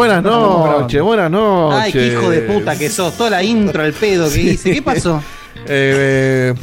buenas 0.00 0.22
noches, 0.22 1.02
buenas 1.02 1.30
noches. 1.30 1.80
Ay, 1.82 1.92
qué 1.92 2.06
hijo 2.06 2.30
de 2.30 2.40
puta 2.42 2.76
que 2.78 2.88
sos. 2.88 3.14
Toda 3.16 3.30
la 3.30 3.42
intro, 3.42 3.84
el 3.84 3.92
pedo 3.92 4.30
que 4.30 4.40
hice. 4.40 4.72
¿Qué 4.72 4.82
pasó? 4.82 5.22
Eh, 5.66 6.54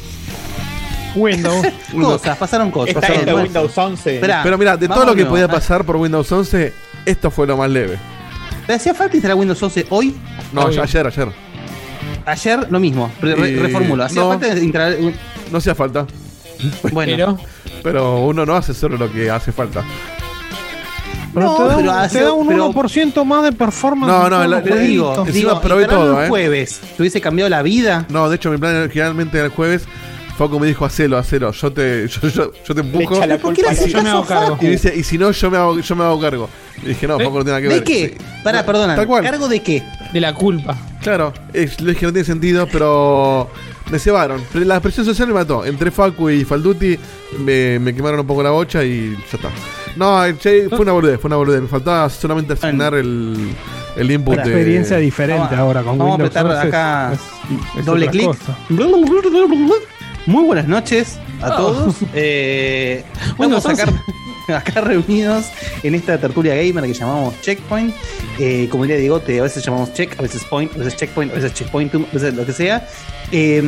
Windows. 1.16 1.68
Cosas, 1.94 2.36
pasaron 2.38 2.72
cosas. 2.72 2.96
Está 2.96 3.08
pasaron. 3.08 3.42
Windows 3.44 3.78
11. 3.78 4.16
Esperá, 4.16 4.42
pero 4.44 4.58
mira, 4.58 4.76
de 4.76 4.88
todo 4.88 5.06
lo 5.06 5.14
que 5.16 5.26
podía 5.26 5.48
pasar 5.48 5.84
por 5.86 5.98
Windows 5.98 6.32
11, 6.32 6.74
esto 7.06 7.30
fue 7.30 7.46
lo 7.46 7.56
más 7.58 7.70
leve. 7.70 8.00
¿Le 8.68 8.74
hacía 8.74 8.96
falta 8.96 9.16
instalar 9.16 9.38
Windows 9.38 9.62
11 9.62 9.86
hoy? 9.92 10.16
No, 10.52 10.64
ayer, 10.68 11.06
ayer. 11.06 11.30
Ayer 12.26 12.72
lo 12.72 12.80
mismo. 12.80 13.12
Re- 13.22 13.52
Y- 13.52 13.56
reformulo. 13.56 14.04
¿Hacía 14.04 14.22
no. 14.22 14.30
falta 14.30 14.48
instalar 14.58 14.96
No 15.52 15.58
hacía 15.60 15.76
falta. 15.76 16.08
Bueno. 16.92 17.38
Pero 17.84 18.20
uno 18.22 18.46
no 18.46 18.56
hace 18.56 18.74
solo 18.74 18.98
lo 18.98 19.12
que 19.12 19.30
hace 19.30 19.52
falta. 19.52 19.84
Pero 21.40 21.52
No, 21.52 21.56
te 21.58 21.64
da, 21.64 21.76
pero 21.78 21.92
un- 21.92 21.98
hace- 21.98 22.18
te 22.20 22.24
da 22.26 22.34
un 22.34 22.48
pero- 22.48 22.66
1% 22.70 23.26
más 23.26 23.44
de 23.44 23.52
performance. 23.52 24.12
No, 24.12 24.30
no, 24.30 24.40
la- 24.48 24.48
la- 24.48 24.62
digo, 24.62 25.26
digo 25.32 25.62
probé 25.62 25.86
todo, 25.86 26.20
el 26.20 26.26
¿eh? 26.26 26.30
jueves. 26.30 26.80
¿Te 26.96 27.02
hubiese 27.04 27.22
cambiado 27.22 27.50
la 27.50 27.62
vida? 27.62 28.06
No, 28.10 28.30
de 28.30 28.36
hecho, 28.38 28.50
mi 28.52 28.58
plan 28.58 28.76
originalmente 28.76 29.40
el 29.40 29.50
jueves. 29.50 29.84
Facu 30.38 30.60
me 30.60 30.68
dijo, 30.68 30.86
hacelo, 30.86 31.18
hacelo. 31.18 31.52
Yo 31.52 31.74
te, 31.74 32.08
yo, 32.08 32.28
yo, 32.30 32.52
yo 32.64 32.76
te 32.76 32.84
Le 32.84 32.90
empujo. 32.90 33.16
echa 33.16 33.26
la 33.26 33.38
¿Por 33.40 33.54
qué 33.56 33.62
culpa 33.62 33.62
le 33.64 33.68
a 33.70 33.72
haces 33.82 33.92
Yo 33.92 34.04
me 34.04 34.10
hago 34.12 34.24
cargo. 34.26 34.58
Y 34.62 34.68
dice, 34.68 34.94
y 34.96 35.04
si 35.04 35.18
no, 35.18 35.32
yo 35.32 35.50
me 35.50 35.58
hago, 35.58 35.80
yo 35.80 35.96
me 35.96 36.04
hago 36.04 36.20
cargo. 36.22 36.48
Y 36.84 36.90
dije, 36.90 37.08
no, 37.08 37.20
¿Eh? 37.20 37.24
Facu 37.24 37.38
no 37.40 37.44
tiene 37.44 37.60
nada 37.60 37.62
que 37.62 37.68
¿De 37.70 37.74
ver. 37.76 37.84
qué? 37.84 38.16
Sí. 38.20 38.26
Pará, 38.44 38.64
perdona. 38.64 38.96
Tal 38.96 39.08
cual. 39.08 39.24
¿Cargo 39.24 39.48
de 39.48 39.62
qué? 39.62 39.84
de 40.14 40.22
la 40.22 40.34
culpa. 40.36 40.78
Claro, 41.02 41.34
es, 41.54 41.82
le 41.82 41.88
dije 41.90 42.00
que 42.02 42.06
no 42.06 42.14
tiene 42.14 42.26
sentido, 42.26 42.68
pero 42.72 43.50
me 43.92 43.98
cebaron. 44.00 44.42
La 44.54 44.80
presión 44.80 45.06
social 45.08 45.28
me 45.28 45.34
mató. 45.34 45.66
Entre 45.66 45.90
Facu 45.92 46.30
y 46.30 46.46
Falduti 46.46 46.98
me, 47.40 47.80
me 47.80 47.94
quemaron 47.96 48.20
un 48.20 48.28
poco 48.28 48.42
la 48.44 48.52
bocha 48.52 48.84
y 48.84 49.16
ya 49.32 49.38
está. 49.38 49.50
No, 49.98 50.20
fue 50.70 50.80
una 50.80 50.92
boludez, 50.92 51.20
fue 51.20 51.28
una 51.30 51.36
boludez. 51.38 51.62
Me 51.62 51.68
faltaba 51.68 52.10
solamente 52.10 52.54
asignar 52.54 52.94
el, 52.94 53.56
el 53.96 54.12
input 54.12 54.34
Una 54.36 54.44
de... 54.44 54.50
experiencia 54.50 54.98
diferente 54.98 55.40
Vamos 55.42 55.54
a- 55.54 55.60
ahora 55.60 55.82
con 55.84 55.98
vamos 55.98 56.20
a 56.20 56.24
Windows 56.24 56.36
apretar 56.38 56.46
11 56.58 56.68
acá 56.68 57.14
es- 57.14 57.80
es 57.80 57.86
Doble 57.86 58.08
clic. 58.10 58.30
Muy 60.26 60.44
buenas 60.44 60.68
noches 60.68 61.18
a 61.42 61.50
Oh. 61.50 61.56
todos. 61.58 61.96
Eh, 62.14 63.04
Windows 63.38 63.66
estamos 63.66 63.80
acá, 63.80 64.04
acá 64.56 64.82
reunidos 64.82 65.46
en 65.84 65.96
esta 65.96 66.18
tertulia 66.20 66.56
gamer 66.56 66.86
que 66.86 66.94
llamamos 66.94 67.40
Checkpoint. 67.42 67.94
Eh, 68.40 68.68
como 68.70 68.84
diría 68.84 68.98
Diegote, 69.00 69.40
a 69.40 69.44
veces 69.44 69.64
llamamos 69.66 69.94
Check, 69.94 70.18
a 70.20 70.22
veces 70.22 70.44
Point, 70.46 70.74
a 70.76 70.78
veces 70.80 70.96
Checkpoint, 70.96 71.32
a 71.32 71.36
veces 71.36 71.54
Checkpointum, 71.54 72.06
a 72.10 72.14
veces 72.14 72.34
lo 72.34 72.46
que 72.46 72.54
sea. 72.54 72.88
Eh, 73.32 73.62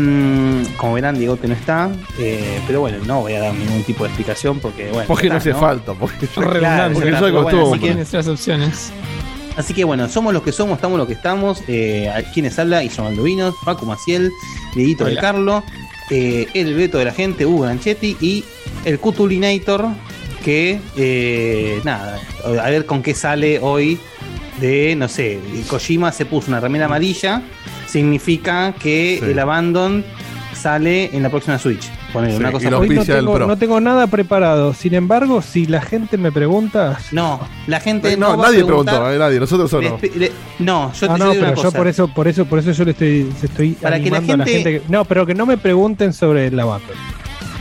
como 0.78 0.94
verán, 0.94 1.18
Diegote 1.18 1.48
no 1.48 1.54
está. 1.54 1.90
eh, 2.20 2.62
pero 2.68 2.82
bueno, 2.82 2.98
no 3.06 3.22
voy 3.22 3.34
a 3.34 3.40
dar 3.42 3.54
ningún 3.54 3.84
tipo 3.84 4.04
de 4.04 4.10
explicación 4.10 4.60
porque, 4.60 4.90
bueno. 4.92 5.08
Porque 5.08 5.28
ya 5.28 5.34
no 5.34 5.38
está, 5.38 5.50
hace 5.52 5.60
falta. 5.60 5.94
Porque. 5.94 6.28
Claro, 6.60 6.94
porque 6.94 7.10
está, 7.10 7.20
pero 7.22 7.44
bueno, 7.44 7.62
costumbre. 7.62 8.02
así 8.02 8.12
que- 8.12 8.18
las 8.18 8.28
opciones. 8.28 8.92
Así 9.58 9.74
que 9.74 9.84
bueno, 9.84 10.08
somos 10.08 10.34
los 10.34 10.44
que 10.44 10.54
somos, 10.54 10.76
estamos 10.78 10.98
los 10.98 11.08
que 11.08 11.14
estamos. 11.16 11.62
Eh, 11.68 12.10
quienes 12.34 12.58
habla, 12.60 12.82
Isomaldo 12.84 13.24
Vinos, 13.24 13.56
Paco 13.66 13.86
Maciel, 13.86 14.32
Dieguito 14.74 15.04
del. 15.04 15.18
Carlo, 15.20 15.64
eh, 16.10 16.48
el 16.54 16.74
Beto 16.76 16.98
de 16.98 17.06
la 17.06 17.12
gente, 17.12 17.46
Hugo 17.46 17.64
Ganchetti 17.64 18.16
y 18.22 18.46
el 18.86 19.00
Cutulinator, 19.00 19.88
que 20.50 20.80
eh, 20.98 21.80
nada, 21.84 22.20
a 22.44 22.70
ver 22.72 22.88
con 22.88 23.04
qué 23.04 23.14
sale 23.14 23.60
hoy 23.60 24.00
de, 24.60 24.96
no 24.96 25.08
sé, 25.08 25.40
Kojima 25.68 26.12
se 26.12 26.26
puso 26.26 26.50
una 26.50 26.60
remera 26.60 26.86
amarilla, 26.86 27.44
significa 27.88 28.74
que 28.74 29.20
Sí. 29.24 29.30
el 29.30 29.38
Abandon 29.38 30.04
sale 30.56 31.16
en 31.16 31.22
la 31.22 31.30
próxima 31.30 31.60
Switch. 31.60 31.88
Poner 32.12 32.32
Sí, 32.32 32.38
una 32.38 32.52
cosa 32.52 32.66
Hoy 32.80 32.90
no 32.90 33.02
el 33.02 33.08
tengo, 33.58 33.78
no 33.78 33.80
nada 33.80 34.08
preparado. 34.08 34.74
Sin 34.74 34.96
embargo, 34.96 35.44
si 35.44 35.68
la 35.68 35.80
gente 35.82 36.18
me 36.18 36.32
pregunta. 36.32 36.98
No, 37.12 37.40
la 37.68 37.80
gente 37.80 38.18
no, 38.18 38.32
no, 38.32 38.38
va 38.40 38.46
a 38.48 38.52
nadie 38.52 38.66
preguntó, 38.66 39.12
eh, 39.12 39.20
nadie, 39.20 39.40
nosotros 39.40 39.70
solo. 39.70 40.00
Le- 40.02 40.12
le- 40.16 40.32
no, 40.58 40.92
yo 40.94 41.08
No, 41.08 41.14
te 41.14 41.20
no, 41.20 41.30
pero 41.30 41.40
una 41.46 41.50
yo 41.50 41.56
cosa. 41.64 41.78
por 41.78 41.88
eso, 41.88 42.08
por 42.08 42.28
eso, 42.28 42.46
por 42.46 42.58
eso 42.58 42.72
yo 42.72 42.86
le 42.86 42.92
estoy, 42.92 43.32
estoy 43.44 43.72
Para 43.74 44.00
que 44.02 44.10
la 44.10 44.18
animando 44.18 44.44
a 44.44 44.48
gente- 44.48 44.82
que- 44.82 44.82
no, 44.90 45.06
pero 45.06 45.28
que 45.28 45.36
no 45.36 45.46
me 45.46 45.58
pregunten 45.58 46.12
sobre 46.12 46.50
la 46.50 46.66
banda. 46.66 46.88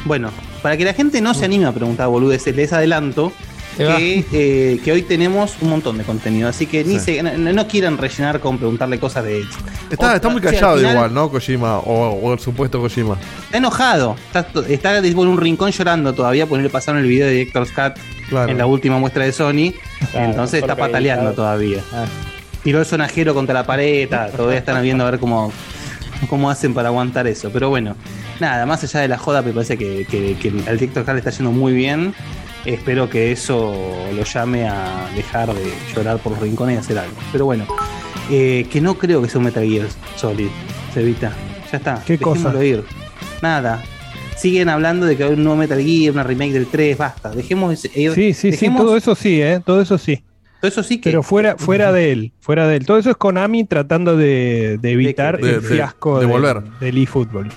Bueno, 0.07 0.31
para 0.63 0.77
que 0.77 0.85
la 0.85 0.95
gente 0.95 1.21
no 1.21 1.35
se 1.35 1.45
anime 1.45 1.67
a 1.67 1.73
preguntar 1.73 2.09
boludeces, 2.09 2.55
les 2.55 2.73
adelanto 2.73 3.33
que, 3.77 4.25
eh, 4.33 4.81
que 4.85 4.91
hoy 4.93 5.03
tenemos 5.03 5.55
un 5.61 5.71
montón 5.71 5.99
de 5.99 6.05
contenido. 6.05 6.49
Así 6.49 6.67
que 6.67 6.83
ni 6.85 6.99
Sí. 6.99 7.17
se, 7.17 7.23
no, 7.23 7.53
no 7.53 7.69
quieran 7.69 7.97
rellenar 7.97 8.41
con 8.41 8.59
preguntarle 8.59 8.99
cosas 8.99 9.25
de. 9.25 9.45
Está, 9.91 10.17
está 10.17 10.29
muy 10.29 10.39
o 10.39 10.43
sea, 10.43 10.51
al 10.51 10.55
callado 10.57 10.77
final 10.79 10.93
igual, 10.95 11.15
¿no? 11.15 11.31
Kojima, 11.31 11.79
o, 11.79 12.09
o 12.11 12.33
el 12.33 12.41
supuesto 12.41 12.81
Kojima. 12.81 13.17
Está 13.45 13.59
enojado. 13.59 14.17
Está, 14.35 14.47
está 14.69 15.01
tipo, 15.01 15.23
en 15.23 15.29
un 15.29 15.39
rincón 15.39 15.71
llorando 15.71 16.13
todavía 16.13 16.47
porque 16.47 16.59
no 16.59 16.65
le 16.65 16.71
pasaron 16.71 17.01
el 17.01 17.07
video 17.09 17.27
de 17.29 17.33
Director's 17.35 17.71
Cut 17.71 17.95
Claro. 18.29 18.51
en 18.51 18.59
la 18.59 18.67
última 18.67 18.99
muestra 18.99 19.25
de 19.25 19.33
Sony. 19.33 19.73
Claro, 20.11 20.27
entonces 20.31 20.61
está 20.61 20.75
pataleando 20.77 21.33
todavía. 21.33 21.81
Ah. 21.93 22.05
Tiró 22.65 22.81
el 22.81 22.85
sonajero 22.87 23.33
contra 23.33 23.55
la 23.55 23.65
pared. 23.65 24.09
Todavía 24.37 24.59
están 24.59 24.83
viendo 24.83 25.07
a 25.07 25.11
ver 25.13 25.21
cómo, 25.21 25.53
cómo 26.29 26.51
hacen 26.51 26.75
para 26.75 26.89
aguantar 26.89 27.27
eso. 27.29 27.49
Pero 27.53 27.71
bueno, 27.71 27.95
nada, 28.41 28.67
más 28.67 28.83
allá 28.85 29.01
de 29.01 29.09
la 29.09 29.19
joda, 29.19 29.43
me 29.43 29.53
parece 29.53 29.77
que, 29.77 30.07
que, 30.11 30.37
que 30.41 30.49
al 30.69 30.79
Cut 30.79 31.07
le 31.09 31.19
está 31.19 31.31
yendo 31.31 31.53
muy 31.53 31.73
bien. 31.73 32.15
Espero 32.65 33.09
que 33.09 33.33
eso 33.33 33.75
lo 34.15 34.25
llame 34.25 34.69
a 34.69 35.09
dejar 35.15 35.55
de 35.55 35.73
llorar 35.95 36.19
por 36.19 36.33
los 36.33 36.41
rincones 36.43 36.77
y 36.77 36.79
hacer 36.79 36.99
algo. 36.99 37.15
Pero 37.33 37.45
bueno, 37.47 37.67
eh, 38.31 38.67
que 38.71 38.81
no 38.81 38.95
creo 38.99 39.23
que 39.23 39.29
sea 39.29 39.39
un 39.39 39.45
Metal 39.47 39.65
Gear 39.65 39.87
Solid, 40.17 40.49
Cevita. 40.93 41.33
Ya 41.71 41.79
está. 41.79 42.03
¿Qué 42.07 42.19
cosa? 42.19 42.53
ir. 42.65 42.85
Nada. 43.43 43.83
Siguen 44.37 44.69
hablando 44.69 45.07
de 45.07 45.17
que 45.17 45.25
hay 45.25 45.33
un 45.33 45.43
nuevo 45.45 45.59
Metal 45.59 45.81
Gear, 45.83 46.13
una 46.13 46.23
remake 46.25 46.53
del 46.53 46.67
3, 46.67 46.97
basta. 46.99 47.31
Dejemos 47.31 47.73
ese- 47.73 47.91
ir. 48.01 48.13
Sí, 48.13 48.33
sí, 48.35 48.53
sí, 48.53 48.71
todo 48.71 48.97
eso 48.97 49.15
sí, 49.15 49.41
¿eh? 49.41 49.61
Todo 49.65 49.81
eso 49.81 49.97
sí. 49.99 50.23
todo 50.61 50.69
eso 50.69 50.83
sí 50.83 51.01
que. 51.01 51.11
Pero 51.11 51.23
fuera, 51.23 51.57
fuera 51.57 51.93
de 51.93 52.13
él, 52.13 52.33
fuera 52.41 52.67
de 52.69 52.77
él. 52.77 52.87
Todo 52.87 52.99
eso 52.99 53.11
es 53.11 53.17
Konami 53.17 53.65
tratando 53.65 54.17
de, 54.17 54.79
de 54.81 54.91
evitar 54.93 55.39
De- 55.41 55.55
el 55.55 55.63
de- 55.63 55.69
fiasco 55.69 56.21
del 56.81 56.99
eFootball. 56.99 57.49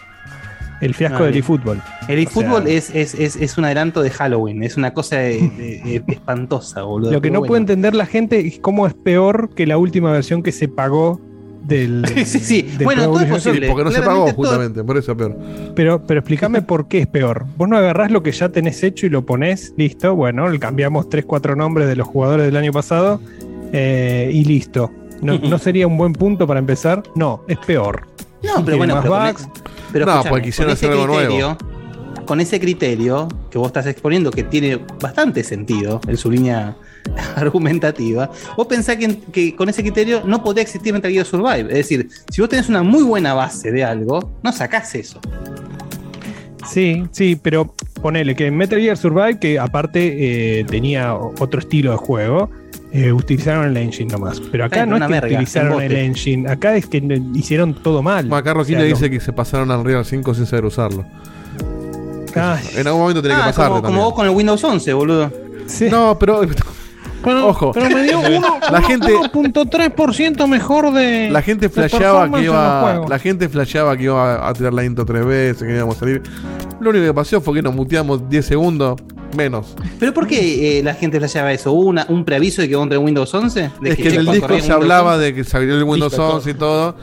El 0.82 0.94
fiasco 0.96 1.24
Ah, 1.24 1.28
del 1.28 1.38
eFootball. 1.38 1.82
el 2.08 2.20
eFootball 2.20 2.64
sea- 2.66 2.76
es, 2.76 2.90
es, 2.96 3.14
es, 3.14 3.36
es 3.36 3.58
un 3.58 3.66
adelanto 3.66 4.02
de 4.02 4.10
Halloween. 4.10 4.64
Es 4.64 4.78
una 4.78 4.94
cosa 4.94 5.18
de- 5.18 5.40
de- 5.58 5.82
de- 5.84 6.04
espantosa, 6.14 6.82
boludo. 6.84 7.12
Lo 7.12 7.18
que 7.22 7.30
Pero 7.30 7.34
no 7.36 7.40
bueno. 7.42 7.50
puede 7.50 7.60
entender 7.62 7.94
la 7.96 8.06
gente 8.08 8.40
es 8.48 8.60
cómo 8.60 8.88
es 8.88 8.94
peor 8.94 9.50
que 9.56 9.68
la 9.68 9.78
última 9.78 10.12
versión 10.12 10.42
que 10.44 10.52
se 10.52 10.68
pagó 10.68 11.22
del. 11.64 12.04
Sí, 12.26 12.40
sí. 12.40 12.62
del 12.64 12.84
Bueno, 12.86 13.04
todo 13.04 13.20
es 13.20 13.28
posible. 13.30 13.68
Sí, 13.68 13.72
porque 13.72 13.84
no 13.84 13.92
se 13.92 14.02
pagó 14.02 14.26
todo- 14.26 14.34
justamente, 14.34 14.84
por 14.84 14.98
eso 14.98 15.12
es 15.12 15.18
peor. 15.20 15.38
Pero, 15.76 16.04
pero 16.08 16.20
explícame 16.22 16.62
por 16.64 16.88
qué 16.88 17.00
es 17.00 17.08
peor. 17.08 17.46
Vos 17.58 17.70
no 17.70 17.78
agarrás 17.78 18.10
lo 18.12 18.24
que 18.24 18.32
ya 18.32 18.50
tenés 18.50 18.82
hecho 18.82 19.06
y 19.06 19.10
lo 19.10 19.24
ponés, 19.26 19.74
listo. 19.78 20.16
Bueno, 20.16 20.50
le 20.50 20.58
cambiamos 20.60 21.08
3-4 21.10 21.56
nombres 21.56 21.88
de 21.88 21.96
los 21.96 22.08
jugadores 22.08 22.48
del 22.48 22.58
año 22.58 22.72
pasado 22.72 23.22
eh, 23.72 24.32
y 24.34 24.44
listo. 24.46 24.92
No, 25.22 25.38
¿No 25.38 25.60
sería 25.60 25.86
un 25.86 25.98
buen 25.98 26.14
punto 26.14 26.48
para 26.48 26.60
empezar? 26.60 27.04
No, 27.14 27.44
es 27.48 27.60
peor. 27.60 28.08
No, 28.44 28.66
pero 28.66 28.78
bueno, 28.78 28.96
más 28.96 29.04
pero, 29.04 29.16
bugs. 29.20 29.48
Pero 29.92 30.06
No, 30.06 30.12
escúchame, 30.12 30.30
porque 30.30 30.46
quisieron 30.46 30.70
con 30.70 30.78
ese 30.78 30.86
hacer 30.86 30.98
algo 30.98 31.16
criterio, 31.16 31.58
con 32.26 32.40
ese 32.42 32.60
criterio 32.60 33.28
que 33.50 33.58
vos 33.58 33.68
estás 33.68 33.88
exponiendo, 33.88 34.32
que 34.32 34.44
tiene 34.44 34.80
bastante 35.00 35.44
sentido 35.44 36.00
en 36.08 36.18
su 36.18 36.32
línea 36.32 36.76
argumentativa, 37.36 38.30
vos 38.56 38.68
pensás 38.68 38.98
que, 38.98 39.20
que 39.32 39.56
con 39.56 39.70
ese 39.70 39.82
criterio 39.82 40.22
no 40.26 40.44
podría 40.44 40.64
existir 40.64 40.94
Metal 40.94 41.12
Gear 41.12 41.26
Survive. 41.26 41.70
Es 41.70 41.90
decir, 41.90 42.10
si 42.30 42.42
vos 42.42 42.50
tenés 42.50 42.70
una 42.70 42.84
muy 42.84 43.04
buena 43.04 43.34
base 43.34 43.72
de 43.72 43.84
algo, 43.84 44.32
no 44.44 44.52
sacás 44.52 44.96
eso. 44.96 45.20
Sí, 46.68 47.04
sí, 47.12 47.36
pero 47.42 47.74
ponele 48.02 48.36
que 48.36 48.48
en 48.48 48.58
Metal 48.58 48.80
Gear 48.80 48.98
Survive, 48.98 49.40
que 49.40 49.60
aparte 49.60 50.60
eh, 50.60 50.64
tenía 50.66 51.16
otro 51.16 51.60
estilo 51.60 51.92
de 51.92 51.98
juego, 51.98 52.50
eh, 52.92 53.12
utilizaron 53.12 53.66
el 53.66 53.78
engine 53.78 54.12
nomás. 54.12 54.40
Pero 54.52 54.66
acá 54.66 54.84
Ay, 54.84 54.90
no 54.90 54.98
es 54.98 55.02
que 55.04 55.08
verga, 55.08 55.28
utilizaron 55.28 55.82
el 55.82 55.92
engine, 55.96 56.50
acá 56.50 56.76
es 56.76 56.86
que 56.88 57.02
hicieron 57.34 57.74
todo 57.74 58.02
mal. 58.04 58.26
Bueno, 58.26 58.36
acá 58.38 58.54
Roquino 58.54 58.80
O 58.80 58.82
sea, 58.82 58.90
dice 58.90 59.10
que 59.10 59.20
se 59.20 59.34
pasaron 59.34 59.72
al 59.72 59.84
Real 59.84 60.06
5 60.06 60.34
sin 60.34 60.46
saber 60.46 60.66
usarlo. 60.66 61.06
Ay, 62.36 62.64
En 62.76 62.88
algún 62.88 63.02
momento 63.02 63.22
tenía 63.22 63.38
que 63.38 63.44
Ah, 63.44 63.46
pasarte 63.48 63.70
como, 63.70 63.82
como 63.82 64.04
vos 64.06 64.14
con 64.14 64.26
el 64.26 64.34
Windows 64.36 64.64
11, 64.64 64.94
boludo. 64.94 65.32
sí. 65.68 65.88
No, 65.90 66.18
pero 66.18 66.42
Pero- 67.24 67.48
ojo. 67.48 67.72
Pero 67.74 67.90
me 67.90 68.04
dio 68.04 68.20
uno- 68.20 68.58
La 68.72 68.80
uno- 68.80 68.88
gente- 68.88 69.14
1.3% 69.34 70.48
mejor 70.48 70.94
de. 70.94 71.30
la 71.30 71.42
gente 71.42 71.70
flasheaba 71.70 72.32
que 72.32 72.44
iba. 72.44 73.06
La 73.08 73.20
gente 73.20 73.50
flasheaba 73.50 73.96
que 73.98 74.04
iba 74.04 74.48
a 74.48 74.54
tirar 74.54 74.74
la 74.74 74.84
intro 74.84 75.06
tres 75.06 75.26
veces, 75.26 75.64
que 75.64 75.76
íbamos 75.76 75.98
a 75.98 76.00
salir. 76.00 76.22
Lo 76.80 76.90
único 76.90 77.06
que 77.06 77.14
pasó 77.14 77.42
fue 77.42 77.56
que 77.56 77.62
nos 77.62 77.76
muteamos 77.76 78.28
10 78.30 78.46
segundos 78.46 79.00
menos. 79.38 79.76
¿Pero 80.00 80.14
por 80.14 80.28
qué 80.28 80.80
eh, 80.80 80.84
la 80.84 80.94
gente 80.94 81.18
flasheaba 81.20 81.52
eso? 81.54 81.72
¿Hubo 81.72 81.88
una- 81.90 82.06
un 82.10 82.26
preaviso 82.26 82.62
de 82.62 82.68
que 82.68 82.72
iba 82.74 82.82
a 82.82 82.84
entrar 82.84 83.00
Windows 83.02 83.34
11? 83.34 83.72
¿De 83.82 83.90
es 83.92 83.96
que 83.98 84.10
en 84.10 84.16
el 84.16 84.26
disco 84.26 84.60
se 84.60 84.72
hablaba 84.72 85.14
11? 85.16 85.26
de 85.26 85.34
que 85.36 85.44
salió 85.44 85.76
el 85.78 85.84
Windows 85.84 86.12
Disco, 86.12 86.28
11 86.36 86.50
y 86.50 86.54
todo. 86.56 86.96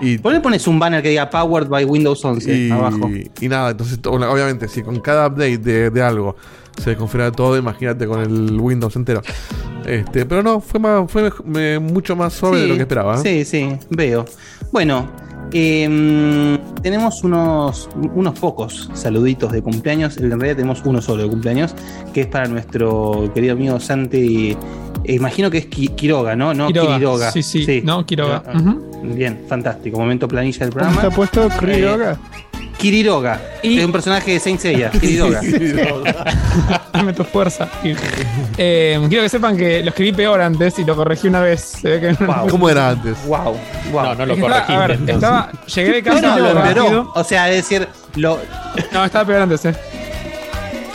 Y, 0.00 0.18
¿Por 0.18 0.32
qué 0.34 0.40
pones 0.40 0.66
un 0.66 0.78
banner 0.78 1.02
que 1.02 1.08
diga 1.08 1.28
Powered 1.30 1.68
by 1.68 1.84
Windows 1.86 2.22
11 2.22 2.54
y, 2.54 2.70
abajo? 2.70 3.08
y 3.40 3.48
nada, 3.48 3.70
entonces 3.70 3.98
to- 4.00 4.12
obviamente 4.12 4.68
si 4.68 4.82
con 4.82 5.00
cada 5.00 5.26
update 5.26 5.56
de, 5.56 5.88
de 5.90 6.02
algo 6.02 6.36
se 6.82 6.90
desconfigura 6.90 7.30
todo, 7.32 7.56
imagínate 7.56 8.06
con 8.06 8.20
el 8.20 8.60
Windows 8.60 8.96
entero. 8.96 9.22
Este, 9.86 10.26
pero 10.26 10.42
no, 10.42 10.60
fue 10.60 10.80
más, 10.80 11.10
fue 11.10 11.30
eh, 11.56 11.78
mucho 11.80 12.16
más 12.16 12.32
suave 12.32 12.60
de 12.62 12.68
lo 12.68 12.74
que 12.74 12.80
esperaba. 12.82 13.16
¿eh? 13.16 13.20
Sí, 13.22 13.44
sí, 13.44 13.68
veo. 13.90 14.24
Bueno, 14.72 15.08
em, 15.52 16.58
tenemos 16.82 17.22
unos, 17.24 17.88
unos 18.14 18.38
pocos 18.38 18.90
saluditos 18.94 19.52
de 19.52 19.62
cumpleaños. 19.62 20.16
En 20.16 20.30
realidad 20.30 20.56
tenemos 20.56 20.82
uno 20.84 21.00
solo 21.00 21.22
de 21.22 21.28
cumpleaños, 21.28 21.74
que 22.12 22.22
es 22.22 22.26
para 22.26 22.48
nuestro 22.48 23.30
querido 23.34 23.54
amigo 23.54 23.78
Santi. 23.80 24.56
eh, 25.04 25.14
imagino 25.14 25.50
que 25.50 25.58
es 25.58 25.66
Quiroga, 25.66 26.34
¿no? 26.34 26.52
No, 26.52 26.66
Quiroga. 26.66 26.96
Quiroga. 26.96 27.30
Sí, 27.32 27.42
sí, 27.42 27.82
no, 27.84 28.04
Quiroga. 28.04 28.42
Bien, 29.02 29.44
fantástico. 29.48 29.98
Momento 29.98 30.26
planilla 30.26 30.66
del 30.66 30.70
¿Cómo 30.70 30.80
programa. 30.90 31.02
está 31.02 31.14
puesto 31.14 31.48
Kriroga? 31.60 32.12
Eh, 32.12 32.16
Kiriroga. 32.78 33.40
Y- 33.62 33.78
Es 33.78 33.84
un 33.86 33.92
personaje 33.92 34.32
de 34.32 34.40
Saint 34.40 34.60
Seiya. 34.60 34.90
Kiriroga. 35.00 35.40
Dame 36.92 37.12
tu 37.12 37.24
fuerza. 37.24 37.68
Eh, 38.58 39.00
quiero 39.08 39.22
que 39.24 39.28
sepan 39.28 39.56
que 39.56 39.82
lo 39.82 39.88
escribí 39.90 40.12
peor 40.12 40.40
antes 40.40 40.78
y 40.78 40.84
lo 40.84 40.94
corregí 40.96 41.28
una 41.28 41.40
vez. 41.40 41.60
Se 41.80 41.88
ve 41.88 42.00
que 42.16 42.24
Wow. 42.24 42.48
¿Cómo 42.48 42.68
era 42.70 42.90
antes? 42.90 43.16
wow, 43.26 43.56
No, 43.92 44.14
no 44.14 44.26
lo 44.26 44.34
que 44.34 44.40
estaba- 44.42 44.66
corregiste. 44.66 44.72
a 44.74 44.78
ver, 44.78 44.90
entonces. 44.92 45.14
estaba, 45.16 45.52
llegué 45.66 45.92
de 45.92 46.02
No, 46.02 46.10
casa 46.14 46.26
no, 46.26 46.38
lo 46.38 46.54
rápido. 46.54 46.84
empeoró. 46.86 47.12
O 47.14 47.24
sea, 47.24 47.50
es 47.50 47.56
decir, 47.56 47.88
lo, 48.16 48.38
No, 48.92 49.04
estaba 49.04 49.24
peor 49.24 49.42
antes, 49.42 49.64
eh. 49.64 49.74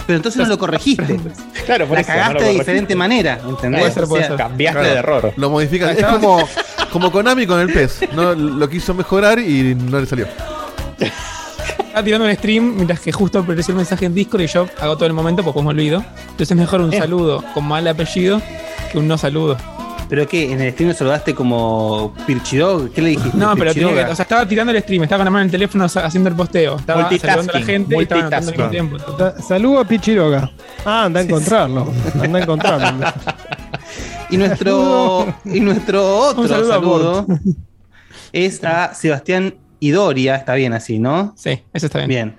pero 0.06 0.18
entonces 0.18 0.42
no 0.42 0.48
lo 0.48 0.58
corregiste. 0.58 1.20
Claro, 1.66 1.86
por 1.88 1.96
La 1.96 2.02
eso, 2.02 2.12
no 2.12 2.18
cagaste 2.18 2.40
lo 2.42 2.46
de 2.48 2.54
diferente 2.54 2.96
manera, 2.96 3.40
¿entendés? 3.48 3.82
Puede 3.82 3.94
ser, 3.94 4.04
puede 4.06 4.24
O 4.24 4.28
sea, 4.28 4.38
ser. 4.38 4.46
Cambiaste 4.48 4.80
Claro. 4.80 4.94
de 4.94 5.00
error. 5.00 5.34
Lo 5.38 5.50
modifican. 5.50 5.90
Es 5.98 6.04
como, 6.06 6.48
como 6.92 7.12
Konami 7.12 7.46
con 7.48 7.60
el 7.60 7.72
PES. 7.72 8.00
¿no? 8.14 8.34
Lo 8.34 8.70
quiso 8.70 8.94
mejorar 8.94 9.40
y 9.40 9.76
no 9.76 10.00
le 10.00 10.06
salió. 10.06 10.28
Estaba 11.88 12.04
tirando 12.04 12.26
un 12.28 12.34
stream 12.36 12.76
mientras 12.76 13.00
que 13.00 13.12
justo 13.12 13.40
apareció 13.40 13.72
el 13.74 13.78
mensaje 13.78 14.06
en 14.06 14.14
Discord 14.14 14.42
y 14.42 14.48
yo 14.48 14.68
hago 14.80 14.96
todo 14.96 15.06
el 15.08 15.14
momento 15.14 15.44
porque 15.44 15.62
me 15.62 15.70
olvido. 15.70 16.04
Entonces 16.22 16.52
es 16.52 16.58
mejor 16.58 16.82
un 16.82 16.94
Eh. 16.94 16.98
saludo 17.00 17.44
con 17.54 17.66
mal 17.68 17.88
apellido 17.88 18.42
que 18.92 18.98
un 18.98 19.08
no 19.08 19.18
saludo. 19.18 19.58
¿Pero 20.10 20.28
qué? 20.28 20.52
¿En 20.52 20.60
el 20.60 20.74
stream 20.74 20.94
saludaste 20.94 21.34
como 21.34 22.14
Pirchidog? 22.28 22.90
¿Qué 22.92 23.02
le 23.02 23.10
dijiste? 23.12 23.38
No, 23.38 23.56
pero 23.56 23.74
tenía 23.74 23.94
que, 24.06 24.12
o 24.12 24.16
sea, 24.16 24.24
estaba 24.24 24.46
tirando 24.46 24.74
el 24.74 24.82
stream, 24.82 25.04
estaba 25.04 25.20
con 25.20 25.26
la 25.26 25.32
mano 25.32 25.42
en 25.44 25.46
el 25.46 25.52
teléfono 25.52 25.86
haciendo 25.86 26.30
el 26.30 26.36
posteo. 26.36 26.76
Estaba 26.78 27.10
saludando 27.18 27.54
a 27.54 27.60
la 27.60 27.66
gente 27.66 27.96
y 27.98 28.02
estaba 28.02 28.28
al 28.28 28.46
mismo 28.46 28.70
tiempo. 28.70 28.98
Sa- 29.18 29.42
Saludo 29.42 29.80
a 29.80 29.86
Pichiroga. 29.86 30.52
Ah, 30.84 31.06
anda 31.06 31.22
a 31.22 31.24
encontrarlo. 31.24 31.94
Anda 32.22 32.40
a 32.40 32.42
encontrarlo. 32.42 33.06
Y 34.32 34.38
nuestro, 34.38 35.34
y 35.46 35.60
nuestro 35.62 36.18
otro 36.18 36.42
Un 36.42 36.48
saludo 36.50 36.70
saludo, 36.70 37.26
a 37.30 37.40
es 38.34 38.64
a 38.66 38.94
Sebastián 38.94 39.56
Idoria. 39.82 40.36
Está 40.38 40.54
bien 40.56 40.72
así, 40.72 40.98
¿no? 41.00 41.34
Sí, 41.36 41.60
eso 41.74 41.88
está 41.88 41.98
bien. 41.98 42.08
Bien. 42.10 42.38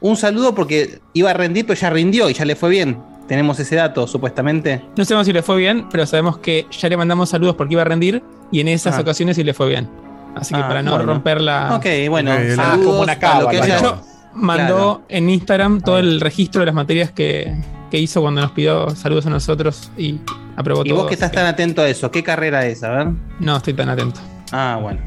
Un 0.00 0.16
saludo 0.16 0.54
porque 0.54 1.00
iba 1.12 1.30
a 1.30 1.34
rendir, 1.34 1.66
pero 1.66 1.78
ya 1.78 1.90
rindió 1.90 2.30
y 2.30 2.32
ya 2.34 2.46
le 2.46 2.56
fue 2.56 2.70
bien. 2.70 2.98
Tenemos 3.28 3.58
ese 3.58 3.76
dato, 3.76 4.06
supuestamente. 4.06 4.82
No 4.96 5.04
sabemos 5.04 5.26
si 5.26 5.32
le 5.32 5.42
fue 5.42 5.56
bien, 5.56 5.86
pero 5.90 6.06
sabemos 6.06 6.38
que 6.38 6.66
ya 6.70 6.88
le 6.88 6.96
mandamos 6.96 7.28
saludos 7.30 7.56
porque 7.56 7.72
iba 7.74 7.82
a 7.82 7.86
rendir 7.86 8.22
y 8.50 8.60
en 8.60 8.68
esas 8.68 8.96
Ah. 8.96 9.00
ocasiones 9.00 9.36
sí 9.36 9.44
le 9.44 9.54
fue 9.54 9.68
bien. 9.68 9.88
Así 10.36 10.52
que 10.54 10.60
Ah, 10.60 10.68
para 10.68 10.82
no 10.82 10.90
bueno. 10.92 11.06
romper 11.06 11.40
la. 11.40 11.74
Ok, 11.76 11.86
bueno, 12.10 12.32
la- 12.34 12.54
saludos 12.56 12.86
como 12.86 13.00
una 13.00 13.18
cábala, 13.18 13.50
que 13.50 13.60
De 13.60 13.76
hecho, 13.76 14.02
mandó 14.34 14.64
Claro. 14.66 15.02
en 15.08 15.30
Instagram 15.30 15.80
todo 15.80 15.98
el 15.98 16.20
registro 16.20 16.60
de 16.60 16.66
las 16.66 16.74
materias 16.74 17.10
que, 17.12 17.54
que 17.90 17.98
hizo 17.98 18.20
cuando 18.20 18.40
nos 18.42 18.50
pidió 18.50 18.90
saludos 18.90 19.24
a 19.26 19.30
nosotros 19.30 19.90
y 19.96 20.18
aprobó 20.56 20.82
Y 20.84 20.88
todo. 20.90 20.98
vos 20.98 21.06
que 21.08 21.14
estás 21.14 21.32
tan 21.32 21.46
atento 21.46 21.80
a 21.80 21.88
eso, 21.88 22.10
¿qué 22.10 22.22
carrera 22.22 22.66
es? 22.66 22.82
A 22.82 22.90
ver. 22.90 23.08
No 23.40 23.56
estoy 23.56 23.72
tan 23.72 23.88
atento. 23.88 24.20
Ah, 24.52 24.78
bueno. 24.82 25.00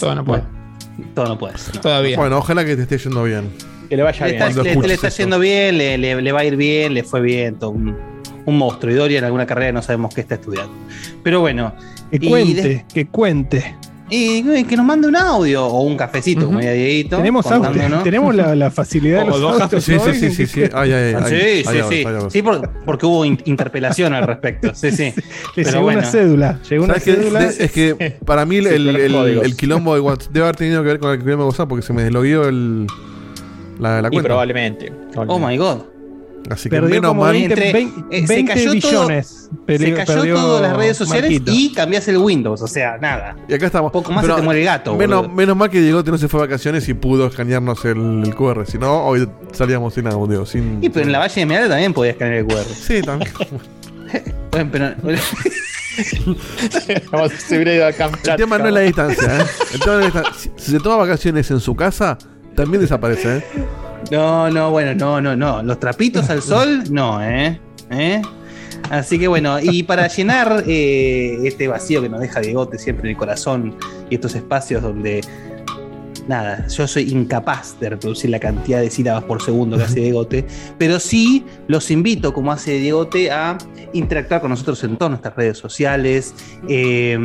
Todo 0.00 0.14
no 0.14 0.24
puede. 0.24 0.42
Todo 1.14 1.26
no 1.28 1.38
puede 1.38 1.56
ser. 1.58 1.78
Todavía. 1.80 2.16
Bueno, 2.16 2.38
ojalá 2.38 2.64
que 2.64 2.76
te 2.76 2.82
esté 2.82 2.98
yendo 2.98 3.22
bien. 3.24 3.50
Que 3.88 3.96
le 3.96 4.02
vaya 4.02 4.26
Le 4.26 4.32
bien. 4.32 4.42
está, 4.48 4.62
le- 4.62 4.94
está 4.94 5.08
esto. 5.08 5.22
yendo 5.22 5.38
bien, 5.38 5.78
le, 5.78 5.96
le- 5.98 6.20
le 6.20 6.32
va 6.32 6.40
a 6.40 6.44
ir 6.44 6.56
bien, 6.56 6.92
le 6.94 7.02
fue 7.04 7.20
bien, 7.20 7.58
todo 7.58 7.70
un, 7.70 7.96
un 8.44 8.58
monstruo. 8.58 8.92
Y 8.92 8.96
Doria 8.96 9.18
en 9.18 9.24
alguna 9.24 9.46
carrera 9.46 9.72
no 9.72 9.82
sabemos 9.82 10.14
qué 10.14 10.20
está 10.20 10.34
estudiando. 10.34 10.72
Pero 11.22 11.40
bueno, 11.40 11.74
Que 12.10 12.18
cuente, 12.20 12.62
de- 12.62 12.84
que 12.92 13.06
cuente. 13.06 13.76
Y, 14.10 14.58
y 14.58 14.64
que 14.64 14.76
nos 14.76 14.86
mande 14.86 15.08
un 15.08 15.16
audio 15.16 15.66
o 15.66 15.82
un 15.82 15.96
cafecito, 15.96 16.40
como 16.46 16.58
Ujú. 16.58 16.58
diría 16.60 16.72
Dieguito. 16.74 17.16
Tenemos, 17.16 17.46
audio, 17.46 17.62
contándonos. 17.64 18.04
tenemos 18.04 18.34
la, 18.34 18.54
la 18.54 18.70
facilidad 18.70 19.20
de 19.20 19.26
los 19.26 19.40
dos 19.40 19.58
Sí, 19.84 19.98
sí, 19.98 20.12
sí, 20.14 20.30
sí, 20.30 20.46
sí. 20.46 20.62
Ay, 20.72 20.92
ay, 20.92 21.14
ay. 21.14 21.24
Sí, 21.28 21.34
Ay, 21.34 21.64
sí, 21.88 22.04
ay, 22.04 22.04
sí. 22.22 22.26
Sí, 22.30 22.42
por- 22.42 22.68
porque 22.84 23.06
hubo 23.06 23.24
in- 23.24 23.40
interpelación 23.44 24.14
al 24.14 24.24
respecto. 24.26 24.74
Sí, 24.74 24.90
sí. 24.90 25.12
Le 25.56 25.64
Pero 25.64 25.70
llegó 25.70 25.82
bueno. 25.82 25.98
una 26.00 26.08
cédula. 26.10 26.60
Llegó 26.68 26.84
una 26.84 26.94
cédula. 27.00 27.44
Es 27.46 27.70
que 27.72 28.16
para 28.24 28.44
mí 28.44 28.56
el, 28.56 28.66
Sí, 28.66 28.72
el, 29.44 29.56
quilombo 29.56 29.94
de 29.94 30.00
WhatsApp 30.00 30.32
debe 30.32 30.44
haber 30.46 30.56
tenido 30.56 30.82
que 30.82 30.88
ver 30.88 30.98
con 30.98 31.10
el 31.10 31.18
quilombo 31.18 31.44
de 31.44 31.48
WhatsApp 31.48 31.68
porque 31.68 31.84
se 31.86 31.92
me 31.92 32.02
deslogueó 32.02 32.48
el, 32.48 32.86
la, 33.78 34.00
la 34.02 34.08
Y 34.08 34.10
cuenta. 34.10 34.28
probablemente. 34.28 34.92
Oh 35.16 35.38
my 35.38 35.56
god. 35.56 35.78
Así 36.50 36.70
que 36.70 36.76
Perdió 36.76 36.94
menos 36.96 37.08
como 37.10 37.22
mal. 37.24 37.32
20, 37.32 37.52
Entre- 37.52 37.72
20, 37.72 38.16
eh, 38.16 38.26
se 38.26 38.34
20 38.34 38.52
cayó 38.54 38.80
todo-. 38.80 39.08
Se 39.66 39.94
cayó 40.06 40.34
todas 40.34 40.62
las 40.62 40.76
redes 40.76 40.96
sociales 40.96 41.30
Marquito. 41.30 41.52
y 41.54 41.72
cambias 41.72 42.08
el 42.08 42.16
Windows. 42.18 42.62
O 42.62 42.66
sea, 42.66 42.96
nada. 42.98 43.36
Y 43.48 43.54
acá 43.54 43.66
estamos. 43.66 43.92
Poco 43.92 44.12
más 44.12 44.22
Pero 44.22 44.34
se 44.36 44.40
te 44.40 44.44
muere 44.44 44.60
el 44.60 44.66
gato. 44.66 44.96
Menos, 44.96 45.22
boludo. 45.22 45.34
menos 45.34 45.56
mal 45.56 45.68
que 45.70 45.80
Diegote 45.80 46.10
no 46.10 46.16
se 46.18 46.28
fue 46.28 46.40
a 46.40 46.44
vacaciones 46.44 46.88
y 46.88 46.94
pudo 46.94 47.26
escanearnos 47.26 47.84
el, 47.84 48.22
el 48.24 48.34
QR. 48.34 48.64
Si 48.66 48.78
no, 48.78 49.04
hoy 49.04 49.28
salíamos 49.52 49.92
sin 49.94 50.06
audio. 50.06 50.46
Sin... 50.46 50.82
Y 50.82 50.88
pero 50.88 51.04
en 51.06 51.12
la 51.12 51.18
Valle 51.18 51.40
de 51.40 51.46
Meada 51.46 51.68
también 51.68 51.92
podías 51.92 52.14
escanear 52.14 52.38
el 52.38 52.46
QR. 52.46 52.64
Sí, 52.64 53.02
también. 53.02 53.30
Bueno, 54.50 54.70
pero 54.72 54.94
Vamos 57.12 57.32
a 57.32 57.40
subir 57.40 57.82
a 57.82 57.92
Kamchatka. 57.92 58.32
El 58.32 58.36
tema 58.38 58.58
no 58.58 58.68
es 58.68 58.72
la 58.72 58.80
distancia, 58.80 59.38
¿eh? 59.40 59.44
El 59.74 59.80
tema 59.80 59.92
no 59.96 60.00
es 60.06 60.14
la 60.14 60.20
distancia. 60.22 60.50
Si, 60.56 60.64
si 60.64 60.70
se 60.72 60.80
toma 60.80 60.96
vacaciones 60.96 61.50
en 61.50 61.60
su 61.60 61.74
casa, 61.76 62.16
también 62.54 62.80
desaparece, 62.80 63.38
¿eh? 63.38 63.44
No, 64.10 64.50
no, 64.50 64.70
bueno, 64.70 64.94
no, 64.94 65.20
no, 65.20 65.36
no. 65.36 65.62
Los 65.62 65.78
trapitos 65.78 66.30
al 66.30 66.42
sol, 66.42 66.84
no, 66.90 67.22
¿eh? 67.22 67.60
¿Eh? 67.90 68.22
Así 68.90 69.18
que 69.18 69.28
bueno, 69.28 69.58
y 69.60 69.82
para 69.82 70.08
llenar 70.08 70.64
eh, 70.66 71.38
este 71.44 71.68
vacío 71.68 72.00
que 72.00 72.08
nos 72.08 72.20
deja 72.20 72.40
Diegote 72.40 72.78
siempre 72.78 73.08
en 73.08 73.10
el 73.10 73.18
corazón 73.18 73.76
y 74.08 74.14
estos 74.14 74.34
espacios 74.34 74.82
donde, 74.82 75.20
nada, 76.26 76.66
yo 76.68 76.86
soy 76.86 77.10
incapaz 77.10 77.78
de 77.80 77.90
reproducir 77.90 78.30
la 78.30 78.38
cantidad 78.38 78.80
de 78.80 78.90
sílabas 78.90 79.24
por 79.24 79.42
segundo 79.42 79.76
que 79.76 79.84
hace 79.84 80.00
Diegote, 80.00 80.46
pero 80.78 80.98
sí 81.00 81.44
los 81.66 81.90
invito, 81.90 82.32
como 82.32 82.50
hace 82.50 82.78
Diegote, 82.78 83.30
a 83.30 83.58
interactuar 83.92 84.40
con 84.40 84.50
nosotros 84.50 84.82
en 84.84 84.96
todas 84.96 85.10
nuestras 85.10 85.36
redes 85.36 85.58
sociales. 85.58 86.34
Eh, 86.66 87.18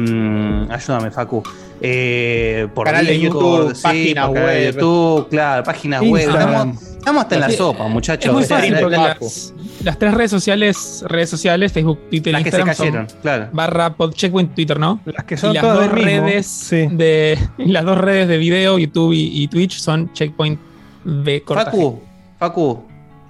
ayúdame, 0.70 1.12
Facu. 1.12 1.44
Eh, 1.86 2.68
por 2.74 2.86
Canal 2.86 3.06
de 3.06 3.20
YouTube, 3.20 3.74
por 3.74 3.82
canal 3.82 4.34
de 4.34 4.40
web. 4.42 4.74
YouTube, 4.76 5.28
claro, 5.30 5.64
páginas 5.64 6.02
web. 6.02 6.12
Instagram. 6.24 6.50
Estamos, 6.70 6.82
estamos 6.82 7.22
hasta 7.24 7.36
en 7.36 7.42
la 7.42 7.50
Sí, 7.50 7.56
sopa, 7.58 7.88
muchachos. 7.90 8.26
Es 8.26 8.34
muy 8.34 8.44
fácil 8.46 8.76
porque 8.80 8.96
las, 8.96 9.54
las 9.84 10.00
tres 10.00 10.14
redes 10.14 10.32
sociales, 10.32 11.04
redes 11.10 11.30
sociales, 11.30 11.74
Facebook, 11.74 12.00
Twitter, 12.10 12.32
las 12.32 12.44
que 12.44 12.52
se 12.52 12.58
Instagram, 12.62 12.78
cayeron, 12.78 13.10
son 13.10 13.20
claro. 13.22 13.50
barra 13.52 13.94
podcheckpoint 13.96 14.56
Twitter, 14.56 14.80
¿no? 14.80 15.02
Las 15.04 15.26
que 15.26 15.36
Y 15.36 15.38
son 15.38 15.54
las 15.54 15.62
todas 15.62 15.80
dos 15.90 15.92
redes 15.92 16.48
Sí. 16.48 16.88
de 16.90 17.38
y 17.58 17.66
las 17.74 17.84
dos 17.84 17.98
redes 17.98 18.30
de 18.30 18.38
video, 18.38 18.80
YouTube 18.80 19.12
y, 19.12 19.44
y 19.44 19.48
Twitch 19.50 19.78
son 19.80 20.12
Checkpoint 20.14 20.58
B 21.04 21.42
corta 21.44 21.64
G. 21.64 21.66
Facu, 21.66 22.00
Facu, 22.40 22.84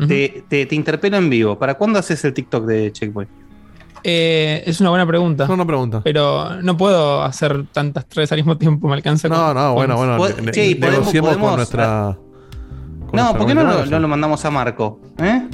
te, 0.07 0.43
te, 0.47 0.67
te 0.67 0.75
interpelo 0.75 1.17
en 1.17 1.27
vivo. 1.31 1.57
¿Para 1.57 1.73
cuándo 1.73 1.97
haces 1.97 2.23
el 2.23 2.33
TikTok 2.35 2.65
de 2.65 2.91
Checkpoint? 2.91 3.31
Eh, 4.03 4.63
es 4.65 4.81
una 4.81 4.89
buena 4.89 5.05
pregunta. 5.07 5.47
No, 5.47 5.55
no 5.55 5.65
pregunta. 5.65 6.01
Pero 6.03 6.61
no 6.61 6.75
puedo 6.77 7.23
hacer 7.23 7.65
tantas 7.71 8.05
redes 8.13 8.31
al 8.31 8.37
mismo 8.39 8.57
tiempo, 8.57 8.87
me 8.87 8.95
alcanza. 8.95 9.29
No, 9.29 9.35
con- 9.35 9.55
no, 9.55 9.73
bueno, 9.73 9.95
con- 9.95 10.07
bueno. 10.17 10.23
Pod- 10.35 10.41
ne- 10.41 10.51
podemos- 10.51 10.91
negociemos 10.91 11.29
podemos- 11.29 11.49
con 11.49 11.55
nuestra. 11.57 12.17
No, 13.13 13.37
¿por 13.37 13.45
qué 13.47 13.53
no 13.55 13.61
lo, 13.63 13.69
Solamente 13.69 13.91
no 13.91 13.99
lo 13.99 14.07
mandamos 14.07 14.43
a 14.45 14.51
Marco? 14.51 14.99
¿Eh? 15.19 15.47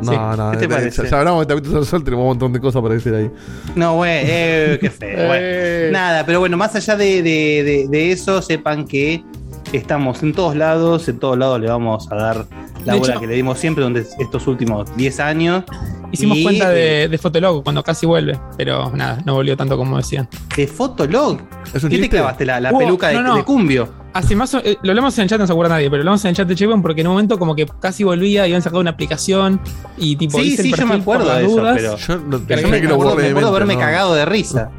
No, 0.00 0.12
Sí, 0.12 0.16
no, 0.36 0.50
¿qué 0.52 0.56
te 0.58 0.64
eh, 0.66 0.68
parece? 0.68 1.02
Ya, 1.04 1.08
ya 1.10 1.18
hablamos 1.18 1.46
de 1.46 1.54
Tapitos 1.54 1.74
al 1.74 1.84
Sol, 1.86 2.04
tenemos 2.04 2.22
un 2.22 2.28
montón 2.28 2.52
de 2.52 2.60
cosas 2.60 2.80
para 2.82 2.94
decir 2.94 3.12
ahí. 3.14 3.30
No, 3.74 3.94
güey, 3.96 4.20
eh, 4.24 4.78
qué 4.80 4.90
feo. 4.90 5.08
bueno. 5.26 5.34
Eh. 5.34 5.88
Nada, 5.92 6.24
pero 6.24 6.38
bueno, 6.38 6.56
más 6.56 6.74
allá 6.76 6.96
de, 6.96 7.22
de- 7.22 7.64
de- 7.64 7.86
de 7.88 8.12
eso, 8.12 8.40
sepan 8.42 8.86
que 8.86 9.24
estamos 9.72 10.22
en 10.22 10.34
todos 10.34 10.54
lados, 10.54 11.08
en 11.08 11.18
todos 11.18 11.36
lados 11.36 11.60
le 11.60 11.68
vamos 11.68 12.10
a 12.12 12.14
dar 12.14 12.44
la 12.88 12.94
De 12.94 13.00
bola 13.00 13.12
hecho- 13.12 13.20
que 13.20 13.26
le 13.26 13.34
dimos 13.34 13.58
siempre 13.58 13.84
durante 13.84 14.08
estos 14.18 14.46
últimos 14.46 14.94
10 14.96 15.20
años. 15.20 15.64
Hicimos 16.10 16.38
Y, 16.38 16.42
cuenta 16.42 16.70
de, 16.70 17.06
de 17.08 17.18
Fotolog 17.18 17.62
cuando 17.62 17.82
casi 17.84 18.06
vuelve, 18.06 18.38
pero 18.56 18.90
nada, 18.94 19.18
no 19.26 19.34
volvió 19.34 19.56
tanto 19.56 19.76
como 19.76 19.98
decían. 19.98 20.26
De 20.56 20.66
Fotolog. 20.66 21.38
¿Es 21.74 21.84
un 21.84 21.90
¿Qué 21.90 21.98
te 21.98 22.08
clavaste? 22.08 22.46
¿La, 22.46 22.60
la 22.60 22.70
Oh, 22.72 22.78
peluca 22.78 23.08
de, 23.08 23.14
no, 23.16 23.22
no. 23.22 23.36
de 23.36 23.44
Cumbio? 23.44 23.88
Hace 24.14 24.34
más 24.34 24.54
eh, 24.54 24.78
lo 24.82 24.90
hablamos 24.90 25.16
en 25.18 25.24
el 25.24 25.28
chat, 25.28 25.38
no 25.38 25.46
se 25.46 25.52
acuerda 25.52 25.74
nadie, 25.74 25.90
pero 25.90 25.98
lo 26.02 26.08
hablamos 26.10 26.24
en 26.24 26.30
el 26.30 26.36
chat 26.36 26.48
de 26.48 26.54
Checkpoint 26.54 26.82
porque 26.82 27.02
en 27.02 27.08
un 27.08 27.12
momento 27.12 27.38
como 27.38 27.54
que 27.54 27.66
casi 27.78 28.04
volvía 28.04 28.40
y 28.40 28.50
habían 28.50 28.62
sacado 28.62 28.80
una 28.80 28.90
aplicación 28.90 29.60
y 29.98 30.16
tipo 30.16 30.38
Sí, 30.38 30.46
hice 30.54 30.62
el 30.62 30.68
sí, 30.68 30.74
yo 30.80 30.86
me 30.86 30.94
acuerdo 30.94 31.32
de 31.34 31.44
eso, 31.44 31.56
dudas. 31.56 31.76
pero- 31.76 31.96
Yo 31.98 32.16
no 32.16 32.40
Pero 32.46 32.60
yo 32.62 32.68
me 32.68 32.80
que 32.80 32.86
acuerdo, 32.86 33.14
me 33.16 33.22
de 33.22 33.28
acuerdo 33.28 33.34
mente, 33.34 33.46
haberme 33.48 33.74
no. 33.74 33.80
cagado 33.80 34.14
de 34.14 34.24
risa. 34.24 34.70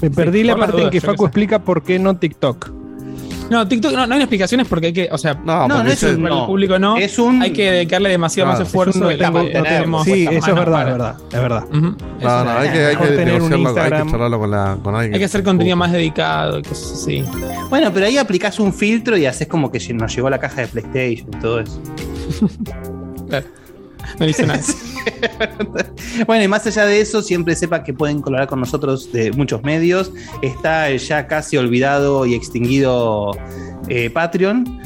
Me 0.00 0.10
perdí 0.10 0.42
la 0.44 0.56
parte 0.56 0.82
en 0.82 0.88
que 0.90 1.00
Facu 1.02 1.26
explica 1.26 1.58
por 1.58 1.82
qué 1.82 1.98
no 1.98 2.16
TikTok. 2.16 2.72
No, 3.50 3.66
TikTok 3.66 3.92
no, 3.92 4.06
no 4.06 4.14
hay 4.14 4.20
explicaciones 4.20 4.68
porque 4.68 4.86
hay 4.86 4.92
que, 4.92 5.08
o 5.10 5.18
sea, 5.18 5.34
No, 5.34 5.66
No, 5.68 5.82
es 5.82 6.02
un- 6.04 6.22
para 6.22 6.34
no. 6.34 6.40
el 6.42 6.46
público 6.46 6.78
no. 6.78 6.96
Es 6.96 7.18
un. 7.18 7.42
Hay 7.42 7.52
que 7.52 7.70
dedicarle 7.70 8.08
demasiado 8.10 8.46
Claro, 8.48 8.58
más 8.60 8.62
es 8.62 8.68
esfuerzo 8.68 8.98
no 9.00 9.08
tengo- 9.08 9.40
tenemos 9.42 9.64
tenemos 9.64 10.04
Sí, 10.04 10.26
eso 10.30 10.48
es 10.50 10.54
verdad, 10.54 10.72
para- 10.72 10.90
es 10.90 10.92
verdad, 10.92 11.16
es 11.32 11.40
verdad. 11.40 11.64
No, 11.70 12.44
no, 12.44 12.50
hay 12.50 12.68
que, 12.70 12.78
hay 12.86 12.96
que 12.96 13.06
tener 13.08 13.42
un 13.42 13.50
negociarlo, 13.50 13.96
hay 13.96 14.02
que 14.04 14.10
charlarlo 14.10 14.38
con, 14.38 14.50
la, 14.50 14.78
con 14.82 14.94
alguien. 14.94 15.14
Hay 15.14 15.18
que 15.18 15.24
hacer 15.24 15.42
contenido 15.42 15.76
más 15.76 15.92
dedicado 15.92 16.62
así. 16.70 17.24
Bueno, 17.68 17.90
pero 17.92 18.06
ahí 18.06 18.18
aplicás 18.18 18.60
un 18.60 18.72
filtro 18.72 19.16
y 19.16 19.26
haces 19.26 19.48
como 19.48 19.70
que 19.72 19.80
nos 19.94 20.14
llegó 20.14 20.30
la 20.30 20.38
caja 20.38 20.60
de 20.62 20.68
PlayStation 20.68 21.28
y 21.36 21.40
todo 21.40 21.60
eso. 21.60 21.80
Claro. 23.28 23.46
No 24.18 24.26
dice 24.26 24.46
nada. 24.46 24.60
Bueno, 26.26 26.44
y 26.44 26.48
más 26.48 26.66
allá 26.66 26.84
de 26.86 27.00
eso, 27.00 27.22
siempre 27.22 27.54
sepa 27.56 27.82
que 27.82 27.92
pueden 27.94 28.20
colaborar 28.20 28.48
con 28.48 28.60
nosotros 28.60 29.10
de 29.12 29.32
muchos 29.32 29.62
medios. 29.62 30.12
Está 30.42 30.88
el 30.90 30.98
ya 30.98 31.26
casi 31.26 31.56
olvidado 31.56 32.26
y 32.26 32.34
extinguido 32.34 33.32
eh, 33.88 34.10
Patreon. 34.10 34.80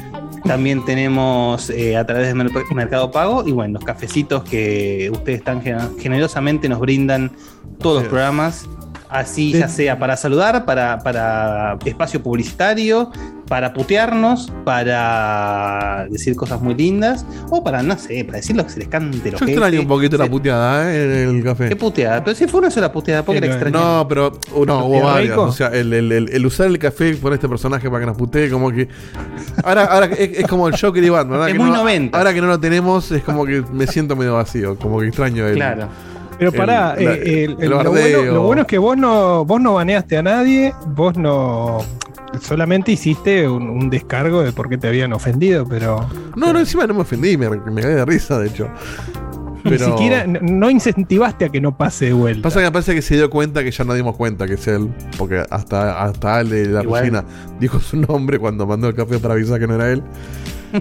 También 0.45 0.85
tenemos 0.85 1.69
eh, 1.71 1.97
a 1.97 2.05
través 2.05 2.27
de 2.27 2.35
Mer- 2.35 2.51
Mercado 2.73 3.09
Pago 3.11 3.43
y 3.47 3.51
bueno, 3.51 3.73
los 3.75 3.83
cafecitos 3.83 4.43
que 4.43 5.09
ustedes 5.11 5.43
tan 5.43 5.61
gener- 5.63 5.97
generosamente 5.99 6.69
nos 6.69 6.79
brindan 6.79 7.31
todos 7.79 8.03
los 8.03 8.09
programas. 8.09 8.67
Así 9.09 9.53
De- 9.53 9.59
ya 9.59 9.67
sea 9.69 9.99
para 9.99 10.17
saludar, 10.17 10.65
para, 10.65 10.99
para 10.99 11.77
espacio 11.85 12.21
publicitario, 12.23 13.11
para 13.47 13.73
putearnos, 13.73 14.51
para 14.63 16.07
decir 16.09 16.35
cosas 16.35 16.61
muy 16.61 16.73
lindas, 16.75 17.25
o 17.49 17.63
para, 17.63 17.83
no 17.83 17.97
sé, 17.97 18.23
para 18.25 18.37
decir 18.37 18.55
lo 18.55 18.63
que 18.63 18.71
se 18.71 18.79
les 18.79 18.87
cante 18.87 19.31
los 19.31 19.39
Yo 19.39 19.45
extraño 19.47 19.81
un 19.81 19.87
poquito 19.87 20.17
la 20.17 20.27
puteada 20.27 20.91
¿eh? 20.91 21.23
el 21.29 21.43
café. 21.43 21.69
¿Qué 21.69 21.75
puteada? 21.75 22.23
Pero 22.23 22.35
si 22.35 22.47
fue 22.47 22.59
una 22.61 22.71
sola 22.71 22.91
puteada, 22.91 23.23
¿por 23.23 23.35
qué 23.35 23.41
la 23.41 23.47
extrañé? 23.47 23.77
No, 23.77 24.05
pero 24.07 24.39
uh, 24.53 24.65
no, 24.65 24.79
hubo 24.85 24.93
¿Putea 24.99 25.05
varias. 25.05 25.37
O 25.37 25.51
sea, 25.51 25.67
el, 25.67 25.93
el- 25.93 26.11
el- 26.11 26.45
usar 26.45 26.67
el 26.67 26.79
café 26.79 27.17
con 27.19 27.33
este 27.33 27.47
personaje 27.47 27.87
para 27.89 27.99
que 28.01 28.05
nos 28.07 28.17
putee, 28.17 28.49
como 28.49 28.71
que. 28.71 28.87
Ahora, 29.63 29.85
ahora 29.85 30.05
es, 30.07 30.39
es 30.39 30.47
como 30.47 30.67
el 30.67 30.79
Joker 30.79 31.03
y 31.03 31.09
Batman. 31.09 31.35
Ahora 31.39 31.47
Es 31.51 31.53
que 31.53 31.59
muy 31.59 31.69
no, 31.69 31.77
90. 31.77 32.17
Ahora 32.17 32.33
que 32.33 32.41
no 32.41 32.47
lo 32.47 32.59
tenemos, 32.59 33.11
es 33.11 33.23
como 33.23 33.45
que 33.45 33.63
me 33.71 33.85
siento 33.87 34.15
medio 34.15 34.33
vacío. 34.35 34.77
Como 34.77 34.99
que 34.99 35.07
extraño 35.07 35.45
el. 35.47 35.55
Claro. 35.55 35.87
Pero 36.37 36.51
pará, 36.51 36.95
eh, 36.97 37.45
el- 37.45 37.51
el- 37.51 37.63
el 37.63 37.69
lo, 37.69 37.83
bueno, 37.91 38.21
lo 38.23 38.41
bueno 38.43 38.61
es 38.63 38.67
que 38.67 38.77
vos 38.77 38.97
no, 38.97 39.45
vos 39.45 39.61
no 39.61 39.75
baneaste 39.75 40.17
a 40.17 40.23
nadie, 40.23 40.73
vos 40.87 41.17
no. 41.17 41.79
Solamente 42.41 42.91
hiciste 42.91 43.47
un, 43.47 43.69
un 43.69 43.89
descargo 43.89 44.41
de 44.41 44.51
por 44.51 44.67
qué 44.67 44.77
te 44.77 44.87
habían 44.89 45.13
ofendido, 45.13 45.65
pero. 45.65 46.05
No, 46.35 46.51
no, 46.51 46.59
encima 46.59 46.85
no 46.85 46.93
me 46.93 47.01
ofendí, 47.01 47.37
me, 47.37 47.49
me 47.49 47.81
cagué 47.81 47.95
de 47.95 48.05
risa, 48.05 48.37
de 48.39 48.47
hecho. 48.47 48.67
Ni 49.63 49.71
Pero. 49.71 49.85
siquiera 49.87 50.23
n- 50.25 50.39
no 50.43 50.69
incentivaste 50.69 51.45
a 51.45 51.49
que 51.49 51.59
no 51.59 51.75
pase 51.75 52.05
de 52.05 52.13
vuelta. 52.13 52.43
Pasa 52.43 52.59
que 52.59 52.65
me 52.65 52.71
parece 52.71 52.93
que 52.93 53.01
se 53.01 53.15
dio 53.15 53.31
cuenta 53.31 53.63
que 53.63 53.71
ya 53.71 53.83
nos 53.83 53.95
dimos 53.95 54.15
cuenta 54.15 54.45
que 54.45 54.53
es 54.55 54.67
él. 54.67 54.89
Porque 55.17 55.43
hasta, 55.49 56.03
hasta 56.03 56.41
el 56.41 56.49
de 56.49 56.65
la 56.67 56.83
Igual. 56.83 57.01
cocina 57.01 57.25
dijo 57.59 57.79
su 57.79 57.97
nombre 57.97 58.37
cuando 58.37 58.67
mandó 58.67 58.89
el 58.89 58.93
café 58.93 59.17
para 59.17 59.33
avisar 59.33 59.59
que 59.59 59.65
no 59.65 59.73
era 59.75 59.89
él. 59.91 60.03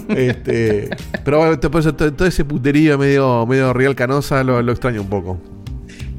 Este, 0.09 0.91
pero 1.25 1.39
bueno, 1.39 1.59
todo, 1.59 1.93
todo 2.15 2.29
ese 2.29 2.45
puterío 2.45 2.99
medio, 2.99 3.47
medio 3.47 3.73
real 3.73 3.95
canosa 3.95 4.43
lo, 4.45 4.61
lo 4.63 4.73
extraño 4.73 5.01
un 5.03 5.09
poco. 5.09 5.39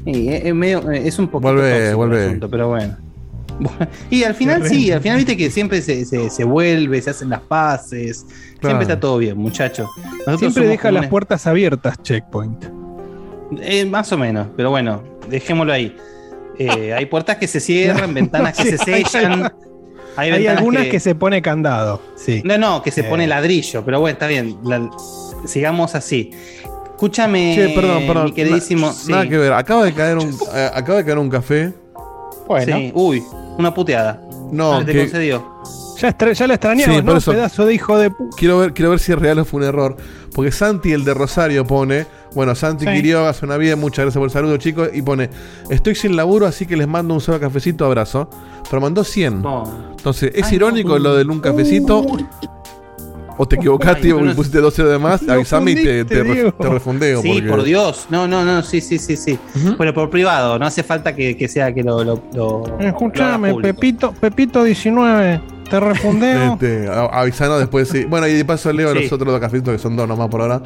Sí, 0.04 0.28
es, 0.28 0.44
es 0.46 0.54
medio- 0.54 0.90
eh, 0.90 1.02
es 1.06 1.18
un 1.18 1.28
poco 1.28 1.42
Vuelve, 1.42 1.94
vuelve. 1.94 2.38
pero 2.50 2.68
bueno. 2.68 2.96
Y 4.10 4.22
al 4.24 4.34
final 4.34 4.68
sí, 4.68 4.92
al 4.92 5.00
final 5.00 5.16
viste 5.16 5.36
que 5.36 5.50
siempre 5.50 5.80
se, 5.80 6.04
se- 6.04 6.28
se 6.30 6.44
vuelve, 6.44 7.00
se 7.00 7.10
hacen 7.10 7.30
las 7.30 7.40
paces, 7.40 8.24
Claro. 8.60 8.76
siempre 8.78 8.82
está 8.84 9.00
todo 9.00 9.18
bien, 9.18 9.36
muchachos. 9.36 9.88
Nosotros 10.26 10.38
Siempre 10.40 10.66
deja 10.68 10.90
las 10.92 11.06
puertas 11.08 11.46
abiertas, 11.46 12.02
Checkpoint. 12.02 12.64
eh, 13.60 13.84
más 13.86 14.12
o 14.12 14.18
menos, 14.18 14.48
pero 14.56 14.70
bueno, 14.70 15.02
dejémoslo 15.28 15.72
ahí. 15.72 15.94
Eh, 16.58 16.92
hay 16.94 17.04
puertas 17.06 17.36
que 17.36 17.46
se 17.46 17.60
cierran, 17.60 18.12
ventanas 18.14 18.56
que 18.56 18.76
se 18.76 18.78
sellan. 18.78 19.52
Hay, 20.16 20.46
algunas 20.46 20.86
que... 20.86 21.00
se 21.00 21.14
pone 21.14 21.42
candado. 21.42 22.00
Sí. 22.16 22.42
No, 22.44 22.56
no, 22.58 22.82
que 22.82 22.90
se 22.90 23.02
Eh. 23.02 23.04
pone 23.04 23.26
ladrillo, 23.26 23.84
pero 23.84 24.00
bueno, 24.00 24.12
está 24.14 24.26
bien. 24.26 24.56
la- 24.64 24.90
sigamos 25.46 25.94
así. 25.94 26.30
Escúchame, 26.92 27.52
Che, 27.54 27.68
perdón, 27.74 28.06
perdón. 28.06 28.24
mi 28.26 28.32
queridísimo. 28.32 28.86
Na- 28.88 28.92
sí, 28.92 29.12
Nada 29.12 29.28
que 29.28 29.36
ver. 29.36 29.52
Acaba 29.52 29.84
de 29.84 29.92
caer 29.92 30.16
un, 30.16 30.34
eh, 30.54 30.70
acaba 30.74 30.98
de 30.98 31.04
caer 31.04 31.18
un 31.18 31.28
café. 31.28 31.74
Bueno, 32.48 32.76
sí. 32.76 32.92
Uy, 32.94 33.22
una 33.58 33.74
puteada. 33.74 34.20
No, 34.50 34.72
Dale, 34.72 34.84
te 34.86 34.92
que 34.92 34.98
concedió. 35.00 35.56
Ya, 36.00 36.16
ya 36.32 36.46
lo 36.46 36.54
extrañaba, 36.54 36.94
Sí, 36.94 37.02
¿no? 37.02 37.16
eso. 37.16 37.32
Pedazo 37.32 37.66
de 37.66 37.74
hijo 37.74 37.98
de 37.98 38.10
pu- 38.10 38.30
quiero 38.36 38.58
ver, 38.58 38.72
quiero 38.74 38.90
ver 38.90 39.00
si 39.00 39.12
es 39.12 39.18
real 39.18 39.38
o 39.40 39.44
fue 39.44 39.60
un 39.60 39.66
error. 39.66 39.96
Porque 40.34 40.52
Santi, 40.52 40.92
el 40.92 41.04
de 41.04 41.14
Rosario, 41.14 41.66
pone. 41.66 42.06
Bueno, 42.36 42.54
Santi 42.54 42.84
Sí. 42.84 42.92
Quiroga, 43.02 43.32
suena 43.32 43.56
bien, 43.56 43.80
muchas 43.80 44.04
gracias 44.04 44.18
por 44.20 44.26
el 44.26 44.30
saludo, 44.30 44.56
chicos. 44.58 44.90
Y 44.92 45.02
pone: 45.02 45.30
Estoy 45.70 45.94
sin 45.96 46.14
laburo, 46.14 46.46
así 46.46 46.66
que 46.66 46.76
les 46.76 46.86
mando 46.86 47.14
un 47.14 47.20
solo 47.20 47.40
cafecito, 47.40 47.84
abrazo. 47.86 48.28
Pero 48.70 48.80
mandó 48.82 49.02
100. 49.02 49.44
Oh. 49.44 49.64
Entonces, 49.96 50.30
¿es 50.34 50.46
Ay, 50.48 50.56
irónico 50.56 50.90
no. 50.90 50.98
lo 50.98 51.16
del 51.16 51.30
un 51.30 51.40
cafecito? 51.40 52.04
¿O 53.38 53.46
te 53.46 53.56
equivocaste 53.56 54.12
Ay, 54.12 54.30
y 54.30 54.34
pusiste 54.34 54.60
12 54.60 54.84
de 54.84 54.98
más? 54.98 55.28
Avisame 55.28 55.72
y 55.72 55.74
te, 55.76 56.04
te, 56.06 56.22
re- 56.22 56.52
te 56.52 56.68
refundeo. 56.70 57.20
Sí, 57.20 57.28
porque- 57.34 57.48
por 57.48 57.62
Dios. 57.64 58.06
No, 58.10 58.26
no, 58.26 58.44
no, 58.44 58.62
sí, 58.62 58.80
sí, 58.80 58.98
sí, 58.98 59.16
sí. 59.16 59.38
Ujú. 59.56 59.76
Bueno, 59.76 59.92
por 59.92 60.08
privado, 60.08 60.58
no 60.58 60.64
hace 60.66 60.82
falta 60.82 61.14
que, 61.14 61.36
que 61.36 61.46
sea 61.48 61.72
que 61.74 61.82
lo. 61.82 62.02
lo, 62.04 62.16
público. 62.20 63.60
Pepito, 63.60 64.12
Pepito 64.12 64.62
19, 64.64 65.40
te 65.68 65.80
refundeo. 65.80 66.52
Este, 66.60 66.88
avisanos 66.90 67.58
después, 67.60 67.88
sí. 67.88 68.04
Bueno, 68.04 68.26
y 68.26 68.32
de 68.34 68.44
paso 68.44 68.72
leo 68.72 68.92
Sí. 68.94 69.00
los 69.02 69.12
otros 69.12 69.30
dos 69.32 69.40
cafecitos 69.40 69.72
que 69.72 69.78
son 69.78 69.96
dos 69.96 70.08
nomás 70.08 70.28
por 70.28 70.40
ahora. 70.40 70.62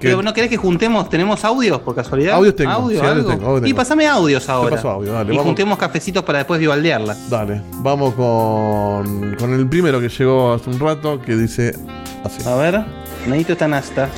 Pero 0.00 0.22
¿No 0.22 0.32
querés 0.32 0.48
que 0.50 0.56
juntemos? 0.56 1.08
¿Tenemos 1.10 1.44
audios 1.44 1.80
por 1.80 1.94
casualidad? 1.94 2.34
Audios 2.36 2.56
tengo, 2.56 2.70
¿Audio, 2.70 3.00
sí, 3.00 3.06
algo? 3.06 3.30
tengo, 3.30 3.66
Y 3.66 3.74
pasame 3.74 4.06
audios 4.06 4.48
ahora. 4.48 4.76
paso 4.76 4.88
audio, 4.90 5.12
dale, 5.12 5.26
y 5.32 5.36
vamos. 5.36 5.44
juntemos 5.44 5.78
cafecitos 5.78 6.24
para 6.24 6.38
después 6.38 6.58
vivaldearla. 6.58 7.16
Dale, 7.28 7.60
vamos 7.76 8.14
con, 8.14 9.34
con 9.38 9.52
el 9.52 9.66
primero 9.68 10.00
que 10.00 10.08
llegó 10.08 10.54
hace 10.54 10.70
un 10.70 10.78
rato, 10.80 11.20
que 11.20 11.36
dice 11.36 11.74
así. 12.24 12.48
A 12.48 12.56
ver, 12.56 12.80
Nadito 13.26 13.56
Tanasta. 13.56 14.08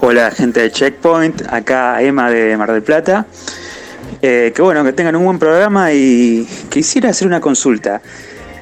Hola 0.00 0.30
gente 0.30 0.60
de 0.60 0.70
Checkpoint, 0.70 1.42
acá 1.50 2.00
Emma 2.02 2.30
de 2.30 2.56
Mar 2.56 2.72
del 2.72 2.82
Plata. 2.82 3.26
Eh, 4.22 4.52
que 4.54 4.62
bueno, 4.62 4.82
que 4.84 4.92
tengan 4.92 5.14
un 5.16 5.24
buen 5.24 5.38
programa 5.38 5.92
y 5.92 6.46
quisiera 6.70 7.10
hacer 7.10 7.26
una 7.28 7.40
consulta. 7.40 8.00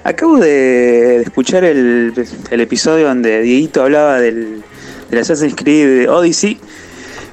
Acabo 0.04 0.38
de, 0.38 0.48
de 0.50 1.22
escuchar 1.22 1.64
el, 1.64 2.12
el 2.50 2.60
episodio 2.60 3.08
donde 3.08 3.40
Dieguito 3.42 3.82
hablaba 3.82 4.20
del, 4.20 4.62
del 5.10 5.20
Assassin's 5.20 5.54
Creed 5.54 6.10
Odyssey 6.10 6.58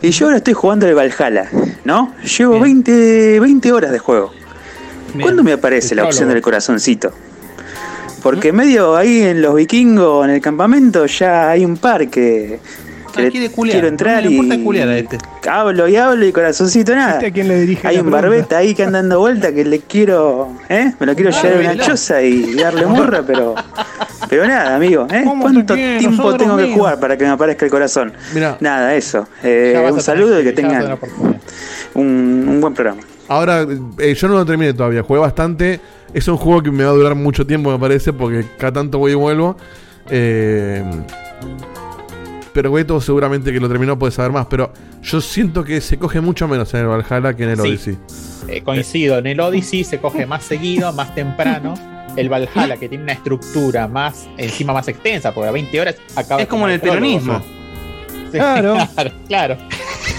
y 0.03 0.11
yo 0.11 0.25
ahora 0.25 0.37
estoy 0.37 0.53
jugando 0.53 0.85
el 0.85 0.95
Valhalla, 0.95 1.49
¿no? 1.85 2.13
Llevo 2.37 2.53
Bien. 2.55 2.83
20, 2.83 3.39
20 3.39 3.71
horas 3.71 3.91
de 3.91 3.99
juego. 3.99 4.31
Bien. 5.13 5.21
¿Cuándo 5.21 5.43
me 5.43 5.53
aparece 5.53 5.95
la 5.95 6.03
opción 6.03 6.27
del 6.27 6.41
corazoncito? 6.41 7.13
Porque 8.21 8.51
medio 8.51 8.97
ahí 8.97 9.21
en 9.21 9.41
los 9.41 9.55
vikingos, 9.55 10.25
en 10.25 10.31
el 10.31 10.41
campamento, 10.41 11.05
ya 11.05 11.51
hay 11.51 11.63
un 11.63 11.77
par 11.77 12.09
que, 12.09 12.59
quiere 13.13 13.49
quiero 13.51 13.87
entrar 13.87 14.23
No 14.23 14.29
le 14.29 14.35
importa 14.35 14.55
y 14.55 14.63
culiar 14.63 14.87
a 14.89 14.97
este. 14.97 15.17
hablo 15.49 15.87
y 15.87 15.95
hablo 15.95 16.25
y 16.25 16.31
corazoncito 16.31 16.95
nada. 16.95 17.13
¿Viste 17.13 17.27
a 17.27 17.31
quién 17.31 17.47
le 17.47 17.59
dirige 17.61 17.87
Hay 17.87 17.97
un 17.97 18.03
pregunta? 18.03 18.27
barbeta 18.27 18.57
ahí 18.57 18.73
que 18.73 18.83
anda 18.83 18.99
dando 18.99 19.19
vuelta 19.19 19.53
que 19.53 19.63
le 19.65 19.79
quiero, 19.79 20.51
¿eh? 20.69 20.93
Me 20.99 21.05
lo 21.05 21.15
quiero 21.15 21.31
llevar 21.31 21.53
a 21.53 21.59
una 21.73 21.77
choza 21.77 22.21
y 22.21 22.55
darle 22.55 22.85
murra, 22.85 23.23
pero 23.25 23.55
pero 24.29 24.47
nada, 24.47 24.75
amigo, 24.75 25.05
¿eh? 25.11 25.21
¿Cómo 25.23 25.43
¿Cuánto 25.43 25.73
tiempo 25.75 26.35
tengo 26.35 26.57
que 26.57 26.73
jugar 26.73 26.99
para 26.99 27.17
que 27.17 27.23
me 27.23 27.29
aparezca 27.31 27.65
el 27.65 27.71
corazón? 27.71 28.13
Nada, 28.59 28.95
eso. 28.95 29.27
Eh, 29.43 29.79
un 29.91 30.01
saludo 30.01 30.41
y 30.41 30.43
que 30.43 30.53
tengan 30.53 30.97
un, 31.93 32.45
un 32.49 32.61
buen 32.61 32.73
programa. 32.73 33.01
ahora 33.27 33.65
eh, 33.99 34.13
yo 34.15 34.27
no 34.27 34.35
lo 34.35 34.45
terminé 34.45 34.73
todavía, 34.73 35.03
jugué 35.03 35.19
bastante. 35.19 35.79
Es 36.13 36.27
un 36.27 36.37
juego 36.37 36.61
que 36.61 36.71
me 36.71 36.83
va 36.83 36.91
a 36.91 36.93
durar 36.93 37.15
mucho 37.15 37.45
tiempo, 37.45 37.71
me 37.71 37.79
parece, 37.79 38.13
porque 38.13 38.45
cada 38.57 38.73
tanto 38.73 38.99
voy 38.99 39.13
y 39.13 39.15
vuelvo. 39.15 39.57
Eh, 40.09 40.83
pero 42.53 42.71
Beto 42.71 42.99
seguramente 43.01 43.51
que 43.51 43.59
lo 43.59 43.67
terminó 43.67 43.97
puede 43.97 44.11
saber 44.11 44.31
más, 44.31 44.45
pero 44.47 44.71
yo 45.01 45.19
siento 45.21 45.63
que 45.63 45.81
se 45.81 45.97
coge 45.97 46.21
mucho 46.21 46.47
menos 46.47 46.73
en 46.73 46.81
el 46.81 46.87
Valhalla 46.87 47.33
que 47.35 47.43
en 47.43 47.49
el 47.49 47.55
Sí. 47.57 47.61
Odyssey. 47.67 47.97
Eh, 48.47 48.61
coincido, 48.61 49.17
en 49.17 49.27
el 49.27 49.39
Odyssey 49.39 49.83
se 49.83 49.99
coge 49.99 50.25
más 50.25 50.43
seguido, 50.43 50.91
más 50.93 51.13
temprano. 51.15 51.73
el 52.15 52.29
Valhalla, 52.29 52.77
que 52.77 52.87
tiene 52.87 53.05
una 53.05 53.13
estructura 53.13 53.87
más, 53.87 54.27
encima 54.37 54.71
más 54.71 54.87
extensa, 54.87 55.33
porque 55.33 55.47
a 55.47 55.51
20 55.51 55.81
horas 55.81 55.95
acaba 56.15 56.41
Es 56.43 56.47
como 56.47 56.67
en 56.67 56.73
el 56.75 56.79
peronismo. 56.79 57.41
Sí, 58.31 58.37
Claro. 58.37 58.77
claro, 58.93 59.11
claro. 59.27 59.57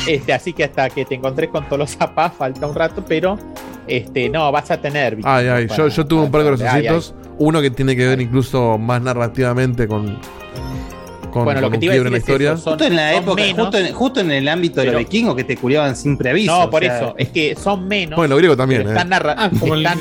Este, 0.09 0.33
así 0.33 0.53
que 0.53 0.65
hasta 0.65 0.91
que 0.91 1.05
te 1.05 1.15
encontré 1.15 1.49
con 1.49 1.65
todos 1.67 1.79
los 1.79 1.91
zapas 1.97 2.33
falta 2.35 2.67
un 2.67 2.75
rato, 2.75 3.05
pero 3.07 3.39
este, 3.87 4.29
no, 4.29 4.51
vas 4.51 4.73
a 4.73 4.81
tener. 4.81 5.19
Ay, 5.23 5.47
ay, 5.47 5.63
yo, 5.69 5.77
Para- 5.77 5.89
yo 5.89 6.05
tuve 6.05 6.23
un 6.23 6.31
par 6.33 6.43
de 6.43 6.51
corazoncitos. 6.51 7.15
Uno 7.39 7.61
que 7.63 7.71
tiene 7.71 7.95
que 7.95 8.07
ver 8.09 8.21
incluso 8.21 8.77
más 8.77 9.01
narrativamente 9.01 9.87
con. 9.87 10.19
Con 11.35 11.45
Bueno, 11.45 11.61
lo 11.61 11.71
que 11.71 11.77
un 11.77 11.81
te 11.81 11.87
iba 11.87 11.95
a 11.95 11.97
en 11.99 12.05
la 12.05 12.11
decir 12.11 12.17
es 12.17 12.29
historia. 12.29 12.53
eso, 12.53 12.63
son- 12.63 12.73
Justo 12.75 12.85
en 12.87 12.97
la 12.97 13.13
son 13.13 13.23
época, 13.23 13.43
menos. 13.43 13.59
justo, 13.67 13.79
en, 13.79 13.93
justo 13.95 14.21
en 14.21 14.31
el 14.31 14.49
ámbito 14.49 14.81
de 14.81 14.87
los 14.87 14.97
vikingos 14.97 15.35
que 15.37 15.45
te 15.45 15.57
curiaban 15.57 15.97
sin 15.97 16.17
preaviso. 16.17 16.53
No, 16.53 16.65
o 16.65 16.71
por 16.71 16.83
sea, 16.83 16.97
eso, 16.97 17.15
es 17.19 17.29
que 17.31 17.57
son 17.57 17.87
menos. 17.89 18.17
Bueno, 18.17 18.31
los 18.35 18.39
griegos 18.39 18.57
también, 18.57 18.83
eh. 18.83 18.85
están, 18.89 19.09
narra- 19.11 19.35
Ah, 19.37 19.51
como 19.59 19.75
el- 19.75 19.85
están, 19.85 19.99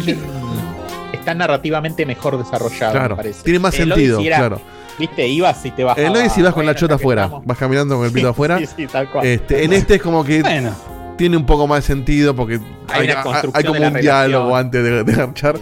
están 1.13 1.37
narrativamente 1.37 2.05
mejor 2.05 2.37
desarrollados, 2.37 2.93
Claro, 2.93 3.15
me 3.15 3.23
parece. 3.23 3.43
tiene 3.43 3.59
más 3.59 3.73
El 3.79 3.87
sentido, 3.89 4.19
era, 4.19 4.37
claro. 4.37 4.61
Viste, 4.99 5.27
ibas 5.27 5.65
y 5.65 5.71
te 5.71 5.83
bajabas. 5.83 6.07
El 6.11 6.15
Odyssey 6.15 6.43
vas 6.43 6.53
con 6.53 6.65
la 6.67 6.75
chota 6.75 6.95
afuera, 6.95 7.23
estamos. 7.23 7.45
vas 7.45 7.57
caminando 7.57 7.95
con 7.97 8.05
el 8.05 8.11
pito 8.11 8.29
afuera. 8.29 8.59
Sí, 8.59 8.67
sí, 8.75 8.85
tal 8.87 9.09
cual. 9.09 9.25
Este, 9.25 9.63
en 9.63 9.73
este 9.73 9.95
es 9.95 10.01
como 10.01 10.23
que 10.23 10.41
Bueno, 10.43 10.71
tiene 11.17 11.35
un 11.35 11.45
poco 11.47 11.65
más 11.67 11.79
de 11.81 11.87
sentido 11.87 12.35
porque 12.35 12.59
Hay 12.89 13.07
como 13.63 13.71
un 13.71 13.75
relación. 13.79 14.01
diálogo 14.01 14.55
antes 14.55 14.83
de, 14.83 15.03
de 15.03 15.13
garchar. 15.13 15.55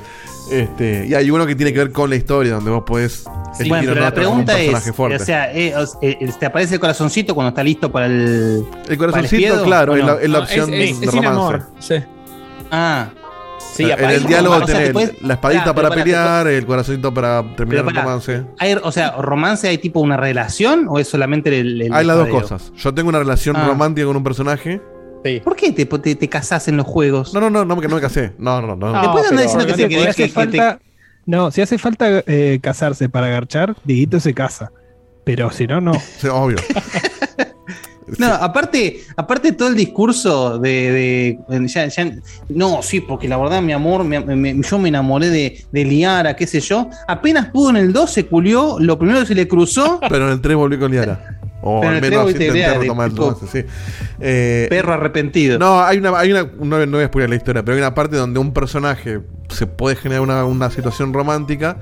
Este, 0.52 1.06
y 1.08 1.14
hay 1.14 1.32
uno 1.32 1.46
que 1.48 1.56
tiene 1.56 1.72
que 1.74 1.80
ver 1.80 1.92
con 1.92 2.10
la 2.10 2.16
historia, 2.18 2.54
donde 2.56 2.72
vos 2.72 2.84
podés. 2.86 3.24
elegir 3.56 3.68
bueno, 3.70 3.92
o 3.92 3.94
pero 3.94 4.06
la 4.06 4.14
pregunta 4.14 4.54
es, 4.54 4.66
personaje 4.66 4.94
fuerte. 4.94 5.22
o 5.24 5.26
sea, 5.26 5.54
eh, 5.54 5.76
os- 5.76 5.98
eh, 6.02 6.30
te 6.40 6.46
aparece 6.46 6.74
el 6.76 6.80
corazoncito 6.80 7.34
cuando 7.34 7.50
está 7.50 7.64
listo 7.64 7.92
para 7.92 8.06
el... 8.08 8.64
el 8.90 8.98
corazoncito, 8.98 9.12
¿Valespiedo 9.12 9.64
claro, 9.64 9.96
es 9.96 10.04
la, 10.06 10.14
es 10.22 10.30
la 10.30 10.38
No, 10.40 10.44
opción 10.44 10.74
es, 10.74 10.90
es- 10.92 11.00
de 11.00 11.06
es 11.06 11.12
sin 11.12 11.24
romance. 11.24 11.30
amor. 11.30 11.62
Sí. 11.80 11.96
Ah, 12.70 13.10
Sí, 13.74 13.84
en 13.90 14.10
el 14.10 14.26
diálogo 14.26 14.56
o 14.56 14.58
sea, 14.58 14.66
te 14.66 14.74
tenés 14.74 14.92
puedes- 14.92 15.22
la 15.22 15.36
espadita 15.36 15.64
Claro, 15.64 15.76
para 15.82 15.96
pelear, 15.96 16.48
el 16.48 16.66
corazoncito 16.66 17.14
para 17.14 17.56
terminar 17.56 17.86
el 17.88 17.96
romance. 17.96 18.44
hay, 18.60 18.74
o 18.74 18.92
sea, 18.92 19.12
romance 19.12 19.68
hay 19.70 19.78
tipo 19.78 20.02
una 20.02 20.18
relación 20.18 20.88
o 20.90 21.00
es 21.00 21.08
solamente 21.08 21.58
el... 21.58 21.82
el 21.84 21.94
Hay 21.94 22.06
las 22.06 22.18
dos 22.18 22.28
cosas. 22.28 22.74
Yo 22.76 22.94
tengo 22.94 23.08
una 23.10 23.20
relación 23.20 23.56
Ah. 23.56 23.68
romántica 23.68 24.06
con 24.08 24.18
un 24.18 24.24
personaje. 24.24 24.82
Sí. 25.24 25.40
¿Por 25.44 25.56
qué 25.56 25.72
te, 25.72 25.86
te, 25.86 26.16
te 26.16 26.28
casás 26.30 26.68
en 26.68 26.78
los 26.78 26.86
juegos? 26.88 27.34
No, 27.34 27.40
no, 27.40 27.50
no, 27.50 27.64
no, 27.66 27.80
que 27.80 27.88
no 27.88 27.96
me 27.96 28.02
casé. 28.02 28.34
No, 28.38 28.62
no, 28.62 28.76
no. 28.76 28.92
No, 28.92 29.02
Después 29.02 29.30
andas 29.32 29.48
pero- 29.54 29.66
diciendo 29.66 29.66
que, 29.66 29.72
No, 29.72 29.76
sí, 29.78 29.84
si 29.84 29.90
que, 29.90 30.10
hace 30.10 30.16
que- 30.24 30.28
que- 30.30 30.34
falta, 30.34 30.80
no, 31.26 31.52
si 31.52 31.62
hace 31.62 31.78
falta 31.78 32.24
eh, 32.26 32.60
casarse 32.62 33.08
para 33.10 33.28
garchar, 33.28 33.76
Dieguito 33.84 34.20
se 34.20 34.34
casa. 34.34 34.72
Pero 35.24 35.52
si 35.52 35.68
no, 35.68 35.80
no. 35.82 35.94
Sí, 36.18 36.28
obvio. 36.28 36.58
No, 38.18 38.26
aparte, 38.28 39.04
aparte 39.16 39.54
todo 39.54 39.70
el 39.70 39.76
discurso 39.76 40.60
de, 40.60 41.40
de- 41.50 41.68
ya- 41.68 41.88
ya- 41.88 42.12
no, 42.50 42.82
sí, 42.82 43.00
porque 43.00 43.30
la 43.30 43.38
verdad, 43.38 43.62
mi 43.62 43.72
amor, 43.72 44.04
me- 44.04 44.20
me- 44.20 44.62
yo 44.62 44.80
me 44.80 44.90
enamoré 44.90 45.30
de, 45.30 45.64
de 45.72 45.86
Liara, 45.86 46.36
qué 46.36 46.46
sé 46.46 46.60
yo. 46.60 46.90
Apenas 47.08 47.48
pudo 47.52 47.70
en 47.70 47.78
el 47.78 47.94
2, 47.94 48.12
se 48.12 48.26
culió, 48.26 48.78
lo 48.80 49.00
primero 49.00 49.22
que 49.22 49.28
se 49.28 49.36
le 49.36 49.48
cruzó, 49.48 50.00
Pero 50.10 50.26
en 50.26 50.34
el 50.34 50.42
3 50.42 50.58
volví 50.58 50.78
con 50.78 50.92
Liara. 50.92 51.40
O 51.64 51.80
Pero 51.82 51.90
al 51.92 51.96
el 51.96 52.02
3 52.02 52.12
menos 52.12 52.34
de 52.34 52.80
retomar 52.80 53.08
el 53.08 53.14
tipo- 53.14 53.30
romance, 53.32 53.48
sí. 53.62 53.68
Eh, 54.20 54.68
perro 54.70 54.94
arrepentido. 54.94 55.60
No, 55.60 55.82
hay 55.82 55.98
una, 56.00 56.18
hay 56.18 56.32
una, 56.32 56.44
no, 56.60 56.86
no 56.86 56.98
voy 56.98 57.04
a 57.04 57.08
spoiler 57.08 57.30
la 57.30 57.36
historia, 57.36 57.64
pero 57.64 57.76
hay 57.76 57.82
una 57.82 57.94
parte 57.94 58.16
donde 58.18 58.40
un 58.40 58.52
personaje 58.54 59.20
se 59.50 59.68
puede 59.68 59.96
generar 59.96 60.22
una, 60.22 60.44
una 60.46 60.72
situación 60.72 61.14
romántica 61.14 61.78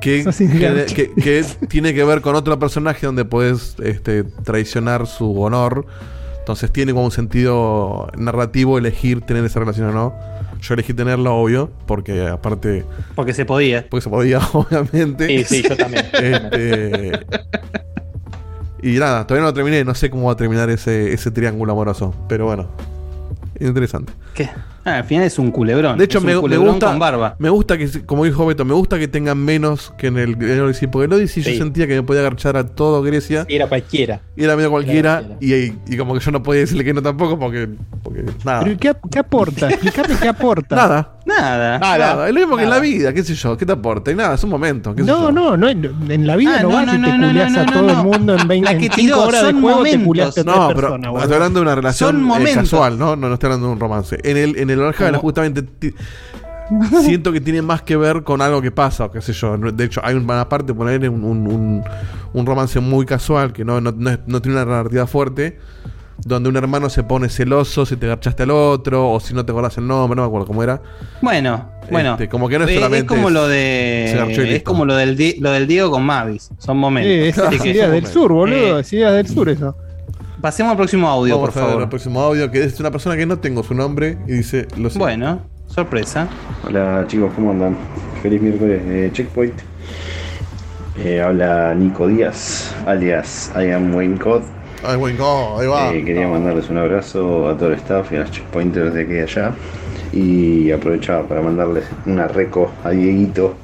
que, 0.00 0.24
que, 0.24 0.86
que- 0.94 1.12
que 1.22 1.44
tiene 1.68 1.94
que 1.94 2.04
ver 2.04 2.20
con 2.20 2.34
otro 2.36 2.58
personaje 2.58 3.06
donde 3.06 3.24
puedes 3.24 3.76
este, 3.82 4.24
traicionar 4.44 5.06
su 5.06 5.40
honor. 5.40 5.86
Entonces 6.40 6.70
tiene 6.72 6.92
como 6.92 7.04
un 7.04 7.10
sentido 7.10 8.08
narrativo 8.16 8.78
elegir 8.78 9.20
tener 9.22 9.44
esa 9.44 9.60
relación 9.60 9.88
o 9.88 9.92
no. 9.92 10.14
Yo 10.62 10.74
elegí 10.74 10.92
tenerlo, 10.94 11.36
obvio, 11.36 11.70
porque 11.86 12.26
aparte, 12.26 12.84
Porque 13.14 13.32
se 13.34 13.44
podía. 13.44 13.86
porque 13.88 14.02
se 14.04 14.10
podía, 14.10 14.38
obviamente. 14.52 15.26
Sí, 15.44 15.62
sí, 15.62 15.68
yo 15.68 15.76
también. 15.76 16.06
Este, 16.12 17.12
y 18.82 18.98
nada, 18.98 19.26
todavía 19.26 19.42
no 19.42 19.48
lo 19.48 19.54
terminé, 19.54 19.84
no 19.84 19.94
sé 19.94 20.10
cómo 20.10 20.26
va 20.26 20.32
a 20.32 20.36
terminar 20.36 20.70
ese, 20.70 21.12
ese 21.12 21.30
triángulo 21.30 21.72
amoroso, 21.72 22.14
pero 22.28 22.46
bueno, 22.46 22.68
interesante. 23.60 24.12
¿Qué? 24.34 24.48
Ah, 24.88 24.98
al 24.98 25.04
final 25.04 25.24
es 25.24 25.38
un 25.38 25.50
culebrón. 25.50 25.98
De 25.98 26.04
hecho, 26.04 26.18
Es 26.18 26.24
un 26.24 26.28
me, 26.28 26.34
me 26.34 26.40
culebrón 26.40 26.68
gusta, 26.70 26.86
con 26.88 26.98
barba. 26.98 27.36
me 27.38 27.50
gusta 27.50 27.76
que, 27.78 27.88
como 28.06 28.24
dijo 28.24 28.46
Beto, 28.46 28.64
me 28.64 28.74
gusta 28.74 28.98
que 28.98 29.08
tengan 29.08 29.38
menos 29.38 29.92
que 29.98 30.08
en 30.08 30.18
el, 30.18 30.30
en 30.34 30.42
el 30.50 30.60
Odyssey, 30.62 30.88
porque 30.88 31.06
el 31.06 31.12
Odyssey 31.12 31.42
yo 31.42 31.50
Sí. 31.50 31.58
sentía 31.58 31.86
que 31.86 31.94
me 31.94 32.02
podía 32.02 32.20
agarchar 32.20 32.56
a 32.56 32.66
todo 32.66 33.02
Grecia 33.02 33.44
Y 33.48 33.54
era 33.56 33.66
cualquiera. 33.66 34.20
y 34.36 34.44
era 34.44 34.56
medio 34.56 34.70
cualquiera, 34.70 35.18
Era 35.20 35.36
y, 35.40 35.72
y 35.86 35.96
como 35.96 36.14
que 36.14 36.20
yo 36.20 36.30
no 36.30 36.42
podía 36.42 36.60
decirle 36.62 36.84
que 36.84 36.94
no 36.94 37.02
tampoco, 37.02 37.38
porque, 37.38 37.68
porque 38.02 38.24
nada. 38.44 38.64
Pero 38.64 38.78
¿qué, 38.78 38.92
qué 39.10 39.18
aporta? 39.18 39.68
Explícame 39.68 40.14
qué 40.20 40.28
aporta. 40.28 40.76
Nada, 40.76 41.14
Nada. 41.26 41.78
Nada. 41.78 41.98
nada, 41.98 42.28
es 42.28 42.34
lo 42.34 42.40
mismo 42.40 42.56
que 42.56 42.62
en 42.62 42.70
la 42.70 42.76
nada. 42.76 42.88
vida, 42.88 43.12
qué 43.12 43.22
sé 43.22 43.34
yo, 43.34 43.56
¿qué 43.56 43.66
te 43.66 43.72
aporta? 43.72 44.10
Y 44.10 44.14
nada, 44.14 44.34
es 44.34 44.42
un 44.44 44.50
momento. 44.50 44.94
qué 44.94 45.02
sé 45.02 45.06
No, 45.10 45.24
yo. 45.24 45.32
no, 45.32 45.56
no, 45.58 45.68
en 45.68 45.84
en 46.10 46.26
la 46.26 46.36
vida 46.36 46.56
Ah, 46.58 46.62
no, 46.62 46.68
no, 46.70 46.74
vas 46.76 46.86
no, 46.86 46.92
y 46.94 46.96
te 46.96 47.08
no, 47.08 47.18
no, 47.18 47.26
culiás 47.28 47.52
no, 47.52 47.60
a 47.60 47.64
no, 47.64 47.72
todo 47.72 47.82
no. 47.82 47.90
el 47.90 47.96
mundo 48.06 48.36
en 48.38 48.48
20 48.48 48.72
La 48.72 48.78
que 48.78 48.86
en 48.86 48.92
tiró, 48.92 49.14
cinco 49.16 49.28
horas 49.28 49.46
de 49.46 49.52
juego 49.52 49.68
te 49.68 49.74
momentos. 49.74 50.06
culiaste 50.06 50.40
a 50.40 50.44
No, 50.44 50.68
pero 50.68 50.74
personas, 50.92 51.14
estoy 51.22 51.34
hablando 51.34 51.58
de 51.58 51.62
una 51.62 51.74
relación 51.74 52.30
eh, 52.40 52.54
casual, 52.54 52.98
¿no? 52.98 53.14
¿no? 53.16 53.28
No 53.28 53.34
estoy 53.34 53.46
hablando 53.48 53.66
de 53.66 53.72
un 53.74 53.80
romance. 53.80 54.18
En 54.24 54.36
el, 54.38 54.56
en 54.56 54.70
el 54.70 54.77
Valhalla, 54.80 55.10
¿Cómo? 55.10 55.20
justamente, 55.20 55.64
siento 57.02 57.32
que 57.32 57.40
tiene 57.40 57.62
más 57.62 57.82
que 57.82 57.96
ver 57.96 58.22
con 58.22 58.42
algo 58.42 58.60
que 58.60 58.70
pasa, 58.70 59.06
o 59.06 59.10
qué 59.10 59.20
sé 59.20 59.32
yo. 59.32 59.56
De 59.56 59.84
hecho, 59.84 60.00
hay 60.04 60.14
una 60.14 60.48
parte, 60.48 60.74
poner 60.74 61.08
un, 61.08 61.24
un, 61.24 61.46
un, 61.46 61.84
un 62.32 62.46
romance 62.46 62.78
muy 62.80 63.06
casual, 63.06 63.52
que 63.52 63.64
no, 63.64 63.80
no, 63.80 63.92
no, 63.92 64.10
es- 64.10 64.18
no 64.26 64.42
tiene 64.42 64.60
una 64.62 64.66
narrativa 64.70 65.06
fuerte, 65.06 65.58
donde 66.24 66.48
un 66.48 66.56
hermano 66.56 66.90
se 66.90 67.04
pone 67.04 67.28
celoso 67.28 67.86
si 67.86 67.96
te 67.96 68.06
garchaste 68.08 68.42
al 68.42 68.50
otro, 68.50 69.10
o 69.12 69.20
si 69.20 69.32
no 69.34 69.44
te 69.46 69.52
acordás 69.52 69.78
el 69.78 69.86
nombre, 69.86 70.16
no 70.16 70.22
me 70.22 70.26
acuerdo 70.26 70.46
cómo 70.46 70.62
era. 70.62 70.82
Bueno, 71.22 71.70
bueno. 71.90 72.12
Este, 72.12 72.28
como 72.28 72.48
que 72.48 72.58
no 72.58 72.64
es 72.64 72.70
Eh, 72.72 72.74
solamente 72.74 73.06
como 73.06 73.28
es- 73.28 73.34
lo 73.34 73.40
garchó 73.42 74.42
y 74.42 74.48
de. 74.48 74.56
Es 74.56 74.62
como 74.62 74.84
lo 74.84 74.96
del, 74.96 75.36
lo 75.40 75.50
del 75.52 75.66
Diego 75.68 75.90
con 75.92 76.02
Mavis. 76.04 76.50
Son 76.58 76.76
momentos. 76.76 77.10
Eh, 77.54 77.58
que- 77.62 77.70
ideas 77.70 77.90
del 77.92 78.06
sur, 78.06 78.32
boludo. 78.32 78.78
Eh. 78.78 78.80
es 78.80 78.92
ideas 78.92 79.14
del 79.14 79.28
sur 79.28 79.48
eso. 79.48 79.76
Pasemos 80.40 80.70
al 80.70 80.76
próximo 80.76 81.08
audio, 81.08 81.34
Vamos 81.36 81.54
por 81.54 81.62
a 81.62 81.66
favor. 81.66 81.82
el 81.82 81.88
próximo 81.88 82.20
audio, 82.20 82.50
que 82.50 82.62
es 82.62 82.78
una 82.78 82.90
persona 82.92 83.16
que 83.16 83.26
no 83.26 83.38
tengo 83.38 83.62
su 83.64 83.74
nombre 83.74 84.18
y 84.26 84.32
dice 84.34 84.62
lo 84.76 84.88
siguiente. 84.88 84.98
Bueno, 84.98 85.40
sorpresa. 85.66 86.28
Hola 86.64 87.04
chicos, 87.08 87.32
¿cómo 87.34 87.50
andan? 87.50 87.76
Feliz 88.22 88.40
miércoles 88.40 88.86
de 88.86 89.10
Checkpoint. 89.12 89.54
Eh, 90.98 91.20
habla 91.20 91.74
Nico 91.74 92.06
Díaz, 92.06 92.72
alias 92.86 93.50
I 93.56 93.70
am 93.72 93.94
Wayne 93.94 94.18
Cod. 94.18 94.42
Ay, 94.84 94.96
buen 94.96 95.16
go, 95.16 95.58
ahí 95.58 95.66
va. 95.66 95.92
Eh, 95.92 96.04
quería 96.04 96.28
mandarles 96.28 96.70
un 96.70 96.78
abrazo 96.78 97.48
a 97.48 97.56
todo 97.56 97.70
el 97.70 97.74
staff 97.74 98.12
y 98.12 98.16
a 98.16 98.20
los 98.20 98.30
checkpointers 98.30 98.94
de 98.94 99.02
aquí 99.02 99.14
y 99.14 99.18
allá. 99.18 99.52
Y 100.12 100.70
aprovechaba 100.70 101.24
para 101.26 101.42
mandarles 101.42 101.84
una 102.06 102.28
reco 102.28 102.70
a 102.84 102.90
Dieguito 102.90 103.56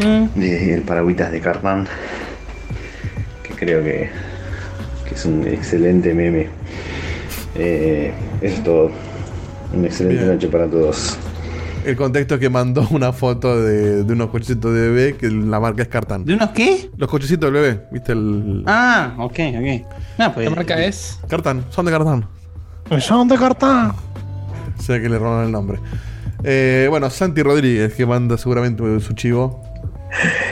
Mm. 0.00 0.40
de 0.40 0.74
El 0.74 0.82
Paragüitas 0.82 1.30
de 1.30 1.40
Cartman. 1.40 1.86
Que 3.44 3.54
creo 3.54 3.84
que, 3.84 4.10
que 5.08 5.14
es 5.14 5.24
un 5.24 5.46
excelente 5.46 6.14
meme. 6.14 6.48
Eh, 7.56 8.12
eso 8.40 8.54
es 8.56 8.64
todo. 8.64 8.90
Una 9.72 9.86
excelente 9.86 10.22
Bien. 10.22 10.34
noche 10.34 10.48
para 10.48 10.66
todos. 10.68 11.16
El 11.84 11.96
contexto 11.96 12.34
es 12.34 12.40
que 12.40 12.48
mandó 12.48 12.86
una 12.92 13.12
foto 13.12 13.62
de, 13.62 14.04
de 14.04 14.12
unos 14.12 14.30
cochecitos 14.30 14.72
de 14.74 14.80
bebé 14.80 15.16
que 15.16 15.30
la 15.30 15.60
marca 15.60 15.82
es 15.82 15.88
Cartan. 15.88 16.24
¿De 16.24 16.34
unos 16.34 16.50
qué? 16.50 16.90
Los 16.96 17.08
cochecitos 17.08 17.52
del 17.52 17.62
bebé, 17.62 17.80
¿viste? 17.92 18.12
El. 18.12 18.62
Ah, 18.66 19.14
ok, 19.18 19.32
ok. 19.32 19.86
No, 20.18 20.34
pues, 20.34 20.48
La 20.48 20.56
marca 20.56 20.82
es. 20.84 21.18
Cartan, 21.28 21.64
son 21.70 21.84
de 21.86 21.92
Cartan. 21.92 22.26
Son 23.00 23.26
de 23.28 23.36
cartán. 23.36 23.92
Sé 24.78 25.00
que 25.00 25.08
le 25.08 25.18
roban 25.18 25.46
el 25.46 25.52
nombre. 25.52 25.78
Eh, 26.42 26.86
bueno, 26.90 27.08
Santi 27.08 27.42
Rodríguez, 27.42 27.94
que 27.94 28.04
manda 28.04 28.36
seguramente 28.36 29.00
su 29.00 29.14
chivo. 29.14 29.62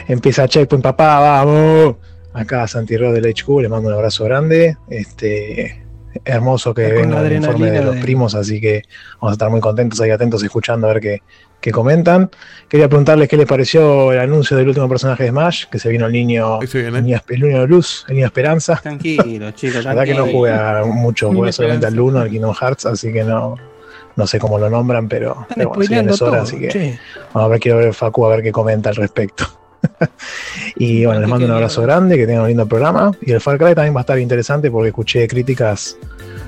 Empieza 0.09 0.49
Checkpoint, 0.49 0.83
papá, 0.83 1.21
vamos. 1.21 1.97
Acá 2.35 2.66
Santi 2.66 2.97
Rod 2.97 3.12
del 3.14 3.27
HQ, 3.27 3.61
le 3.61 3.68
mando 3.68 3.88
un 3.88 3.95
abrazo 3.95 4.25
grande. 4.25 4.77
Este, 4.88 5.83
hermoso 6.25 6.75
que 6.75 6.92
venga 6.92 7.21
el 7.27 7.33
informe 7.33 7.71
de 7.71 7.83
los 7.83 7.95
de- 7.97 8.01
primos, 8.03 8.35
así 8.35 8.61
que 8.61 8.83
vamos 9.21 9.31
a 9.31 9.33
estar 9.33 9.51
muy 9.51 9.61
contentos 9.61 10.01
ahí 10.01 10.11
atentos 10.11 10.42
escuchando 10.42 10.87
a 10.88 10.92
ver 10.92 11.03
qué, 11.03 11.23
qué 11.61 11.71
comentan. 11.71 12.31
Quería 12.68 12.88
preguntarles 12.88 13.29
qué 13.29 13.37
les 13.37 13.47
pareció 13.47 14.12
el 14.12 14.18
anuncio 14.21 14.57
del 14.57 14.68
último 14.68 14.88
personaje 14.88 15.25
de 15.25 15.31
Smash, 15.31 15.66
que 15.71 15.79
se 15.79 15.88
vino 15.88 16.07
el 16.07 16.12
niño, 16.12 16.59
el 16.61 17.05
niño, 17.40 17.66
luz, 17.66 18.05
el 18.09 18.14
niño 18.16 18.27
Esperanza. 18.27 18.77
Tranquilo, 18.83 19.51
chicos. 19.53 19.85
La 19.85 19.95
verdad 19.95 20.05
que 20.05 20.14
no 20.14 20.27
jugué 20.27 20.53
a 20.53 20.83
mucho, 20.87 21.33
jugué 21.33 21.53
solamente 21.53 21.87
al 21.87 21.92
Esperanza. 21.95 22.18
1, 22.18 22.21
al 22.21 22.31
Kingdom 22.31 22.55
Hearts, 22.55 22.87
así 22.87 23.12
que 23.12 23.25
no, 23.25 23.55
no 24.16 24.27
sé 24.27 24.38
cómo 24.38 24.59
lo 24.59 24.68
nombran, 24.68 25.09
pero, 25.09 25.33
Están 25.42 25.47
pero 25.57 25.68
bueno, 25.71 25.83
si 25.85 25.88
bien 25.88 26.05
spoileando 26.11 26.14
es 26.14 26.23
hora, 26.23 26.33
todo. 26.33 26.42
así 26.42 26.59
que 26.61 26.68
che. 26.68 26.99
Vamos 27.33 27.47
a 27.47 27.49
ver, 27.51 27.61
quiero 27.61 27.79
ver 27.79 27.95
Facu 27.95 28.27
a 28.27 28.31
ver 28.31 28.42
qué 28.42 28.53
comenta 28.53 28.90
al 28.90 28.97
respecto. 28.97 29.47
Y 30.77 31.05
bueno, 31.05 31.21
les 31.21 31.29
mando 31.29 31.47
un 31.47 31.53
abrazo 31.53 31.83
grande, 31.83 32.16
que 32.16 32.27
tengan 32.27 32.42
un 32.42 32.49
lindo 32.49 32.66
programa. 32.66 33.12
Y 33.23 33.33
el 33.33 33.40
Far 33.40 33.59
Cry 33.59 33.75
también 33.75 33.95
va 33.95 34.01
a 34.01 34.03
estar 34.03 34.18
interesante 34.18 34.71
porque 34.71 34.88
escuché 34.88 35.27
críticas 35.29 35.97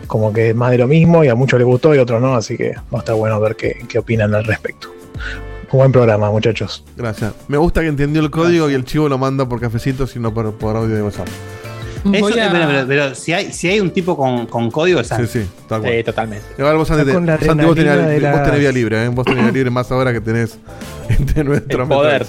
como 0.07 0.33
que 0.33 0.51
es 0.51 0.55
más 0.57 0.70
de 0.70 0.79
lo 0.79 0.87
mismo 0.87 1.25
y 1.25 1.29
a 1.29 1.35
muchos 1.35 1.59
les 1.59 1.66
gustó 1.66 1.94
y 1.94 1.99
a 1.99 2.03
otros 2.03 2.20
no, 2.20 2.35
así 2.35 2.57
que 2.57 2.73
va 2.92 2.99
a 2.99 3.01
estar 3.01 3.14
bueno 3.14 3.40
ver 3.40 3.57
qué, 3.57 3.79
qué 3.88 3.99
opinan 3.99 4.35
al 4.35 4.44
respecto. 4.44 4.88
Un 5.73 5.79
buen 5.79 5.92
programa, 5.92 6.31
muchachos. 6.31 6.85
Gracias. 6.97 7.33
Me 7.49 7.57
gusta 7.57 7.81
que 7.81 7.88
entendió 7.88 8.23
el 8.23 8.31
código 8.31 8.70
y 8.70 8.75
el 8.75 8.85
chivo 8.85 9.09
lo 9.09 9.18
manda 9.18 9.49
por 9.49 9.61
cafecitos 9.61 10.14
y 10.14 10.20
no 10.20 10.33
por, 10.33 10.53
por 10.55 10.77
audio 10.77 10.94
de 10.94 11.03
WhatsApp. 11.03 11.27
Eso, 12.12 12.20
Voy 12.20 12.38
a- 12.38 12.53
pero, 12.53 12.66
pero- 12.68 12.87
pero 12.87 13.14
si, 13.14 13.33
hay, 13.33 13.51
si 13.51 13.66
hay 13.70 13.81
un 13.81 13.90
tipo 13.90 14.14
con, 14.14 14.47
con 14.47 14.70
código, 14.70 15.01
es 15.01 15.09
Sí, 15.09 15.27
sí, 15.27 15.47
tal 15.66 15.81
cual. 15.81 15.94
Sí, 15.94 16.05
totalmente. 16.05 16.44
Igual 16.59 16.77
vos, 16.77 16.87
Santi, 16.87 17.11
con 17.11 17.25
la 17.25 17.33
vos 17.38 17.40
tenés, 17.40 17.66
adrenalina 17.66 18.07
de 18.07 18.14
vos 18.20 18.23
la- 18.37 18.42
tenés 18.44 18.61
vía 18.61 18.73
libre, 18.73 19.05
¿eh? 19.05 19.09
Vos 19.09 19.25
tenés 19.25 19.42
vía 19.44 19.53
libre 19.53 19.70
más 19.70 19.90
ahora 19.90 20.12
que 20.12 20.20
tenés 20.20 20.59
de 21.35 21.44
nuestro 21.44 21.83
El 21.85 21.88
poder. 21.88 22.27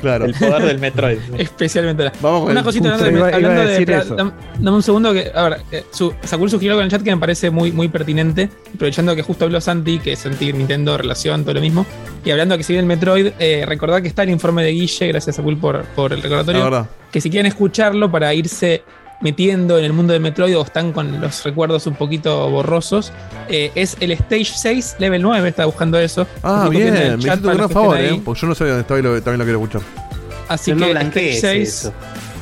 Claro. 0.00 0.24
El 0.26 0.34
poder 0.34 0.62
del 0.64 0.78
Metroid. 0.78 1.18
Especialmente 1.38 2.04
la- 2.04 2.12
Vamos 2.20 2.42
con 2.42 2.50
Una 2.50 2.60
el- 2.60 2.64
cosita 2.64 2.94
hablando, 2.94 3.04
de, 3.04 3.10
iba- 3.12 3.28
iba 3.28 3.32
a 3.32 3.36
hablando 3.36 3.70
de- 3.70 3.98
eso. 3.98 4.16
dam- 4.16 4.32
Dame 4.58 4.76
un 4.76 4.82
segundo 4.82 5.12
que. 5.12 5.30
A 5.34 5.48
ver, 5.48 5.60
eh, 5.72 5.84
su, 5.90 6.12
Sakul 6.22 6.50
sugirió 6.50 6.72
algo 6.72 6.80
en 6.82 6.86
el 6.86 6.90
chat 6.90 7.02
que 7.02 7.10
me 7.14 7.20
parece 7.20 7.50
muy, 7.50 7.72
muy 7.72 7.88
pertinente. 7.88 8.48
Aprovechando 8.74 9.14
que 9.16 9.22
justo 9.22 9.44
habló 9.44 9.60
Santi, 9.60 9.98
que 9.98 10.16
Santi, 10.16 10.52
Nintendo, 10.52 10.96
relación, 10.98 11.42
todo 11.42 11.54
lo 11.54 11.60
mismo. 11.60 11.86
Y 12.24 12.30
hablando 12.30 12.56
que 12.56 12.62
si 12.64 12.72
viene 12.72 12.82
el 12.82 12.86
Metroid, 12.88 13.28
eh, 13.38 13.64
recordad 13.66 14.02
que 14.02 14.08
está 14.08 14.22
el 14.24 14.30
informe 14.30 14.62
de 14.62 14.70
Guille, 14.72 15.08
gracias 15.08 15.36
Sakul 15.36 15.56
por, 15.58 15.82
por 15.94 16.12
el 16.12 16.18
La 16.18 16.22
recordatorio. 16.24 16.64
verdad. 16.64 16.86
que 17.12 17.20
si 17.20 17.30
quieren 17.30 17.46
escucharlo 17.46 18.10
para 18.10 18.34
irse 18.34 18.82
metiendo 19.20 19.78
en 19.78 19.84
el 19.84 19.92
mundo 19.92 20.12
de 20.12 20.20
Metroid 20.20 20.56
o 20.56 20.62
están 20.62 20.92
con 20.92 21.20
los 21.20 21.42
recuerdos 21.44 21.86
un 21.86 21.94
poquito 21.94 22.48
borrosos, 22.50 23.12
eh, 23.48 23.72
es 23.74 23.96
el 24.00 24.12
Stage 24.12 24.52
6, 24.54 24.96
Level 24.98 25.22
9, 25.22 25.48
está 25.48 25.64
buscando 25.66 25.98
eso. 25.98 26.26
Ah, 26.42 26.68
bien, 26.70 26.92
me 26.94 27.14
hiciste 27.18 27.46
un 27.48 27.54
gran 27.56 27.70
favor, 27.70 27.98
¿eh? 27.98 28.20
Porque 28.24 28.40
yo 28.40 28.46
no 28.46 28.54
sabía 28.54 28.72
dónde 28.74 28.82
estaba 28.82 29.00
y 29.00 29.02
lo- 29.02 29.22
también 29.22 29.38
lo 29.38 29.44
quiero 29.44 29.62
escuchar. 29.62 29.82
Así 30.48 30.70
Pero 30.70 30.80
no 30.80 30.86
que 30.86 30.92
blanquees 30.92 31.36
Stage 31.36 31.56
6, 31.56 31.68
eso. 31.68 31.92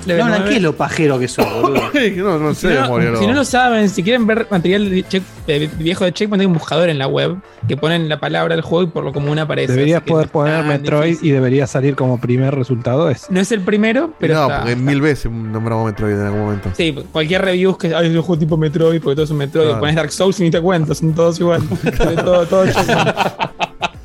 Level 0.06 0.22
No 0.22 0.28
9. 0.28 0.38
blanquees 0.42 0.62
lo 0.62 0.72
pajero 0.76 1.18
que 1.18 1.28
sos, 1.28 1.44
boludo. 1.62 1.82
no, 2.16 2.38
no 2.38 2.54
Si 2.54 2.60
sé, 2.68 2.74
no, 2.74 2.82
memoria, 2.82 3.16
si 3.16 3.26
no 3.26 3.32
lo 3.34 3.44
saben, 3.44 3.88
si 3.88 4.02
quieren 4.02 4.26
ver 4.26 4.46
material 4.50 4.88
de 4.88 5.04
check- 5.04 5.22
de 5.46 5.68
viejo 5.78 6.04
de 6.04 6.12
Checkpoint, 6.12 6.40
hay 6.40 6.46
un 6.46 6.52
buscador 6.54 6.88
en 6.88 6.98
la 6.98 7.06
web 7.06 7.36
que 7.68 7.76
ponen 7.76 8.08
la 8.08 8.18
palabra 8.18 8.54
del 8.54 8.62
juego 8.62 8.84
y 8.84 8.86
por 8.92 9.04
lo 9.04 9.12
común 9.12 9.38
aparece. 9.38 9.72
Deberías 9.72 10.02
poder 10.02 10.26
no 10.32 10.46
es 10.46 10.50
poner 10.52 10.64
Metroid 10.64 11.04
difícil. 11.10 11.28
y 11.28 11.32
debería 11.32 11.66
salir 11.66 11.94
como 11.96 12.20
primer 12.20 12.54
resultado 12.54 13.08
ese. 13.10 13.26
No 13.30 13.40
es 13.40 13.50
el 13.52 13.60
primero, 13.60 14.12
pero 14.18 14.34
no, 14.34 14.42
está- 14.42 14.56
porque 14.58 14.72
está. 14.72 14.82
mil 14.84 15.00
veces 15.00 15.30
nombramos 15.30 15.86
Metroid 15.86 16.14
en 16.14 16.26
algún 16.26 16.40
momento. 16.40 16.70
Sí, 16.76 16.96
cualquier 17.12 17.42
review 17.42 17.76
que 17.76 17.94
hay 17.94 18.08
un 18.08 18.22
juego 18.22 18.38
tipo 18.38 18.56
Metroid, 18.56 19.00
porque 19.00 19.14
todo 19.16 19.24
es 19.24 19.30
un 19.30 19.38
Metroid, 19.38 19.66
Claro. 19.66 19.80
pones 19.80 19.96
Dark 19.96 20.12
Souls 20.12 20.38
y 20.40 20.44
ni 20.44 20.50
te 20.50 20.60
cuento, 20.60 20.94
son 20.94 21.14
todos 21.14 21.38
igual. 21.40 21.62
todo, 22.24 22.46
todo 22.46 22.66
Checkpoint. 22.66 23.16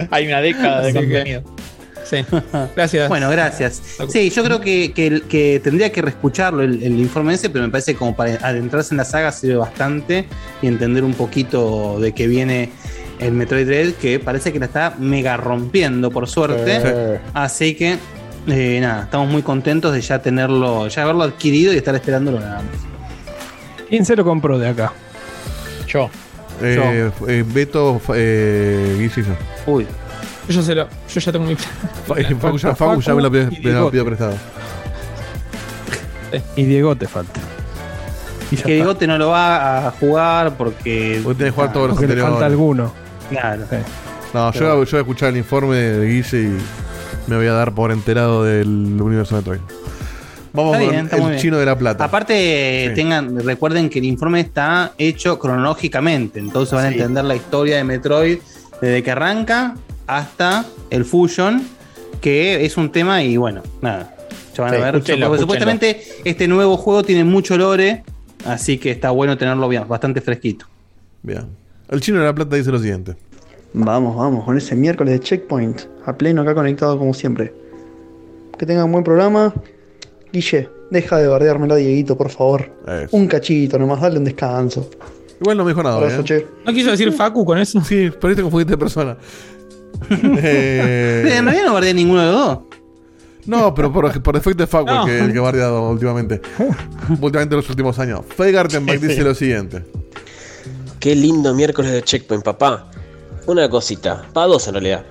Hay 0.09 0.27
una 0.27 0.41
década 0.41 0.81
de 0.81 0.89
Así 0.89 0.93
que- 0.99 1.05
contenido. 1.05 1.43
Sí, 2.11 2.17
gracias. 2.75 3.09
Bueno, 3.09 3.29
gracias. 3.29 3.81
Sí, 4.09 4.29
yo 4.29 4.43
creo 4.43 4.59
que, 4.61 4.91
que- 4.93 5.21
que 5.27 5.59
tendría 5.63 5.91
que 5.91 6.01
reescucharlo 6.03 6.61
el, 6.61 6.83
el 6.83 6.99
informe 6.99 7.33
ese, 7.33 7.49
pero 7.49 7.63
me 7.65 7.71
parece 7.71 7.93
que 7.93 7.97
como 7.99 8.15
para 8.15 8.33
adentrarse 8.45 8.93
en 8.93 8.97
la 8.97 9.05
saga 9.05 9.31
sirve 9.31 9.55
bastante 9.55 10.27
y 10.61 10.67
entender 10.67 11.03
un 11.03 11.13
poquito 11.13 11.99
de 11.99 12.11
qué 12.13 12.27
viene 12.27 12.69
el 13.19 13.31
Metroid 13.31 13.65
Dread, 13.65 13.93
que 13.93 14.19
parece 14.19 14.51
que 14.51 14.59
la 14.59 14.65
está 14.65 14.95
mega 14.99 15.37
rompiendo, 15.37 16.11
por 16.11 16.27
suerte. 16.27 17.19
Así 17.33 17.75
que, 17.75 17.97
eh, 18.47 18.79
nada, 18.81 19.03
estamos 19.03 19.29
muy 19.31 19.41
contentos 19.43 19.93
de 19.93 20.01
ya 20.01 20.21
tenerlo, 20.21 20.87
ya 20.87 21.03
haberlo 21.03 21.23
adquirido 21.23 21.71
y 21.73 21.77
estar 21.77 21.95
esperándolo 21.95 22.39
nada 22.39 22.57
más. 22.57 23.85
¿Quién 23.89 24.05
se 24.05 24.15
lo 24.15 24.23
compró 24.25 24.57
de 24.59 24.67
acá? 24.69 24.91
Yo. 25.87 26.09
Eh, 26.63 27.09
eh, 27.27 27.43
Beto, 27.47 27.99
eh. 28.15 29.09
Uy, 29.65 29.85
Yo 30.51 30.59
ya, 30.61 30.65
se 30.65 30.75
lo, 30.75 30.87
yo 31.13 31.19
ya 31.19 31.31
tengo 31.31 31.45
mi 31.45 31.55
Facu 31.55 32.57
ya, 32.57 32.75
Facu 32.75 33.01
ya 33.01 33.15
me 33.15 33.21
lo 33.21 33.31
pidió, 33.31 33.49
me 33.63 33.71
lo 33.71 33.91
pidió 33.91 34.05
prestado. 34.05 34.35
Y 36.55 36.63
Diego 36.63 36.95
te 36.95 37.07
falta. 37.07 37.39
Y 38.51 38.55
que 38.55 38.61
está. 38.61 38.69
Digote 38.69 39.07
no 39.07 39.17
lo 39.17 39.29
va 39.29 39.87
a 39.87 39.91
jugar 39.91 40.55
porque. 40.57 41.21
Vos 41.23 41.37
tenés 41.37 41.51
que 41.53 41.55
jugar 41.55 41.73
todos 41.73 41.87
los 41.89 41.97
Porque 41.97 42.13
le 42.15 42.21
falta 42.21 42.45
anteriores. 42.45 42.51
alguno. 42.51 42.93
Claro. 43.29 43.63
Sí. 43.69 43.75
No, 44.33 44.51
yo, 44.53 44.59
yo 44.83 44.91
voy 44.91 44.97
a 44.97 45.01
escuchar 45.01 45.29
el 45.29 45.37
informe 45.37 45.75
de 45.75 46.07
Guille 46.07 46.41
y 46.43 46.57
me 47.27 47.35
voy 47.37 47.47
a 47.47 47.53
dar 47.53 47.73
por 47.73 47.91
enterado 47.91 48.43
del 48.43 48.67
universo 49.01 49.35
Metroid. 49.35 49.59
Vamos 50.53 50.77
Está 50.77 50.85
con 50.85 50.89
bien, 50.91 51.09
muy 51.23 51.33
el 51.35 51.39
chino 51.39 51.57
de 51.57 51.65
la 51.65 51.77
plata. 51.77 52.03
Aparte, 52.03 52.87
Sí. 52.89 52.95
tengan, 52.95 53.39
recuerden 53.45 53.89
que 53.89 53.99
el 53.99 54.05
informe 54.05 54.41
está 54.41 54.91
hecho 54.97 55.39
cronológicamente, 55.39 56.39
entonces 56.39 56.73
van 56.73 56.85
a 56.85 56.87
entender 56.89 57.23
la 57.23 57.35
historia 57.35 57.77
de 57.77 57.85
Metroid 57.85 58.39
desde 58.81 59.01
que 59.01 59.11
arranca 59.11 59.75
hasta 60.17 60.65
el 60.89 61.05
Fusion, 61.05 61.61
que 62.19 62.65
es 62.65 62.75
un 62.77 62.91
tema 62.91 63.23
y 63.23 63.37
bueno, 63.37 63.61
nada. 63.81 64.13
Ya 64.55 64.63
van 64.63 64.71
Sí, 64.73 64.75
a 64.75 64.83
ver. 64.85 64.95
escúchenlo, 64.95 64.99
porque 64.99 65.15
escúchenlo. 65.15 65.37
supuestamente 65.39 66.01
este 66.25 66.47
nuevo 66.47 66.75
juego 66.77 67.03
tiene 67.03 67.23
mucho 67.23 67.57
lore, 67.57 68.03
así 68.45 68.77
que 68.77 68.91
está 68.91 69.11
bueno 69.11 69.37
tenerlo 69.37 69.69
bien, 69.69 69.87
bastante 69.87 70.19
fresquito. 70.19 70.65
Bien. 71.23 71.45
El 71.89 72.01
chino 72.01 72.19
de 72.19 72.25
la 72.25 72.35
plata 72.35 72.55
dice 72.57 72.71
lo 72.71 72.79
siguiente. 72.79 73.15
Vamos, 73.73 74.17
vamos, 74.17 74.43
con 74.43 74.57
ese 74.57 74.75
miércoles 74.75 75.13
de 75.13 75.19
checkpoint. 75.21 75.81
A 76.05 76.17
pleno 76.17 76.41
acá 76.41 76.53
conectado 76.53 76.97
como 76.97 77.13
siempre. 77.13 77.53
Que 78.57 78.65
tengan 78.65 78.85
un 78.85 78.91
buen 78.91 79.03
programa. 79.05 79.53
Guille, 80.33 80.69
deja 80.89 81.17
de 81.19 81.27
bardeármelo 81.27 81.73
a 81.75 81.77
Dieguito, 81.77 82.17
por 82.17 82.29
favor. 82.29 82.69
Un 83.11 83.27
cachito 83.27 83.79
nomás, 83.79 84.01
dale 84.01 84.17
un 84.17 84.25
descanso. 84.25 84.89
Igual 85.39 85.57
no 85.57 85.63
me 85.63 85.71
dijo 85.71 85.81
nada. 85.83 85.95
Abrazo, 85.97 86.21
¿eh? 86.21 86.23
che. 86.25 86.47
¿No 86.65 86.73
quiso 86.73 86.91
decir 86.91 87.11
Facu 87.13 87.45
con 87.45 87.57
eso? 87.57 87.81
Sí, 87.81 88.09
por 88.11 88.29
ahí 88.29 88.35
te 88.35 88.41
confundiste 88.41 88.71
de 88.73 88.77
persona. 88.77 89.17
Eh, 90.09 91.33
En 91.37 91.45
realidad 91.45 91.65
no 91.65 91.71
guardé 91.71 91.93
ninguno 91.93 92.21
de 92.21 92.31
los 92.31 92.35
dos. 92.47 92.59
no, 93.45 93.73
pero 93.73 93.91
por, 93.93 94.21
por 94.21 94.35
defecto 94.35 94.63
es 94.63 94.69
Facu 94.69 94.85
No. 94.87 95.01
el 95.01 95.07
que, 95.07 95.19
el 95.25 95.31
que 95.33 95.37
ha 95.39 95.41
bardeado 95.41 95.89
últimamente. 95.89 96.41
últimamente 97.09 97.55
en 97.55 97.61
los 97.61 97.69
últimos 97.69 97.97
años. 97.99 98.21
Feigartenbach 98.35 98.99
dice 98.99 99.21
lo 99.21 99.33
siguiente. 99.35 99.83
Qué 100.99 101.15
lindo 101.15 101.53
miércoles 101.53 101.91
de 101.91 102.01
checkpoint, 102.03 102.43
papá. 102.43 102.91
Una 103.47 103.69
cosita, 103.69 104.23
para 104.33 104.47
dos 104.47 104.67
en 104.67 104.73
realidad. 104.75 105.03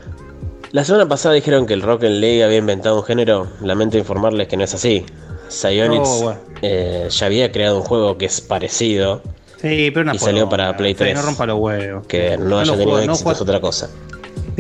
La 0.72 0.84
semana 0.84 1.08
pasada 1.08 1.34
dijeron 1.34 1.66
que 1.66 1.74
el 1.74 1.82
Rocket 1.82 2.10
League 2.12 2.44
había 2.44 2.58
inventado 2.58 2.98
un 2.98 3.02
género. 3.04 3.48
Lamento 3.60 3.98
informarles 3.98 4.46
que 4.46 4.56
no 4.56 4.62
es 4.64 4.72
así. 4.74 5.04
Psyonix 5.48 6.08
No, 6.08 6.18
bueno. 6.22 6.38
eh, 6.62 7.08
ya 7.10 7.26
había 7.26 7.50
creado 7.50 7.78
un 7.78 7.82
juego 7.82 8.16
que 8.16 8.26
es 8.26 8.40
parecido, 8.40 9.20
Sí, 9.60 9.90
pero 9.90 10.02
una 10.02 10.14
Y 10.14 10.18
salió 10.20 10.48
para 10.48 10.74
Play 10.76 10.92
Sí, 10.92 10.98
3. 10.98 11.16
No 11.16 11.22
rompa 11.22 11.44
los 11.46 11.58
huevos. 11.58 12.06
que 12.06 12.36
no, 12.38 12.44
No 12.44 12.58
haya 12.60 12.70
lo 12.72 12.78
tenido 12.78 13.04
no 13.04 13.12
éxito 13.12 13.32
es 13.32 13.40
otra 13.40 13.60
cosa. 13.60 13.90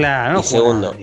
Claro, 0.00 0.34
no 0.34 0.40
y 0.40 0.42
segundo, 0.42 0.94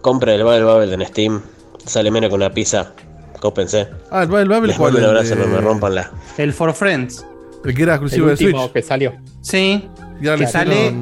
compra 0.00 0.34
el 0.34 0.42
Bubble 0.44 0.64
Bubble 0.64 0.94
en 0.94 1.06
Steam, 1.06 1.40
sale 1.84 2.10
menos 2.10 2.28
que 2.30 2.36
una 2.36 2.50
pizza. 2.50 2.92
Cópense. 3.40 3.88
Ah, 4.10 4.22
el, 4.22 4.32
el 4.34 4.48
Babel 4.48 4.68
Les 4.68 4.76
cuál 4.78 4.92
mando 4.94 5.08
un 5.08 5.14
el 5.14 5.18
abrazo, 5.20 5.36
de- 5.36 5.46
no 5.46 5.54
me 5.54 5.60
rompan 5.60 5.94
la. 5.96 6.10
El 6.38 6.52
For 6.54 6.72
Friends. 6.72 7.26
El 7.64 7.74
que 7.74 7.82
era 7.82 7.94
El 7.94 8.00
exclusivo 8.00 8.28
de 8.28 8.36
Switch. 8.36 8.72
que 8.72 8.82
salió. 8.82 9.12
Sí. 9.42 9.88
Que 10.22 10.36
le 10.36 10.46
sale, 10.46 10.94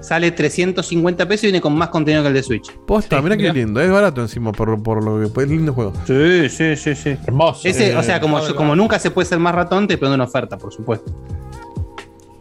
sale 0.00 0.30
350 0.30 1.26
pesos 1.26 1.44
y 1.44 1.46
viene 1.48 1.60
con 1.60 1.74
más 1.76 1.88
contenido 1.88 2.22
que 2.22 2.28
el 2.28 2.34
de 2.34 2.42
Switch. 2.44 2.72
Posta, 2.86 3.16
Sí, 3.16 3.22
mira 3.22 3.36
qué 3.36 3.42
mirá. 3.44 3.54
lindo. 3.54 3.80
Es 3.80 3.90
barato 3.90 4.20
encima 4.20 4.52
por, 4.52 4.80
por 4.82 5.02
lo 5.02 5.32
que. 5.32 5.42
Es 5.42 5.48
lindo 5.48 5.72
juego. 5.72 5.92
Sí, 6.06 6.48
sí, 6.48 6.76
sí, 6.76 6.94
sí. 6.94 7.16
Hermoso. 7.26 7.66
Ese, 7.66 7.90
Eh, 7.92 7.96
o 7.96 8.02
sea, 8.04 8.20
como, 8.20 8.38
como 8.54 8.76
nunca 8.76 8.98
se 9.00 9.10
puede 9.10 9.26
ser 9.26 9.38
más 9.40 9.54
ratón, 9.54 9.88
te 9.88 9.98
pone 9.98 10.14
una 10.14 10.24
oferta, 10.24 10.56
por 10.56 10.72
supuesto. 10.72 11.10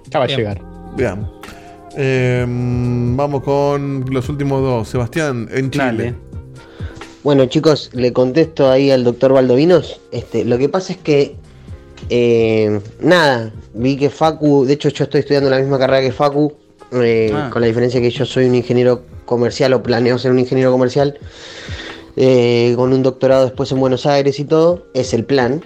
Ya 0.09 0.19
va 0.19 0.25
a 0.25 0.27
Bien. 0.27 0.39
llegar. 0.39 0.61
Bien. 0.95 1.27
Eh, 1.97 2.45
vamos 2.47 3.43
con 3.43 4.05
los 4.11 4.29
últimos 4.29 4.61
dos. 4.61 4.87
Sebastián, 4.89 5.49
en 5.51 5.71
Chile. 5.71 5.85
Dale. 5.85 6.13
Bueno, 7.23 7.45
chicos, 7.47 7.89
le 7.93 8.13
contesto 8.13 8.69
ahí 8.69 8.91
al 8.91 9.03
doctor 9.03 9.33
Valdovinos. 9.33 9.99
Este, 10.11 10.45
lo 10.45 10.57
que 10.57 10.69
pasa 10.69 10.93
es 10.93 10.99
que, 10.99 11.35
eh, 12.09 12.79
nada, 13.01 13.51
vi 13.73 13.97
que 13.97 14.09
Facu, 14.09 14.63
de 14.65 14.73
hecho 14.73 14.89
yo 14.89 15.03
estoy 15.05 15.19
estudiando 15.21 15.49
la 15.49 15.57
misma 15.59 15.77
carrera 15.79 16.01
que 16.01 16.11
Facu, 16.11 16.53
eh, 16.93 17.31
Ah. 17.33 17.49
con 17.51 17.61
la 17.61 17.67
diferencia 17.67 17.99
que 17.99 18.11
yo 18.11 18.25
soy 18.25 18.45
un 18.45 18.55
ingeniero 18.55 19.01
comercial 19.25 19.73
o 19.73 19.83
planeo 19.83 20.17
ser 20.17 20.31
un 20.31 20.39
ingeniero 20.39 20.71
comercial, 20.71 21.17
eh, 22.15 22.73
con 22.77 22.93
un 22.93 23.03
doctorado 23.03 23.43
después 23.43 23.71
en 23.71 23.79
Buenos 23.79 24.05
Aires 24.05 24.39
y 24.39 24.45
todo, 24.45 24.85
es 24.93 25.13
el 25.13 25.25
plan. 25.25 25.61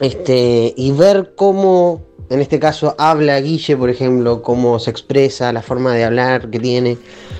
Este, 0.00 0.72
y 0.76 0.92
ver 0.92 1.34
cómo, 1.36 2.00
en 2.30 2.40
este 2.40 2.58
caso, 2.60 2.94
habla 2.96 3.40
Guille, 3.40 3.76
por 3.76 3.90
ejemplo, 3.90 4.40
cómo 4.40 4.78
se 4.78 4.90
expresa, 4.90 5.52
la 5.52 5.62
forma 5.62 5.94
de 5.94 6.04
hablar 6.04 6.48
que 6.48 6.60
tiene, 6.60 6.96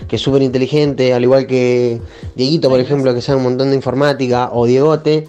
que 0.09 0.17
es 0.17 0.23
súper 0.23 0.43
inteligente, 0.43 1.15
al 1.15 1.23
igual 1.23 1.47
que 1.47 2.01
Dieguito, 2.35 2.69
por 2.69 2.81
ejemplo, 2.81 3.15
que 3.15 3.23
sabe 3.23 3.39
un 3.39 3.45
montón 3.45 3.71
de 3.71 3.77
informática, 3.77 4.51
o 4.53 4.67
Diegote, 4.67 5.29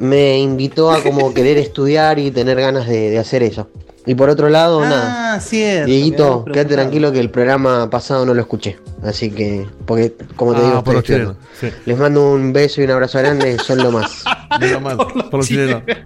me 0.00 0.38
invitó 0.38 0.90
a 0.90 1.00
como 1.02 1.32
querer 1.34 1.58
estudiar 1.58 2.18
y 2.18 2.30
tener 2.32 2.60
ganas 2.60 2.88
de, 2.88 3.10
de 3.10 3.18
hacer 3.18 3.42
eso. 3.44 3.68
Y 4.04 4.14
por 4.14 4.30
otro 4.30 4.48
lado, 4.48 4.80
nada. 4.80 5.34
Ah, 5.34 5.40
cierto. 5.40 5.86
Dieguito, 5.86 6.44
quédate 6.46 6.74
tranquilo 6.74 7.12
que 7.12 7.20
el 7.20 7.30
programa 7.30 7.90
pasado 7.90 8.24
no 8.24 8.32
lo 8.32 8.40
escuché. 8.40 8.78
Así 9.02 9.30
que, 9.30 9.66
porque, 9.84 10.14
como 10.34 10.54
te 10.54 10.60
Ah, 10.60 10.64
digo, 10.64 10.84
por 10.84 10.96
estoy 10.96 11.18
los 11.18 11.36
chilenos. 11.36 11.36
Sí. 11.60 11.68
Les 11.84 11.98
mando 11.98 12.32
un 12.32 12.52
beso 12.54 12.80
y 12.80 12.84
un 12.84 12.90
abrazo 12.92 13.18
grande, 13.18 13.58
son 13.58 13.78
lo 13.78 13.92
más. 13.92 14.24
Menos 14.60 14.80
mal, 14.80 14.96
por 14.96 15.34
los 15.34 15.46
chilenos. 15.46 15.82
Esa 15.86 16.04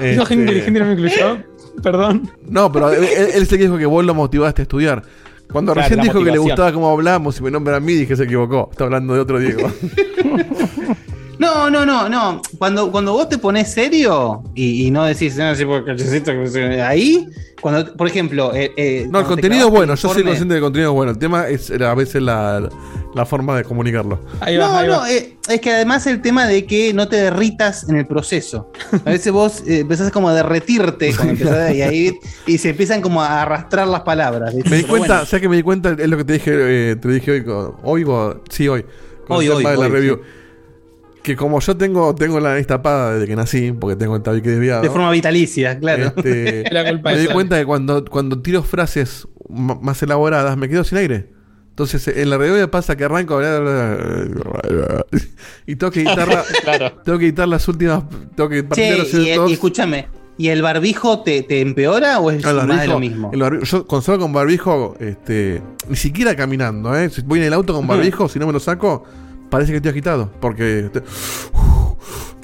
Este, 0.00 0.26
gente 0.26 0.42
inteligente 0.42 0.80
no 0.80 0.86
me 0.86 0.92
incluyó. 0.94 1.38
Perdón. 1.82 2.30
No, 2.48 2.70
pero 2.72 2.90
él, 2.90 3.04
él 3.34 3.46
se 3.46 3.56
dijo 3.56 3.76
que 3.78 3.86
vos 3.86 4.04
lo 4.04 4.14
motivaste 4.14 4.62
a 4.62 4.64
estudiar. 4.64 5.02
Cuando 5.50 5.72
Claro, 5.72 5.88
recién 5.88 6.04
dijo 6.04 6.24
que 6.24 6.30
le 6.32 6.38
gustaba 6.38 6.72
cómo 6.72 6.90
hablamos 6.90 7.38
y 7.38 7.42
me 7.42 7.50
nombra 7.50 7.76
a 7.76 7.80
mí, 7.80 7.94
dije 7.94 8.16
se 8.16 8.24
equivocó. 8.24 8.68
Está 8.70 8.84
hablando 8.84 9.14
de 9.14 9.20
otro 9.20 9.38
Diego. 9.38 9.70
No, 11.38 11.68
no, 11.70 11.84
no, 11.84 12.08
no. 12.08 12.40
Cuando, 12.58 12.90
cuando 12.90 13.12
vos 13.12 13.28
te 13.28 13.38
pones 13.38 13.72
serio 13.72 14.42
y, 14.54 14.86
y 14.86 14.90
no 14.90 15.04
decís, 15.04 15.36
no, 15.36 15.54
sí, 15.54 15.64
porque 15.64 15.92
ahí, 16.82 17.26
cuando, 17.60 17.94
por 17.96 18.08
ejemplo, 18.08 18.54
eh, 18.54 18.72
eh, 18.76 19.06
No, 19.10 19.20
el 19.20 19.26
contenido 19.26 19.66
es 19.66 19.72
bueno, 19.72 19.94
yo 19.94 20.12
soy 20.12 20.22
consciente 20.22 20.54
del 20.54 20.62
contenido 20.62 20.90
es 20.92 20.94
bueno. 20.94 21.12
El 21.12 21.18
tema 21.18 21.48
es 21.48 21.70
a 21.70 21.94
veces 21.94 22.22
la, 22.22 22.68
la 23.14 23.24
forma 23.26 23.56
de 23.56 23.64
comunicarlo. 23.64 24.20
no, 24.58 24.86
no, 24.86 25.06
eh, 25.06 25.36
es 25.48 25.60
que 25.60 25.72
además 25.72 26.06
el 26.06 26.20
tema 26.20 26.46
de 26.46 26.66
que 26.66 26.92
no 26.92 27.08
te 27.08 27.16
derritas 27.16 27.88
en 27.88 27.96
el 27.96 28.06
proceso. 28.06 28.70
A 29.04 29.10
veces 29.10 29.32
vos 29.32 29.62
eh, 29.66 29.80
empezás 29.80 30.10
como 30.10 30.28
a 30.28 30.34
derretirte 30.34 31.14
cuando 31.14 31.32
empezás 31.32 31.74
y 31.74 31.82
ahí 31.82 32.18
y 32.46 32.58
se 32.58 32.70
empiezan 32.70 33.00
como 33.00 33.22
a 33.22 33.42
arrastrar 33.42 33.88
las 33.88 34.02
palabras. 34.02 34.54
Me 34.54 34.62
di 34.62 34.68
Pero 34.70 34.88
cuenta, 34.88 35.08
bueno. 35.14 35.26
¿sabes 35.26 35.42
que 35.42 35.48
me 35.48 35.56
di 35.56 35.62
cuenta? 35.62 35.90
Es 35.98 36.08
lo 36.08 36.16
que 36.16 36.24
te 36.24 36.32
dije, 36.34 36.50
eh, 36.54 36.96
te 36.96 37.08
dije 37.08 37.44
hoy, 37.82 38.04
hoy, 38.04 38.36
sí, 38.50 38.68
hoy. 38.68 38.84
con 39.26 39.38
Hoy, 39.38 39.46
el 39.46 39.52
hoy, 39.52 39.58
tema 39.58 39.70
de 39.70 39.76
la 39.76 39.82
hoy, 39.86 39.90
review. 39.90 40.20
Que 41.26 41.34
como 41.34 41.58
yo 41.58 41.76
tengo, 41.76 42.14
tengo 42.14 42.38
la 42.38 42.50
nariz 42.50 42.68
tapada 42.68 43.14
desde 43.14 43.26
que 43.26 43.34
nací, 43.34 43.72
porque 43.72 43.96
tengo 43.96 44.14
el 44.14 44.22
tabique 44.22 44.48
desviado. 44.48 44.82
De 44.82 44.90
forma 44.90 45.10
vitalicia, 45.10 45.76
claro. 45.76 46.12
Este, 46.16 46.62
La 46.70 46.88
culpa 46.88 47.10
me 47.10 47.18
di 47.18 47.26
cuenta 47.26 47.58
que 47.58 47.66
cuando, 47.66 48.04
cuando 48.04 48.40
tiro 48.40 48.62
frases 48.62 49.26
más 49.48 50.00
elaboradas 50.04 50.56
me 50.56 50.68
quedo 50.68 50.84
sin 50.84 50.98
aire. 50.98 51.32
Entonces 51.70 52.06
en 52.06 52.30
la 52.30 52.38
me 52.38 52.68
pasa 52.68 52.96
que 52.96 53.02
arranco 53.04 53.40
y 55.66 55.74
tengo 55.74 55.90
que 55.90 56.02
editarla. 56.02 56.44
Tengo 57.04 57.18
que 57.18 57.24
editar 57.26 57.48
las 57.48 57.66
últimas. 57.66 58.04
Tengo 58.36 58.48
que 58.48 58.68
Che, 58.68 58.96
los 58.96 59.12
y, 59.12 59.28
y 59.50 59.52
escúchame, 59.52 60.06
¿y 60.38 60.48
el 60.48 60.62
barbijo 60.62 61.24
te, 61.24 61.42
te 61.42 61.60
empeora 61.60 62.20
o 62.20 62.30
es 62.30 62.44
Ah, 62.46 62.52
más 62.52 62.82
de 62.82 62.86
lo 62.86 63.00
mismo? 63.00 63.30
el 63.32 63.40
barbijo- 63.40 63.64
yo 63.64 63.86
con 63.86 64.00
solo 64.00 64.20
con 64.20 64.32
barbijo, 64.32 64.96
este, 65.00 65.60
ni 65.88 65.96
siquiera 65.96 66.36
caminando, 66.36 66.96
¿eh? 66.96 67.10
Si 67.10 67.22
voy 67.22 67.40
en 67.40 67.46
el 67.46 67.52
auto 67.52 67.74
con 67.74 67.86
barbijo, 67.86 68.28
si 68.28 68.38
no 68.38 68.46
me 68.46 68.52
lo 68.52 68.60
saco, 68.60 69.04
parece 69.50 69.72
que 69.72 69.76
estoy 69.76 69.90
agitado. 69.90 70.30
Porque. 70.40 70.90
te- 70.92 71.00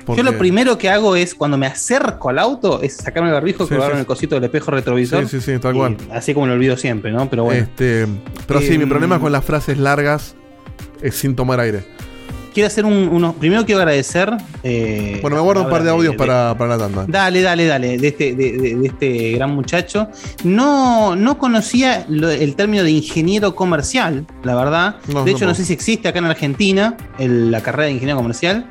Yo 0.03 0.07
porque- 0.07 0.23
lo 0.25 0.37
primero 0.37 0.77
que 0.79 0.91
hago 0.91 1.15
es 1.15 1.33
cuando 1.33 1.57
me 1.57 1.67
acerco 1.67 2.29
al 2.29 2.41
auto 2.41 2.83
es 2.83 2.97
sacarme 2.97 3.29
el 3.29 3.35
barbijo, 3.35 3.65
Sí, 3.65 3.69
colgarlo 3.69 3.87
sí, 3.87 3.93
en 3.95 4.01
el 4.01 4.07
cosito 4.07 4.35
del 4.35 4.43
espejo 4.45 4.73
retrovisor. 4.73 5.29
Sí, 5.29 5.41
sí, 5.41 5.53
sí, 5.53 5.59
tal 5.61 5.75
cual. 5.75 5.97
Así 6.13 6.35
como 6.35 6.49
lo 6.49 6.55
olvido 6.55 6.77
siempre, 6.77 7.13
¿no? 7.13 7.31
Pero 7.31 7.45
bueno. 7.45 7.63
Este, 7.63 8.09
pero 8.49 8.61
sí, 8.61 8.77
mi 8.79 8.83
Em, 8.83 8.89
problema 8.89 9.21
con 9.21 9.31
las 9.31 9.45
frases 9.45 9.79
largas 9.79 10.35
es 11.03 11.15
sin 11.15 11.37
tomar 11.37 11.61
aire. 11.61 11.85
Quiero 12.53 12.67
hacer 12.67 12.85
un, 12.85 13.09
unos. 13.09 13.35
Primero 13.37 13.65
quiero 13.65 13.81
agradecer. 13.81 14.31
eh, 14.63 15.19
Bueno, 15.23 15.37
me 15.37 15.43
guardo 15.43 15.63
un 15.65 15.71
par 15.71 15.83
de 15.83 15.91
audios 15.91 16.13
de- 16.13 16.19
para, 16.19 16.55
para 16.59 16.77
la 16.77 16.85
tanda. 16.87 17.07
Dale, 17.09 17.41
dale, 17.41 17.65
dale, 17.67 17.97
de 17.97 18.09
este, 18.09 18.35
de, 18.35 18.53
de- 18.59 18.75
de 18.77 18.87
este 18.87 19.33
gran 19.33 19.55
muchacho. 19.55 20.09
No, 20.45 21.17
no 21.17 21.39
conocía 21.39 22.05
lo- 22.09 22.31
el 22.31 22.55
término 22.55 22.83
de 22.85 22.91
ingeniero 22.91 23.55
comercial, 23.55 24.27
la 24.45 24.55
verdad. 24.55 24.97
No, 25.09 25.25
de 25.25 25.31
hecho, 25.31 25.45
no. 25.45 25.53
no 25.53 25.55
sé 25.55 25.65
si 25.65 25.73
existe 25.73 26.09
acá 26.09 26.19
en 26.19 26.27
Argentina 26.27 26.97
el- 27.19 27.51
la 27.51 27.61
carrera 27.63 27.85
de 27.87 27.93
ingeniero 27.93 28.19
comercial. 28.19 28.67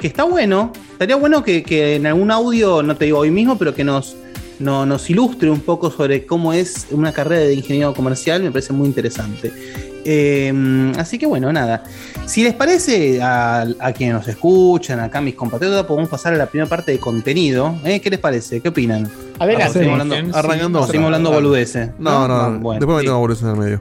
Que 0.00 0.06
está 0.06 0.22
bueno. 0.24 0.72
Estaría 0.92 1.16
bueno 1.16 1.42
que, 1.42 1.62
que 1.62 1.96
en 1.96 2.06
algún 2.06 2.30
audio, 2.30 2.82
no 2.82 2.96
te 2.96 3.04
digo 3.06 3.18
hoy 3.18 3.30
mismo, 3.30 3.58
pero 3.58 3.74
que 3.74 3.84
nos, 3.84 4.16
no- 4.58 4.86
nos 4.86 5.10
ilustre 5.10 5.50
un 5.50 5.60
poco 5.60 5.90
sobre 5.90 6.24
cómo 6.24 6.52
es 6.52 6.86
una 6.92 7.12
carrera 7.12 7.42
de 7.42 7.54
ingeniero 7.54 7.92
comercial. 7.94 8.42
Me 8.42 8.50
parece 8.50 8.72
muy 8.72 8.86
interesante. 8.86 9.52
Eh, 10.10 10.92
así 10.96 11.18
que 11.18 11.26
bueno, 11.26 11.52
nada. 11.52 11.82
Si 12.24 12.42
les 12.42 12.54
parece 12.54 13.20
a, 13.20 13.66
a 13.78 13.92
quienes 13.92 14.14
nos 14.14 14.26
escuchan, 14.28 15.00
acá 15.00 15.20
mis 15.20 15.34
compatriotas, 15.34 15.84
podemos 15.84 16.08
pasar 16.08 16.32
a 16.32 16.38
la 16.38 16.46
primera 16.46 16.66
parte 16.66 16.92
de 16.92 16.98
contenido. 16.98 17.74
¿eh? 17.84 18.00
¿Qué 18.00 18.08
les 18.08 18.18
parece? 18.18 18.60
¿Qué 18.62 18.70
opinan? 18.70 19.06
Adelante. 19.38 19.74
Seguimos 19.74 20.00
hablando, 20.00 20.14
Sí, 20.16 20.30
Arrancando. 20.34 20.86
seguimos 20.86 21.04
hablando 21.06 21.30
boludeces. 21.32 21.90
No, 21.98 22.26
no, 22.26 22.58
bueno, 22.58 22.80
después 22.80 22.96
me 22.96 23.00
sí. 23.02 23.06
tengo 23.06 23.18
boludeces 23.18 23.44
en 23.44 23.50
el 23.50 23.56
medio. 23.56 23.80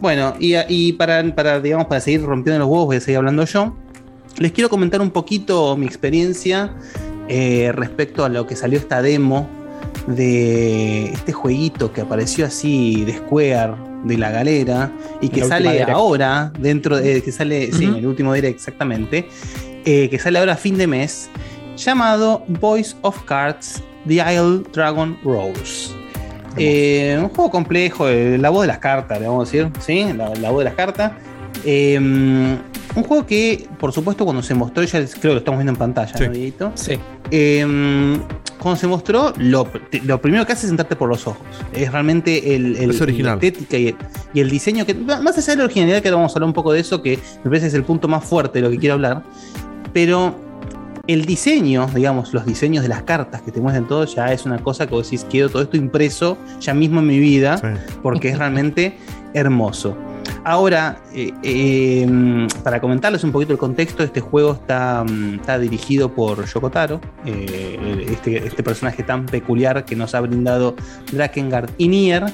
Bueno, 0.00 0.34
y, 0.40 0.54
y 0.70 0.92
para, 0.94 1.22
para, 1.34 1.60
digamos, 1.60 1.86
para 1.86 2.00
seguir 2.00 2.22
rompiendo 2.22 2.60
los 2.60 2.68
huevos, 2.68 2.86
voy 2.86 2.96
a 2.96 3.00
seguir 3.00 3.18
hablando 3.18 3.44
yo. 3.44 3.76
Les 4.38 4.52
quiero 4.52 4.70
comentar 4.70 5.02
un 5.02 5.10
poquito 5.10 5.76
mi 5.76 5.84
experiencia 5.86 6.72
eh, 7.28 7.72
respecto 7.74 8.24
a 8.24 8.30
lo 8.30 8.46
que 8.46 8.56
salió 8.56 8.78
esta 8.78 9.02
demo 9.02 9.46
de 10.06 11.10
este 11.12 11.32
jueguito 11.32 11.92
que 11.92 12.00
apareció 12.00 12.46
así 12.46 13.04
de 13.04 13.18
Square 13.18 13.74
de 14.04 14.18
la 14.18 14.30
galera 14.30 14.92
y 15.20 15.28
que 15.28 15.44
sale 15.44 15.82
ahora 15.82 16.52
dentro 16.58 16.96
de 16.96 17.22
que 17.22 17.32
sale 17.32 17.72
sí, 17.72 17.84
en 17.84 17.96
el 17.96 18.06
último 18.06 18.32
direct 18.32 18.56
exactamente 18.56 19.28
eh, 19.84 20.08
que 20.08 20.18
sale 20.18 20.38
ahora 20.38 20.54
a 20.54 20.56
fin 20.56 20.78
de 20.78 20.86
mes 20.86 21.30
llamado 21.76 22.44
Voice 22.48 22.96
of 23.02 23.24
Cards 23.24 23.82
The 24.06 24.14
Isle 24.14 24.62
Dragon 24.72 25.18
Rose 25.24 25.98
eh, 26.56 27.16
un 27.20 27.28
juego 27.28 27.50
complejo, 27.50 28.08
eh, 28.08 28.36
la 28.38 28.50
voz 28.50 28.62
de 28.62 28.68
las 28.68 28.78
cartas, 28.78 29.20
le 29.20 29.28
vamos 29.28 29.48
a 29.48 29.52
decir, 29.52 29.70
¿sí? 29.80 30.12
La, 30.12 30.34
la 30.34 30.50
voz 30.50 30.58
de 30.58 30.64
las 30.64 30.74
cartas. 30.74 31.12
Eh, 31.64 31.96
un 31.98 33.04
juego 33.04 33.26
que, 33.26 33.68
por 33.78 33.92
supuesto, 33.92 34.24
cuando 34.24 34.42
se 34.42 34.54
mostró, 34.54 34.82
ya 34.82 35.04
creo 35.04 35.20
que 35.20 35.28
lo 35.28 35.38
estamos 35.38 35.58
viendo 35.58 35.72
en 35.72 35.78
pantalla, 35.78 36.12
¿no, 36.18 36.32
Dieguito? 36.32 36.72
Sí. 36.74 36.98
Eh, 37.30 38.18
cuando 38.58 38.80
se 38.80 38.86
mostró, 38.88 39.32
lo, 39.36 39.68
lo 40.04 40.20
primero 40.20 40.44
que 40.44 40.52
hace 40.52 40.66
es 40.66 40.68
sentarte 40.70 40.96
por 40.96 41.08
los 41.08 41.26
ojos. 41.28 41.46
Es 41.72 41.92
realmente 41.92 42.56
el, 42.56 42.76
el- 42.76 42.90
Es 42.90 43.00
original. 43.00 43.38
la 43.40 43.46
estética 43.46 43.76
y 43.76 43.88
el, 43.88 43.96
y 44.34 44.40
el 44.40 44.50
diseño, 44.50 44.84
que 44.84 44.94
más 44.94 45.38
allá 45.38 45.52
de 45.52 45.56
la 45.58 45.64
originalidad, 45.64 46.02
que 46.02 46.08
ahora 46.08 46.16
vamos 46.16 46.32
a 46.32 46.34
hablar 46.36 46.48
un 46.48 46.54
poco 46.54 46.72
de 46.72 46.80
eso, 46.80 47.00
que 47.00 47.18
me 47.44 47.50
parece 47.50 47.62
que 47.64 47.68
es 47.68 47.74
el 47.74 47.84
punto 47.84 48.08
más 48.08 48.24
fuerte 48.24 48.58
de 48.58 48.64
lo 48.64 48.70
que 48.70 48.78
quiero 48.78 48.94
hablar, 48.94 49.22
pero 49.92 50.34
el 51.06 51.24
diseño, 51.24 51.86
digamos, 51.94 52.34
los 52.34 52.44
diseños 52.44 52.82
de 52.82 52.88
las 52.88 53.02
cartas 53.04 53.40
que 53.42 53.52
te 53.52 53.60
muestran 53.60 53.86
todo, 53.86 54.04
ya 54.04 54.32
es 54.32 54.44
una 54.44 54.58
cosa 54.58 54.86
que 54.86 54.94
vos 54.94 55.04
decís, 55.08 55.24
quiero 55.30 55.48
todo 55.48 55.62
esto 55.62 55.76
impreso 55.76 56.36
ya 56.60 56.74
mismo 56.74 56.98
en 57.00 57.06
mi 57.06 57.18
vida, 57.18 57.60
porque 58.02 58.28
es 58.30 58.38
realmente 58.38 58.98
hermoso. 59.34 59.96
Ahora, 60.44 60.98
eh, 61.14 61.32
eh, 61.42 62.46
para 62.62 62.80
comentarles 62.80 63.24
un 63.24 63.32
poquito 63.32 63.52
el 63.52 63.58
contexto, 63.58 64.02
este 64.02 64.20
juego 64.20 64.52
está, 64.52 65.04
mm, 65.04 65.34
está 65.40 65.58
dirigido 65.58 66.12
por 66.14 66.44
Yoko 66.46 66.70
Taro, 66.70 67.00
eh, 67.26 68.06
este, 68.10 68.46
este 68.46 68.62
personaje 68.62 69.02
tan 69.02 69.26
peculiar 69.26 69.84
que 69.84 69.96
nos 69.96 70.14
ha 70.14 70.20
brindado 70.20 70.74
Drakengard 71.12 71.70
y 71.78 71.88
Nier. 71.88 72.24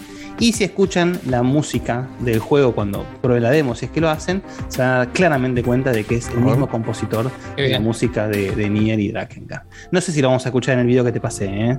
Y 0.40 0.52
si 0.52 0.64
escuchan 0.64 1.18
la 1.26 1.44
música 1.44 2.08
del 2.18 2.40
juego 2.40 2.74
cuando 2.74 3.06
prueben 3.22 3.44
la 3.44 3.50
demo, 3.52 3.76
si 3.76 3.84
es 3.86 3.92
que 3.92 4.00
lo 4.00 4.10
hacen, 4.10 4.42
se 4.66 4.82
van 4.82 4.90
a 4.90 4.96
dar 4.98 5.08
claramente 5.12 5.62
cuenta 5.62 5.92
de 5.92 6.02
que 6.02 6.16
es 6.16 6.28
el 6.30 6.40
mismo 6.40 6.68
compositor 6.68 7.30
de 7.56 7.68
la 7.68 7.78
música 7.78 8.26
de, 8.26 8.50
de 8.50 8.68
Nier 8.68 8.98
y 8.98 9.12
Drakengard. 9.12 9.62
No 9.92 10.00
sé 10.00 10.10
si 10.10 10.20
lo 10.20 10.28
vamos 10.28 10.44
a 10.44 10.48
escuchar 10.48 10.74
en 10.74 10.80
el 10.80 10.86
video 10.88 11.04
que 11.04 11.12
te 11.12 11.20
pasé, 11.20 11.46
¿eh? 11.46 11.78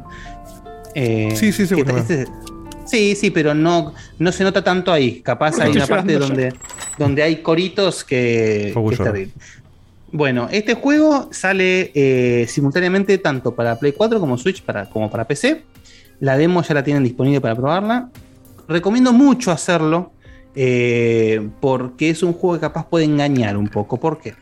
Eh, 0.96 1.34
Sí, 1.36 1.52
sí, 1.52 1.66
bueno. 1.76 1.98
este- 1.98 2.26
Sí, 2.86 3.16
sí, 3.16 3.32
pero 3.32 3.54
no, 3.54 3.94
no 4.20 4.32
se 4.32 4.44
nota 4.44 4.64
tanto 4.64 4.92
ahí. 4.92 5.22
Capaz 5.22 5.60
hay 5.60 5.72
una 5.72 5.88
parte 5.88 6.14
donde, 6.20 6.54
donde 6.98 7.24
hay 7.24 7.38
coritos 7.38 8.04
que, 8.04 8.72
que 8.74 8.94
es 8.94 9.00
lloro. 9.00 9.04
terrible. 9.12 9.34
Bueno, 10.12 10.48
este 10.52 10.76
juego 10.76 11.28
sale 11.32 11.92
eh, 11.94 12.46
simultáneamente 12.48 13.18
tanto 13.18 13.54
para 13.56 13.78
Play 13.78 13.92
4 13.94 14.20
como 14.20 14.38
Switch 14.38 14.62
para, 14.64 14.90
como 14.90 15.10
para 15.10 15.26
PC. 15.26 15.64
La 16.22 16.38
demo 16.38 16.62
ya 16.62 16.74
la 16.76 16.84
tienen 16.84 17.04
disponible 17.04 17.42
para 17.42 17.56
probarla. 17.56 18.10
Recomiendo 18.68 19.12
mucho 19.12 19.52
hacerlo 19.52 20.14
eh, 20.56 21.50
porque 21.60 22.10
es 22.12 22.24
un 22.24 22.34
juego 22.34 22.56
que 22.56 22.62
capaz 22.62 22.88
puede 22.88 23.04
engañar 23.06 23.58
un 23.58 23.68
poco. 23.68 24.00
¿Por 24.00 24.20
qué? 24.20 24.36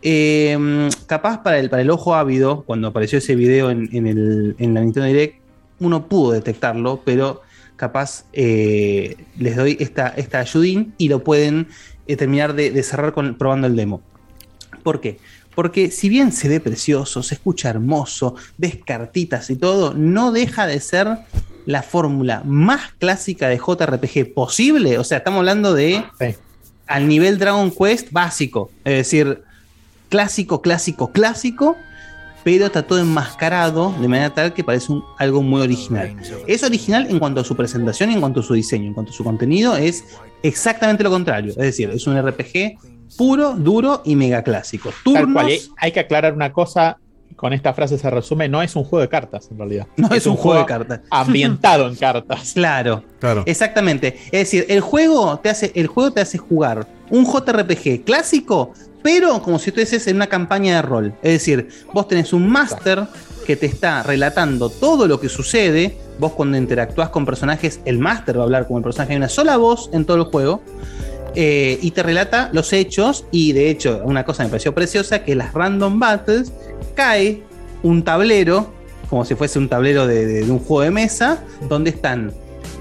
Eh, 0.00 0.88
capaz 1.06 1.42
para 1.42 1.58
el, 1.58 1.68
para 1.68 1.82
el 1.82 1.90
ojo 1.90 2.14
ávido, 2.14 2.62
cuando 2.64 2.88
apareció 2.88 3.18
ese 3.18 3.34
video 3.34 3.70
en, 3.70 3.88
en 3.92 4.06
el- 4.06 4.54
en 4.58 4.74
la 4.74 4.80
Nintendo 4.80 5.06
Direct, 5.08 5.36
uno 5.80 6.06
pudo 6.06 6.32
detectarlo, 6.32 7.02
pero 7.04 7.42
capaz 7.78 8.26
eh, 8.34 9.16
les 9.38 9.56
doy 9.56 9.78
esta, 9.80 10.08
esta 10.08 10.40
ayudín 10.40 10.92
y 10.98 11.08
lo 11.08 11.24
pueden 11.24 11.68
eh, 12.06 12.16
terminar 12.16 12.54
de, 12.54 12.70
de 12.70 12.82
cerrar 12.82 13.14
con, 13.14 13.38
probando 13.38 13.66
el 13.66 13.76
demo. 13.76 14.02
¿Por 14.82 15.00
qué? 15.00 15.18
Porque 15.54 15.90
si 15.90 16.08
bien 16.08 16.32
se 16.32 16.48
ve 16.48 16.60
precioso, 16.60 17.22
se 17.22 17.34
escucha 17.34 17.70
hermoso, 17.70 18.34
ves 18.58 18.78
cartitas 18.84 19.48
y 19.50 19.56
todo, 19.56 19.94
no 19.94 20.30
deja 20.30 20.66
de 20.66 20.80
ser 20.80 21.08
la 21.66 21.82
fórmula 21.82 22.42
más 22.44 22.92
clásica 22.98 23.48
de 23.48 23.58
JRPG 23.58 24.34
posible. 24.34 24.98
O 24.98 25.04
sea, 25.04 25.18
estamos 25.18 25.38
hablando 25.38 25.74
de 25.74 26.04
al 26.86 27.08
nivel 27.08 27.38
Dragon 27.38 27.70
Quest 27.70 28.10
básico. 28.10 28.70
Es 28.84 28.94
decir, 28.94 29.42
clásico, 30.08 30.62
clásico, 30.62 31.12
clásico, 31.12 31.76
pero 32.50 32.64
está 32.64 32.82
todo 32.82 32.98
enmascarado 32.98 33.94
de 34.00 34.08
manera 34.08 34.32
tal 34.32 34.54
que 34.54 34.64
parece 34.64 34.90
un- 34.90 35.04
algo 35.18 35.42
muy 35.42 35.60
original. 35.60 36.16
Es 36.46 36.62
original 36.62 37.06
en 37.10 37.18
cuanto 37.18 37.42
a 37.42 37.44
su 37.44 37.54
presentación 37.54 38.10
y 38.10 38.14
en 38.14 38.20
cuanto 38.20 38.40
a 38.40 38.42
su 38.42 38.54
diseño, 38.54 38.86
en 38.86 38.94
cuanto 38.94 39.12
a 39.12 39.14
su 39.14 39.22
contenido, 39.22 39.76
es 39.76 40.02
exactamente 40.42 41.04
lo 41.04 41.10
contrario. 41.10 41.50
Es 41.50 41.56
decir, 41.58 41.90
es 41.90 42.06
un 42.06 42.16
RPG 42.16 42.78
puro, 43.18 43.52
duro 43.52 44.00
y 44.02 44.16
mega 44.16 44.42
clásico. 44.42 44.88
Tal 44.88 45.02
Turnos, 45.04 45.32
cual. 45.34 45.50
y 45.50 45.60
Hay 45.76 45.92
que 45.92 46.00
aclarar 46.00 46.32
una 46.32 46.50
cosa. 46.50 46.96
Con 47.36 47.52
esta 47.52 47.74
frase 47.74 47.98
se 47.98 48.08
resume: 48.08 48.48
no 48.48 48.62
es 48.62 48.74
un 48.74 48.82
juego 48.84 49.02
de 49.02 49.10
cartas, 49.10 49.48
en 49.50 49.58
realidad. 49.58 49.86
no 49.98 50.08
es, 50.14 50.26
un 50.26 50.36
juego 50.36 50.58
de 50.60 50.64
cartas. 50.64 51.00
Ambientado 51.10 51.86
en 51.86 51.96
cartas. 51.96 52.52
Claro. 52.54 53.04
Claro. 53.20 53.42
Exactamente. 53.44 54.16
Es 54.32 54.40
decir, 54.50 54.64
el 54.70 54.80
juego 54.80 55.38
te 55.38 55.50
hace, 55.50 55.70
el 55.74 55.86
juego 55.86 56.12
te 56.12 56.22
hace 56.22 56.38
jugar 56.38 56.86
un 57.10 57.26
JRPG 57.26 58.04
clásico, 58.04 58.72
pero 59.02 59.42
como 59.42 59.58
si 59.58 59.70
estuvieses 59.70 60.06
en 60.06 60.16
una 60.16 60.26
campaña 60.26 60.76
de 60.76 60.82
rol. 60.82 61.14
Es 61.22 61.32
decir, 61.32 61.68
vos 61.92 62.08
tenés 62.08 62.32
un 62.32 62.48
máster 62.48 63.06
que 63.46 63.56
te 63.56 63.66
está 63.66 64.02
relatando 64.02 64.68
todo 64.68 65.06
lo 65.06 65.20
que 65.20 65.28
sucede. 65.28 65.96
Vos 66.18 66.32
cuando 66.32 66.58
interactúas 66.58 67.08
con 67.10 67.24
personajes, 67.24 67.80
el 67.84 67.98
máster 67.98 68.36
va 68.36 68.42
a 68.42 68.44
hablar 68.44 68.66
como 68.66 68.78
el 68.78 68.84
personaje. 68.84 69.12
Hay 69.12 69.18
una 69.18 69.28
sola 69.28 69.56
voz 69.56 69.88
en 69.92 70.04
todo 70.04 70.16
el 70.16 70.24
juego. 70.24 70.62
eh, 71.34 71.78
y 71.80 71.90
te 71.92 72.02
relata 72.02 72.50
los 72.52 72.72
hechos. 72.72 73.24
Y 73.30 73.52
de 73.52 73.70
hecho, 73.70 74.02
una 74.04 74.24
cosa 74.24 74.42
me 74.42 74.48
pareció 74.48 74.74
preciosa: 74.74 75.22
que 75.24 75.34
las 75.34 75.52
random 75.52 76.00
battles 76.00 76.52
cae 76.94 77.42
un 77.82 78.02
tablero, 78.02 78.72
como 79.08 79.24
si 79.24 79.34
fuese 79.34 79.58
un 79.58 79.68
tablero 79.68 80.06
de 80.06 80.42
un 80.50 80.58
juego 80.58 80.82
de 80.82 80.90
mesa, 80.90 81.44
donde 81.68 81.90
están 81.90 82.32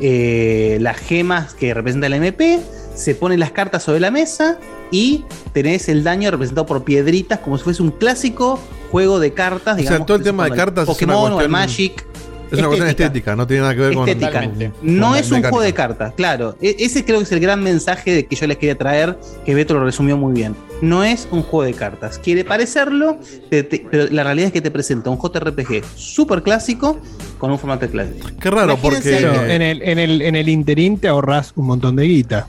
eh, 0.02 0.78
las 0.82 0.98
gemas 0.98 1.54
que 1.54 1.74
representa 1.74 2.08
el 2.08 2.14
MP, 2.14 2.60
se 2.96 3.16
ponen 3.16 3.40
las 3.40 3.52
cartas 3.52 3.84
sobre 3.84 4.00
la 4.00 4.12
mesa 4.12 4.58
y 4.92 5.26
tenés 5.54 5.90
el 5.90 6.04
daño 6.04 6.32
representado 6.32 6.66
por 6.66 6.84
piedritas, 6.84 7.40
como 7.40 7.58
si 7.58 7.64
fuese 7.64 7.82
un 7.84 7.92
clásico 7.92 8.60
juego 8.92 9.20
de 9.20 9.34
cartas. 9.34 9.74
O 9.74 9.78
sea, 9.78 9.84
digamos, 9.84 10.06
todo 10.06 10.18
el 10.18 10.24
tema 10.24 10.46
de 10.46 10.56
cartas 10.56 10.84
es 10.84 10.88
una 11.02 11.14
Pokémon 11.14 11.34
o 11.34 11.42
el 11.42 11.50
Magic. 11.50 12.06
Es 12.50 12.60
una 12.60 12.68
cuestión 12.68 12.88
estética, 12.88 13.36
no 13.36 13.46
tiene 13.46 13.64
nada 13.64 13.76
que 13.76 13.82
ver 13.82 13.94
con. 13.94 14.08
Estética. 14.08 14.42
con- 14.46 14.74
No 14.82 15.10
con 15.10 15.18
es 15.18 15.32
un 15.32 15.42
juego 15.42 15.60
de 15.60 15.74
cartas, 15.74 16.14
claro. 16.16 16.56
E- 16.62 16.78
ese 16.80 17.04
creo 17.04 17.18
que 17.18 17.24
es 17.26 17.32
el 17.34 17.42
gran 17.42 17.62
mensaje 17.62 18.14
de 18.14 18.26
que 18.26 18.38
yo 18.38 18.48
les 18.48 18.56
quería 18.58 18.78
traer, 18.78 19.20
que 19.46 19.54
Beto 19.54 19.74
lo 19.74 19.84
resumió 19.84 20.16
muy 20.16 20.32
bien. 20.34 20.56
No 20.82 21.04
es 21.04 21.28
un 21.30 21.42
juego 21.42 21.64
de 21.64 21.74
cartas. 21.74 22.20
Quiere 22.20 22.46
parecerlo, 22.46 23.18
te- 23.50 23.64
te- 23.64 23.86
pero 23.92 24.06
la 24.12 24.24
realidad 24.24 24.48
es 24.48 24.54
que 24.54 24.62
te 24.62 24.72
presenta 24.72 25.10
un 25.10 25.18
JRPG 25.18 25.84
súper 25.98 26.42
clásico 26.42 26.98
con 27.38 27.52
un 27.52 27.60
formato 27.60 27.86
clásico. 27.90 28.30
Qué 28.40 28.50
raro, 28.50 28.76
Imagínense- 28.78 29.02
Pero 29.20 29.44
en 29.46 29.62
el, 29.62 29.82
en, 29.82 30.00
el, 30.00 30.22
en 30.22 30.36
el 30.38 30.48
interín 30.48 30.98
te 31.00 31.10
ahorras 31.10 31.52
un 31.58 31.66
montón 31.66 31.98
de 31.98 32.06
guita. 32.06 32.48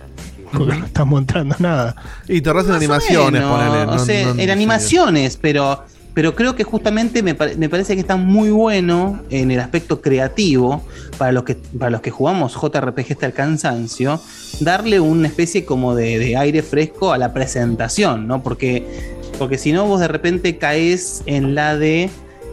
Porque 0.52 0.76
no 0.78 0.87
estás 0.87 1.06
montando 1.06 1.54
nada. 1.58 1.94
Y 2.28 2.40
te 2.40 2.50
en 2.50 2.56
animaciones, 2.72 3.42
ponele. 3.42 3.82
o 3.82 3.87
no- 3.87 3.98
sea, 3.98 4.24
no- 4.34 4.40
en 4.40 4.46
no- 4.46 4.52
animaciones, 4.52 5.37
pero, 5.37 5.82
pero 6.14 6.34
creo 6.34 6.56
que 6.56 6.64
justamente 6.64 7.22
me, 7.22 7.34
me 7.56 7.68
parece 7.68 7.94
que 7.94 8.00
está 8.00 8.16
muy 8.16 8.50
bueno 8.50 9.20
en 9.30 9.50
el 9.50 9.61
aspecto 9.61 10.00
creativo 10.00 10.82
para 11.16 11.32
los 11.32 11.44
que, 11.44 11.54
para 11.56 11.90
los 11.90 12.00
que 12.00 12.11
jugamos 12.11 12.54
JRPG 12.54 13.12
hasta 13.12 13.26
el 13.26 13.32
cansancio, 13.32 14.20
darle 14.61 15.00
una 15.00 15.28
especie 15.28 15.64
como 15.64 15.94
de, 15.94 16.18
de 16.18 16.37
aire 16.37 16.62
fresco 16.62 17.12
a 17.12 17.18
la 17.18 17.32
presentación, 17.32 18.26
¿no? 18.26 18.42
Porque, 18.42 18.87
porque 19.38 19.58
si 19.58 19.72
no, 19.72 19.87
vos 19.87 20.00
de 20.00 20.08
repente 20.08 20.58
caes 20.58 21.22
en 21.26 21.54
la 21.54 21.76
de, 21.76 22.11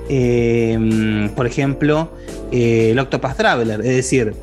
eh, 0.10 1.30
por 1.36 1.48
ejemplo, 1.48 2.12
eh, 2.52 2.90
el 2.92 3.00
Octopath 3.00 3.38
Traveler, 3.38 3.80
es 3.82 3.96
decir, 3.96 4.34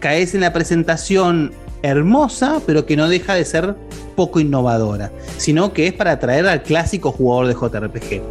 caes 0.00 0.34
en 0.34 0.42
la 0.42 0.52
presentación 0.52 1.52
hermosa, 1.84 2.62
pero 2.66 2.86
que 2.86 2.96
no 2.96 3.08
deja 3.08 3.34
de 3.34 3.44
ser 3.44 3.76
poco 4.16 4.40
innovadora, 4.40 5.12
sino 5.36 5.74
que 5.74 5.86
es 5.86 5.92
para 5.92 6.12
atraer 6.12 6.48
al 6.48 6.62
clásico 6.62 7.12
jugador 7.12 7.46
de 7.48 7.54
JRPG. 7.54 8.22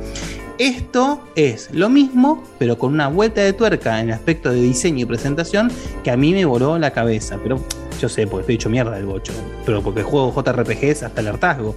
Esto 0.57 1.21
es 1.35 1.69
lo 1.71 1.89
mismo, 1.89 2.43
pero 2.57 2.79
con 2.79 2.93
una 2.93 3.07
vuelta 3.07 3.41
de 3.41 3.53
tuerca 3.53 3.99
en 3.99 4.07
el 4.07 4.13
aspecto 4.13 4.51
de 4.51 4.59
diseño 4.59 5.01
y 5.01 5.05
presentación 5.05 5.71
que 6.03 6.09
a 6.09 6.17
mí 6.17 6.31
me 6.33 6.45
voló 6.45 6.79
la 6.79 6.91
cabeza. 6.91 7.37
Pero 7.41 7.63
yo 8.01 8.09
sé, 8.09 8.25
porque 8.25 8.41
estoy 8.41 8.55
hecho 8.55 8.69
mierda 8.69 8.95
del 8.95 9.05
bocho, 9.05 9.33
pero 9.65 9.83
porque 9.83 10.01
juego 10.01 10.33
JRPGs 10.33 11.03
hasta 11.03 11.21
el 11.21 11.27
hartazgo. 11.27 11.75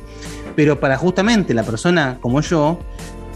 Pero 0.54 0.80
para 0.80 0.96
justamente 0.96 1.52
la 1.52 1.62
persona 1.62 2.18
como 2.22 2.40
yo, 2.40 2.78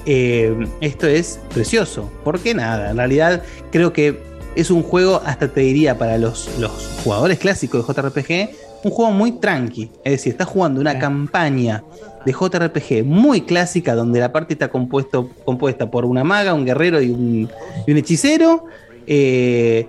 eh, 0.06 0.54
esto 0.80 1.06
es 1.06 1.40
precioso. 1.52 2.10
Porque 2.24 2.54
nada, 2.54 2.90
en 2.90 2.96
realidad 2.96 3.42
creo 3.70 3.92
que 3.92 4.29
es 4.54 4.70
un 4.70 4.82
juego, 4.82 5.22
hasta 5.24 5.48
te 5.48 5.60
diría, 5.60 5.98
para 5.98 6.18
los, 6.18 6.48
los 6.58 6.70
jugadores 7.04 7.38
clásicos 7.38 7.86
de 7.86 7.94
JRPG, 7.94 8.50
un 8.84 8.90
juego 8.90 9.10
muy 9.12 9.32
tranqui. 9.32 9.90
Es 10.04 10.12
decir, 10.12 10.32
estás 10.32 10.48
jugando 10.48 10.80
una 10.80 10.98
campaña 10.98 11.84
de 12.24 12.32
JRPG 12.32 13.04
muy 13.04 13.42
clásica, 13.42 13.94
donde 13.94 14.20
la 14.20 14.32
parte 14.32 14.54
está 14.54 14.68
compuesto, 14.68 15.30
compuesta 15.44 15.90
por 15.90 16.04
una 16.04 16.24
maga, 16.24 16.54
un 16.54 16.64
guerrero 16.64 17.00
y 17.00 17.10
un, 17.10 17.48
y 17.86 17.92
un 17.92 17.96
hechicero. 17.96 18.64
Eh, 19.06 19.88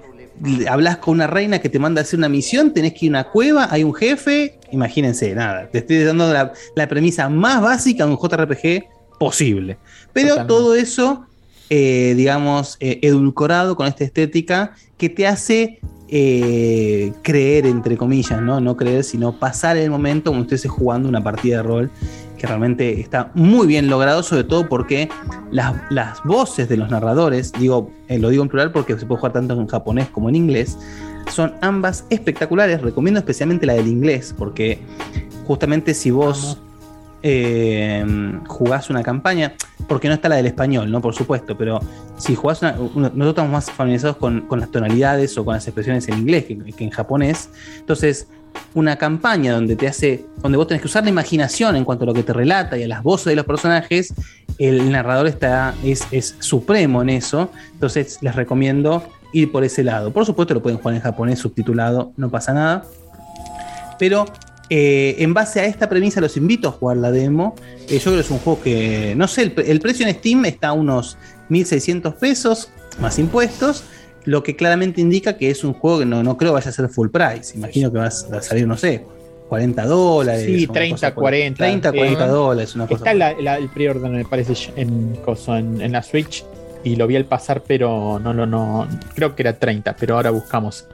hablas 0.67 0.97
con 0.97 1.15
una 1.15 1.27
reina 1.27 1.59
que 1.59 1.69
te 1.69 1.79
manda 1.79 2.01
a 2.01 2.03
hacer 2.03 2.17
una 2.17 2.29
misión, 2.29 2.73
tenés 2.73 2.93
que 2.93 3.05
ir 3.05 3.11
a 3.11 3.21
una 3.21 3.23
cueva, 3.25 3.67
hay 3.69 3.83
un 3.83 3.93
jefe. 3.93 4.59
Imagínense, 4.71 5.33
nada, 5.35 5.69
te 5.69 5.79
estoy 5.79 6.03
dando 6.03 6.31
la, 6.31 6.53
la 6.75 6.87
premisa 6.87 7.29
más 7.29 7.61
básica 7.61 8.05
de 8.05 8.11
un 8.11 8.17
JRPG 8.17 8.85
posible. 9.19 9.77
Pero 10.13 10.29
Totalmente. 10.29 10.53
todo 10.53 10.75
eso, 10.75 11.27
eh, 11.73 12.15
digamos, 12.17 12.75
eh, 12.81 12.99
edulcorado 13.01 13.77
con 13.77 13.87
esta 13.87 14.03
estética 14.03 14.73
que 14.97 15.07
te 15.07 15.25
hace 15.25 15.79
eh, 16.09 17.13
creer, 17.21 17.65
entre 17.65 17.95
comillas, 17.95 18.41
¿no? 18.41 18.59
No 18.59 18.75
creer, 18.75 19.05
sino 19.05 19.39
pasar 19.39 19.77
el 19.77 19.89
momento 19.89 20.31
como 20.31 20.41
estés 20.43 20.69
jugando 20.69 21.07
una 21.07 21.23
partida 21.23 21.57
de 21.57 21.63
rol 21.63 21.91
que 22.37 22.45
realmente 22.45 22.99
está 22.99 23.31
muy 23.35 23.67
bien 23.67 23.87
logrado, 23.87 24.21
sobre 24.21 24.43
todo 24.43 24.67
porque 24.67 25.07
las, 25.49 25.73
las 25.89 26.21
voces 26.25 26.67
de 26.67 26.75
los 26.75 26.91
narradores, 26.91 27.53
digo, 27.53 27.89
eh, 28.09 28.19
lo 28.19 28.27
digo 28.27 28.43
en 28.43 28.49
plural 28.49 28.73
porque 28.73 28.99
se 28.99 29.05
puede 29.05 29.21
jugar 29.21 29.31
tanto 29.31 29.53
en 29.53 29.67
japonés 29.67 30.09
como 30.09 30.27
en 30.27 30.35
inglés, 30.35 30.77
son 31.31 31.53
ambas 31.61 32.03
espectaculares. 32.09 32.81
Recomiendo 32.81 33.21
especialmente 33.21 33.65
la 33.65 33.75
del 33.75 33.87
inglés, 33.87 34.35
porque 34.37 34.77
justamente 35.47 35.93
si 35.93 36.11
vos 36.11 36.61
eh, 37.23 38.05
jugás 38.47 38.89
una 38.89 39.03
campaña, 39.03 39.53
porque 39.87 40.07
no 40.07 40.13
está 40.13 40.29
la 40.29 40.35
del 40.35 40.47
español, 40.47 40.91
¿no? 40.91 41.01
Por 41.01 41.13
supuesto, 41.13 41.57
pero 41.57 41.79
si 42.17 42.35
jugás 42.35 42.61
una, 42.61 42.73
nosotros 42.73 43.29
estamos 43.29 43.51
más 43.51 43.71
familiarizados 43.71 44.17
con, 44.17 44.41
con 44.41 44.59
las 44.59 44.71
tonalidades 44.71 45.37
o 45.37 45.45
con 45.45 45.53
las 45.53 45.67
expresiones 45.67 46.07
en 46.07 46.19
inglés 46.19 46.45
que, 46.45 46.57
que 46.57 46.83
en 46.83 46.89
japonés. 46.89 47.49
Entonces, 47.79 48.27
una 48.73 48.95
campaña 48.97 49.53
donde 49.53 49.75
te 49.75 49.87
hace, 49.87 50.25
donde 50.41 50.57
vos 50.57 50.67
tenés 50.67 50.81
que 50.81 50.87
usar 50.87 51.03
la 51.03 51.09
imaginación 51.09 51.75
en 51.75 51.85
cuanto 51.85 52.03
a 52.03 52.07
lo 52.07 52.13
que 52.13 52.23
te 52.23 52.33
relata 52.33 52.77
y 52.77 52.83
a 52.83 52.87
las 52.87 53.03
voces 53.03 53.25
de 53.27 53.35
los 53.35 53.45
personajes, 53.45 54.13
el 54.57 54.91
narrador 54.91 55.27
está, 55.27 55.73
es, 55.83 56.07
es 56.11 56.35
supremo 56.39 57.01
en 57.01 57.09
eso. 57.09 57.51
Entonces, 57.73 58.19
les 58.21 58.35
recomiendo 58.35 59.03
ir 59.33 59.51
por 59.51 59.63
ese 59.63 59.83
lado. 59.83 60.11
Por 60.11 60.25
supuesto, 60.25 60.53
lo 60.53 60.61
pueden 60.61 60.79
jugar 60.79 60.95
en 60.95 61.01
japonés 61.01 61.39
subtitulado, 61.39 62.11
no 62.17 62.29
pasa 62.29 62.53
nada. 62.53 62.83
Pero 63.97 64.25
eh, 64.73 65.17
en 65.19 65.33
base 65.33 65.59
a 65.59 65.65
esta 65.65 65.89
premisa 65.89 66.21
los 66.21 66.37
invito 66.37 66.69
a 66.69 66.71
jugar 66.71 66.95
la 66.95 67.11
demo. 67.11 67.55
Eh, 67.89 67.97
yo 67.99 68.03
creo 68.03 68.13
que 68.15 68.19
es 68.21 68.31
un 68.31 68.37
juego 68.39 68.61
que, 68.61 69.13
no 69.17 69.27
sé, 69.27 69.41
el, 69.41 69.51
pre- 69.51 69.69
el 69.69 69.81
precio 69.81 70.07
en 70.07 70.13
Steam 70.15 70.45
está 70.45 70.69
a 70.69 70.73
unos 70.73 71.17
1.600 71.49 72.13
pesos 72.15 72.69
más 73.01 73.19
impuestos, 73.19 73.83
lo 74.23 74.43
que 74.43 74.55
claramente 74.55 75.01
indica 75.01 75.35
que 75.37 75.49
es 75.49 75.65
un 75.65 75.73
juego 75.73 75.99
que 75.99 76.05
no, 76.05 76.23
no 76.23 76.37
creo 76.37 76.53
vaya 76.53 76.69
a 76.69 76.73
ser 76.73 76.87
full 76.87 77.09
price. 77.09 77.57
Imagino 77.57 77.91
que 77.91 77.97
va 77.97 78.05
a 78.05 78.11
salir, 78.11 78.65
no 78.65 78.77
sé, 78.77 79.03
40 79.49 79.85
dólares. 79.85 80.45
Sí, 80.45 80.63
una 80.63 80.73
30, 80.73 80.95
cosa 80.95 81.13
por- 81.15 81.23
40. 81.23 81.57
30, 81.57 81.91
40 81.91 82.25
eh, 82.25 82.27
dólares, 82.29 82.75
una 82.75 82.87
cosa 82.87 82.97
Está 82.99 83.13
la- 83.13 83.33
la- 83.41 83.57
el 83.57 83.67
pre-order, 83.67 84.09
me 84.09 84.23
parece, 84.23 84.53
en, 84.77 85.17
en 85.81 85.91
la 85.91 86.01
Switch. 86.01 86.45
Y 86.83 86.95
lo 86.95 87.05
vi 87.07 87.15
al 87.17 87.25
pasar, 87.25 87.61
pero 87.67 88.19
no, 88.23 88.33
no, 88.33 88.45
no. 88.47 88.87
Creo 89.13 89.35
que 89.35 89.43
era 89.43 89.53
30, 89.59 89.95
pero 89.99 90.15
ahora 90.15 90.31
buscamos. 90.31 90.87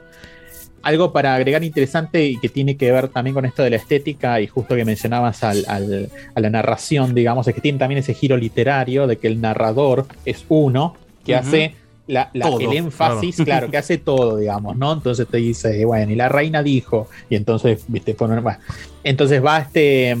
Algo 0.82 1.12
para 1.12 1.34
agregar 1.34 1.64
interesante 1.64 2.24
y 2.24 2.38
que 2.38 2.48
tiene 2.48 2.76
que 2.76 2.90
ver 2.92 3.08
también 3.08 3.34
con 3.34 3.44
esto 3.44 3.62
de 3.62 3.70
la 3.70 3.76
estética 3.76 4.40
y 4.40 4.46
justo 4.46 4.76
que 4.76 4.84
mencionabas 4.84 5.42
al- 5.42 5.64
al- 5.68 6.08
a 6.34 6.40
la 6.40 6.50
narración, 6.50 7.14
digamos, 7.14 7.46
es 7.48 7.54
que 7.54 7.60
tiene 7.60 7.78
también 7.78 7.98
ese 7.98 8.14
giro 8.14 8.36
literario 8.36 9.06
de 9.06 9.16
que 9.16 9.26
el 9.26 9.40
narrador 9.40 10.06
es 10.24 10.44
uno 10.48 10.94
que 11.24 11.34
hace 11.34 11.74
la- 12.06 12.30
la- 12.32 12.46
Todo, 12.46 12.60
el 12.70 12.76
énfasis, 12.78 13.36
claro. 13.36 13.44
claro. 13.44 13.70
que 13.70 13.76
hace 13.76 13.98
todo, 13.98 14.36
digamos, 14.38 14.76
¿no? 14.76 14.92
Entonces 14.94 15.26
te 15.28 15.36
dice, 15.38 15.84
bueno, 15.84 16.10
y 16.10 16.14
la 16.14 16.28
reina 16.30 16.62
dijo, 16.62 17.08
y 17.28 17.34
entonces, 17.36 17.84
viste, 17.88 18.14
pone- 18.14 18.40
bueno, 18.40 18.58
entonces 19.04 19.44
va 19.44 19.58
este, 19.58 20.16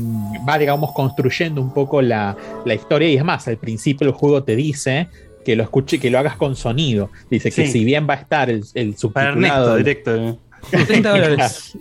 va, 0.46 0.58
digamos, 0.58 0.92
construyendo 0.92 1.62
un 1.62 1.72
poco 1.72 2.02
la, 2.02 2.36
la 2.66 2.74
historia, 2.74 3.08
y 3.08 3.16
es 3.16 3.24
más, 3.24 3.48
al 3.48 3.56
principio 3.56 4.06
el 4.06 4.12
juego 4.12 4.42
te 4.42 4.54
dice 4.54 5.08
que 5.46 5.56
lo 5.56 5.62
escuche, 5.62 5.98
que 5.98 6.10
lo 6.10 6.18
hagas 6.18 6.36
con 6.36 6.56
sonido. 6.56 7.08
Dice 7.30 7.50
que 7.50 7.62
si 7.72 7.84
bien 7.84 8.06
va 8.06 8.14
a 8.14 8.16
estar 8.18 8.50
el, 8.50 8.64
el 8.74 8.94
Para 9.10 9.30
subtitulado. 9.32 9.76
Ernesto, 9.76 9.76
directo. 9.76 10.38
Eh. 10.72 10.84
30 10.86 11.10
dólares. 11.10 11.78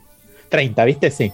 30, 0.50 0.86
¿viste? 0.86 1.12
Sí. 1.12 1.32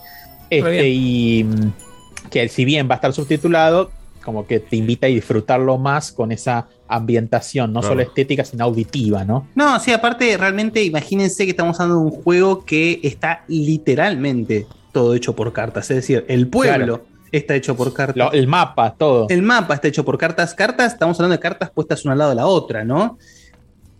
Este, 0.49 0.89
y 0.89 1.43
mm, 1.43 2.29
que 2.29 2.47
si 2.49 2.65
bien 2.65 2.88
va 2.89 2.93
a 2.93 2.95
estar 2.95 3.13
subtitulado, 3.13 3.91
como 4.23 4.47
que 4.47 4.60
te 4.60 4.75
invita 4.77 5.08
a 5.08 5.10
disfrutarlo 5.10 5.77
más 5.77 6.12
con 6.12 6.32
esa 6.32 6.67
ambientación, 6.88 7.73
no 7.73 7.79
Claro. 7.82 7.93
solo 7.95 8.01
estética, 8.03 8.45
sino 8.45 8.63
auditiva, 8.63 9.23
¿no? 9.25 9.47
No, 9.56 9.79
sí, 9.79 9.91
aparte, 9.91 10.38
realmente 10.38 10.84
imagínense 10.84 11.43
que 11.45 11.51
estamos 11.51 11.79
hablando 11.79 12.01
de 12.01 12.06
un 12.15 12.21
juego 12.23 12.63
que 12.65 12.99
está 13.03 13.43
literalmente 13.47 14.65
todo 14.91 15.13
hecho 15.15 15.36
por 15.36 15.51
cartas. 15.53 15.89
Es 15.91 15.97
decir, 15.97 16.25
el 16.27 16.47
pueblo 16.47 17.01
está 17.32 17.56
hecho 17.56 17.75
por 17.75 17.93
cartas. 17.93 18.15
Lo- 18.17 18.32
el 18.32 18.47
mapa, 18.47 18.93
todo. 18.97 19.27
El 19.29 19.41
mapa 19.41 19.73
está 19.73 19.88
hecho 19.88 20.06
por 20.06 20.17
cartas. 20.17 20.53
Cartas, 20.53 20.93
estamos 20.93 21.19
hablando 21.19 21.34
de 21.36 21.39
cartas 21.41 21.69
puestas 21.71 22.06
una 22.06 22.13
al 22.13 22.19
lado 22.19 22.29
de 22.29 22.36
la 22.36 22.45
otra, 22.45 22.84
¿no? 22.86 23.17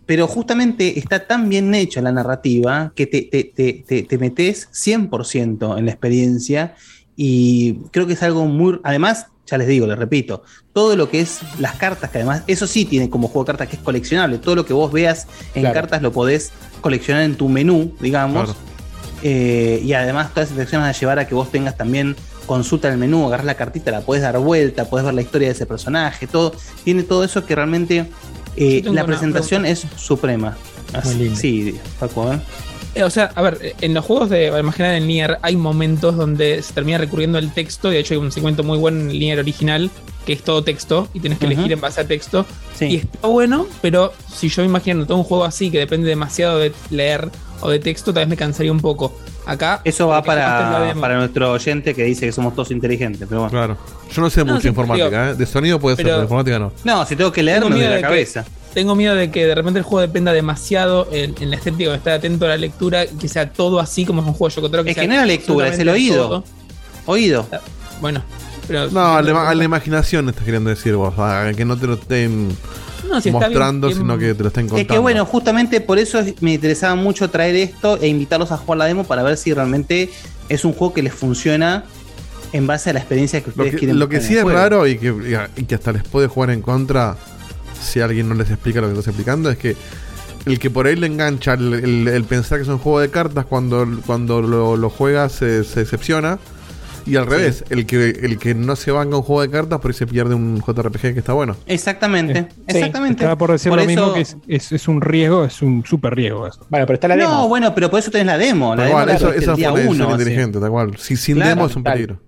Pero 0.06 0.26
justamente 0.26 0.98
está 0.98 1.26
tan 1.26 1.48
bien 1.48 1.74
hecha 1.74 2.02
la 2.02 2.12
narrativa 2.12 2.92
que 2.94 3.06
te, 3.06 3.22
te, 3.22 3.44
te, 3.44 3.84
te, 3.86 4.02
te 4.02 4.18
metes 4.18 4.68
100% 4.72 5.78
en 5.78 5.86
la 5.86 5.90
experiencia 5.90 6.74
y 7.16 7.74
creo 7.90 8.06
que 8.06 8.14
es 8.14 8.22
algo 8.22 8.46
muy... 8.46 8.80
Además, 8.82 9.26
ya 9.46 9.58
les 9.58 9.68
digo, 9.68 9.86
les 9.86 9.98
repito, 9.98 10.42
todo 10.72 10.96
lo 10.96 11.10
que 11.10 11.20
es 11.20 11.40
las 11.58 11.74
cartas, 11.76 12.10
que 12.10 12.18
además, 12.18 12.42
eso 12.46 12.66
sí 12.66 12.84
tiene 12.84 13.10
como 13.10 13.28
juego 13.28 13.44
de 13.44 13.46
cartas 13.48 13.68
que 13.68 13.76
es 13.76 13.82
coleccionable, 13.82 14.38
todo 14.38 14.54
lo 14.54 14.66
que 14.66 14.72
vos 14.72 14.90
veas 14.92 15.26
en 15.54 15.62
Claro. 15.62 15.74
cartas 15.74 16.02
lo 16.02 16.12
podés 16.12 16.52
coleccionar 16.80 17.22
en 17.22 17.36
tu 17.36 17.48
menú, 17.48 17.94
digamos. 18.00 18.44
Claro. 18.44 18.58
Eh, 19.22 19.80
y 19.82 19.92
además 19.94 20.34
todas 20.34 20.48
esas 20.48 20.58
secciones 20.58 20.84
van 20.84 20.94
a 20.94 20.98
llevar 20.98 21.18
a 21.18 21.26
que 21.26 21.34
vos 21.34 21.50
tengas 21.50 21.76
también 21.76 22.14
consulta 22.44 22.88
en 22.88 22.94
el 22.94 23.00
menú, 23.00 23.26
agarras 23.26 23.46
la 23.46 23.54
cartita, 23.54 23.90
la 23.90 24.02
puedes 24.02 24.22
dar 24.22 24.38
vuelta, 24.38 24.84
puedes 24.84 25.04
ver 25.04 25.14
la 25.14 25.22
historia 25.22 25.48
de 25.48 25.52
ese 25.54 25.64
personaje, 25.66 26.26
todo. 26.26 26.52
Tiene 26.84 27.02
todo 27.02 27.24
eso 27.24 27.46
que 27.46 27.54
realmente 27.54 28.06
eh, 28.56 28.82
la 28.84 29.04
presentación 29.04 29.66
es 29.66 29.86
suprema. 29.96 30.56
Muy 31.04 31.14
lindo. 31.14 31.40
Sí, 31.40 31.74
Paco. 31.98 32.32
Eh, 32.94 33.02
o 33.02 33.10
sea, 33.10 33.32
a 33.34 33.42
ver, 33.42 33.58
eh, 33.60 33.74
en 33.80 33.94
los 33.94 34.04
juegos 34.04 34.30
de 34.30 34.46
imaginar 34.58 34.94
en 34.94 35.06
Nier 35.06 35.38
hay 35.42 35.56
momentos 35.56 36.16
donde 36.16 36.62
se 36.62 36.72
termina 36.72 36.98
recurriendo 36.98 37.38
al 37.38 37.52
texto. 37.52 37.90
Y 37.90 37.94
de 37.94 38.00
hecho 38.00 38.14
hay 38.14 38.20
un 38.20 38.30
segmento 38.30 38.62
muy 38.62 38.78
bueno 38.78 39.00
en 39.00 39.10
el 39.10 39.18
Nier 39.18 39.38
original 39.38 39.90
que 40.24 40.32
es 40.32 40.42
todo 40.42 40.64
texto 40.64 41.08
y 41.12 41.20
tienes 41.20 41.38
que 41.38 41.46
elegir 41.46 41.70
en 41.72 41.80
base 41.80 42.00
a 42.00 42.06
texto. 42.06 42.46
Sí. 42.74 42.86
Y 42.86 42.96
está 42.96 43.28
bueno, 43.28 43.66
pero 43.82 44.12
si 44.32 44.48
yo 44.48 44.62
me 44.62 44.68
imagino 44.68 45.06
todo 45.06 45.18
un 45.18 45.24
juego 45.24 45.44
así 45.44 45.70
que 45.70 45.78
depende 45.78 46.08
demasiado 46.08 46.58
de 46.58 46.72
leer 46.90 47.30
o 47.60 47.68
de 47.68 47.78
texto, 47.78 48.14
tal 48.14 48.22
vez 48.22 48.28
me 48.30 48.36
cansaría 48.36 48.72
un 48.72 48.80
poco. 48.80 49.14
Acá. 49.46 49.80
Eso 49.84 50.08
va 50.08 50.16
la 50.16 50.22
para, 50.22 50.94
para 51.00 51.16
nuestro 51.18 51.52
oyente 51.52 51.94
que 51.94 52.04
dice 52.04 52.26
que 52.26 52.32
somos 52.32 52.54
todos 52.54 52.70
inteligentes, 52.70 53.26
pero 53.28 53.42
bueno. 53.42 53.50
Claro. 53.50 53.76
Yo 54.12 54.22
no 54.22 54.30
sé 54.30 54.40
No, 54.44 54.52
mucho 54.52 54.62
sí, 54.62 54.68
informática, 54.68 55.08
digo, 55.22 55.32
¿eh? 55.32 55.34
De 55.34 55.46
sonido 55.46 55.78
puede 55.78 55.96
ser, 55.96 56.04
pero- 56.06 56.16
de 56.18 56.22
informática 56.22 56.58
no. 56.58 56.72
No, 56.84 57.04
si 57.06 57.14
tengo 57.16 57.30
que 57.32 57.42
leer, 57.42 57.62
Tengo 57.62 57.74
de 57.74 57.82
de 57.82 57.90
la 57.90 57.96
que- 57.96 58.02
cabeza. 58.02 58.44
Tengo 58.72 58.94
miedo 58.96 59.14
de 59.14 59.30
que 59.30 59.46
de 59.46 59.54
repente 59.54 59.78
el 59.78 59.84
juego 59.84 60.00
dependa 60.00 60.32
demasiado 60.32 61.06
en, 61.12 61.34
en 61.40 61.50
la 61.50 61.56
estética, 61.56 61.90
de 61.90 61.96
estar 61.96 62.14
atento 62.14 62.44
a 62.44 62.48
la 62.48 62.56
lectura 62.56 63.04
y 63.04 63.08
que 63.18 63.28
sea 63.28 63.52
todo 63.52 63.78
así 63.78 64.04
como 64.04 64.20
es 64.22 64.26
un 64.26 64.32
juego. 64.34 64.48
Es 64.48 64.54
sea 64.94 65.02
que 65.02 65.08
no 65.08 65.14
era 65.14 65.24
lectura, 65.26 65.68
es 65.68 65.78
el 65.78 65.88
oído. 65.90 66.26
todo. 66.28 66.44
Oído. 67.06 67.46
Bueno, 68.00 68.22
pero. 68.66 68.90
No, 68.90 69.14
a 69.16 69.22
la, 69.22 69.50
a 69.50 69.54
la 69.54 69.62
imaginación 69.64 70.28
estás 70.28 70.44
queriendo 70.44 70.70
decir 70.70 70.96
vos, 70.96 71.14
a 71.18 71.52
que 71.54 71.64
no 71.64 71.76
te 71.76 71.86
lo 71.86 71.94
estén 71.94 72.48
No, 73.14 73.20
si 73.20 73.28
está 73.30 73.38
bien- 73.40 73.50
mostrando, 73.52 73.90
sino 73.90 74.18
que 74.18 74.34
te 74.34 74.42
lo 74.42 74.48
estén 74.48 74.64
contando. 74.68 74.80
Es 74.82 74.86
que 74.88 74.98
bueno, 74.98 75.24
justamente 75.26 75.80
por 75.80 75.98
eso 75.98 76.18
es- 76.18 76.40
me 76.42 76.54
interesaba 76.54 76.94
mucho 76.94 77.30
traer 77.30 77.56
esto 77.56 77.98
e 78.00 78.08
invitarlos 78.08 78.52
a 78.52 78.56
jugar 78.56 78.78
la 78.78 78.84
demo 78.86 79.04
para 79.04 79.22
ver 79.22 79.36
si 79.36 79.52
realmente 79.54 80.10
es 80.48 80.64
un 80.64 80.72
juego 80.72 80.92
que 80.94 81.02
les 81.02 81.14
funciona 81.14 81.84
en 82.52 82.66
base 82.66 82.90
a 82.90 82.92
la 82.92 83.00
experiencia 83.00 83.40
que 83.40 83.46
Lo 83.46 83.50
ustedes 83.52 83.70
que, 83.72 83.78
quieren 83.78 83.98
lo 83.98 84.08
que 84.08 84.20
sí 84.20 84.36
es 84.36 84.44
raro 84.44 84.86
y 84.86 84.98
que, 84.98 85.38
y 85.56 85.64
que 85.64 85.74
hasta 85.74 85.92
les 85.92 86.04
puede 86.04 86.28
jugar 86.28 86.50
en 86.50 86.62
contra 86.62 87.16
si 87.82 88.00
alguien 88.00 88.28
no 88.28 88.34
les 88.34 88.48
explica 88.50 88.80
lo 88.80 88.86
que 88.88 88.92
estás 88.92 89.08
explicando 89.08 89.50
es 89.50 89.58
que 89.58 89.76
el 90.46 90.58
que 90.58 90.70
por 90.70 90.86
ahí 90.86 90.94
le 90.94 91.06
engancha 91.06 91.54
el, 91.54 91.72
el- 91.74 92.08
el 92.08 92.24
pensar 92.24 92.58
que 92.58 92.62
es 92.62 92.68
un 92.68 92.78
juego 92.78 93.00
de 93.00 93.10
cartas 93.10 93.46
cuando, 93.46 93.86
cuando 94.06 94.40
lo, 94.42 94.76
lo 94.76 94.90
juega 94.90 95.28
se, 95.30 95.64
se 95.64 95.80
decepciona 95.80 96.38
y 97.06 97.16
al 97.16 97.26
revés, 97.26 97.64
el 97.70 97.86
que 97.86 98.10
el 98.10 98.38
que 98.38 98.54
no 98.54 98.76
se 98.76 98.90
banca 98.90 99.16
un 99.16 99.22
juego 99.22 99.42
de 99.42 99.50
cartas 99.50 99.80
por 99.80 99.90
ahí 99.90 99.96
se 99.96 100.06
pierde 100.06 100.34
un 100.34 100.60
JRPG 100.60 101.00
que 101.14 101.18
está 101.18 101.32
bueno. 101.32 101.56
Exactamente, 101.66 102.46
exactamente. 102.66 103.22
Estaba 103.24 103.36
por 103.38 103.52
decir 103.52 103.70
Por 103.70 103.80
lo 103.80 103.86
mismo 103.86 104.04
eso- 104.04 104.14
que 104.14 104.20
es, 104.20 104.36
es- 104.48 104.72
es 104.72 104.88
un 104.88 105.00
riesgo, 105.00 105.44
es 105.44 105.62
un 105.62 105.84
súper 105.84 106.14
riesgo. 106.14 106.46
eso. 106.46 106.66
Bueno, 106.70 106.86
pero 106.86 106.94
está 106.94 107.08
la 107.08 107.16
No, 107.16 107.22
demo. 107.30 107.48
bueno, 107.48 107.74
pero 107.74 107.90
por 107.90 107.98
eso 108.00 108.10
tenés 108.10 108.26
la 108.26 108.38
demo. 108.38 108.74
La 108.74 108.88
Tal 108.88 109.06
demo 109.06 109.16
eso, 109.18 109.32
esa 109.32 109.54
día 109.54 109.70
fue 109.70 109.86
uno, 109.86 110.10
inteligente, 110.10 110.58
tal 110.60 110.70
cual. 110.70 110.96
Si 110.98 111.16
sin 111.16 111.36
Claro, 111.36 111.50
demo 111.50 111.66
es 111.66 111.76
un 111.76 111.82
tal. 111.84 111.92
peligro. 111.94 112.20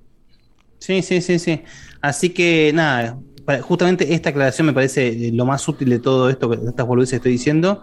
Sí, 0.78 1.02
sí, 1.02 1.20
sí, 1.20 1.38
sí. 1.38 1.62
Así 2.00 2.30
que 2.30 2.70
nada, 2.74 3.18
justamente 3.62 4.12
esta 4.14 4.30
aclaración 4.30 4.66
me 4.66 4.72
parece 4.72 5.08
eh, 5.08 5.32
lo 5.32 5.44
más 5.46 5.66
útil 5.68 5.88
de 5.88 5.98
todo 5.98 6.28
esto, 6.30 6.50
que 6.50 6.56
estas 6.68 6.86
boludeces 6.86 7.12
que 7.12 7.16
estoy 7.16 7.32
diciendo. 7.32 7.82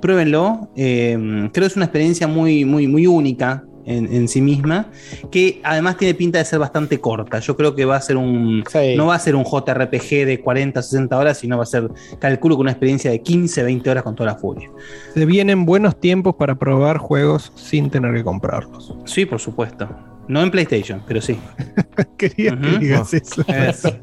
Pruébenlo. 0.00 0.70
eh, 0.76 1.16
creo 1.52 1.64
que 1.64 1.66
es 1.66 1.76
una 1.76 1.86
experiencia 1.86 2.28
muy, 2.28 2.64
muy, 2.64 2.86
muy 2.86 3.06
única 3.06 3.64
en, 3.88 4.12
en 4.12 4.28
sí 4.28 4.40
misma, 4.40 4.90
que 5.30 5.60
además 5.64 5.96
tiene 5.96 6.14
pinta 6.14 6.38
de 6.38 6.44
ser 6.44 6.58
bastante 6.58 7.00
corta. 7.00 7.38
Yo 7.40 7.56
creo 7.56 7.74
que 7.74 7.84
va 7.84 7.96
a 7.96 8.00
ser 8.00 8.16
un. 8.16 8.62
Sí. 8.70 8.94
No 8.96 9.06
va 9.06 9.14
a 9.14 9.18
ser 9.18 9.34
un 9.34 9.44
JRPG 9.44 10.26
de 10.26 10.40
40, 10.42 10.82
60 10.82 11.18
horas, 11.18 11.38
sino 11.38 11.56
va 11.56 11.62
a 11.62 11.66
ser, 11.66 11.88
calculo, 12.18 12.56
que 12.56 12.60
una 12.62 12.72
experiencia 12.72 13.10
de 13.10 13.22
15, 13.22 13.62
20 13.62 13.90
horas 13.90 14.02
con 14.02 14.14
toda 14.14 14.32
la 14.32 14.38
furia. 14.38 14.70
Se 15.14 15.24
vienen 15.24 15.64
buenos 15.64 15.98
tiempos 15.98 16.34
para 16.36 16.58
probar 16.58 16.98
juegos 16.98 17.52
sin 17.56 17.90
tener 17.90 18.14
que 18.14 18.22
comprarlos. 18.22 18.94
Sí, 19.04 19.24
por 19.24 19.40
supuesto. 19.40 19.88
No 20.28 20.42
en 20.42 20.50
PlayStation, 20.50 21.02
pero 21.06 21.22
sí. 21.22 21.38
Quería 22.18 22.58
que 22.58 22.78
digas 22.78 23.14
eso. 23.14 23.42
Eso. 23.48 23.96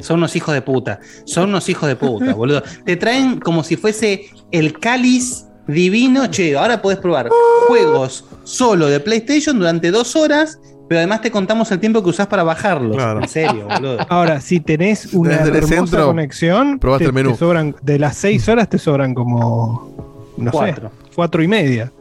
Son 0.00 0.18
unos 0.18 0.34
hijos 0.34 0.54
de 0.54 0.62
puta. 0.62 1.00
Son 1.24 1.50
unos 1.50 1.68
hijos 1.68 1.88
de 1.88 1.96
puta, 1.96 2.34
boludo. 2.34 2.62
Te 2.84 2.96
traen 2.96 3.38
como 3.38 3.62
si 3.62 3.76
fuese 3.76 4.30
el 4.50 4.78
cáliz 4.78 5.46
divino. 5.72 6.26
Che, 6.30 6.56
ahora 6.56 6.80
podés 6.82 6.98
probar 6.98 7.28
juegos 7.68 8.24
solo 8.44 8.86
de 8.88 9.00
PlayStation 9.00 9.58
durante 9.58 9.90
dos 9.90 10.16
horas, 10.16 10.58
pero 10.88 10.98
además 10.98 11.20
te 11.20 11.30
contamos 11.30 11.70
el 11.70 11.78
tiempo 11.78 12.02
que 12.02 12.10
usás 12.10 12.26
para 12.26 12.42
bajarlos. 12.42 12.96
Claro. 12.96 13.20
En 13.22 13.28
serio, 13.28 13.66
boludo. 13.68 13.98
Ahora, 14.08 14.40
si 14.40 14.60
tenés 14.60 15.12
una 15.14 15.38
Desde 15.38 15.58
hermosa 15.58 15.74
centro, 15.76 16.06
conexión, 16.06 16.78
probaste 16.78 17.04
te, 17.04 17.08
el 17.08 17.14
menú. 17.14 17.32
te 17.32 17.36
sobran, 17.38 17.76
de 17.82 17.98
las 17.98 18.16
seis 18.16 18.48
horas 18.48 18.68
te 18.68 18.78
sobran 18.78 19.14
como, 19.14 20.32
no 20.36 20.50
Cuatro. 20.50 20.88
sé, 20.88 21.10
cuatro 21.14 21.42
y 21.42 21.48
media. 21.48 21.92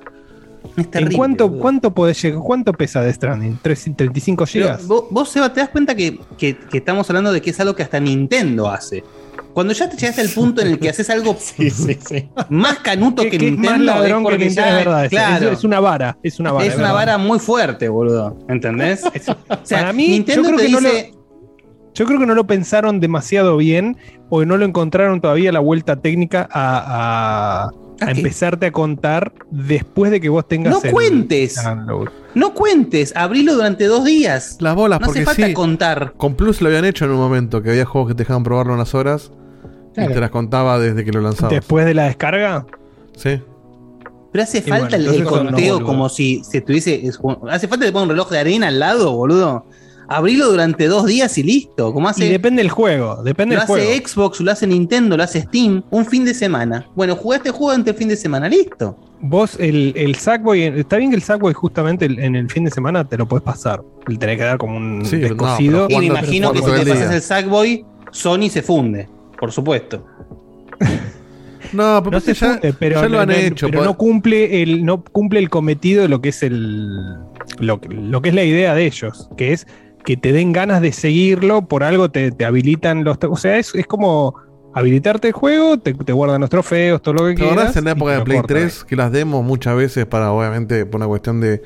Es 0.75 0.85
¿En 0.85 0.91
terrible, 0.91 1.17
cuánto, 1.17 1.51
cuánto 1.57 1.93
podés 1.93 2.21
llegar? 2.21 2.39
¿Cuánto 2.41 2.73
pesa 2.73 3.01
de 3.01 3.13
Stranding? 3.13 3.59
¿Tres- 3.61 3.87
¿35 3.87 4.35
Pero 4.35 4.45
gigas? 4.45 4.87
vos, 4.87 5.05
vos, 5.09 5.29
Seba, 5.29 5.51
te 5.53 5.59
das 5.61 5.69
cuenta 5.69 5.95
que, 5.95 6.19
que- 6.37 6.57
que 6.57 6.77
estamos 6.79 7.09
hablando 7.09 7.31
de 7.31 7.41
que 7.41 7.49
es 7.51 7.59
algo 7.59 7.75
que 7.75 7.83
hasta 7.83 7.99
Nintendo 7.99 8.69
hace. 8.69 9.03
Cuando 9.53 9.73
ya 9.73 9.89
te 9.89 9.97
llegaste 9.97 10.21
al 10.21 10.29
punto 10.29 10.61
en 10.61 10.67
el 10.67 10.79
que 10.79 10.89
haces 10.89 11.09
algo 11.09 11.35
Sí, 11.39 11.69
sí, 11.69 11.97
sí. 12.07 12.29
más 12.49 12.79
canuto 12.79 13.23
Que, 13.23 13.37
Nintendo, 13.37 13.71
más 13.71 13.79
ladrón 13.81 14.23
es 14.25 14.29
que 14.37 14.45
Nintendo, 14.45 14.75
verdad. 14.75 15.03
es- 15.05 15.09
claro, 15.09 15.47
es, 15.47 15.57
es 15.59 15.63
una 15.63 15.79
vara. 15.79 16.17
Es 16.23 16.39
una 16.39 16.51
vara. 16.51 16.65
es 16.65 16.73
una 16.75 16.83
verdad. 16.83 16.95
vara 16.95 17.17
muy 17.17 17.39
fuerte, 17.39 17.89
boludo. 17.89 18.37
¿Entendés? 18.47 19.03
O 19.49 19.65
sea, 19.65 19.79
Para 19.79 19.93
mí, 19.93 20.07
Nintendo 20.09 20.49
yo 20.49 20.55
creo 20.55 20.59
te 20.59 20.65
que 20.65 20.71
no 20.71 20.79
lo- 20.81 20.89
dice. 20.89 21.13
Yo 21.95 22.05
creo 22.05 22.19
que 22.19 22.25
no 22.27 22.35
lo 22.35 22.45
pensaron 22.47 22.99
demasiado 23.01 23.57
bien 23.57 23.97
o 24.29 24.45
no 24.45 24.55
lo 24.57 24.63
encontraron 24.65 25.19
todavía 25.19 25.51
la 25.51 25.59
vuelta 25.59 25.97
técnica 25.97 26.47
a, 26.51 27.71
empezarte 27.99 28.67
a 28.67 28.71
contar 28.71 29.33
después 29.51 30.09
de 30.11 30.21
que 30.21 30.29
vos 30.29 30.47
tengas 30.47 30.71
No 30.75 30.81
el 30.83 30.91
cuentes. 30.91 31.61
download. 31.61 32.07
No 32.35 32.53
cuentes, 32.53 33.13
abrilo 33.17 33.55
durante 33.55 33.85
dos 33.85 34.05
días. 34.05 34.57
Las 34.61 34.75
bolas, 34.75 35.01
No 35.01 35.07
porque 35.07 35.21
hace 35.21 35.25
falta 35.25 35.47
sí. 35.47 35.53
contar. 35.53 36.13
Con 36.15 36.35
Plus 36.35 36.61
lo 36.61 36.69
habían 36.69 36.85
hecho 36.85 37.03
en 37.05 37.11
un 37.11 37.17
momento, 37.17 37.61
que 37.61 37.71
había 37.71 37.85
juegos 37.85 38.09
que 38.09 38.13
te 38.15 38.19
dejaban 38.19 38.43
probarlo 38.43 38.73
unas 38.75 38.93
horas 38.95 39.31
Claro. 39.93 40.11
y 40.11 40.13
te 40.13 40.19
las 40.19 40.29
contaba 40.29 40.79
desde 40.79 41.03
que 41.03 41.11
lo 41.11 41.21
lanzabas. 41.21 41.51
Después 41.51 41.85
de 41.85 41.93
la 41.93 42.05
descarga, 42.05 42.65
Sí. 43.15 43.41
Pero 44.31 44.43
hace 44.43 44.59
Y 44.59 44.61
falta 44.61 44.95
bueno, 44.97 45.11
el- 45.11 45.23
conteo 45.25 45.83
como 45.83 46.07
si 46.07 46.43
se 46.43 46.61
tuviese. 46.61 47.05
es 47.07 47.17
como- 47.17 47.47
hace 47.49 47.67
falta 47.67 47.85
que 47.85 47.91
ponga 47.91 48.03
un 48.03 48.09
reloj 48.09 48.29
de 48.29 48.37
arena 48.39 48.67
al 48.67 48.79
lado, 48.79 49.11
boludo. 49.13 49.65
Abrilo 50.07 50.49
durante 50.49 50.87
dos 50.87 51.05
días 51.05 51.37
y 51.37 51.43
listo. 51.43 51.91
Como 51.93 52.07
y 52.07 52.11
hace. 52.11 52.29
depende 52.29 52.61
del 52.63 52.71
juego, 52.71 53.21
depende 53.23 53.55
Lo 53.55 53.61
del 53.61 53.67
juego. 53.67 53.89
hace 53.91 54.03
Xbox, 54.07 54.39
lo 54.41 54.51
hace 54.51 54.65
Nintendo, 54.67 55.17
lo 55.17 55.23
hace 55.23 55.41
Steam, 55.41 55.83
un 55.91 56.05
fin 56.05 56.25
de 56.25 56.33
semana. 56.33 56.87
Bueno, 56.95 57.15
jugaste 57.15 57.49
el 57.49 57.53
juego 57.55 57.71
durante 57.71 57.91
el 57.91 57.95
fin 57.97 58.07
de 58.07 58.15
semana, 58.15 58.47
listo. 58.49 58.95
Vos, 59.21 59.57
el, 59.59 59.93
el 59.95 60.15
Sackboy, 60.15 60.63
está 60.63 60.97
bien 60.97 61.09
que 61.09 61.15
el 61.17 61.21
Sackboy 61.23 61.53
justamente 61.53 62.05
el- 62.05 62.19
en 62.19 62.35
el 62.35 62.49
fin 62.49 62.63
de 62.63 62.71
semana 62.71 63.07
te 63.07 63.17
lo 63.17 63.27
puedes 63.27 63.43
pasar. 63.43 63.81
Le 64.07 64.17
tenés 64.17 64.37
que 64.37 64.43
dar 64.45 64.57
como 64.57 64.77
un 64.77 65.05
Sí, 65.05 65.17
no, 65.17 65.21
descosido. 65.27 65.87
Y 65.89 65.97
me 65.97 66.05
imagino 66.05 66.53
que 66.53 66.59
si 66.59 66.65
te 66.71 66.85
pasas 66.91 67.13
el 67.13 67.21
Sackboy, 67.21 67.85
Sony 68.11 68.49
se 68.49 68.61
funde, 68.63 69.07
por 69.39 69.51
supuesto. 69.51 70.05
No, 71.73 72.01
pero 72.03 72.11
no 72.15 72.19
se 72.19 72.33
ya, 72.33 72.53
funde, 72.53 72.73
pero, 72.79 73.01
ya 73.01 73.09
lo 73.09 73.19
han 73.19 73.27
no, 73.29 73.35
hecho. 73.35 73.67
pero 73.69 73.83
no 73.83 73.95
cumple 73.95 74.63
el 74.63 74.83
no 74.85 75.03
cumple 75.03 75.39
el 75.39 75.49
cometido 75.51 76.01
de 76.01 76.07
lo 76.07 76.19
que 76.19 76.29
es 76.29 76.41
el 76.41 76.97
lo, 77.59 77.79
que- 77.79 77.89
lo 77.89 78.21
que 78.23 78.29
es 78.29 78.35
la 78.35 78.43
idea 78.43 78.73
de 78.73 78.85
ellos, 78.87 79.29
que 79.37 79.51
es 79.53 79.67
que 80.03 80.17
te 80.17 80.31
den 80.31 80.51
ganas 80.51 80.81
de 80.81 80.91
seguirlo, 80.93 81.67
por 81.67 81.83
algo 81.83 82.09
te, 82.09 82.31
te 82.31 82.45
habilitan 82.45 83.03
los 83.03 83.17
o 83.29 83.35
sea, 83.35 83.57
es, 83.59 83.75
es 83.75 83.85
como 83.85 84.35
habilitarte 84.73 85.27
el 85.27 85.33
juego, 85.33 85.77
te, 85.77 85.93
te 85.93 86.11
guardan 86.13 86.41
los 86.41 86.49
trofeos, 86.49 87.01
todo 87.03 87.13
lo 87.15 87.25
que 87.27 87.35
¿Te 87.35 87.43
acordás 87.43 87.55
quieras. 87.65 87.77
en 87.77 87.85
la 87.85 87.91
época 87.91 88.11
de 88.13 88.21
Play 88.21 88.37
cortan 88.39 88.57
3 88.57 88.83
que 88.85 88.95
las 88.95 89.11
demos 89.11 89.43
muchas 89.43 89.75
veces 89.75 90.05
para, 90.07 90.31
obviamente, 90.31 90.85
por 90.87 90.99
una 90.99 91.07
cuestión 91.07 91.39
de 91.39 91.61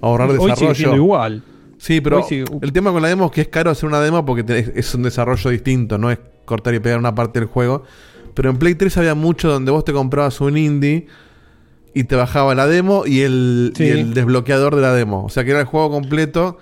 ahorrar. 0.00 0.30
Hoy 0.30 0.52
sigue 0.56 0.68
desarrollo? 0.68 0.94
igual. 0.96 1.42
Sí, 1.76 2.00
pero 2.00 2.22
sigue- 2.22 2.44
el 2.62 2.72
tema 2.72 2.90
con 2.92 3.02
la 3.02 3.08
demo 3.08 3.26
es 3.26 3.32
que 3.32 3.40
es 3.42 3.48
caro 3.48 3.70
hacer 3.70 3.86
una 3.88 4.00
demo 4.00 4.24
porque 4.24 4.44
te- 4.44 4.78
es 4.78 4.94
un 4.94 5.02
desarrollo 5.02 5.50
distinto, 5.50 5.98
no 5.98 6.10
es 6.10 6.18
cortar 6.44 6.74
y 6.74 6.80
pegar 6.80 6.98
una 6.98 7.14
parte 7.14 7.40
del 7.40 7.48
juego. 7.48 7.84
Pero 8.34 8.50
en 8.50 8.56
Play 8.56 8.74
3 8.74 8.96
había 8.98 9.14
mucho 9.14 9.50
donde 9.50 9.70
vos 9.70 9.84
te 9.84 9.92
comprabas 9.92 10.40
un 10.40 10.56
indie 10.56 11.06
y 11.94 12.04
te 12.04 12.16
bajaba 12.16 12.54
la 12.54 12.66
demo 12.66 13.04
y 13.06 13.20
el, 13.20 13.72
Sí. 13.76 13.84
y 13.84 13.88
el 13.88 14.14
desbloqueador 14.14 14.74
de 14.76 14.82
la 14.82 14.92
demo. 14.94 15.24
O 15.24 15.28
sea 15.28 15.44
que 15.44 15.50
era 15.50 15.60
el 15.60 15.66
juego 15.66 15.90
completo. 15.90 16.58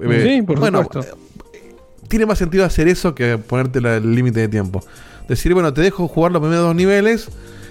Eh, 0.00 0.36
Sí, 0.38 0.42
por 0.42 0.58
bueno, 0.58 0.82
supuesto. 0.82 1.14
eh, 1.54 1.74
tiene 2.08 2.24
más 2.26 2.38
sentido 2.38 2.64
hacer 2.64 2.88
eso 2.88 3.14
que 3.14 3.36
ponerte 3.38 3.80
la- 3.80 3.96
el 3.96 4.14
límite 4.14 4.40
de 4.40 4.48
tiempo. 4.48 4.82
Decir, 5.28 5.52
bueno, 5.54 5.72
te 5.74 5.82
dejo 5.82 6.08
jugar 6.08 6.32
los 6.32 6.40
primeros 6.40 6.64
dos 6.64 6.74
niveles 6.74 7.28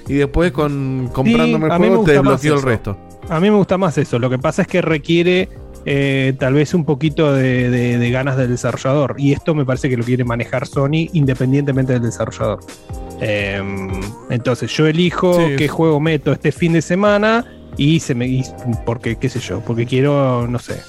y 0.08 0.14
después 0.14 0.52
con 0.52 1.10
comprándome 1.12 1.66
a 1.66 1.76
el 1.76 1.78
juego 1.78 2.04
te 2.04 2.12
desbloqueo 2.14 2.56
el 2.56 2.62
resto. 2.62 2.98
A 3.30 3.40
mí 3.40 3.50
me 3.50 3.58
gusta 3.58 3.78
más 3.78 3.98
eso. 3.98 4.20
Lo 4.20 4.30
que 4.30 4.38
pasa 4.38 4.62
es 4.64 4.68
que 4.68 4.82
requiere 4.82 5.50
eh, 5.86 6.34
tal 6.40 6.54
vez 6.54 6.74
un 6.74 6.86
poquito 6.86 7.34
de, 7.34 7.70
de- 7.70 7.98
de 7.98 8.12
ganas 8.12 8.38
del 8.38 8.50
desarrollador. 8.50 9.16
Y 9.18 9.34
esto 9.34 9.56
me 9.56 9.66
parece 9.66 9.90
que 9.90 9.98
lo 9.98 10.04
quiere 10.04 10.24
manejar 10.24 10.68
Sony 10.68 11.10
independientemente 11.14 11.94
del 11.94 12.04
desarrollador. 12.04 12.60
Eh, 13.22 13.62
entonces 14.30 14.72
yo 14.76 14.88
elijo 14.88 15.34
Sí. 15.48 15.56
qué 15.58 15.68
juego 15.68 16.00
meto 16.00 16.32
este 16.32 16.52
fin 16.52 16.74
de 16.74 16.82
semana 16.82 17.46
y 17.78 18.00
se 18.00 18.16
me 18.16 18.28
y 18.28 18.44
porque 18.86 19.16
qué 19.18 19.30
sé 19.30 19.40
yo, 19.40 19.60
porque 19.62 19.86
quiero 19.86 20.48
no 20.48 20.60
sé. 20.60 20.82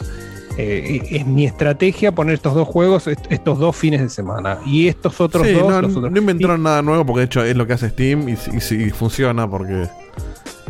eh, 0.59 1.01
es 1.11 1.27
mi 1.27 1.47
estrategia 1.47 2.13
poner 2.13 2.35
estos 2.35 2.55
dos 2.55 2.69
juegos 2.69 3.07
est- 3.07 3.25
estos 3.31 3.59
dos 3.59 3.75
fines 3.75 4.03
de 4.03 4.11
semana 4.11 4.59
y 4.67 4.89
estos 4.89 5.19
otros 5.21 5.47
Sí, 5.47 5.55
dos 5.55 5.71
no, 5.71 5.81
los 5.83 5.97
otros- 5.97 6.13
no 6.13 6.19
inventaron 6.19 6.63
nada 6.63 6.83
nuevo 6.83 7.07
porque 7.07 7.21
de 7.21 7.25
hecho 7.27 7.43
es 7.45 7.57
lo 7.57 7.67
que 7.67 7.73
hace 7.73 7.89
Steam 7.89 8.29
y, 8.29 8.33
y- 8.33 8.83
y 8.87 8.91
funciona 8.91 9.49
porque... 9.49 9.89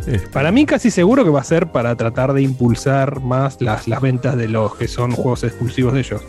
este, 0.07 0.27
Para 0.29 0.51
mí 0.51 0.65
casi 0.65 0.91
seguro 0.91 1.23
que 1.23 1.29
va 1.29 1.41
a 1.41 1.43
ser 1.43 1.71
para 1.71 1.95
tratar 1.95 2.33
de 2.33 2.41
impulsar 2.41 3.21
más 3.21 3.61
las, 3.61 3.87
las 3.87 4.01
ventas 4.01 4.35
de 4.37 4.47
los 4.47 4.75
que 4.75 4.87
son 4.87 5.11
juegos 5.11 5.43
exclusivos 5.43 5.93
de 5.93 5.99
ellos. 5.99 6.21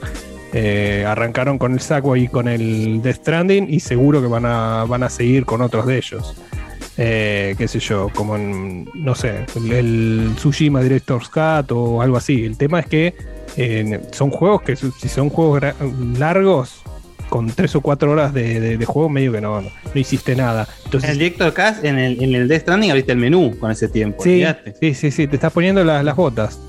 Eh, 0.52 1.04
arrancaron 1.06 1.58
con 1.58 1.72
el 1.72 1.80
Sackboy 1.80 2.24
y 2.24 2.28
con 2.28 2.46
el 2.46 3.02
Death 3.02 3.16
Stranding 3.16 3.66
y 3.68 3.80
seguro 3.80 4.20
que 4.22 4.28
van 4.28 4.46
a, 4.46 4.84
van 4.84 5.02
a 5.02 5.10
seguir 5.10 5.44
con 5.44 5.60
otros 5.62 5.86
de 5.86 5.96
ellos. 5.96 6.36
eh, 6.96 7.54
qué 7.58 7.66
sé 7.66 7.80
yo, 7.80 8.08
como 8.14 8.36
en, 8.36 8.88
no 8.94 9.14
sé, 9.14 9.46
el, 9.56 9.72
el 9.72 10.32
Tsushima 10.36 10.80
Director's 10.80 11.28
Cut 11.28 11.72
o 11.72 12.00
algo 12.00 12.16
así. 12.16 12.44
El 12.44 12.56
tema 12.56 12.80
es 12.80 12.86
que 12.86 13.14
eh, 13.56 14.00
son 14.12 14.30
juegos 14.30 14.62
que 14.62 14.76
si 14.76 15.08
son 15.08 15.28
juegos 15.28 15.62
largos, 16.18 16.82
con 17.34 17.48
tres 17.48 17.74
o 17.74 17.80
cuatro 17.80 18.12
horas 18.12 18.32
de, 18.32 18.60
de- 18.60 18.76
de 18.78 18.84
juego, 18.86 19.08
medio 19.08 19.32
que 19.32 19.40
no, 19.40 19.60
no, 19.60 19.68
no 19.92 20.00
hiciste 20.00 20.36
nada. 20.36 20.68
En 20.68 20.84
Entonces, 20.84 21.10
el 21.10 21.18
Director 21.18 21.52
Cast, 21.52 21.84
en 21.84 21.98
el, 21.98 22.22
en 22.22 22.32
el 22.32 22.46
Death 22.46 22.60
Stranding, 22.62 22.90
abriste 22.92 23.10
el 23.10 23.18
menú 23.18 23.56
con 23.58 23.72
ese 23.72 23.88
tiempo. 23.88 24.22
sí, 24.22 24.34
olvidate. 24.34 24.74
sí, 24.80 24.94
sí, 24.94 25.10
sí, 25.10 25.26
te 25.26 25.34
estás 25.34 25.52
poniendo 25.52 25.82
las, 25.82 26.04
las 26.04 26.14
botas. 26.14 26.60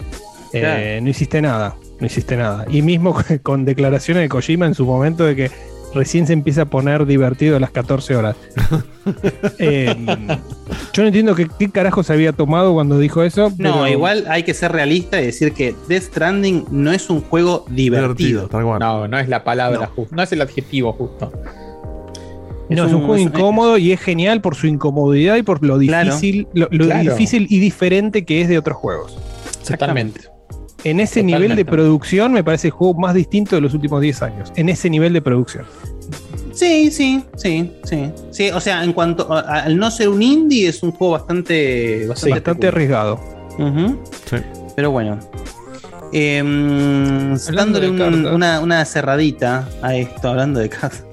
Eh, 0.53 0.99
no 1.03 1.09
hiciste 1.09 1.39
nada, 1.39 1.75
no 1.99 2.07
hiciste 2.07 2.35
nada. 2.35 2.65
Y 2.69 2.81
mismo 2.81 3.15
con 3.43 3.63
declaraciones 3.63 4.23
de 4.23 4.29
Kojima 4.29 4.65
en 4.65 4.73
su 4.73 4.85
momento 4.85 5.23
de 5.25 5.35
que 5.35 5.51
recién 5.95 6.27
se 6.27 6.33
empieza 6.33 6.63
a 6.63 6.65
poner 6.65 7.05
divertido 7.07 7.55
a 7.57 7.59
las 7.59 7.71
14 7.71 8.15
horas. 8.15 8.35
Eh, 9.59 9.95
yo 10.93 11.03
no 11.03 11.07
entiendo 11.09 11.35
qué, 11.35 11.47
qué 11.59 11.69
carajo 11.69 12.01
se 12.01 12.11
había 12.11 12.33
tomado 12.33 12.73
cuando 12.73 12.97
dijo 12.97 13.21
eso. 13.21 13.51
No, 13.59 13.73
pero- 13.73 13.87
igual 13.87 14.25
hay 14.27 14.41
que 14.41 14.55
ser 14.55 14.71
realista 14.71 15.21
y 15.21 15.27
decir 15.27 15.53
que 15.53 15.75
Death 15.87 16.03
Stranding 16.05 16.65
no 16.71 16.91
es 16.91 17.07
un 17.11 17.21
juego 17.21 17.65
divertido. 17.69 18.49
No, 18.51 19.07
no 19.07 19.19
es 19.19 19.29
la 19.29 19.43
palabra 19.43 19.85
justa. 19.95 20.15
No 20.15 20.23
es 20.23 20.31
el 20.31 20.41
adjetivo 20.41 20.91
justo. 20.93 21.31
No, 22.69 22.85
es 22.87 22.93
un, 22.93 23.05
juego 23.05 23.19
incómodo 23.19 23.77
y 23.77 23.91
es 23.91 23.99
genial 24.01 24.41
por 24.41 24.55
su 24.55 24.65
incomodidad 24.65 25.35
y 25.35 25.43
por 25.43 25.63
lo 25.63 25.77
Claro. 25.77 26.15
difícil, 26.15 26.47
lo, 26.53 26.67
lo 26.71 26.85
Claro. 26.85 27.11
difícil 27.11 27.45
y 27.47 27.59
diferente 27.59 28.25
que 28.25 28.41
es 28.41 28.49
de 28.49 28.57
otros 28.57 28.75
juegos. 28.77 29.15
Totalmente. 29.67 30.21
En 30.85 30.99
ese 31.01 31.15
Totalmente. 31.21 31.39
nivel 31.43 31.55
de 31.57 31.65
producción 31.65 32.31
me 32.31 32.43
parece 32.43 32.67
el 32.67 32.71
juego 32.71 32.93
más 32.93 33.13
distinto 33.13 33.55
de 33.55 33.61
los 33.61 33.73
últimos 33.73 33.99
10 34.01 34.21
años. 34.21 34.53
En 34.55 34.69
ese 34.69 34.89
nivel 34.89 35.11
de 35.13 35.21
producción. 35.21 35.65
Sí, 36.53 36.89
sí, 36.91 37.21
sí, 37.35 37.71
sí. 37.83 38.11
Sí, 38.31 38.49
o 38.51 38.61
sea, 38.61 38.81
en 38.83 38.93
cuanto 38.93 39.33
a- 39.33 39.41
a- 39.41 39.63
al 39.63 39.77
no 39.77 39.91
ser 39.91 40.07
un 40.09 40.21
indie, 40.23 40.69
es 40.69 40.81
un 40.83 40.91
juego 40.91 41.13
bastante. 41.13 42.05
Bastante, 42.07 42.29
Bastante 42.35 42.67
arriesgado. 42.67 43.19
Ujú. 43.59 43.99
Pero 44.75 44.91
bueno. 44.91 45.19
Em, 46.13 47.35
dándole 47.53 47.89
un- 47.89 48.25
una 48.27 48.85
cerradita 48.85 49.67
a 49.81 49.95
esto, 49.95 50.29
hablando 50.29 50.59
de 50.59 50.69
cartas. 50.69 51.03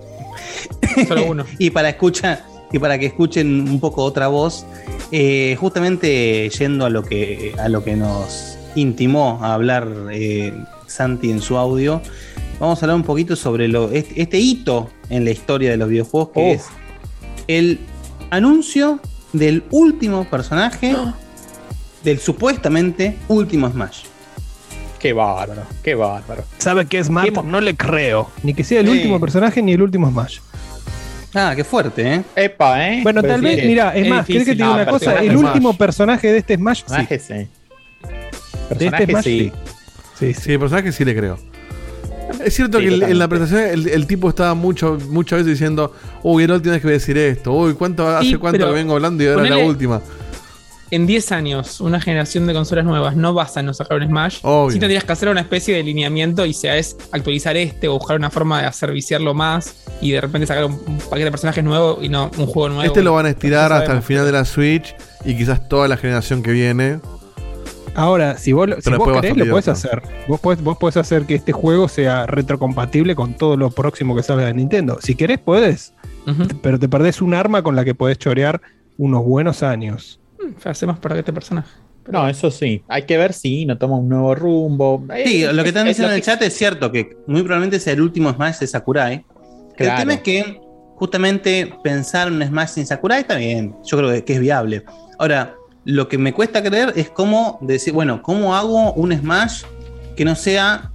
Solo 1.08 1.24
uno. 1.26 1.44
y 1.58 1.70
para 1.70 1.88
escucha, 1.88 2.40
y 2.72 2.78
para 2.78 2.98
que 2.98 3.06
escuchen 3.06 3.68
un 3.68 3.80
poco 3.80 4.04
otra 4.04 4.28
voz, 4.28 4.64
eh, 5.10 5.56
justamente 5.58 6.48
yendo 6.50 6.84
a 6.84 6.90
lo 6.90 7.02
que 7.02 7.54
a 7.58 7.68
lo 7.68 7.82
que 7.82 7.96
nos 7.96 8.58
intimó 8.74 9.38
a 9.42 9.54
hablar 9.54 9.88
eh, 10.12 10.52
Santi 10.86 11.30
en 11.30 11.40
su 11.40 11.56
audio, 11.56 12.00
vamos 12.60 12.82
a 12.82 12.86
hablar 12.86 12.96
un 12.96 13.02
poquito 13.04 13.36
sobre 13.36 13.68
lo, 13.68 13.90
este, 13.92 14.20
este 14.22 14.38
hito 14.38 14.90
en 15.10 15.24
la 15.24 15.30
historia 15.30 15.70
de 15.70 15.76
los 15.76 15.88
videojuegos 15.88 16.30
que 16.34 16.40
Oh. 16.40 16.52
es 16.54 16.64
el 17.48 17.78
anuncio 18.30 19.00
del 19.32 19.64
último 19.70 20.24
personaje 20.24 20.94
del 22.04 22.18
supuestamente 22.18 23.16
último 23.28 23.70
Smash. 23.70 24.04
Qué 24.98 25.12
bárbaro, 25.12 25.62
qué 25.82 25.94
bárbaro. 25.96 26.44
¿Sabe 26.58 26.86
qué 26.86 26.98
es 26.98 27.10
Matt? 27.10 27.24
Qué 27.24 27.42
No 27.42 27.60
le 27.60 27.74
creo. 27.76 28.30
Ni 28.44 28.54
que 28.54 28.62
sea 28.62 28.80
el 28.80 28.86
Sí. 28.86 28.92
último 28.92 29.18
personaje 29.18 29.60
ni 29.60 29.72
el 29.72 29.82
último 29.82 30.08
Smash. 30.08 30.38
Ah, 31.34 31.54
qué 31.56 31.64
fuerte, 31.64 32.14
¿eh? 32.16 32.22
Epa, 32.36 32.86
¿eh? 32.88 33.00
Bueno, 33.02 33.22
Pero 33.22 33.32
tal 33.34 33.40
sí, 33.40 33.46
vez, 33.56 33.66
mira, 33.66 33.94
es 33.96 34.04
es 34.04 34.08
más, 34.10 34.26
¿querés 34.26 34.44
que 34.44 34.50
te 34.50 34.54
diga 34.56 34.66
No, 34.66 34.74
una 34.74 34.86
cosa? 34.86 35.18
El 35.20 35.30
Smash. 35.32 35.44
último 35.46 35.76
personaje 35.76 36.30
de 36.30 36.38
este 36.38 36.56
Smash, 36.56 36.82
sí. 36.86 37.48
Personaje 38.74 39.06
sí. 39.06 39.06
De 39.06 39.12
Personaje 39.12 39.12
este 39.18 39.22
sí. 39.22 39.52
sí. 40.18 40.26
Sí, 40.26 40.34
sí. 40.34 40.40
Sí, 40.42 40.52
el 40.52 40.58
personaje 40.60 40.92
sí 40.92 41.04
le 41.04 41.16
creo. 41.16 41.38
Es 42.44 42.54
cierto 42.54 42.78
Sí, 42.78 42.84
que 42.88 42.94
el- 42.94 43.02
en 43.02 43.18
la 43.18 43.28
presentación 43.28 43.68
el, 43.68 43.88
el 43.88 44.06
tipo 44.06 44.28
estaba 44.28 44.54
mucho, 44.54 44.98
muchas 45.10 45.40
veces 45.40 45.52
diciendo, 45.52 45.94
uy, 46.22 46.44
última 46.44 46.72
vez 46.72 46.80
que 46.80 46.86
voy 46.86 46.94
a 46.94 46.98
decir 46.98 47.18
esto, 47.18 47.52
uy, 47.52 47.74
¿cuánto, 47.74 48.08
hace 48.08 48.38
cuánto 48.38 48.66
que 48.66 48.72
vengo 48.72 48.94
hablando 48.94 49.22
y 49.22 49.26
ahora 49.28 49.44
es 49.44 49.50
la 49.50 49.58
última. 49.58 50.00
En 50.90 51.06
10 51.06 51.32
años, 51.32 51.80
una 51.80 52.00
generación 52.02 52.46
de 52.46 52.52
consolas 52.52 52.84
nuevas 52.84 53.16
no 53.16 53.32
basta 53.32 53.60
en 53.60 53.66
no 53.66 53.72
sacar 53.72 53.96
un 53.98 54.06
Smash. 54.06 54.40
Obvio. 54.42 54.72
Sí 54.72 54.78
tendrías 54.78 55.04
que 55.04 55.12
hacer 55.12 55.30
una 55.30 55.40
especie 55.40 55.74
de 55.74 55.82
lineamiento 55.82 56.44
y 56.44 56.52
sea 56.52 56.76
es 56.76 56.96
actualizar 57.12 57.56
este 57.56 57.88
o 57.88 57.94
buscar 57.94 58.16
una 58.18 58.28
forma 58.30 58.60
de 58.60 58.66
hacer 58.66 58.92
viciarlo 58.92 59.32
más 59.32 59.74
y 60.02 60.10
de 60.12 60.20
repente 60.20 60.46
sacar 60.46 60.66
un, 60.66 60.72
un 60.86 60.98
paquete 60.98 61.24
de 61.24 61.30
personajes 61.30 61.64
nuevo 61.64 61.98
y 62.02 62.10
no 62.10 62.30
un 62.36 62.44
juego 62.46 62.68
nuevo. 62.68 62.82
Este 62.84 63.02
lo 63.02 63.14
van 63.14 63.24
a 63.24 63.30
estirar 63.30 63.70
No 63.70 63.76
hasta 63.78 63.92
el 63.92 64.02
final 64.02 64.26
de 64.26 64.32
la 64.32 64.44
Switch 64.44 64.94
y 65.24 65.34
quizás 65.34 65.66
toda 65.66 65.88
la 65.88 65.96
generación 65.96 66.42
que 66.42 66.50
viene. 66.52 67.00
Ahora, 67.94 68.38
si 68.38 68.52
vos, 68.52 68.68
lo- 68.68 68.80
si 68.80 68.90
vos 68.90 69.12
querés, 69.20 69.36
lo 69.36 69.46
podés 69.50 69.68
hacer. 69.68 70.02
Vos 70.26 70.40
podés, 70.40 70.62
vos 70.62 70.78
podés 70.78 70.96
hacer 70.96 71.26
que 71.26 71.34
este 71.34 71.52
juego 71.52 71.88
sea 71.88 72.26
retrocompatible 72.26 73.14
con 73.14 73.34
todo 73.36 73.56
lo 73.56 73.70
próximo 73.70 74.16
que 74.16 74.22
salga 74.22 74.46
de 74.46 74.54
Nintendo. 74.54 74.98
Si 75.02 75.14
querés, 75.14 75.38
podés. 75.38 75.92
Pero 76.62 76.78
te 76.78 76.88
perdés 76.88 77.20
un 77.20 77.34
arma 77.34 77.62
con 77.62 77.76
la 77.76 77.84
que 77.84 77.94
podés 77.94 78.16
chorear 78.18 78.60
unos 78.96 79.24
buenos 79.24 79.62
años. 79.62 80.20
Mm, 80.40 80.68
Hacemos 80.68 80.98
para 80.98 81.18
este 81.18 81.32
personaje. 81.32 81.68
No, 82.10 82.26
eso 82.28 82.50
sí. 82.50 82.82
Hay 82.88 83.02
que 83.04 83.16
ver 83.16 83.32
si 83.32 83.64
no 83.66 83.76
toma 83.78 83.96
un 83.96 84.08
nuevo 84.08 84.34
rumbo. 84.34 85.04
Sí, 85.24 85.44
Eh, 85.44 85.52
lo 85.52 85.62
que 85.62 85.68
es- 85.68 85.74
están 85.74 85.86
es 85.86 85.96
diciendo 85.96 86.10
en 86.12 86.14
el 86.16 86.20
que- 86.20 86.24
chat 86.26 86.42
es 86.42 86.54
cierto, 86.54 86.90
que 86.90 87.16
muy 87.26 87.42
probablemente 87.42 87.78
sea 87.78 87.92
el 87.92 88.00
último 88.00 88.32
Smash 88.32 88.58
de 88.58 88.66
Sakurai. 88.66 89.24
El 89.76 89.94
tema 89.96 90.14
es 90.14 90.20
que 90.22 90.60
justamente 90.96 91.72
pensar 91.82 92.28
en 92.28 92.34
un 92.34 92.42
Smash 92.46 92.68
sin 92.70 92.86
Sakurai 92.86 93.20
está 93.20 93.36
bien, 93.36 93.74
yo 93.84 93.98
creo 93.98 94.10
que, 94.10 94.24
que 94.24 94.32
es 94.34 94.40
viable. 94.40 94.84
Ahora, 95.18 95.54
lo 95.84 96.08
que 96.08 96.18
me 96.18 96.32
cuesta 96.32 96.62
creer 96.62 96.92
es 96.96 97.10
cómo 97.10 97.58
decir, 97.60 97.92
bueno, 97.92 98.22
¿cómo 98.22 98.54
hago 98.54 98.92
un 98.92 99.12
Smash 99.16 99.62
que 100.16 100.24
no 100.24 100.34
sea 100.34 100.90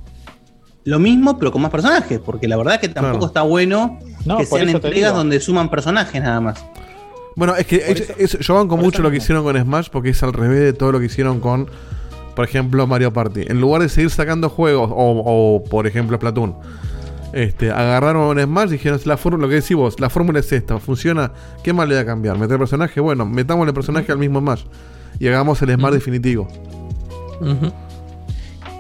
lo 0.86 1.00
mismo 1.00 1.38
pero 1.38 1.52
con 1.52 1.62
más 1.62 1.72
personajes? 1.72 2.20
Porque 2.20 2.48
la 2.48 2.56
verdad 2.58 2.76
es 2.76 2.80
que 2.82 2.88
tampoco 2.90 3.18
Claro. 3.18 3.28
está 3.28 3.42
bueno 3.42 4.00
No, 4.26 4.38
que 4.38 4.46
sean 4.46 4.70
entregas 4.70 5.14
donde 5.14 5.40
suman 5.40 5.70
personajes 5.70 6.22
nada 6.22 6.40
más. 6.40 6.64
Bueno, 7.36 7.56
es 7.56 7.68
que 7.68 7.76
es- 7.78 8.00
eso- 8.02 8.14
es- 8.18 8.40
yo 8.40 8.56
banco 8.56 8.78
mucho 8.78 9.02
lo 9.02 9.12
que 9.12 9.18
hicieron 9.18 9.44
con 9.44 9.56
Smash 9.62 9.90
porque 9.92 10.10
es 10.10 10.24
al 10.24 10.34
revés 10.34 10.60
de 10.62 10.74
todo 10.74 10.92
lo 10.94 11.00
que 11.00 11.06
hicieron 11.06 11.40
con, 11.40 11.70
por 12.36 12.46
ejemplo, 12.46 12.88
Mario 12.88 13.12
Party. 13.14 13.42
En 13.48 13.60
lugar 13.62 13.82
de 13.82 13.90
seguir 13.90 14.10
sacando 14.10 14.50
juegos, 14.50 14.90
o, 14.92 14.96
o, 15.26 15.64
por 15.66 15.86
ejemplo, 15.86 16.18
Splatoon, 16.18 16.56
este, 17.38 17.70
agarraron 17.70 18.36
un 18.36 18.44
Smash 18.44 18.70
y 18.70 18.72
dijeron, 18.74 19.00
la 19.06 19.16
fórmula, 19.16 19.44
lo 19.44 19.50
que 19.50 19.56
decís 19.62 19.78
vos, 19.78 20.00
la 20.00 20.10
fórmula 20.10 20.40
es 20.40 20.52
esta, 20.52 20.80
funciona, 20.80 21.32
¿qué 21.64 21.72
más 21.72 21.88
le 21.88 21.94
voy 21.94 22.02
a 22.02 22.06
cambiar? 22.06 22.36
¿Meter 22.38 22.58
personaje? 22.58 23.00
Bueno, 23.00 23.28
metamos 23.28 23.68
el 23.68 23.74
personaje 23.76 24.12
al 24.12 24.18
mismo 24.18 24.40
Smash 24.40 24.64
y 25.20 25.28
hagamos 25.28 25.62
el 25.62 25.72
Smash 25.76 25.94
definitivo. 25.94 26.48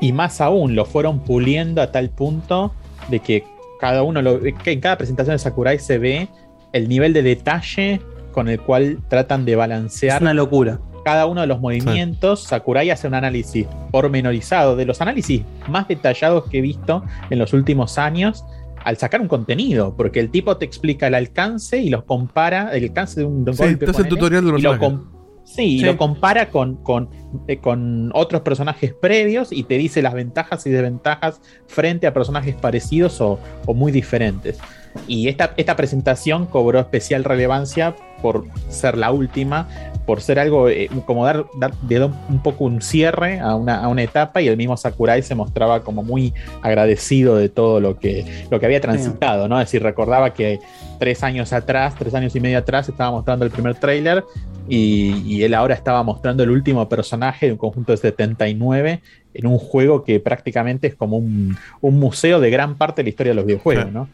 Y 0.01 0.12
más 0.12 0.41
aún, 0.41 0.76
lo 0.76 0.86
fueron 0.86 1.20
puliendo 1.20 1.84
a 1.84 1.91
tal 1.91 2.10
punto 2.10 2.74
de 3.10 3.20
que 3.20 3.43
cada 3.80 4.01
uno, 4.01 4.24
lo, 4.24 4.41
que 4.41 4.72
en 4.72 4.82
cada 4.82 4.97
presentación 4.97 5.36
de 5.36 5.39
Sakurai 5.39 5.78
se 5.78 5.99
ve 5.99 6.28
el 6.74 6.89
nivel 6.89 7.14
de 7.14 7.22
detalle 7.22 8.01
con 8.32 8.49
el 8.49 8.60
cual 8.60 8.97
tratan 9.08 9.45
de 9.45 9.51
Es 9.51 9.58
balancear 9.58 10.22
una 10.22 10.34
locura. 10.34 10.80
Cada 11.08 11.26
uno 11.26 11.39
de 11.39 11.47
los 11.47 11.62
movimientos. 11.62 12.43
Sakurai 12.43 12.89
hace 12.89 13.08
un 13.08 13.14
análisis 13.14 13.66
pormenorizado, 13.91 14.76
de 14.76 14.84
los 14.86 14.99
análisis 14.99 15.41
más 15.70 15.88
detallados 15.88 16.49
que 16.49 16.58
he 16.58 16.62
visto 16.62 17.01
en 17.30 17.39
los 17.39 17.53
últimos 17.53 17.97
años, 17.97 18.43
al 18.84 18.97
sacar 18.97 19.22
un 19.22 19.30
contenido, 19.30 19.95
porque 19.95 20.20
el 20.20 20.30
tipo 20.30 20.58
te 20.58 20.66
explica 20.66 21.08
el 21.08 21.16
alcance 21.16 21.78
y 21.78 21.89
los 21.89 22.03
compara, 22.03 22.72
el 22.76 22.84
alcance 22.84 23.22
de 23.22 23.26
un, 23.26 23.45
de 23.45 23.51
un 23.51 23.58
Sí, 23.58 23.64
golpe. 23.64 23.86
te 23.86 23.91
hace 23.91 24.01
el 24.01 24.10
tutorial 24.10 24.43
del 24.45 24.60
y 24.60 24.62
lo 24.62 24.72
personaje. 24.72 24.95
com- 24.97 25.18
Sí, 25.45 25.76
y 25.76 25.80
Sí. 25.80 25.86
lo 25.86 25.95
compara 25.95 26.49
con, 26.49 26.76
con, 26.84 27.10
eh, 27.47 27.60
con 27.60 28.12
otros 28.14 28.41
personajes 28.41 28.93
previos 28.93 29.53
y 29.53 29.64
te 29.64 29.78
dice 29.78 30.01
las 30.01 30.14
ventajas 30.14 30.68
y 30.68 30.72
desventajas 30.72 31.39
frente 31.68 32.05
a 32.05 32.14
personajes 32.14 32.53
parecidos 32.55 33.22
o, 33.22 33.39
o 33.66 33.74
muy 33.74 33.93
diferentes. 33.93 34.60
Y 35.08 35.28
esta, 35.28 35.54
esta 35.58 35.76
presentación 35.76 36.46
cobró 36.46 36.80
especial 36.80 37.24
relevancia 37.24 37.96
por 38.22 38.46
ser 38.70 38.98
la 38.98 39.12
última, 39.12 39.68
por 40.06 40.22
ser 40.22 40.40
algo 40.40 40.70
eh, 40.70 40.90
como 41.06 41.26
dar, 41.26 41.46
dar, 41.60 41.74
de 41.82 42.04
un 42.04 42.42
poco 42.42 42.64
un 42.64 42.82
cierre 42.82 43.40
a 43.40 43.56
una, 43.56 43.84
a 43.84 43.88
una 43.88 44.04
etapa 44.04 44.42
y 44.42 44.48
el 44.48 44.58
mismo 44.58 44.76
Sakurai 44.78 45.22
se 45.22 45.36
mostraba 45.36 45.82
como 45.82 46.04
muy 46.04 46.34
agradecido 46.62 47.36
de 47.36 47.50
todo 47.50 47.80
lo 47.80 48.00
que, 48.00 48.46
lo 48.50 48.60
que 48.60 48.66
había 48.66 48.82
transitado, 48.82 49.48
¿no? 49.48 49.60
Es 49.60 49.68
decir, 49.68 49.84
recordaba 49.84 50.34
que 50.34 50.60
tres 51.00 51.24
años 51.24 51.54
atrás, 51.54 51.96
tres 51.98 52.14
años 52.14 52.36
y 52.36 52.40
medio 52.40 52.58
atrás, 52.58 52.90
estaba 52.90 53.12
mostrando 53.12 53.46
el 53.46 53.52
primer 53.52 53.76
tráiler 53.76 54.24
y, 54.68 55.24
y 55.26 55.44
él 55.44 55.54
ahora 55.54 55.76
estaba 55.76 56.04
mostrando 56.04 56.44
el 56.44 56.50
último 56.50 56.88
personaje 56.90 57.48
de 57.48 57.52
un 57.54 57.58
conjunto 57.58 57.92
de 57.92 57.98
79 57.98 59.02
en 59.34 59.46
un 59.46 59.60
juego 59.60 60.04
que 60.04 60.20
prácticamente 60.20 60.88
es 60.88 60.96
como 60.96 61.18
un, 61.18 61.56
un 61.82 62.00
museo 62.00 62.40
de 62.40 62.50
gran 62.50 62.76
parte 62.76 63.02
de 63.02 63.04
la 63.04 63.10
historia 63.10 63.32
de 63.32 63.36
los 63.36 63.46
videojuegos. 63.46 63.92
¿no? 63.92 64.10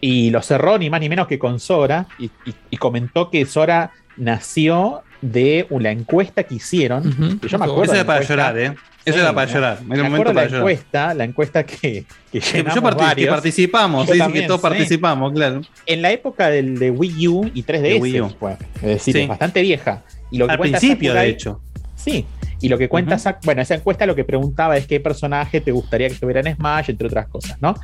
Y 0.00 0.30
lo 0.30 0.40
cerró 0.42 0.78
ni 0.78 0.88
más 0.90 1.00
ni 1.00 1.08
menos 1.08 1.26
que 1.26 1.38
con 1.38 1.60
Sora 1.60 2.06
y, 2.18 2.26
y- 2.46 2.54
y 2.70 2.76
comentó 2.78 3.30
que 3.30 3.44
Sora 3.46 3.90
nació 4.16 5.02
de 5.20 5.66
la 5.70 5.90
encuesta 5.90 6.44
que 6.44 6.54
hicieron. 6.54 7.02
Que 7.40 7.48
yo 7.48 7.58
me 7.58 7.64
Eso 7.66 7.72
acuerdo 7.72 7.82
Eso 7.84 7.92
era 7.94 8.02
la 8.02 8.06
para 8.06 8.22
llorar, 8.22 8.58
¿eh? 8.58 8.74
Eso 9.04 9.16
Sí, 9.16 9.20
era 9.22 9.32
para 9.34 9.50
llorar. 9.52 9.78
Era 9.78 9.84
Me 9.86 9.94
acuerdo 9.94 10.04
momento 10.10 10.28
la 10.28 10.34
para 10.34 10.46
llorar. 10.46 10.60
encuesta, 10.60 11.14
la 11.14 11.24
encuesta 11.24 11.64
que, 11.64 12.04
que 12.32 12.40
yo 12.40 12.64
parti- 12.64 12.98
que 12.98 13.04
varios. 13.04 13.30
participamos, 13.30 14.06
Yo 14.06 14.12
sí, 14.12 14.18
también, 14.18 14.44
que 14.44 14.48
todos 14.48 14.60
sí. 14.60 14.66
participamos, 14.68 15.32
claro. 15.32 15.60
En 15.86 16.02
la 16.02 16.10
época 16.12 16.48
del 16.50 16.78
de 16.78 16.90
Wii 16.90 17.28
U 17.28 17.50
y 17.54 17.62
3DS, 17.62 17.80
De 17.94 18.00
Wii 18.00 18.20
U. 18.22 18.30
fue, 18.38 18.56
es 18.76 18.82
decir, 18.82 19.14
Sí. 19.14 19.20
es 19.22 19.28
bastante 19.28 19.62
vieja. 19.62 20.02
Y 20.30 20.38
lo 20.38 20.46
que 20.46 20.52
Al 20.52 20.58
principio, 20.60 21.12
Sakurai- 21.12 21.22
de 21.22 21.28
hecho. 21.28 21.60
Sí, 22.02 22.24
Y 22.62 22.68
lo 22.68 22.78
que 22.78 22.88
cuenta 22.88 23.14
esa, 23.14 23.38
bueno, 23.44 23.62
esa 23.62 23.74
encuesta 23.74 24.06
lo 24.06 24.14
que 24.14 24.24
preguntaba 24.24 24.76
es 24.76 24.86
qué 24.86 25.00
personaje 25.00 25.60
te 25.60 25.72
gustaría 25.72 26.08
que 26.08 26.14
estuviera 26.14 26.40
en 26.40 26.56
Smash, 26.56 26.90
entre 26.90 27.06
otras 27.06 27.28
cosas, 27.28 27.60
¿no? 27.60 27.74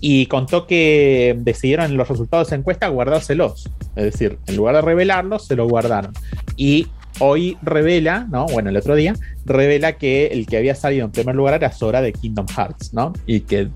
Y 0.00 0.26
contó 0.26 0.66
que 0.66 1.36
decidieron 1.38 1.96
los 1.96 2.08
resultados 2.08 2.46
de 2.46 2.50
esa 2.50 2.60
encuesta 2.60 2.88
guardárselos. 2.88 3.70
Es 3.96 4.04
decir, 4.04 4.38
en 4.46 4.56
lugar 4.56 4.76
de 4.76 4.82
revelarlos, 4.82 5.46
se 5.46 5.56
los 5.56 5.68
guardaron. 5.68 6.12
Y 6.56 6.88
hoy 7.18 7.56
revela, 7.62 8.26
¿no? 8.30 8.46
Bueno, 8.46 8.70
el 8.70 8.76
otro 8.76 8.94
día, 8.94 9.14
revela 9.44 9.92
que 9.94 10.28
el 10.28 10.46
que 10.46 10.56
había 10.56 10.74
salido 10.74 11.04
en 11.04 11.12
primer 11.12 11.34
lugar 11.34 11.54
era 11.54 11.72
Sora 11.72 12.00
de 12.00 12.12
Kingdom 12.12 12.46
Hearts, 12.48 12.92
¿no? 12.92 13.12
Y 13.26 13.40
que 13.40 13.68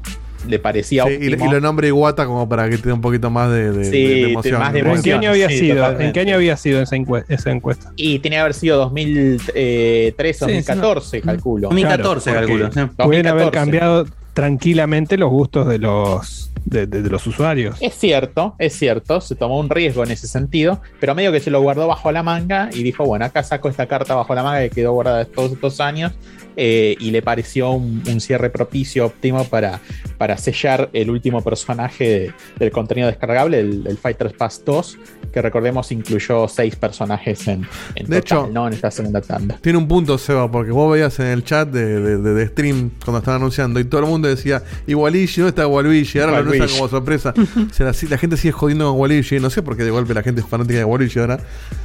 le 0.49 0.59
parecía 0.59 1.05
Sí, 1.05 1.11
y, 1.11 1.15
óptimo. 1.33 1.47
y 1.47 1.55
lo 1.55 1.61
nombre 1.61 1.89
Iwata 1.89 2.27
como 2.27 2.49
para 2.49 2.69
que 2.71 2.79
te 2.79 2.89
dé 2.89 2.93
un 2.93 3.01
poquito 3.01 3.31
más 3.31 3.51
de, 3.51 3.73
de- 3.73 3.85
Sí, 3.85 3.91
de- 3.91 4.09
de 4.09 4.15
te- 4.27 4.31
emoción. 4.33 4.59
más 4.61 4.73
de 4.73 4.83
¿no? 4.83 4.95
¿En 4.95 5.03
qué 5.03 5.13
año 5.13 5.31
había 5.31 5.49
Sí, 5.49 5.59
sido? 5.59 5.77
totalmente. 5.77 6.05
¿En 6.07 6.13
qué 6.13 6.21
año 6.21 6.35
había 6.37 6.57
sido 6.57 6.81
esa, 6.83 6.97
encue- 6.97 7.25
esa 7.29 7.51
encuesta? 7.51 7.93
Y 7.97 8.19
tenía 8.21 8.39
que 8.39 8.41
haber 8.43 8.55
sido 8.55 8.79
2003, 8.79 10.37
Sí, 10.37 10.41
2014, 10.45 11.21
calculo. 11.21 11.69
2014 11.69 12.31
Claro, 12.31 12.47
calculo. 12.47 12.71
Pueden 12.97 13.27
haber 13.27 13.45
2014. 13.45 13.51
cambiado 13.53 14.07
tranquilamente 14.35 15.17
los 15.17 15.31
gustos 15.31 15.67
de 15.67 15.79
los, 15.79 16.51
de, 16.67 16.87
de- 16.87 17.01
de 17.03 17.09
los 17.09 17.27
usuarios. 17.27 17.77
Es 17.81 17.95
cierto, 17.95 18.55
es 18.59 18.75
cierto, 18.75 19.21
se 19.23 19.35
tomó 19.35 19.59
un 19.59 19.71
riesgo 19.71 20.05
en 20.05 20.11
ese 20.11 20.29
sentido, 20.29 20.83
pero 21.01 21.15
medio 21.15 21.33
que 21.33 21.41
se 21.41 21.51
lo 21.51 21.63
guardó 21.63 21.87
bajo 21.87 22.13
la 22.13 22.23
manga 22.23 22.69
y 22.73 22.83
dijo, 22.83 23.05
bueno, 23.07 23.25
acá 23.25 23.43
saco 23.43 23.71
esta 23.71 23.87
carta 23.87 24.15
bajo 24.15 24.35
la 24.35 24.43
manga 24.43 24.61
que 24.61 24.69
quedó 24.71 24.93
guardada 24.93 25.25
todos 25.25 25.53
estos 25.53 25.81
años 25.81 26.13
eh, 26.57 26.97
y 26.99 27.11
le 27.11 27.23
pareció 27.23 27.71
un, 27.73 28.03
cierre 28.21 28.51
propicio, 28.51 29.07
óptimo 29.07 29.45
para, 29.45 29.81
para 30.19 30.37
sellar 30.39 30.89
el 30.93 31.11
último 31.11 31.43
personaje 31.43 32.05
de- 32.09 32.33
del 32.59 32.71
contenido 32.71 33.09
descargable, 33.09 33.61
el, 33.61 33.85
el 33.87 33.99
Fighters 33.99 34.33
Pass 34.33 34.63
2, 34.65 34.99
que 35.37 35.43
recordemos 35.43 35.93
incluyó 35.93 36.49
seis 36.49 36.77
personajes 36.77 37.47
en, 37.47 37.69
en 37.95 38.07
De 38.07 38.23
total, 38.23 38.39
hecho- 38.47 38.51
¿no? 38.55 38.67
en 38.69 38.73
esta 38.73 38.91
segunda 38.91 39.21
tanda. 39.21 39.59
Tiene 39.61 39.77
un 39.77 39.87
punto, 39.87 40.17
Seba, 40.17 40.51
porque 40.51 40.71
vos 40.71 40.91
veías 40.91 41.19
en 41.21 41.27
el 41.27 41.45
chat 41.45 41.69
de, 41.69 42.01
de- 42.01 42.17
de- 42.17 42.33
de 42.33 42.47
stream 42.47 42.91
cuando 43.05 43.19
estaban 43.19 43.43
anunciando 43.43 43.79
y 43.79 43.85
todo 43.85 44.01
el 44.01 44.07
mundo 44.07 44.29
decía, 44.29 44.63
y 44.87 44.95
Waluigi, 44.95 45.43
¿dónde 45.43 45.51
está 45.51 45.67
Waluigi? 45.67 46.19
Ahora 46.21 46.33
lo 46.33 46.39
anuncian 46.39 46.61
Waluigi. 46.63 46.79
como 46.79 46.89
sorpresa. 46.91 47.35
O 47.71 47.75
sea, 47.75 47.87
la, 47.87 47.93
la 48.09 48.17
gente 48.19 48.37
sigue 48.39 48.53
jodiendo 48.53 48.91
con 48.91 48.99
Waluigi. 49.01 49.39
No 49.41 49.51
sé 49.51 49.61
por 49.63 49.77
qué 49.77 49.85
de 49.85 49.91
golpe 49.91 50.15
la 50.15 50.23
gente 50.23 50.41
es 50.41 50.47
fanática 50.47 50.79
de 50.79 50.85
Waluigi 50.85 51.19
ahora. 51.19 51.39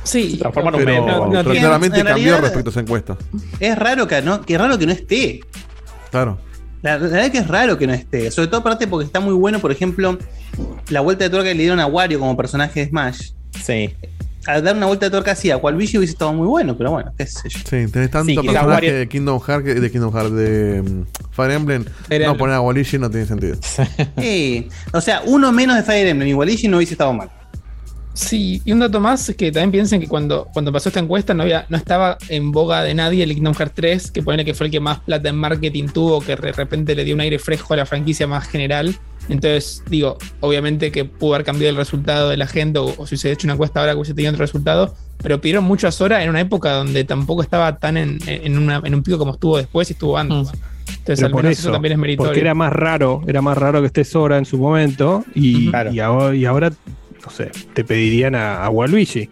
Sí. 0.03 0.39
Pero, 0.41 0.71
no, 1.05 1.25
no 1.25 1.31
pero 1.31 1.43
tiene- 1.43 1.59
claramente 1.59 1.99
en 1.99 2.05
cambió 2.05 2.23
realidad- 2.25 2.41
respecto 2.43 2.69
a 2.69 2.71
esa 2.71 2.79
encuesta. 2.79 3.17
Es 3.59 3.77
raro 3.77 4.07
que 4.07 4.21
no, 4.21 4.41
que 4.43 4.57
raro 4.57 4.77
que 4.77 4.85
no 4.85 4.93
esté. 4.93 5.41
Claro. 6.09 6.37
La, 6.81 6.97
la 6.97 7.07
verdad 7.09 7.31
que 7.31 7.37
es 7.39 7.47
raro 7.47 7.77
que 7.77 7.85
no 7.85 7.93
esté. 7.93 8.31
Sobre 8.31 8.47
todo 8.47 8.61
aparte 8.61 8.87
porque 8.87 9.05
está 9.05 9.19
muy 9.19 9.33
bueno, 9.33 9.59
por 9.59 9.71
ejemplo, 9.71 10.17
la 10.89 11.01
vuelta 11.01 11.23
de 11.25 11.29
tuerca 11.29 11.49
que 11.49 11.55
le 11.55 11.61
dieron 11.61 11.79
a 11.79 11.85
Wario 11.85 12.19
como 12.19 12.35
personaje 12.35 12.79
de 12.79 12.87
Smash. 12.89 13.31
Sí. 13.63 13.93
Al 14.47 14.63
dar 14.63 14.75
una 14.75 14.87
vuelta 14.87 15.05
de 15.05 15.11
tuerca 15.11 15.33
así 15.33 15.51
a 15.51 15.57
Waluigi 15.57 15.99
hubiese 15.99 16.13
estado 16.13 16.33
muy 16.33 16.47
bueno, 16.47 16.75
pero 16.75 16.89
bueno, 16.91 17.13
qué 17.15 17.27
sé 17.27 17.47
yo. 17.47 17.59
Sí, 17.59 17.91
tenés 17.91 18.09
tanto 18.09 18.25
Sí, 18.25 18.35
personaje 18.35 18.67
Wario- 18.67 18.93
de 18.97 19.07
Kingdom 19.07 19.39
Hearts, 19.39 19.63
que- 19.65 19.73
de 19.75 19.91
Kingdom 19.91 20.11
Hearts, 20.15 20.33
de 20.35 20.81
mm, 20.81 21.05
Fire 21.31 21.51
Emblem. 21.51 21.83
Fire 21.85 21.93
no 22.09 22.15
Emblem. 22.31 22.37
poner 22.37 22.55
a 22.55 22.61
Waluigi 22.61 22.97
no 22.97 23.09
tiene 23.11 23.27
sentido. 23.27 23.55
Sí. 24.19 24.67
O 24.93 24.99
sea, 24.99 25.21
uno 25.27 25.51
menos 25.51 25.75
de 25.75 25.83
Fire 25.83 26.07
Emblem 26.07 26.27
y 26.29 26.33
Waluigi 26.33 26.67
no 26.67 26.77
hubiese 26.77 26.95
estado 26.95 27.13
mal. 27.13 27.29
Sí, 28.13 28.61
y 28.65 28.71
un 28.73 28.79
dato 28.79 28.99
más 28.99 29.29
es 29.29 29.35
que 29.37 29.51
también 29.51 29.71
piensen 29.71 30.01
que 30.01 30.07
cuando, 30.07 30.47
cuando 30.51 30.71
pasó 30.71 30.89
esta 30.89 30.99
encuesta 30.99 31.33
no, 31.33 31.43
había, 31.43 31.65
no 31.69 31.77
estaba 31.77 32.17
en 32.27 32.51
boga 32.51 32.83
de 32.83 32.93
nadie 32.93 33.23
el 33.23 33.33
Kingdom 33.35 33.53
Hearts 33.53 33.73
3, 33.75 34.11
que 34.11 34.21
pone 34.21 34.43
que 34.43 34.53
fue 34.53 34.65
el 34.67 34.71
que 34.71 34.79
más 34.81 34.99
plata 34.99 35.29
en 35.29 35.35
marketing 35.37 35.87
tuvo, 35.87 36.19
que 36.19 36.35
de 36.35 36.51
repente 36.51 36.93
le 36.93 37.05
dio 37.05 37.15
un 37.15 37.21
aire 37.21 37.39
fresco 37.39 37.73
a 37.73 37.77
la 37.77 37.85
franquicia 37.85 38.27
más 38.27 38.47
general. 38.49 38.97
Entonces, 39.29 39.83
digo, 39.89 40.17
obviamente 40.39 40.91
que 40.91 41.05
pudo 41.05 41.35
haber 41.35 41.45
cambiado 41.45 41.69
el 41.71 41.77
resultado 41.77 42.29
de 42.29 42.37
la 42.37 42.47
gente, 42.47 42.79
o, 42.79 42.85
o 42.97 43.07
si 43.07 43.17
se 43.17 43.27
hubiese 43.27 43.31
hecho 43.31 43.47
una 43.47 43.53
encuesta 43.53 43.79
ahora 43.79 43.93
que 43.93 43.97
hubiese 43.97 44.13
tenido 44.13 44.31
otro 44.33 44.43
resultado, 44.43 44.95
pero 45.21 45.39
pidieron 45.39 45.63
mucho 45.63 45.87
a 45.87 45.91
Sora 45.91 46.23
en 46.23 46.29
una 46.29 46.41
época 46.41 46.71
donde 46.73 47.03
tampoco 47.03 47.41
estaba 47.43 47.77
tan 47.77 47.97
en, 47.97 48.17
en, 48.25 48.57
una- 48.57 48.81
en 48.83 48.95
un 48.95 49.03
pico 49.03 49.17
como 49.17 49.31
estuvo 49.33 49.57
después 49.57 49.89
y 49.89 49.93
estuvo 49.93 50.17
antes. 50.17 50.49
Entonces, 50.87 51.15
Pero 51.17 51.25
al 51.27 51.31
por 51.31 51.43
menos 51.43 51.57
eso, 51.59 51.67
eso, 51.69 51.71
también 51.71 51.93
es 51.93 51.97
meritorio. 51.99 52.29
porque 52.31 52.41
era 52.41 52.53
más 52.55 52.73
raro, 52.73 53.21
era 53.27 53.41
más 53.41 53.57
raro 53.57 53.79
que 53.81 53.87
esté 53.87 54.03
Sora 54.03 54.37
en 54.37 54.45
su 54.45 54.57
momento 54.57 55.23
y, 55.35 55.69
Claro. 55.69 55.93
y 55.93 55.99
ahora, 55.99 56.35
y 56.35 56.45
ahora, 56.45 56.71
no 57.23 57.29
sé, 57.31 57.51
te 57.73 57.83
pedirían 57.83 58.35
a, 58.35 58.65
a 58.65 58.69
Waluigi. 58.69 59.29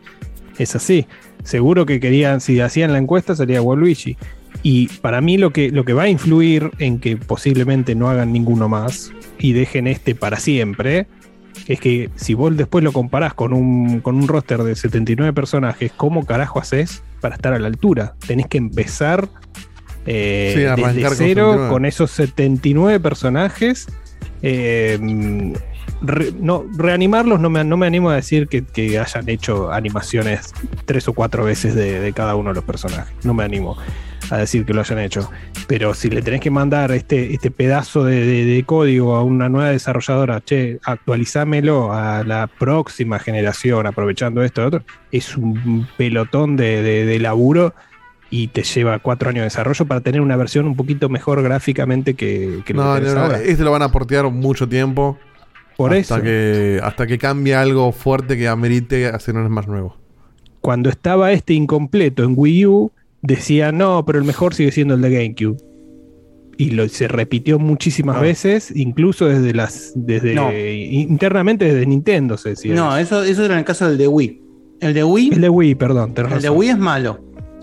Es 0.57 0.75
así. 0.75 1.07
Seguro 1.43 1.85
que 1.85 1.99
querían, 1.99 2.39
si 2.41 2.59
hacían 2.59 2.91
la 2.93 2.99
encuesta, 2.99 3.35
sería 3.35 3.61
Waluigi. 3.61 4.15
Y 4.63 4.87
para 4.87 5.21
mí 5.21 5.37
lo 5.37 5.51
que, 5.51 5.71
lo 5.71 5.85
que 5.85 5.93
va 5.93 6.03
a 6.03 6.09
influir 6.09 6.71
en 6.79 6.99
que 6.99 7.15
posiblemente 7.17 7.95
no 7.95 8.09
hagan 8.09 8.33
ninguno 8.33 8.67
más 8.67 9.11
y 9.37 9.53
dejen 9.53 9.87
este 9.87 10.15
para 10.15 10.37
siempre, 10.37 11.07
es 11.67 11.79
que 11.79 12.09
si 12.15 12.33
vos 12.33 12.55
después 12.57 12.83
lo 12.83 12.91
comparás 12.91 13.33
con 13.33 13.53
un, 13.53 14.01
con 14.01 14.15
un 14.15 14.27
roster 14.27 14.63
de 14.63 14.75
79 14.75 15.31
personajes, 15.33 15.91
¿cómo 15.95 16.25
carajo 16.25 16.59
haces 16.59 17.03
para 17.21 17.35
estar 17.35 17.53
a 17.53 17.59
la 17.59 17.67
altura? 17.67 18.15
Tenés 18.27 18.47
que 18.47 18.57
empezar 18.57 19.29
eh, 20.05 20.53
Sí, 20.55 20.61
desde 20.61 21.15
cero 21.15 21.51
79. 21.51 21.69
con 21.69 21.85
esos 21.85 22.11
79 22.11 22.99
personajes. 22.99 23.87
eh, 24.41 24.97
re- 26.01 26.33
no, 26.39 26.65
reanimarlos 26.77 27.39
no 27.39 27.49
me, 27.49 27.63
no 27.63 27.75
me 27.77 27.85
animo 27.87 28.09
a 28.09 28.15
decir 28.15 28.47
que, 28.47 28.63
que 28.63 28.97
hayan 28.99 29.27
hecho 29.29 29.71
animaciones 29.71 30.53
tres 30.85 31.07
o 31.07 31.13
cuatro 31.13 31.43
veces 31.43 31.75
de, 31.75 31.99
de 31.99 32.13
cada 32.13 32.35
uno 32.35 32.49
de 32.49 32.55
los 32.55 32.63
personajes. 32.63 33.13
No 33.23 33.33
me 33.33 33.43
animo 33.43 33.77
a 34.31 34.37
decir 34.37 34.65
que 34.65 34.73
lo 34.73 34.81
hayan 34.81 34.99
hecho. 34.99 35.29
Pero 35.67 35.93
si 35.93 36.09
le 36.09 36.21
tenés 36.21 36.41
que 36.41 36.51
mandar 36.51 36.91
este, 36.91 37.33
este 37.33 37.51
pedazo 37.51 38.03
de, 38.03 38.25
de- 38.25 38.45
de 38.45 38.63
código 38.63 39.15
a 39.15 39.23
una 39.23 39.49
nueva 39.49 39.69
desarrolladora, 39.69 40.41
che, 40.41 40.79
actualizámelo 40.83 41.93
a 41.93 42.23
la 42.23 42.47
próxima 42.47 43.19
generación, 43.19 43.87
aprovechando 43.87 44.43
esto, 44.43 44.65
otro, 44.65 44.83
es 45.11 45.35
un 45.37 45.87
pelotón 45.97 46.55
de, 46.55 46.81
de- 47.05 47.19
laburo 47.19 47.73
y 48.31 48.47
te 48.49 48.63
lleva 48.63 48.99
cuatro 48.99 49.29
años 49.29 49.39
de 49.41 49.45
desarrollo 49.45 49.85
para 49.85 50.01
tener 50.01 50.21
una 50.21 50.35
versión 50.35 50.65
un 50.67 50.75
poquito 50.75 51.09
mejor 51.09 51.41
gráficamente 51.41 52.13
que, 52.13 52.61
que 52.65 52.73
lo 52.73 52.83
No, 52.83 52.93
que 52.95 52.99
tenés 53.01 53.15
no, 53.15 53.19
no, 53.21 53.25
ahora. 53.25 53.41
este 53.41 53.63
lo 53.63 53.71
van 53.71 53.81
a 53.81 53.91
portear 53.91 54.29
mucho 54.29 54.69
tiempo. 54.69 55.17
Por 55.75 55.93
hasta 55.93 56.15
eso. 56.17 56.23
Que, 56.23 56.79
hasta 56.83 57.07
que 57.07 57.17
cambie 57.17 57.55
algo 57.55 57.91
fuerte 57.91 58.37
que 58.37 58.47
amerite 58.47 59.07
hacer 59.07 59.35
un 59.35 59.49
más 59.51 59.67
nuevo. 59.67 59.97
Cuando 60.61 60.89
estaba 60.89 61.31
este 61.31 61.53
incompleto 61.53 62.23
en 62.23 62.33
Wii 62.35 62.65
U, 62.67 62.91
decía 63.21 63.71
no, 63.71 64.05
pero 64.05 64.19
el 64.19 64.25
mejor 64.25 64.53
sigue 64.53 64.71
siendo 64.71 64.93
el 64.95 65.01
de 65.01 65.09
GameCube. 65.11 65.57
Y 66.57 66.71
lo, 66.71 66.87
se 66.89 67.07
repitió 67.07 67.57
muchísimas 67.57 68.19
veces, 68.19 68.73
incluso 68.75 69.27
desde 69.27 69.53
las. 69.53 69.93
desde 69.95 70.33
No. 70.35 70.51
internamente 70.51 71.65
desde 71.65 71.85
Nintendo 71.85 72.37
se 72.37 72.49
decía. 72.49 72.73
No, 72.75 72.97
eso, 72.97 73.23
eso 73.23 73.45
era 73.45 73.53
en 73.53 73.59
el 73.59 73.65
caso 73.65 73.87
del 73.87 73.97
de 73.97 74.07
Wii. 74.09 74.41
El 74.81 74.93
de 74.93 75.03
Wii, 75.03 75.29
El 75.33 75.41
de 75.41 75.49
Wii, 75.49 75.75
perdón, 75.75 76.13
el 76.17 76.41
de. 76.41 76.49
Wii 76.49 76.69
es 76.69 76.77
malo. 76.77 77.19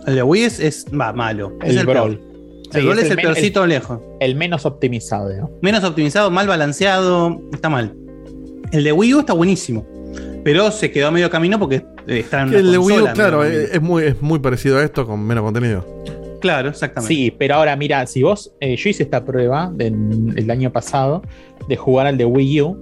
El 0.07 0.15
de 0.15 0.23
Wii 0.23 0.43
es, 0.45 0.61
es 0.61 0.87
va, 0.99 1.13
malo. 1.13 1.53
El 1.63 1.73
es 1.73 1.77
el 1.77 1.87
Brawl. 1.87 2.17
peor. 2.17 2.27
Sí, 2.73 2.79
el 2.79 2.85
Brawl 2.85 2.99
es 2.99 3.05
el 3.07 3.11
el 3.13 3.17
peorcito 3.19 3.67
lejos. 3.67 4.01
El 4.21 4.35
menos 4.35 4.65
optimizado, 4.65 5.31
¿no? 5.37 5.51
Menos 5.61 5.85
optimizado, 5.85 6.31
mal 6.31 6.47
balanceado, 6.47 7.39
está 7.53 7.69
mal. 7.69 7.95
El 8.73 8.83
de 8.83 8.93
Wii 8.93 9.15
U 9.15 9.21
está 9.21 9.35
buenísimo. 9.35 9.87
Pero 10.47 10.71
se 10.71 10.93
quedó 10.93 11.09
a 11.09 11.11
medio 11.11 11.29
camino 11.29 11.59
porque 11.59 11.85
está 12.07 12.43
en 12.43 12.51
una 12.51 12.59
el 12.59 12.71
de 12.71 12.79
Wii 12.79 12.87
U, 12.99 13.01
consola, 13.01 13.13
claro, 13.15 13.43
es, 13.45 13.73
es 13.75 13.83
muy, 13.83 14.05
es 14.05 14.23
muy 14.23 14.39
parecido 14.39 14.79
a 14.79 14.85
esto 14.85 15.05
con 15.05 15.21
menos 15.27 15.43
contenido. 15.43 15.85
Claro, 16.41 16.69
exactamente. 16.69 17.13
Sí, 17.13 17.35
pero 17.37 17.57
ahora 17.57 17.75
mira, 17.75 18.07
si 18.07 18.23
vos, 18.23 18.53
eh, 18.61 18.77
yo 18.77 18.89
hice 18.91 19.03
esta 19.03 19.25
prueba 19.25 19.73
en- 19.81 20.33
el 20.37 20.49
año 20.49 20.71
pasado 20.71 21.23
de 21.69 21.75
jugar 21.77 22.07
al 22.07 22.17
de 22.17 22.27
Wii 22.27 22.61
U 22.63 22.79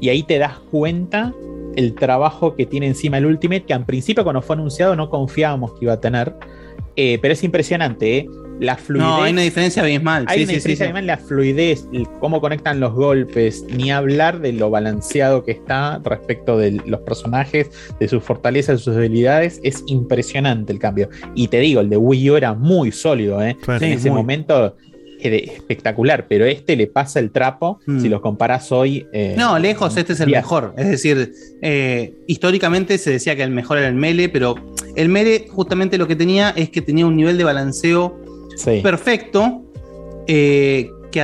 y 0.00 0.08
ahí 0.08 0.22
te 0.22 0.38
das 0.38 0.58
cuenta 0.70 1.34
el 1.76 1.94
trabajo 1.94 2.54
que 2.56 2.64
tiene 2.64 2.86
encima 2.86 3.18
el 3.18 3.26
Ultimate, 3.26 3.64
que 3.64 3.74
en 3.74 3.84
principio 3.84 4.24
cuando 4.24 4.40
fue 4.40 4.56
anunciado 4.56 4.96
no 4.96 5.10
confiábamos 5.10 5.72
que 5.74 5.84
iba 5.84 5.92
a 5.92 6.00
tener, 6.00 6.32
eh, 6.96 7.18
pero 7.20 7.34
es 7.34 7.44
impresionante, 7.44 8.16
¿eh? 8.18 8.26
La 8.60 8.76
fluidez. 8.76 9.06
no, 9.08 9.22
hay 9.22 9.32
una 9.32 9.42
diferencia 9.42 9.82
abismal. 9.82 10.24
Hay 10.28 10.38
sí, 10.38 10.44
una 10.44 10.50
sí, 10.50 10.54
diferencia 10.56 10.86
sí. 10.92 10.98
en 10.98 11.06
la 11.06 11.16
fluidez, 11.18 11.86
cómo 12.20 12.40
conectan 12.40 12.78
los 12.80 12.92
golpes, 12.94 13.64
ni 13.76 13.90
hablar 13.90 14.40
de 14.40 14.52
lo 14.52 14.70
balanceado 14.70 15.44
que 15.44 15.52
está 15.52 16.00
respecto 16.04 16.56
de 16.58 16.72
los 16.86 17.00
personajes, 17.00 17.70
de 17.98 18.08
sus 18.08 18.22
fortalezas, 18.22 18.78
de 18.78 18.84
sus 18.84 18.94
debilidades. 18.94 19.60
Es 19.64 19.82
impresionante 19.86 20.72
el 20.72 20.78
cambio. 20.78 21.08
Y 21.34 21.48
te 21.48 21.58
digo, 21.60 21.80
el 21.80 21.90
de 21.90 21.96
Wii 21.96 22.30
U 22.30 22.36
era 22.36 22.54
muy 22.54 22.92
sólido, 22.92 23.42
¿eh? 23.42 23.56
En 23.66 23.78
Sí, 23.80 23.84
ese 23.86 24.10
muy. 24.10 24.18
momento 24.18 24.76
espectacular, 25.24 26.26
pero 26.28 26.44
este 26.46 26.76
le 26.76 26.86
pasa 26.88 27.20
el 27.20 27.30
trapo 27.30 27.80
Mm. 27.86 28.00
si 28.00 28.08
los 28.08 28.20
comparás 28.20 28.72
hoy. 28.72 29.06
eh, 29.12 29.34
No, 29.38 29.58
lejos, 29.58 29.96
este 29.96 30.12
es 30.14 30.20
el 30.20 30.30
mejor. 30.30 30.74
Es 30.76 30.88
decir, 30.88 31.32
eh, 31.62 32.14
históricamente 32.26 32.98
se 32.98 33.10
decía 33.12 33.36
que 33.36 33.42
el 33.42 33.50
mejor 33.50 33.78
era 33.78 33.88
el 33.88 33.94
Mele, 33.94 34.28
pero 34.28 34.54
el 34.96 35.08
Mele 35.08 35.46
justamente 35.50 35.96
lo 35.98 36.06
que 36.08 36.16
tenía 36.16 36.50
es 36.50 36.70
que 36.70 36.82
tenía 36.82 37.06
un 37.06 37.16
nivel 37.16 37.38
de 37.38 37.44
balanceo 37.44 38.18
Sí. 38.56 38.80
perfecto, 38.82 39.62
eh, 40.26 40.90
que 41.10 41.20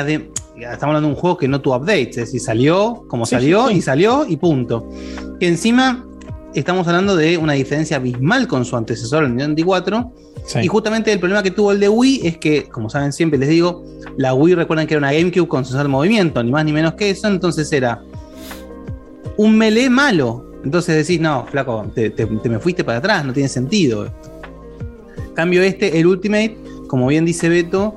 estamos 0.57 0.83
hablando 0.83 1.09
de 1.09 1.14
un 1.14 1.20
juego 1.20 1.37
que 1.37 1.49
no 1.49 1.61
tuvo 1.61 1.76
updates, 1.76 2.09
es 2.09 2.16
decir, 2.26 2.41
salió 2.41 3.05
como 3.09 3.24
Sí, 3.26 3.31
salió 3.37 3.68
sí, 3.68 3.72
sí. 3.74 3.79
y 3.79 3.83
salió 3.83 4.26
y 4.29 4.37
punto. 4.37 4.89
Que 5.39 5.47
encima 5.49 6.05
estamos 6.55 6.87
hablando 6.89 7.14
de 7.16 7.39
una 7.39 7.53
diferencia 7.53 7.97
abismal 7.99 8.49
con 8.49 8.64
su 8.64 8.76
antecesor, 8.76 9.22
el 9.24 9.31
Nintendo 9.31 9.55
24, 9.55 10.12
Sí. 10.47 10.61
y 10.62 10.66
justamente 10.66 11.12
el 11.12 11.18
problema 11.20 11.43
que 11.43 11.51
tuvo 11.51 11.72
el 11.72 11.79
de 11.81 11.89
Wii 11.89 12.26
es 12.26 12.39
que, 12.39 12.64
como 12.64 12.89
saben 12.91 13.12
siempre, 13.12 13.39
les 13.39 13.49
digo, 13.51 13.85
la 14.16 14.33
Wii 14.35 14.55
recuerdan 14.55 14.87
que 14.87 14.95
era 14.95 14.99
una 14.99 15.12
GameCube 15.12 15.47
con 15.47 15.64
sensor 15.64 15.83
de 15.83 15.89
movimiento, 15.89 16.43
ni 16.43 16.51
más 16.51 16.64
ni 16.64 16.72
menos 16.72 16.95
que 16.95 17.11
eso, 17.11 17.29
entonces 17.29 17.70
era 17.72 18.03
un 19.37 19.57
melee 19.57 19.91
malo. 19.91 20.45
Entonces 20.64 20.97
decís, 21.07 21.20
no, 21.20 21.47
flaco, 21.47 21.87
te, 21.95 22.11
te- 22.11 22.26
te 22.26 22.49
me 22.49 22.59
fuiste 22.59 22.83
para 22.83 22.99
atrás, 22.99 23.24
no 23.24 23.33
tiene 23.33 23.49
sentido. 23.49 24.09
Cambio 25.35 25.62
este, 25.62 26.01
el 26.01 26.07
Ultimate, 26.07 26.57
como 26.89 27.07
bien 27.07 27.24
dice 27.24 27.49
Beto, 27.49 27.97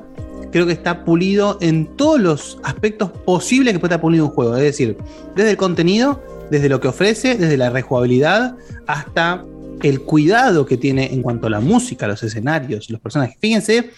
creo 0.52 0.66
que 0.66 0.72
está 0.72 1.04
pulido 1.04 1.58
en 1.60 1.86
todos 1.96 2.20
los 2.20 2.58
aspectos 2.62 3.10
posibles 3.10 3.72
que 3.72 3.80
puede 3.80 3.92
estar 3.94 4.00
pulido 4.00 4.26
un 4.26 4.30
juego. 4.30 4.54
Es 4.56 4.62
decir, 4.62 4.96
desde 5.34 5.50
el 5.52 5.56
contenido, 5.56 6.22
desde 6.50 6.68
lo 6.68 6.80
que 6.80 6.88
ofrece, 6.88 7.36
desde 7.36 7.56
la 7.56 7.70
rejugabilidad, 7.70 8.54
hasta 8.86 9.44
el 9.82 10.02
cuidado 10.02 10.66
que 10.66 10.76
tiene 10.76 11.12
en 11.12 11.22
cuanto 11.22 11.46
a 11.46 11.50
la 11.50 11.60
música, 11.60 12.06
los 12.06 12.22
escenarios, 12.22 12.88
los 12.90 13.00
personajes. 13.00 13.36
Fíjense 13.40 13.90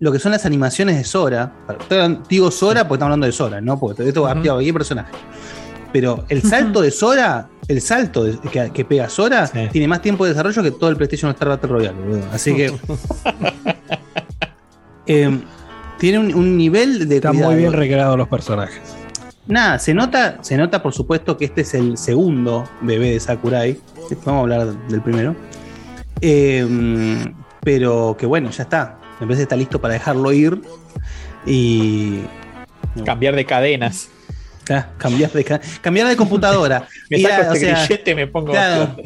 lo 0.00 0.12
que 0.12 0.20
son 0.20 0.30
las 0.32 0.46
animaciones 0.46 0.96
de 0.96 1.02
Sora. 1.04 1.52
Digo 2.28 2.50
Sora 2.52 2.86
porque 2.86 2.98
estamos 2.98 3.02
hablando 3.12 3.26
de 3.26 3.32
Sora, 3.32 3.60
¿no? 3.60 3.78
Porque 3.80 4.06
esto 4.08 4.22
va 4.22 4.30
a 4.32 4.40
cualquier 4.40 4.72
personaje. 4.74 5.12
Pero 5.92 6.24
el 6.28 6.42
salto 6.42 6.80
de 6.82 6.90
Sora, 6.90 7.48
el 7.66 7.80
salto 7.80 8.22
de- 8.24 8.38
que, 8.50 8.70
que 8.72 8.84
pega 8.84 9.08
Sora, 9.08 9.50
tiene 9.72 9.88
más 9.88 10.00
tiempo 10.02 10.24
de 10.24 10.30
desarrollo 10.30 10.62
que 10.62 10.70
todo 10.70 10.90
el 10.90 10.96
PlayStation 10.96 11.30
Star 11.32 11.48
Battle 11.48 11.68
Royale, 11.70 11.98
boludo. 11.98 12.22
Así 12.32 12.54
que. 12.54 12.72
eh, 15.08 15.38
tiene 15.98 16.18
un, 16.20 16.34
un 16.34 16.56
nivel 16.56 17.08
de. 17.08 17.16
Están 17.16 17.32
cuidado. 17.32 17.50
muy 17.52 17.60
bien 17.60 17.72
recreados 17.72 18.16
los 18.16 18.28
personajes. 18.28 18.80
Nada, 19.46 19.78
se 19.78 19.94
nota, 19.94 20.38
se 20.42 20.56
nota 20.56 20.82
por 20.82 20.92
supuesto 20.92 21.36
que 21.38 21.46
este 21.46 21.62
es 21.62 21.72
el 21.74 21.96
segundo 21.96 22.68
bebé 22.82 23.12
de 23.12 23.20
Sakurai. 23.20 23.78
Vamos 24.24 24.38
a 24.38 24.40
hablar 24.42 24.66
del 24.88 25.00
primero. 25.02 25.34
Eh, 26.20 27.24
pero 27.62 28.14
que 28.18 28.26
bueno, 28.26 28.50
ya 28.50 28.62
está. 28.64 28.98
Me 29.20 29.26
parece 29.26 29.38
que 29.38 29.42
está 29.44 29.56
listo 29.56 29.80
para 29.80 29.94
dejarlo 29.94 30.30
ir. 30.32 30.60
Y. 31.46 32.20
Cambiar 33.04 33.34
de 33.36 33.44
cadenas. 33.44 34.10
Ah, 34.70 34.88
cambiar 34.98 35.32
de, 35.32 35.44
ca- 35.44 35.60
cambiar 35.80 36.08
de 36.08 36.16
computadora. 36.16 36.86
Me 37.10 37.18
Y 37.18 37.22
saco 37.22 37.34
ya, 37.34 37.40
este 37.52 37.56
o 37.56 37.60
sea, 37.76 37.86
grillete 37.86 38.10
y 38.10 38.14
me 38.14 38.26
pongo 38.26 38.52
claro. 38.52 38.96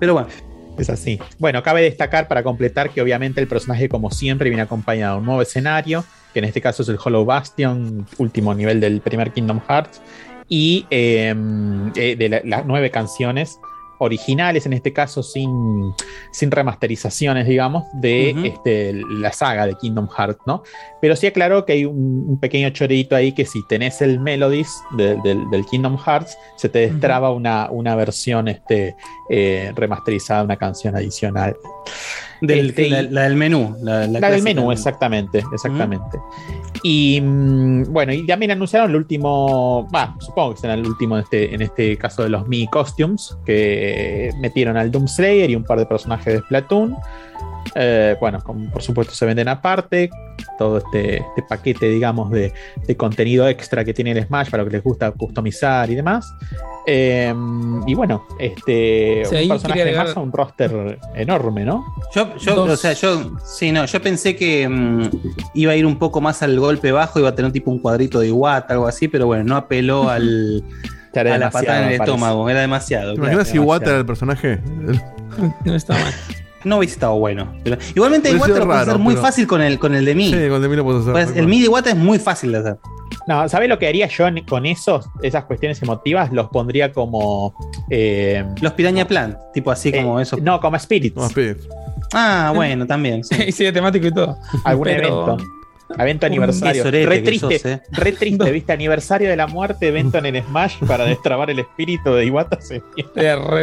Pero 0.00 0.14
bueno. 0.14 0.28
Es 0.82 0.90
así. 0.90 1.18
Bueno, 1.38 1.62
cabe 1.62 1.82
destacar 1.82 2.26
para 2.26 2.42
completar 2.42 2.90
que 2.90 3.00
obviamente 3.00 3.40
el 3.40 3.46
personaje, 3.46 3.88
como 3.88 4.10
siempre, 4.10 4.50
viene 4.50 4.62
acompañado 4.62 5.14
de 5.14 5.20
un 5.20 5.26
nuevo 5.26 5.40
escenario, 5.42 6.04
que 6.32 6.40
en 6.40 6.44
este 6.46 6.60
caso 6.60 6.82
es 6.82 6.88
el 6.88 6.98
Hollow 7.02 7.24
Bastion, 7.24 8.04
último 8.18 8.52
nivel 8.52 8.80
del 8.80 9.00
primer 9.00 9.30
Kingdom 9.32 9.60
Hearts, 9.68 10.02
y 10.48 10.84
eh, 10.90 11.32
eh, 11.94 12.16
de 12.16 12.28
la- 12.28 12.42
las 12.44 12.66
nueve 12.66 12.90
canciones 12.90 13.60
originales, 14.02 14.66
en 14.66 14.72
este 14.74 14.92
caso 14.92 15.22
sin, 15.22 15.94
sin 16.30 16.50
remasterizaciones, 16.50 17.46
digamos, 17.46 17.84
de 17.94 18.30
este, 18.48 18.92
la 19.08 19.32
saga 19.32 19.66
de 19.66 19.74
Kingdom 19.76 20.08
Hearts, 20.08 20.40
¿no? 20.46 20.62
Pero 21.00 21.16
sí 21.16 21.26
aclaró 21.26 21.64
que 21.64 21.72
hay 21.72 21.84
un, 21.84 22.26
un 22.28 22.38
pequeño 22.38 22.70
chorito 22.70 23.16
ahí 23.16 23.32
que 23.32 23.44
si 23.46 23.66
tenés 23.68 24.02
el 24.02 24.20
Melodies 24.20 24.70
de- 24.96 25.16
del, 25.22 25.48
del 25.50 25.64
Kingdom 25.66 25.96
Hearts, 25.98 26.36
se 26.56 26.68
te 26.68 26.80
destraba 26.90 27.30
una, 27.30 27.70
una 27.70 27.94
versión 27.96 28.48
este, 28.48 28.94
eh, 29.30 29.72
remasterizada, 29.74 30.42
una 30.44 30.56
canción 30.56 30.94
adicional. 30.96 31.56
Del- 32.42 32.70
Este, 32.70 32.88
la, 32.90 33.02
la 33.02 33.22
del 33.22 33.36
menú. 33.36 33.76
La, 33.82 34.06
la 34.06 34.20
la 34.20 34.30
del 34.30 34.42
menú, 34.42 34.70
exactamente, 34.72 35.42
exactamente. 35.52 36.18
Y 36.82 37.20
mm, 37.22 37.92
bueno, 37.92 38.12
y 38.12 38.26
también 38.26 38.50
anunciaron 38.50 38.90
el 38.90 38.96
último, 38.96 39.86
bah, 39.90 40.14
supongo 40.18 40.54
que 40.54 40.60
será 40.60 40.74
el 40.74 40.84
último 40.86 41.16
en 41.16 41.22
este, 41.22 41.54
en 41.54 41.62
este 41.62 41.96
caso 41.96 42.22
de 42.24 42.28
los 42.28 42.46
Mi 42.48 42.66
Costumes, 42.66 43.36
que 43.46 44.30
metieron 44.40 44.76
al 44.76 44.90
Doom 44.90 45.06
Slayer 45.06 45.48
y 45.50 45.56
un 45.56 45.64
par 45.64 45.78
de 45.78 45.86
personajes 45.86 46.34
de 46.34 46.40
Splatoon. 46.40 46.96
Eh, 47.74 48.16
bueno, 48.20 48.38
por 48.72 48.82
supuesto 48.82 49.14
se 49.14 49.24
venden 49.24 49.48
aparte, 49.48 50.10
todo 50.58 50.78
este, 50.78 51.16
este 51.18 51.42
paquete, 51.48 51.88
digamos, 51.88 52.30
de, 52.30 52.52
de 52.86 52.96
contenido 52.96 53.48
extra 53.48 53.84
que 53.84 53.94
tiene 53.94 54.12
el 54.12 54.24
Smash 54.26 54.50
para 54.50 54.62
lo 54.62 54.68
que 54.68 54.76
les 54.76 54.84
gusta 54.84 55.10
customizar 55.12 55.90
y 55.90 55.94
demás. 55.94 56.34
Eh, 56.86 57.32
y 57.86 57.94
bueno, 57.94 58.26
este 58.38 59.22
un 59.24 59.48
personaje 59.48 59.54
más 59.56 59.64
agregar- 59.64 60.12
a 60.16 60.20
un 60.20 60.32
roster 60.32 60.98
enorme, 61.14 61.64
¿no? 61.64 61.84
Yo, 62.14 62.36
yo, 62.38 62.54
Dos. 62.56 62.70
o 62.70 62.76
sea, 62.76 62.92
yo, 62.92 63.32
sí, 63.44 63.70
no, 63.72 63.84
yo 63.86 64.02
pensé 64.02 64.36
que 64.36 64.68
mm, 64.68 65.08
iba 65.54 65.72
a 65.72 65.76
ir 65.76 65.86
un 65.86 65.98
poco 65.98 66.20
más 66.20 66.42
al 66.42 66.58
golpe 66.58 66.90
bajo, 66.92 67.20
iba 67.20 67.28
a 67.30 67.34
tener 67.34 67.52
tipo 67.52 67.70
un 67.70 67.78
cuadrito 67.78 68.20
de 68.20 68.28
Iwata, 68.28 68.74
algo 68.74 68.86
así, 68.86 69.08
pero 69.08 69.26
bueno, 69.26 69.44
no 69.44 69.56
apeló 69.56 70.08
al, 70.10 70.62
a 71.14 71.22
la 71.38 71.50
patada 71.50 71.82
en 71.84 71.88
el 71.94 72.00
estómago, 72.00 72.50
era 72.50 72.60
demasiado. 72.60 73.14
¿Te 73.14 73.20
claro, 73.20 73.32
imaginas 73.32 73.48
si 73.48 73.54
demasiado. 73.54 73.64
Iwata 73.64 73.90
era 73.90 73.98
el 74.00 74.06
personaje? 74.06 74.60
No 75.64 75.74
está 75.74 75.94
mal. 75.94 76.12
No 76.64 76.78
hubiese 76.78 76.94
estado 76.94 77.14
bueno. 77.18 77.52
Pero, 77.64 77.76
igualmente 77.94 78.30
Iwata 78.30 78.46
sido 78.46 78.58
lo 78.60 78.66
puedes 78.66 78.82
hacer 78.82 78.98
muy 78.98 79.14
pero- 79.14 79.26
fácil 79.26 79.46
con 79.46 79.60
el, 79.62 79.78
con 79.78 79.94
el 79.94 80.04
de 80.04 80.14
mí. 80.14 80.26
Sí, 80.26 80.32
con 80.48 80.54
el 80.56 80.62
de 80.62 80.68
mí 80.68 80.76
lo 80.76 80.84
puedes 80.84 81.02
hacer. 81.02 81.12
Pues, 81.12 81.36
el 81.36 81.46
MIDI 81.46 81.64
Iwata 81.66 81.90
es 81.90 81.96
muy 81.96 82.18
fácil 82.18 82.52
de 82.52 82.58
hacer. 82.58 82.78
No, 83.28 83.48
¿sabes 83.48 83.68
lo 83.68 83.78
que 83.78 83.86
haría 83.86 84.08
yo 84.08 84.24
con 84.48 84.66
esos, 84.66 85.08
esas 85.22 85.44
cuestiones 85.44 85.80
emotivas? 85.82 86.32
Los 86.32 86.48
pondría 86.48 86.92
como. 86.92 87.54
eh, 87.90 88.44
Los 88.60 88.72
Piraña 88.72 89.06
Plan, 89.06 89.38
tipo 89.54 89.70
así 89.70 89.92
como 89.92 90.18
eso. 90.18 90.36
No, 90.42 90.60
como 90.60 90.78
Spirits. 90.78 91.14
No, 91.16 91.28
Spirits. 91.28 91.68
Ah, 92.12 92.52
bueno, 92.54 92.86
también. 92.86 93.22
sí. 93.22 93.34
Sí, 93.36 93.52
sí, 93.52 93.64
de 93.64 93.72
temático 93.72 94.06
y 94.06 94.12
todo. 94.12 94.36
Algún 94.64 94.84
Pero- 94.84 94.98
evento. 95.26 95.36
Evento 95.98 96.26
aniversario. 96.26 96.82
besorete 96.84 97.06
Re 97.06 97.18
triste, 97.22 97.58
sos, 97.58 97.66
eh. 97.70 97.82
re 97.90 98.12
triste, 98.12 98.50
¿viste? 98.52 98.72
Aniversario 98.72 99.28
de 99.28 99.36
la 99.36 99.46
muerte, 99.46 99.88
evento 99.88 100.18
en 100.18 100.26
el 100.26 100.42
Smash 100.42 100.76
para 100.86 101.04
destrabar 101.04 101.50
el 101.50 101.58
espíritu 101.60 102.12
de 102.14 102.26
Iwata. 102.26 102.60
se- 102.60 102.82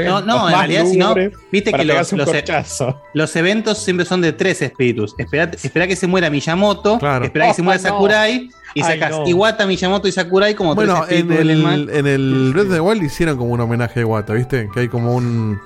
No, 0.06 0.22
no, 0.22 0.50
en 0.50 0.56
realidad, 0.56 0.86
si 0.86 0.98
no, 0.98 1.16
viste 1.52 1.72
que 1.74 1.86
los, 1.86 2.14
los, 2.14 2.26
corchazo. 2.30 3.02
los 3.14 3.36
eventos 3.36 3.78
siempre 3.80 4.06
son 4.06 4.22
de 4.22 4.34
tres 4.34 4.62
espíritus. 4.62 5.16
Espera, 5.18 5.50
espera 5.62 5.88
que 5.88 5.96
se 5.96 6.08
muera 6.08 6.30
Miyamoto, 6.30 7.00
Claro. 7.00 7.26
espera 7.26 7.48
que 7.48 7.54
se 7.54 7.62
muera 7.62 7.80
no. 7.84 7.90
Sakurai 7.90 8.50
y 8.76 8.82
Ay, 8.84 9.00
sacas 9.00 9.12
no. 9.12 9.28
Iwata, 9.28 9.66
Miyamoto 9.66 10.08
y 10.08 10.12
Sakurai 10.12 10.54
como 10.56 10.76
Bueno, 10.76 11.04
tres 11.08 11.20
en 11.22 11.32
espíritus 11.32 11.64
del 11.72 11.90
el, 11.90 11.90
en 11.90 12.08
el 12.08 12.54
Red 12.54 12.68
of 12.68 12.74
the 12.74 12.80
Wild 12.82 13.04
hicieron 13.04 13.38
como 13.38 13.52
un 13.54 13.62
homenaje 13.62 14.00
a 14.00 14.04
Iwata, 14.04 14.34
¿viste? 14.34 14.70
Que 14.74 14.82
hay 14.82 14.88
como 14.88 15.16
un. 15.16 15.60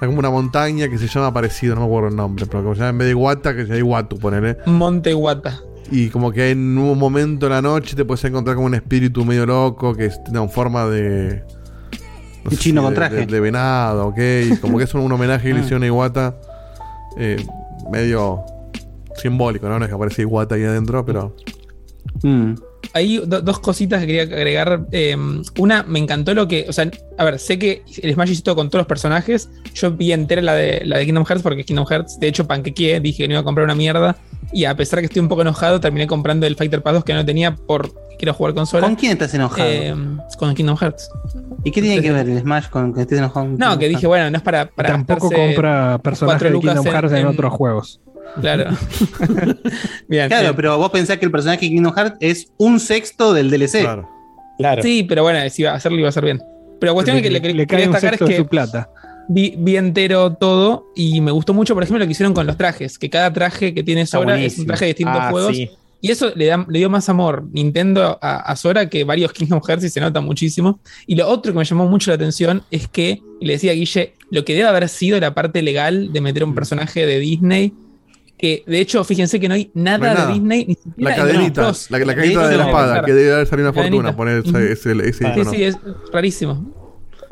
Hay 0.00 0.06
como 0.08 0.18
una 0.18 0.30
montaña 0.30 0.88
que 0.88 0.98
se 0.98 1.06
llama 1.06 1.32
parecido, 1.32 1.74
no 1.74 1.82
me 1.82 1.86
acuerdo 1.86 2.08
el 2.08 2.16
nombre, 2.16 2.46
pero 2.46 2.62
como 2.62 2.74
se 2.74 2.80
llama 2.80 2.90
en 2.90 2.98
vez 2.98 3.06
de 3.06 3.10
Iwata, 3.12 3.54
que 3.54 3.62
se 3.62 3.66
llama 3.68 3.78
Iwatu, 3.78 4.18
ponele. 4.18 4.58
Monte 4.66 5.12
Guata. 5.14 5.60
Y 5.90 6.08
como 6.08 6.32
que 6.32 6.50
en 6.50 6.76
un 6.78 6.98
momento 6.98 7.46
de 7.46 7.50
la 7.50 7.62
noche 7.62 7.94
te 7.94 8.04
puedes 8.04 8.24
encontrar 8.24 8.56
como 8.56 8.66
un 8.66 8.74
espíritu 8.74 9.24
medio 9.24 9.46
loco 9.46 9.94
que 9.94 10.08
tiene 10.08 10.40
una 10.40 10.48
forma 10.48 10.86
de. 10.86 11.42
no 12.44 12.50
Un 12.50 12.56
chino 12.56 12.82
con 12.82 12.94
traje. 12.94 13.14
De, 13.16 13.26
de 13.26 13.40
venado, 13.40 14.08
ok. 14.08 14.18
Como 14.60 14.78
que 14.78 14.84
es 14.84 14.94
un, 14.94 15.02
un 15.02 15.12
homenaje 15.12 15.48
que 15.48 15.54
le 15.54 15.60
hicieron 15.60 15.82
a 15.82 15.86
Iwata. 15.86 16.36
eh, 17.18 17.36
medio 17.92 18.42
simbólico, 19.16 19.68
¿no? 19.68 19.78
No 19.78 19.84
es 19.84 19.88
que 19.90 19.94
aparece 19.94 20.22
Iwata 20.22 20.54
ahí 20.54 20.64
adentro, 20.64 21.04
pero. 21.04 21.36
Mm. 22.22 22.54
Hay 22.94 23.18
do- 23.18 23.42
dos 23.42 23.58
cositas 23.58 24.00
que 24.00 24.06
quería 24.06 24.22
agregar. 24.22 24.86
Eh, 24.92 25.16
una, 25.58 25.82
me 25.82 25.98
encantó 25.98 26.32
lo 26.32 26.46
que. 26.48 26.64
O 26.68 26.72
sea, 26.72 26.88
a 27.18 27.24
ver, 27.24 27.38
sé 27.40 27.58
que 27.58 27.82
el 28.02 28.14
Smash 28.14 28.30
hizo 28.30 28.42
todo 28.44 28.54
con 28.56 28.70
todos 28.70 28.80
los 28.80 28.86
personajes. 28.86 29.48
Yo 29.74 29.90
vi 29.90 30.12
entera 30.12 30.40
la 30.42 30.54
de, 30.54 30.82
la 30.84 30.98
de 30.98 31.04
Kingdom 31.06 31.24
Hearts 31.24 31.42
porque 31.42 31.64
Kingdom 31.64 31.86
Hearts, 31.86 32.18
de 32.20 32.28
hecho, 32.28 32.46
panquequé, 32.46 33.00
dije 33.00 33.24
que 33.24 33.28
no 33.28 33.34
iba 33.34 33.40
a 33.40 33.44
comprar 33.44 33.64
una 33.64 33.74
mierda. 33.74 34.16
Y 34.52 34.66
a 34.66 34.76
pesar 34.76 35.00
que 35.00 35.06
estoy 35.06 35.20
un 35.20 35.28
poco 35.28 35.42
enojado, 35.42 35.80
terminé 35.80 36.06
comprando 36.06 36.46
el 36.46 36.54
Fighter 36.54 36.82
Pass 36.82 36.94
2 36.94 37.04
que 37.04 37.14
no 37.14 37.24
tenía 37.24 37.56
por 37.56 37.92
quiero 38.16 38.32
jugar 38.32 38.54
consola. 38.54 38.86
¿Con 38.86 38.94
quién 38.94 39.10
estás 39.12 39.34
enojado? 39.34 39.68
Eh, 39.68 39.94
con 40.38 40.54
Kingdom 40.54 40.76
Hearts. 40.76 41.10
¿Y 41.64 41.72
qué 41.72 41.82
tiene 41.82 42.00
que 42.00 42.12
ver 42.12 42.28
el 42.28 42.38
Smash 42.40 42.68
con 42.68 42.94
que 42.94 43.00
estés 43.00 43.18
enojado? 43.18 43.46
No, 43.58 43.76
que 43.78 43.88
dije, 43.88 44.06
bueno, 44.06 44.30
no 44.30 44.36
es 44.36 44.42
para. 44.44 44.66
para 44.70 44.90
Tampoco 44.90 45.30
compra 45.32 45.98
personajes 45.98 46.42
cuatro 46.42 46.48
de 46.48 46.60
Kingdom 46.60 46.84
Hearts 46.94 47.12
en, 47.12 47.18
en- 47.18 47.26
otros 47.26 47.52
juegos. 47.52 48.00
Claro. 48.40 48.70
Bien, 50.08 50.28
Claro, 50.28 50.42
bien. 50.44 50.56
pero 50.56 50.78
vos 50.78 50.90
pensás 50.90 51.18
que 51.18 51.24
el 51.24 51.30
personaje 51.30 51.60
de 51.66 51.68
Kingdom 51.72 51.94
Hearts 51.94 52.16
es 52.20 52.52
un 52.56 52.80
sexto 52.80 53.32
del 53.32 53.50
DLC. 53.50 53.80
Claro. 53.80 54.08
Claro. 54.58 54.82
Sí, 54.82 55.04
pero 55.08 55.22
bueno, 55.22 55.38
si 55.50 55.62
iba 55.62 55.72
a 55.72 55.74
hacerlo 55.74 55.98
iba 55.98 56.08
a 56.08 56.10
hacer 56.10 56.24
bien. 56.24 56.40
Pero 56.80 56.92
la 56.92 56.94
cuestión 56.94 57.16
le, 57.16 57.22
que 57.22 57.30
le, 57.30 57.40
le 57.40 57.66
quería 57.66 57.66
cae 57.66 57.86
un 57.86 57.92
destacar 57.92 58.14
es 58.14 58.18
sexto 58.18 58.24
de 58.26 58.30
que 58.32 58.36
su 58.38 58.46
plata. 58.46 58.90
vi, 59.28 59.54
vi 59.58 59.76
entero 59.76 60.34
todo 60.34 60.86
y 60.94 61.20
me 61.20 61.30
gustó 61.30 61.54
mucho, 61.54 61.74
por 61.74 61.82
ejemplo, 61.82 61.98
lo 62.00 62.06
que 62.06 62.12
hicieron 62.12 62.34
con 62.34 62.46
los 62.46 62.56
trajes, 62.56 62.98
que 62.98 63.08
cada 63.10 63.32
traje 63.32 63.74
que 63.74 63.82
tiene 63.82 64.06
Sora 64.06 64.40
es 64.40 64.58
un 64.58 64.66
traje 64.66 64.84
de 64.86 64.88
distintos 64.90 65.16
Ah, 65.18 65.30
juegos. 65.30 65.56
sí. 65.56 65.70
Y 66.00 66.10
eso 66.10 66.32
le, 66.36 66.44
da- 66.46 66.66
le 66.68 66.78
dio 66.80 66.90
más 66.90 67.08
amor 67.08 67.44
Nintendo 67.52 68.18
a, 68.20 68.36
a 68.40 68.56
Sora 68.56 68.90
que 68.90 69.04
varios 69.04 69.32
Kingdom 69.32 69.60
Hearts 69.66 69.84
y 69.84 69.88
se 69.88 70.00
nota 70.00 70.20
muchísimo. 70.20 70.78
Y 71.06 71.14
lo 71.14 71.26
otro 71.28 71.52
que 71.52 71.58
me 71.58 71.64
llamó 71.64 71.88
mucho 71.88 72.10
la 72.10 72.16
atención 72.16 72.62
es 72.70 72.86
que, 72.88 73.22
y 73.40 73.46
le 73.46 73.54
decía 73.54 73.70
a 73.72 73.74
Guille, 73.74 74.12
lo 74.30 74.44
que 74.44 74.54
debe 74.54 74.68
haber 74.68 74.88
sido 74.90 75.18
la 75.18 75.32
parte 75.34 75.62
legal 75.62 76.12
de 76.12 76.20
meter 76.20 76.44
Mm. 76.44 76.50
un 76.50 76.54
personaje 76.54 77.06
de 77.06 77.18
Disney, 77.20 77.72
que 78.38 78.64
de 78.66 78.80
hecho, 78.80 79.02
fíjense 79.04 79.38
que 79.40 79.48
no 79.48 79.54
hay 79.54 79.70
nada, 79.74 79.98
No 79.98 80.04
hay 80.06 80.14
nada. 80.14 80.26
de 80.26 80.32
Disney, 80.34 80.64
ni 80.66 80.74
siquiera 80.74 80.92
La 81.10 81.10
en 81.14 81.16
los 81.22 81.32
cadenita, 81.34 81.62
la, 81.62 81.98
la 81.98 81.98
De 81.98 82.14
cadenita 82.14 82.48
de 82.48 82.56
la 82.56 82.64
espada, 82.66 83.04
que 83.04 83.12
debe 83.12 83.32
haber 83.34 83.46
salido 83.46 83.68
una 83.68 83.74
Cadenita. 83.74 84.12
fortuna 84.12 84.16
poner 84.16 84.38
ese, 84.38 84.48
Ujú. 84.50 84.58
ese, 84.58 85.08
ese 85.08 85.24
Sí, 85.24 85.30
icono. 85.30 85.50
sí, 85.50 85.62
es 85.64 85.78
rarísimo. 86.12 86.74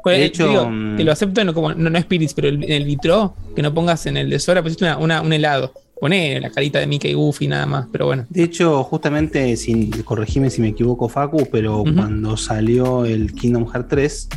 Pues, 0.02 0.16
De 0.18 0.22
eh, 0.22 0.26
hecho, 0.26 0.48
digo, 0.48 0.68
mm, 0.68 0.96
que 0.96 1.04
lo 1.04 1.12
acepto 1.12 1.44
no, 1.44 1.54
como, 1.54 1.72
no, 1.74 1.88
no 1.90 2.00
Spirits, 2.00 2.34
pero 2.34 2.48
el- 2.48 2.64
en 2.64 2.72
el 2.72 2.84
vitro, 2.84 3.34
que 3.54 3.62
no 3.62 3.72
pongas 3.72 4.04
en 4.06 4.16
el 4.16 4.30
de 4.30 4.38
Sora, 4.40 4.62
pusiste 4.62 4.84
una, 4.84 4.96
una- 4.98 5.20
un 5.22 5.32
helado. 5.32 5.72
Poné 6.02 6.40
la 6.40 6.50
carita 6.50 6.80
de 6.80 6.88
Mickey 6.88 7.14
Goofy 7.14 7.46
nada 7.46 7.64
más, 7.64 7.86
pero 7.92 8.06
bueno. 8.06 8.26
De 8.28 8.42
hecho, 8.42 8.82
justamente, 8.82 9.56
sin, 9.56 9.88
corregime 10.02 10.50
si 10.50 10.60
me 10.60 10.66
equivoco, 10.66 11.08
Facu, 11.08 11.46
pero 11.48 11.84
cuando 11.84 12.36
salió 12.36 13.04
el 13.04 13.32
Kingdom 13.32 13.68
Hearts 13.68 13.88
3, 13.88 14.28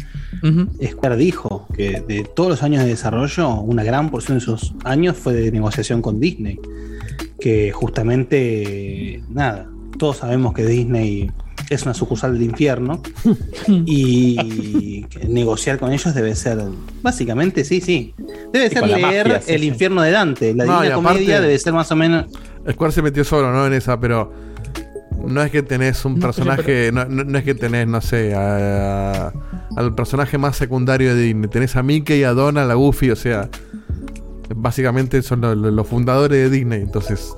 Ujú. 0.43 0.67
Square 0.91 1.17
dijo 1.17 1.65
que 1.75 2.01
de 2.07 2.23
todos 2.23 2.51
los 2.51 2.61
años 2.61 2.83
de 2.83 2.89
desarrollo, 2.89 3.61
una 3.61 3.83
gran 3.83 4.11
porción 4.11 4.37
de 4.37 4.43
esos 4.43 4.75
años 4.83 5.17
fue 5.17 5.33
de 5.33 5.51
negociación 5.51 6.03
con 6.03 6.19
Disney. 6.19 6.59
Que 7.39 7.71
justamente, 7.71 9.23
nada, 9.31 9.67
todos 9.97 10.17
sabemos 10.17 10.53
que 10.53 10.67
Disney 10.67 11.31
es 11.69 11.83
una 11.83 11.93
sucursal 11.93 12.33
del 12.33 12.43
infierno. 12.43 13.01
y 13.67 15.05
negociar 15.27 15.79
con 15.79 15.91
ellos 15.91 16.13
debe 16.13 16.35
ser, 16.35 16.59
básicamente, 17.01 17.63
sí, 17.63 17.81
sí. 17.81 18.13
Debe 18.51 18.69
ser 18.69 18.85
leer 18.87 19.01
mafia, 19.27 19.41
sí, 19.41 19.53
El 19.53 19.61
sí. 19.61 19.67
infierno 19.67 20.01
de 20.01 20.11
Dante. 20.11 20.53
La 20.53 20.65
No, 20.65 20.73
y 20.79 20.87
Divina 20.87 20.95
aparte- 20.99 21.19
Comedia 21.19 21.41
debe 21.41 21.57
ser 21.57 21.73
más 21.73 21.91
o 21.91 21.95
menos. 21.95 22.25
Square 22.71 22.91
se 22.93 23.01
metió 23.01 23.23
solo, 23.23 23.51
¿no? 23.51 23.65
En 23.67 23.73
esa, 23.73 23.99
pero. 23.99 24.31
No 25.27 25.41
es 25.41 25.49
que 25.49 25.63
tenés 25.63 26.05
un 26.05 26.19
personaje. 26.19 26.91
No, 26.93 27.05
no- 27.05 27.23
no 27.23 27.37
es 27.37 27.43
que 27.43 27.55
tenés, 27.55 27.87
no 27.87 27.99
sé, 28.01 28.35
a- 28.35 29.27
a- 29.27 29.33
al 29.75 29.95
personaje 29.95 30.37
más 30.37 30.55
secundario 30.55 31.15
de 31.15 31.21
Disney. 31.23 31.49
Tenés 31.49 31.75
a 31.75 31.81
Mickey, 31.83 32.23
a 32.23 32.31
Donald, 32.33 32.69
a 32.69 32.75
Goofy, 32.75 33.09
o 33.11 33.15
sea. 33.15 33.49
Básicamente 34.55 35.21
son 35.23 35.41
lo- 35.41 35.55
lo- 35.55 35.71
los 35.71 35.87
fundadores 35.87 36.37
de 36.37 36.49
Disney. 36.55 36.81
Entonces, 36.81 37.33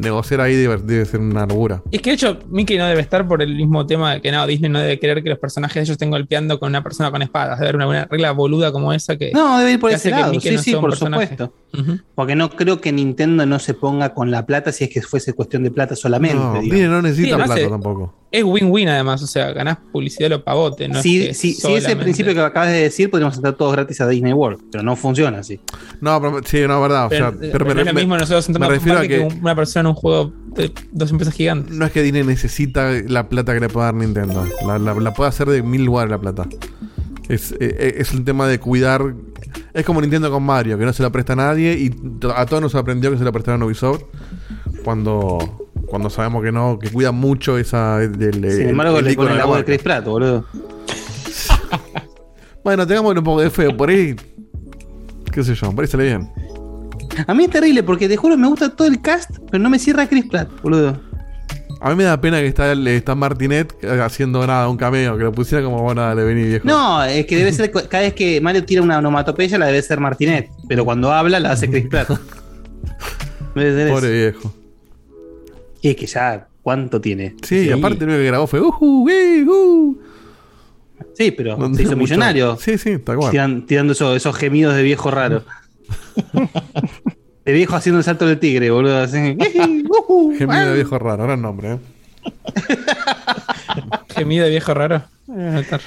negociar 0.00 0.40
ahí 0.40 0.54
debe, 0.54 0.76
debe 0.78 1.04
ser 1.04 1.20
una 1.20 1.46
locura. 1.46 1.82
Es 1.90 2.00
que 2.00 2.10
de 2.10 2.14
hecho, 2.14 2.38
Mickey 2.48 2.78
no 2.78 2.86
debe 2.86 3.00
estar 3.00 3.26
por 3.26 3.42
el 3.42 3.54
mismo 3.54 3.86
tema 3.86 4.14
de 4.14 4.20
que 4.20 4.30
no, 4.32 4.46
Disney 4.46 4.70
no 4.70 4.78
debe 4.80 4.98
querer 4.98 5.22
que 5.22 5.28
los 5.30 5.38
personajes 5.38 5.74
de 5.74 5.80
ellos 5.82 5.90
estén 5.92 6.10
golpeando 6.10 6.58
con 6.58 6.68
una 6.70 6.82
persona 6.82 7.10
con 7.10 7.22
espadas. 7.22 7.58
Debe 7.58 7.68
haber 7.70 7.76
una, 7.76 7.86
una 7.88 8.04
regla 8.06 8.32
boluda 8.32 8.72
como 8.72 8.92
esa 8.92 9.16
que. 9.16 9.32
No, 9.32 9.58
debe 9.58 9.72
ir 9.72 9.80
por 9.80 9.90
ese 9.92 10.10
lado. 10.10 10.32
Sí, 10.40 10.50
no 10.50 10.62
sí, 10.62 10.72
por 10.74 10.90
personaje. 10.90 11.28
supuesto. 11.28 11.52
Porque 12.14 12.34
no 12.34 12.48
creo 12.50 12.80
que 12.80 12.90
Nintendo 12.92 13.44
no 13.44 13.58
se 13.58 13.74
ponga 13.74 14.14
con 14.14 14.30
la 14.30 14.46
plata 14.46 14.72
si 14.72 14.84
es 14.84 14.90
que 14.90 15.02
fuese 15.02 15.34
cuestión 15.34 15.62
de 15.62 15.70
plata 15.70 15.94
solamente. 15.94 16.36
No. 16.38 16.60
Disney 16.60 16.82
no 16.84 17.02
necesita 17.02 17.36
Sí, 17.36 17.42
plata 17.44 17.68
tampoco. 17.68 18.14
Es 18.32 18.42
win-win 18.44 18.88
además, 18.88 19.22
o 19.22 19.26
sea, 19.26 19.52
ganás 19.52 19.78
publicidad 19.92 20.26
a 20.32 20.36
lo 20.36 20.44
pavote. 20.44 20.88
No 20.88 21.00
si, 21.00 21.22
es 21.22 21.28
que 21.28 21.34
si, 21.34 21.54
si 21.54 21.72
ese 21.74 21.94
principio 21.96 22.34
que 22.34 22.40
acabas 22.40 22.70
de 22.70 22.82
decir, 22.82 23.08
podríamos 23.10 23.36
entrar 23.36 23.54
todos 23.54 23.72
gratis 23.72 24.00
a 24.00 24.08
Disney 24.08 24.32
World, 24.32 24.60
pero 24.72 24.82
no 24.82 24.96
funciona 24.96 25.38
así. 25.38 25.60
No, 26.00 26.20
pero 26.20 26.40
sí, 26.44 26.60
no, 26.66 26.76
es 26.76 26.82
verdad. 26.82 27.06
O 27.06 27.08
Pero, 27.08 27.30
sea, 27.30 27.46
eh, 27.46 27.50
pero 27.52 27.64
pero 27.66 27.74
no 27.74 27.80
es 27.80 27.86
lo 27.86 27.92
me- 27.94 28.00
mismo 28.00 28.16
nosotros 28.16 28.48
me 28.48 28.52
entrando 28.54 28.74
a 28.74 28.78
refiero 28.78 28.98
a 28.98 29.02
que 29.02 29.08
que 29.28 29.38
una 29.40 29.54
persona 29.56 29.80
en 29.80 29.86
un 29.88 29.94
juego 29.94 30.32
de 30.54 30.70
dos 30.92 31.10
empresas 31.10 31.34
gigantes. 31.34 31.74
no 31.76 31.84
es 31.86 31.92
que 31.92 32.02
Disney 32.02 32.22
necesita 32.24 32.90
la 33.08 33.28
plata 33.28 33.52
que 33.54 33.60
le 33.60 33.68
puede 33.68 33.86
dar 33.86 33.94
Nintendo. 33.94 34.44
La, 34.66 34.78
la- 34.78 34.94
la 34.94 35.12
puede 35.14 35.28
hacer 35.28 35.48
de 35.48 35.62
mil 35.62 35.84
lugares 35.84 36.10
la 36.10 36.18
plata. 36.20 36.46
Es, 37.28 37.52
eh, 37.58 37.94
es 37.98 38.12
el 38.12 38.22
tema 38.24 38.46
de 38.46 38.60
cuidar. 38.60 39.14
Es 39.74 39.84
como 39.84 40.00
Nintendo 40.00 40.30
con 40.30 40.42
Mario, 40.44 40.78
que 40.78 40.84
no 40.84 40.92
se 40.92 41.02
la 41.02 41.10
presta 41.10 41.32
a 41.32 41.36
nadie 41.36 41.74
y 41.74 41.90
a 42.34 42.46
todos 42.46 42.62
nos 42.62 42.72
sorprendió 42.72 43.10
que 43.10 43.18
se 43.18 43.24
la 43.24 43.32
prestaron 43.32 43.62
a 43.62 43.66
Ubisoft 43.66 44.02
cuando 44.84 45.38
cuando 45.86 46.10
sabemos 46.10 46.42
que 46.42 46.50
no, 46.52 46.78
que 46.78 46.90
cuida 46.90 47.12
mucho 47.12 47.58
esa. 47.58 48.02
el- 48.02 48.20
el- 48.22 48.32
Sin 48.52 48.62
el- 48.62 48.68
embargo, 48.70 48.98
el 48.98 49.04
le 49.06 49.14
ponen 49.14 49.32
de 49.32 49.38
la 49.38 49.44
voz 49.46 49.58
de. 49.58 49.64
Chris 49.64 49.82
Pratt, 49.82 50.04
boludo. 50.04 50.44
Bueno, 52.64 52.84
tengámosle 52.86 53.20
un 53.20 53.24
poco 53.24 53.40
de 53.42 53.50
feo 53.50 53.76
por 53.76 53.88
ahí. 53.90 54.16
Qué 55.32 55.44
sé 55.44 55.54
yo, 55.54 55.70
por 55.72 55.84
ahí 55.84 55.88
sale 55.90 56.04
bien. 56.04 56.28
A 57.26 57.34
mí 57.34 57.44
es 57.44 57.50
terrible 57.50 57.82
porque 57.82 58.08
te 58.08 58.16
juro 58.16 58.36
me 58.36 58.46
gusta 58.48 58.70
todo 58.70 58.88
el 58.88 59.00
cast, 59.00 59.30
pero 59.50 59.62
no 59.62 59.70
me 59.70 59.78
cierra 59.78 60.08
Chris 60.08 60.26
Pratt, 60.26 60.48
boludo. 60.62 61.00
A 61.80 61.90
mí 61.90 61.96
me 61.96 62.04
da 62.04 62.18
pena 62.20 62.40
que 62.40 62.46
está, 62.46 62.72
está 62.72 63.14
Martinet 63.14 63.74
haciendo 64.02 64.46
nada, 64.46 64.68
un 64.68 64.76
cameo, 64.78 65.16
que 65.18 65.24
lo 65.24 65.32
pusiera 65.32 65.62
como, 65.62 65.82
bueno, 65.82 66.00
dale, 66.02 66.24
vení 66.24 66.44
viejo. 66.44 66.66
No, 66.66 67.04
es 67.04 67.26
que 67.26 67.36
debe 67.36 67.52
ser 67.52 67.70
cada 67.70 68.00
vez 68.02 68.14
que 68.14 68.40
Mario 68.40 68.64
tira 68.64 68.80
una 68.82 68.98
onomatopeya 68.98 69.58
la 69.58 69.66
debe 69.66 69.82
ser 69.82 70.00
Martinet, 70.00 70.48
pero 70.68 70.84
cuando 70.84 71.12
habla 71.12 71.38
la 71.38 71.52
hace 71.52 71.68
Chris 71.70 71.86
Pratt. 71.88 72.08
Pobre 73.54 73.88
eso. 73.90 74.10
viejo. 74.10 74.54
Y 75.82 75.88
es 75.90 75.96
que 75.96 76.06
ya, 76.06 76.48
¿cuánto 76.62 77.00
tiene? 77.00 77.36
Sí, 77.42 77.66
y 77.68 77.70
aparte 77.70 78.04
lo 78.06 78.12
que 78.12 78.24
grabó 78.24 78.46
fue 78.46 78.60
uhu, 78.60 79.04
uy, 79.04 79.46
uh. 79.48 79.98
Sí, 81.14 81.30
pero 81.30 81.56
No 81.56 81.74
se 81.74 81.82
hizo 81.82 81.90
mucho- 81.92 82.14
millonario. 82.14 82.56
Sí, 82.58 82.76
sí, 82.78 82.98
tal 82.98 83.16
cual. 83.16 83.32
Tiran- 83.32 83.66
tirando 83.66 83.92
esos 83.92 84.36
gemidos 84.36 84.74
de 84.74 84.82
viejo 84.82 85.10
raro. 85.10 85.44
De 87.44 87.52
viejo 87.52 87.76
haciendo 87.76 87.98
el 87.98 88.04
salto 88.04 88.26
del 88.26 88.38
tigre, 88.38 88.70
boludo. 88.70 88.98
Así. 89.02 89.16
Gemido 90.38 90.66
de 90.68 90.74
viejo 90.74 90.98
raro, 90.98 91.24
gran 91.24 91.42
nombre, 91.42 91.72
¿eh? 91.74 91.78
Gemido 94.14 94.44
de 94.44 94.50
viejo 94.50 94.74
raro. 94.74 95.02
Anotar. 95.28 95.80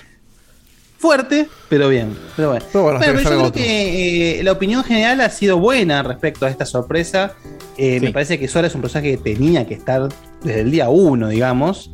Fuerte, 0.98 1.48
pero 1.70 1.88
bien. 1.88 2.16
Pero 2.36 2.50
bueno. 2.50 2.66
Pero 2.74 2.84
bueno, 2.84 3.00
Bueno, 3.00 3.14
que 3.14 3.18
pero 3.20 3.24
yo 3.24 3.30
creo 3.30 3.40
otro. 3.48 3.62
que 3.62 4.40
eh, 4.40 4.44
la 4.44 4.52
opinión 4.52 4.84
general 4.84 5.22
ha 5.22 5.30
sido 5.30 5.58
buena 5.58 6.04
respecto 6.04 6.46
a 6.46 6.50
esta 6.50 6.66
sorpresa. 6.66 7.34
Eh, 7.78 8.00
Me 8.02 8.12
parece 8.12 8.38
que 8.38 8.50
Sora 8.50 8.68
es 8.68 8.76
un 8.76 8.82
personaje 8.82 9.12
que 9.12 9.18
tenía 9.34 9.66
que 9.66 9.76
estar 9.76 10.10
desde 10.44 10.60
el 10.62 10.72
día 10.72 10.90
uno, 10.90 11.30
digamos. 11.30 11.92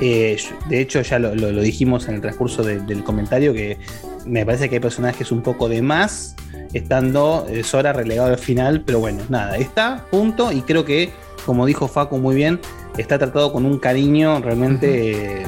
Eh, 0.00 0.36
de 0.68 0.80
hecho, 0.80 1.00
ya 1.02 1.18
lo, 1.18 1.34
lo- 1.34 1.52
lo 1.52 1.62
dijimos 1.62 2.08
en 2.08 2.16
el 2.16 2.20
transcurso 2.20 2.62
de- 2.62 2.80
del 2.80 3.04
comentario 3.04 3.52
que 3.52 3.78
me 4.26 4.44
parece 4.46 4.68
que 4.68 4.76
hay 4.76 4.80
personajes 4.80 5.30
un 5.32 5.42
poco 5.42 5.68
de 5.68 5.82
más, 5.82 6.34
estando 6.72 7.46
eh, 7.50 7.62
Sora 7.62 7.92
relegado 7.92 8.30
al 8.30 8.38
final, 8.38 8.82
pero 8.84 8.98
bueno, 9.00 9.22
nada, 9.28 9.56
está, 9.58 10.04
punto, 10.10 10.50
y 10.52 10.62
creo 10.62 10.84
que, 10.84 11.10
como 11.44 11.66
dijo 11.66 11.88
Facu 11.88 12.18
muy 12.18 12.34
bien, 12.34 12.58
está 12.96 13.18
tratado 13.18 13.52
con 13.52 13.64
un 13.66 13.78
cariño 13.78 14.40
realmente... 14.40 15.40
eh, 15.40 15.46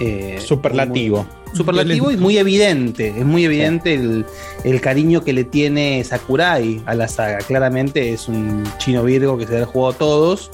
eh, 0.00 0.38
Superlativo. 0.40 1.18
muy- 1.24 1.56
superlativo 1.56 2.10
y 2.10 2.16
muy 2.16 2.36
evidente. 2.38 3.14
Es 3.16 3.24
muy 3.24 3.44
evidente 3.44 3.94
el, 3.94 4.26
el 4.64 4.80
cariño 4.80 5.22
que 5.22 5.32
le 5.32 5.44
tiene 5.44 6.02
Sakurai 6.02 6.82
a 6.84 6.96
la 6.96 7.06
saga. 7.06 7.38
Claramente 7.38 8.12
es 8.12 8.26
un 8.26 8.64
chino 8.78 9.04
virgo 9.04 9.38
que 9.38 9.46
se 9.46 9.58
ha 9.58 9.64
jugado 9.64 9.92
todos. 9.92 10.50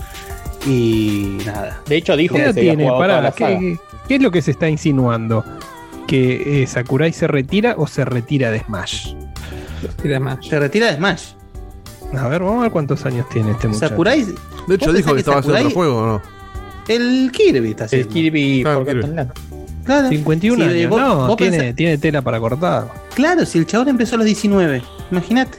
Y 0.67 1.39
nada. 1.47 1.81
De 1.87 1.97
hecho, 1.97 2.17
dijo 2.17 2.35
¿Qué 2.37 2.45
que 2.45 2.53
se 2.53 2.61
había 2.61 2.73
tiene? 2.77 2.87
toda 2.87 2.99
Pará, 2.99 3.23
la. 3.23 3.33
¿qué, 3.33 3.79
qué 4.09 4.15
es 4.17 4.23
lo 4.23 4.31
que 4.31 4.43
se 4.43 4.51
está 4.51 4.69
insinuando? 4.69 5.45
¿Que 6.07 6.63
eh, 6.63 6.67
Sakurai 6.67 7.13
se 7.13 7.27
retira 7.27 7.75
o 7.79 7.87
se 7.87 8.05
retira 8.05 8.51
de 8.51 8.61
Smash? 8.61 9.15
Se 10.43 10.59
retira 10.59 10.87
de 10.91 10.97
Smash. 10.97 11.23
A 12.19 12.29
ver, 12.29 12.43
vamos 12.43 12.59
a 12.59 12.63
ver 12.63 12.73
cuántos 12.73 13.07
años 13.07 13.29
tiene 13.31 13.53
este 13.53 13.69
muchacho. 13.69 13.89
Sakurai. 13.91 14.25
De 14.67 14.75
hecho, 14.75 14.87
¿vos 14.87 14.95
dijo 14.97 15.13
que 15.15 15.21
estaba 15.21 15.39
haciendo 15.39 15.59
Sakurai- 15.59 15.65
otro 15.67 15.75
juego, 15.75 15.99
¿o 15.99 16.07
no? 16.07 16.23
El 16.89 17.31
Kirby 17.33 17.71
está 17.71 17.85
haciendo. 17.85 18.09
El 18.09 18.13
Kirby 18.15 18.63
Claro, 18.63 18.79
Forgotten 18.85 19.01
Kirby. 19.17 19.31
Claro. 19.85 20.09
51 20.09 20.65
Sí, 20.65 20.71
años, 20.71 20.91
vos- 20.91 21.01
no, 21.01 21.27
vos 21.29 21.37
tiene, 21.37 21.59
pensás- 21.59 21.77
tiene 21.77 21.99
tela 21.99 22.23
para 22.23 22.39
cortar. 22.41 22.89
Claro, 23.15 23.47
si 23.47 23.59
el 23.59 23.67
chabón 23.67 23.89
empezó 23.89 24.17
a 24.17 24.19
los 24.19 24.27
19. 24.27 24.83
Imagínate. 25.11 25.59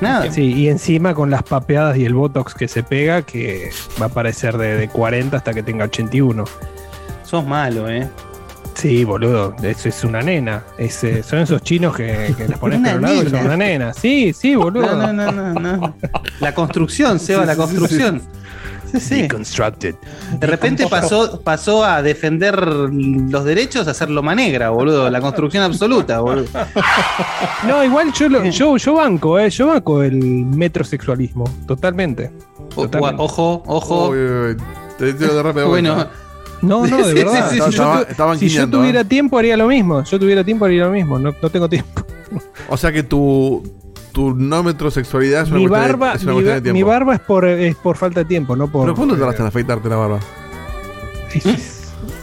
Nada. 0.00 0.30
Sí, 0.32 0.52
y 0.54 0.68
encima 0.68 1.14
con 1.14 1.30
las 1.30 1.42
papeadas 1.42 1.96
y 1.96 2.04
el 2.04 2.14
botox 2.14 2.54
que 2.54 2.68
se 2.68 2.82
pega, 2.82 3.22
que 3.22 3.70
va 4.00 4.06
a 4.06 4.08
parecer 4.08 4.56
de, 4.56 4.76
de 4.76 4.88
40 4.88 5.36
hasta 5.36 5.52
que 5.52 5.62
tenga 5.62 5.84
81. 5.84 6.44
Sos 7.24 7.46
malo, 7.46 7.88
eh. 7.88 8.08
Sí, 8.74 9.04
boludo, 9.04 9.54
eso 9.62 9.88
es 9.90 10.04
una 10.04 10.22
nena. 10.22 10.62
Es, 10.78 11.04
eh, 11.04 11.22
son 11.22 11.40
esos 11.40 11.60
chinos 11.62 11.94
que, 11.94 12.34
que 12.36 12.48
les 12.48 12.58
pones 12.58 12.80
largo 12.80 13.22
y 13.22 13.28
son 13.28 13.44
una 13.44 13.56
nena. 13.56 13.92
Sí, 13.92 14.32
sí, 14.32 14.54
boludo. 14.54 14.96
No, 14.96 15.12
no, 15.12 15.30
no, 15.30 15.52
no, 15.52 15.76
no. 15.76 15.94
La 16.40 16.54
construcción, 16.54 17.20
Seba, 17.20 17.44
la 17.44 17.56
construcción. 17.56 18.22
Sí, 18.92 19.00
sí. 19.00 19.22
Deconstructed. 19.22 19.94
De 20.38 20.46
repente 20.46 20.86
pasó, 20.88 21.40
pasó 21.42 21.84
a 21.84 22.02
defender 22.02 22.58
los 22.62 23.44
derechos 23.44 23.86
a 23.88 23.92
hacer 23.92 24.10
loma 24.10 24.34
negra, 24.34 24.70
boludo. 24.70 25.08
La 25.10 25.20
construcción 25.20 25.62
absoluta, 25.62 26.20
boludo. 26.20 26.48
No, 27.66 27.84
igual 27.84 28.12
yo, 28.12 28.28
lo- 28.28 28.44
yo, 28.44 28.76
yo 28.76 28.94
banco, 28.94 29.38
eh, 29.38 29.50
yo 29.50 29.66
banco 29.68 30.02
el 30.02 30.16
metrosexualismo, 30.16 31.44
totalmente. 31.66 32.30
O- 32.76 32.82
Totalmente. 32.84 33.22
Ojo, 33.22 33.62
ojo. 33.66 34.08
Uy, 34.10 34.18
uy, 34.18 34.50
uy. 34.52 34.56
Te 34.98 35.12
de 35.12 35.42
repente. 35.42 35.68
Bueno, 35.68 36.06
No, 36.62 36.86
no, 36.86 37.06
de 37.06 37.14
verdad. 37.24 37.48
sí, 37.50 37.56
sí, 37.56 37.56
si 37.56 37.56
sí, 37.56 37.58
yo, 37.58 37.66
estaba- 37.68 38.04
tu- 38.04 38.10
estaban 38.10 38.38
si 38.38 38.48
yo 38.48 38.52
guiñando, 38.54 38.78
tuviera 38.78 39.00
¿eh? 39.00 39.04
tiempo 39.04 39.38
haría 39.38 39.56
lo 39.56 39.66
mismo. 39.68 40.02
Yo 40.04 40.18
tuviera 40.18 40.44
tiempo 40.44 40.64
haría 40.64 40.84
lo 40.84 40.90
mismo. 40.92 41.18
No, 41.18 41.34
no 41.40 41.50
tengo 41.50 41.68
tiempo. 41.68 42.02
O 42.68 42.76
sea 42.76 42.92
que 42.92 43.02
tu, 43.02 43.62
tu 44.12 44.34
no 44.34 44.62
metrosexualidad 44.62 45.42
es 45.42 45.48
una 45.50 45.58
Mi 45.60 45.68
cuestión 45.68 45.86
de- 45.92 45.96
barba, 45.98 46.14
es 46.14 46.22
una 46.22 46.32
mi, 46.32 46.36
cuestión 46.36 46.62
de 46.62 46.70
mi 46.72 46.76
tiempo. 46.76 46.88
barba 46.90 47.14
es 47.14 47.20
por, 47.20 47.44
es 47.46 47.76
por 47.76 47.96
falta 47.96 48.20
de 48.20 48.26
tiempo, 48.26 48.56
no 48.56 48.70
por. 48.70 48.84
¿Pero 48.84 48.94
cuándo 48.94 49.14
te 49.14 49.20
tardaste 49.20 49.42
en 49.42 49.48
afeitarte 49.48 49.88
la 49.88 49.96
barba? 49.96 50.20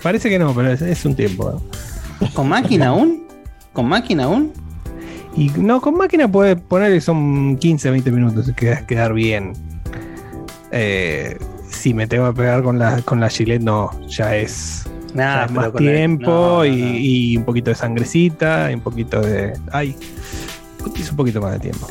Parece 0.04 0.30
que 0.30 0.40
no, 0.40 0.54
pero 0.54 0.72
es, 0.72 0.82
es 0.82 1.06
un 1.06 1.16
tiempo. 1.16 1.62
eh. 2.22 2.30
¿Con 2.34 2.50
máquina 2.50 2.88
aún? 2.90 3.24
¿Con 3.74 3.88
máquina 3.88 4.26
aún? 4.26 4.52
Y 5.36 5.50
no, 5.58 5.82
con 5.82 5.96
máquina 5.96 6.28
puede 6.32 6.56
poner 6.56 6.92
que 6.92 7.02
son 7.02 7.58
15, 7.58 7.92
20 7.92 8.12
minutos 8.12 8.48
y 8.50 8.54
queda- 8.54 8.86
quedar 8.88 9.14
bien. 9.14 9.54
Eh, 10.72 11.38
si 11.70 11.94
me 11.94 12.08
tengo 12.08 12.28
que 12.34 12.38
pegar 12.38 12.64
con 12.64 12.80
la, 12.80 13.02
con 13.04 13.20
la 13.20 13.30
Gillette, 13.30 13.62
no, 13.62 13.92
ya 14.08 14.36
es, 14.36 14.86
ya 15.14 15.48
más 15.52 15.66
la- 15.68 15.72
tiempo 15.74 16.26
no, 16.26 16.56
no, 16.58 16.66
y, 16.66 17.34
y 17.34 17.38
un 17.38 17.44
poquito 17.46 17.70
de 17.70 17.76
sangrecita 17.76 18.72
y 18.72 18.76
un 18.76 18.82
poquito 18.82 19.22
de. 19.22 19.54
Ay, 19.72 19.96
es 21.00 21.12
un 21.12 21.18
poquito 21.18 21.42
más 21.42 21.54
de 21.54 21.60
tiempo. 21.60 21.88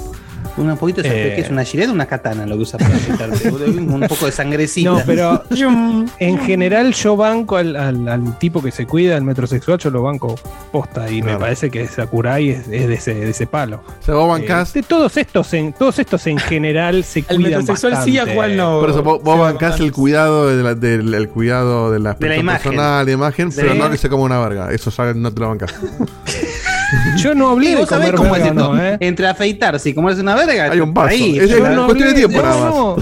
Un 0.59 0.74
poquito 0.78 1.03
de 1.03 1.09
Eh. 1.11 1.34
¿qué 1.37 1.43
es 1.43 1.51
una 1.51 1.64
gilet 1.64 1.91
o 1.91 1.93
una 1.93 2.07
katana 2.07 2.47
lo 2.47 2.57
que 2.57 2.62
usa 2.62 2.78
para? 2.78 2.95
Un 3.76 4.07
poco 4.09 4.24
de 4.24 4.32
sangrecita. 4.32 4.89
No, 4.91 5.03
pero 5.05 5.45
en 6.18 6.39
general 6.39 6.95
yo 6.95 7.14
banco 7.14 7.57
al, 7.59 7.76
al- 7.76 8.09
al 8.09 8.39
tipo 8.39 8.62
que 8.62 8.70
se 8.70 8.87
cuida, 8.87 9.16
al 9.16 9.22
metrosexual, 9.22 9.78
yo 9.78 9.91
lo 9.91 10.03
banco 10.03 10.34
posta 10.72 11.11
y 11.11 11.20
me 11.20 11.37
parece 11.37 11.70
que 11.70 11.87
Sakurai 11.87 12.49
es, 12.51 12.68
es 12.68 12.89
de, 12.89 12.95
ese, 12.95 13.14
de 13.14 13.28
ese 13.30 13.47
palo. 13.47 13.82
O 14.01 14.03
sea, 14.03 14.14
vos 14.14 14.30
bancás. 14.30 14.70
Eh, 14.74 14.80
de 14.80 14.87
todos 14.87 15.18
estos 15.18 15.53
en 15.53 15.74
todos 15.74 15.99
estos 15.99 16.26
en 16.26 16.39
general 16.39 17.05
se 17.05 17.18
El 17.18 17.24
cuidan 17.37 17.43
metrosexual 17.61 18.03
sí, 18.03 18.18
a 18.18 18.34
cuál 18.34 18.57
no. 18.57 18.80
Por 18.80 18.91
eso 18.91 19.03
vos, 19.03 19.22
vos 19.22 19.39
bancás 19.39 19.78
el 19.80 19.93
cuidado 19.93 20.49
de 20.57 20.62
la, 20.62 20.74
del 20.74 21.12
el 21.12 21.28
cuidado 21.28 21.91
de 21.93 21.99
la 21.99 22.12
aspecto 22.12 22.34
imagen. 22.41 22.62
personal, 22.70 23.05
de 23.05 23.12
imagen, 23.12 23.51
De 23.51 23.57
pero 23.57 23.74
no 23.74 23.91
que 23.91 23.99
se 23.99 24.09
coma 24.09 24.22
una 24.24 24.41
verga. 24.41 24.72
Eso 24.72 24.89
ya 24.91 25.12
no 25.12 25.30
te 25.34 25.41
lo 25.41 25.49
bancas. 25.49 25.74
Yo 27.16 27.34
no 27.34 27.51
hablé 27.51 27.74
de 27.76 27.87
comer 27.87 28.14
cómo 28.14 28.37
es 28.37 28.43
verga, 28.43 28.47
esto. 28.61 28.74
no, 28.74 28.82
¿eh? 28.82 28.97
Entre 29.01 29.26
afeitarse 29.26 29.89
y 29.91 29.95
comerse 29.95 30.20
una 30.22 30.34
verga. 30.34 30.70
Hay 30.72 30.80
un 30.80 30.93
paso. 30.95 31.09
ahí, 31.09 31.39
Es- 31.39 31.51
yo 31.51 31.66
es 31.66 31.74
no- 31.74 31.87
cuestión 31.87 32.09
de 32.11 32.14
tiempo 32.14 32.37
no, 32.39 32.43
nada 32.45 32.61
más. 32.61 32.74
no. 32.74 32.97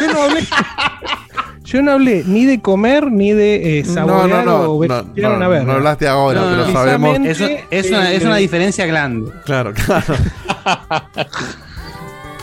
Yo 0.00 0.12
no 0.12 0.22
hablé. 0.22 0.40
Yo 1.64 1.82
no 1.82 1.92
hablé 1.92 2.24
ni 2.26 2.46
de 2.46 2.60
comer 2.62 3.10
ni 3.12 3.32
de 3.32 3.80
eh, 3.80 3.84
No, 3.86 3.92
saborear 3.94 4.44
no, 4.44 4.58
no. 4.58 4.70
o 4.72 4.78
ver- 4.78 4.90
No, 4.90 5.14
llegaron 5.14 5.38
no, 5.40 5.44
a 5.44 5.48
ver. 5.48 5.64
no 5.64 5.72
hablaste 5.72 6.08
ahora, 6.08 6.40
No, 6.40 6.46
pero 6.50 6.66
no, 6.66 6.72
sabemos. 6.72 7.18
precisamente- 7.18 7.66
Es, 7.70 7.84
es 7.86 7.92
una, 7.92 8.12
es 8.12 8.22
una 8.24 8.36
diferencia 8.36 8.86
grande. 8.86 9.30
Claro, 9.44 9.72
claro. 9.74 10.14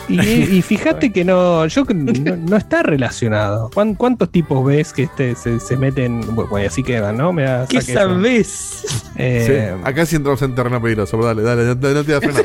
Y, 0.08 0.20
y 0.58 0.62
fíjate 0.62 1.10
que 1.12 1.24
no, 1.24 1.66
yo 1.66 1.84
no, 1.92 2.36
no 2.36 2.56
está 2.56 2.82
relacionado. 2.82 3.70
¿Cuán- 3.74 3.94
¿Cuántos 3.94 4.30
tipos 4.30 4.64
ves 4.64 4.92
que 4.92 5.04
este, 5.04 5.34
se, 5.34 5.58
se 5.60 5.76
meten? 5.76 6.20
Bueno, 6.34 6.66
así 6.68 6.82
quedan, 6.82 7.16
¿no? 7.16 7.32
Me 7.32 7.42
da 7.44 7.66
¿Qué 7.66 7.80
sabes? 7.80 8.84
Eh, 9.16 9.72
Sí, 9.76 9.82
Acá 9.84 10.06
sí 10.06 10.16
entramos 10.16 10.40
en 10.42 10.54
terreno 10.54 10.80
peligroso, 10.80 11.16
pero 11.16 11.26
dale, 11.26 11.42
dale, 11.42 11.64
no, 11.64 11.78
te- 11.78 11.94
no 11.94 12.04
te 12.04 12.12
voy 12.12 12.14
a 12.14 12.20
frenar. 12.20 12.44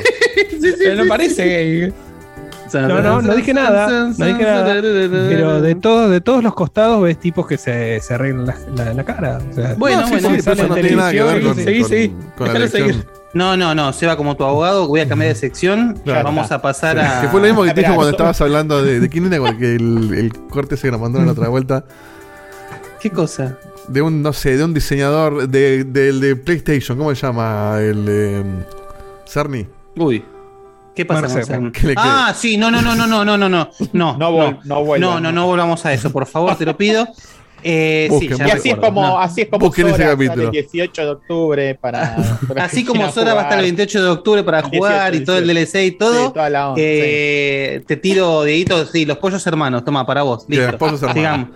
Pero 0.80 0.96
no 1.04 1.08
parece 1.08 1.46
gay. 1.46 1.94
No, 2.74 3.02
no, 3.02 3.22
no 3.22 3.36
dije 3.36 3.54
nada. 3.54 4.12
No 4.18 4.26
dije 4.26 4.44
nada. 4.44 4.76
Pero 4.82 5.62
de 5.62 5.76
todos, 5.76 6.10
de 6.10 6.22
todos 6.22 6.42
los 6.42 6.54
costados 6.54 7.04
ves 7.04 7.20
tipos 7.20 7.46
que 7.46 7.58
se, 7.58 8.00
se 8.00 8.14
arreglan 8.14 8.46
la, 8.46 8.56
la- 8.76 8.94
la 8.94 9.04
cara. 9.04 9.40
O 9.50 9.54
sea, 9.54 9.76
Bueno, 9.78 10.02
No, 10.02 10.08
sí, 10.08 10.14
bueno, 10.14 10.30
sí, 10.30 10.36
sí, 10.38 10.42
pero 10.44 10.54
eso 10.54 10.56
sale 10.56 10.70
no 10.70 10.76
en 10.78 10.82
tiene 10.82 10.98
nada 10.98 11.12
que 11.12 11.24
ver 11.24 11.42
con, 11.44 11.56
Seguí, 11.56 11.80
con- 11.82 11.90
seguí. 11.90 12.08
con 12.08 12.18
la 12.48 12.54
Déjalo 12.54 12.58
elección. 12.58 12.88
seguir. 12.90 13.21
No, 13.34 13.56
no, 13.56 13.74
no, 13.74 13.94
Seba 13.94 14.18
como 14.18 14.36
tu 14.36 14.44
abogado, 14.44 14.88
voy 14.88 15.00
a 15.00 15.08
cambiar 15.08 15.30
de 15.30 15.40
sección. 15.40 16.00
Claro. 16.04 16.26
Vamos 16.26 16.52
a 16.52 16.62
pasar 16.62 17.00
a. 17.00 17.22
Que 17.22 17.30
fue 17.30 17.40
lo 17.40 17.48
mismo 17.48 17.64
que 17.64 17.70
te 17.70 17.82
dijo 17.82 17.92
Esperá, 17.92 17.96
cuando 17.96 18.12
estabas 18.12 18.42
hablando 18.42 18.84
de, 18.84 19.00
de 19.00 19.10
quién 19.10 19.32
era 19.32 19.58
que 19.58 19.76
el, 19.76 20.14
el 20.14 20.34
corte 20.50 20.76
se 20.76 20.92
lo 20.92 21.00
mandaron 21.00 21.28
la 21.28 21.32
otra 21.34 21.48
vuelta. 21.48 21.86
¿Qué 23.00 23.10
cosa? 23.10 23.58
De 23.88 24.02
un, 24.02 24.22
no 24.22 24.32
sé, 24.34 24.58
de 24.58 24.64
un 24.64 24.74
diseñador 24.74 25.48
de, 25.48 25.84
del 25.86 26.20
de 26.20 26.36
PlayStation, 26.36 26.98
¿cómo 26.98 27.16
se 27.16 27.26
llama? 27.26 27.78
El 27.80 28.06
eh, 28.08 28.44
Cerny. 29.26 29.68
Uy. 29.96 30.24
¿Qué 30.96 31.06
pasa 31.06 31.42
con 31.48 31.72
le 31.84 31.96
Ah, 31.98 32.34
sí, 32.36 32.58
no, 32.58 32.70
no, 32.70 32.82
no, 32.82 32.96
no, 32.96 33.08
no, 33.08 33.24
no, 33.24 33.38
no, 33.38 33.50
no. 33.50 33.70
No, 33.94 34.18
No, 34.18 34.60
no, 34.66 35.20
no, 35.20 35.32
no 35.32 35.46
volvamos 35.48 35.86
a 35.86 35.94
eso, 35.94 36.12
por 36.12 36.28
favor, 36.28 36.58
te 36.58 36.66
lo 36.66 36.76
pido. 36.76 37.08
Eh, 37.64 38.08
sí, 38.20 38.28
Busquen, 38.30 38.48
Y 38.48 38.52
así 38.52 38.70
es 38.72 38.76
como, 38.78 39.02
No. 39.02 39.20
así 39.20 39.42
es 39.42 39.48
como 39.50 39.72
Sora 39.72 39.98
capítulo. 39.98 40.44
el 40.46 40.52
18 40.52 41.02
de 41.02 41.10
octubre 41.10 41.76
para. 41.76 42.16
para 42.48 42.64
Así 42.66 42.84
como 42.84 43.10
Sora 43.12 43.34
va 43.34 43.42
a 43.42 43.44
estar 43.44 43.60
el 43.60 43.66
jugar. 43.66 43.78
28 43.78 44.04
de 44.04 44.10
octubre 44.10 44.44
para 44.44 44.62
jugar 44.64 45.12
18, 45.12 45.16
y 45.22 45.26
todo 45.26 45.38
el 45.38 45.46
18. 45.48 45.72
DLC 45.78 45.86
y 45.86 45.92
todo. 45.92 46.28
Sí, 46.28 46.34
toda 46.34 46.50
la 46.50 46.70
onda, 46.70 46.82
eh, 46.84 47.84
Te 47.86 47.98
tiro, 47.98 48.44
Dieguito, 48.44 48.86
sí, 48.86 49.06
los 49.06 49.18
pollos 49.18 49.46
hermanos, 49.46 49.86
toma, 49.86 50.06
para 50.06 50.24
vos. 50.24 50.46
Listo. 50.48 50.78
pollos 50.78 51.02
hermanos. 51.04 51.50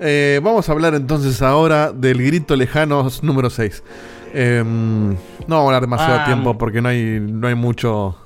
Eh, 0.00 0.40
vamos 0.42 0.68
a 0.68 0.72
hablar 0.72 0.94
entonces 0.94 1.40
ahora 1.42 1.90
del 1.92 2.22
grito 2.22 2.54
lejano 2.56 3.08
número 3.22 3.48
6. 3.50 3.82
Eh, 4.34 4.62
no 4.64 5.16
vamos 5.46 5.62
a 5.62 5.66
hablar 5.66 5.80
demasiado 5.82 6.18
Ah. 6.20 6.24
tiempo 6.26 6.58
porque 6.58 6.82
no 6.82 6.88
hay, 6.90 7.18
no 7.20 7.48
hay 7.48 7.54
mucho. 7.54 8.16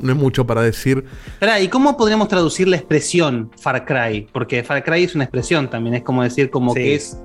No 0.00 0.12
hay 0.12 0.18
mucho 0.18 0.46
para 0.46 0.62
decir. 0.62 1.04
Espera, 1.26 1.60
¿y 1.60 1.68
cómo 1.68 1.96
podríamos 1.96 2.28
traducir 2.28 2.68
la 2.68 2.76
expresión 2.76 3.50
Far 3.60 3.84
Cry? 3.84 4.28
Porque 4.32 4.62
Far 4.62 4.82
Cry 4.84 5.04
es 5.04 5.14
una 5.14 5.24
expresión 5.24 5.68
también, 5.70 5.94
es 5.96 6.02
como 6.02 6.22
decir 6.22 6.50
como 6.50 6.72
Sí. 6.74 6.80
que 6.80 6.94
es... 6.94 7.18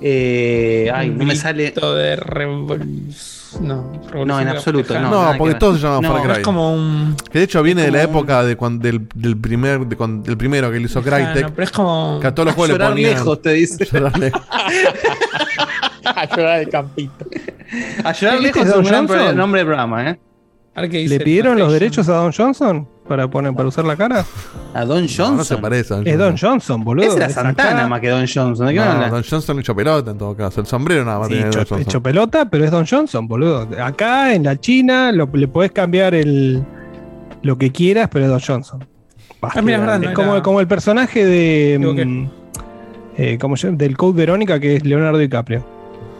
eh, 0.00 0.90
ay, 0.94 1.10
no 1.10 1.24
me 1.24 1.36
sale... 1.36 1.70
De 1.70 2.16
revol- 2.18 3.58
No, 3.60 3.92
No, 4.26 4.40
en 4.40 4.48
absoluto, 4.48 4.98
no. 4.98 5.34
Porque 5.38 5.54
que 5.54 5.60
todos 5.60 5.76
se 5.80 5.82
llaman 5.86 6.02
No, 6.02 6.12
Far 6.12 6.22
Cry. 6.22 6.32
es 6.32 6.38
como 6.40 6.74
un. 6.74 7.16
Que 7.30 7.38
de 7.40 7.44
hecho 7.44 7.62
viene 7.62 7.82
de 7.82 7.90
la 7.90 8.02
época 8.02 8.42
de 8.44 8.56
cuando, 8.56 8.82
del, 8.86 9.06
del 9.14 9.36
primer, 9.36 9.86
de 9.86 9.96
cuando- 9.96 10.22
del 10.24 10.36
primero 10.36 10.70
que 10.70 10.80
lo 10.80 10.86
hizo 10.86 10.98
Ah, 11.00 11.02
Crytek. 11.02 11.42
no, 11.48 11.50
pero 11.54 11.62
es 11.64 11.70
como. 11.70 12.18
que 12.20 12.26
a 12.26 12.34
todos 12.34 12.46
los 12.46 12.54
juegos 12.54 12.68
le 12.70 12.74
Llorar 12.74 12.90
ponían. 12.92 13.10
lejos, 13.12 13.42
te 13.42 13.50
dice. 13.52 13.84
Llorar 13.92 14.18
lejos. 14.18 14.42
A 16.04 16.26
llorar 16.36 16.60
el 16.60 16.68
campito. 16.68 17.24
A 18.04 18.12
llorar 18.12 18.36
¿Este 18.36 18.42
lejos 18.48 18.62
es 18.62 18.68
es 18.70 18.74
un 18.76 18.84
gran 18.84 19.36
nombre 19.36 19.60
de 19.60 19.64
programa, 19.66 20.10
¿eh? 20.10 20.18
¿Le 20.74 21.20
pidieron 21.20 21.58
los 21.58 21.70
derechos 21.72 22.08
a 22.08 22.14
Don 22.14 22.32
Johnson 22.32 22.88
para 23.06 23.28
poner 23.28 23.52
para 23.52 23.68
usar 23.68 23.84
la 23.84 23.94
cara? 23.94 24.24
A 24.72 24.84
Don 24.86 25.02
Johnson. 25.02 25.32
No, 25.32 25.36
no 25.38 25.44
se 25.44 25.58
parece. 25.58 25.92
a 25.92 26.00
Es 26.02 26.16
Don 26.16 26.36
Johnson, 26.38 26.82
boludo. 26.82 27.18
Es 27.18 27.34
Santana 27.34 27.70
acá. 27.80 27.86
más 27.88 28.00
que 28.00 28.08
Don 28.08 28.20
Johnson. 28.26 28.66
¿De 28.66 28.72
qué 28.72 28.80
me 28.80 28.86
No, 28.86 28.92
hablas? 28.92 29.10
Don 29.10 29.22
Johnson 29.28 29.58
hecho 29.58 29.74
pelota 29.76 30.10
en 30.12 30.18
todo 30.18 30.34
caso. 30.34 30.60
El 30.62 30.66
sombrero 30.66 31.04
nada 31.04 31.18
más 31.18 31.28
Sí, 31.28 31.34
tiene 31.34 31.50
Don 31.50 31.60
hecho, 31.60 31.68
Johnson. 31.74 31.80
hecho 31.88 32.02
pelota, 32.02 32.48
pero 32.48 32.64
es 32.64 32.70
Don 32.70 32.86
Johnson, 32.86 33.28
boludo. 33.28 33.68
Acá 33.82 34.34
en 34.34 34.44
la 34.44 34.58
China 34.58 35.12
lo- 35.12 35.28
le 35.34 35.46
podés 35.48 35.72
cambiar 35.72 36.14
el 36.14 36.64
lo 37.42 37.58
que 37.58 37.70
quieras, 37.70 38.08
pero 38.10 38.24
es 38.24 38.30
Don 38.30 38.40
Johnson. 38.40 38.84
Ah, 39.42 39.60
mira, 39.60 39.74
es 39.76 39.80
verdad, 39.82 40.02
es 40.02 40.08
no 40.10 40.14
como, 40.14 40.32
era- 40.34 40.42
como 40.42 40.60
el 40.60 40.68
personaje 40.68 41.26
de 41.26 41.78
mm, 41.78 42.26
eh, 43.18 43.38
¿cómo 43.38 43.56
se 43.56 43.66
llama? 43.66 43.76
del 43.76 43.96
Code 43.96 44.16
Verónica 44.16 44.58
que 44.58 44.76
es 44.76 44.84
Leonardo 44.86 45.18
DiCaprio. 45.18 45.66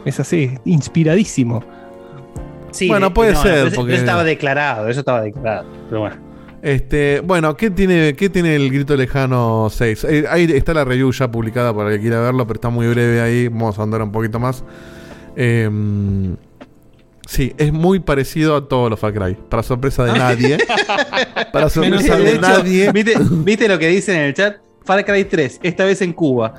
Es 0.04 0.18
así, 0.20 0.50
inspiradísimo. 0.64 1.62
Sí, 2.72 2.88
Bueno, 2.88 3.08
de- 3.08 3.14
puede 3.14 3.32
no, 3.34 3.42
ser, 3.42 3.66
Eso, 3.68 3.76
porque- 3.76 3.92
eso 3.94 4.02
estaba 4.02 4.24
declarado, 4.24 4.88
eso 4.88 5.00
estaba 5.00 5.20
declarado. 5.22 5.66
Pero 5.88 6.00
bueno. 6.00 6.16
Este, 6.62 7.20
bueno, 7.20 7.56
¿qué 7.56 7.70
tiene, 7.70 8.14
¿qué 8.14 8.28
tiene 8.30 8.54
el 8.54 8.70
grito 8.70 8.96
lejano 8.96 9.68
6? 9.70 10.04
Eh, 10.04 10.24
ahí 10.30 10.44
está 10.44 10.72
la 10.74 10.84
review 10.84 11.10
ya 11.12 11.28
publicada 11.30 11.74
para 11.74 11.88
el 11.90 11.96
que 11.96 12.02
quiera 12.02 12.20
verlo, 12.20 12.46
pero 12.46 12.56
está 12.58 12.68
muy 12.70 12.86
breve 12.88 13.20
ahí. 13.20 13.48
Vamos 13.48 13.78
a 13.78 13.82
andar 13.82 14.00
un 14.02 14.12
poquito 14.12 14.38
más. 14.38 14.62
Em, 15.34 16.36
sí, 17.26 17.52
es 17.58 17.72
muy 17.72 17.98
parecido 18.00 18.54
a 18.56 18.68
todos 18.68 18.90
los 18.90 19.00
Far 19.00 19.12
Cry. 19.12 19.34
Para 19.48 19.62
sorpresa 19.64 20.04
de 20.04 20.12
nadie. 20.18 20.58
para 21.52 21.68
sorpresa 21.68 22.16
De 22.16 22.24
de 22.24 22.30
hecho, 22.32 22.40
nadie. 22.40 22.92
¿viste, 22.92 23.14
¿Viste 23.18 23.68
lo 23.68 23.78
que 23.78 23.88
dice 23.88 24.14
en 24.14 24.20
el 24.22 24.34
chat? 24.34 24.56
Far 24.84 25.04
Cry 25.04 25.24
3, 25.24 25.60
esta 25.62 25.84
vez 25.84 26.00
en 26.02 26.12
Cuba. 26.12 26.54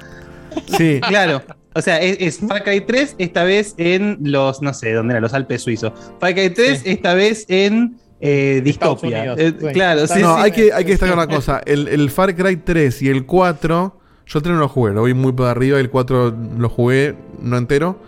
Sí, 0.78 1.00
Claro. 1.08 1.42
O 1.76 1.82
sea, 1.82 2.00
es, 2.02 2.18
es 2.20 2.40
Far 2.40 2.64
Cry 2.64 2.82
3, 2.82 3.16
esta 3.18 3.44
vez 3.44 3.74
en 3.78 4.18
los, 4.22 4.62
no 4.62 4.74
sé, 4.74 4.94
¿dónde 4.94 5.14
era? 5.14 5.22
Los 5.22 5.34
Alpes 5.34 5.62
suizos. 5.64 5.92
Far 6.20 6.34
Cry 6.34 6.50
3, 6.52 6.80
Sí. 6.80 6.90
esta 6.92 7.14
vez 7.14 7.46
en 7.50 7.98
eh, 8.22 8.62
Distopia. 8.64 9.34
Eh, 9.34 9.54
sí. 9.60 9.68
claro, 9.74 10.08
sí, 10.08 10.20
no, 10.22 10.36
sí. 10.38 10.42
hay 10.44 10.52
que, 10.52 10.72
hay 10.74 10.86
que 10.86 10.92
destacar 10.92 11.16
una 11.16 11.28
cosa. 11.28 11.62
El, 11.66 11.88
el 11.88 12.10
Far 12.12 12.36
Cry 12.36 12.58
3 12.58 13.02
y 13.02 13.10
el 13.10 13.26
4, 13.26 14.00
yo 14.26 14.40
el 14.40 14.44
3 14.44 14.54
no 14.54 14.60
lo 14.62 14.70
jugué, 14.70 14.94
lo 14.94 15.04
vi 15.04 15.14
muy 15.14 15.32
por 15.34 15.48
arriba. 15.48 15.80
El 15.80 15.90
4 15.90 16.36
lo 16.58 16.70
jugué 16.70 17.16
no 17.42 17.58
entero. 17.58 18.00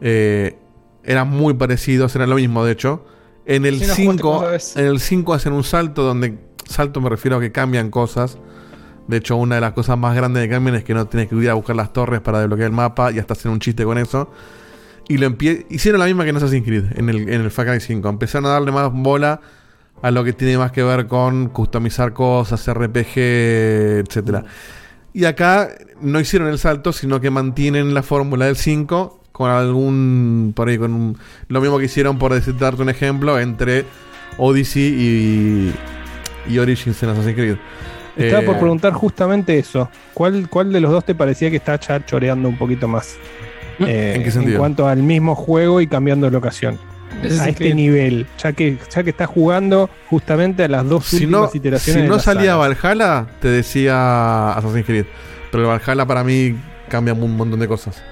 Eh, 0.00 0.56
eran 1.02 1.28
muy 1.28 1.54
parecidos, 1.54 2.14
eran 2.16 2.30
lo 2.30 2.36
mismo 2.36 2.64
de 2.64 2.72
hecho. 2.72 3.04
En 3.46 3.66
el 3.66 3.74
Sí, 3.80 3.80
lo 3.80 3.94
jugaste 3.94 4.02
5, 4.02 4.22
como 4.22 4.40
vez. 4.48 4.76
en 4.76 4.86
el 4.86 5.00
5 5.00 5.34
hacen 5.34 5.52
un 5.52 5.64
salto 5.64 6.02
donde 6.02 6.38
salto 6.68 7.00
me 7.02 7.10
refiero 7.10 7.36
a 7.36 7.40
que 7.40 7.52
cambian 7.52 7.90
cosas. 7.90 8.38
De 9.06 9.18
hecho, 9.18 9.36
una 9.36 9.56
de 9.56 9.60
las 9.60 9.72
cosas 9.72 9.98
más 9.98 10.14
grandes 10.16 10.42
que 10.44 10.48
cambian 10.48 10.76
es 10.76 10.84
que 10.84 10.94
no 10.94 11.06
tienes 11.06 11.28
que 11.28 11.34
ir 11.36 11.50
a 11.50 11.54
buscar 11.54 11.76
las 11.76 11.92
torres 11.92 12.20
para 12.20 12.38
desbloquear 12.40 12.68
el 12.70 12.74
mapa 12.76 13.12
y 13.12 13.18
hasta 13.18 13.34
hacer 13.34 13.50
un 13.50 13.58
chiste 13.60 13.84
con 13.84 13.98
eso. 13.98 14.30
Y 15.08 15.18
lo 15.18 15.36
hicieron 15.68 15.98
la 16.00 16.06
misma 16.06 16.24
que 16.24 16.30
en 16.30 16.36
Assassin's 16.36 16.64
Creed, 16.64 16.84
en 16.96 17.10
el, 17.10 17.28
en 17.28 17.42
el 17.42 17.50
Far 17.50 17.66
Cry 17.66 17.80
5. 17.80 18.08
Empezaron 18.08 18.46
a 18.46 18.54
darle 18.54 18.72
más 18.72 18.90
bola 18.92 19.40
a 20.00 20.10
lo 20.10 20.24
que 20.24 20.32
tiene 20.32 20.56
más 20.56 20.72
que 20.72 20.82
ver 20.82 21.06
con 21.06 21.48
customizar 21.50 22.14
cosas, 22.14 22.66
RPG, 22.72 23.12
etcétera. 24.06 24.44
Y 25.12 25.26
acá 25.26 25.68
no 26.00 26.18
hicieron 26.20 26.48
el 26.48 26.58
salto, 26.58 26.92
sino 26.92 27.20
que 27.20 27.30
mantienen 27.30 27.92
la 27.94 28.02
fórmula 28.02 28.46
del 28.46 28.56
5 28.56 29.20
con 29.32 29.50
algún. 29.50 30.52
por 30.56 30.68
ahí, 30.68 30.78
con 30.78 30.92
un- 30.94 31.18
lo 31.48 31.60
mismo 31.60 31.78
que 31.78 31.84
hicieron, 31.84 32.18
por 32.18 32.32
decirte, 32.32 32.64
darte 32.64 32.80
un 32.82 32.88
ejemplo, 32.88 33.38
entre 33.38 33.84
Odyssey 34.38 34.82
y, 34.82 35.74
y 36.52 36.58
Origins 36.58 37.02
en 37.02 37.10
Assassin's 37.10 37.34
Creed. 37.34 37.56
Estaba 38.16 38.42
Eh, 38.42 38.46
por 38.46 38.58
preguntar 38.58 38.92
justamente 38.92 39.58
eso. 39.58 39.88
¿Cuál, 40.12 40.48
¿Cuál 40.48 40.72
de 40.72 40.80
los 40.80 40.92
dos 40.92 41.04
te 41.04 41.14
parecía 41.14 41.50
que 41.50 41.56
está 41.56 41.78
ya 41.80 42.04
choreando 42.04 42.48
un 42.48 42.56
poquito 42.56 42.86
más? 42.88 43.16
Eh, 43.80 44.12
¿En 44.16 44.22
qué 44.22 44.30
sentido? 44.30 44.58
cuanto 44.58 44.86
al 44.86 45.02
mismo 45.02 45.34
juego 45.34 45.80
y 45.80 45.86
cambiando 45.88 46.26
de 46.26 46.32
locación. 46.32 46.78
Es 47.22 47.40
a 47.40 47.48
este 47.48 47.64
que- 47.68 47.74
nivel, 47.74 48.26
ya 48.38 48.52
que, 48.52 48.78
ya 48.92 49.02
que 49.02 49.10
está 49.10 49.26
jugando 49.26 49.88
justamente 50.10 50.64
a 50.64 50.68
las 50.68 50.88
dos 50.88 51.04
si 51.06 51.26
no, 51.26 51.38
últimas 51.42 51.54
iteraciones. 51.54 52.02
si 52.04 52.08
no 52.08 52.18
salía 52.18 52.52
saga. 52.52 52.68
Valhalla, 52.68 53.26
te 53.40 53.48
decía 53.48 54.52
Assassin's 54.52 54.84
Creed. 54.86 55.06
Pero 55.50 55.64
el 55.72 55.78
Valhalla 55.80 56.06
para 56.06 56.22
mí 56.24 56.56
cambia 56.88 57.14
un 57.14 57.36
montón 57.36 57.58
de 57.60 57.68
cosas. 57.68 58.02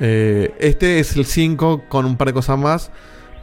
Eh, 0.00 0.54
este 0.58 1.00
es 1.00 1.16
el 1.16 1.24
5 1.26 1.84
con 1.88 2.04
un 2.06 2.16
par 2.16 2.28
de 2.28 2.34
cosas 2.34 2.58
más. 2.58 2.90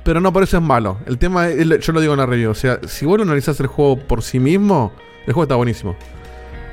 Pero 0.04 0.22
no 0.22 0.32
por 0.32 0.44
eso 0.44 0.58
es 0.58 0.64
malo. 0.64 1.00
El 1.08 1.18
tema, 1.18 1.48
es- 1.50 1.80
yo 1.80 1.92
lo 1.92 2.00
digo 2.00 2.14
en 2.14 2.20
la 2.20 2.28
review. 2.28 2.52
O 2.52 2.56
sea, 2.56 2.80
si 2.88 3.06
vos 3.08 3.18
lo 3.18 3.24
analizás 3.24 3.60
el 3.60 3.66
juego 3.68 3.98
por 3.98 4.22
sí 4.22 4.40
mismo, 4.40 4.92
el 5.26 5.34
juego 5.34 5.44
está 5.44 5.56
buenísimo. 5.56 5.96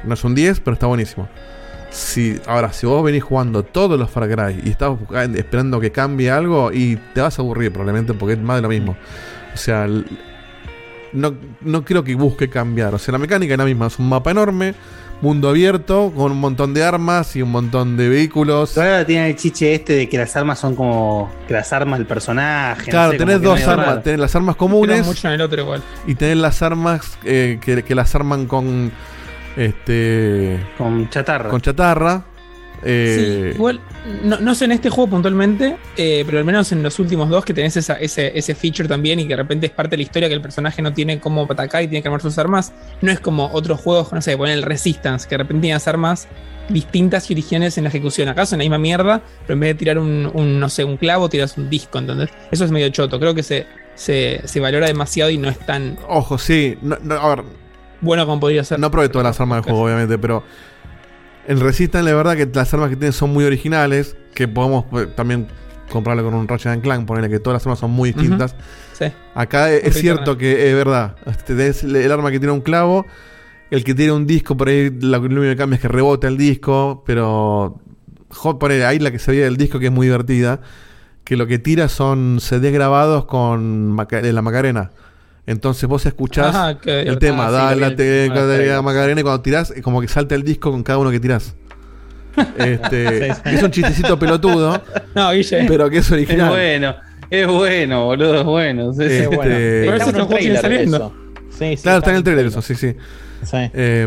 No 0.04 0.14
es 0.14 0.24
un 0.24 0.34
10, 0.34 0.60
pero 0.60 0.74
está 0.74 0.86
buenísimo. 0.86 1.28
Si, 1.90 2.40
ahora, 2.46 2.72
si 2.72 2.86
vos 2.86 3.04
venís 3.04 3.22
jugando 3.22 3.62
todos 3.62 3.98
los 3.98 4.10
Far 4.10 4.28
Cry 4.28 4.62
y 4.64 4.70
estás 4.70 4.96
esperando 5.34 5.78
que 5.78 5.92
cambie 5.92 6.30
algo, 6.30 6.72
y 6.72 6.96
te 7.14 7.20
vas 7.20 7.38
a 7.38 7.42
aburrir 7.42 7.70
probablemente 7.72 8.14
porque 8.14 8.34
es 8.34 8.40
más 8.40 8.56
de 8.56 8.62
lo 8.62 8.68
mismo. 8.68 8.96
O 9.52 9.56
sea, 9.56 9.86
no, 11.12 11.34
no 11.60 11.84
creo 11.84 12.02
que 12.02 12.14
busque 12.14 12.48
cambiar. 12.48 12.94
O 12.94 12.98
sea, 12.98 13.12
la 13.12 13.18
mecánica 13.18 13.54
es 13.54 13.58
la 13.58 13.64
misma. 13.64 13.86
Es 13.86 13.98
un 13.98 14.08
mapa 14.08 14.30
enorme, 14.30 14.74
mundo 15.22 15.48
abierto, 15.48 16.12
con 16.14 16.32
un 16.32 16.40
montón 16.40 16.74
de 16.74 16.84
armas 16.84 17.34
y 17.36 17.42
un 17.42 17.50
montón 17.52 17.96
de 17.96 18.08
vehículos. 18.08 18.74
Todavía 18.74 19.06
tiene 19.06 19.30
el 19.30 19.36
chiche 19.36 19.72
este 19.74 19.94
de 19.94 20.08
que 20.08 20.18
las 20.18 20.36
armas 20.36 20.58
son 20.58 20.74
como 20.76 21.30
que 21.48 21.54
las 21.54 21.72
armas 21.72 21.98
del 22.00 22.06
personaje. 22.06 22.86
no 22.86 22.90
Claro, 22.90 23.12
sé, 23.12 23.18
tenés 23.18 23.40
dos 23.40 23.66
armas. 23.66 23.86
raro. 23.86 24.00
Tenés 24.02 24.20
las 24.20 24.34
armas 24.36 24.56
comunes 24.56 25.06
mucho 25.06 25.28
en 25.28 25.34
el 25.34 25.40
otro 25.40 25.62
igual. 25.62 25.82
y 26.06 26.14
tenés 26.16 26.36
las 26.36 26.60
armas 26.62 27.18
eh, 27.24 27.58
que, 27.62 27.82
que 27.84 27.94
las 27.94 28.14
arman 28.14 28.46
con 28.46 28.90
este 29.56 30.58
Con 30.78 31.08
chatarra. 31.10 31.48
con 31.50 31.60
chatarra. 31.60 32.22
Eh, 32.84 33.50
Sí, 33.52 33.56
igual, 33.56 33.80
no, 34.24 34.40
no 34.40 34.54
sé 34.54 34.64
en 34.64 34.72
este 34.72 34.90
juego 34.90 35.10
puntualmente, 35.10 35.76
eh, 35.96 36.22
pero 36.26 36.38
al 36.38 36.44
menos 36.44 36.72
en 36.72 36.82
los 36.82 36.98
últimos 36.98 37.28
dos 37.28 37.44
que 37.44 37.54
tenés 37.54 37.76
esa- 37.76 37.94
ese, 38.00 38.36
ese 38.36 38.54
feature 38.54 38.88
también 38.88 39.20
y 39.20 39.24
que 39.24 39.30
de 39.30 39.36
repente 39.36 39.66
es 39.66 39.72
parte 39.72 39.90
de 39.92 39.98
la 39.98 40.02
historia 40.02 40.28
que 40.28 40.34
el 40.34 40.40
personaje 40.42 40.82
no 40.82 40.92
tiene 40.92 41.20
cómo 41.20 41.46
atacar 41.48 41.82
y 41.82 41.88
tiene 41.88 42.02
que 42.02 42.08
armar 42.08 42.20
sus 42.22 42.36
armas. 42.38 42.72
No 43.00 43.12
es 43.12 43.20
como 43.20 43.50
otros 43.52 43.80
juegos, 43.80 44.12
no 44.12 44.20
sé, 44.20 44.36
poner 44.36 44.54
el 44.58 44.62
Resistance, 44.64 45.28
que 45.28 45.34
de 45.36 45.38
repente 45.44 45.62
tienes 45.62 45.86
armas 45.86 46.26
distintas 46.68 47.28
y 47.30 47.34
originales 47.34 47.76
en 47.78 47.84
la 47.84 47.88
ejecución. 47.90 48.28
Acá 48.28 48.46
son 48.46 48.58
la 48.58 48.62
misma 48.64 48.78
mierda, 48.78 49.22
pero 49.46 49.54
en 49.54 49.60
vez 49.60 49.70
de 49.70 49.74
tirar 49.74 49.98
un, 49.98 50.30
un, 50.32 50.58
no 50.60 50.68
sé, 50.68 50.84
un 50.84 50.96
clavo, 50.96 51.28
tiras 51.28 51.56
un 51.58 51.68
disco, 51.70 51.98
¿entendés? 51.98 52.30
Eso 52.50 52.64
es 52.64 52.70
medio 52.70 52.88
choto. 52.88 53.18
Creo 53.20 53.34
que 53.34 53.42
se, 53.42 53.66
se, 53.94 54.40
se 54.44 54.60
valora 54.60 54.86
demasiado 54.86 55.30
y 55.30 55.38
no 55.38 55.48
es 55.48 55.58
tan 55.58 55.98
Ojo, 56.08 56.38
sí. 56.38 56.76
No, 56.82 56.96
no, 57.02 57.14
a 57.14 57.36
ver, 57.36 57.44
bueno 58.00 58.26
como 58.26 58.40
podría 58.40 58.64
ser. 58.64 58.78
no 58.80 58.90
probé 58.90 59.08
todas 59.08 59.24
las 59.24 59.40
armas 59.40 59.58
del 59.58 59.64
juego, 59.72 59.84
obviamente, 59.84 60.18
pero. 60.18 60.42
En 61.48 61.60
Resistance, 61.60 62.08
la 62.08 62.14
verdad 62.16 62.36
que 62.36 62.46
las 62.52 62.72
armas 62.74 62.90
que 62.90 62.96
tienen 62.96 63.12
son 63.12 63.32
muy 63.32 63.44
originales. 63.44 64.16
Que 64.34 64.48
podemos 64.48 64.84
eh, 64.92 65.06
también 65.14 65.48
comprarle 65.90 66.22
con 66.22 66.32
un 66.34 66.48
Ratchet 66.48 66.72
and 66.72 66.82
Clank, 66.82 67.06
ponerle 67.06 67.28
que 67.28 67.38
todas 67.38 67.56
las 67.56 67.66
armas 67.66 67.78
son 67.80 67.90
muy 67.90 68.12
distintas. 68.12 68.56
Sí. 68.94 69.06
Acá 69.34 69.70
es, 69.72 69.94
cierto 70.00 70.38
que 70.38 70.70
es 70.70 70.74
verdad. 70.74 71.16
Este, 71.26 71.54
tenés 71.54 71.84
el, 71.84 71.96
el 71.96 72.10
arma 72.12 72.30
que 72.30 72.38
tiene 72.38 72.52
un 72.52 72.62
clavo, 72.62 73.04
el 73.70 73.84
que 73.84 73.94
tiene 73.94 74.12
un 74.12 74.26
disco, 74.26 74.56
por 74.56 74.68
ahí 74.68 74.88
lo 74.90 75.20
único 75.20 75.42
que 75.42 75.56
cambia 75.56 75.76
es 75.76 75.82
que 75.82 75.88
rebota 75.88 76.28
el 76.28 76.38
disco, 76.38 77.02
pero 77.06 77.80
jo- 78.30 78.58
ponele, 78.58 78.86
ahí 78.86 78.98
la 79.00 79.10
que 79.10 79.18
se 79.18 79.32
veía 79.32 79.44
del 79.44 79.56
disco 79.58 79.78
que 79.78 79.86
es 79.86 79.92
muy 79.92 80.06
divertida, 80.06 80.60
que 81.24 81.36
lo 81.36 81.46
que 81.46 81.58
tira 81.58 81.88
son 81.88 82.38
CDs 82.40 82.72
grabados 82.72 83.26
con 83.26 83.90
Maca- 83.92 84.22
la 84.22 84.42
Macarena. 84.42 84.90
Entonces 85.46 85.88
vos 85.88 86.06
escuchás 86.06 86.54
Ah, 86.54 86.78
qué 86.80 87.00
el 87.02 87.18
tema, 87.18 87.46
Ah, 87.46 87.48
sí, 87.48 87.54
da 87.54 87.70
lo 87.70 87.74
vi, 87.74 87.80
la 87.80 87.86
el 87.88 87.96
te- 87.96 88.28
Trailer. 88.30 88.82
Macarena 88.82 89.20
y 89.20 89.24
cuando 89.24 89.40
tirás 89.42 89.70
es 89.72 89.82
como 89.82 90.00
que 90.00 90.08
salta 90.08 90.34
el 90.34 90.42
disco 90.44 90.70
con 90.70 90.82
cada 90.82 90.98
uno 90.98 91.10
que 91.10 91.20
tirás. 91.20 91.54
Este, 92.56 93.34
Sí, 93.34 93.40
sí. 93.44 93.54
Es 93.56 93.62
un 93.62 93.70
chistecito 93.70 94.18
pelotudo, 94.18 94.80
No, 95.14 95.32
Guille. 95.32 95.64
pero 95.68 95.90
que 95.90 95.98
es 95.98 96.06
Es 96.06 96.12
original. 96.12 96.48
bueno, 96.50 96.94
es 97.30 97.46
bueno, 97.46 98.04
boludo, 98.06 98.38
es 98.40 98.44
bueno. 98.44 98.92
Sí, 98.92 98.98
sí, 99.00 99.04
Este, 99.04 99.20
es 99.22 99.26
bueno. 99.28 99.42
Pero 99.42 99.96
Está 99.96 100.10
eso 100.10 100.10
es 100.10 100.16
sigue 100.16 100.26
trailer 100.36 100.60
saliendo. 100.62 100.96
eso. 100.96 101.12
Sí, 101.58 101.76
sí, 101.76 101.82
Claro, 101.82 101.98
está 101.98 102.10
en 102.10 102.16
el 102.16 102.22
trailer 102.24 102.46
eso, 102.46 102.62
sí, 102.62 102.74
sí. 102.74 102.96
Sí. 103.42 103.56
Eh, 103.74 104.06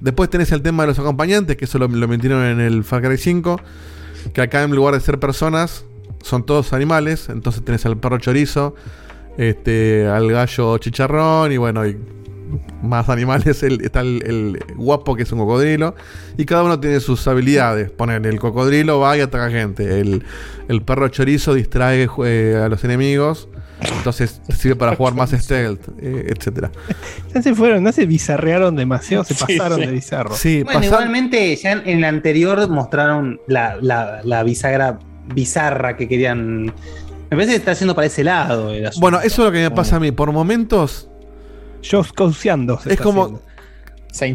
después 0.00 0.28
tenés 0.28 0.50
el 0.52 0.60
tema 0.60 0.82
de 0.82 0.88
los 0.88 0.98
acompañantes, 0.98 1.56
que 1.56 1.64
eso 1.66 1.78
lo, 1.78 1.86
lo 1.88 2.08
metieron 2.08 2.44
en 2.44 2.60
el 2.60 2.82
Far 2.84 3.02
Cry 3.02 3.16
5. 3.16 3.60
Que 4.32 4.40
acá 4.42 4.62
en 4.64 4.72
lugar 4.74 4.94
de 4.94 5.00
ser 5.00 5.18
personas, 5.20 5.84
son 6.22 6.44
todos 6.44 6.72
animales. 6.72 7.28
Entonces 7.28 7.64
tenés 7.64 7.86
al 7.86 7.96
perro 7.98 8.18
chorizo, 8.18 8.74
este, 9.38 10.06
al 10.06 10.30
gallo 10.30 10.78
chicharrón 10.78 11.52
y 11.52 11.56
bueno, 11.56 11.86
y 11.86 11.96
más 12.82 13.08
animales. 13.08 13.62
El- 13.62 13.80
está 13.82 14.00
el, 14.00 14.22
el 14.26 14.74
guapo 14.76 15.16
que 15.16 15.22
es 15.24 15.32
un 15.32 15.38
cocodrilo. 15.40 15.94
Y 16.36 16.44
cada 16.44 16.62
uno 16.62 16.78
tiene 16.78 17.00
sus 17.00 17.26
habilidades. 17.26 17.90
Ponen 17.90 18.24
el 18.24 18.38
cocodrilo 18.38 19.00
va 19.00 19.16
y 19.16 19.20
ataca 19.20 19.50
gente. 19.50 20.00
El, 20.00 20.22
el 20.68 20.82
perro 20.82 21.08
chorizo 21.08 21.54
distrae 21.54 22.08
eh, 22.24 22.60
a 22.64 22.68
los 22.68 22.84
enemigos. 22.84 23.48
Entonces 23.98 24.40
sirve 24.56 24.76
para 24.76 24.94
jugar 24.96 25.14
más 25.14 25.30
stealth, 25.32 25.88
eh, 26.00 26.32
etcétera. 26.34 26.70
Ya 27.34 27.42
se 27.42 27.54
fueron, 27.54 27.82
no 27.82 27.92
se 27.92 28.06
bizarrearon 28.06 28.76
demasiado, 28.76 29.24
se 29.24 29.34
Sí, 29.34 29.44
pasaron 29.58 29.80
sí. 29.80 29.86
de 29.86 29.92
bizarro. 29.92 30.34
Sí, 30.36 30.62
Bueno, 30.62 30.84
igualmente 30.84 31.54
ya 31.56 31.72
en, 31.72 32.00
la 32.00 32.08
anterior 32.08 32.66
mostraron 32.70 33.40
la, 33.48 33.76
la, 33.82 34.20
la 34.22 34.42
bisagra 34.42 35.00
bizarra 35.34 35.96
que 35.96 36.08
querían. 36.08 36.72
Me 37.30 37.36
parece 37.36 37.50
que 37.52 37.56
está 37.56 37.72
haciendo 37.72 37.94
para 37.94 38.06
ese 38.06 38.22
lado. 38.24 38.70
el 38.70 38.86
asunto. 38.86 39.00
Bueno, 39.00 39.18
eso 39.20 39.42
es 39.42 39.46
lo 39.46 39.52
que 39.52 39.62
me 39.62 39.70
pasa 39.70 39.96
a 39.96 40.00
mí. 40.00 40.12
Por 40.12 40.30
momentos 40.32 41.08
se 41.80 41.98
es 41.98 43.00
como. 43.00 43.24
haciendo. 43.24 43.42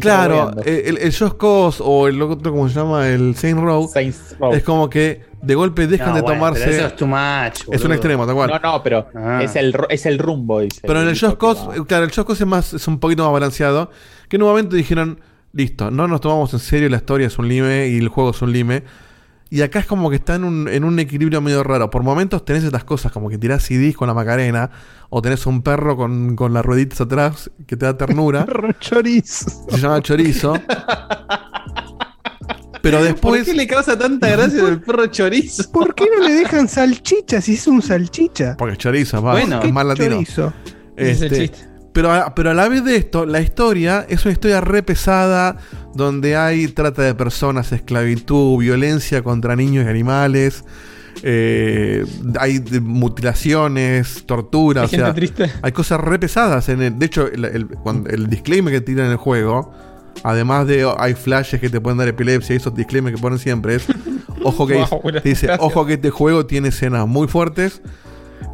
Claro, 0.00 0.52
el, 0.66 0.98
el 0.98 1.14
Cause 1.38 1.82
o 1.82 2.06
el 2.06 2.20
otro, 2.20 2.52
como 2.52 2.68
se 2.68 2.74
llama? 2.78 3.08
El 3.08 3.34
Saint 3.34 3.58
Row. 3.58 3.90
Es 4.52 4.62
como 4.62 4.90
que 4.90 5.22
de 5.40 5.54
golpe 5.54 5.86
dejan 5.86 6.10
No, 6.10 6.14
de 6.16 6.20
bueno, 6.20 6.36
tomarse. 6.36 6.64
pero 6.64 6.76
eso 6.76 6.86
es 6.88 6.96
too 6.96 7.06
much. 7.06 7.62
es 7.72 7.82
un 7.82 7.92
extremo, 7.92 8.26
tal 8.26 8.34
cual. 8.34 8.50
No, 8.50 8.58
no, 8.58 8.82
pero 8.82 9.06
Ah. 9.14 9.40
es, 9.42 9.56
el, 9.56 9.74
es 9.88 10.04
el 10.04 10.18
rumbo, 10.18 10.60
dice. 10.60 10.80
Pero 10.82 11.00
en 11.00 11.08
el 11.08 11.18
Just 11.18 11.38
Cause, 11.38 11.62
claro, 11.86 12.04
el 12.04 12.10
Just 12.12 12.26
Cause 12.28 12.42
es, 12.44 12.46
más, 12.46 12.74
es 12.74 12.86
un 12.88 12.98
poquito 13.00 13.24
más 13.24 13.32
balanceado. 13.32 13.90
Que 14.28 14.36
en 14.36 14.42
un 14.42 14.48
momento 14.50 14.76
dijeron, 14.76 15.18
listo, 15.54 15.90
no 15.90 16.06
nos 16.06 16.20
tomamos 16.20 16.52
en 16.52 16.60
serio, 16.60 16.88
la 16.90 16.98
historia 16.98 17.26
es 17.28 17.38
un 17.38 17.48
lime 17.48 17.88
y 17.88 17.96
el 17.98 18.08
juego 18.08 18.30
es 18.32 18.42
un 18.42 18.52
lime. 18.52 18.82
Y 19.52 19.62
acá 19.62 19.80
es 19.80 19.86
como 19.86 20.10
que 20.10 20.16
está 20.16 20.36
en 20.36 20.44
un, 20.44 20.68
en 20.68 20.84
un 20.84 20.98
equilibrio 21.00 21.40
medio 21.40 21.64
raro. 21.64 21.90
Por 21.90 22.04
momentos 22.04 22.44
tenés 22.44 22.62
estas 22.62 22.84
cosas, 22.84 23.10
como 23.10 23.28
que 23.28 23.36
tirás 23.36 23.64
CDs 23.64 23.96
con 23.96 24.06
la 24.06 24.14
Macarena, 24.14 24.70
o 25.08 25.20
tenés 25.20 25.44
un 25.46 25.62
perro 25.62 25.96
con, 25.96 26.36
con 26.36 26.52
las 26.54 26.64
rueditas 26.64 27.00
atrás 27.00 27.50
que 27.66 27.76
te 27.76 27.84
da 27.84 27.96
ternura. 27.96 28.46
Perro 28.46 28.72
chorizo. 28.78 29.50
se 29.68 29.78
llama 29.78 30.00
chorizo. 30.02 30.54
Pero 32.82 32.98
¿Por 32.98 33.06
después. 33.06 33.44
qué 33.44 33.52
le 33.54 33.66
causa 33.66 33.98
tanta 33.98 34.28
gracia 34.28 34.66
el 34.66 34.80
perro 34.80 35.06
chorizo? 35.08 35.70
¿Por 35.72 35.94
qué 35.94 36.06
no 36.16 36.26
le 36.26 36.32
dejan 36.34 36.66
salchicha 36.68 37.40
si 37.40 37.54
es 37.54 37.66
un 37.66 37.82
salchicha? 37.82 38.56
Porque 38.56 38.72
es 38.72 38.78
chorizo, 38.78 39.20
va, 39.22 39.32
Bueno, 39.32 39.60
es 39.62 39.72
más 39.72 39.84
latino. 39.84 40.10
Chorizo. 40.14 40.52
Ese 40.96 41.10
es 41.10 41.20
el 41.22 41.32
Este, 41.32 41.48
chiste. 41.48 41.69
Pero, 41.92 42.12
a, 42.12 42.34
pero 42.34 42.50
a 42.50 42.54
la 42.54 42.68
vez 42.68 42.84
de 42.84 42.96
esto, 42.96 43.26
la 43.26 43.40
historia 43.40 44.06
es 44.08 44.24
una 44.24 44.32
historia 44.32 44.60
re 44.60 44.82
pesada, 44.82 45.56
donde 45.94 46.36
hay 46.36 46.68
trata 46.68 47.02
de 47.02 47.14
personas, 47.14 47.72
esclavitud, 47.72 48.58
violencia 48.58 49.22
contra 49.22 49.56
niños 49.56 49.84
y 49.84 49.88
animales, 49.88 50.64
eh, 51.22 52.04
hay 52.38 52.60
mutilaciones, 52.82 54.24
tortura, 54.26 54.82
Hay 54.82 54.86
o 54.86 54.88
sea, 54.90 54.98
gente 55.06 55.20
triste. 55.20 55.50
hay 55.62 55.72
cosas 55.72 56.00
re 56.00 56.18
pesadas. 56.18 56.68
En 56.68 56.82
el, 56.82 56.98
de 56.98 57.06
hecho, 57.06 57.26
el, 57.26 57.44
el- 57.44 57.66
cuando- 57.66 58.08
el 58.10 58.28
disclaimer 58.28 58.72
que 58.72 58.80
tiran 58.80 59.06
en 59.06 59.12
el 59.12 59.18
juego, 59.18 59.72
además 60.22 60.66
de 60.66 60.84
oh, 60.84 60.96
hay 60.98 61.14
flashes 61.14 61.60
que 61.60 61.68
te 61.68 61.80
pueden 61.80 61.98
dar 61.98 62.08
epilepsia, 62.08 62.54
y 62.54 62.56
esos 62.56 62.74
disclaimers 62.74 63.16
que 63.16 63.22
ponen 63.22 63.38
siempre 63.38 63.74
es, 63.76 63.86
ojo 64.44 64.66
que 64.66 64.74
Wow, 64.74 64.82
dice- 64.84 65.00
buenas- 65.02 65.22
dice, 65.24 65.46
gracias. 65.46 65.66
ojo 65.66 65.86
que 65.86 65.94
este 65.94 66.10
juego 66.10 66.46
tiene 66.46 66.68
escenas 66.68 67.06
muy 67.06 67.28
fuertes 67.28 67.82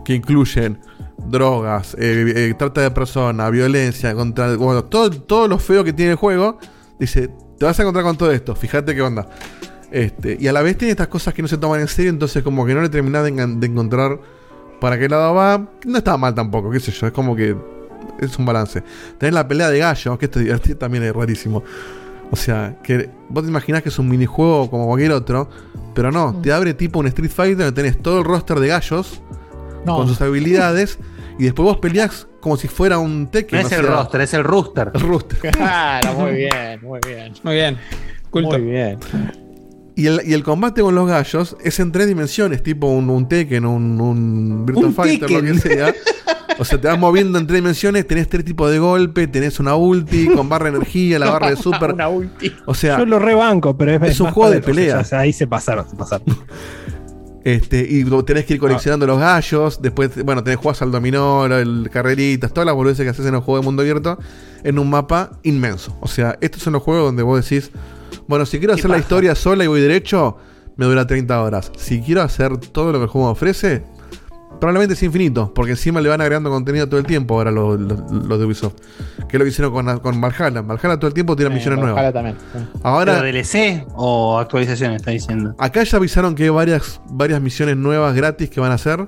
que 0.05 0.14
incluyen 0.14 0.78
drogas, 1.19 1.95
eh, 1.99 2.33
eh, 2.37 2.55
trata 2.59 2.83
de 2.83 2.91
personas, 2.91 3.51
violencia, 3.51 4.14
contra 4.14 4.57
bueno, 4.57 4.85
todo, 4.85 5.11
todo 5.11 5.49
lo 5.49 5.59
feo 5.59 5.85
que 5.85 5.93
tiene 5.93 6.12
el 6.12 6.17
juego. 6.17 6.59
Dice, 6.99 7.31
te 7.59 7.64
vas 7.64 7.79
a 7.79 7.83
encontrar 7.83 8.05
con 8.05 8.17
todo 8.17 8.33
esto, 8.33 8.55
fíjate 8.55 8.95
qué 8.95 9.03
onda. 9.03 9.29
Este, 9.91 10.37
y 10.39 10.49
a 10.49 10.53
la 10.53 10.62
vez 10.62 10.77
tiene 10.77 10.91
estas 10.91 11.09
cosas 11.09 11.33
que 11.33 11.43
no 11.43 11.49
se 11.49 11.59
toman 11.59 11.81
en 11.81 11.89
serio, 11.89 12.11
entonces 12.11 12.43
como 12.43 12.67
que 12.67 12.75
no 12.75 12.83
le 12.83 12.89
terminás 12.89 13.25
de, 13.25 13.31
encontrar 13.31 14.21
para 14.81 14.99
qué 14.99 15.09
lado 15.09 15.35
va. 15.35 15.71
No 15.85 15.99
estaba 15.99 16.17
mal 16.17 16.35
tampoco, 16.35 16.71
qué 16.71 16.81
sé 16.81 16.93
yo, 16.93 17.07
es 17.07 17.12
como 17.12 17.35
que 17.37 17.57
es 18.21 18.39
un 18.39 18.47
balance. 18.47 18.83
Tenés 19.19 19.35
la 19.35 19.47
pelea 19.47 19.71
de 19.71 19.79
gallos, 19.79 20.19
que 20.19 20.27
esto 20.27 20.77
también 20.77 21.05
es 21.05 21.14
rarísimo. 21.14 21.62
O 22.31 22.37
sea, 22.37 22.77
que 22.83 23.09
vos 23.29 23.45
te 23.45 23.51
imaginás 23.51 23.83
que 23.83 23.89
es 23.89 23.99
un 23.99 24.09
minijuego 24.09 24.69
como 24.69 24.87
cualquier 24.87 25.12
otro, 25.12 25.49
pero 25.95 26.11
no, 26.11 26.41
te 26.43 26.53
abre 26.53 26.75
tipo 26.75 26.99
un 26.99 27.07
Street 27.07 27.31
Fighter 27.31 27.57
donde 27.57 27.73
tenés 27.73 28.03
todo 28.03 28.19
el 28.19 28.25
roster 28.25 28.59
de 28.59 28.69
gallos 28.69 29.21
No. 29.87 29.97
con 29.97 30.09
sus 30.09 30.20
habilidades 30.20 30.99
y 31.39 31.45
después 31.45 31.64
vos 31.64 31.78
peleás 31.78 32.26
como 32.41 32.57
si 32.57 32.68
fuera 32.68 32.99
un 32.99 33.28
Tekken. 33.30 33.61
No 33.61 33.66
es 33.66 33.72
o 33.72 33.76
el 33.76 33.84
sea, 33.87 33.95
roster, 33.97 34.20
es 34.20 34.34
el 34.34 34.45
rooster. 34.45 34.91
el 34.95 35.01
rooster. 35.01 35.39
Claro, 35.53 36.14
muy 36.14 36.32
bien, 36.37 36.80
muy 36.82 37.01
bien. 37.07 37.32
Muy 37.43 37.55
bien. 37.55 37.78
Culto. 38.30 38.59
Muy 38.59 38.62
bien. 38.70 38.99
Y 39.95 40.07
el, 40.09 40.20
y 40.26 40.34
el 40.34 40.43
combate 40.43 40.82
con 40.82 40.95
los 40.95 41.09
gallos 41.09 41.57
es 41.64 41.80
en 41.80 41.91
tres 41.91 42.07
dimensiones, 42.07 42.62
tipo 42.62 42.87
un, 42.87 43.09
un 43.09 43.26
Tekken, 43.28 43.64
un, 43.64 43.99
un 44.01 44.66
Virtua 44.66 44.87
Un 44.89 44.95
Fighter, 44.95 45.30
lo 45.30 45.41
que 45.43 45.55
sea. 45.59 45.95
O 46.59 46.64
sea, 46.64 46.80
te 46.80 46.89
vas 46.89 46.99
moviendo 46.99 47.39
en 47.39 47.47
tres 47.47 47.59
dimensiones, 47.62 48.07
tenés 48.07 48.28
tres 48.28 48.45
tipos 48.45 48.70
de 48.70 48.78
golpe, 48.78 49.26
tenés 49.26 49.59
una 49.61 49.74
ulti 49.74 50.26
con 50.28 50.49
barra 50.49 50.70
de 50.70 50.76
energía, 50.76 51.18
la 51.18 51.30
barra 51.30 51.51
de 51.51 51.57
super. 51.62 51.93
Una 51.95 52.09
ulti. 52.09 52.53
O 52.66 52.74
sea, 52.74 52.99
Yo 52.99 53.05
lo 53.07 53.18
rebanco, 53.18 53.76
pero 53.76 53.93
es, 53.93 54.03
es 54.12 54.20
un 54.20 54.26
más 54.26 54.34
juego 54.34 54.51
de 54.51 54.61
pelea. 54.61 54.99
o 55.01 55.05
sea, 55.05 55.20
ahí 55.20 55.32
se 55.32 55.47
pasaron, 55.47 55.89
se 55.89 55.97
pasaron. 55.97 56.26
Este, 57.47 57.87
y 57.89 58.03
tenés 58.25 58.45
que 58.45 58.55
ir 58.55 58.61
coleccionando 58.61 59.07
los 59.07 59.21
gallos. 59.21 59.81
Después, 59.81 60.21
bueno, 60.25 60.43
tenés 60.43 60.59
jugás 60.59 60.83
al 60.83 60.91
dominó, 60.91 61.47
el 61.47 61.89
carreritas, 61.93 62.53
todas 62.53 62.67
las 62.67 62.75
boludeces 62.75 63.05
que 63.05 63.11
haces 63.11 63.25
en 63.25 63.35
los 63.35 63.45
juegos 63.45 63.63
de 63.63 63.67
mundo 63.67 63.83
abierto, 63.83 64.19
en 64.65 64.81
un 64.81 64.91
mapa 64.91 65.31
inmenso. 65.45 65.97
O 66.01 66.09
sea, 66.09 66.37
estos 66.41 66.65
son 66.65 66.73
los 66.73 66.83
juegos 66.83 67.05
donde 67.05 67.23
vos 67.23 67.49
decís, 67.49 67.71
bueno, 68.27 68.47
si 68.47 68.59
quiero 68.59 68.75
hacer 68.75 68.91
la 68.91 68.99
historia 68.99 69.37
sola 69.37 69.63
y 69.63 69.69
voy 69.69 69.81
derecho, 69.81 70.39
me 70.75 70.87
dura 70.87 71.07
30 71.07 71.41
horas. 71.41 71.71
Si 71.77 72.01
quiero 72.01 72.23
hacer 72.23 72.57
todo 72.57 72.91
lo 72.91 72.99
que 72.99 73.05
el 73.05 73.11
juego 73.11 73.29
me 73.29 73.33
ofrece, 73.35 73.85
probablemente 74.59 74.95
es 74.95 75.03
infinito, 75.03 75.53
porque 75.55 75.73
encima 75.73 76.01
le 76.01 76.09
van 76.09 76.21
agregando 76.21 76.51
contenido 76.51 76.89
todo 76.89 76.99
el 77.01 77.07
tiempo 77.07 77.35
ahora 77.35 77.51
los, 77.51 77.79
los- 77.81 78.01
los 78.11 78.39
de 78.39 78.45
Ubisoft. 78.45 78.75
Que 79.29 79.37
es 79.37 79.39
lo 79.39 79.45
que 79.45 79.49
hicieron 79.51 79.73
con, 79.73 79.99
con 80.01 80.21
Valhalla. 80.21 80.63
Valhalla 80.63 80.97
todo 80.99 81.09
el 81.09 81.15
tiempo 81.15 81.35
tira 81.37 81.51
misiones 81.51 81.79
Ojalá 81.79 81.93
nuevas. 81.95 82.13
también. 82.13 82.37
Ahora, 82.83 83.21
¿Pero 83.21 83.27
DLC 83.33 83.87
o 83.95 84.39
actualizaciones, 84.39 84.97
está 84.97 85.11
diciendo? 85.11 85.55
Acá 85.59 85.83
ya 85.83 85.97
avisaron 85.99 86.35
que 86.35 86.45
hay 86.45 86.49
varias, 86.51 87.01
varias 87.11 87.41
misiones 87.41 87.77
nuevas 87.77 88.15
gratis 88.15 88.49
que 88.51 88.61
van 88.61 88.73
a 88.73 88.75
hacer. 88.75 89.07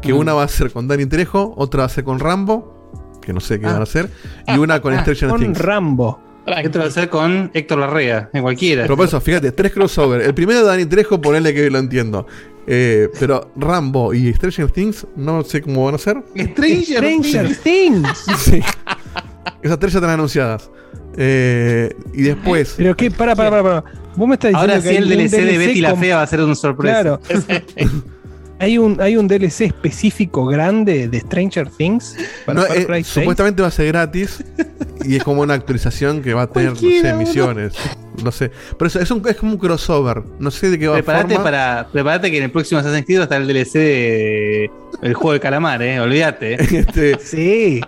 Que 0.00 0.12
Mm. 0.12 0.18
una 0.18 0.34
va 0.34 0.42
a 0.44 0.48
ser 0.48 0.72
con 0.72 0.88
Danny 0.88 1.06
Trejo, 1.06 1.54
otra 1.56 1.80
va 1.80 1.86
a 1.86 1.88
ser 1.88 2.02
con 2.04 2.18
Rambo, 2.18 2.90
que 3.20 3.32
no 3.32 3.40
sé 3.40 3.60
qué 3.60 3.66
Ah. 3.66 3.72
van 3.72 3.80
a 3.80 3.84
hacer, 3.84 4.08
y 4.48 4.58
una 4.58 4.80
con 4.80 4.98
Stranger 4.98 5.28
Con 5.28 5.40
Things. 5.40 5.58
Rambo. 5.58 6.20
Esto 6.44 6.80
va 6.80 6.86
a 6.86 6.90
ser 6.90 7.08
con 7.08 7.52
Héctor 7.54 7.78
Larrea, 7.78 8.28
en 8.32 8.42
cualquiera. 8.42 8.82
Pero 8.82 8.96
por 8.96 9.06
eso, 9.06 9.20
fíjate, 9.20 9.52
tres 9.52 9.70
crossover. 9.72 10.22
El 10.22 10.34
primero 10.34 10.58
de 10.60 10.66
Danny 10.66 10.86
Trejo, 10.86 11.20
ponele 11.20 11.54
que 11.54 11.70
lo 11.70 11.78
entiendo. 11.78 12.26
Eh, 12.66 13.08
pero 13.18 13.50
Rambo 13.56 14.14
y 14.14 14.32
Stranger 14.34 14.70
Things, 14.70 15.06
no 15.16 15.42
sé 15.42 15.60
cómo 15.62 15.84
van 15.84 15.96
a 15.96 15.98
ser. 15.98 16.22
Stranger, 16.36 16.84
Stranger 16.84 17.56
Things. 17.56 17.62
Things. 17.62 18.24
Sí. 18.38 18.60
Esas 19.62 19.78
tres 19.78 19.92
ya 19.92 19.98
están 19.98 20.10
anunciadas. 20.10 20.70
Eh, 21.16 21.94
y 22.14 22.22
después. 22.22 22.74
Pero 22.76 22.96
qué, 22.96 23.10
para, 23.10 23.34
para, 23.36 23.50
para, 23.50 23.62
para. 23.62 23.84
Vos 24.16 24.28
me 24.28 24.34
estás 24.34 24.50
diciendo 24.50 24.72
Ahora 24.74 24.82
que 24.82 24.88
sí 24.90 24.96
el 24.96 25.08
DLC 25.08 25.30
de 25.44 25.58
Betty 25.58 25.80
la 25.80 25.90
con- 25.90 26.00
Fea 26.00 26.16
va 26.16 26.22
a 26.22 26.26
ser 26.26 26.40
una 26.40 26.54
sorpresa. 26.54 27.02
Claro. 27.02 27.20
hay 28.62 28.78
un, 28.78 29.00
hay 29.00 29.16
un 29.16 29.26
DLC 29.28 29.62
específico 29.62 30.46
grande 30.46 31.08
de 31.08 31.20
Stranger 31.20 31.68
Things 31.68 32.16
para 32.46 32.60
No, 32.60 32.66
Far 32.66 32.76
eh, 32.78 32.86
Cry 32.86 33.04
6. 33.04 33.06
supuestamente 33.08 33.60
va 33.62 33.68
a 33.68 33.72
ser 33.72 33.86
gratis 33.88 34.42
y 35.04 35.16
es 35.16 35.24
como 35.24 35.42
una 35.42 35.54
actualización 35.54 36.22
que 36.22 36.32
va 36.32 36.42
a 36.42 36.46
tener, 36.46 36.70
no 36.70 36.76
sé, 36.76 37.12
misiones. 37.14 37.74
No 38.22 38.30
sé. 38.30 38.50
Pero 38.78 38.86
eso 38.86 39.00
es, 39.00 39.10
un- 39.10 39.26
es 39.28 39.36
como 39.36 39.52
un 39.52 39.58
crossover. 39.58 40.22
No 40.38 40.50
sé 40.50 40.70
de 40.70 40.78
qué 40.78 40.86
va 40.86 40.94
Prepárate 40.94 41.34
forma. 41.34 41.44
para, 41.44 41.88
prepárate 41.92 42.30
que 42.30 42.38
en 42.38 42.44
el 42.44 42.50
próximo 42.50 42.78
Assassin's 42.80 43.04
Creed 43.04 43.18
va 43.18 43.22
a 43.22 43.24
estar 43.24 43.40
el 43.42 43.48
DLC 43.48 43.72
de 43.78 44.70
el 45.02 45.14
juego 45.14 45.32
de 45.32 45.40
calamar, 45.40 45.82
eh. 45.82 45.98
Olvídate. 46.00 46.54
Este, 46.78 47.18
sí. 47.18 47.80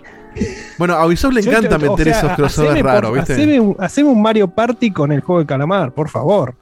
Bueno, 0.77 0.95
a 0.95 1.05
Ubisoft 1.05 1.33
le 1.33 1.39
encanta 1.41 1.77
o 1.77 1.79
meter 1.79 2.07
sea, 2.09 2.17
esos 2.19 2.31
crossovers 2.33 2.81
raros, 2.81 3.13
¿viste? 3.13 3.33
Haceme 3.33 3.59
un, 3.61 3.75
haceme 3.79 4.09
un 4.09 4.21
Mario 4.21 4.49
Party 4.49 4.91
con 4.91 5.13
el 5.13 5.21
juego 5.21 5.39
de 5.39 5.45
calamar, 5.45 5.93
por 5.93 6.09
favor. 6.09 6.55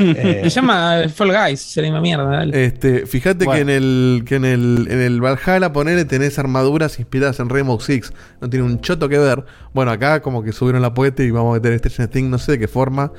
Eh, 0.00 0.40
Se 0.44 0.50
llama 0.50 1.02
Fall 1.14 1.32
Guys, 1.32 1.60
se 1.60 1.80
la 1.82 1.88
misma 1.88 2.00
mierda. 2.00 2.24
dale. 2.24 2.64
Este, 2.64 3.06
fíjate 3.06 3.44
Bueno. 3.44 3.56
que 3.56 3.60
en 3.62 3.68
el 3.70 4.22
que 4.26 4.36
en 4.36 4.44
el 4.44 4.88
en 4.90 5.00
el 5.00 5.20
Valhalla 5.20 5.72
ponele 5.72 6.04
tenés 6.04 6.38
armaduras 6.38 6.98
inspiradas 6.98 7.40
en 7.40 7.48
Rainbow 7.48 7.80
Six. 7.80 8.12
No 8.40 8.48
tiene 8.50 8.64
un 8.66 8.80
choto 8.80 9.08
que 9.08 9.18
ver. 9.18 9.44
Bueno, 9.74 9.90
acá 9.90 10.20
como 10.20 10.42
que 10.42 10.52
subieron 10.52 10.82
la 10.82 10.94
poeta 10.94 11.22
y 11.22 11.30
vamos 11.30 11.52
a 11.56 11.60
meter 11.60 11.78
Stranger 11.78 12.08
Things, 12.08 12.30
no 12.30 12.38
sé 12.38 12.52
de 12.52 12.58
qué 12.58 12.68
forma. 12.68 13.12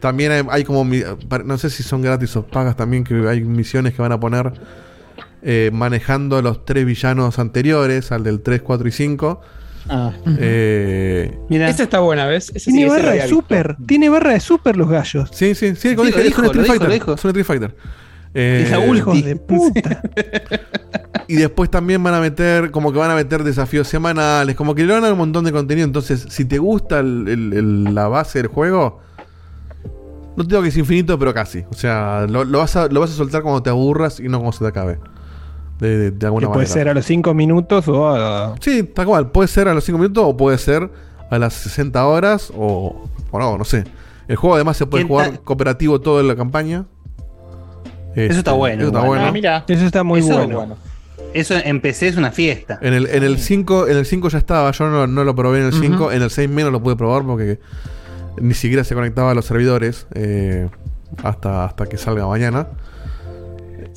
También 0.00 0.30
hay, 0.32 0.42
hay 0.50 0.64
como 0.64 0.84
no 0.84 1.58
sé 1.58 1.70
si 1.70 1.82
son 1.82 2.02
gratis 2.02 2.36
o 2.36 2.46
pagas 2.46 2.76
también 2.76 3.02
que 3.04 3.14
hay 3.28 3.40
misiones 3.42 3.94
que 3.94 4.02
van 4.02 4.12
a 4.12 4.20
poner 4.20 4.52
eh, 5.42 5.70
manejando 5.72 6.36
a 6.36 6.42
los 6.42 6.64
tres 6.64 6.84
villanos 6.84 7.38
anteriores, 7.38 8.12
al 8.12 8.22
del 8.24 8.40
3, 8.42 8.62
4 8.62 8.88
y 8.88 8.92
5. 8.92 9.40
Ah. 9.88 10.12
Eh, 10.38 11.38
Mira. 11.48 11.68
Esta 11.68 11.82
está 11.84 12.00
buena, 12.00 12.26
¿ves? 12.26 12.50
Esa 12.54 12.70
tiene 12.70 12.86
esa 12.86 12.96
barra 12.96 13.10
de 13.12 13.16
visto. 13.22 13.28
super, 13.36 13.76
tiene 13.86 14.08
barra 14.08 14.32
de 14.32 14.40
super 14.40 14.76
los 14.76 14.88
gallos. 14.88 15.28
Sí, 15.32 15.54
sí, 15.54 15.74
sí, 15.76 15.94
lo 15.94 16.02
dije, 16.04 16.18
es 16.20 16.24
dijo, 16.26 16.40
un 16.40 16.46
lo 16.46 16.50
Street 16.52 16.64
dijo, 16.64 16.72
Fighter. 16.74 16.88
lo 16.88 16.94
dijo. 16.94 17.12
Es 17.14 17.24
un 17.24 17.28
Street 17.30 17.46
Fighter. 17.46 17.76
Eh, 18.34 18.64
Es 18.70 18.96
Hijos 18.96 19.24
de 19.24 19.36
puta. 19.36 20.02
Y 21.28 21.34
después 21.36 21.68
también 21.70 22.00
van 22.04 22.14
a 22.14 22.20
meter, 22.20 22.70
como 22.70 22.92
que 22.92 22.98
van 22.98 23.10
a 23.10 23.16
meter 23.16 23.42
desafíos 23.42 23.88
semanales, 23.88 24.54
como 24.54 24.76
que 24.76 24.84
le 24.84 24.92
van 24.92 25.02
a 25.02 25.06
dar 25.06 25.12
un 25.14 25.18
montón 25.18 25.44
de 25.44 25.50
contenido. 25.50 25.84
Entonces, 25.84 26.24
si 26.28 26.44
te 26.44 26.58
gusta 26.58 27.00
el- 27.00 27.26
el- 27.26 27.52
el- 27.52 27.94
la 27.96 28.06
base 28.06 28.38
del 28.38 28.46
juego, 28.46 29.00
no 30.36 30.44
te 30.44 30.50
digo 30.50 30.62
que 30.62 30.68
es 30.68 30.76
infinito, 30.76 31.18
pero 31.18 31.34
casi. 31.34 31.64
O 31.70 31.74
sea, 31.74 32.26
lo, 32.28 32.44
lo 32.44 32.58
vas, 32.58 32.76
a, 32.76 32.86
lo 32.88 33.00
vas 33.00 33.10
a 33.10 33.14
soltar 33.14 33.42
cuando 33.42 33.60
te 33.62 33.70
aburras 33.70 34.20
y 34.20 34.24
no 34.24 34.38
cuando 34.38 34.52
se 34.52 34.58
te 34.64 34.68
acabe. 34.68 34.98
De, 35.80 35.88
de- 35.98 36.10
de 36.10 36.18
Que 36.18 36.26
alguna 36.26 36.46
puede 36.48 36.58
manera. 36.60 36.72
ser 36.72 36.88
a 36.88 36.94
los 36.94 37.04
5 37.04 37.34
minutos 37.34 37.86
o 37.88 38.08
a. 38.08 38.54
Sí, 38.60 38.82
tal 38.82 39.06
cual. 39.06 39.30
Puede 39.30 39.48
ser 39.48 39.68
a 39.68 39.74
los 39.74 39.84
5 39.84 39.98
minutos 39.98 40.24
o 40.26 40.36
puede 40.36 40.56
ser 40.58 40.90
a 41.30 41.38
las 41.38 41.52
60 41.54 42.06
horas 42.06 42.52
o, 42.56 43.08
o 43.30 43.38
no, 43.38 43.58
no 43.58 43.64
sé. 43.64 43.84
El 44.28 44.36
juego 44.36 44.54
además 44.56 44.76
se 44.76 44.86
puede 44.86 45.04
¿Quién 45.04 45.08
jugar 45.08 45.40
cooperativo 45.40 46.00
toda 46.00 46.22
la 46.22 46.34
campaña. 46.34 46.86
Eso 48.14 48.38
está 48.38 48.52
bueno, 48.52 48.78
Eso 48.82 48.86
está 48.88 49.00
bueno. 49.06 49.24
Ah, 49.26 49.32
mira. 49.32 49.64
Eso 49.68 49.84
está 49.84 50.02
muy 50.02 50.20
Eso- 50.20 50.34
bueno. 50.48 50.76
Eso 51.34 51.54
en 51.54 51.80
PC 51.82 52.08
es 52.08 52.16
una 52.16 52.30
fiesta. 52.30 52.78
En 52.80 52.94
el, 52.94 53.06
en 53.08 53.22
el 53.22 53.38
5 53.38 53.88
en 53.88 53.98
el 53.98 54.06
5 54.06 54.28
ya 54.30 54.38
estaba, 54.38 54.70
yo 54.70 54.88
no, 54.88 55.06
no 55.06 55.22
lo 55.24 55.34
probé 55.34 55.58
en 55.60 55.66
el 55.66 55.72
5, 55.74 56.04
Ujú. 56.04 56.10
en 56.12 56.22
el 56.22 56.30
6 56.30 56.48
menos 56.48 56.72
lo 56.72 56.82
pude 56.82 56.96
probar 56.96 57.24
porque 57.24 57.60
ni 58.40 58.54
siquiera 58.54 58.84
se 58.84 58.94
conectaba 58.94 59.32
a 59.32 59.34
los 59.34 59.44
servidores 59.44 60.06
eh, 60.14 60.68
hasta, 61.22 61.64
hasta 61.66 61.84
que 61.86 61.98
salga 61.98 62.26
mañana. 62.26 62.68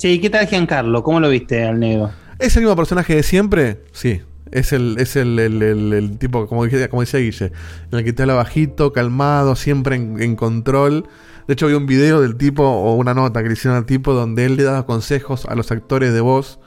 Sí, 0.00 0.18
¿qué 0.18 0.30
tal 0.30 0.46
Giancarlo? 0.46 1.02
¿Cómo 1.02 1.20
lo 1.20 1.28
viste 1.28 1.62
al 1.62 1.78
negro? 1.78 2.10
¿Es 2.38 2.56
el 2.56 2.62
mismo 2.62 2.74
personaje 2.74 3.16
de 3.16 3.22
siempre? 3.22 3.82
Sí. 3.92 4.22
Es 4.50 4.72
el, 4.72 4.96
es 4.98 5.14
el, 5.14 5.38
el- 5.38 5.62
el- 5.62 5.92
el 5.92 6.18
tipo, 6.18 6.46
como, 6.46 6.64
dije- 6.64 6.88
como 6.88 7.02
decía 7.02 7.20
Guille, 7.20 7.52
en 7.92 7.98
el 7.98 8.02
que 8.02 8.14
te 8.14 8.22
habla 8.22 8.32
bajito, 8.34 8.94
calmado, 8.94 9.54
siempre 9.56 9.96
en, 9.96 10.22
en 10.22 10.36
control. 10.36 11.04
De 11.46 11.52
hecho, 11.52 11.66
vi 11.66 11.74
un 11.74 11.84
video 11.84 12.22
del 12.22 12.36
tipo 12.36 12.62
o 12.64 12.94
una 12.94 13.12
nota 13.12 13.42
que 13.42 13.48
le 13.48 13.52
hicieron 13.52 13.76
al 13.76 13.84
tipo 13.84 14.14
donde 14.14 14.46
él 14.46 14.56
le 14.56 14.62
daba 14.62 14.86
consejos 14.86 15.44
a 15.44 15.54
los 15.54 15.70
actores 15.70 16.14
de 16.14 16.20
voz 16.22 16.60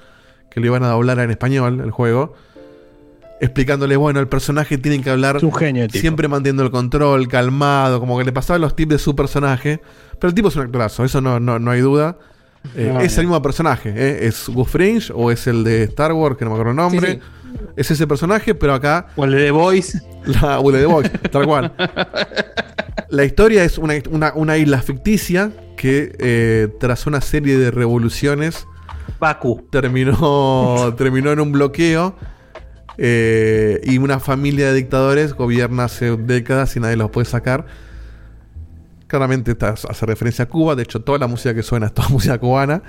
que 0.51 0.59
lo 0.59 0.67
iban 0.67 0.83
a 0.83 0.89
doblar 0.89 1.17
en 1.17 1.31
español, 1.31 1.81
el 1.83 1.89
juego, 1.89 2.35
explicándole, 3.41 3.95
bueno, 3.97 4.19
el 4.19 4.27
personaje 4.27 4.77
tiene 4.77 5.01
que 5.01 5.09
hablar 5.09 5.37
Es 5.37 5.43
un 5.43 5.53
genio, 5.55 5.81
el 5.85 5.89
tipo. 5.91 5.99
siempre 6.01 6.27
manteniendo 6.27 6.61
el 6.63 6.69
control, 6.69 7.27
calmado, 7.27 7.99
como 7.99 8.15
que 8.19 8.23
le 8.25 8.31
pasaba 8.31 8.59
los 8.59 8.75
tips 8.75 8.89
de 8.91 8.99
su 8.99 9.15
personaje. 9.15 9.81
Pero 10.19 10.29
el 10.29 10.35
tipo 10.35 10.49
es 10.49 10.55
un 10.55 10.61
actorazo, 10.65 11.03
eso 11.03 11.19
no, 11.19 11.39
no, 11.39 11.57
no 11.57 11.71
hay 11.71 11.81
duda. 11.81 12.17
Eh, 12.75 12.89
No, 12.93 13.01
es 13.01 13.15
no. 13.15 13.21
el 13.21 13.27
mismo 13.27 13.41
personaje, 13.41 13.89
¿eh? 13.95 14.27
es 14.27 14.47
Gus 14.49 14.69
Fringe 14.69 15.11
o 15.13 15.31
es 15.31 15.45
el 15.47 15.63
de 15.63 15.83
Star 15.83 16.13
Wars, 16.13 16.37
que 16.37 16.45
no 16.45 16.51
me 16.51 16.55
acuerdo 16.55 16.71
el 16.71 16.77
nombre. 16.77 17.13
Sí, 17.13 17.19
Es 17.75 17.91
ese 17.91 18.07
personaje, 18.07 18.55
pero 18.55 18.73
acá 18.73 19.07
O 19.15 19.25
el 19.25 19.31
de 19.31 19.43
The 19.45 19.51
Voice. 19.51 20.01
la 20.41 20.59
o 20.59 20.69
el 20.69 20.75
de 20.77 20.81
The 20.81 20.85
Voice, 20.87 21.09
tal 21.31 21.45
cual. 21.45 21.73
La 23.09 23.23
historia 23.25 23.63
es 23.63 23.77
una, 23.77 23.93
una- 24.09 24.33
una 24.33 24.57
isla 24.57 24.81
ficticia 24.81 25.51
que 25.77 26.15
eh, 26.19 26.67
tras 26.79 27.05
una 27.05 27.21
serie 27.21 27.57
de 27.57 27.69
revoluciones 27.71 28.65
Baku. 29.19 29.67
terminó, 29.69 30.93
terminó 30.97 31.31
en 31.31 31.39
un 31.41 31.51
bloqueo 31.51 32.15
eh, 32.97 33.81
y 33.83 33.97
una 33.97 34.19
familia 34.19 34.67
de 34.67 34.73
dictadores 34.75 35.33
gobierna 35.33 35.85
hace 35.85 36.15
décadas 36.15 36.75
y 36.75 36.79
nadie 36.79 36.95
los 36.95 37.09
puede 37.11 37.25
sacar. 37.25 37.65
Claramente 39.07 39.51
esta 39.51 39.69
hace 39.69 40.05
referencia 40.05 40.43
a 40.43 40.47
Cuba, 40.49 40.75
de 40.75 40.83
hecho 40.83 41.01
toda 41.01 41.17
la 41.19 41.27
música 41.27 41.53
que 41.53 41.61
suena 41.63 41.87
es 41.87 41.93
toda 41.93 42.09
música 42.09 42.37
cubana. 42.37 42.81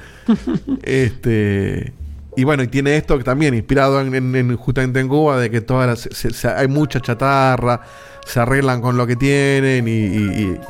este 0.82 1.92
y 2.36 2.42
bueno, 2.42 2.64
y 2.64 2.68
tiene 2.68 2.96
esto 2.96 3.16
que 3.16 3.22
también 3.24 3.54
inspirado 3.54 4.00
en, 4.00 4.12
en- 4.14 4.34
en- 4.34 4.56
justamente 4.56 4.98
en 4.98 5.06
Cuba, 5.08 5.38
de 5.38 5.50
que 5.50 5.60
todas 5.60 5.86
las- 5.86 6.16
se- 6.16 6.32
se- 6.32 6.48
hay 6.48 6.66
mucha 6.66 6.98
chatarra, 7.00 7.80
se 8.26 8.40
arreglan 8.40 8.80
con 8.80 8.96
lo 8.96 9.06
que 9.06 9.14
tienen 9.16 9.86
y, 9.86 9.90
y- 9.90 10.42
y 10.42 10.60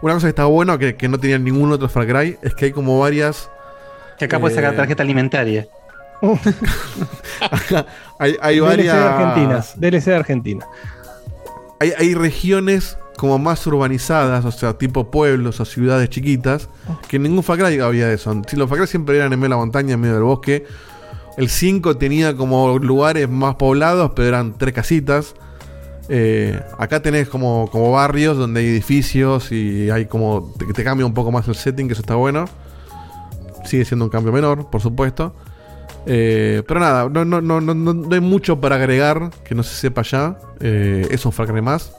una 0.00 0.14
cosa 0.14 0.26
que 0.28 0.30
está 0.30 0.46
bueno 0.46 0.78
que, 0.78 0.96
que 0.96 1.08
no 1.08 1.18
tenían 1.18 1.44
ningún 1.44 1.70
otro 1.72 1.88
Far 1.90 2.06
Cry 2.06 2.38
es 2.40 2.54
que 2.54 2.66
hay 2.66 2.72
como 2.72 2.98
varias 2.98 3.50
Que 4.18 4.24
acá 4.24 4.38
puedes 4.40 4.54
sacar 4.56 4.72
Eh, 4.72 4.76
tarjeta 4.78 5.02
alimentaria. 5.02 5.66
hay, 8.18 8.36
hay 8.40 8.56
DLC 8.60 8.66
varias 8.68 8.94
de 8.96 9.02
Argentina. 9.02 9.64
DLC 9.76 10.04
de 10.06 10.14
Argentina. 10.16 10.66
hay, 11.80 11.92
hay 11.98 12.14
regiones 12.14 12.96
como 13.20 13.38
más 13.38 13.64
urbanizadas, 13.66 14.44
o 14.44 14.50
sea, 14.50 14.76
tipo 14.78 15.10
pueblos 15.10 15.60
o 15.60 15.64
ciudades 15.64 16.08
chiquitas, 16.08 16.68
que 17.06 17.16
en 17.16 17.24
ningún 17.24 17.42
Far 17.42 17.58
Cry 17.58 17.78
había 17.80 18.10
eso. 18.10 18.40
Si 18.48 18.56
los 18.56 18.68
Far 18.68 18.86
siempre 18.88 19.16
eran 19.16 19.32
en 19.32 19.38
medio 19.38 19.50
de 19.50 19.50
la 19.50 19.56
montaña, 19.58 19.94
en 19.94 20.00
medio 20.00 20.14
del 20.14 20.24
bosque. 20.24 20.64
El 21.36 21.48
5 21.48 21.96
tenía 21.96 22.36
como 22.36 22.78
lugares 22.78 23.28
más 23.28 23.54
poblados, 23.56 24.12
pero 24.16 24.28
eran 24.28 24.56
tres 24.58 24.74
casitas. 24.74 25.34
Eh, 26.08 26.60
acá 26.78 27.00
tenés 27.02 27.28
como, 27.28 27.68
como 27.70 27.92
barrios 27.92 28.36
donde 28.36 28.60
hay 28.60 28.66
edificios 28.66 29.52
y 29.52 29.90
hay 29.90 30.06
como. 30.06 30.52
Te, 30.58 30.64
te 30.72 30.82
cambia 30.82 31.06
un 31.06 31.14
poco 31.14 31.30
más 31.30 31.46
el 31.46 31.54
setting, 31.54 31.86
que 31.86 31.92
eso 31.92 32.02
está 32.02 32.14
bueno. 32.16 32.46
Sigue 33.64 33.84
siendo 33.84 34.06
un 34.06 34.10
cambio 34.10 34.32
menor, 34.32 34.70
por 34.70 34.80
supuesto. 34.80 35.34
Eh, 36.06 36.62
pero 36.66 36.80
nada, 36.80 37.08
no, 37.08 37.24
no, 37.24 37.40
no, 37.40 37.60
no, 37.60 37.74
no- 37.74 38.08
hay 38.14 38.20
mucho 38.20 38.58
para 38.60 38.76
agregar 38.76 39.30
que 39.44 39.54
no 39.54 39.62
se 39.62 39.74
sepa 39.76 40.02
ya. 40.02 40.38
Eh, 40.60 41.06
es 41.10 41.24
un 41.26 41.32
Far 41.32 41.52
más. 41.62 41.92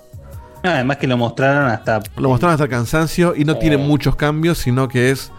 Además 0.63 0.97
que 0.97 1.07
lo 1.07 1.17
mostraron 1.17 1.69
hasta. 1.69 2.01
Lo 2.17 2.29
mostraron 2.29 2.53
hasta 2.53 2.65
el 2.65 2.69
cansancio 2.69 3.33
y 3.35 3.45
no 3.45 3.57
tiene 3.57 3.77
muchos 3.77 4.15
cambios, 4.15 4.59
sino 4.59 4.87
que 4.87 5.09
es 5.11 5.31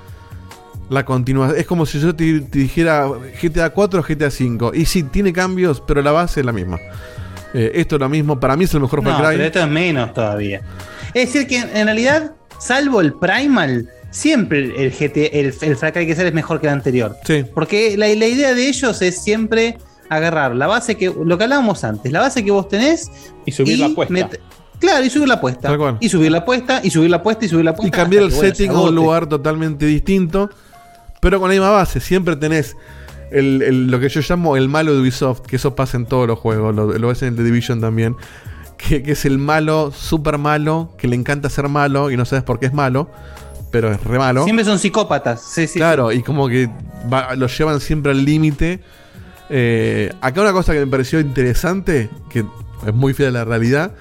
la 0.90 1.04
continuación. 1.04 1.58
Es 1.58 1.66
como 1.66 1.86
si 1.86 2.00
yo 2.00 2.14
te, 2.14 2.40
te 2.40 2.58
dijera 2.58 3.06
GTA 3.40 3.70
4 3.70 4.00
o 4.00 4.02
GTA 4.02 4.30
5. 4.30 4.72
Y 4.74 4.84
sí, 4.84 5.04
tiene 5.04 5.32
cambios, 5.32 5.80
pero 5.86 6.02
la 6.02 6.10
base 6.12 6.40
es 6.40 6.46
la 6.46 6.52
misma. 6.52 6.78
Eh, 7.54 7.70
esto 7.74 7.96
es 7.96 8.00
lo 8.00 8.08
mismo. 8.08 8.40
Para 8.40 8.56
mí 8.56 8.64
es 8.64 8.74
el 8.74 8.80
mejor 8.80 9.02
No, 9.02 9.10
Far 9.10 9.20
Cry. 9.26 9.36
pero 9.36 9.44
esto 9.44 9.60
es 9.60 9.68
menos 9.68 10.12
todavía. 10.12 10.60
Es 11.14 11.32
decir, 11.32 11.46
que 11.46 11.58
en 11.58 11.86
realidad, 11.86 12.32
salvo 12.58 13.00
el 13.00 13.12
Primal, 13.12 13.88
siempre 14.10 14.58
el 14.58 14.90
GT, 14.90 15.38
el, 15.38 15.54
el 15.60 15.76
Far 15.76 15.92
Cry 15.92 16.06
que 16.06 16.16
sale 16.16 16.28
es 16.28 16.34
mejor 16.34 16.60
que 16.60 16.66
el 16.66 16.72
anterior. 16.72 17.14
Sí. 17.24 17.44
Porque 17.54 17.96
la, 17.96 18.08
la 18.08 18.26
idea 18.26 18.54
de 18.54 18.68
ellos 18.68 19.00
es 19.02 19.22
siempre 19.22 19.78
agarrar 20.08 20.54
la 20.56 20.66
base 20.66 20.96
que. 20.96 21.06
Lo 21.24 21.38
que 21.38 21.44
hablábamos 21.44 21.84
antes, 21.84 22.10
la 22.10 22.20
base 22.20 22.44
que 22.44 22.50
vos 22.50 22.68
tenés. 22.68 23.10
Y 23.46 23.52
subir 23.52 23.78
la 23.78 23.86
apuesta. 23.86 24.30
Claro, 24.82 25.04
y 25.04 25.08
subir 25.10 25.28
la 25.28 25.34
apuesta. 25.34 25.96
Y 26.00 26.08
subir 26.10 26.30
la 26.30 26.38
apuesta, 26.38 26.80
y 26.84 26.90
subir 26.90 27.08
la 27.10 27.16
apuesta, 27.18 27.44
y 27.46 27.48
subir 27.48 27.64
la 27.64 27.70
apuesta. 27.70 27.88
Y 27.88 27.90
cambiar 27.98 28.24
el 28.24 28.32
setting 28.32 28.70
se 28.70 28.76
a 28.76 28.80
un 28.80 28.94
lugar 28.94 29.26
totalmente 29.26 29.86
distinto. 29.86 30.50
Pero 31.20 31.40
con 31.40 31.48
la 31.48 31.54
misma 31.54 31.70
base. 31.70 32.00
Siempre 32.00 32.36
tenés 32.36 32.76
el- 33.30 33.62
el- 33.62 33.86
lo 33.90 33.98
que 34.00 34.08
yo 34.08 34.20
llamo 34.28 34.56
el 34.56 34.68
malo 34.68 34.92
de 34.94 35.00
Ubisoft. 35.00 35.40
Que 35.42 35.56
eso 35.56 35.74
pasa 35.74 35.96
en 35.96 36.04
todos 36.06 36.26
los 36.26 36.38
juegos. 36.38 36.74
Lo, 36.74 36.92
lo 36.98 37.08
ves 37.08 37.22
en 37.22 37.28
el 37.28 37.36
The 37.36 37.44
Division 37.44 37.80
también. 37.80 38.16
Que, 38.76 39.02
que 39.02 39.12
es 39.12 39.24
el 39.24 39.38
malo, 39.38 39.92
súper 39.96 40.36
malo. 40.38 40.92
Que 40.98 41.06
le 41.08 41.14
encanta 41.16 41.48
ser 41.48 41.68
malo 41.68 42.10
y 42.10 42.16
no 42.16 42.24
sabes 42.24 42.42
por 42.44 42.58
qué 42.58 42.66
es 42.66 42.74
malo. 42.74 43.08
Pero 43.70 43.90
es 43.90 44.02
re 44.04 44.18
malo. 44.18 44.44
Siempre 44.44 44.64
son 44.66 44.78
psicópatas. 44.78 45.40
Sí, 45.40 45.66
sí. 45.66 45.78
Claro, 45.78 46.12
y 46.12 46.22
como 46.22 46.48
que 46.48 46.68
va- 47.10 47.34
lo 47.36 47.46
llevan 47.46 47.80
siempre 47.80 48.12
al 48.12 48.24
límite. 48.24 48.80
Eh, 49.48 50.12
acá 50.20 50.40
una 50.40 50.52
cosa 50.52 50.72
que 50.72 50.80
me 50.80 50.86
pareció 50.86 51.20
interesante, 51.20 52.10
que 52.30 52.44
es 52.86 52.94
muy 52.94 53.14
fiel 53.14 53.28
a 53.36 53.40
la 53.40 53.44
realidad, 53.44 53.92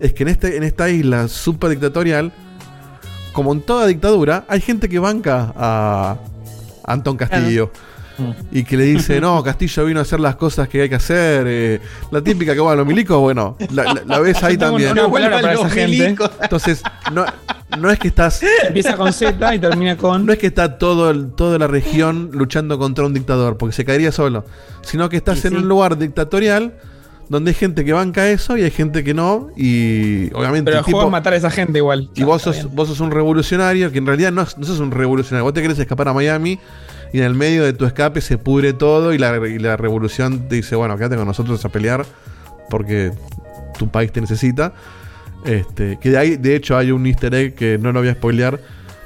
es 0.00 0.12
que 0.12 0.22
en, 0.24 0.28
este, 0.30 0.56
en 0.56 0.62
esta 0.62 0.88
isla 0.90 1.28
super 1.28 1.70
dictatorial, 1.70 2.32
como 3.32 3.52
en 3.52 3.60
toda 3.62 3.86
dictadura, 3.86 4.44
hay 4.48 4.60
gente 4.60 4.88
que 4.88 4.98
banca 4.98 5.52
a 5.56 6.16
Antón 6.84 7.16
Castillo. 7.16 7.70
y 8.52 8.62
que 8.62 8.76
le 8.76 8.84
dice, 8.84 9.20
no, 9.20 9.42
Castillo 9.42 9.84
vino 9.86 9.98
a 9.98 10.02
hacer 10.02 10.20
las 10.20 10.36
cosas 10.36 10.68
que 10.68 10.82
hay 10.82 10.88
que 10.88 10.94
hacer. 10.94 11.44
eh, 11.48 11.80
la 12.12 12.20
típica 12.22 12.54
que, 12.54 12.60
bueno, 12.60 12.76
los 12.76 12.86
milicos, 12.86 13.18
bueno, 13.20 13.56
la, 13.72 13.84
la- 13.92 14.02
la 14.06 14.18
ves 14.20 14.40
ahí 14.44 14.56
también. 14.58 14.92
una 14.92 15.10
palabra 15.10 15.40
para 15.40 15.54
esa 15.54 15.68
gente. 15.70 16.14
Entonces, 16.42 16.80
no, 17.12 17.24
no 17.76 17.90
es 17.90 17.98
que 17.98 18.06
estás. 18.08 18.40
Empieza 18.68 18.96
con 18.96 19.12
Z 19.12 19.54
y 19.56 19.58
termina 19.58 19.96
con. 19.96 20.24
No 20.26 20.32
es 20.32 20.38
que 20.38 20.46
está 20.46 20.78
todo 20.78 21.10
el- 21.10 21.32
toda 21.32 21.58
la 21.58 21.66
región 21.66 22.30
luchando 22.32 22.78
contra 22.78 23.04
un 23.04 23.14
dictador, 23.14 23.56
porque 23.56 23.74
se 23.74 23.84
caería 23.84 24.12
solo. 24.12 24.44
Sino 24.82 25.08
que 25.08 25.16
estás 25.16 25.44
en 25.44 25.56
un 25.56 25.66
lugar 25.66 25.98
dictatorial 25.98 26.74
donde 27.28 27.50
hay 27.50 27.54
gente 27.54 27.84
que 27.84 27.92
banca 27.92 28.28
eso 28.30 28.56
y 28.56 28.62
hay 28.62 28.70
gente 28.70 29.04
que 29.04 29.14
no. 29.14 29.48
Y 29.56 30.32
obviamente. 30.34 30.70
Pero 30.70 30.78
el 30.78 30.84
juego 30.84 31.04
es 31.04 31.10
matar 31.10 31.32
a 31.32 31.36
esa 31.36 31.50
gente 31.50 31.78
igual. 31.78 32.10
y 32.14 32.22
vos 32.22 32.42
sos, 32.42 32.72
vos 32.72 32.88
sos 32.88 33.00
un 33.00 33.10
revolucionario 33.10 33.90
que 33.92 33.98
en 33.98 34.06
realidad 34.06 34.32
no, 34.32 34.42
no 34.42 34.66
sos 34.66 34.80
un 34.80 34.90
revolucionario. 34.90 35.44
Vos 35.44 35.54
te 35.54 35.62
querés 35.62 35.78
escapar 35.78 36.08
a 36.08 36.12
Miami 36.12 36.58
y 37.12 37.18
en 37.18 37.24
el 37.24 37.34
medio 37.34 37.64
de 37.64 37.72
tu 37.72 37.84
escape 37.84 38.20
se 38.20 38.38
pudre 38.38 38.72
todo 38.72 39.12
y 39.12 39.18
la, 39.18 39.36
y 39.46 39.58
la 39.58 39.76
revolución 39.76 40.48
te 40.48 40.56
dice, 40.56 40.76
bueno, 40.76 40.96
quédate 40.96 41.16
con 41.16 41.26
nosotros 41.26 41.64
a 41.64 41.68
pelear 41.68 42.04
porque 42.68 43.12
tu 43.78 43.88
país 43.88 44.12
te 44.12 44.20
necesita. 44.20 44.72
Este, 45.44 45.98
que 46.00 46.10
de 46.10 46.18
ahí, 46.18 46.36
de 46.36 46.56
hecho, 46.56 46.76
hay 46.76 46.90
un 46.90 47.06
easter 47.06 47.34
egg 47.34 47.54
que 47.54 47.78
no 47.78 47.92
lo 47.92 48.00
voy 48.00 48.08
a 48.08 48.14
spoilear. 48.14 48.60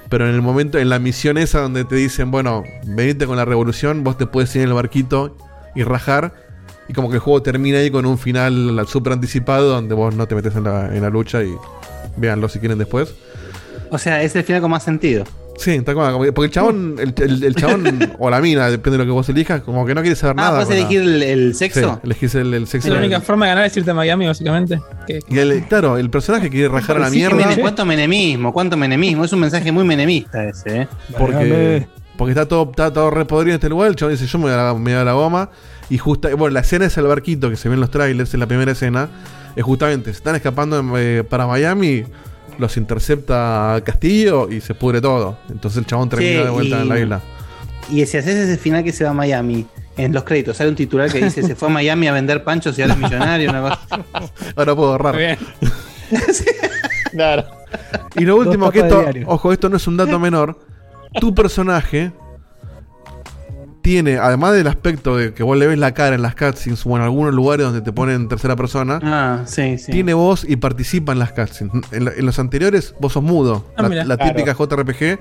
Pero 0.09 0.27
en 0.27 0.35
el 0.35 0.41
momento, 0.41 0.79
en 0.79 0.89
la 0.89 0.99
misión 0.99 1.37
esa 1.37 1.61
donde 1.61 1.85
te 1.85 1.97
dicen, 1.97 2.31
bueno, 2.31 2.65
venite 2.87 3.27
con 3.27 3.37
la 3.37 3.45
revolución, 3.45 4.05
vos 4.05 4.17
te 4.17 4.27
puedes 4.27 4.55
ir 4.57 4.63
en 4.63 4.69
el 4.69 4.75
barquito 4.75 5.37
y 5.75 5.83
rajar. 5.83 6.48
Y 6.89 6.95
como 6.95 7.09
que 7.11 7.17
el 7.17 7.21
juego 7.21 7.43
termina 7.43 7.79
ahí 7.79 7.91
con 7.91 8.07
un 8.07 8.19
final 8.19 8.85
súper 8.89 9.13
anticipado 9.13 9.69
donde 9.69 9.95
vos 9.95 10.15
no 10.15 10.27
te 10.27 10.35
metes 10.35 10.57
en 10.57 10.65
la, 10.65 10.95
en 10.95 11.03
la 11.03 11.11
lucha 11.11 11.43
y 11.43 11.55
véanlo 12.17 12.49
si 12.49 12.59
quieren 12.59 12.79
después. 12.79 13.15
O 13.91 13.99
sea, 13.99 14.23
es 14.23 14.35
el 14.37 14.45
final 14.45 14.63
con 14.63 14.71
más 14.71 14.83
sentido. 14.83 15.25
Sí, 15.59 15.81
cual, 15.81 16.13
como 16.13 16.23
que- 16.25 16.33
Porque 16.33 16.47
el 16.47 16.53
chabón, 16.53 16.97
el, 17.01 17.13
el- 17.21 17.43
el 17.45 17.55
chabón 17.57 18.13
o 18.21 18.31
la 18.31 18.41
mina, 18.41 18.71
depende 18.71 18.97
de 18.97 19.05
lo 19.05 19.09
que 19.09 19.13
vos 19.13 19.29
elijas, 19.29 19.61
como 19.63 19.85
que 19.85 19.95
no 19.95 20.03
quiere 20.03 20.15
saber 20.15 20.37
Ah, 20.39 20.43
nada. 20.43 20.65
¿puedes 20.65 20.69
con 20.69 20.77
elegir 20.77 21.01
el, 21.03 21.23
el 21.23 21.55
sexo? 21.57 21.95
Sí, 21.95 22.01
elegís 22.05 22.35
el, 22.37 22.55
el 22.55 22.67
sexo. 22.69 22.87
Es 22.89 22.95
la 22.95 23.01
única 23.01 23.21
forma 23.21 23.47
de 23.47 23.51
ganar 23.51 23.65
es 23.67 23.77
irte 23.77 23.91
a 23.91 23.95
Miami, 23.95 24.27
básicamente. 24.27 24.81
Que- 25.07 25.19
Y 25.29 25.39
el- 25.39 25.65
claro, 25.69 25.99
el 25.99 26.11
personaje 26.11 26.49
quiere 26.49 26.69
rajar 26.69 26.97
a 26.97 27.01
la 27.01 27.11
Sí, 27.11 27.17
mierda. 27.17 27.37
mene- 27.37 27.61
¿Cuánto 27.61 27.85
menemismo? 27.85 28.53
¿Cuánto 28.53 28.77
menemismo? 28.77 29.25
Es 29.25 29.33
un 29.33 29.41
mensaje 29.41 29.73
muy 29.73 29.85
menemista 29.85 30.45
ese, 30.49 30.83
¿eh? 30.83 30.89
Porque, 31.19 31.89
porque 32.19 32.33
está 32.33 32.47
todo, 32.47 32.69
está 32.69 32.93
todo 32.93 33.11
re 33.11 33.25
podrido 33.25 33.53
en 33.55 33.59
este 33.59 33.71
lugar. 33.71 33.89
El 33.89 33.97
chabón 33.97 34.13
dice: 34.15 34.27
Yo 34.27 34.39
me 34.39 34.45
voy 34.45 34.53
a 34.53 34.57
la, 34.59 34.75
me 34.75 34.81
voy 34.93 35.01
a 35.01 35.05
la 35.05 35.13
goma. 35.13 35.49
Y 35.89 35.97
justa, 35.97 36.29
bueno, 36.35 36.53
la 36.53 36.61
escena 36.61 36.85
es 36.85 36.99
el 36.99 37.05
barquito 37.07 37.49
que 37.49 37.57
se 37.57 37.71
ve 37.71 37.77
en 37.77 37.81
los 37.81 37.91
trailers, 37.91 38.35
en 38.35 38.41
la 38.41 38.47
primera 38.47 38.73
escena. 38.73 39.09
Es 39.57 39.65
justamente: 39.65 40.11
se 40.11 40.19
están 40.19 40.35
escapando 40.37 40.83
eh, 40.99 41.25
para 41.27 41.47
Miami. 41.47 42.05
Los 42.59 42.77
intercepta 42.77 43.81
Castillo 43.87 44.51
y 44.51 44.61
se 44.61 44.75
pudre 44.75 45.01
todo. 45.01 45.39
Entonces 45.49 45.79
el 45.79 45.87
chabón 45.87 46.09
termina 46.11 46.41
Sí, 46.41 46.45
de 46.45 46.51
vuelta 46.51 46.77
y- 46.77 46.81
en 46.83 46.89
la 46.89 46.99
isla. 47.01 47.21
Y 47.89 48.05
si 48.05 48.19
haces 48.19 48.35
ese 48.37 48.59
final 48.59 48.83
que 48.85 48.93
se 48.93 49.05
va 49.05 49.11
a 49.11 49.15
Miami, 49.15 49.65
en 49.97 50.13
los 50.13 50.25
créditos 50.25 50.57
sale 50.59 50.69
un 50.69 50.77
titular 50.77 51.11
que 51.11 51.23
dice 51.25 51.43
se 51.43 51.55
fue 51.55 51.69
a 51.69 51.71
Miami 51.71 52.09
a 52.09 52.13
vender 52.13 52.43
panchos 52.45 52.77
y 52.79 52.83
ahora 52.83 52.95
es 52.95 53.01
millonario, 53.01 53.49
una 53.49 53.63
cosa. 53.63 53.81
Ahora 54.57 54.75
puedo 54.77 54.91
ahorrar. 54.93 55.39
Claro. 57.13 57.45
Y 58.17 58.25
lo 58.25 58.37
último 58.37 58.71
que 58.71 58.81
esto, 58.81 59.05
ojo, 59.27 59.53
esto 59.53 59.69
no 59.69 59.77
es 59.77 59.87
un 59.87 59.97
dato 59.97 60.19
menor. 60.19 60.59
Tu 61.21 61.35
personaje 61.35 62.13
tiene, 63.83 64.19
además 64.19 64.53
del 64.55 64.67
aspecto 64.67 65.17
de 65.17 65.33
que 65.33 65.43
vos 65.43 65.57
le 65.57 65.67
ves 65.67 65.79
la 65.79 65.95
cara 65.95 66.15
en 66.15 66.23
las 66.23 66.35
cutscenes 66.35 66.85
o 66.85 66.97
en 66.97 67.03
algunos 67.03 67.33
lugares 67.33 67.65
donde 67.65 67.81
te 67.81 67.93
ponen 67.93 68.17
en 68.17 68.29
tercera 68.29 68.55
persona, 68.57 68.99
Ah, 69.03 69.43
sí, 69.47 69.79
sí. 69.79 69.91
tiene 69.93 70.13
voz 70.15 70.45
y 70.47 70.57
participa 70.57 71.13
en 71.13 71.19
las 71.21 71.33
cutscenes. 71.33 71.73
En, 71.93 72.05
la- 72.05 72.13
en 72.13 72.27
los 72.27 72.39
anteriores 72.39 72.95
vos 73.01 73.13
sos 73.15 73.23
mudo. 73.23 73.65
Ah, 73.77 73.89
la 73.89 74.17
Claro. 74.17 74.25
típica 74.35 74.53
JRPG 74.55 75.21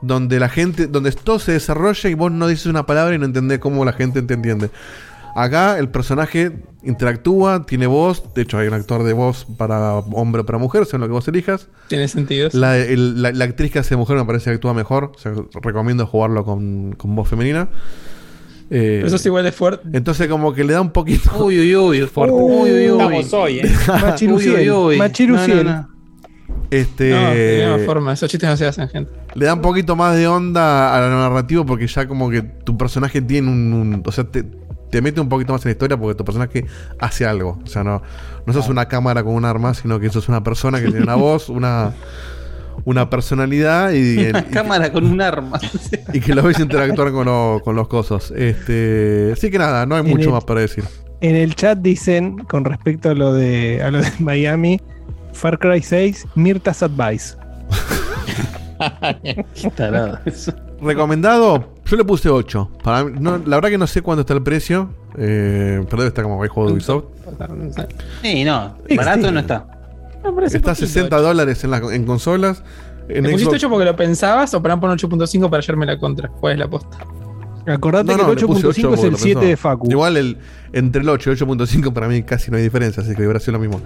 donde 0.00 0.38
la 0.38 0.48
gente, 0.48 0.86
donde 0.86 1.10
todo 1.12 1.38
se 1.40 1.52
desarrolla 1.52 2.08
y 2.08 2.14
vos 2.14 2.30
no 2.32 2.46
dices 2.46 2.66
una 2.66 2.86
palabra 2.86 3.14
y 3.14 3.18
no 3.18 3.24
entendés 3.26 3.58
cómo 3.58 3.84
la 3.84 3.92
gente 3.92 4.22
te 4.22 4.34
entiende. 4.34 4.70
Acá 5.42 5.78
el 5.78 5.88
personaje 5.88 6.52
interactúa, 6.82 7.64
tiene 7.66 7.86
voz, 7.86 8.34
de 8.34 8.42
hecho 8.42 8.58
hay 8.58 8.66
un 8.68 8.74
actor 8.74 9.02
de 9.04 9.12
voz 9.12 9.46
para 9.56 9.94
hombre 9.94 10.42
o 10.42 10.46
para 10.46 10.58
mujer, 10.58 10.84
según 10.86 11.02
lo 11.02 11.06
que 11.06 11.12
vos 11.12 11.28
elijas. 11.28 11.68
Tiene 11.88 12.08
sentido. 12.08 12.48
La, 12.52 12.76
el- 12.76 13.22
la- 13.22 13.32
la 13.32 13.44
actriz 13.44 13.70
que 13.70 13.78
hace 13.78 13.94
mujer 13.96 14.16
me 14.16 14.24
parece 14.24 14.50
que 14.50 14.54
actúa 14.54 14.74
mejor. 14.74 15.12
O 15.14 15.18
sea, 15.18 15.32
recomiendo 15.62 16.06
jugarlo 16.06 16.44
con, 16.44 16.94
con 16.96 17.14
voz 17.14 17.28
femenina. 17.28 17.68
Eh, 18.70 18.96
Pero 19.00 19.06
eso 19.06 19.16
es 19.16 19.24
igual 19.26 19.44
de 19.44 19.52
fuerte. 19.52 19.88
entonces 19.96 20.28
como 20.28 20.52
que 20.52 20.62
le 20.64 20.74
da 20.74 20.80
un 20.82 20.90
poquito... 20.90 21.30
Uy, 21.44 21.58
uy, 21.58 21.74
uy. 21.76 22.00
Fuerte. 22.06 22.34
Uy, 22.34 22.70
uy, 22.70 22.90
uy. 22.90 22.98
Estamos 23.02 23.32
hoy, 23.32 23.58
¿eh? 23.60 23.62
Uy, 24.30 24.70
uy. 24.70 24.98
No, 24.98 25.46
no, 25.48 25.64
no. 25.64 25.88
Este, 26.70 27.10
No, 27.12 27.30
de 27.30 27.64
ninguna 27.64 27.84
forma. 27.86 28.12
Esos 28.12 28.30
chistes 28.30 28.48
no 28.48 28.56
se 28.56 28.66
hacen, 28.66 28.88
gente. 28.88 29.10
le 29.34 29.46
da 29.46 29.54
un 29.54 29.62
poquito 29.62 29.96
más 29.96 30.16
de 30.16 30.26
onda 30.28 30.94
a 30.94 31.00
la 31.00 31.08
narrativa 31.08 31.64
porque 31.64 31.86
ya 31.86 32.06
como 32.06 32.28
que 32.28 32.42
tu 32.42 32.76
personaje 32.76 33.22
tiene 33.22 33.48
un... 33.48 33.72
un- 33.72 34.02
o 34.04 34.12
sea, 34.12 34.24
te, 34.24 34.44
te 34.90 35.02
mete 35.02 35.20
un 35.20 35.28
poquito 35.28 35.52
más 35.52 35.64
en 35.64 35.68
la 35.70 35.72
historia 35.72 35.96
porque 35.96 36.14
tu 36.16 36.24
personaje 36.24 36.66
hace 36.98 37.26
algo. 37.26 37.58
O 37.62 37.66
sea, 37.66 37.84
no, 37.84 38.02
no 38.46 38.52
sos 38.52 38.68
una 38.68 38.86
cámara 38.88 39.22
con 39.22 39.34
un 39.34 39.44
arma, 39.44 39.74
sino 39.74 40.00
que 40.00 40.08
sos 40.10 40.28
una 40.28 40.42
persona 40.42 40.78
que 40.80 40.86
tiene 40.86 41.02
una 41.02 41.14
voz, 41.16 41.48
una, 41.48 41.92
una 42.84 43.10
personalidad 43.10 43.92
y, 43.92 44.28
Una 44.30 44.38
y- 44.40 44.44
cámara 44.44 44.92
con 44.92 45.04
un 45.06 45.20
arma. 45.20 45.60
y 46.12 46.20
que 46.20 46.34
lo 46.34 46.42
ves 46.42 46.58
interactuar 46.58 47.12
con, 47.12 47.26
lo- 47.26 47.60
con 47.64 47.76
los 47.76 47.88
cosos. 47.88 48.32
Este, 48.36 49.30
así 49.32 49.50
que 49.50 49.58
nada, 49.58 49.84
no 49.86 49.94
hay 49.96 50.02
En 50.02 50.08
mucho 50.10 50.28
el- 50.28 50.32
más 50.34 50.44
para 50.44 50.60
decir. 50.60 50.84
En 51.20 51.34
el 51.34 51.54
chat 51.56 51.78
dicen, 51.78 52.38
con 52.44 52.64
respecto 52.64 53.10
a 53.10 53.14
lo 53.14 53.32
de, 53.32 53.82
a 53.82 53.90
lo 53.90 54.00
de 54.00 54.08
Miami, 54.20 54.80
Far 55.32 55.58
Cry 55.58 55.82
6, 55.82 56.26
Mirta's 56.36 56.82
Advice. 56.82 57.34
Tarado, 59.76 60.18
eso. 60.24 60.52
Recomendado, 60.80 61.74
yo 61.84 61.96
le 61.96 62.04
puse 62.04 62.28
8. 62.28 62.70
Para 62.82 63.04
mí- 63.04 63.18
no, 63.20 63.38
la 63.38 63.56
verdad 63.56 63.70
que 63.70 63.78
no 63.78 63.86
sé 63.86 64.02
cuánto 64.02 64.20
está 64.20 64.34
el 64.34 64.42
precio, 64.42 64.90
eh, 65.16 65.80
pero 65.88 66.02
debe 66.02 66.08
estar 66.08 66.24
como 66.24 66.42
el 66.44 66.50
juego 66.50 66.68
de 66.68 66.74
Ubisoft. 66.74 67.04
Sí, 68.22 68.44
no. 68.44 68.76
Barato 68.96 69.26
sí. 69.28 69.32
no 69.32 69.40
está. 69.40 69.66
Está 70.14 70.28
a 70.28 70.32
poquito, 70.32 70.74
60 70.74 71.16
ocho. 71.16 71.24
dólares 71.26 71.64
en, 71.64 71.70
la- 71.70 71.78
en 71.94 72.04
consolas. 72.04 72.62
En 73.08 73.22
¿Me 73.24 73.30
pusiste 73.30 73.52
Xbox- 73.52 73.56
8 73.56 73.70
porque 73.70 73.84
lo 73.86 73.96
pensabas 73.96 74.52
o 74.54 74.62
para 74.62 74.78
poner 74.78 74.96
8.5 74.98 75.48
para 75.50 75.60
hallarme 75.62 75.86
la 75.86 75.98
contra? 75.98 76.28
¿Cuál 76.28 76.52
es 76.54 76.58
la 76.58 76.68
posta? 76.68 76.98
Acordate 77.66 78.12
No, 78.12 78.16
no, 78.18 78.28
que 78.30 78.34
le 78.36 78.40
el 78.40 78.46
puse 78.46 78.66
8.5 78.66 78.68
8 78.68 78.78
es 78.78 78.84
porque 78.88 79.06
el 79.06 79.12
lo 79.12 79.18
7 79.18 79.40
de 79.40 79.46
pensaba. 79.48 79.74
Facu. 79.74 79.90
Igual 79.90 80.16
el, 80.16 80.38
entre 80.72 81.02
el 81.02 81.08
8 81.08 81.32
y 81.32 81.34
8.5 81.36 81.92
para 81.92 82.08
mí 82.08 82.22
casi 82.22 82.50
no 82.50 82.56
hay 82.56 82.62
diferencia, 82.62 83.02
así 83.02 83.14
que 83.14 83.22
hubiera 83.22 83.40
sido 83.40 83.54
lo 83.54 83.58
mismo. 83.58 83.80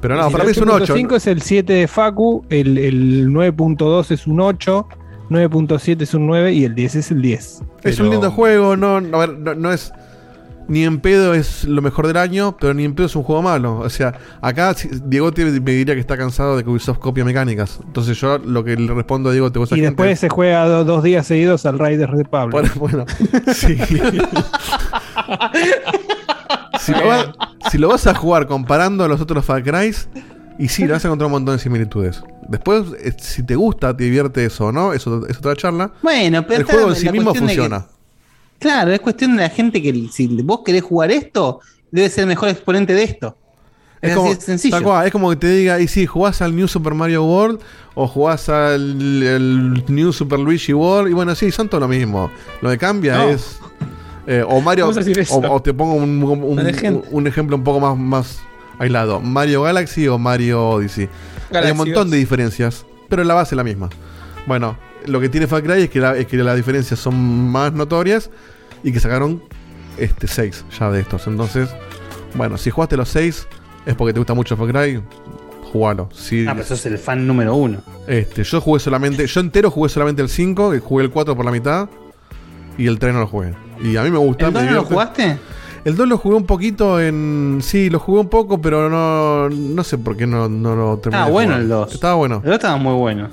Pero 0.00 0.16
no, 0.16 0.30
para 0.30 0.44
el 0.44 0.48
mí 0.48 0.52
es 0.52 0.58
un 0.58 0.70
8. 0.70 0.94
8.5 0.96 1.16
es 1.16 1.26
el 1.26 1.42
7 1.42 1.72
de 1.72 1.88
Facu, 1.88 2.44
el, 2.50 2.78
el 2.78 3.28
9.2 3.28 4.10
es 4.12 4.26
un 4.26 4.40
8, 4.40 4.86
9.7 5.30 6.02
es 6.02 6.14
un 6.14 6.26
9 6.26 6.52
y 6.52 6.64
el 6.64 6.74
10 6.74 6.94
es 6.96 7.10
el 7.10 7.20
10. 7.22 7.62
Es 7.82 8.00
un 8.00 8.10
lindo 8.10 8.30
juego, 8.30 8.76
no, 8.76 9.00
no, 9.00 9.20
a 9.20 9.26
ver, 9.26 9.56
no, 9.56 9.72
es. 9.72 9.92
Ni 10.68 10.84
en 10.84 11.00
pedo 11.00 11.32
es 11.32 11.64
lo 11.64 11.80
mejor 11.80 12.06
del 12.06 12.18
año, 12.18 12.54
pero 12.60 12.74
ni 12.74 12.84
en 12.84 12.94
pedo 12.94 13.06
es 13.06 13.16
un 13.16 13.22
juego 13.22 13.40
malo. 13.40 13.78
O 13.78 13.88
sea, 13.88 14.12
acá 14.42 14.76
Diego 15.06 15.32
te 15.32 15.42
me 15.46 15.72
diría 15.72 15.94
que 15.94 16.00
está 16.00 16.18
cansado 16.18 16.58
de 16.58 16.62
que 16.62 16.68
Ubisoft 16.68 16.98
copia 16.98 17.24
mecánicas. 17.24 17.80
Entonces 17.86 18.20
yo 18.20 18.36
lo 18.36 18.62
que 18.64 18.76
le 18.76 18.92
respondo 18.92 19.30
a 19.30 19.32
Diego 19.32 19.50
te 19.50 19.58
Y 19.74 19.80
después 19.80 20.20
se 20.20 20.28
juega 20.28 20.66
do- 20.66 20.84
dos 20.84 21.02
días 21.02 21.26
seguidos 21.26 21.64
al 21.64 21.78
Riders 21.78 22.18
de 22.18 22.24
Pablo. 22.26 22.52
Bueno, 22.52 22.70
bueno, 22.78 23.06
sí. 23.54 23.78
si, 26.92 27.00
lo 27.00 27.06
va- 27.06 27.34
si 27.70 27.78
lo 27.78 27.88
vas 27.88 28.06
a 28.06 28.14
jugar 28.14 28.46
comparando 28.46 29.04
a 29.04 29.08
los 29.08 29.20
otros 29.20 29.44
Far 29.44 29.62
Cry, 29.62 29.94
y 30.58 30.68
sí, 30.68 30.86
le 30.86 30.92
vas 30.92 31.04
a 31.04 31.08
encontrar 31.08 31.26
un 31.26 31.32
montón 31.32 31.56
de 31.56 31.62
similitudes. 31.62 32.22
Después, 32.48 32.84
eh, 33.00 33.14
si 33.20 33.42
te 33.44 33.54
gusta, 33.54 33.96
te 33.96 34.04
divierte 34.04 34.44
eso 34.44 34.66
o 34.66 34.72
no, 34.72 34.92
eso 34.92 35.26
es 35.28 35.36
otra 35.38 35.54
charla. 35.54 35.92
Bueno, 36.02 36.46
pero 36.46 36.60
El 36.60 36.64
juego 36.66 36.88
en 36.88 36.96
sí 36.96 37.08
mismo 37.10 37.32
que- 37.32 37.38
funciona. 37.40 37.86
claro, 38.58 38.90
es 38.92 39.00
cuestión 39.00 39.36
de 39.36 39.42
la 39.42 39.50
gente 39.50 39.80
que 39.82 40.08
si 40.10 40.26
vos 40.42 40.60
querés 40.64 40.82
jugar 40.82 41.10
esto, 41.12 41.60
debe 41.90 42.08
ser 42.08 42.22
el 42.22 42.28
mejor 42.28 42.48
exponente 42.48 42.94
de 42.94 43.02
esto. 43.04 43.36
Es, 44.00 44.10
Es 44.10 44.16
como, 44.16 44.28
así 44.30 44.38
de 44.38 44.44
sencillo. 44.44 44.82
cual, 44.82 45.06
es 45.06 45.12
como 45.12 45.28
que 45.30 45.36
te 45.36 45.50
diga, 45.50 45.80
y 45.80 45.88
si 45.88 46.06
jugás 46.06 46.40
al 46.40 46.54
New 46.54 46.68
Super 46.68 46.94
Mario 46.94 47.24
World 47.24 47.58
o 47.94 48.06
jugás 48.06 48.48
al 48.48 49.22
el 49.22 49.84
New 49.88 50.12
Super 50.12 50.38
Luigi 50.38 50.72
World, 50.72 51.10
y 51.10 51.14
bueno, 51.14 51.34
sí, 51.34 51.50
son 51.50 51.68
todo 51.68 51.80
lo 51.80 51.88
mismo. 51.88 52.30
Lo 52.62 52.70
que 52.70 52.78
cambia 52.78 53.16
No. 53.18 53.28
es. 53.28 53.58
Eh, 54.28 54.44
o 54.46 54.60
Mario. 54.60 54.88
O, 54.88 55.52
o 55.54 55.62
te 55.62 55.72
pongo 55.74 55.94
un, 55.94 57.26
ejemplo 57.26 57.56
un 57.56 57.64
poco 57.64 57.80
más, 57.80 57.96
más 57.98 58.38
aislado: 58.78 59.20
Mario 59.20 59.62
Galaxy 59.62 60.06
o 60.06 60.18
Mario 60.18 60.68
Odyssey. 60.68 61.08
Hay 61.52 61.70
un 61.70 61.78
montón 61.78 62.04
2. 62.04 62.10
de 62.10 62.16
diferencias, 62.18 62.84
pero 63.08 63.24
la 63.24 63.34
base 63.34 63.54
es 63.54 63.56
la 63.56 63.64
misma. 63.64 63.88
Bueno, 64.46 64.76
lo 65.06 65.18
que 65.20 65.28
tiene 65.28 65.46
Far 65.46 65.62
Cry 65.62 65.82
es 65.84 65.90
que, 65.90 65.98
la- 66.00 66.16
es 66.16 66.26
que 66.26 66.36
las 66.36 66.56
diferencias 66.56 67.00
son 67.00 67.50
más 67.50 67.72
notorias 67.72 68.30
y 68.84 68.92
que 68.92 69.00
sacaron 69.00 69.42
este 69.96 70.28
6 70.28 70.64
ya 70.78 70.90
de 70.90 71.00
estos. 71.00 71.26
Entonces, 71.26 71.68
bueno, 72.34 72.56
si 72.58 72.70
jugaste 72.70 72.96
los 72.96 73.08
6 73.08 73.46
es 73.86 73.94
porque 73.94 74.12
te 74.12 74.20
gusta 74.20 74.34
mucho 74.34 74.56
Far 74.56 74.68
Cry, 74.68 75.02
jugalo. 75.72 76.08
Si, 76.12 76.46
Ah, 76.46 76.52
pero 76.54 76.66
sos 76.66 76.84
el 76.86 76.98
fan 76.98 77.26
número 77.26 77.54
uno. 77.54 77.78
este, 78.06 78.44
yo 78.44 78.60
jugué 78.60 78.78
solamente, 78.80 79.26
yo 79.26 79.40
entero 79.40 79.70
jugué 79.70 79.88
solamente 79.88 80.20
el 80.22 80.28
5, 80.28 80.74
y 80.74 80.80
jugué 80.80 81.04
el 81.04 81.10
4 81.10 81.34
por 81.34 81.44
la 81.46 81.50
mitad 81.50 81.88
y 82.76 82.86
el 82.86 82.98
3 82.98 83.14
no 83.14 83.20
lo 83.20 83.26
jugué. 83.26 83.54
Y 83.82 83.96
a 83.96 84.02
mí 84.02 84.10
me 84.10 84.18
gusta. 84.18 84.46
¿El 84.46 84.52
me 84.52 84.60
2 84.60 84.70
no 84.70 84.74
lo 84.76 84.84
jugaste? 84.84 85.38
El 85.84 85.96
2 85.96 86.08
lo 86.08 86.18
jugué 86.18 86.36
un 86.36 86.46
poquito 86.46 87.00
en. 87.00 87.60
Sí, 87.62 87.90
lo 87.90 87.98
jugué 87.98 88.20
un 88.20 88.28
poco, 88.28 88.60
pero 88.60 88.88
no. 88.88 89.48
No 89.48 89.84
sé 89.84 89.98
por 89.98 90.16
qué 90.16 90.26
no, 90.26 90.48
no 90.48 90.74
lo 90.74 90.98
terminé. 90.98 91.18
Estaba 91.18 91.30
bueno 91.30 91.56
el 91.56 91.68
2. 91.68 91.94
Estaba 91.94 92.14
bueno. 92.14 92.36
El 92.36 92.50
2 92.50 92.54
estaba 92.54 92.76
muy 92.76 92.94
bueno. 92.94 93.28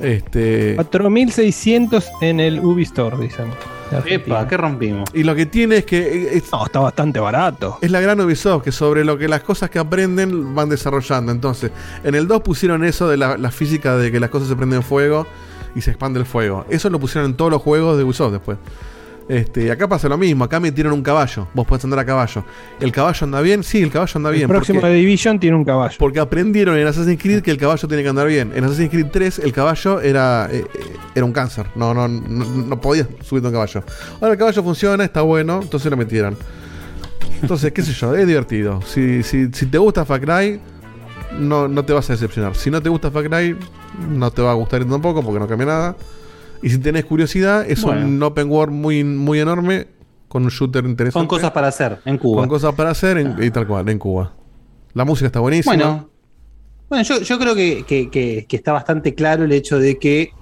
Este. 0.00 0.74
4600 0.76 2.08
en 2.20 2.40
el 2.40 2.60
Ubi 2.60 2.82
Store, 2.84 3.16
dicen. 3.18 3.46
Epa, 4.04 4.46
¿qué 4.46 4.56
rompimos? 4.56 5.08
Y 5.14 5.22
lo 5.22 5.34
que 5.34 5.46
tiene 5.46 5.78
es 5.78 5.86
que. 5.86 6.36
Es, 6.36 6.52
no, 6.52 6.64
está 6.66 6.80
bastante 6.80 7.18
barato. 7.20 7.78
Es 7.80 7.90
la 7.90 8.00
gran 8.00 8.20
Ubisoft, 8.20 8.62
que 8.62 8.72
sobre 8.72 9.04
lo 9.04 9.16
que 9.16 9.28
las 9.28 9.42
cosas 9.42 9.70
que 9.70 9.78
aprenden 9.78 10.54
van 10.54 10.68
desarrollando. 10.68 11.32
Entonces, 11.32 11.70
en 12.04 12.14
el 12.14 12.28
2 12.28 12.42
pusieron 12.42 12.84
eso 12.84 13.08
de 13.08 13.16
la, 13.16 13.38
la 13.38 13.50
física 13.50 13.96
de 13.96 14.12
que 14.12 14.20
las 14.20 14.30
cosas 14.30 14.48
se 14.48 14.56
prenden 14.56 14.82
fuego 14.82 15.26
y 15.74 15.80
se 15.80 15.90
expande 15.90 16.20
el 16.20 16.26
fuego. 16.26 16.66
Eso 16.68 16.90
lo 16.90 17.00
pusieron 17.00 17.30
en 17.30 17.36
todos 17.36 17.50
los 17.50 17.62
juegos 17.62 17.96
de 17.96 18.04
Ubisoft 18.04 18.32
después. 18.32 18.58
Este, 19.28 19.70
acá 19.70 19.86
pasa 19.86 20.08
lo 20.08 20.16
mismo, 20.16 20.44
acá 20.44 20.58
metieron 20.58 20.94
un 20.94 21.02
caballo. 21.02 21.48
Vos 21.52 21.66
podés 21.66 21.84
andar 21.84 21.98
a 21.98 22.04
caballo. 22.06 22.44
¿El 22.80 22.90
caballo 22.92 23.24
anda 23.24 23.40
bien? 23.42 23.62
Sí, 23.62 23.82
el 23.82 23.90
caballo 23.90 24.12
anda 24.16 24.30
bien. 24.30 24.42
El 24.44 24.48
próximo 24.48 24.80
porque- 24.80 24.92
de 24.94 24.98
Division 25.00 25.38
tiene 25.38 25.54
un 25.56 25.64
caballo. 25.64 25.96
porque 25.98 26.18
aprendieron 26.18 26.78
en 26.78 26.86
Assassin's 26.86 27.20
Creed 27.22 27.42
que 27.42 27.50
el 27.50 27.58
caballo 27.58 27.86
tiene 27.86 28.02
que 28.02 28.08
andar 28.08 28.26
bien. 28.26 28.52
En 28.54 28.64
Assassin's 28.64 28.90
Creed 28.90 29.08
3 29.12 29.38
el 29.40 29.52
caballo 29.52 30.00
era, 30.00 30.48
eh, 30.50 30.64
eh, 30.72 30.80
era 31.14 31.24
un 31.26 31.32
cáncer. 31.32 31.66
No, 31.74 31.92
no, 31.92 32.08
no, 32.08 32.44
no 32.46 32.80
podías 32.80 33.06
subirte 33.22 33.48
un 33.48 33.52
caballo. 33.52 33.82
Ahora 34.20 34.32
el 34.32 34.38
caballo 34.38 34.62
funciona, 34.62 35.04
está 35.04 35.20
bueno, 35.20 35.60
entonces 35.62 35.90
lo 35.90 35.96
metieron. 35.98 36.34
Entonces, 37.42 37.70
qué 37.72 37.82
sé 37.82 37.92
yo, 37.92 38.14
es 38.16 38.26
divertido. 38.26 38.80
Si, 38.82 39.22
si, 39.22 39.48
si 39.52 39.66
te 39.66 39.78
gusta 39.78 40.04
Far 40.04 40.20
Cry, 40.20 40.58
no, 41.38 41.68
no 41.68 41.84
te 41.84 41.92
vas 41.92 42.08
a 42.10 42.14
decepcionar. 42.14 42.56
Si 42.56 42.70
no 42.70 42.80
te 42.82 42.88
gusta 42.88 43.10
Far 43.10 43.28
Cry, 43.28 43.54
no 44.08 44.30
te 44.30 44.42
va 44.42 44.52
a 44.52 44.54
gustar 44.54 44.84
tampoco 44.86 45.22
porque 45.22 45.38
no 45.38 45.46
cambia 45.46 45.66
nada. 45.66 45.96
Y 46.62 46.70
si 46.70 46.78
tenés 46.78 47.04
curiosidad, 47.04 47.64
es 47.68 47.82
Bueno. 47.82 48.06
un 48.06 48.22
open 48.22 48.50
world 48.50 48.72
muy, 48.74 49.04
muy 49.04 49.38
enorme 49.40 49.86
con 50.28 50.42
un 50.44 50.50
shooter 50.50 50.84
interesante. 50.84 51.26
Con 51.26 51.38
cosas 51.38 51.50
para 51.52 51.68
hacer 51.68 51.98
en 52.04 52.18
Cuba. 52.18 52.40
Con 52.42 52.48
cosas 52.48 52.74
para 52.74 52.90
hacer 52.90 53.18
en- 53.18 53.36
y 53.42 53.50
tal 53.50 53.66
cual, 53.66 53.88
en 53.88 53.98
Cuba. 53.98 54.32
La 54.94 55.04
música 55.04 55.26
está 55.26 55.40
buenísima. 55.40 55.74
Bueno, 55.74 56.10
bueno 56.88 57.04
yo, 57.04 57.20
yo 57.20 57.38
creo 57.38 57.54
que, 57.54 57.84
que- 57.86 58.10
que- 58.10 58.46
que 58.48 58.56
está 58.56 58.72
bastante 58.72 59.14
claro 59.14 59.44
el 59.44 59.52
hecho 59.52 59.78
de 59.78 59.98
que 59.98 60.32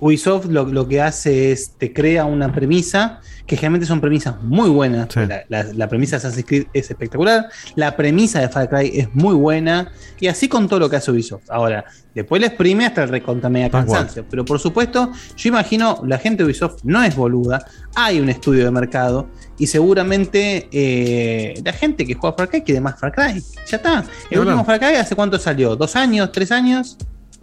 Ubisoft 0.00 0.46
lo, 0.46 0.64
lo 0.66 0.86
que 0.86 1.00
hace 1.02 1.50
es 1.52 1.72
te 1.76 1.92
crea 1.92 2.24
una 2.24 2.52
premisa 2.52 3.20
que 3.46 3.56
generalmente 3.56 3.86
son 3.86 4.00
premisas 4.00 4.34
muy 4.42 4.68
buenas. 4.68 5.08
La, 5.26 5.44
la- 5.48 5.72
la 5.72 5.88
premisa 5.88 6.16
de 6.16 6.18
Assassin's 6.18 6.46
Creed 6.46 6.66
es 6.74 6.90
espectacular, 6.90 7.48
la 7.76 7.96
premisa 7.96 8.40
de 8.40 8.48
Far 8.48 8.68
Cry 8.68 8.90
es 8.94 9.08
muy 9.14 9.34
buena 9.34 9.90
y 10.20 10.26
así 10.28 10.48
con 10.48 10.68
todo 10.68 10.80
lo 10.80 10.90
que 10.90 10.96
hace 10.96 11.10
Ubisoft. 11.10 11.44
Ahora, 11.50 11.84
después 12.14 12.40
le 12.40 12.48
exprime 12.48 12.84
hasta 12.86 13.04
el 13.04 13.08
recontra 13.08 13.48
media 13.48 13.70
cansancio. 13.70 14.24
Pero 14.28 14.44
por 14.44 14.58
supuesto, 14.60 15.10
yo 15.36 15.48
imagino 15.48 16.02
la 16.06 16.18
gente 16.18 16.42
de 16.42 16.46
Ubisoft 16.46 16.80
no 16.84 17.02
es 17.02 17.16
boluda, 17.16 17.64
hay 17.94 18.20
un 18.20 18.28
estudio 18.28 18.64
de 18.66 18.70
mercado 18.70 19.28
y 19.58 19.66
seguramente 19.66 20.68
eh, 20.70 21.54
la 21.64 21.72
gente 21.72 22.06
que 22.06 22.14
juega 22.14 22.36
Far 22.36 22.50
Cry 22.50 22.62
quiere 22.62 22.80
más 22.82 23.00
Far 23.00 23.12
Cry. 23.12 23.42
Ya 23.66 23.76
está. 23.78 24.04
El 24.30 24.40
último 24.40 24.60
hablar. 24.60 24.78
Far 24.78 24.78
Cry 24.90 24.96
hace 24.98 25.14
cuánto 25.16 25.38
salió? 25.38 25.74
¿Dos 25.74 25.96
años? 25.96 26.30
¿Tres 26.32 26.52
años? 26.52 26.98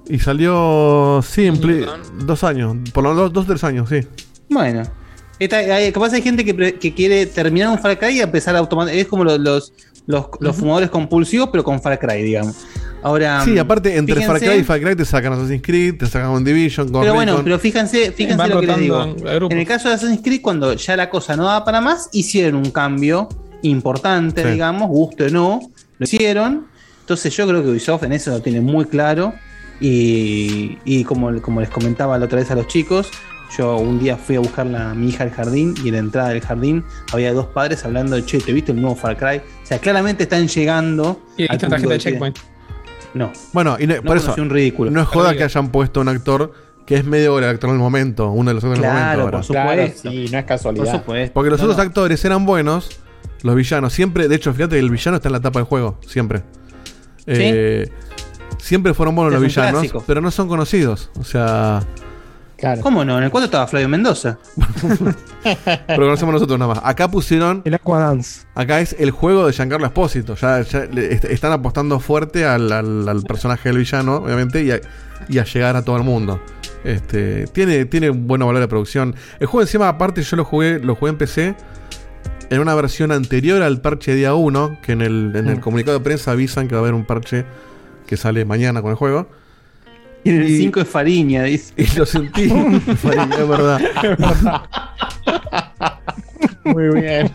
Y 0.07 0.19
salió, 0.19 1.21
sí, 1.27 1.45
en 1.47 1.57
Play- 1.57 1.85
dos 2.19 2.43
años, 2.43 2.75
por 2.93 3.03
lo 3.03 3.13
menos 3.13 3.33
dos, 3.33 3.47
tres 3.47 3.63
años, 3.63 3.89
sí. 3.89 4.01
Bueno. 4.49 4.83
Esta- 5.39 5.57
hay- 5.57 5.91
capaz 5.91 6.13
hay 6.13 6.21
gente 6.21 6.45
que, 6.45 6.75
que 6.79 6.93
quiere 6.93 7.25
terminar 7.25 7.69
un 7.69 7.79
Far 7.79 7.97
Cry 7.99 8.17
y 8.17 8.21
empezar 8.21 8.55
automáticamente. 8.55 9.01
Es 9.01 9.07
como 9.07 9.23
lo- 9.23 9.37
los, 9.37 9.73
los, 10.07 10.27
los 10.39 10.55
fumadores 10.55 10.89
compulsivos, 10.89 11.49
pero 11.51 11.63
con 11.63 11.81
Far 11.81 11.99
Cry, 11.99 12.21
digamos. 12.23 12.55
Ahora. 13.03 13.43
Sí, 13.43 13.57
aparte, 13.59 13.97
entre 13.97 14.25
Far 14.25 14.39
Cry 14.39 14.59
y 14.59 14.63
Far 14.63 14.79
Cry 14.81 14.95
te 14.95 15.03
sacan 15.05 15.33
Assassin's 15.33 15.61
Creed, 15.61 15.95
te 15.97 16.05
sacan 16.07 16.29
un 16.29 16.43
Division, 16.43 16.89
Pero 16.91 17.13
bueno, 17.13 17.41
pero 17.43 17.59
fíjense, 17.59 18.11
fíjense 18.11 18.47
lo 18.47 18.61
que 18.61 18.67
les 18.67 18.77
digo. 18.77 19.03
En 19.49 19.57
el 19.59 19.67
caso 19.67 19.89
de 19.89 19.95
Assassin's 19.95 20.21
Creed, 20.23 20.41
cuando 20.41 20.73
ya 20.73 20.95
la 20.95 21.09
cosa 21.09 21.35
no 21.35 21.43
daba 21.45 21.65
para 21.65 21.81
más, 21.81 22.09
hicieron 22.13 22.55
un 22.55 22.71
cambio 22.71 23.27
importante, 23.63 24.43
Sí. 24.43 24.49
digamos, 24.51 24.87
guste 24.89 25.25
o 25.25 25.29
no, 25.29 25.59
lo 25.97 26.03
hicieron. 26.03 26.67
Entonces 27.01 27.35
yo 27.35 27.45
creo 27.47 27.61
que 27.61 27.69
Ubisoft 27.69 28.03
en 28.03 28.13
eso 28.13 28.31
lo 28.31 28.41
tiene 28.41 28.61
muy 28.61 28.85
claro. 28.85 29.33
Y, 29.81 30.77
y 30.85 31.03
como, 31.03 31.41
como 31.41 31.59
les 31.61 31.69
comentaba 31.69 32.17
la 32.17 32.25
otra 32.25 32.39
vez 32.39 32.49
a 32.51 32.55
los 32.55 32.67
chicos, 32.67 33.11
yo 33.57 33.77
un 33.77 33.99
día 33.99 34.17
fui 34.17 34.35
a 34.35 34.39
buscar 34.39 34.67
a 34.75 34.93
mi 34.93 35.09
hija 35.09 35.23
al 35.23 35.31
jardín 35.31 35.73
y 35.83 35.89
en 35.89 35.93
la 35.93 35.99
entrada 35.99 36.29
del 36.29 36.41
jardín 36.41 36.83
había 37.13 37.33
dos 37.33 37.47
padres 37.47 37.83
hablando 37.85 38.15
de, 38.15 38.25
che, 38.25 38.39
¿te 38.39 38.51
viste 38.53 38.71
el 38.71 38.81
nuevo 38.81 38.95
Far 38.95 39.17
Cry? 39.17 39.37
O 39.37 39.65
sea, 39.65 39.79
claramente 39.79 40.23
están 40.23 40.47
llegando... 40.47 41.21
Y 41.37 41.47
tarjeta 41.47 41.77
de 41.77 41.97
checkpoint. 41.97 42.37
No. 43.13 43.31
Bueno, 43.53 43.77
y 43.79 43.87
no- 43.87 43.95
No 43.97 44.01
por 44.03 44.17
eso, 44.17 44.25
conocí 44.27 44.41
un 44.41 44.49
ridículo. 44.49 44.91
no 44.91 45.01
es 45.01 45.07
joda 45.07 45.35
que 45.35 45.43
hayan 45.43 45.69
puesto 45.71 46.01
un 46.01 46.09
actor 46.09 46.51
que 46.85 46.95
es 46.95 47.05
medio 47.05 47.37
el 47.39 47.45
actor 47.45 47.69
del 47.71 47.79
momento, 47.79 48.29
uno 48.29 48.49
de 48.49 48.55
los 48.55 48.63
actores 48.63 48.79
Claro, 48.81 48.97
del 48.97 49.05
momento. 49.07 49.25
por 49.25 49.33
ahora. 49.35 49.43
supuesto. 49.43 50.01
Claro, 50.03 50.15
sí, 50.25 50.31
no 50.31 50.37
es 50.37 50.45
casualidad. 50.45 50.85
Por 50.85 50.93
supuesto. 50.99 51.33
Porque 51.33 51.49
los 51.49 51.59
No, 51.59 51.65
otros 51.65 51.77
no. 51.77 51.83
actores 51.83 52.25
eran 52.25 52.45
buenos, 52.45 52.99
los 53.41 53.55
villanos 53.55 53.93
siempre, 53.93 54.27
de 54.27 54.35
hecho, 54.35 54.53
fíjate 54.53 54.75
que 54.75 54.79
el 54.79 54.89
villano 54.91 55.17
está 55.17 55.29
en 55.29 55.33
la 55.33 55.39
tapa 55.39 55.59
del 55.59 55.65
juego, 55.67 55.97
siempre. 56.05 56.43
Eh, 57.27 57.89
siempre 58.65 58.93
fueron 58.93 59.15
buenos 59.15 59.33
Es 59.33 59.39
los 59.39 59.47
villanos, 59.47 59.81
clásico. 59.81 60.03
pero 60.07 60.21
no 60.21 60.31
son 60.31 60.47
conocidos. 60.47 61.09
O 61.19 61.23
sea, 61.23 61.81
¿Cómo 62.81 63.03
no? 63.05 63.17
En 63.17 63.25
el 63.25 63.31
4 63.31 63.45
estaba 63.45 63.67
Flavio 63.67 63.89
Mendoza. 63.89 64.37
pero 65.87 66.03
conocemos 66.03 66.33
nosotros 66.33 66.57
nada 66.57 66.73
más. 66.75 66.83
Acá 66.83 67.09
pusieron. 67.09 67.61
El 67.65 67.73
Aquadance. 67.75 68.41
Acá 68.55 68.79
es 68.79 68.95
el 68.97 69.11
juego 69.11 69.45
de 69.45 69.53
Giancarlo 69.53 69.85
Espósito. 69.85 70.35
Ya, 70.35 70.61
ya 70.61 70.85
le- 70.85 71.13
est- 71.13 71.25
están 71.25 71.51
apostando 71.51 71.99
fuerte 71.99 72.45
al, 72.45 72.71
al- 72.71 73.07
al 73.07 73.21
personaje 73.23 73.69
del 73.69 73.77
villano, 73.79 74.15
obviamente, 74.17 74.63
y 74.63 74.71
a, 74.71 74.79
y 75.27 75.37
a 75.37 75.43
llegar 75.43 75.75
a 75.75 75.83
todo 75.83 75.97
el 75.97 76.03
mundo. 76.03 76.41
Este, 76.83 77.45
tiene, 77.47 77.85
tiene 77.85 78.09
un 78.09 78.25
buen 78.25 78.39
valor 78.39 78.59
de 78.59 78.67
producción. 78.67 79.15
El 79.39 79.47
juego 79.47 79.61
encima, 79.63 79.89
aparte, 79.89 80.21
yo 80.23 80.37
lo 80.37 80.45
jugué, 80.45 80.79
lo 80.79 80.95
jugué 80.95 81.11
en 81.11 81.17
PC 81.17 81.55
en 82.49 82.59
una 82.59 82.73
versión 82.75 83.11
anterior 83.11 83.61
al 83.63 83.81
parche 83.81 84.13
día 84.15 84.33
1, 84.33 84.77
que 84.81 84.93
en 84.93 85.01
el, 85.01 85.33
en 85.35 85.49
el 85.49 85.57
Mm. 85.57 85.61
comunicado 85.61 85.97
de 85.97 86.03
prensa 86.03 86.31
avisan 86.31 86.67
que 86.67 86.75
va 86.75 86.79
a 86.79 86.83
haber 86.83 86.93
un 86.93 87.03
parche 87.03 87.43
que 88.05 88.17
sale 88.17 88.45
mañana 88.45 88.81
con 88.81 88.91
el 88.91 88.97
juego. 88.97 89.27
Y 90.23 90.29
en 90.29 90.41
el 90.41 90.57
5 90.57 90.81
es 90.81 90.87
Fariña, 90.87 91.43
dice. 91.43 91.73
Y 91.77 91.97
lo 91.97 92.05
sentí, 92.05 92.49
Fariña, 92.97 93.37
es 93.37 93.47
verdad. 93.47 93.81
Muy 96.63 96.99
bien. 96.99 97.31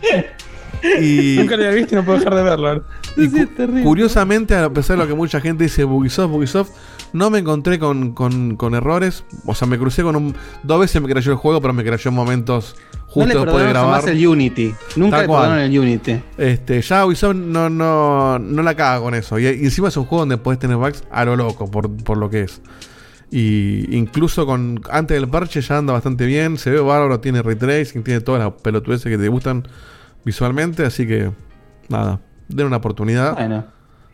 Y, 1.01 1.35
Nunca 1.39 1.55
lo 1.57 1.63
había 1.63 1.75
visto 1.75 1.95
y 1.95 1.97
no 1.97 2.05
puedo 2.05 2.17
dejar 2.19 2.35
de 2.35 2.43
verlo. 2.43 2.83
y 3.17 3.27
cu- 3.27 3.47
curiosamente, 3.83 4.55
a 4.55 4.69
pesar 4.71 4.97
de 4.97 5.03
lo 5.03 5.07
que 5.07 5.15
mucha 5.15 5.39
gente 5.41 5.63
dice 5.65 5.85
Ubisoft, 5.85 6.31
Ubisoft, 6.33 6.69
no 7.13 7.29
me 7.29 7.39
encontré 7.39 7.77
con, 7.79 8.13
con- 8.13 8.55
con 8.55 8.73
errores. 8.73 9.23
O 9.45 9.53
sea, 9.55 9.67
me 9.67 9.77
crucé 9.77 10.01
con 10.03 10.15
un. 10.15 10.35
Dos 10.63 10.79
veces 10.79 11.01
me 11.01 11.09
creyó 11.09 11.31
el 11.31 11.37
juego, 11.37 11.61
pero 11.61 11.73
me 11.73 11.83
creyó 11.83 12.09
en 12.09 12.15
momentos 12.15 12.75
No 12.77 12.99
justo 13.07 13.43
después 13.43 13.63
de 13.65 13.69
grabar. 13.69 13.99
jamás 14.01 14.07
el 14.07 14.25
Unity. 14.27 14.73
Nunca 14.95 15.17
Tal 15.17 15.27
le 15.27 15.33
perdonaron 15.33 15.59
el 15.59 15.77
Unity. 15.79 16.21
Este, 16.37 16.81
ya 16.81 17.05
Ubisoft 17.05 17.35
no, 17.35 17.69
no, 17.69 18.39
no 18.39 18.63
la 18.63 18.75
caga 18.75 19.01
con 19.01 19.13
eso. 19.13 19.37
Y, 19.39 19.45
y 19.47 19.65
encima 19.65 19.89
es 19.89 19.97
un 19.97 20.05
juego 20.05 20.21
donde 20.21 20.37
podés 20.37 20.59
tener 20.59 20.77
bugs 20.77 21.03
a 21.11 21.25
lo 21.25 21.35
loco, 21.35 21.69
por, 21.69 21.91
por 22.03 22.17
lo 22.17 22.29
que 22.29 22.41
es. 22.43 22.61
Y 23.29 23.95
incluso 23.95 24.45
con 24.45 24.81
antes 24.89 25.19
del 25.19 25.29
parche 25.29 25.61
ya 25.61 25.77
anda 25.77 25.93
bastante 25.93 26.25
bien. 26.25 26.57
Se 26.57 26.69
ve 26.69 26.79
bárbaro, 26.79 27.19
tiene 27.19 27.41
ray 27.41 27.55
tracing, 27.55 28.03
tiene 28.03 28.21
todas 28.21 28.41
las 28.43 28.53
pelotudeces 28.61 29.09
que 29.09 29.17
te 29.17 29.27
gustan 29.29 29.67
visualmente. 30.25 30.85
Así 30.85 31.05
que, 31.07 31.31
nada, 31.89 32.19
den 32.47 32.67
una 32.67 32.77
oportunidad. 32.77 33.33
Bueno. 33.35 33.65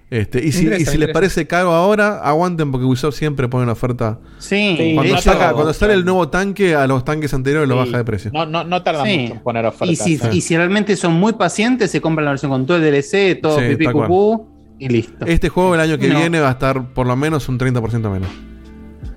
Este, 0.10 0.42
y 0.42 0.54
si, 0.54 0.64
Interesa, 0.64 0.82
y 0.84 0.86
si 0.94 0.98
les 0.98 1.10
parece 1.10 1.48
caro 1.48 1.74
ahora, 1.74 2.22
aguanten 2.22 2.72
porque 2.72 2.86
Ubisoft 2.86 3.14
siempre 3.18 3.50
pone 3.50 3.64
una 3.64 3.74
oferta. 3.74 4.20
Sí, 4.38 4.94
cuando, 4.96 5.18
saca- 5.18 5.52
cuando 5.52 5.74
sale 5.74 5.96
el 5.96 6.06
nuevo 6.06 6.30
tanque, 6.30 6.76
a 6.76 6.88
los 6.88 7.04
tanques 7.04 7.34
anteriores 7.34 7.68
lo 7.68 7.76
baja 7.76 7.98
de 7.98 8.06
precio. 8.06 8.32
No, 8.34 8.46
no, 8.46 8.64
no 8.64 8.82
tarda 8.84 9.04
Sí. 9.04 9.18
mucho 9.18 9.34
en 9.34 9.40
poner 9.42 9.66
ofertas. 9.66 10.08
Y 10.08 10.18
si, 10.18 10.20
y 10.32 10.40
si 10.40 10.56
realmente 10.56 10.96
son 10.96 11.12
muy 11.12 11.34
pacientes, 11.34 11.92
se 11.92 12.00
compran 12.00 12.24
la 12.24 12.32
versión 12.32 12.52
con 12.52 12.66
todo 12.66 12.78
el 12.78 12.84
DLC, 12.84 13.36
todo 13.42 13.60
Sí, 13.60 13.66
pipí 13.68 13.86
cucú 13.88 14.48
y 14.80 14.88
listo. 14.88 15.26
Este 15.26 15.50
juego 15.50 15.76
el 15.76 15.82
año 15.82 15.98
que 15.98 16.08
No. 16.08 16.20
viene 16.20 16.40
va 16.40 16.48
a 16.48 16.52
estar 16.54 16.94
por 16.94 17.06
lo 17.06 17.18
menos 17.18 17.50
un 17.50 17.58
30% 17.58 18.10
menos. 18.10 18.30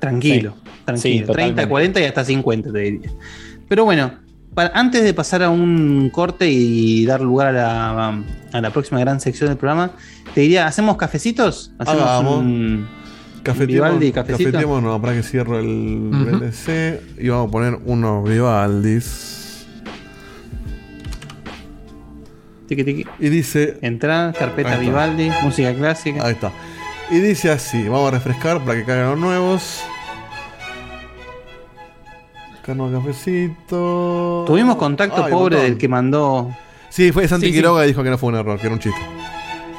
Tranquilo, 0.00 0.54
Sí. 0.64 0.70
tranquilo. 0.86 0.96
Sí, 0.96 1.10
30, 1.10 1.26
totalmente. 1.26 1.68
40 1.68 2.00
y 2.00 2.04
hasta 2.04 2.24
50 2.24 2.72
te 2.72 2.78
diría. 2.80 3.10
Pero 3.68 3.84
bueno, 3.84 4.10
para- 4.55 4.72
antes 4.78 5.02
de 5.05 5.14
pasar 5.14 5.43
a 5.43 5.51
un 5.51 6.10
corte 6.12 6.48
y 6.51 7.05
dar 7.06 7.20
lugar 7.20 7.48
a 7.48 7.52
la, 7.52 8.22
a 8.52 8.60
la 8.60 8.70
próxima 8.70 9.01
gran 9.01 9.20
sección 9.20 9.48
del 9.48 9.56
programa, 9.59 9.93
te 10.35 10.43
diría, 10.43 10.66
¿hacemos 10.66 10.97
cafecitos? 10.97 11.72
¿Hacemos 11.78 12.02
Hagamos. 12.02 12.39
un, 12.39 12.89
Cafetemos, 13.43 13.72
Vivaldi, 13.72 14.12
cafecito? 14.12 14.51
cafetemos, 14.52 14.82
no, 14.82 15.01
para 15.01 15.14
que 15.14 15.22
cierro 15.22 15.59
el 15.59 16.10
Ujú. 16.12 16.39
BTC 16.40 17.18
y 17.22 17.28
vamos 17.31 17.48
a 17.48 17.51
poner 17.51 17.78
unos 17.86 18.28
Vivaldis. 18.28 19.66
tiqui, 22.68 22.85
tiqui? 22.85 23.06
Y 23.18 23.28
dice. 23.31 23.78
Entrar, 23.82 24.35
carpeta. 24.35 24.77
Vivaldi, 24.77 25.31
música 25.43 25.74
clásica. 25.74 26.24
Ahí 26.24 26.32
está. 26.35 26.52
Y 27.10 27.18
dice 27.18 27.51
así: 27.51 27.82
vamos 27.89 28.09
a 28.09 28.10
refrescar 28.12 28.60
para 28.64 28.78
que 28.78 28.85
caigan 28.85 29.10
los 29.10 29.18
nuevos. 29.18 29.81
Cafecito. 32.76 34.44
Tuvimos 34.47 34.76
contacto 34.76 35.24
Ay, 35.24 35.32
pobre 35.32 35.60
del 35.62 35.76
que 35.78 35.88
mandó. 35.88 36.55
Sí, 36.88 37.12
fue 37.12 37.26
Santi 37.28 37.47
Sí, 37.47 37.52
sí. 37.52 37.59
Quiroga 37.59 37.84
y 37.84 37.88
dijo 37.88 38.02
que 38.02 38.10
no 38.10 38.18
fue 38.18 38.30
un 38.30 38.36
error, 38.36 38.59
que 38.59 38.66
era 38.66 38.74
un 38.74 38.80
chiste. 38.80 39.01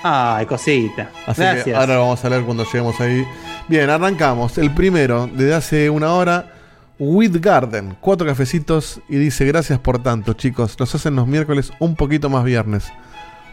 Ay, 0.04 0.46
cosita. 0.46 1.10
Así 1.28 1.42
Gracias. 1.42 1.66
que 1.66 1.76
ahora 1.76 1.96
lo 1.96 2.02
vamos 2.02 2.24
a 2.26 2.30
leer 2.30 2.44
cuando 2.44 2.64
lleguemos 2.66 3.00
ahí. 3.02 3.26
Bien, 3.68 3.90
arrancamos. 3.90 4.58
El 4.58 4.72
primero, 4.74 5.30
desde 5.32 5.54
hace 5.54 5.90
una 5.90 6.14
hora, 6.14 6.54
With 7.00 7.38
Garden. 7.40 7.96
Cuatro 8.00 8.26
cafecitos 8.28 9.02
y 9.10 9.18
dice: 9.18 9.46
Gracias 9.46 9.80
por 9.80 10.02
tanto, 10.02 10.34
chicos. 10.34 10.80
Nos 10.80 10.94
hacen 10.96 11.16
los 11.16 11.28
miércoles 11.28 11.72
un 11.80 11.96
poquito 11.96 12.30
más 12.30 12.44
viernes. 12.44 12.92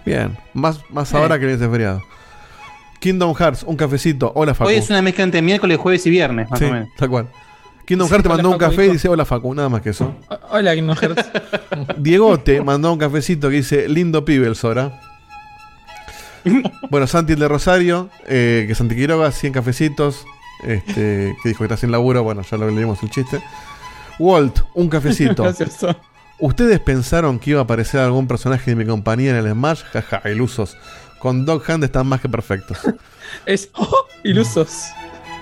Bien, 0.06 0.36
más, 0.55 0.81
más 0.90 1.12
Eh. 1.12 1.16
ahora 1.16 1.39
que 1.39 1.47
viene 1.47 1.69
feriado. 1.69 2.02
Kingdom 3.01 3.35
Hearts, 3.35 3.62
un 3.65 3.77
cafecito. 3.77 4.32
Hola, 4.35 4.55
Facu. 4.55 4.69
Hoy 4.70 4.77
es 4.77 4.90
una 4.90 5.02
mezcla 5.02 5.23
entre 5.24 5.40
miércoles, 5.43 5.78
jueves 5.78 6.05
y 6.06 6.10
viernes, 6.10 6.51
más 6.51 6.59
Sí, 6.59 6.65
o 6.65 6.73
menos. 6.73 6.89
tal 6.97 7.09
cual. 7.10 7.28
Kingdom 7.89 8.06
Hearts 8.06 8.23
te 8.23 8.28
mandó 8.28 8.51
un 8.51 8.59
café 8.59 8.85
y 8.85 8.90
dice 8.90 9.09
hola 9.09 9.24
Facu, 9.24 9.55
nada 9.55 9.70
más 9.70 9.81
que 9.81 9.90
eso. 9.90 10.15
Hola, 10.51 10.74
Kingdom 10.74 10.94
Hearts. 10.94 11.24
Diego 11.97 12.39
te 12.39 12.60
mandó 12.60 12.93
un 12.93 12.98
cafecito 12.98 13.48
que 13.48 13.56
dice 13.56 13.89
lindo 13.89 14.27
pibe 14.27 14.47
el 14.47 14.56
Sora. 14.56 15.01
Bueno, 16.90 17.06
Santi 17.06 17.32
el 17.32 17.39
de 17.39 17.48
Rosario, 17.48 18.10
eh, 18.27 18.66
que 18.69 18.74
Santi 18.74 18.94
Quiroga, 18.94 19.32
100 19.32 19.55
cafecitos. 19.55 20.27
Este, 20.65 21.35
que 21.43 21.48
dijo 21.48 21.60
que 21.60 21.65
está 21.65 21.78
sin 21.78 21.90
laburo, 21.90 22.23
bueno, 22.23 22.43
ya 22.43 22.59
lo 22.59 22.70
leímos 22.70 23.02
el 23.02 23.09
chiste. 23.09 23.43
Walt, 24.19 24.60
un 24.74 24.90
cafecito. 24.90 25.43
Gracias. 25.59 25.86
¿Ustedes 26.39 26.81
pensaron 26.81 27.39
que 27.39 27.52
iba 27.52 27.60
a 27.60 27.62
aparecer 27.62 28.01
algún 28.01 28.28
personaje 28.28 28.70
de 28.73 28.77
mi 28.77 28.85
compañía 28.85 29.31
en 29.31 29.36
el 29.36 29.51
Smash? 29.51 29.85
Jaja, 29.94 30.28
ilusos. 30.28 30.77
Con 31.20 31.47
Dog 31.47 31.62
Hand 31.66 31.85
están 31.85 32.06
más 32.06 32.20
que 32.20 32.28
perfectos. 32.28 32.81
Es 33.47 33.70
oh, 33.73 34.06
ilusos. 34.24 34.90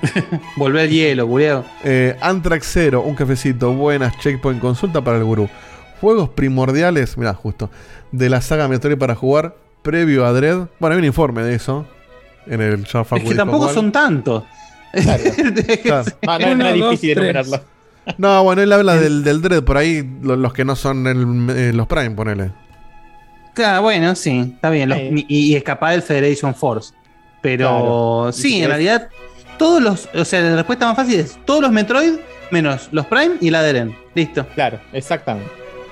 Volver 0.57 0.83
al 0.83 0.91
hielo, 0.91 1.27
culiao. 1.27 1.65
Eh, 1.85 2.17
Antrax 2.21 2.69
0, 2.73 3.03
un 3.07 3.15
cafecito. 3.15 3.73
Buenas, 3.73 4.19
checkpoint 4.19 4.61
consulta 4.61 5.03
para 5.03 5.19
el 5.19 5.25
gurú. 5.25 5.49
Juegos 6.01 6.29
primordiales, 6.31 7.17
mira, 7.17 7.35
justo, 7.35 7.71
de 8.13 8.29
la 8.29 8.41
saga 8.41 8.69
Metroid 8.69 8.99
para 8.99 9.15
jugar 9.15 9.57
previo 9.83 10.27
a 10.27 10.33
Dread. 10.33 10.67
Bueno, 10.79 10.95
hay 10.95 10.99
un 11.01 11.05
informe 11.07 11.43
de 11.43 11.55
eso 11.55 11.87
en 12.47 12.61
el 12.61 12.87
Jar 12.87 13.07
Es 13.17 13.23
que 13.25 13.35
tampoco 13.35 13.73
son 13.73 13.91
tantos. 13.93 14.45
Claro. 14.93 15.23
No, 16.23 16.39
no, 16.39 16.55
no 16.55 16.67
es 16.69 16.75
difícil 16.75 17.11
enumerarlo. 17.13 17.61
No, 18.19 18.43
bueno, 18.45 18.63
él 18.63 18.73
habla 18.73 18.95
del, 19.01 19.25
del 19.25 19.43
Dread, 19.43 19.63
por 19.65 19.77
ahí 19.77 20.09
lo- 20.23 20.37
los 20.37 20.53
que 20.53 20.65
no 20.65 20.77
son 20.77 21.07
el- 21.07 21.57
eh, 21.57 21.73
los 21.75 21.87
Prime, 21.87 22.11
ponele. 22.11 22.53
Claro, 23.55 23.83
bueno, 23.83 24.15
sí, 24.15 24.53
está 24.55 24.71
bien. 24.71 24.89
los- 24.91 24.99
y, 24.99 25.25
y 25.29 25.57
escapar 25.57 25.93
del 25.93 26.03
Federation 26.03 26.55
Force. 26.55 26.93
Pero 27.43 27.69
Claro. 27.69 28.33
sí, 28.33 28.57
en 28.59 28.63
es- 28.65 28.69
realidad, 28.69 29.09
todos 29.59 29.83
los. 29.83 30.09
O 30.15 30.25
sea, 30.25 30.41
la 30.41 30.57
respuesta 30.57 30.87
más 30.87 30.97
fácil 30.97 31.21
es 31.21 31.39
todos 31.45 31.61
los 31.63 31.73
Metroid 31.73 32.15
menos 32.51 32.89
los 32.93 33.07
Prime 33.07 33.37
y 33.41 33.51
la 33.51 33.63
Deren. 33.63 33.97
Listo. 34.15 34.47
Claro, 34.55 34.79
exactamente. 34.93 35.51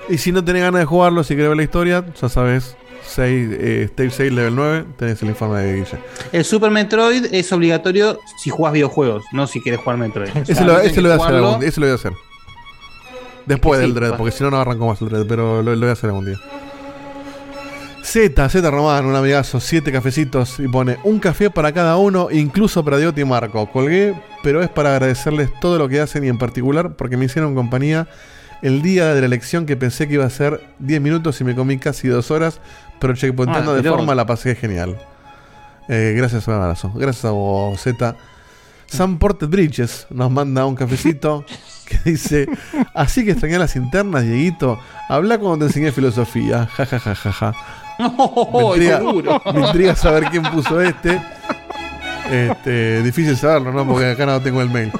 Y 0.08 0.18
si 0.18 0.32
no 0.32 0.44
tenés 0.44 0.62
ganas 0.62 0.80
de 0.80 0.84
jugarlo, 0.84 1.24
si 1.24 1.34
querés 1.34 1.48
ver 1.48 1.56
la 1.56 1.62
historia, 1.62 2.04
ya 2.20 2.28
sabes, 2.28 2.76
6, 3.06 3.48
eh, 3.52 3.82
Stage 3.90 4.10
6, 4.10 4.32
level 4.32 4.54
9, 4.54 4.84
tenés 4.98 5.22
el 5.22 5.30
informe 5.30 5.60
de 5.60 5.74
Guille. 5.76 5.98
El 6.32 6.44
Super 6.44 6.70
Metroid 6.70 7.26
es 7.32 7.50
obligatorio 7.52 8.18
si 8.38 8.50
jugás 8.50 8.72
videojuegos, 8.72 9.24
no 9.32 9.46
si 9.46 9.60
quieres 9.60 9.80
jugar 9.80 9.98
Metroid. 9.98 10.28
O 10.30 10.32
sea, 10.32 10.42
Ese 10.42 10.64
lo, 10.64 10.78
ese 10.78 11.00
lo 11.00 11.08
voy 11.08 11.18
a 11.18 11.22
hacer 11.24 11.36
algún 11.36 11.60
día, 11.60 11.68
ese 11.68 11.80
lo 11.80 11.86
voy 11.86 11.92
a 11.92 11.94
hacer. 11.94 12.12
Después 13.46 13.80
del 13.80 13.94
Dread, 13.94 14.16
porque 14.16 14.32
si 14.32 14.42
no, 14.42 14.50
no 14.50 14.58
arranco 14.58 14.86
más 14.86 15.00
el 15.02 15.08
Dread, 15.08 15.26
pero 15.26 15.62
lo, 15.62 15.74
lo 15.74 15.80
voy 15.80 15.88
a 15.88 15.92
hacer 15.92 16.10
algún 16.10 16.26
día. 16.26 16.38
Z, 18.04 18.48
Z 18.50 18.70
Román, 18.70 19.06
un 19.06 19.16
amigazo, 19.16 19.60
siete 19.60 19.90
cafecitos 19.90 20.60
y 20.60 20.68
pone 20.68 20.98
un 21.04 21.18
café 21.18 21.48
para 21.48 21.72
cada 21.72 21.96
uno, 21.96 22.28
incluso 22.30 22.84
para 22.84 22.98
Diotti 22.98 23.22
y 23.22 23.24
Marco. 23.24 23.66
Colgué, 23.72 24.14
pero 24.42 24.62
es 24.62 24.68
para 24.68 24.90
agradecerles 24.92 25.48
todo 25.58 25.78
lo 25.78 25.88
que 25.88 26.00
hacen 26.00 26.22
y 26.22 26.28
en 26.28 26.36
particular 26.36 26.96
porque 26.96 27.16
me 27.16 27.24
hicieron 27.24 27.54
compañía 27.54 28.06
el 28.60 28.82
día 28.82 29.14
de 29.14 29.20
la 29.20 29.26
elección 29.26 29.64
que 29.64 29.76
pensé 29.76 30.06
que 30.06 30.14
iba 30.14 30.24
a 30.26 30.30
ser 30.30 30.60
10 30.80 31.00
minutos 31.00 31.40
y 31.40 31.44
me 31.44 31.54
comí 31.54 31.78
casi 31.78 32.06
dos 32.06 32.30
horas, 32.30 32.60
pero 33.00 33.14
checkpointando 33.14 33.72
Ah, 33.72 33.76
de 33.76 33.88
forma 33.88 34.14
la 34.14 34.26
pasé 34.26 34.54
genial. 34.54 34.98
Eh, 35.88 36.14
gracias, 36.14 36.46
un 36.46 36.54
abrazo. 36.54 36.92
Gracias 36.94 37.24
a 37.24 37.30
vos, 37.30 37.80
Z. 37.80 38.16
Sam 38.86 39.18
Ported 39.18 39.48
Bridges 39.48 40.06
nos 40.10 40.30
manda 40.30 40.66
un 40.66 40.74
cafecito 40.76 41.44
que 41.86 42.10
dice: 42.10 42.48
Así 42.94 43.24
que 43.24 43.30
extrañé 43.32 43.58
las 43.58 43.76
internas, 43.76 44.24
Dieguito. 44.24 44.78
Habla 45.08 45.38
cuando 45.38 45.58
te 45.58 45.64
enseñé 45.70 45.90
filosofía. 45.90 46.66
Ja, 46.66 46.84
ja, 46.86 46.98
ja, 46.98 47.14
ja, 47.14 47.32
ja. 47.32 47.54
Me 47.98 48.62
intriga, 48.66 49.00
me 49.52 49.60
intriga 49.66 49.94
saber 49.96 50.24
quién 50.30 50.42
puso 50.44 50.80
este. 50.80 51.20
Este, 52.30 53.02
difícil 53.02 53.36
saberlo, 53.36 53.72
¿no? 53.72 53.86
Porque 53.86 54.06
acá 54.10 54.26
no 54.26 54.40
tengo 54.40 54.60
el 54.62 54.70
mail. 54.70 54.90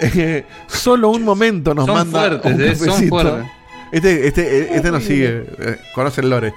Eh, 0.00 0.44
solo 0.68 1.10
un 1.10 1.22
momento 1.24 1.74
nos 1.74 1.86
Son 1.86 1.94
manda 1.96 2.20
fuertes, 2.20 2.54
un 2.54 2.60
eh, 2.62 2.74
son 2.76 2.86
cafecito. 2.86 3.10
fuertes. 3.10 3.46
Este, 3.90 4.26
este, 4.28 4.76
este 4.76 4.90
nos 4.92 5.02
sigue, 5.02 5.44
eh, 5.58 5.78
conoce 5.94 6.20
el 6.20 6.30
lore. 6.30 6.54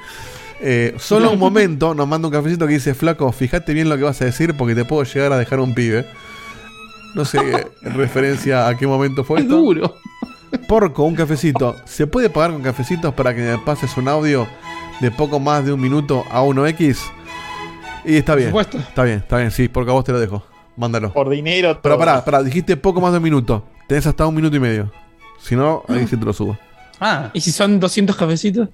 Eh, 0.59 0.93
solo 0.99 1.31
un 1.31 1.39
momento 1.39 1.95
nos 1.95 2.07
manda 2.07 2.27
un 2.27 2.33
cafecito 2.33 2.67
que 2.67 2.73
dice, 2.73 2.93
flaco, 2.93 3.31
fíjate 3.31 3.73
bien 3.73 3.89
lo 3.89 3.97
que 3.97 4.03
vas 4.03 4.21
a 4.21 4.25
decir 4.25 4.53
porque 4.55 4.75
te 4.75 4.85
puedo 4.85 5.03
llegar 5.03 5.33
a 5.33 5.37
dejar 5.39 5.59
un 5.59 5.73
pibe. 5.73 6.05
No 7.15 7.25
sé 7.25 7.39
eh, 7.39 7.67
en 7.81 7.93
referencia 7.95 8.67
a 8.67 8.77
qué 8.77 8.85
momento 8.85 9.23
fue 9.23 9.39
esto. 9.41 9.55
duro. 9.57 9.95
Porco, 10.67 11.03
un 11.03 11.15
cafecito. 11.15 11.75
¿Se 11.85 12.07
puede 12.07 12.29
pagar 12.29 12.51
con 12.51 12.61
cafecitos 12.61 13.13
para 13.13 13.33
que 13.35 13.41
me 13.41 13.57
pases 13.59 13.95
un 13.97 14.07
audio 14.07 14.47
de 14.99 15.11
poco 15.11 15.39
más 15.39 15.65
de 15.65 15.73
un 15.73 15.79
minuto 15.81 16.23
a 16.31 16.41
1X? 16.43 16.97
Y 18.05 18.15
está 18.17 18.35
bien. 18.35 18.49
supuesto. 18.49 18.77
Está 18.77 19.03
bien, 19.03 19.17
está 19.19 19.37
bien, 19.37 19.51
sí, 19.51 19.67
porque 19.67 19.91
a 19.91 19.93
vos 19.93 20.03
te 20.03 20.11
lo 20.11 20.19
dejo. 20.19 20.43
Mándalo. 20.77 21.11
Por 21.13 21.29
dinero. 21.29 21.79
Pero 21.81 21.97
pará, 21.97 22.23
pará, 22.25 22.41
dijiste 22.41 22.75
poco 22.77 22.99
más 23.01 23.11
de 23.11 23.17
un 23.17 23.23
minuto. 23.23 23.65
Tenés 23.87 24.07
hasta 24.07 24.25
un 24.25 24.33
minuto 24.35 24.55
y 24.55 24.59
medio. 24.59 24.91
Si 25.41 25.55
no, 25.55 25.83
ahí 25.87 26.07
sí 26.07 26.17
te 26.17 26.25
lo 26.25 26.33
subo. 26.33 26.57
Ah, 26.99 27.29
¿Y 27.33 27.41
si 27.41 27.51
son 27.51 27.79
200 27.79 28.15
cafecitos? 28.15 28.69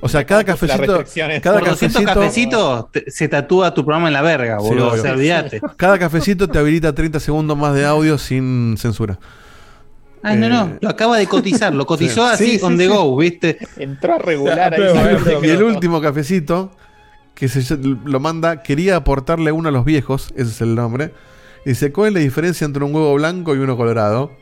O 0.00 0.08
sea, 0.08 0.24
cada 0.26 0.42
cafecito. 0.42 1.04
Cada 1.40 1.58
por 1.60 1.68
200 1.70 2.02
cafecito. 2.02 2.04
cafecitos 2.04 2.90
te- 2.90 3.10
se 3.10 3.28
tatúa 3.28 3.72
tu 3.72 3.84
programa 3.84 4.08
en 4.08 4.14
la 4.14 4.22
verga, 4.22 4.58
boludo. 4.58 4.88
obvio. 4.90 5.00
o 5.00 5.02
sea, 5.02 5.12
olvídate. 5.12 5.60
Cada 5.76 5.98
cafecito 5.98 6.48
te 6.48 6.58
habilita 6.58 6.92
30 6.92 7.20
segundos 7.20 7.56
más 7.56 7.74
de 7.74 7.84
audio 7.86 8.18
sin 8.18 8.74
censura. 8.78 9.18
Ay, 10.22 10.38
no, 10.38 10.48
no, 10.48 10.66
Eh, 10.74 10.78
lo 10.80 10.88
acaba 10.88 11.18
de 11.18 11.26
cotizar, 11.26 11.74
lo 11.74 11.84
cotizó 11.86 12.26
Sí. 12.28 12.32
así 12.34 12.44
Sí, 12.52 12.58
sí, 12.58 12.64
on 12.64 12.76
the 12.78 12.84
sí. 12.84 12.90
go, 12.90 13.16
¿viste? 13.16 13.58
Entró 13.76 14.14
a 14.14 14.18
regular 14.18 14.74
ahí. 14.74 14.82
Y 15.42 15.48
el 15.50 15.62
último 15.62 16.00
cafecito, 16.00 16.70
que 17.34 17.48
se 17.48 17.76
lo 17.76 18.20
manda, 18.20 18.62
quería 18.62 18.96
aportarle 18.96 19.50
uno 19.52 19.68
a 19.68 19.72
los 19.72 19.84
viejos, 19.84 20.32
ese 20.36 20.50
es 20.50 20.60
el 20.60 20.74
nombre. 20.74 21.12
Dice, 21.64 21.92
¿cuál 21.92 22.08
es 22.08 22.14
la 22.14 22.20
diferencia 22.20 22.64
entre 22.64 22.84
un 22.84 22.94
huevo 22.94 23.14
blanco 23.14 23.54
y 23.54 23.58
uno 23.58 23.76
colorado? 23.76 24.32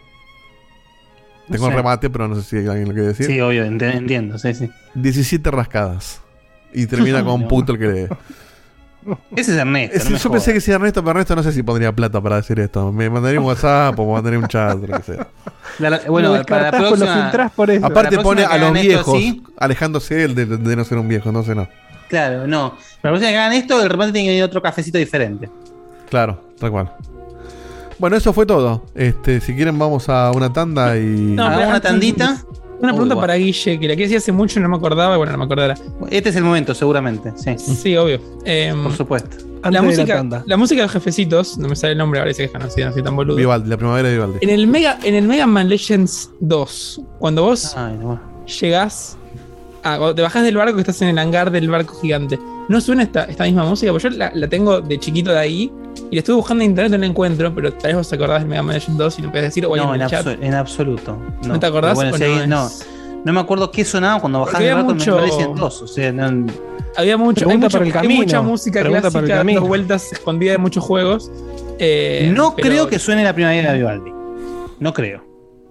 No 1.48 1.54
Tengo 1.56 1.68
el 1.68 1.74
remate, 1.74 2.08
pero 2.10 2.28
no 2.28 2.36
sé 2.36 2.42
si 2.42 2.56
alguien 2.68 2.88
lo 2.88 2.94
quiere 2.94 3.08
decir. 3.08 3.26
Sí, 3.26 3.40
obvio, 3.40 3.64
ent- 3.66 3.94
entiendo, 3.94 4.38
sí, 4.38 4.54
sí. 4.54 4.70
17 4.94 5.50
rascadas. 5.50 6.20
Y 6.72 6.86
termina 6.86 7.24
con 7.24 7.42
No. 7.42 7.48
puto 7.48 7.72
el 7.72 7.78
que 7.78 7.86
lee. 7.88 8.06
Ese 9.34 9.52
es 9.52 9.58
Ernesto. 9.58 9.96
Es- 9.96 10.04
no 10.04 10.10
me 10.10 10.18
yo 10.18 10.30
pensé 10.30 10.52
que 10.52 10.60
si 10.60 10.70
Ernesto, 10.70 11.00
pero 11.02 11.12
Ernesto 11.12 11.34
no 11.36 11.42
sé 11.42 11.52
si 11.52 11.62
pondría 11.62 11.92
plata 11.94 12.20
para 12.20 12.36
decir 12.36 12.58
esto. 12.60 12.92
Me 12.92 13.08
mandaría 13.08 13.40
un 13.40 13.46
WhatsApp 13.46 13.98
o 13.98 14.06
me 14.06 14.12
mandaría 14.12 14.38
un 14.38 14.46
chat, 14.48 14.78
lo 14.78 14.96
que 14.98 15.02
sea. 15.02 15.26
La- 15.78 15.90
la- 15.90 15.96
Lo 16.04 16.12
bueno, 16.12 16.42
para 16.46 16.70
la 16.70 16.78
próxima. 16.78 17.06
lo 17.16 17.22
filtrás 17.22 17.52
por 17.52 17.70
eso. 17.70 17.86
Aparte 17.86 18.16
la 18.16 18.22
próxima 18.22 18.22
pone 18.22 18.44
a 18.44 18.58
los 18.58 18.72
viejos, 18.80 19.14
así- 19.16 19.42
alejándose 19.58 20.24
él 20.24 20.34
de, 20.34 20.46
de 20.46 20.76
no 20.76 20.84
ser 20.84 20.98
un 20.98 21.08
viejo, 21.08 21.32
no 21.32 21.42
sé, 21.42 21.54
no. 21.54 21.68
Claro, 22.08 22.46
no. 22.46 22.70
Para 22.70 23.14
la 23.14 23.18
próxima 23.18 23.30
que 23.30 23.38
hagan 23.38 23.52
esto, 23.54 23.82
el 23.82 23.88
remate 23.88 24.12
tiene 24.12 24.26
que 24.26 24.30
venir 24.32 24.44
otro 24.44 24.60
cafecito 24.60 24.98
diferente. 24.98 25.48
Claro, 26.08 26.42
tal 26.58 26.70
cual. 26.70 26.92
Bueno, 27.98 28.16
eso 28.16 28.32
fue 28.32 28.46
todo. 28.46 28.86
Este, 28.94 29.40
si 29.40 29.54
quieren 29.54 29.78
vamos 29.78 30.08
a 30.08 30.30
una 30.32 30.52
tanda 30.52 30.96
y... 30.96 31.02
No, 31.04 31.46
una 31.46 31.80
tandita. 31.80 32.38
Una 32.80 32.92
pregunta 32.92 33.14
para 33.16 33.34
Guille, 33.34 33.78
que 33.78 33.86
la 33.88 33.92
quería 33.92 34.06
decir 34.06 34.16
hace 34.18 34.32
mucho 34.32 34.58
y 34.58 34.62
no 34.62 34.68
me 34.68 34.76
acordaba, 34.76 35.14
y 35.14 35.18
bueno, 35.18 35.32
no 35.32 35.38
me 35.38 35.44
acordará. 35.44 35.74
Este 36.10 36.30
es 36.30 36.36
el 36.36 36.44
momento, 36.44 36.74
seguramente. 36.74 37.32
Sí, 37.36 37.56
Sí, 37.58 37.96
obvio. 37.96 38.20
Em, 38.44 38.82
por 38.82 38.92
supuesto. 38.94 39.36
Antes 39.62 39.72
la, 39.72 39.82
música, 39.82 40.22
la 40.24 40.42
la 40.46 40.56
música 40.56 40.80
de 40.80 40.84
los 40.86 40.92
jefecitos, 40.92 41.58
no 41.58 41.68
me 41.68 41.76
sale 41.76 41.92
el 41.92 41.98
nombre, 41.98 42.20
ahora 42.20 42.32
se 42.32 42.46
quejan, 42.46 42.62
no 42.62 42.70
soy, 42.70 42.84
no 42.84 42.92
soy 42.92 43.02
tan 43.02 43.14
boludo. 43.14 43.36
Vivaldi, 43.36 43.68
la 43.68 43.76
primavera 43.76 44.08
de 44.08 44.14
Vivaldi. 44.14 44.38
En 44.40 44.48
el 44.48 44.66
Mega, 44.66 44.98
en 45.02 45.14
el 45.14 45.28
Mega 45.28 45.46
Man 45.46 45.68
Legends 45.68 46.30
2, 46.40 47.02
cuando 47.18 47.42
vos 47.42 47.74
Ay, 47.76 47.98
no. 48.00 48.18
llegás, 48.46 49.18
a, 49.82 49.98
cuando 49.98 50.14
te 50.14 50.22
bajás 50.22 50.44
del 50.44 50.56
barco 50.56 50.74
que 50.76 50.80
estás 50.80 51.02
en 51.02 51.08
el 51.08 51.18
hangar 51.18 51.50
del 51.50 51.68
barco 51.68 51.94
gigante, 52.00 52.38
¿no 52.70 52.80
suena 52.80 53.02
esta, 53.02 53.24
esta 53.24 53.44
misma 53.44 53.64
música? 53.64 53.92
Porque 53.92 54.08
yo 54.08 54.16
la, 54.16 54.32
la 54.34 54.48
tengo 54.48 54.80
de 54.80 54.98
chiquito 54.98 55.30
de 55.32 55.38
ahí 55.38 55.70
y 56.10 56.16
la 56.16 56.18
estuve 56.20 56.36
buscando 56.36 56.64
en 56.64 56.70
internet 56.70 56.90
y 56.90 56.92
no 56.92 56.98
la 56.98 57.06
encuentro, 57.06 57.54
pero 57.54 57.72
tal 57.72 57.88
vez 57.88 57.96
vos 57.96 58.08
te 58.08 58.14
acordás 58.16 58.40
del 58.40 58.48
Mega 58.48 58.62
Man 58.62 58.74
Legends 58.74 58.98
2 58.98 59.18
y 59.18 59.22
no 59.22 59.28
podés 59.28 59.44
decir 59.44 59.66
o 59.66 59.74
ahí 59.74 59.80
No, 59.80 59.88
en 59.94 59.94
en, 59.96 60.02
el 60.02 60.10
chat. 60.10 60.26
abso- 60.26 60.38
en 60.42 60.54
absoluto. 60.54 61.18
¿No 61.46 61.58
te 61.60 61.66
acordás 61.66 61.94
Bueno, 61.94 62.10
no 62.12 62.16
sí, 62.16 62.24
no, 62.48 62.66
es- 62.66 62.86
no 63.24 63.32
me 63.32 63.40
acuerdo 63.40 63.70
qué 63.70 63.84
sonaba 63.84 64.20
cuando 64.20 64.46
había 64.52 64.74
barco 64.74 64.94
mucho- 64.94 65.14
me 65.16 65.20
parecen 65.22 65.54
dos. 65.54 65.82
O 65.82 65.86
sea, 65.86 66.10
no- 66.12 66.46
Había 66.96 67.16
mucho, 67.16 67.48
hay, 67.48 67.56
mucho- 67.56 67.70
para 67.70 67.84
el 67.84 67.90
hay 67.90 67.92
camino. 67.92 68.22
mucha 68.22 68.42
música 68.42 68.80
Pregunta 68.80 69.06
el 69.08 69.12
clásica 69.12 69.36
camino. 69.36 69.60
vueltas 69.62 70.12
escondida 70.12 70.52
de 70.52 70.58
muchos 70.58 70.82
juegos. 70.82 71.30
Eh, 71.78 72.30
no 72.34 72.54
pero- 72.56 72.68
creo 72.68 72.88
que 72.88 72.98
suene 72.98 73.22
la 73.24 73.32
primavera 73.32 73.72
de 73.72 73.78
Vivaldi. 73.78 74.10
No 74.80 74.92
creo. 74.92 75.22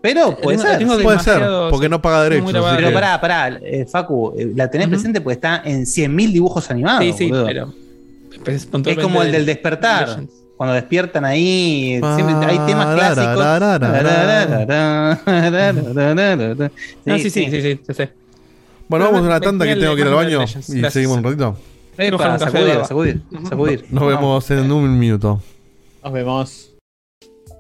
Pero 0.01 0.37
puede 0.37 0.57
tengo- 0.57 0.69
ser. 0.69 0.77
tengo 0.79 0.97
Puede 0.99 1.19
ser, 1.19 1.41
porque 1.69 1.89
no 1.89 2.01
paga 2.01 2.23
derechos. 2.23 2.53
Pero 2.53 2.87
que- 2.87 2.93
pará, 2.93 3.19
pará, 3.19 3.59
eh, 3.61 3.85
Facu, 3.85 4.33
eh, 4.37 4.53
la 4.55 4.69
tenés 4.69 4.87
Ujú. 4.87 4.91
presente 4.95 5.19
porque 5.19 5.33
está 5.33 5.61
en 5.65 5.85
100.000 5.85 6.31
dibujos 6.31 6.71
animados. 6.71 7.03
Sí, 7.03 7.13
sí, 7.17 7.27
boludo. 7.29 7.45
pero. 7.45 7.73
Pues, 8.43 8.67
Es 8.85 8.97
como 8.97 9.21
el 9.21 9.31
del 9.31 9.45
despertar. 9.45 10.21
Cuando 10.57 10.73
despiertan 10.73 11.23
ahí, 11.23 12.01
siempre 12.15 12.35
hay 12.45 12.59
temas 12.67 12.93
clásicos. 12.95 13.35
No, 17.05 17.17
sí, 17.17 17.29
sí, 17.29 17.45
sí, 17.49 17.61
sí, 17.61 17.79
sí, 17.87 17.93
sí. 17.93 18.03
Bueno, 18.89 19.05
vamos 19.05 19.21
a 19.21 19.25
una 19.25 19.39
tanda 19.39 19.65
que 19.65 19.75
tengo 19.75 19.95
que 19.95 20.01
ir 20.01 20.07
al 20.07 20.13
baño 20.15 20.43
y 20.43 20.91
seguimos 20.91 21.17
un 21.17 21.23
ratito. 21.23 21.55
Sacudir, 22.85 23.21
sacudir. 23.49 23.85
Nos 23.89 24.07
vemos 24.07 24.51
en 24.51 24.71
un 24.71 24.99
minuto. 24.99 25.41
Nos 26.03 26.13
vemos. 26.13 26.68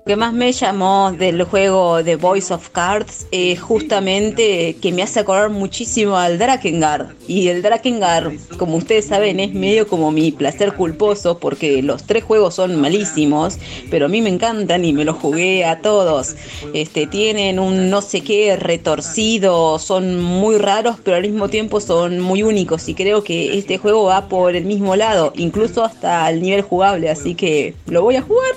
Que 0.05 0.15
más 0.15 0.33
me 0.33 0.51
llamó 0.51 1.11
del 1.11 1.43
juego 1.43 2.01
de 2.01 2.15
Voice 2.15 2.51
of 2.51 2.69
Cards 2.69 3.27
es 3.31 3.61
justamente 3.61 4.75
que 4.81 4.91
me 4.91 5.03
hace 5.03 5.19
acordar 5.19 5.51
muchísimo 5.51 6.17
al 6.17 6.39
Drakengard. 6.39 7.09
Y 7.27 7.49
el 7.49 7.61
Drakengard, 7.61 8.33
como 8.57 8.77
ustedes 8.77 9.05
saben, 9.05 9.39
es 9.39 9.53
medio 9.53 9.87
como 9.87 10.11
mi 10.11 10.31
placer 10.31 10.73
culposo 10.73 11.37
porque 11.37 11.83
los 11.83 12.05
tres 12.05 12.23
juegos 12.23 12.55
son 12.55 12.81
malísimos, 12.81 13.59
pero 13.91 14.07
a 14.07 14.09
mí 14.09 14.21
me 14.21 14.29
encantan 14.29 14.83
y 14.83 14.93
me 14.93 15.05
los 15.05 15.17
jugué 15.17 15.63
a 15.63 15.81
todos. 15.81 16.35
Este, 16.73 17.05
tienen 17.05 17.59
un 17.59 17.91
no 17.91 18.01
sé 18.01 18.21
qué 18.21 18.55
retorcido, 18.55 19.77
son 19.77 20.19
muy 20.19 20.57
raros, 20.57 20.95
pero 21.03 21.17
al 21.17 21.23
mismo 21.23 21.49
tiempo 21.49 21.79
son 21.81 22.19
muy 22.19 22.41
únicos. 22.41 22.89
Y 22.89 22.95
creo 22.95 23.23
que 23.23 23.59
este 23.59 23.77
juego 23.77 24.05
va 24.05 24.27
por 24.27 24.55
el 24.55 24.65
mismo 24.65 24.95
lado, 24.95 25.33
incluso 25.35 25.83
hasta 25.83 26.27
el 26.31 26.41
nivel 26.41 26.63
jugable. 26.63 27.11
Así 27.11 27.35
que 27.35 27.75
lo 27.85 28.01
voy 28.01 28.15
a 28.15 28.23
jugar. 28.23 28.55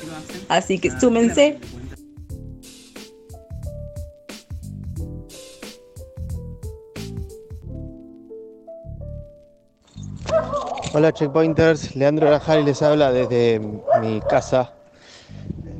Así 0.52 0.78
que 0.78 0.90
súmense. 0.90 1.58
Hola 10.92 11.10
checkpointers, 11.10 11.96
Leandro 11.96 12.26
Grajari 12.26 12.64
les 12.64 12.82
habla 12.82 13.10
desde 13.12 13.62
mi 14.02 14.20
casa. 14.28 14.74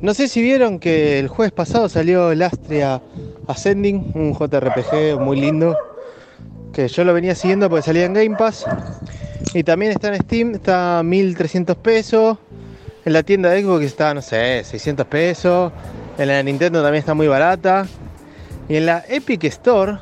No 0.01 0.15
sé 0.15 0.27
si 0.27 0.41
vieron 0.41 0.79
que 0.79 1.19
el 1.19 1.27
jueves 1.27 1.51
pasado 1.51 1.87
salió 1.87 2.31
el 2.31 2.41
Astria 2.41 2.99
Ascending, 3.45 4.11
un 4.15 4.33
JRPG 4.33 5.19
muy 5.19 5.39
lindo, 5.39 5.77
que 6.73 6.87
yo 6.87 7.03
lo 7.03 7.13
venía 7.13 7.35
siguiendo 7.35 7.69
porque 7.69 7.83
salía 7.83 8.05
en 8.05 8.15
Game 8.15 8.35
Pass. 8.35 8.65
Y 9.53 9.63
también 9.63 9.91
está 9.91 10.07
en 10.07 10.19
Steam, 10.23 10.55
está 10.55 10.97
a 10.97 11.03
1300 11.03 11.77
pesos. 11.77 12.39
En 13.05 13.13
la 13.13 13.23
tienda 13.23 13.49
de 13.49 13.61
Xbox 13.61 13.83
está, 13.83 14.13
no 14.13 14.21
sé, 14.21 14.63
600 14.63 15.05
pesos. 15.07 15.71
En 16.17 16.27
la 16.27 16.41
Nintendo 16.41 16.81
también 16.81 16.99
está 16.99 17.13
muy 17.13 17.27
barata. 17.27 17.85
Y 18.69 18.77
en 18.77 18.85
la 18.85 19.03
Epic 19.07 19.43
Store 19.45 19.97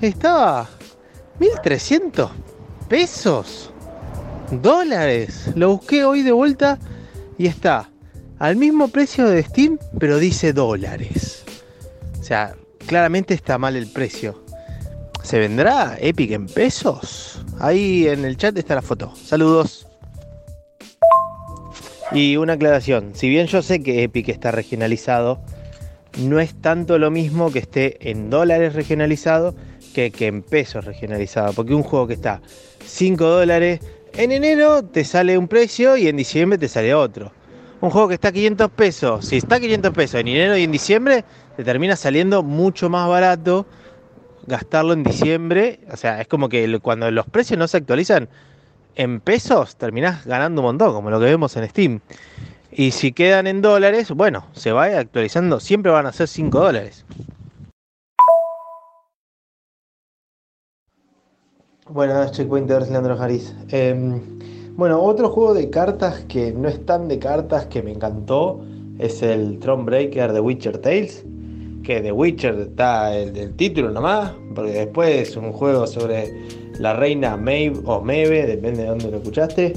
estaba 0.00 0.68
1300 1.38 2.30
pesos. 2.88 3.72
Dólares. 4.50 5.50
Lo 5.54 5.76
busqué 5.76 6.04
hoy 6.04 6.22
de 6.22 6.32
vuelta 6.32 6.78
y 7.36 7.46
está 7.46 7.90
al 8.38 8.56
mismo 8.56 8.88
precio 8.88 9.26
de 9.26 9.42
Steam, 9.42 9.78
pero 9.98 10.18
dice 10.18 10.54
dólares. 10.54 11.44
O 12.18 12.22
sea, 12.22 12.56
claramente 12.86 13.34
está 13.34 13.58
mal 13.58 13.76
el 13.76 13.86
precio. 13.92 14.42
¿Se 15.22 15.38
vendrá 15.38 15.98
Epic 16.00 16.30
en 16.30 16.46
pesos? 16.46 17.44
Ahí 17.58 18.08
en 18.08 18.24
el 18.24 18.38
chat 18.38 18.56
está 18.56 18.74
la 18.74 18.82
foto. 18.82 19.14
Saludos. 19.14 19.89
Y 22.12 22.36
una 22.36 22.54
aclaración, 22.54 23.14
si 23.14 23.28
bien 23.28 23.46
yo 23.46 23.62
sé 23.62 23.82
que 23.82 24.02
Epic 24.02 24.28
está 24.28 24.50
regionalizado, 24.50 25.40
no 26.18 26.40
es 26.40 26.60
tanto 26.60 26.98
lo 26.98 27.10
mismo 27.12 27.52
que 27.52 27.60
esté 27.60 28.10
en 28.10 28.30
dólares 28.30 28.74
regionalizado 28.74 29.54
que, 29.94 30.10
que 30.10 30.26
en 30.26 30.42
pesos 30.42 30.84
regionalizado. 30.84 31.52
Porque 31.52 31.72
un 31.72 31.84
juego 31.84 32.08
que 32.08 32.14
está 32.14 32.42
5 32.84 33.24
dólares, 33.24 33.80
en 34.14 34.32
enero 34.32 34.82
te 34.82 35.04
sale 35.04 35.38
un 35.38 35.46
precio 35.46 35.96
y 35.96 36.08
en 36.08 36.16
diciembre 36.16 36.58
te 36.58 36.68
sale 36.68 36.94
otro. 36.94 37.32
Un 37.80 37.90
juego 37.90 38.08
que 38.08 38.14
está 38.14 38.28
a 38.28 38.32
500 38.32 38.70
pesos, 38.72 39.26
si 39.26 39.36
está 39.36 39.56
a 39.56 39.60
500 39.60 39.92
pesos 39.92 40.20
en 40.20 40.28
enero 40.28 40.56
y 40.56 40.64
en 40.64 40.72
diciembre, 40.72 41.24
te 41.56 41.62
termina 41.62 41.94
saliendo 41.94 42.42
mucho 42.42 42.90
más 42.90 43.08
barato 43.08 43.66
gastarlo 44.46 44.92
en 44.94 45.04
diciembre. 45.04 45.80
O 45.92 45.96
sea, 45.96 46.20
es 46.20 46.26
como 46.26 46.48
que 46.48 46.78
cuando 46.80 47.08
los 47.10 47.26
precios 47.26 47.56
no 47.58 47.68
se 47.68 47.76
actualizan, 47.76 48.28
en 48.94 49.20
pesos 49.20 49.76
terminás 49.76 50.24
ganando 50.26 50.60
un 50.60 50.66
montón, 50.66 50.92
como 50.92 51.10
lo 51.10 51.18
que 51.18 51.26
vemos 51.26 51.56
en 51.56 51.68
Steam. 51.68 52.00
Y 52.72 52.92
si 52.92 53.12
quedan 53.12 53.46
en 53.46 53.62
dólares, 53.62 54.10
bueno, 54.12 54.46
se 54.52 54.72
va 54.72 54.84
actualizando, 54.84 55.60
siempre 55.60 55.90
van 55.90 56.06
a 56.06 56.12
ser 56.12 56.28
5 56.28 56.60
dólares. 56.60 57.04
Buenas, 61.88 62.30
Checkpointers, 62.30 62.88
Leandro 62.88 63.16
Jariz. 63.16 63.52
Eh, 63.70 64.20
bueno, 64.76 65.02
otro 65.02 65.28
juego 65.28 65.54
de 65.54 65.68
cartas 65.68 66.24
que 66.28 66.52
no 66.52 66.68
es 66.68 66.86
tan 66.86 67.08
de 67.08 67.18
cartas 67.18 67.66
que 67.66 67.82
me 67.82 67.90
encantó 67.90 68.64
es 69.00 69.22
el 69.22 69.58
Throne 69.58 69.84
Breaker 69.84 70.32
de 70.32 70.40
Witcher 70.40 70.78
Tales. 70.78 71.24
Que 71.82 72.00
de 72.00 72.12
Witcher 72.12 72.54
está 72.60 73.16
el 73.16 73.32
del 73.32 73.56
título 73.56 73.90
nomás, 73.90 74.32
porque 74.54 74.70
después 74.70 75.30
es 75.30 75.36
un 75.36 75.52
juego 75.52 75.86
sobre 75.88 76.32
la 76.80 76.94
reina 76.94 77.36
Maeve 77.36 77.78
o 77.84 78.00
Meve, 78.00 78.46
depende 78.46 78.82
de 78.82 78.88
dónde 78.88 79.10
lo 79.10 79.18
escuchaste. 79.18 79.74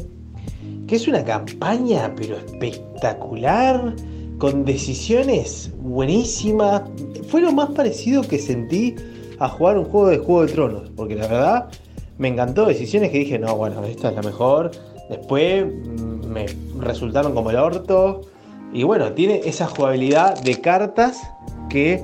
Que 0.87 0.95
es 0.95 1.07
una 1.07 1.23
campaña, 1.23 2.13
pero 2.15 2.37
espectacular, 2.37 3.93
con 4.37 4.63
decisiones 4.63 5.69
buenísimas. 5.79 6.83
Fue 7.27 7.41
lo 7.41 7.51
más 7.51 7.71
parecido 7.71 8.21
que 8.21 8.39
sentí 8.39 8.95
a 9.39 9.49
jugar 9.49 9.77
un 9.77 9.85
juego 9.85 10.09
de 10.09 10.17
Juego 10.17 10.45
de 10.45 10.53
Tronos, 10.53 10.91
porque 10.95 11.15
la 11.15 11.27
verdad 11.27 11.69
me 12.17 12.29
encantó. 12.29 12.65
Decisiones 12.65 13.11
que 13.11 13.19
dije, 13.19 13.37
no, 13.37 13.57
bueno, 13.57 13.83
esta 13.83 14.09
es 14.09 14.15
la 14.15 14.21
mejor. 14.21 14.71
Después 15.09 15.65
mm, 15.65 16.25
me 16.27 16.45
resultaron 16.79 17.33
como 17.33 17.49
el 17.49 17.57
orto. 17.57 18.21
Y 18.71 18.83
bueno, 18.83 19.11
tiene 19.11 19.41
esa 19.43 19.67
jugabilidad 19.67 20.41
de 20.41 20.61
cartas 20.61 21.21
que 21.69 22.01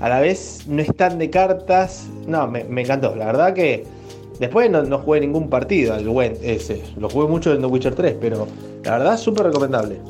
a 0.00 0.08
la 0.08 0.20
vez 0.20 0.64
no 0.66 0.80
es 0.80 0.96
tan 0.96 1.18
de 1.18 1.28
cartas. 1.28 2.08
No, 2.26 2.46
me, 2.46 2.64
me 2.64 2.80
encantó. 2.80 3.14
La 3.14 3.26
verdad 3.26 3.52
que 3.52 3.99
después 4.40 4.70
no, 4.70 4.82
no 4.82 4.98
jugué 4.98 5.20
ningún 5.20 5.48
partido 5.48 5.94
al 5.94 6.08
Went 6.08 6.38
ese. 6.42 6.82
Lo 6.98 7.08
jugué 7.08 7.28
mucho 7.28 7.52
en 7.52 7.60
The 7.60 7.66
Witcher 7.66 7.94
3, 7.94 8.16
pero 8.20 8.48
la 8.82 8.98
verdad 8.98 9.18
súper 9.18 9.46
recomendable. 9.46 10.00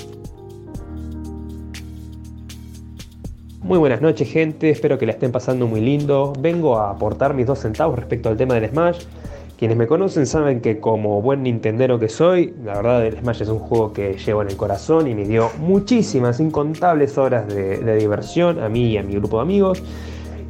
Muy 3.62 3.78
buenas 3.78 4.00
noches 4.00 4.28
gente, 4.30 4.70
espero 4.70 4.98
que 4.98 5.06
la 5.06 5.12
estén 5.12 5.32
pasando 5.32 5.66
muy 5.66 5.80
lindo. 5.80 6.32
Vengo 6.38 6.78
a 6.78 6.90
aportar 6.90 7.34
mis 7.34 7.46
dos 7.46 7.58
centavos 7.58 7.98
respecto 7.98 8.28
al 8.28 8.36
tema 8.36 8.54
del 8.54 8.70
Smash. 8.70 9.04
Quienes 9.58 9.76
me 9.76 9.86
conocen 9.86 10.26
saben 10.26 10.60
que 10.60 10.80
como 10.80 11.20
buen 11.20 11.42
nintendero 11.42 11.98
que 11.98 12.08
soy, 12.08 12.54
la 12.64 12.76
verdad 12.76 13.04
el 13.04 13.18
Smash 13.18 13.42
es 13.42 13.48
un 13.48 13.58
juego 13.58 13.92
que 13.92 14.14
llevo 14.14 14.42
en 14.42 14.48
el 14.48 14.56
corazón 14.56 15.06
y 15.06 15.14
me 15.14 15.24
dio 15.24 15.50
muchísimas, 15.58 16.40
incontables 16.40 17.18
horas 17.18 17.46
de 17.46 17.96
diversión 17.96 18.58
a 18.60 18.68
mí 18.68 18.92
y 18.92 18.96
a 18.96 19.02
mi 19.02 19.14
grupo 19.14 19.36
de 19.36 19.42
amigos. 19.42 19.82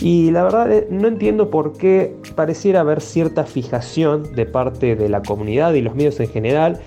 Y 0.01 0.31
la 0.31 0.43
verdad 0.43 0.73
eh, 0.73 0.87
no 0.91 1.09
entiendo 1.09 1.51
por 1.51 1.77
qué 1.77 2.15
pareciera 2.35 2.81
haber 2.81 3.01
cierta 3.01 3.45
fijación 3.45 4.35
de 4.35 4.47
parte 4.47 4.97
de 4.97 5.09
la 5.09 5.23
comunidad 5.23 5.75
y 5.75 5.83
los 5.83 5.95
medios 5.95 6.19
en 6.21 6.29
general 6.29 6.81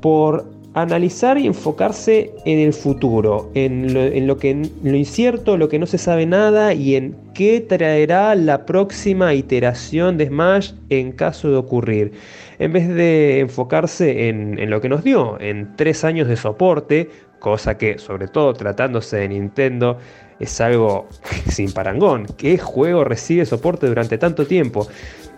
por 0.00 0.46
analizar 0.74 1.38
y 1.38 1.46
enfocarse 1.46 2.32
en 2.44 2.58
el 2.58 2.72
futuro, 2.72 3.50
en 3.54 4.26
lo, 4.26 4.38
que 4.38 4.50
en 4.50 4.72
lo 4.82 4.96
incierto, 4.96 5.56
lo 5.56 5.68
que 5.68 5.78
no 5.78 5.86
se 5.86 5.98
sabe 5.98 6.26
nada 6.26 6.74
y 6.74 6.96
en 6.96 7.16
qué 7.32 7.60
traerá 7.60 8.34
la 8.34 8.66
próxima 8.66 9.34
iteración 9.34 10.18
de 10.18 10.26
Smash 10.26 10.72
en 10.90 11.12
caso 11.12 11.48
de 11.48 11.56
ocurrir. 11.56 12.12
En 12.58 12.72
vez 12.72 12.88
de 12.88 13.38
enfocarse 13.40 14.28
en, 14.28 14.58
en 14.58 14.70
lo 14.70 14.80
que 14.80 14.88
nos 14.88 15.04
dio, 15.04 15.40
en 15.40 15.76
tres 15.76 16.02
años 16.02 16.26
de 16.26 16.36
soporte, 16.36 17.08
cosa 17.38 17.76
que 17.76 17.98
sobre 17.98 18.28
todo 18.28 18.54
tratándose 18.54 19.18
de 19.18 19.28
Nintendo 19.28 19.98
es 20.40 20.60
algo 20.60 21.08
sin 21.48 21.72
parangón. 21.72 22.26
¿Qué 22.36 22.58
juego 22.58 23.04
recibe 23.04 23.46
soporte 23.46 23.86
durante 23.86 24.18
tanto 24.18 24.46
tiempo? 24.46 24.86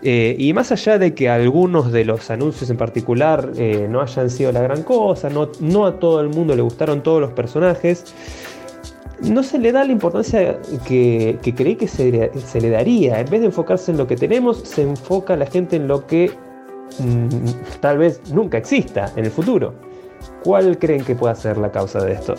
Eh, 0.02 0.36
y 0.38 0.52
más 0.52 0.72
allá 0.72 0.98
de 0.98 1.14
que 1.14 1.28
algunos 1.28 1.90
de 1.90 2.04
los 2.04 2.30
anuncios 2.30 2.68
en 2.70 2.76
particular 2.76 3.50
eh, 3.56 3.86
no 3.90 4.00
hayan 4.00 4.30
sido 4.30 4.52
la 4.52 4.60
gran 4.60 4.82
cosa, 4.82 5.30
no, 5.30 5.50
no, 5.60 5.86
a 5.86 5.98
todo 5.98 6.20
el 6.20 6.28
mundo 6.28 6.54
le 6.54 6.62
gustaron 6.62 7.02
todos 7.02 7.20
los 7.20 7.32
personajes, 7.32 8.04
no 9.22 9.42
se 9.42 9.58
le 9.58 9.72
da 9.72 9.84
la 9.84 9.92
importancia 9.92 10.58
que, 10.86 11.38
que 11.42 11.76
que 11.76 11.88
se, 11.88 12.30
se, 12.38 12.60
le 12.60 12.70
daría. 12.70 13.20
En 13.20 13.30
vez 13.30 13.40
de 13.40 13.46
enfocarse 13.46 13.90
en 13.90 13.96
lo 13.96 14.06
que 14.06 14.16
tenemos, 14.16 14.58
se 14.64 14.82
enfoca 14.82 15.34
la 15.34 15.46
gente 15.46 15.76
en 15.76 15.88
lo 15.88 16.06
que 16.06 16.30
mmm, 16.98 17.80
tal 17.80 17.98
vez 17.98 18.20
nunca 18.30 18.58
exista 18.58 19.10
en 19.16 19.24
el 19.24 19.30
futuro. 19.30 19.74
¿Cuál 20.42 20.78
creen 20.78 21.04
que 21.04 21.14
pueda 21.14 21.34
ser 21.34 21.58
la 21.58 21.72
causa 21.72 22.00
de 22.04 22.12
esto? 22.12 22.34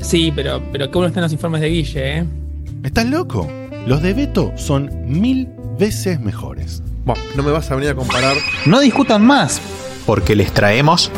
Sí, 0.00 0.30
pero, 0.34 0.62
pero 0.70 0.90
qué 0.90 0.92
bueno 0.92 1.08
están 1.08 1.22
los 1.22 1.32
informes 1.32 1.60
de 1.62 1.68
Guille, 1.68 2.18
¿eh? 2.18 2.26
¿Estás 2.82 3.06
loco? 3.06 3.48
Los 3.86 4.02
de 4.02 4.12
Beto 4.12 4.52
son 4.56 4.90
mil 5.06 5.48
veces 5.78 6.20
mejores. 6.20 6.82
Bueno, 7.04 7.22
no 7.34 7.42
me 7.42 7.50
vas 7.50 7.70
a 7.70 7.76
venir 7.76 7.90
a 7.90 7.94
comparar. 7.94 8.36
No 8.66 8.80
discutan 8.80 9.24
más, 9.24 9.60
porque 10.04 10.36
les 10.36 10.52
traemos 10.52 11.10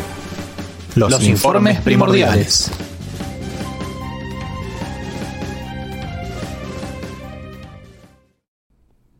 los, 0.95 1.11
los 1.11 1.23
informes, 1.23 1.75
informes 1.75 1.81
primordiales. 1.81 2.71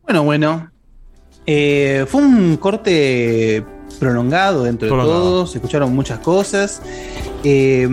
Bueno, 0.02 0.22
bueno. 0.22 0.70
Eh, 1.46 2.04
fue 2.08 2.22
un 2.22 2.56
corte 2.56 3.64
prolongado 4.00 4.64
dentro 4.64 4.88
prolongado. 4.88 5.18
de 5.18 5.24
todo, 5.24 5.46
se 5.46 5.58
escucharon 5.58 5.94
muchas 5.94 6.18
cosas. 6.18 6.82
Eh, 7.44 7.88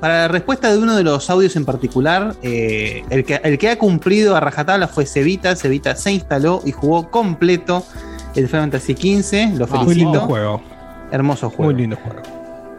para 0.00 0.22
la 0.22 0.28
respuesta 0.28 0.72
de 0.72 0.78
uno 0.78 0.96
de 0.96 1.02
los 1.02 1.28
audios 1.28 1.54
en 1.56 1.64
particular, 1.64 2.34
eh, 2.42 3.04
el, 3.10 3.24
que, 3.24 3.40
el, 3.44 3.58
que, 3.58 3.68
ha 3.68 3.78
cumplido 3.78 4.34
a 4.36 4.40
rajatabla 4.40 4.88
fue 4.88 5.04
Cevita. 5.06 5.54
Cevita 5.56 5.94
se 5.96 6.12
instaló 6.12 6.62
y 6.64 6.72
jugó 6.72 7.10
completo 7.10 7.84
el 8.34 8.48
Final 8.48 8.70
Fantasy 8.70 8.94
XV. 8.94 9.58
Lo 9.58 9.66
felicito. 9.66 9.84
Muy 9.84 9.94
lindo 9.94 10.20
juego. 10.20 10.62
Hermoso 11.10 11.50
juego. 11.50 11.64
Muy 11.64 11.74
lindo 11.80 11.96
juego. 11.96 12.22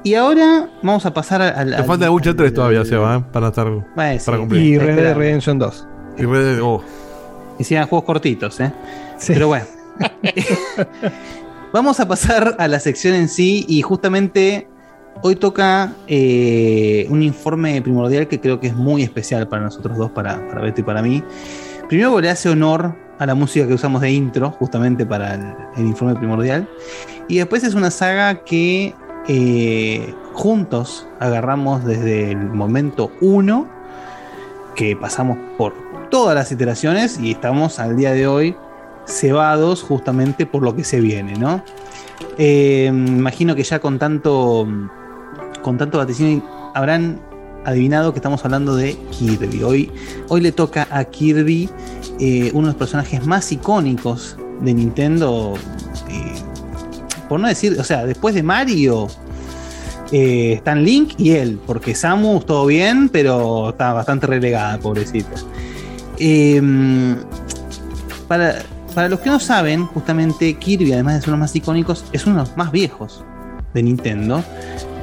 Y 0.03 0.15
ahora 0.15 0.68
vamos 0.82 1.06
a 1.06 1.14
pasar 1.14 1.41
al. 1.44 1.69
Te 1.69 1.76
al- 1.76 1.86
falta 1.86 2.06
The 2.06 2.10
Witcher 2.10 2.36
3 2.36 2.53
todavía, 2.53 2.84
Seba, 2.84 3.18
¿eh? 3.18 3.23
para 3.32 3.49
estar. 3.49 3.69
Bueno, 3.69 4.19
sí. 4.19 4.26
para 4.26 4.38
cumplir. 4.40 4.64
Y 4.64 4.78
Red 4.80 4.95
Dead. 4.95 5.15
Redemption 5.15 5.60
2. 5.60 5.88
Y 6.18 6.26
Red 6.26 6.56
Dead- 6.56 6.61
oh. 6.64 6.82
Hicieron 7.60 7.88
juegos 7.88 8.06
cortitos, 8.06 8.60
¿eh? 8.60 8.72
Pero 9.28 9.48
bueno. 9.49 9.65
Vamos 11.73 11.99
a 11.99 12.07
pasar 12.07 12.56
a 12.60 12.68
la 12.68 12.80
sección 12.80 13.15
en 13.15 13.30
sí 13.30 13.65
y 13.68 13.82
justamente 13.82 14.68
hoy 15.23 15.36
toca 15.36 15.94
eh, 16.07 17.07
un 17.10 17.23
informe 17.23 17.82
primordial 17.82 18.28
que 18.28 18.40
creo 18.40 18.60
que 18.60 18.68
es 18.68 18.76
muy 18.76 19.03
especial 19.03 19.48
para 19.48 19.64
nosotros 19.64 19.98
dos, 19.98 20.11
para, 20.11 20.45
para 20.48 20.61
Beto 20.61 20.82
y 20.82 20.84
para 20.84 21.02
mí. 21.02 21.23
Primero 21.88 22.19
le 22.19 22.30
hace 22.30 22.49
honor 22.49 22.95
a 23.19 23.26
la 23.26 23.36
música 23.36 23.68
que 23.68 23.73
usamos 23.76 24.02
de 24.02 24.11
intro, 24.11 24.52
justamente 24.52 25.06
para 25.06 25.36
el, 25.78 25.86
informe 25.86 26.15
primordial. 26.15 26.68
Y 27.28 27.38
después 27.38 27.64
es 27.64 27.76
una 27.76 27.91
saga 27.91 28.44
que 28.44 28.95
eh, 29.28 30.14
juntos 30.34 31.07
agarramos 31.19 31.86
desde 31.86 32.32
el 32.32 32.49
momento 32.49 33.11
1, 33.22 33.69
que 34.76 34.95
pasamos 34.95 35.38
por 35.57 35.73
todas 36.10 36.34
las 36.34 36.52
iteraciones 36.52 37.19
y 37.19 37.32
estamos 37.32 37.78
al 37.78 37.95
día 37.95 38.11
de 38.11 38.26
hoy 38.26 38.56
cebados 39.06 39.84
justamente 39.84 40.45
por 40.45 40.64
lo 40.64 40.76
que 40.76 40.84
se 40.84 40.99
viene, 41.02 41.34
¿no? 41.34 41.64
Eh, 42.38 42.88
imagino 42.88 43.56
que 43.56 43.64
ya 43.64 43.80
con 43.80 43.99
tanto 43.99 44.68
con 45.61 45.78
tanto 45.78 45.98
vaticinio 45.98 46.44
habrán 46.73 47.19
adivinado 47.65 48.14
que 48.14 48.19
estamos 48.19 48.44
hablando 48.44 48.76
de 48.76 48.95
Kirby. 49.11 49.64
Hoy, 49.64 49.91
hoy 50.30 50.41
le 50.41 50.52
toca 50.52 50.88
a 50.90 51.03
Kirby 51.06 51.69
eh, 52.19 52.49
uno 52.53 52.68
de 52.68 52.73
los 52.73 52.76
personajes 52.76 53.26
más 53.26 53.52
icónicos 53.52 54.38
de 54.61 54.73
Nintendo. 54.73 55.53
eh, 56.10 56.34
por 57.30 57.40
no 57.40 57.48
decir, 57.48 57.80
o 57.80 57.84
sea, 57.84 58.06
después 58.06 58.36
de 58.36 58.44
Mario, 58.44 59.07
están 60.11 60.84
Link 60.84 61.14
y 61.18 61.32
él, 61.32 61.57
porque 61.65 61.95
Samus 61.95 62.45
todo 62.45 62.65
bien, 62.65 63.07
pero 63.07 63.69
está 63.69 63.94
bastante 63.94 64.28
relegada, 64.28 64.78
pobrecita. 64.78 65.32
Para, 68.28 68.64
para 68.93 69.09
los 69.09 69.19
que 69.19 69.30
no 69.30 69.39
saben, 69.39 69.85
justamente 69.88 70.53
Kirby, 70.55 70.93
además 70.93 71.15
de 71.15 71.22
ser 71.22 71.30
uno 71.30 71.38
de 71.38 71.41
más 71.41 71.55
icónicos, 71.55 72.05
es 72.11 72.26
uno 72.26 72.35
de 72.38 72.41
los 72.41 72.57
más 72.57 72.72
viejos 72.72 73.23
de 73.73 73.84
Nintendo, 73.84 74.43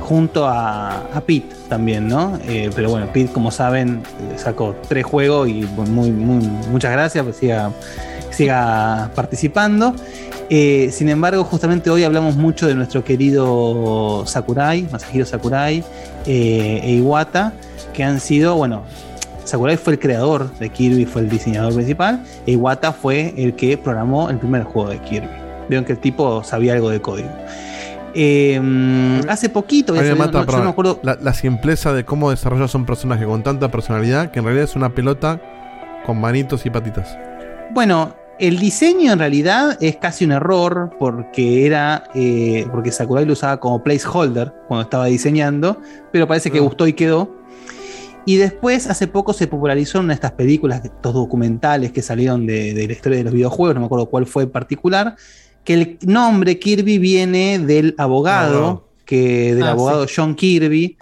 junto 0.01 0.47
a, 0.47 1.01
a 1.12 1.20
Pete 1.20 1.55
también, 1.69 2.09
¿no? 2.09 2.39
Eh, 2.47 2.70
pero 2.74 2.90
bueno, 2.90 3.06
Pete, 3.12 3.32
como 3.32 3.51
saben, 3.51 4.02
eh, 4.20 4.39
sacó 4.39 4.77
tres 4.89 5.05
juegos 5.05 5.48
y 5.48 5.66
muchas 6.70 6.93
gracias, 6.93 7.24
pues 7.24 7.36
siga, 7.36 7.73
siga 8.31 9.10
participando. 9.15 9.94
Eh, 10.51 10.89
sin 10.93 11.10
embargo, 11.10 11.44
justamente 11.44 11.90
hoy 11.90 12.05
hablamos 12.05 12.36
mucho 12.36 12.66
de 12.66 12.74
nuestro 12.74 13.05
querido 13.05 14.24
Sakurai, 14.27 14.89
Masahiro 14.90 15.27
Sakurai 15.27 15.85
e 16.24 16.94
Iwata, 16.98 17.52
que 17.93 18.02
han 18.02 18.20
sido, 18.20 18.55
bueno, 18.55 18.85
Sakurai 19.49 19.77
fue 19.77 19.95
el 19.95 19.99
creador 19.99 20.51
de 20.59 20.69
Kirby, 20.69 21.05
fue 21.07 21.23
el 21.23 21.29
diseñador 21.29 21.75
principal, 21.75 22.23
e 22.47 22.53
Iwata 22.53 22.93
fue 22.93 23.33
el 23.37 23.55
que 23.55 23.77
programó 23.79 24.29
el 24.31 24.39
primer 24.39 24.62
juego 24.65 24.91
de 24.91 24.99
Kirby. 25.01 25.29
Vieron 25.69 25.85
que 25.85 25.93
el 25.93 25.99
tipo 25.99 26.43
sabía 26.45 26.75
algo 26.75 26.91
de 26.91 27.01
código. 27.01 27.29
Eh, 28.15 29.20
hace 29.29 29.49
poquito, 29.49 29.93
A 29.93 29.97
mí 29.97 30.03
me 30.03 30.09
salió- 30.09 30.25
mata, 30.25 30.41
no- 30.45 30.47
yo 30.53 30.59
no 30.59 30.65
me 30.65 30.70
acuerdo. 30.70 31.01
la, 31.03 31.16
la 31.20 31.35
simpleza 31.35 31.93
de 31.93 32.05
cómo 32.05 32.31
desarrollas 32.31 32.75
un 32.75 32.87
personaje 32.87 33.25
con 33.25 33.43
tanta 33.43 33.70
personalidad 33.70 34.31
que 34.31 34.39
en 34.39 34.45
realidad 34.47 34.65
es 34.65 34.77
una 34.77 34.91
pelota 34.95 35.41
con 36.07 36.20
manitos 36.20 36.65
y 36.66 36.70
patitas. 36.70 37.16
Bueno, 37.70 38.15
el 38.39 38.59
diseño 38.59 39.12
en 39.12 39.19
realidad 39.19 39.77
es 39.81 39.97
casi 39.97 40.25
un 40.25 40.33
error 40.33 40.91
porque 40.99 41.66
era 41.66 42.05
eh, 42.15 42.66
porque 42.70 42.93
Sakurai 42.93 43.25
lo 43.27 43.35
usaba 43.35 43.59
como 43.61 43.83
placeholder 43.83 44.53
cuando 44.69 44.83
estaba 44.85 45.05
diseñando, 45.07 45.81
pero 46.12 46.27
parece 46.27 46.51
que 46.51 46.61
gustó 46.61 46.87
y 46.87 46.93
quedó. 46.95 47.37
Y 48.28 48.36
después, 48.36 48.86
hace 48.88 49.06
poco 49.06 49.32
se 49.32 49.46
popularizó 49.46 50.00
en 50.00 50.10
estas 50.10 50.32
películas, 50.32 50.84
estos 50.84 51.14
documentales 51.14 51.92
que 51.92 52.02
salieron 52.02 52.44
de, 52.46 52.74
de 52.74 52.86
la 52.86 52.92
historia 52.92 53.16
de 53.16 53.24
los 53.24 53.32
videojuegos, 53.32 53.74
no 53.74 53.80
me 53.80 53.86
acuerdo 53.86 54.05
cuál 54.05 54.26
fue 54.26 54.42
en 54.42 54.50
particular, 54.50 55.16
que 55.64 55.72
el 55.72 55.98
nombre 56.02 56.59
Kirby 56.59 56.98
viene 56.98 57.59
del 57.59 57.94
abogado, 57.96 58.86
que 59.06 59.55
del 59.55 59.64
Ah, 59.64 59.70
abogado 59.70 60.05
John 60.14 60.34
Kirby, 60.34 60.98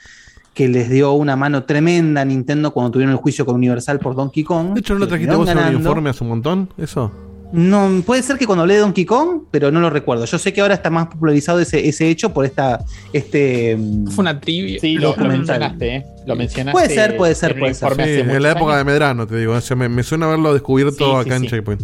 que 0.55 0.69
les 0.69 0.89
dio 0.89 1.15
una 1.15 1.35
mano 1.35 1.65
tremenda 1.65 2.21
a 2.21 2.25
Nintendo 2.25 2.73
cuando 2.73 2.93
tuvieron 2.93 3.11
el 3.13 3.19
juicio 3.19 3.45
con 3.45 3.57
Universal 3.57 3.99
por 3.99 4.15
Donkey 4.15 4.45
Kong. 4.45 4.75
De 4.75 4.81
hecho, 4.81 4.95
¿no 4.95 5.01
lo 5.01 5.09
trajiste 5.09 5.35
vos 5.35 5.49
en 5.49 5.59
el 5.59 5.65
ganando. 5.65 5.81
informe 5.81 6.11
hace 6.11 6.23
un 6.23 6.31
montón? 6.31 6.69
¿Eso? 6.79 7.11
No, 7.53 8.03
puede 8.05 8.23
ser 8.23 8.39
que 8.39 8.47
cuando 8.47 8.63
hablé 8.63 8.75
de 8.75 8.81
Donkey 8.81 9.05
Kong, 9.05 9.43
pero 9.51 9.71
no 9.71 9.81
lo 9.81 9.89
recuerdo. 9.89 10.25
Yo 10.25 10.39
sé 10.39 10.53
que 10.53 10.61
ahora 10.61 10.75
está 10.75 10.91
más 10.91 11.07
popularizado 11.07 11.61
ese, 11.61 11.89
ese 11.89 12.09
hecho 12.09 12.33
por 12.33 12.45
esta. 12.45 12.85
Este, 13.13 13.79
Fue 14.11 14.23
una 14.23 14.41
trivia. 14.41 14.81
Sí, 14.81 14.95
lo, 14.95 15.15
lo 15.17 15.29
mencionaste, 15.29 15.97
¿eh? 15.97 16.07
Lo 16.27 16.35
mencionaste. 16.35 16.73
Puede 16.73 16.89
ser, 16.95 17.17
puede 17.17 17.35
ser, 17.35 17.53
en 17.53 17.59
puede 17.61 17.75
ser. 17.75 17.95
Sí, 17.95 18.31
en 18.31 18.43
la 18.43 18.51
época 18.51 18.77
de. 18.77 18.85
Medrano, 18.85 19.27
te 19.27 19.37
digo. 19.37 19.53
O 19.53 19.61
sea, 19.61 19.77
me, 19.77 19.89
me 19.89 20.03
suena 20.03 20.27
haberlo 20.27 20.53
descubierto 20.53 20.97
Sí, 20.97 21.05
sí, 21.05 21.29
acá 21.29 21.37
en 21.37 21.43
sí. 21.43 21.49
Checkpoint. 21.49 21.83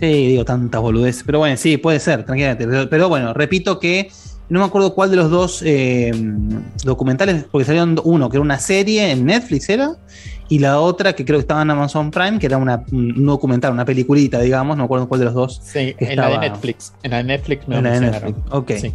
Sí, 0.00 0.06
digo 0.06 0.44
tantas 0.44 0.80
boludeces. 0.80 1.22
Pero 1.24 1.38
bueno, 1.38 1.56
sí, 1.56 1.76
puede 1.76 2.00
ser, 2.00 2.24
tranquilamente. 2.24 2.66
Pero, 2.66 2.88
pero 2.88 3.08
bueno, 3.08 3.34
repito 3.34 3.78
que 3.78 4.10
no 4.48 4.60
me 4.60 4.66
acuerdo 4.66 4.94
cuál 4.94 5.10
de 5.10 5.16
los 5.16 5.30
dos 5.30 5.62
eh, 5.64 6.12
documentales, 6.84 7.44
porque 7.50 7.64
salieron 7.64 7.98
uno 8.04 8.28
que 8.28 8.36
era 8.36 8.42
una 8.42 8.58
serie 8.58 9.10
en 9.10 9.24
Netflix, 9.24 9.68
¿era? 9.68 9.92
Y 10.48 10.58
la 10.58 10.80
otra 10.80 11.14
que 11.14 11.24
creo 11.24 11.38
que 11.38 11.42
estaba 11.42 11.62
en 11.62 11.70
Amazon 11.70 12.10
Prime, 12.10 12.38
que 12.38 12.46
era 12.46 12.58
una, 12.58 12.84
un 12.92 13.24
documental, 13.24 13.72
una 13.72 13.84
peliculita, 13.84 14.40
digamos, 14.40 14.76
no 14.76 14.82
me 14.82 14.84
acuerdo 14.84 15.08
cuál 15.08 15.20
de 15.20 15.24
los 15.26 15.34
dos. 15.34 15.60
Sí, 15.62 15.94
en 15.98 16.16
la 16.16 16.28
de 16.28 16.38
Netflix. 16.38 16.92
En 17.02 17.10
la 17.12 17.16
de 17.18 17.24
Netflix 17.24 17.68
me 17.68 17.74
lo 17.74 17.78
En 17.78 17.84
la 17.84 17.90
de. 17.92 18.00
Netflix, 18.00 18.38
ok. 18.50 18.72
Sí. 18.72 18.94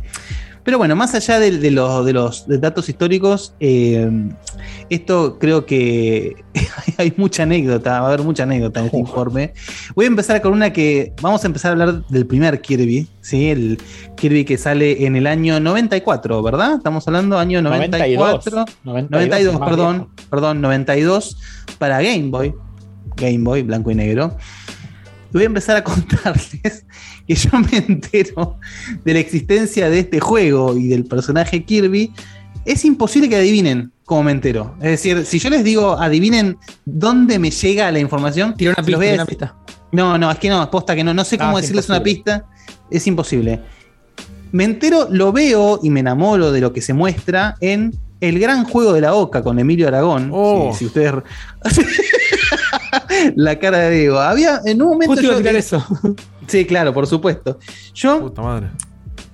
Pero 0.70 0.78
bueno, 0.78 0.96
más 0.96 1.16
allá 1.16 1.40
de, 1.40 1.58
de 1.58 1.72
los, 1.72 2.06
de 2.06 2.14
los 2.14 2.48
de 2.48 2.60
datos 2.60 2.90
históricos, 2.90 3.56
eh, 3.60 4.08
esto 4.92 5.40
creo 5.40 5.66
que 5.66 6.36
hay 7.00 7.12
mucha 7.18 7.42
anécdota, 7.42 8.02
va 8.02 8.06
a 8.06 8.08
haber 8.10 8.22
mucha 8.22 8.44
anécdota 8.44 8.82
en 8.82 8.86
este 8.86 9.00
informe. 9.00 9.56
Voy 9.96 10.06
a 10.06 10.10
empezar 10.10 10.40
con 10.44 10.54
una 10.54 10.72
que 10.72 11.12
vamos 11.24 11.44
a 11.44 11.48
empezar 11.48 11.70
a 11.70 11.72
hablar 11.72 12.06
del 12.10 12.28
primer 12.28 12.62
Kirby, 12.62 13.08
¿sí? 13.20 13.50
El 13.50 13.80
Kirby 14.16 14.46
que 14.46 14.60
sale 14.60 15.08
en 15.08 15.16
el 15.16 15.26
año 15.26 15.60
94, 15.60 16.44
¿verdad? 16.44 16.76
Estamos 16.76 17.08
hablando 17.08 17.40
año 17.40 17.64
94. 17.64 18.66
92, 18.84 19.10
92, 19.10 19.60
más 19.60 19.70
perdón, 19.70 20.10
perdón, 20.30 20.62
92 20.62 21.38
para 21.80 22.00
Game 22.00 22.30
Boy. 22.30 22.54
Game 23.16 23.40
Boy, 23.40 23.64
blanco 23.64 23.90
y 23.90 23.96
negro. 23.96 24.38
Voy 25.32 25.42
a 25.42 25.46
empezar 25.48 25.78
a 25.78 25.84
contarles 25.84 26.86
que 27.30 27.36
yo 27.36 27.50
me 27.60 27.78
entero 27.78 28.58
de 29.06 29.14
la 29.14 29.20
existencia 29.20 29.88
de 29.88 30.00
este 30.00 30.20
juego 30.20 30.76
y 30.76 30.88
del 30.88 31.06
personaje 31.06 31.64
Kirby. 31.64 32.12
Es 32.66 32.84
imposible 32.86 33.30
que 33.30 33.36
adivinen 33.36 33.92
cómo 34.04 34.24
me 34.24 34.32
entero. 34.32 34.76
Es 34.82 34.90
decir, 34.92 35.26
si 35.28 35.38
yo 35.38 35.52
les 35.52 35.64
digo 35.64 35.98
adivinen 36.00 36.58
dónde 36.86 37.38
me 37.38 37.52
llega 37.52 37.92
la 37.92 38.00
información, 38.00 38.56
Tira 38.56 38.74
una 38.76 38.84
pista, 39.26 39.54
una. 39.54 39.56
No, 39.92 40.18
no, 40.18 40.32
es 40.32 40.40
que 40.40 40.50
no, 40.50 40.70
posta 40.72 40.96
que 40.96 41.04
no. 41.04 41.14
No 41.14 41.24
sé 41.24 41.38
cómo 41.38 41.52
Ah, 41.56 41.60
es 41.60 41.62
decirles 41.64 41.88
una 41.88 42.02
pista. 42.02 42.46
Es 42.90 43.06
imposible. 43.06 43.62
Me 44.52 44.64
entero, 44.64 45.08
lo 45.12 45.32
veo 45.32 45.80
y 45.84 45.92
me 45.92 46.00
enamoro 46.00 46.52
de 46.52 46.62
lo 46.62 46.74
que 46.74 46.82
se 46.82 46.94
muestra 46.94 47.56
en 47.62 47.96
El 48.20 48.40
Gran 48.40 48.64
Juego 48.66 48.94
de 48.94 49.02
la 49.02 49.14
Oca 49.14 49.44
con 49.44 49.60
Emilio 49.60 49.88
Aragón. 49.88 50.32
Oh. 50.34 50.72
Si, 50.74 50.80
si 50.80 50.86
ustedes. 50.88 51.14
la 53.36 53.60
cara 53.60 53.78
de 53.80 54.00
Diego. 54.00 54.20
Había 54.20 54.62
en 54.66 54.82
un 54.82 54.90
momento. 54.90 55.14
Justo 55.14 55.26
iba 55.26 55.34
a 55.34 55.38
yo 55.38 55.42
tirar 55.42 55.54
que- 55.54 55.60
eso. 55.60 55.86
Sí, 56.50 56.66
claro, 56.66 56.94
por 56.94 57.08
supuesto. 57.08 57.58
Yo 57.94 58.20
Puta 58.20 58.42
madre. 58.42 58.68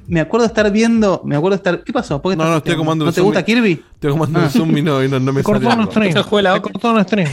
me 0.07 0.19
acuerdo 0.19 0.45
estar 0.45 0.71
viendo. 0.71 1.21
Me 1.25 1.35
acuerdo 1.35 1.55
estar. 1.55 1.83
¿Qué 1.83 1.91
pasó? 1.91 2.21
¿Por 2.21 2.31
qué 2.31 2.35
No, 2.37 2.43
estás 2.43 2.51
no, 2.51 2.57
estoy 2.57 2.73
acomodando 2.73 3.05
¿No 3.05 3.09
el 3.09 3.15
te 3.15 3.21
gusta 3.21 3.43
Kirby? 3.43 3.81
Estoy 3.93 4.11
comando 4.11 4.39
Ah. 4.39 4.43
el 4.45 4.49
zoom 4.51 4.77
y 4.77 4.81
no, 4.81 5.03
y 5.03 5.07
no, 5.09 5.19
no 5.19 5.33
me 5.33 5.41
Cortó 5.43 5.67
un 5.69 5.85
stream. 5.87 6.15
El 6.15 6.23
juego 6.23 6.37
de 6.37 6.43
la 6.43 6.53
Se 6.53 6.59
Oca. 6.59 6.71
cortó 6.71 6.91
un 6.93 7.03
stream. 7.03 7.29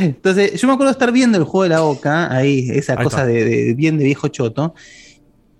Entonces, 0.00 0.60
yo 0.60 0.66
me 0.66 0.74
acuerdo 0.74 0.90
estar 0.90 1.12
viendo 1.12 1.38
el 1.38 1.44
juego 1.44 1.62
de 1.64 1.68
la 1.68 1.82
Oca, 1.84 2.32
ahí, 2.34 2.68
esa 2.72 2.94
Ahí 2.98 3.04
cosa 3.04 3.24
de, 3.24 3.44
de- 3.44 3.74
bien 3.74 3.96
de 3.96 4.04
viejo 4.04 4.26
choto. 4.28 4.74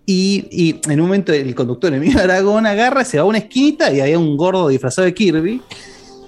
Y, 0.07 0.49
y 0.51 0.81
en 0.91 1.01
un 1.01 1.07
momento 1.07 1.33
el 1.33 1.55
conductor 1.55 1.95
Emilio 1.95 2.21
Aragón 2.21 2.66
agarra, 2.66 3.05
se 3.05 3.16
va 3.16 3.23
a 3.23 3.27
una 3.27 3.39
esquinita 3.39 3.91
y 3.93 4.01
había 4.01 4.19
un 4.19 4.37
gordo 4.37 4.69
disfrazado 4.69 5.07
de 5.07 5.15
Kirby. 5.15 5.62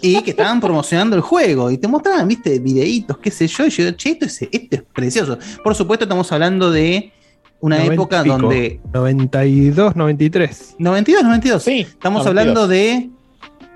Y 0.02 0.22
que 0.22 0.30
estaban 0.30 0.60
promocionando 0.60 1.16
el 1.16 1.22
juego. 1.22 1.70
Y 1.70 1.78
te 1.78 1.88
mostraban, 1.88 2.28
viste, 2.28 2.58
videitos, 2.58 3.18
qué 3.18 3.30
sé 3.30 3.46
yo. 3.46 3.66
Y 3.66 3.70
yo 3.70 3.84
digo, 3.84 3.96
che, 3.96 4.10
esto 4.10 4.26
es, 4.26 4.42
esto 4.42 4.76
es 4.76 4.82
precioso. 4.94 5.38
Por 5.64 5.74
supuesto, 5.74 6.04
estamos 6.04 6.30
hablando 6.32 6.70
de 6.70 7.12
una 7.60 7.76
90 7.76 7.94
época 7.94 8.20
y 8.20 8.22
pico. 8.24 8.38
donde. 8.38 8.80
92, 8.92 9.96
93. 9.96 10.76
92, 10.78 11.22
92. 11.24 11.62
Sí, 11.62 11.80
Estamos 11.80 12.24
92. 12.24 12.26
hablando 12.26 12.68
de 12.68 13.10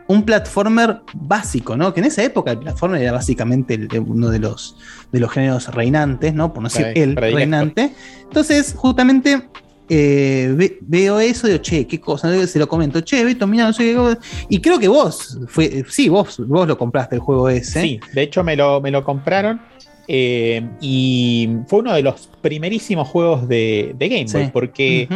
un 0.09 0.25
platformer 0.25 1.01
básico, 1.15 1.77
¿no? 1.77 1.95
Que 1.95 2.01
en 2.01 2.07
esa 2.07 2.23
época 2.25 2.51
el 2.51 2.59
platformer 2.59 3.01
era 3.01 3.13
básicamente 3.13 3.75
el- 3.75 3.89
uno 4.01 4.29
de 4.31 4.41
los, 4.41 4.77
de 5.13 5.21
los 5.21 5.31
géneros 5.31 5.69
reinantes, 5.73 6.35
¿no? 6.35 6.53
Por 6.53 6.65
no 6.65 6.69
decir 6.69 6.87
el 6.87 7.15
predilecto. 7.15 7.37
reinante. 7.37 7.95
Entonces, 8.25 8.75
justamente 8.77 9.49
eh, 9.91 10.55
ve- 10.57 10.79
veo 10.81 11.19
eso 11.21 11.47
digo, 11.49 11.59
che, 11.61 11.87
qué 11.87 12.01
cosa, 12.01 12.47
se 12.47 12.59
lo 12.59 12.69
comento, 12.69 13.01
che, 13.03 13.25
Beto, 13.25 13.47
mira, 13.47 13.65
no 13.67 13.73
sé 13.73 13.85
qué 13.85 13.95
cosa. 13.95 14.19
Y 14.49 14.61
creo 14.61 14.79
que 14.79 14.89
vos, 14.89 15.39
fue, 15.49 15.85
sí, 15.89 16.09
vos, 16.09 16.41
vos 16.47 16.67
lo 16.69 16.79
compraste 16.79 17.17
el 17.17 17.21
juego 17.21 17.49
ese. 17.49 17.83
Sí, 17.83 18.01
de 18.15 18.23
hecho 18.23 18.43
me 18.45 18.55
lo, 18.57 18.81
me 18.81 18.91
lo 18.91 19.03
compraron. 19.05 19.61
eh, 20.09 20.63
y 20.81 21.49
fue 21.67 21.81
uno 21.81 21.93
de 21.95 22.03
los 22.03 22.29
primerísimos 22.41 23.07
juegos 23.09 23.47
de, 23.49 23.95
de 23.99 24.09
Game 24.09 24.27
Boy, 24.33 24.45
Sí. 24.45 24.51
porque. 24.53 25.09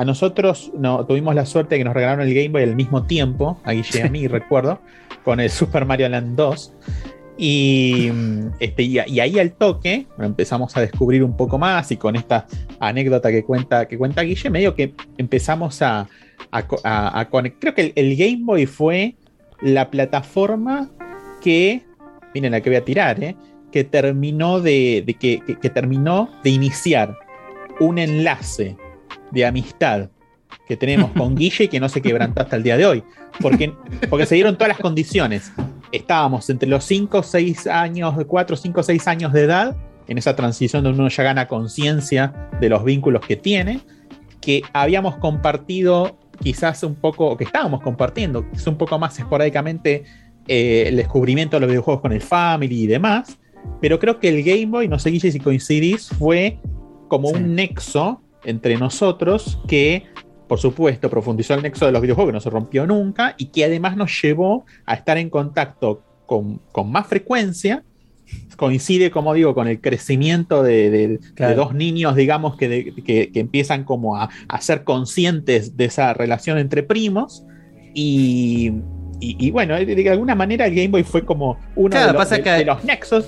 A 0.00 0.04
nosotros 0.04 0.70
no, 0.78 1.04
tuvimos 1.06 1.34
la 1.34 1.44
suerte 1.44 1.74
de 1.74 1.80
que 1.80 1.84
nos 1.84 1.92
regalaron 1.92 2.24
el 2.24 2.32
Game 2.32 2.50
Boy 2.50 2.62
al 2.62 2.76
mismo 2.76 3.02
tiempo, 3.02 3.60
a 3.64 3.72
Guille 3.72 3.98
y 3.98 4.00
a 4.02 4.08
mí, 4.08 4.28
recuerdo, 4.28 4.78
con 5.24 5.40
el 5.40 5.50
Super 5.50 5.86
Mario 5.86 6.08
Land 6.08 6.36
2. 6.36 6.72
Y, 7.40 8.10
mm, 8.12 8.46
este, 8.58 8.82
y, 8.82 8.98
y 9.06 9.20
ahí 9.20 9.38
al 9.38 9.52
toque 9.52 10.06
empezamos 10.18 10.76
a 10.76 10.80
descubrir 10.80 11.22
un 11.22 11.36
poco 11.36 11.56
más 11.56 11.90
y 11.92 11.96
con 11.96 12.16
esta 12.16 12.46
anécdota 12.80 13.30
que 13.30 13.44
cuenta, 13.44 13.86
que 13.86 13.96
cuenta 13.96 14.22
Guille, 14.22 14.50
medio 14.50 14.74
que 14.74 14.92
empezamos 15.18 15.80
a, 15.82 16.08
a, 16.50 16.66
co- 16.66 16.80
a- 16.82 17.20
a 17.20 17.30
conect- 17.30 17.54
Creo 17.60 17.74
que 17.74 17.82
el, 17.82 17.92
el 17.94 18.16
Game 18.16 18.40
Boy 18.42 18.66
fue 18.66 19.14
la 19.60 19.88
plataforma 19.90 20.90
que, 21.40 21.82
miren 22.34 22.50
la 22.52 22.60
que 22.60 22.70
voy 22.70 22.76
a 22.76 22.84
tirar, 22.84 23.22
¿eh? 23.22 23.36
que 23.70 23.84
terminó 23.84 24.60
de, 24.60 25.04
de 25.06 25.14
que, 25.14 25.40
que- 25.46 25.56
que 25.56 25.70
terminó 25.70 26.28
de 26.42 26.50
iniciar 26.50 27.16
un 27.78 27.98
enlace 27.98 28.76
de 29.30 29.46
amistad 29.46 30.08
que 30.66 30.76
tenemos 30.76 31.12
con 31.12 31.34
Guille 31.36 31.64
y 31.64 31.68
que 31.68 31.78
no 31.78 31.88
se 31.88 32.02
quebrantó 32.02 32.42
hasta 32.42 32.56
el 32.56 32.64
día 32.64 32.76
de 32.76 32.84
hoy. 32.86 33.04
Porque, 33.40 33.72
porque 34.10 34.26
se 34.26 34.34
dieron 34.34 34.56
todas 34.56 34.70
las 34.70 34.78
condiciones. 34.78 35.52
Estábamos 35.92 36.48
entre 36.50 36.68
los 36.68 36.84
5, 36.84 37.22
6 37.22 37.66
años, 37.66 38.14
4, 38.26 38.56
5, 38.56 38.82
6 38.82 39.08
años 39.08 39.32
de 39.32 39.42
edad, 39.42 39.76
en 40.06 40.18
esa 40.18 40.34
transición 40.34 40.82
donde 40.82 41.00
uno 41.00 41.08
ya 41.08 41.22
gana 41.22 41.46
conciencia 41.46 42.50
de 42.60 42.68
los 42.68 42.84
vínculos 42.84 43.24
que 43.26 43.36
tiene, 43.36 43.80
que 44.40 44.62
habíamos 44.72 45.16
compartido 45.16 46.18
quizás 46.42 46.82
un 46.82 46.94
poco, 46.94 47.26
o 47.26 47.36
que 47.36 47.44
estábamos 47.44 47.80
compartiendo, 47.82 48.48
quizás 48.50 48.66
un 48.68 48.78
poco 48.78 48.98
más 48.98 49.18
esporádicamente 49.18 50.04
eh, 50.46 50.84
el 50.86 50.96
descubrimiento 50.96 51.56
de 51.56 51.60
los 51.60 51.68
videojuegos 51.68 52.00
con 52.00 52.12
el 52.12 52.22
Family 52.22 52.84
y 52.84 52.86
demás, 52.86 53.38
pero 53.80 53.98
creo 53.98 54.18
que 54.18 54.28
el 54.28 54.42
Game 54.42 54.66
Boy, 54.66 54.88
no 54.88 54.98
sé 54.98 55.10
Guille 55.10 55.30
si 55.30 55.40
coincidís, 55.40 56.08
fue 56.08 56.58
como 57.08 57.28
un 57.28 57.54
nexo 57.54 58.22
entre 58.44 58.76
nosotros 58.76 59.60
que, 59.66 60.04
por 60.48 60.58
supuesto, 60.58 61.08
profundizó 61.10 61.54
el 61.54 61.62
nexo 61.62 61.86
de 61.86 61.92
los 61.92 62.00
videojuegos 62.02 62.30
que 62.30 62.34
no 62.34 62.40
se 62.40 62.50
rompió 62.50 62.86
nunca 62.86 63.34
y 63.38 63.46
que 63.46 63.64
además 63.64 63.96
nos 63.96 64.10
llevó 64.22 64.64
a 64.86 64.94
estar 64.94 65.18
en 65.18 65.28
contacto 65.30 66.02
con, 66.26 66.60
con 66.72 66.90
más 66.90 67.06
frecuencia. 67.06 67.82
Coincide, 68.56 69.10
como 69.10 69.32
digo, 69.34 69.54
con 69.54 69.68
el 69.68 69.80
crecimiento 69.80 70.62
de, 70.62 70.90
de- 70.90 71.20
Claro. 71.34 71.50
de 71.50 71.56
dos 71.56 71.74
niños, 71.74 72.16
digamos, 72.16 72.56
que, 72.56 72.68
de- 72.68 72.94
que- 73.04 73.30
que 73.32 73.40
empiezan 73.40 73.84
como 73.84 74.16
a, 74.16 74.28
a 74.48 74.60
ser 74.60 74.84
conscientes 74.84 75.76
de 75.76 75.84
esa 75.86 76.12
relación 76.12 76.58
entre 76.58 76.82
primos. 76.82 77.44
Y, 77.94 78.72
y- 79.20 79.46
y 79.46 79.50
bueno, 79.50 79.74
de, 79.76 80.10
alguna 80.10 80.34
manera 80.34 80.66
el 80.66 80.74
Game 80.74 80.88
Boy 80.88 81.04
fue 81.04 81.24
como 81.24 81.58
uno 81.76 81.90
Claro, 81.90 82.08
de, 82.08 82.12
los, 82.14 82.22
pasa 82.22 82.42
que- 82.42 82.50
de 82.50 82.64
los 82.64 82.84
nexos, 82.84 83.26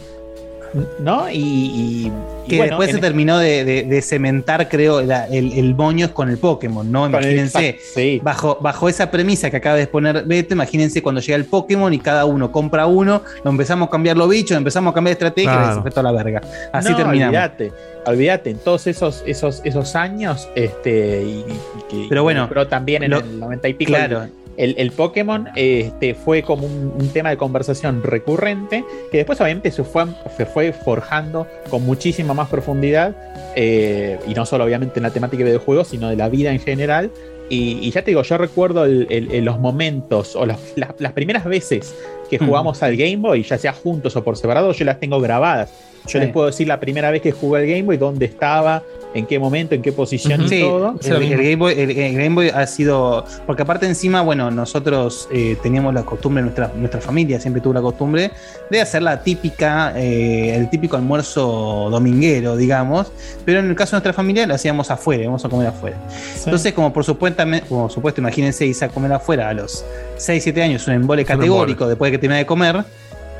¿no? 1.00 1.28
Y, 1.30 1.34
y- 1.36 2.12
y 2.46 2.48
Que 2.48 2.56
bueno, 2.56 2.70
después 2.78 2.90
se 2.90 2.98
terminó 2.98 3.38
de, 3.38 3.64
de- 3.64 3.82
de 3.84 4.02
cementar, 4.02 4.68
creo, 4.68 5.02
la- 5.02 5.26
el, 5.28 5.52
el 5.52 5.74
moño 5.74 6.12
con 6.12 6.28
el 6.30 6.38
Pokémon, 6.38 6.90
¿no? 6.90 7.06
Imagínense, 7.06 7.78
sí. 7.94 8.20
bajo, 8.22 8.58
bajo 8.60 8.88
esa 8.88 9.10
premisa 9.10 9.50
que 9.50 9.56
acaba 9.58 9.76
de 9.76 9.82
exponer 9.82 10.24
Beto, 10.24 10.54
imagínense 10.54 11.02
cuando 11.02 11.20
llega 11.20 11.36
el 11.36 11.44
Pokémon 11.44 11.92
y 11.94 11.98
cada 11.98 12.24
uno 12.24 12.50
compra 12.50 12.86
uno, 12.86 13.22
lo 13.44 13.50
empezamos 13.50 13.88
a 13.88 13.90
cambiar 13.90 14.16
los 14.16 14.28
bichos, 14.28 14.56
empezamos 14.56 14.90
a 14.90 14.94
cambiar 14.94 15.12
estrategia 15.12 15.52
Claro. 15.52 15.72
y 15.72 15.74
se 15.76 15.80
fue 15.82 15.90
toda 15.90 16.02
la 16.04 16.12
verga. 16.12 16.40
Así 16.72 16.90
no, 16.90 16.96
terminamos. 16.96 17.28
Olvídate, 17.34 17.72
olvídate, 18.06 18.50
en 18.50 18.58
todos 18.58 18.86
esos, 18.86 19.22
esos, 19.26 19.60
esos 19.64 19.94
años, 19.94 20.48
este, 20.56 21.22
y, 21.22 21.28
y 21.40 21.82
que 21.90 22.06
Pero 22.08 22.22
bueno, 22.24 22.46
pero 22.48 22.66
también 22.66 23.02
en 23.04 23.10
lo- 23.12 23.18
el 23.20 23.38
90 23.38 23.68
y 23.68 23.74
pico. 23.74 23.90
claro. 23.92 24.26
El, 24.56 24.74
el 24.78 24.90
Pokémon 24.92 25.48
este, 25.56 26.14
fue 26.14 26.42
como 26.42 26.66
un, 26.66 26.92
un 26.98 27.08
tema 27.08 27.30
de 27.30 27.36
conversación 27.36 28.02
recurrente 28.02 28.84
que 29.10 29.18
después 29.18 29.40
obviamente 29.40 29.70
se 29.70 29.84
fue, 29.84 30.04
se 30.36 30.44
fue 30.44 30.72
forjando 30.72 31.46
con 31.70 31.84
muchísima 31.86 32.34
más 32.34 32.48
profundidad 32.48 33.16
eh, 33.56 34.18
y 34.28 34.34
no 34.34 34.44
solo 34.46 34.64
obviamente 34.64 34.98
en 34.98 35.04
la 35.04 35.10
temática 35.10 35.38
de 35.44 35.50
videojuegos 35.50 35.88
sino 35.88 36.08
de 36.10 36.16
la 36.16 36.28
vida 36.28 36.50
en 36.52 36.60
general 36.60 37.10
y, 37.48 37.78
y 37.80 37.90
ya 37.90 38.02
te 38.02 38.10
digo, 38.12 38.22
yo 38.22 38.38
recuerdo 38.38 38.84
el- 38.84 39.06
el- 39.10 39.30
el- 39.32 39.44
los 39.44 39.58
momentos 39.58 40.36
o 40.36 40.44
las, 40.46 40.58
las- 40.76 40.94
las 40.98 41.12
primeras 41.12 41.44
veces 41.44 41.94
que 42.28 42.38
jugamos 42.38 42.80
al 42.84 42.96
Game 42.96 43.16
Boy, 43.16 43.42
ya 43.42 43.58
sea 43.58 43.72
juntos 43.72 44.14
o 44.14 44.22
por 44.22 44.36
separado, 44.36 44.70
yo 44.72 44.84
las 44.84 45.00
tengo 45.00 45.20
grabadas. 45.20 45.72
Yo 46.06 46.12
Sí. 46.12 46.18
les 46.20 46.28
puedo 46.28 46.46
decir 46.46 46.68
la 46.68 46.78
primera 46.78 47.10
vez 47.10 47.22
que 47.22 47.32
jugué 47.32 47.60
al 47.62 47.66
Game 47.66 47.82
Boy, 47.82 47.96
dónde 47.96 48.24
estaba, 48.26 48.84
en 49.14 49.26
qué 49.26 49.38
momento, 49.38 49.74
en 49.74 49.82
qué 49.82 49.92
posición 49.92 50.42
y 50.44 50.48
Sí, 50.48 50.60
todo. 50.60 50.94
el, 51.02 51.22
el 51.22 51.36
Game 51.42 51.56
Boy, 51.56 51.74
el- 51.78 51.90
el 51.90 52.12
Game 52.14 52.34
Boy 52.34 52.48
ha 52.50 52.66
sido. 52.66 53.24
Porque 53.46 53.62
aparte, 53.62 53.86
encima, 53.86 54.20
bueno, 54.22 54.50
nosotros 54.50 55.28
eh, 55.32 55.56
teníamos 55.62 55.92
la 55.94 56.02
costumbre, 56.04 56.42
nuestra, 56.42 56.70
nuestra 56.76 57.00
familia 57.00 57.40
siempre 57.40 57.60
tuvo 57.60 57.74
la 57.74 57.80
costumbre 57.82 58.30
de 58.70 58.80
hacer 58.80 59.02
la 59.02 59.22
típica, 59.22 59.92
eh, 59.96 60.54
el 60.56 60.70
típico 60.70 60.96
almuerzo 60.96 61.88
dominguero, 61.90 62.56
digamos. 62.56 63.10
Pero 63.44 63.60
en 63.60 63.68
el 63.70 63.74
caso 63.74 63.90
de 63.92 63.96
nuestra 63.96 64.12
familia 64.12 64.46
lo 64.46 64.54
hacíamos 64.54 64.90
afuera, 64.90 65.22
íbamos 65.22 65.44
a 65.44 65.48
comer 65.48 65.66
afuera. 65.68 65.96
Entonces, 66.44 66.72
como 66.72 66.92
por 66.92 67.04
supuesto, 67.04 67.42
como 67.68 67.88
supuesto, 67.90 68.20
imagínense 68.20 68.64
irse 68.66 68.84
a 68.84 68.88
comer 68.88 69.12
afuera 69.12 69.48
a 69.48 69.54
los 69.54 69.84
6, 70.16 70.42
7 70.42 70.62
años, 70.62 70.86
un 70.86 70.94
embole 70.94 71.24
categórico 71.24 71.88
después 71.88 72.10
de 72.10 72.16
que 72.16 72.20
termina 72.20 72.38
de 72.38 72.46
comer. 72.46 72.84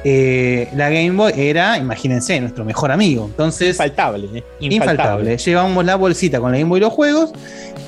Eh, 0.04 0.68
la 0.74 0.88
Game 0.88 1.10
Boy 1.10 1.32
era, 1.36 1.76
imagínense, 1.76 2.40
nuestro 2.40 2.64
mejor 2.64 2.90
amigo. 2.90 3.26
Entonces, 3.26 3.70
infaltable, 3.70 4.28
¿eh? 4.34 4.44
infaltable. 4.60 5.36
Llevábamos 5.36 5.84
la 5.84 5.96
bolsita 5.96 6.40
con 6.40 6.52
la 6.52 6.58
Game 6.58 6.68
Boy 6.68 6.78
y 6.78 6.80
los 6.82 6.92
juegos. 6.92 7.32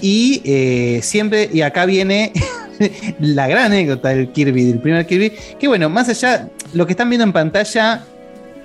Y 0.00 0.42
eh, 0.44 1.00
siempre, 1.02 1.48
y 1.52 1.62
acá 1.62 1.86
viene 1.86 2.32
la 3.20 3.48
gran 3.48 3.66
anécdota 3.66 4.10
del 4.10 4.30
Kirby, 4.32 4.64
del 4.64 4.78
primer 4.80 5.06
Kirby. 5.06 5.32
Que 5.58 5.68
bueno, 5.68 5.88
más 5.88 6.08
allá, 6.08 6.48
lo 6.72 6.86
que 6.86 6.92
están 6.92 7.08
viendo 7.08 7.24
en 7.24 7.32
pantalla 7.32 8.04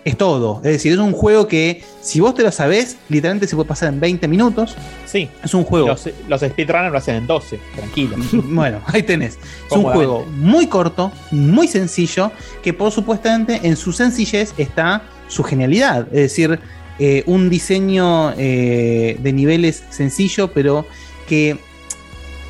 es 0.06 0.18
todo. 0.18 0.58
Es 0.58 0.72
decir, 0.72 0.94
es 0.94 1.00
un 1.00 1.14
juego 1.14 1.48
que, 1.48 1.84
si 2.02 2.20
vos 2.20 2.34
te 2.34 2.44
lo 2.44 2.52
sabés, 2.52 2.98
literalmente 3.10 3.48
se 3.48 3.56
puede 3.56 3.68
pasar 3.68 3.90
en 3.94 4.00
20 4.00 4.28
minutos. 4.28 4.76
Sí. 5.06 5.30
Es 5.44 5.54
un 5.54 5.64
juego. 5.64 5.88
Los, 5.88 6.10
los 6.28 6.42
speedrunners 6.42 6.92
lo 6.92 6.98
hacen 6.98 7.16
en 7.16 7.28
12, 7.28 7.60
tranquilo. 7.76 8.16
Bueno, 8.32 8.82
ahí 8.86 9.04
tenés. 9.04 9.38
Es 9.70 9.76
un 9.76 9.84
juego 9.84 10.26
muy 10.26 10.68
corto, 10.68 11.12
muy 11.32 11.68
sencillo, 11.68 12.32
que 12.64 12.74
por 12.74 12.92
supuestamente 12.92 13.60
en 13.64 13.76
su 13.76 13.92
sencillez 13.92 14.54
está 14.58 15.04
su 15.28 15.44
genialidad. 15.44 16.08
Es 16.08 16.22
decir, 16.22 16.60
eh, 17.00 17.24
un 17.28 17.50
diseño 17.50 18.34
eh, 18.38 19.18
de 19.20 19.34
niveles 19.34 19.84
sencillo, 19.90 20.52
pero 20.52 20.86
que 21.28 21.58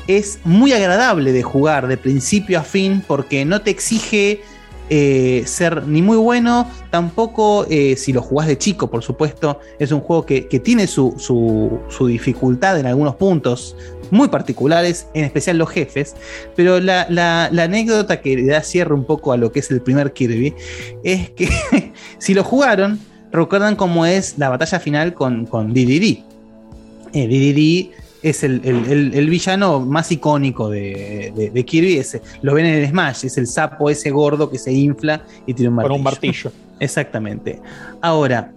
es 0.06 0.40
muy 0.44 0.72
agradable 0.72 1.32
de 1.32 1.42
jugar 1.42 1.86
de 1.86 1.98
principio 1.98 2.58
a 2.58 2.62
fin 2.62 3.04
porque 3.06 3.44
no 3.44 3.60
te 3.60 3.70
exige 3.70 4.42
eh, 4.90 5.42
ser 5.46 5.86
ni 5.86 6.02
muy 6.02 6.16
bueno, 6.16 6.66
tampoco 6.90 7.66
eh, 7.68 7.96
si 7.96 8.12
lo 8.12 8.22
jugás 8.22 8.48
de 8.48 8.56
chico, 8.58 8.90
por 8.90 9.02
supuesto, 9.02 9.60
es 9.78 9.92
un 9.92 10.00
juego 10.00 10.24
que, 10.24 10.40
tiene 10.42 10.86
su, 10.86 11.14
su- 11.18 12.06
dificultad 12.06 12.78
en 12.80 12.86
algunos 12.86 13.14
puntos 13.16 13.76
muy 14.10 14.28
particulares, 14.28 15.06
en 15.14 15.24
especial 15.24 15.58
los 15.58 15.68
jefes, 15.68 16.14
pero 16.56 16.80
la, 16.80 17.06
la- 17.10 17.46
anécdota 17.62 18.20
que 18.22 18.42
da 18.46 18.62
cierre 18.62 18.94
un 18.94 19.04
poco 19.04 19.32
a 19.32 19.36
lo 19.36 19.52
que 19.52 19.60
es 19.60 19.70
el 19.70 19.80
primer 19.82 20.12
Kirby 20.12 20.54
es 21.04 21.30
que 21.30 21.48
si 22.18 22.32
lo 22.34 22.42
jugaron, 22.44 22.98
recuerdan 23.30 23.76
cómo 23.76 24.06
es 24.06 24.38
la 24.38 24.48
batalla 24.48 24.80
final 24.80 25.12
con, 25.14 25.44
con 25.46 25.74
DDD. 25.74 26.24
Eh, 27.12 27.26
DDD 27.26 27.97
es 28.22 28.42
el, 28.42 28.60
el- 28.64 28.84
el- 28.90 29.14
el 29.14 29.30
villano 29.30 29.80
más 29.80 30.10
icónico 30.10 30.68
de, 30.70 31.32
de- 31.36 31.50
de 31.50 31.64
Kirby. 31.64 31.98
es- 31.98 32.20
lo 32.42 32.54
ven 32.54 32.66
en 32.66 32.74
el 32.82 32.88
Smash, 32.88 33.24
es 33.26 33.38
el 33.38 33.46
sapo 33.46 33.90
ese 33.90 34.10
gordo 34.10 34.50
que 34.50 34.58
se 34.58 34.72
infla 34.72 35.24
y 35.46 35.54
tiene 35.54 35.68
un 35.68 35.76
martillo. 35.76 35.92
Con 35.92 36.00
un 36.00 36.04
martillo. 36.04 36.52
Exactamente. 36.80 37.60
Ahora, 38.00 38.52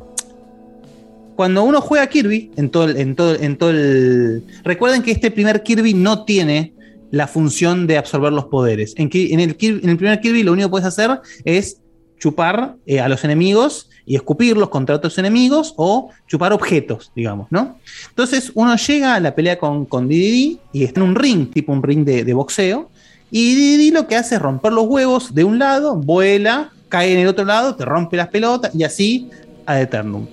cuando 1.35 1.63
uno 1.63 1.81
juega 1.81 2.05
Kirby, 2.07 2.51
en 2.55 2.69
todo, 2.69 2.89
en 2.89 3.15
todo, 3.15 3.35
en 3.39 3.57
todo 3.57 3.69
el. 3.71 4.43
Recuerden 4.63 5.01
que 5.01 5.11
este 5.11 5.31
primer 5.31 5.63
Kirby 5.63 5.93
no 5.93 6.23
tiene 6.25 6.73
la 7.09 7.27
función 7.27 7.87
de 7.87 7.97
absorber 7.97 8.31
los 8.31 8.45
poderes. 8.45 8.93
En, 8.97 9.09
en 9.13 9.39
el, 9.39 9.57
en 9.59 9.89
el 9.89 9.97
primer 9.97 10.19
Kirby 10.21 10.43
lo 10.43 10.53
único 10.53 10.67
que 10.67 10.71
puedes 10.71 10.87
hacer 10.87 11.19
es 11.43 11.80
chupar 12.21 12.75
eh, 12.85 12.99
a 13.01 13.09
los 13.09 13.23
enemigos 13.23 13.89
y 14.05 14.15
escupirlos 14.15 14.69
contra 14.69 14.95
otros 14.95 15.17
enemigos 15.17 15.73
o 15.75 16.09
chupar 16.27 16.53
objetos, 16.53 17.11
digamos, 17.15 17.47
¿no? 17.49 17.77
Entonces 18.09 18.51
uno 18.53 18.75
llega 18.75 19.15
a 19.15 19.19
la 19.19 19.33
pelea 19.33 19.57
con, 19.57 19.85
con 19.85 20.07
DDD 20.07 20.59
y 20.71 20.83
está 20.83 20.99
en 21.01 21.07
un 21.07 21.15
ring, 21.15 21.51
tipo 21.51 21.73
un 21.73 21.81
ring 21.83 22.05
de, 22.05 22.23
de 22.23 22.33
boxeo, 22.33 22.89
y 23.31 23.55
DDD 23.55 23.93
lo 23.93 24.07
que 24.07 24.15
hace 24.15 24.35
es 24.35 24.41
romper 24.41 24.71
los 24.71 24.85
huevos 24.85 25.33
de 25.33 25.43
un 25.43 25.57
lado, 25.57 25.95
vuela, 25.95 26.69
cae 26.89 27.13
en 27.13 27.19
el 27.19 27.27
otro 27.27 27.43
lado, 27.45 27.75
te 27.75 27.85
rompe 27.85 28.17
las 28.17 28.27
pelotas 28.27 28.73
y 28.75 28.83
así 28.83 29.29
ad 29.65 29.81
eternum. 29.81 30.27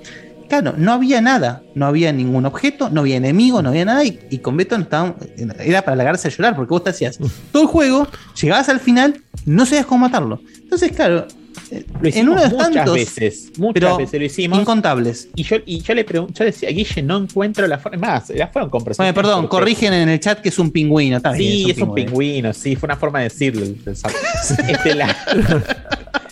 Claro, 0.48 0.72
no 0.78 0.92
había 0.92 1.20
nada, 1.20 1.62
no 1.74 1.86
había 1.86 2.10
ningún 2.12 2.46
objeto, 2.46 2.88
no 2.90 3.00
había 3.02 3.16
enemigo, 3.16 3.60
no 3.62 3.68
había 3.68 3.84
nada, 3.84 4.02
y, 4.04 4.38
con 4.38 4.56
Beto 4.56 4.76
estaba- 4.76 5.14
era 5.60 5.82
para 5.82 5.94
lagarse 5.96 6.28
a 6.28 6.30
llorar, 6.30 6.56
porque 6.56 6.70
vos 6.70 6.84
te 6.84 6.90
hacías 6.90 7.18
todo 7.52 7.62
el 7.62 7.68
juego, 7.68 8.08
llegabas 8.40 8.68
al 8.70 8.80
final, 8.80 9.20
no 9.44 9.66
sabías 9.66 9.84
cómo 9.84 10.06
matarlo. 10.06 10.40
Entonces, 10.62 10.90
claro, 10.92 11.26
Lo 11.70 11.78
en 12.00 12.06
hicimos 12.08 12.32
uno 12.32 12.42
de 12.42 12.48
muchas 12.48 12.72
tantos, 12.74 12.94
veces, 12.94 13.50
muchas 13.58 13.74
pero 13.74 13.96
veces 13.98 14.20
lo 14.20 14.26
hicimos. 14.26 14.58
Incontables. 14.60 15.28
Y 15.34 15.42
yo, 15.42 15.56
y 15.66 15.80
yo 15.82 15.94
le 15.94 16.04
pregunto, 16.04 16.34
yo 16.38 16.44
decía, 16.44 16.70
Guille, 16.70 17.02
no 17.02 17.16
encuentro 17.18 17.66
la 17.66 17.78
forma. 17.78 17.98
Más, 17.98 18.28
ya 18.28 18.46
fueron 18.48 18.68
Bueno, 18.68 18.70
conversaciones. 18.70 19.14
perdón, 19.14 19.42
porque- 19.42 19.48
corrigen 19.58 19.92
en 19.92 20.08
el 20.08 20.20
chat 20.20 20.40
que 20.40 20.48
es 20.50 20.58
un 20.58 20.70
pingüino. 20.70 21.16
Está 21.18 21.32
bien, 21.32 21.52
Sí, 21.66 21.70
es 21.70 21.78
un 21.78 21.94
pingüino, 21.94 22.52
sí, 22.52 22.76
fue 22.76 22.86
una 22.86 22.96
forma 22.96 23.18
de 23.20 23.24
decirlo. 23.24 23.64
Este, 24.68 24.94
la- 24.94 25.16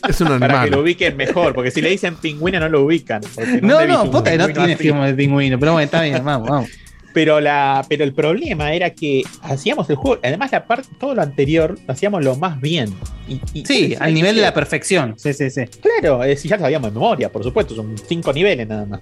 Es 0.09 0.21
un 0.21 0.29
para 0.29 0.39
que 0.39 0.45
animal. 0.45 0.71
lo 0.71 0.81
ubiquen 0.83 1.17
mejor, 1.17 1.53
porque 1.55 1.71
si 1.71 1.81
le 1.83 1.91
dicen 1.91 2.15
pingüino 2.17 2.61
no 2.61 2.69
lo 2.69 2.85
ubican. 2.85 3.21
No, 3.63 3.85
no, 3.85 4.05
un 4.05 4.11
puta, 4.11 4.35
no 4.37 4.49
tiene 4.49 4.77
firma 4.77 5.07
de 5.07 5.15
pingüino, 5.15 5.59
pero 5.59 5.73
bueno, 5.73 5.85
está 5.85 6.03
bien, 6.03 6.25
vamos, 6.25 6.49
vamos. 6.49 6.71
Pero, 7.17 7.41
la, 7.41 7.83
pero 7.89 8.05
el 8.05 8.13
problema 8.13 8.75
era 8.75 8.91
que 8.91 9.23
hacíamos 9.41 9.89
el 9.89 9.97
juego, 9.97 10.21
además 10.23 10.53
la 10.53 10.67
parte, 10.67 10.87
todo 11.01 11.15
lo 11.15 11.23
anterior, 11.23 11.79
lo 11.87 11.93
hacíamos 11.95 12.23
lo 12.23 12.37
más 12.37 12.61
bien. 12.61 12.93
Y, 13.27 13.41
y- 13.55 13.65
Sí, 13.65 13.97
al 13.99 14.13
nivel 14.13 14.37
de 14.37 14.43
la 14.43 14.53
perfección. 14.53 15.15
Sí, 15.17 15.33
sí, 15.33 15.49
sí. 15.49 15.63
Claro, 15.81 16.23
es 16.23 16.43
ya 16.43 16.57
lo 16.57 16.65
sabíamos 16.65 16.91
de 16.91 16.95
memoria, 17.01 17.33
por 17.33 17.43
supuesto, 17.43 17.75
son 17.75 17.97
cinco 18.07 18.35
niveles 18.35 18.69
nada 18.69 18.85
más. 18.85 19.01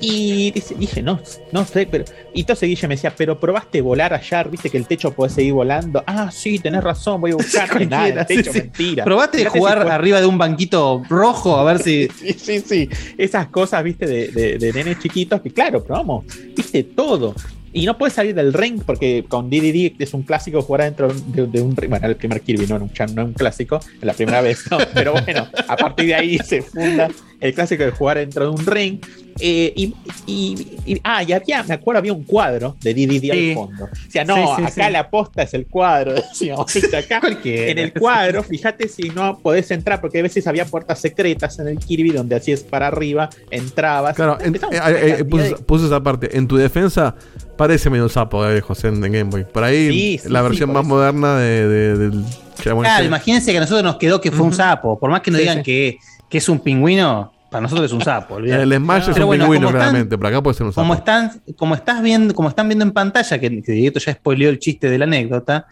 Y 0.00 0.50
dice- 0.52 0.74
dije, 0.78 1.02
no, 1.02 1.20
no 1.52 1.64
sé, 1.66 1.86
pero. 1.90 2.04
Y 2.32 2.40
entonces 2.40 2.68
Guille 2.68 2.88
me 2.88 2.94
decía, 2.94 3.12
pero 3.16 3.38
probaste 3.38 3.80
volar 3.82 4.14
allá, 4.14 4.42
viste 4.44 4.70
que 4.70 4.78
el 4.78 4.86
techo 4.86 5.10
puede 5.12 5.30
seguir 5.30 5.52
volando. 5.52 6.02
Ah, 6.06 6.30
sí, 6.30 6.58
tenés 6.58 6.82
razón, 6.82 7.20
voy 7.20 7.32
a 7.32 7.34
buscar. 7.36 7.86
Nada, 7.86 8.08
el 8.22 8.26
sí, 8.26 8.36
techo, 8.36 8.52
sí. 8.52 8.58
mentira. 8.60 9.04
Probaste 9.04 9.44
jugar 9.46 9.82
si 9.84 9.90
arriba 9.90 10.20
de 10.20 10.26
un 10.26 10.38
banquito 10.38 11.02
rojo 11.08 11.56
a 11.56 11.64
ver 11.64 11.82
si. 11.82 12.08
Sí, 12.20 12.32
sí, 12.38 12.60
sí. 12.60 12.88
Esas 13.18 13.48
cosas, 13.48 13.82
viste, 13.84 14.06
de, 14.06 14.28
de, 14.28 14.58
de 14.58 14.72
nenes 14.72 14.98
chiquitos 15.00 15.40
que, 15.42 15.50
claro, 15.50 15.82
probamos, 15.84 16.24
viste, 16.56 16.82
todo. 16.84 17.34
Y 17.72 17.86
no 17.86 17.96
puedes 17.96 18.14
salir 18.14 18.34
del 18.34 18.52
ring 18.52 18.82
porque 18.84 19.24
con 19.28 19.48
DDD 19.48 19.92
es 20.00 20.12
un 20.14 20.22
clásico 20.22 20.60
jugar 20.62 20.82
dentro 20.84 21.08
de, 21.12 21.46
de 21.46 21.60
un 21.62 21.76
ring. 21.76 21.90
Bueno, 21.90 22.06
el 22.08 22.16
primer 22.16 22.40
Kirby 22.40 22.66
no 22.66 22.76
era 22.76 22.84
un, 22.84 22.92
chan- 22.92 23.14
no 23.14 23.22
era 23.22 23.28
un 23.28 23.34
clásico, 23.34 23.78
es 23.78 24.02
la 24.02 24.12
primera 24.14 24.40
vez, 24.40 24.64
¿no? 24.70 24.78
Pero 24.94 25.12
bueno, 25.12 25.46
a 25.68 25.76
partir 25.76 26.06
de 26.06 26.14
ahí 26.16 26.38
se 26.38 26.62
funda 26.62 27.08
el 27.40 27.54
clásico 27.54 27.84
de 27.84 27.90
jugar 27.92 28.18
dentro 28.18 28.44
de 28.44 28.50
un 28.50 28.66
ring. 28.66 28.98
Eh, 29.42 29.72
y, 29.74 29.94
y- 30.26 30.66
y- 30.84 31.00
ah, 31.04 31.22
y 31.22 31.32
había, 31.32 31.62
me 31.62 31.72
acuerdo, 31.74 32.00
había 32.00 32.12
un 32.12 32.24
cuadro 32.24 32.76
de 32.82 32.92
DDD 32.92 33.20
Sí. 33.20 33.30
al 33.30 33.54
fondo. 33.54 33.84
O 33.84 34.10
sea, 34.10 34.24
no, 34.24 34.34
Sí, 34.34 34.42
sí, 34.56 34.62
acá 34.64 34.86
sí. 34.88 34.92
la 34.92 35.08
posta 35.08 35.42
es 35.44 35.54
el 35.54 35.66
cuadro, 35.66 36.12
decíamos. 36.14 36.76
Acá 36.92 37.20
en 37.44 37.78
el 37.78 37.92
cuadro, 37.94 38.42
fíjate 38.42 38.88
si 38.88 39.08
no 39.10 39.38
podés 39.38 39.70
entrar, 39.70 40.00
porque 40.00 40.18
a 40.18 40.22
veces 40.22 40.46
había 40.46 40.66
puertas 40.66 40.98
secretas 41.00 41.58
en 41.60 41.68
el 41.68 41.78
Kirby 41.78 42.10
donde 42.10 42.34
hacías 42.36 42.60
para 42.64 42.88
arriba, 42.88 43.30
entrabas. 43.50 44.14
Claro, 44.16 44.38
en- 44.40 44.54
eh, 44.54 44.58
eh, 44.58 44.60
cantidad 44.60 45.26
puse, 45.26 45.42
de- 45.44 45.56
puse 45.56 45.86
esa 45.86 46.02
parte. 46.02 46.36
En 46.36 46.46
tu 46.46 46.56
defensa, 46.56 47.14
parece 47.60 47.90
medio 47.90 48.08
sapo, 48.08 48.46
eh, 48.48 48.62
José, 48.62 48.88
en, 48.88 49.02
Game 49.02 49.24
Boy. 49.24 49.44
Por 49.44 49.62
ahí, 49.62 49.88
Sí, 49.92 50.18
sí, 50.22 50.28
la 50.30 50.40
versión 50.40 50.70
por 50.70 50.76
más 50.76 50.86
eso. 50.86 50.94
moderna 50.94 51.36
de, 51.38 51.68
de- 51.68 51.98
del 51.98 52.24
Claro, 52.62 52.82
este. 52.84 53.04
imagínense 53.04 53.52
que 53.52 53.58
a 53.58 53.60
nosotros 53.60 53.84
nos 53.84 53.96
quedó 53.96 54.18
que 54.20 54.30
fue 54.30 54.46
un 54.46 54.52
sapo. 54.54 54.98
Por 54.98 55.10
más 55.10 55.20
que 55.20 55.30
nos 55.30 55.38
Sí, 55.38 55.42
digan 55.42 55.58
sí. 55.58 55.62
Que, 55.64 55.98
que 56.30 56.38
es 56.38 56.48
un 56.48 56.58
pingüino, 56.60 57.32
para 57.50 57.60
nosotros 57.60 57.84
es 57.86 57.92
un 57.92 58.00
sapo. 58.02 58.34
olvidate. 58.36 58.62
El 58.62 58.74
Smash 58.76 59.08
es 59.08 59.14
Pero 59.14 59.24
un 59.24 59.28
bueno, 59.28 59.44
pingüino, 59.44 59.68
claramente. 59.70 60.16
Pero 60.16 60.28
acá 60.28 60.42
puede 60.42 60.56
ser 60.56 60.66
un 60.66 60.72
sapo. 60.72 60.80
como 60.82 60.94
están, 60.94 61.42
como 61.56 61.74
estás 61.74 62.02
viendo, 62.02 62.34
como 62.34 62.48
están 62.48 62.66
viendo 62.68 62.84
en 62.86 62.92
pantalla, 62.92 63.38
que, 63.38 63.62
que 63.62 63.72
Dieguito 63.72 64.00
ya 64.00 64.12
spoileó 64.14 64.48
el 64.48 64.58
chiste 64.58 64.88
de 64.88 64.98
la 64.98 65.04
anécdota, 65.04 65.66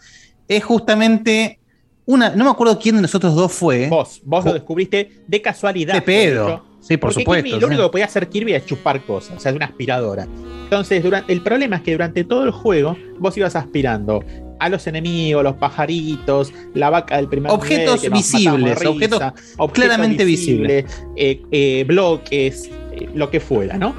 es 0.47 0.63
justamente 0.63 1.59
una. 2.05 2.29
No 2.35 2.43
me 2.45 2.51
acuerdo 2.51 2.77
quién 2.79 2.95
de 2.97 3.01
nosotros 3.01 3.33
dos 3.35 3.51
fue. 3.51 3.87
Vos, 3.87 4.21
vos 4.23 4.45
lo 4.45 4.53
descubriste 4.53 5.23
de 5.27 5.41
casualidad. 5.41 5.93
De 5.95 6.01
pedo. 6.01 6.68
Sí, 6.81 6.97
por 6.97 7.09
Porque 7.09 7.21
supuesto, 7.23 7.43
Kirby, 7.45 7.59
lo 7.59 7.67
único 7.67 7.83
que 7.83 7.89
podía 7.89 8.05
hacer 8.05 8.29
Kirby 8.29 8.53
es 8.53 8.65
chupar 8.65 9.03
cosas, 9.05 9.37
o 9.37 9.39
sea, 9.39 9.51
una 9.53 9.65
aspiradora. 9.65 10.27
Entonces, 10.63 11.03
durante, 11.03 11.31
el 11.33 11.41
problema 11.41 11.77
es 11.77 11.81
que 11.81 11.91
durante 11.91 12.23
todo 12.23 12.43
el 12.45 12.51
juego 12.51 12.95
vos 13.19 13.35
ibas 13.37 13.55
aspirando 13.55 14.23
a 14.59 14.69
los 14.69 14.87
enemigos, 14.87 15.43
los 15.43 15.55
pajaritos, 15.55 16.53
la 16.73 16.89
vaca 16.89 17.17
del 17.17 17.27
primer 17.27 17.51
Objetos 17.51 18.01
nivel, 18.03 18.11
visibles, 18.17 18.85
objetos 18.85 19.21
objetos 19.57 19.71
claramente 19.71 20.25
visibles. 20.25 20.85
eh, 21.15 21.41
eh, 21.51 21.85
bloques, 21.87 22.69
eh, 22.93 23.09
lo 23.13 23.29
que 23.29 23.39
fuera, 23.39 23.77
¿no? 23.77 23.93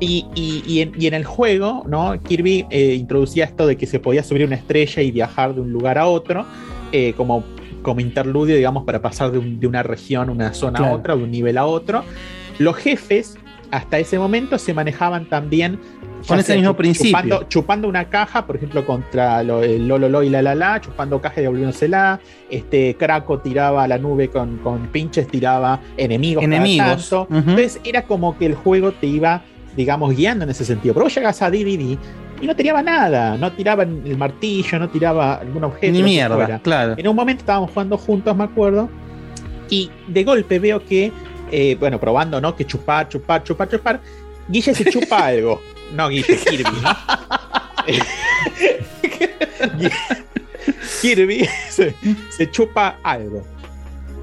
Y, 0.00 0.26
y- 0.34 0.62
y 0.66 0.80
en, 0.80 0.92
y 0.98 1.06
en 1.06 1.14
el 1.14 1.24
juego, 1.24 1.84
¿no? 1.86 2.18
Kirby 2.22 2.66
introducía 2.70 3.44
esto 3.44 3.66
de 3.66 3.76
que 3.76 3.86
se 3.86 3.98
podía 4.00 4.22
subir 4.22 4.46
una 4.46 4.56
estrella 4.56 5.02
y 5.02 5.10
viajar 5.10 5.54
de 5.54 5.60
un 5.60 5.70
lugar 5.72 5.98
a 5.98 6.06
otro, 6.06 6.46
como, 7.16 7.44
como 7.82 8.00
interludio, 8.00 8.56
digamos, 8.56 8.84
para 8.84 9.00
pasar 9.02 9.30
de, 9.32 9.38
un- 9.38 9.60
de 9.60 9.66
una 9.66 9.82
región, 9.82 10.30
una 10.30 10.52
zona 10.54 10.78
a 10.80 10.82
otra, 10.94 11.16
de 11.16 11.24
un 11.24 11.30
nivel 11.30 11.58
a 11.58 11.66
otro. 11.66 12.04
Los 12.58 12.76
jefes, 12.76 13.36
hasta 13.70 13.98
ese 13.98 14.18
momento, 14.18 14.58
se 14.58 14.74
manejaban 14.74 15.28
también 15.28 15.78
Con 16.26 16.38
ese 16.38 16.56
mismo 16.56 16.76
principio. 16.76 17.12
Chupando, 17.22 17.42
chupando 17.48 17.88
una 17.88 18.04
caja, 18.10 18.46
por 18.46 18.56
ejemplo, 18.56 18.84
contra 18.84 19.42
lo, 19.42 19.62
el 19.62 19.88
Lolo 19.88 20.22
y 20.22 20.28
la 20.28 20.42
la 20.42 20.54
la, 20.54 20.80
chupando 20.80 21.20
caja 21.20 21.40
y 21.40 21.42
devolviéndosela. 21.44 22.20
Este 22.50 22.94
Kraco 22.98 23.38
tiraba 23.38 23.84
a 23.84 23.88
la 23.88 23.96
nube 23.96 24.28
con, 24.28 24.58
con 24.58 24.88
pinches, 24.88 25.26
tiraba 25.28 25.80
enemigos. 25.96 26.42
cada 26.44 26.56
Enemigos. 26.56 26.86
Entonces 27.30 27.80
era 27.84 28.02
como 28.02 28.36
que 28.36 28.44
el 28.46 28.54
juego 28.54 28.92
te 28.92 29.06
iba, 29.06 29.42
digamos, 29.76 30.14
guiando 30.14 30.44
en 30.44 30.50
ese 30.50 30.66
sentido. 30.66 30.92
Pero 30.92 31.04
vos 31.04 31.14
llegas 31.14 31.40
a 31.40 31.50
DVD 31.50 31.96
y 32.40 32.46
no 32.46 32.56
tiraba 32.56 32.82
nada, 32.82 33.36
no 33.36 33.52
tiraba 33.52 33.82
el 33.82 34.16
martillo, 34.16 34.78
no 34.78 34.88
tiraba 34.88 35.34
algún 35.34 35.64
objeto. 35.64 35.92
Ni 35.92 36.02
mierda, 36.02 36.58
claro. 36.60 36.94
En 36.96 37.06
un 37.06 37.16
momento 37.16 37.42
estábamos 37.42 37.70
jugando 37.70 37.98
juntos, 37.98 38.34
me 38.36 38.44
acuerdo, 38.44 38.88
y 39.68 39.90
de 40.06 40.24
golpe 40.24 40.58
veo 40.58 40.82
que, 40.84 41.12
eh, 41.50 41.76
bueno, 41.78 42.00
probando, 42.00 42.40
¿no? 42.40 42.56
Que 42.56 42.66
chupar, 42.66 43.08
chupar, 43.08 43.44
chupar, 43.44 43.68
chupar. 43.68 44.00
Guille 44.48 44.74
se 44.74 44.90
chupa 44.90 45.16
algo. 45.26 45.60
No, 45.94 46.08
Guille, 46.08 46.36
Kirby, 46.36 46.80
¿no? 46.82 46.96
Kirby 51.02 51.46
se, 51.68 51.94
se 52.30 52.50
chupa 52.50 52.96
algo. 53.02 53.44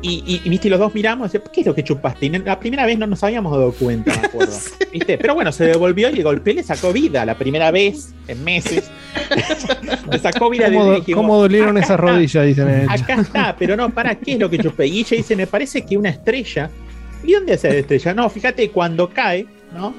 Y, 0.02 0.24
y, 0.28 0.42
y, 0.46 0.50
viste, 0.50 0.70
los 0.70 0.80
dos 0.80 0.94
miramos, 0.94 1.34
y, 1.34 1.40
¿qué 1.52 1.62
es 1.62 1.68
lo 1.68 1.74
que 1.74 1.84
chupaste? 1.84 2.28
Y 2.28 2.30
la 2.30 2.60
primera 2.60 2.86
vez 2.86 3.00
no 3.00 3.08
nos 3.08 3.24
habíamos 3.24 3.52
dado 3.52 3.72
cuenta, 3.74 4.16
me 4.22 4.28
acuerdo. 4.28 4.54
¿Viste? 4.94 5.18
Pero 5.18 5.34
bueno, 5.34 5.52
se 5.52 5.66
devolvió 5.66 6.10
y 6.10 6.14
le 6.14 6.24
golpeó 6.24 6.54
y 6.54 6.58
le 6.58 6.64
sacó 6.64 6.94
vida. 6.94 7.26
La 7.26 7.36
primera 7.36 7.72
vez 7.72 8.14
en 8.28 8.44
meses. 8.44 8.90
le 10.12 10.20
sacó 10.20 10.50
vida 10.50 10.68
¿Cómo, 10.68 10.86
de 10.92 10.96
dijimos, 10.98 11.22
cómo 11.22 11.38
dolieron 11.42 11.78
"Acá 11.78 11.86
esas 11.86 12.00
está". 12.00 12.12
rodillas? 12.12 12.46
Dicen 12.46 12.70
el. 12.70 12.90
Acá 12.90 13.22
está, 13.22 13.56
pero 13.58 13.76
no, 13.76 13.90
¿para 13.90 14.16
qué 14.16 14.34
es 14.34 14.40
lo 14.40 14.50
que 14.50 14.60
chupé? 14.60 14.88
Y 14.88 14.92
Guille 14.92 15.18
dice, 15.18 15.36
me 15.36 15.48
parece 15.48 15.84
que 15.86 15.98
una 15.98 16.10
estrella. 16.10 16.70
¿Y 17.24 17.34
dónde 17.34 17.54
hace 17.54 17.70
la 17.70 17.80
estrella? 17.80 18.14
No, 18.14 18.30
fíjate, 18.30 18.70
cuando 18.70 19.10
cae, 19.10 19.48
¿no? 19.74 19.94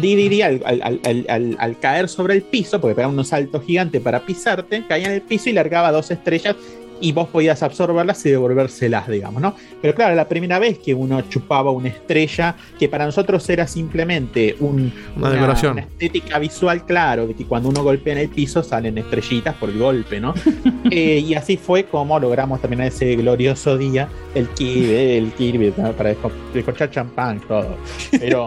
Didi 0.00 0.42
al, 0.42 0.60
al, 0.66 0.82
al, 0.82 1.00
al- 1.04 1.26
al- 1.28 1.56
al 1.58 1.78
caer 1.80 2.08
sobre 2.10 2.34
el 2.34 2.42
piso, 2.42 2.78
porque 2.80 2.94
pegaba 2.94 3.12
unos 3.12 3.28
saltos 3.28 3.64
gigantes 3.64 4.02
para 4.02 4.20
pisarte, 4.20 4.84
caía 4.86 5.06
en 5.06 5.12
el 5.14 5.22
piso 5.22 5.48
y 5.48 5.54
largaba 5.54 5.90
dos 5.90 6.10
estrellas 6.10 6.54
y 7.00 7.12
vos 7.12 7.28
podías 7.28 7.62
absorberlas 7.62 8.24
y 8.26 8.30
devolvérselas, 8.30 9.08
digamos, 9.08 9.40
¿no? 9.42 9.54
Pero 9.80 9.94
claro, 9.94 10.14
la 10.14 10.28
primera 10.28 10.58
vez 10.58 10.78
que 10.78 10.94
uno 10.94 11.20
chupaba 11.28 11.70
una 11.70 11.88
estrella, 11.88 12.56
que 12.78 12.88
para 12.88 13.04
nosotros 13.06 13.48
era 13.48 13.66
simplemente 13.66 14.56
un- 14.60 14.92
Una 15.16 15.30
decoración. 15.30 15.72
una 15.72 15.82
estética 15.82 16.38
visual, 16.38 16.84
claro, 16.86 17.26
de 17.26 17.34
que 17.34 17.44
cuando 17.44 17.68
uno 17.68 17.82
golpea 17.82 18.14
en 18.14 18.18
el 18.20 18.28
piso 18.28 18.62
salen 18.62 18.98
estrellitas 18.98 19.54
por 19.56 19.70
el 19.70 19.78
golpe, 19.78 20.20
¿no? 20.20 20.34
Eh, 20.90 21.22
y 21.26 21.34
así 21.34 21.56
fue 21.58 21.84
como 21.84 22.18
logramos 22.18 22.60
terminar 22.62 22.86
ese 22.86 23.14
glorioso 23.16 23.76
día, 23.76 24.08
el 24.34 24.48
Kirby, 24.48 24.94
el 24.94 25.32
Kirby, 25.32 25.74
¿no? 25.76 25.92
para 25.92 26.12
desco- 26.14 26.32
descorchar 26.54 26.90
champán, 26.90 27.40
todo. 27.46 27.76
Pero, 28.18 28.46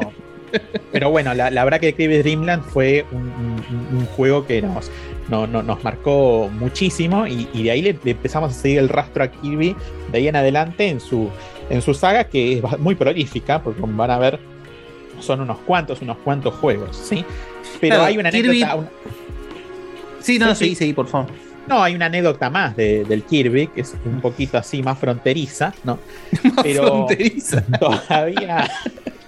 pero 0.92 1.10
bueno, 1.10 1.34
la, 1.34 1.50
la 1.52 1.64
verdad 1.64 1.80
que 1.80 1.94
Kirby 1.94 2.18
Dreamland 2.20 2.64
fue 2.64 3.06
un, 3.12 3.20
un- 3.22 3.98
un 4.00 4.06
juego 4.08 4.46
que 4.46 4.62
nos, 4.62 4.90
no- 5.30 5.48
no- 5.48 5.64
nos 5.64 5.84
marcó 5.84 6.50
muchísimo 6.54 7.26
y, 7.28 7.48
y 7.54 7.64
de 7.64 7.72
ahí 7.72 7.82
le, 7.82 7.98
le 8.04 8.12
empezamos 8.12 8.52
a 8.52 8.54
seguir 8.54 8.80
el 8.80 8.90
rastro 8.90 9.24
a 9.24 9.28
Kirby 9.28 9.76
de 10.12 10.18
ahí 10.18 10.28
en 10.28 10.36
adelante 10.36 10.88
en 10.88 11.00
su, 11.00 11.30
en 11.70 11.82
su 11.82 11.94
saga 11.94 12.26
que 12.26 12.58
es 12.60 12.80
muy 12.80 12.96
prolífica, 12.96 13.62
porque 13.62 13.80
como 13.82 13.96
van 13.98 14.12
a 14.12 14.18
ver, 14.18 14.40
son 15.20 15.42
unos 15.42 15.58
cuantos, 15.60 16.02
unos 16.02 16.18
cuantos 16.18 16.54
juegos, 16.56 16.96
¿sí? 16.98 17.24
Pero 17.80 17.96
Claro, 17.96 18.04
hay 18.06 18.18
una 18.18 18.32
Kirby- 18.32 18.64
anécdota, 18.64 18.76
una- 18.76 18.90
Sí, 20.20 20.38
no, 20.40 20.54
Sí, 20.56 20.70
sí. 20.70 20.76
seguí, 20.76 20.94
por 20.94 21.08
favor. 21.08 21.28
no, 21.68 21.82
hay 21.82 21.96
una 21.96 22.08
anécdota 22.08 22.50
más 22.50 22.76
de- 22.76 23.06
del 23.06 23.24
Kirby, 23.24 23.68
que 23.68 23.82
es 23.82 23.96
un 24.06 24.20
poquito 24.22 24.58
así 24.58 24.84
más 24.84 24.98
fronteriza, 25.00 25.74
¿no? 25.84 26.00
Pero 26.64 26.84
fronteriza. 26.84 27.64
todavía, 27.80 28.70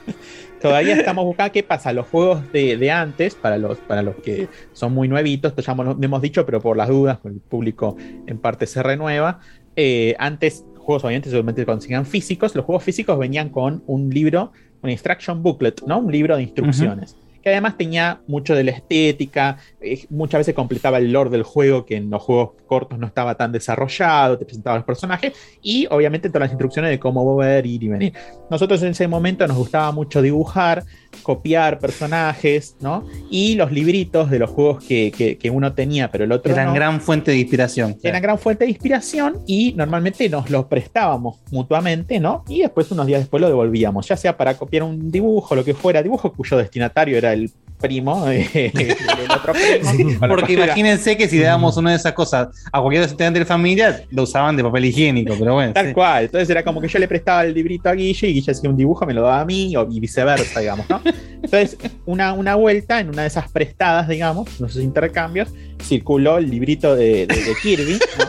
todavía 0.63 0.95
estamos 0.95 1.25
buscando 1.25 1.51
qué 1.51 1.61
pasa. 1.61 1.93
Los 1.93 2.07
juegos 2.07 2.51
de, 2.51 2.77
de 2.77 2.89
antes, 2.89 3.35
para 3.35 3.57
los, 3.57 3.77
para 3.79 4.01
los 4.01 4.15
que 4.15 4.47
son 4.71 4.93
muy 4.93 5.07
nuevitos, 5.07 5.53
ya 5.55 5.73
hemos 5.73 6.21
dicho, 6.21 6.45
pero 6.45 6.61
por 6.61 6.77
las 6.77 6.87
dudas, 6.87 7.19
el 7.25 7.39
público 7.39 7.97
en 8.25 8.39
parte 8.39 8.65
se 8.65 8.81
renueva. 8.81 9.39
eh, 9.75 10.15
antes, 10.19 10.65
juegos 10.77 11.03
obviamente 11.03 11.29
solamente 11.29 11.65
consiguen 11.65 12.05
físicos. 12.05 12.55
Los 12.55 12.65
juegos 12.65 12.83
físicos 12.83 13.17
venían 13.19 13.49
con 13.49 13.83
un 13.87 14.09
libro, 14.09 14.51
un 14.81 14.89
instruction 14.89 15.43
booklet, 15.43 15.81
¿no? 15.85 15.99
Un 15.99 16.11
libro 16.11 16.35
de 16.37 16.43
instrucciones. 16.43 17.17
Que 17.43 17.49
además 17.49 17.77
tenía 17.77 18.21
mucho 18.27 18.55
de 18.55 18.63
la 18.63 18.71
estética, 18.71 19.57
eh, 19.81 20.05
muchas 20.09 20.39
veces 20.39 20.55
completaba 20.55 20.97
el 20.97 21.11
lore 21.11 21.29
del 21.29 21.43
juego, 21.43 21.85
que 21.85 21.97
en 21.97 22.09
los 22.09 22.21
juegos 22.21 22.51
cortos 22.65 22.97
no 22.97 23.05
estaba 23.07 23.35
tan 23.35 23.51
desarrollado, 23.51 24.37
te 24.39 24.45
presentaba 24.45 24.77
los 24.77 24.85
personajes, 24.85 25.33
y 25.61 25.85
obviamente 25.91 26.29
todas 26.29 26.41
las 26.43 26.51
instrucciones 26.51 26.89
de 26.91 26.99
cómo 26.99 27.23
mover, 27.23 27.65
ir 27.65 27.83
y 27.83 27.87
venir. 27.89 28.13
Nosotros 28.49 28.81
en 28.83 28.89
ese 28.89 29.07
momento 29.07 29.45
nos 29.45 29.57
gustaba 29.57 29.91
mucho 29.91 30.21
dibujar, 30.21 30.83
copiar 31.21 31.79
personajes, 31.79 32.75
¿no? 32.79 33.05
Y 33.29 33.55
los 33.55 33.71
libritos 33.71 34.29
de 34.29 34.39
los 34.39 34.49
juegos 34.49 34.83
que, 34.83 35.11
que- 35.15 35.37
que 35.37 35.49
uno 35.49 35.73
tenía, 35.73 36.09
pero 36.09 36.23
el 36.23 36.31
otro 36.31 36.51
Eran 36.51 36.67
no, 36.67 36.73
gran 36.73 37.01
fuente 37.01 37.31
de 37.31 37.37
inspiración. 37.37 37.97
eran 38.03 38.21
gran 38.21 38.39
fuente 38.39 38.63
de 38.65 38.71
inspiración 38.71 39.39
y 39.45 39.73
normalmente 39.73 40.29
nos 40.29 40.49
los 40.49 40.65
prestábamos 40.65 41.39
mutuamente, 41.51 42.19
¿no? 42.19 42.43
Y 42.47 42.61
después, 42.61 42.89
unos 42.91 43.05
días 43.05 43.19
después, 43.21 43.41
lo 43.41 43.47
devolvíamos, 43.47 44.07
ya 44.07 44.17
sea 44.17 44.35
para 44.37 44.55
copiar 44.55 44.83
un 44.83 45.11
dibujo, 45.11 45.55
lo 45.55 45.63
que 45.63 45.73
fuera, 45.73 46.01
dibujo 46.01 46.31
cuyo 46.33 46.57
destinatario 46.57 47.17
era 47.17 47.32
el 47.33 47.51
primo 47.81 48.29
eh, 48.29 48.71
del 48.73 49.31
otro 49.31 49.51
primo. 49.53 50.19
Porque 50.29 50.53
imagínense 50.53 51.17
que 51.17 51.27
si 51.27 51.37
le 51.37 51.43
damos 51.43 51.75
una 51.75 51.89
de 51.91 51.97
esas 51.97 52.13
cosas 52.13 52.47
a 52.71 52.79
cualquier 52.79 53.03
estudiante 53.03 53.39
de 53.39 53.45
familia, 53.45 54.03
lo 54.09 54.23
usaban 54.23 54.55
de 54.55 54.63
papel 54.63 54.85
higiénico, 54.85 55.35
pero 55.37 55.55
bueno. 55.55 55.73
Tal 55.73 55.87
sí. 55.87 55.93
cual. 55.93 56.23
Entonces 56.23 56.49
era 56.49 56.63
como 56.63 56.79
que 56.79 56.87
yo 56.87 56.97
le 56.97 57.09
prestaba 57.09 57.43
el 57.43 57.53
librito 57.53 57.89
a 57.89 57.93
Guille 57.93 58.29
y 58.29 58.33
Guille 58.35 58.51
hacía 58.53 58.69
un 58.69 58.77
dibujo, 58.77 59.05
me 59.05 59.13
lo 59.13 59.23
daba 59.23 59.41
a 59.41 59.45
mí 59.45 59.75
o, 59.75 59.85
y 59.91 59.99
viceversa, 59.99 60.61
digamos, 60.61 60.89
¿no? 60.89 61.01
Entonces, 61.43 61.77
una, 62.05 62.31
una 62.31 62.55
vuelta 62.55 63.01
en 63.01 63.09
una 63.09 63.23
de 63.23 63.27
esas 63.27 63.51
prestadas, 63.51 64.07
digamos, 64.07 64.47
en 64.61 64.65
esos 64.67 64.81
intercambios, 64.81 65.49
circuló 65.81 66.37
el 66.37 66.49
librito 66.49 66.95
de, 66.95 67.27
de- 67.27 67.35
de 67.35 67.53
Kirby, 67.61 67.99
¿no? 68.17 68.25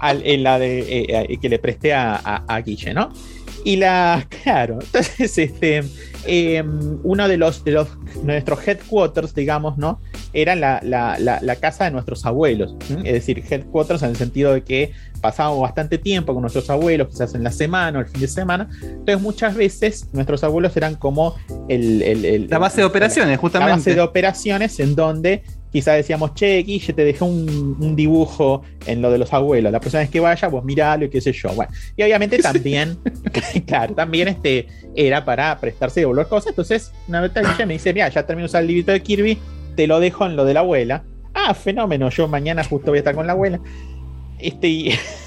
Al- 0.00 0.20
en 0.26 0.42
la 0.42 0.58
de, 0.58 0.80
eh, 0.80 1.26
eh, 1.30 1.38
que 1.40 1.48
le 1.48 1.58
presté 1.58 1.94
a, 1.94 2.16
a- 2.22 2.44
a 2.46 2.60
Guille, 2.60 2.92
¿no? 2.92 3.10
Y 3.64 3.76
la, 3.76 4.26
claro, 4.42 4.78
entonces, 4.82 5.38
este, 5.38 5.82
eh, 6.26 6.62
uno 7.02 7.28
de 7.28 7.36
los, 7.38 7.64
de 7.64 7.72
los, 7.72 7.88
nuestros 8.22 8.66
headquarters, 8.68 9.34
digamos, 9.34 9.78
¿no? 9.78 10.00
Era 10.34 10.54
la, 10.54 10.80
la- 10.82 11.18
la- 11.18 11.40
la 11.40 11.56
casa 11.56 11.84
de 11.84 11.90
nuestros 11.90 12.26
abuelos. 12.26 12.76
Es 13.04 13.12
decir, 13.14 13.42
headquarters 13.48 14.02
en 14.02 14.10
el 14.10 14.16
sentido 14.16 14.52
de 14.52 14.62
que 14.62 14.92
pasábamos 15.20 15.60
bastante 15.62 15.96
tiempo 15.96 16.34
con 16.34 16.42
nuestros 16.42 16.68
abuelos, 16.68 17.08
quizás 17.08 17.34
en 17.34 17.42
la 17.42 17.50
semana 17.50 17.98
o 17.98 18.02
el 18.02 18.08
fin 18.08 18.20
de 18.20 18.28
semana. 18.28 18.68
Entonces, 18.82 19.20
muchas 19.22 19.54
veces 19.54 20.08
nuestros 20.12 20.44
abuelos 20.44 20.76
eran 20.76 20.96
como 20.96 21.34
el, 21.68 22.02
el- 22.02 22.24
el- 22.24 22.48
La 22.50 22.58
base 22.58 22.82
de 22.82 22.84
operaciones, 22.84 23.38
justamente. 23.38 23.70
La 23.70 23.76
base 23.76 23.94
de 23.94 24.00
operaciones 24.02 24.78
en 24.80 24.94
donde 24.94 25.42
quizás 25.74 25.96
decíamos, 25.96 26.34
che, 26.34 26.58
Guille, 26.58 26.92
te 26.92 27.04
dejé 27.04 27.24
un, 27.24 27.76
un 27.80 27.96
dibujo 27.96 28.62
en 28.86 29.02
lo 29.02 29.10
de 29.10 29.18
los 29.18 29.32
abuelos. 29.32 29.72
La 29.72 29.80
próxima 29.80 30.02
vez 30.02 30.08
que 30.08 30.20
vaya, 30.20 30.46
vos 30.46 30.64
miralo 30.64 31.06
y 31.06 31.10
qué 31.10 31.20
sé 31.20 31.32
yo. 31.32 31.52
Bueno, 31.52 31.72
y 31.96 32.02
obviamente 32.04 32.38
también, 32.42 32.96
claro, 33.66 33.92
también 33.92 34.28
este, 34.28 34.68
era 34.94 35.24
para 35.24 35.58
prestarse 35.58 35.98
de 35.98 36.06
volver 36.06 36.28
cosas. 36.28 36.50
Entonces, 36.50 36.92
una 37.08 37.22
vez 37.22 37.32
Guille 37.34 37.66
me 37.66 37.72
dice, 37.72 37.92
mira, 37.92 38.08
ya 38.08 38.24
termino 38.24 38.44
de 38.44 38.50
usar 38.50 38.62
el 38.62 38.68
librito 38.68 38.92
de 38.92 39.02
Kirby, 39.02 39.36
te 39.74 39.88
lo 39.88 39.98
dejo 39.98 40.24
en 40.26 40.36
lo 40.36 40.44
de 40.44 40.54
la 40.54 40.60
abuela. 40.60 41.02
Ah, 41.34 41.54
fenómeno, 41.54 42.08
yo 42.08 42.28
mañana 42.28 42.62
justo 42.62 42.92
voy 42.92 42.98
a 42.98 43.00
estar 43.00 43.16
con 43.16 43.26
la 43.26 43.32
abuela. 43.32 43.58
Este, 44.38 44.68
y 44.68 44.94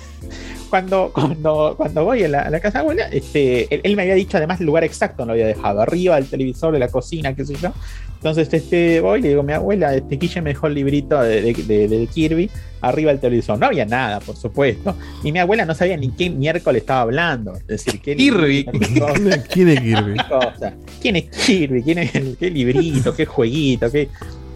cuando, 0.69 1.11
cuando, 1.13 1.73
cuando 1.77 2.03
voy 2.05 2.23
a 2.23 2.27
la, 2.27 2.41
a 2.41 2.49
la 2.49 2.59
casa 2.59 2.79
de 2.79 2.81
abuela, 2.81 3.07
este, 3.11 3.73
él, 3.73 3.81
él 3.83 3.95
me 3.95 4.03
había 4.03 4.15
dicho 4.15 4.37
además 4.37 4.59
el 4.59 4.65
lugar 4.67 4.83
exacto, 4.83 5.23
no 5.23 5.27
lo 5.27 5.31
había 5.33 5.47
dejado, 5.47 5.81
arriba 5.81 6.15
del 6.15 6.25
televisor, 6.27 6.73
de 6.73 6.79
la 6.79 6.87
cocina, 6.89 7.35
qué 7.35 7.45
sé 7.45 7.55
yo. 7.55 7.71
Entonces 8.15 8.51
este, 8.51 8.99
voy 8.99 9.19
y 9.19 9.21
le 9.23 9.29
digo, 9.29 9.43
mi 9.43 9.53
abuela, 9.53 9.93
este 9.93 10.15
Guille 10.17 10.41
me 10.41 10.49
dejó 10.49 10.67
el 10.67 10.73
librito 10.73 11.21
de, 11.21 11.41
de- 11.41 11.53
de- 11.53 11.87
de 11.87 12.07
Kirby 12.07 12.49
arriba 12.81 13.11
del 13.11 13.19
televisor. 13.19 13.59
No 13.59 13.67
había 13.67 13.85
nada, 13.85 14.19
por 14.19 14.35
supuesto. 14.35 14.95
Y 15.23 15.31
mi 15.31 15.37
abuela 15.39 15.65
no 15.65 15.75
sabía 15.75 15.97
ni 15.97 16.09
qué 16.11 16.29
miércoles 16.29 16.81
estaba 16.81 17.01
hablando. 17.01 17.53
Es 17.53 17.67
decir, 17.67 18.01
qué 18.01 18.15
Kirby. 18.15 18.65
¿Quién 18.65 19.29
es 19.29 19.39
Kirby? 19.49 20.17
¿Quién 21.01 21.15
es 21.15 21.23
Kirby? 21.45 21.83
¿Quién 21.83 21.97
es 21.99 22.15
el, 22.15 22.37
qué 22.37 22.49
librito? 22.49 23.15
¿Qué 23.15 23.25
jueguito? 23.27 23.91
¿Qué? 23.91 24.09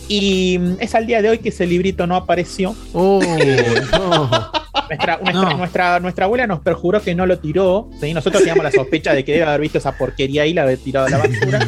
Y 0.08 0.60
es 0.80 0.94
al 0.96 1.08
día 1.08 1.22
de 1.22 1.30
hoy 1.30 1.38
que 1.40 1.50
ese 1.50 1.66
librito 1.66 2.06
no 2.08 2.16
apareció. 2.16 2.76
Oh, 2.94 3.22
no. 3.92 4.52
Nuestra, 4.90 5.20
nuestra, 5.24 5.54
nuestra, 5.54 6.00
nuestra 6.00 6.26
abuela 6.26 6.48
nos 6.48 6.60
perjuró 6.60 7.02
que 7.02 7.16
no 7.16 7.26
lo 7.26 7.40
tiró. 7.40 7.90
¿sí? 8.00 8.14
Nosotros 8.14 8.42
teníamos 8.42 8.64
la 8.64 8.72
sospecha 8.72 9.14
de 9.14 9.24
que 9.24 9.34
debe 9.34 9.46
haber 9.46 9.62
visto 9.62 9.78
esa 9.78 9.98
porquería 9.98 10.44
ahí 10.44 10.52
y 10.52 10.54
la 10.54 10.64
haber 10.64 10.80
tirado 10.80 11.08
a 11.08 11.10
la 11.10 11.18
basura. 11.20 11.60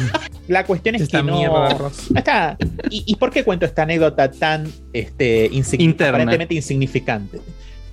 La 0.48 0.64
cuestión 0.66 0.94
es 0.94 1.02
Esta 1.02 1.18
que 1.18 1.24
no. 1.24 1.38
mierda 1.38 1.90
está. 2.14 2.56
¿Y, 2.90 3.04
y 3.06 3.16
por 3.16 3.30
qué 3.30 3.44
cuento 3.44 3.64
esta 3.64 3.82
anécdota 3.82 4.30
tan 4.30 4.70
este, 4.92 5.50
aparentemente 6.06 6.54
insignificante? 6.54 7.40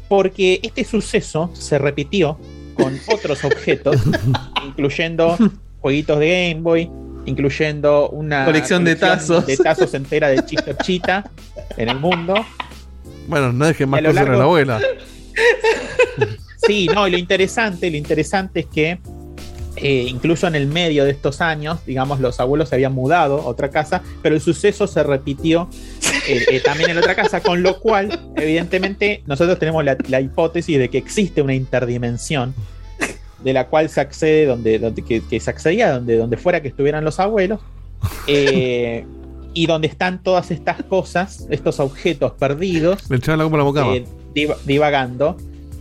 Porque 0.10 0.60
este 0.62 0.84
suceso 0.84 1.50
se 1.54 1.78
repitió 1.78 2.38
con 2.76 3.00
otros 3.08 3.46
objetos, 3.46 4.02
incluyendo 4.68 5.38
jueguitos 5.80 6.20
de 6.20 6.50
Game 6.50 6.62
Boy, 6.62 6.92
incluyendo 7.26 8.10
una 8.10 8.46
Colección 8.46 8.84
de 8.84 8.96
tazos. 8.96 9.46
de 9.46 9.58
tazos 9.58 9.94
entera 9.94 10.28
de 10.30 10.44
Chito 10.46 10.74
Chita 10.84 11.30
en 11.78 11.90
el 11.90 12.00
mundo. 12.00 12.34
Bueno, 13.28 13.54
no 13.54 13.66
dejen 13.68 13.90
más 13.90 14.02
cosas 14.02 14.18
en 14.18 14.24
la 14.24 14.32
largo- 14.32 14.42
abuela. 14.44 14.80
Sí, 16.68 16.88
no, 16.94 17.08
y 17.08 17.12
lo 17.12 17.18
interesante, 17.18 17.90
lo 17.90 17.98
interesante 17.98 18.60
es 18.62 18.66
que 18.68 19.00
eh, 19.78 20.06
incluso 20.08 20.46
en 20.46 20.54
el 20.54 20.68
medio 20.68 21.04
de 21.06 21.10
estos 21.10 21.42
años, 21.42 21.84
digamos, 21.88 22.20
los 22.20 22.40
abuelos 22.40 22.70
se 22.70 22.76
habían 22.76 22.94
mudado 22.94 23.40
a 23.42 23.46
otra 23.48 23.72
casa, 23.72 24.04
pero 24.22 24.36
el 24.36 24.42
suceso 24.42 24.86
se 24.86 25.02
repitió 25.02 25.68
eh, 26.28 26.46
eh, 26.52 26.60
también 26.64 26.92
en 26.92 27.00
otra 27.00 27.16
casa, 27.16 27.42
con 27.42 27.64
lo 27.64 27.80
cual, 27.80 28.32
evidentemente, 28.36 29.24
nosotros 29.26 29.58
tenemos 29.58 29.84
la, 29.84 29.98
la 30.08 30.22
hipótesis 30.22 30.78
de 30.78 30.90
que 30.90 31.00
existe 31.00 31.42
una 31.42 31.56
interdimensión 31.56 32.54
de 33.44 33.54
la 33.54 33.68
cual 33.68 33.90
se 33.90 34.02
accede 34.02 34.46
donde, 34.46 34.80
donde 34.80 35.02
que, 35.04 35.22
que 35.22 35.40
se 35.40 35.50
accedía 35.50 35.92
donde, 35.94 36.18
donde 36.18 36.38
fuera 36.38 36.62
que 36.62 36.68
estuvieran 36.70 37.04
los 37.04 37.20
abuelos. 37.20 37.60
eh, 38.28 39.06
y 39.54 39.66
donde 39.68 39.88
están 39.88 40.24
todas 40.24 40.50
estas 40.50 40.82
cosas, 40.84 41.46
estos 41.50 41.80
objetos 41.82 42.32
perdidos, 42.34 43.10
Le 43.10 43.18
echaban 43.18 43.40
la 43.40 43.46
la 43.46 43.96
eh, 43.96 44.06
diva- 44.34 44.56
divagando. 44.66 45.36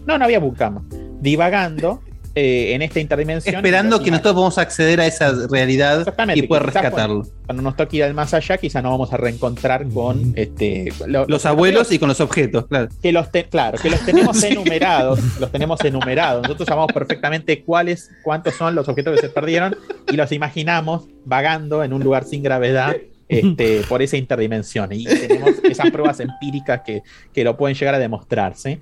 No, 0.06 0.18
no 0.18 0.24
había 0.24 0.40
Bucama. 0.40 0.82
Divagando 1.20 2.00
eh, 2.34 2.74
en 2.74 2.82
esta 2.82 3.00
interdimensión. 3.00 3.54
Esperando 3.56 4.02
que 4.02 4.10
nosotros 4.10 4.34
podamos 4.34 4.58
acceder 4.58 5.00
a 5.00 5.06
esa 5.06 5.32
realidad 5.50 6.06
y 6.34 6.42
poder 6.42 6.64
rescatarlo. 6.64 7.22
Cuando, 7.22 7.30
cuando 7.46 7.62
nos 7.64 7.76
toque 7.76 7.96
ir 7.98 8.04
al 8.04 8.14
más 8.14 8.32
allá, 8.34 8.56
quizá 8.58 8.80
nos 8.82 8.92
vamos 8.92 9.12
a 9.12 9.16
reencontrar 9.16 9.88
con 9.88 10.32
este, 10.36 10.92
lo- 11.06 11.26
Los 11.26 11.44
abuelos 11.46 11.90
y 11.92 11.98
con 11.98 12.08
los 12.08 12.20
objetos, 12.20 12.66
claro. 12.68 12.88
que 13.02 13.12
los 13.12 13.30
te- 13.32 13.44
claro, 13.48 13.78
que 13.78 13.90
los 13.90 14.00
tenemos 14.04 14.42
enumerados, 14.44 15.18
los 15.40 15.50
tenemos 15.50 15.84
enumerados. 15.84 16.42
Nosotros 16.42 16.66
sabemos 16.68 16.92
perfectamente 16.92 17.62
cuáles, 17.62 18.10
cuántos 18.22 18.54
son 18.54 18.74
los 18.74 18.88
objetos 18.88 19.16
que 19.16 19.20
se 19.26 19.28
perdieron 19.30 19.76
y 20.10 20.16
los 20.16 20.30
imaginamos 20.32 21.04
vagando 21.24 21.82
en 21.84 21.92
un 21.92 22.02
lugar 22.02 22.24
sin 22.24 22.42
gravedad 22.42 22.96
este, 23.28 23.82
por 23.88 24.02
esa 24.02 24.16
interdimensión. 24.16 24.90
Y 24.92 25.04
tenemos 25.04 25.54
esas 25.62 25.90
pruebas 25.90 26.18
empíricas 26.20 26.80
que, 26.84 27.02
que 27.32 27.44
lo 27.44 27.56
pueden 27.56 27.76
llegar 27.76 27.94
a 27.94 27.98
demostrarse. 27.98 28.80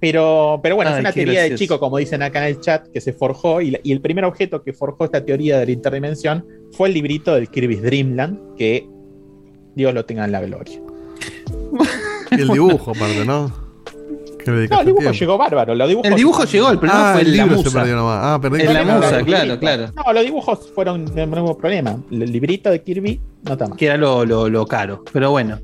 Pero, 0.00 0.60
pero 0.62 0.76
bueno, 0.76 0.92
es 0.94 1.00
una 1.00 1.12
teoría 1.12 1.42
de 1.42 1.54
chico, 1.56 1.78
como 1.78 1.98
dicen 1.98 2.22
acá 2.22 2.40
en 2.48 2.54
el 2.56 2.60
chat, 2.60 2.86
que 2.88 3.00
se 3.02 3.12
forjó. 3.12 3.60
Y, 3.60 3.72
la- 3.72 3.80
y 3.82 3.92
el 3.92 4.00
primer 4.00 4.24
objeto 4.24 4.62
que 4.62 4.72
forjó 4.72 5.04
esta 5.04 5.24
teoría 5.24 5.58
de 5.58 5.66
la 5.66 5.72
interdimensión 5.72 6.44
fue 6.72 6.88
el 6.88 6.94
librito 6.94 7.34
del 7.34 7.48
Kirby's 7.50 7.82
Dreamland, 7.82 8.56
que 8.56 8.86
Dios 9.74 9.92
lo 9.92 10.04
tenga 10.06 10.24
en 10.24 10.32
la 10.32 10.40
gloria. 10.40 10.80
Y 12.30 12.40
el 12.40 12.48
dibujo, 12.48 12.92
aparte, 12.92 13.24
¿no? 13.26 13.68
No, 14.46 14.54
el 14.54 14.68
dibujo 14.68 14.82
tiempo. 15.02 15.12
llegó 15.12 15.36
bárbaro. 15.38 15.74
Los 15.74 15.88
dibujos 15.88 16.10
El 16.10 16.16
dibujo 16.16 16.44
llegó, 16.44 16.70
el 16.70 16.78
problema 16.78 17.10
Ah, 17.10 17.12
fue 17.12 17.22
el 17.22 17.36
la 17.36 17.42
libro 17.44 17.58
se 17.58 17.64
musa. 17.64 17.78
perdió 17.78 17.96
nomás. 17.96 18.18
Ah, 18.22 18.38
perdí. 18.40 18.62
En 18.62 18.72
la 18.74 18.84
musa, 18.84 19.22
claro, 19.22 19.58
claro. 19.58 19.86
No, 19.94 20.12
los 20.14 20.24
dibujos 20.24 20.70
fueron 20.74 21.04
el 21.14 21.26
mismo 21.28 21.58
problema. 21.58 21.98
El 22.10 22.32
librito 22.32 22.70
de 22.70 22.82
Kirby 22.82 23.20
no 23.44 23.52
está 23.52 23.68
mal. 23.68 23.76
que 23.76 23.84
era 23.86 23.98
lo, 23.98 24.24
lo- 24.24 24.48
lo 24.48 24.66
caro. 24.66 25.04
Pero 25.12 25.30
bueno. 25.30 25.58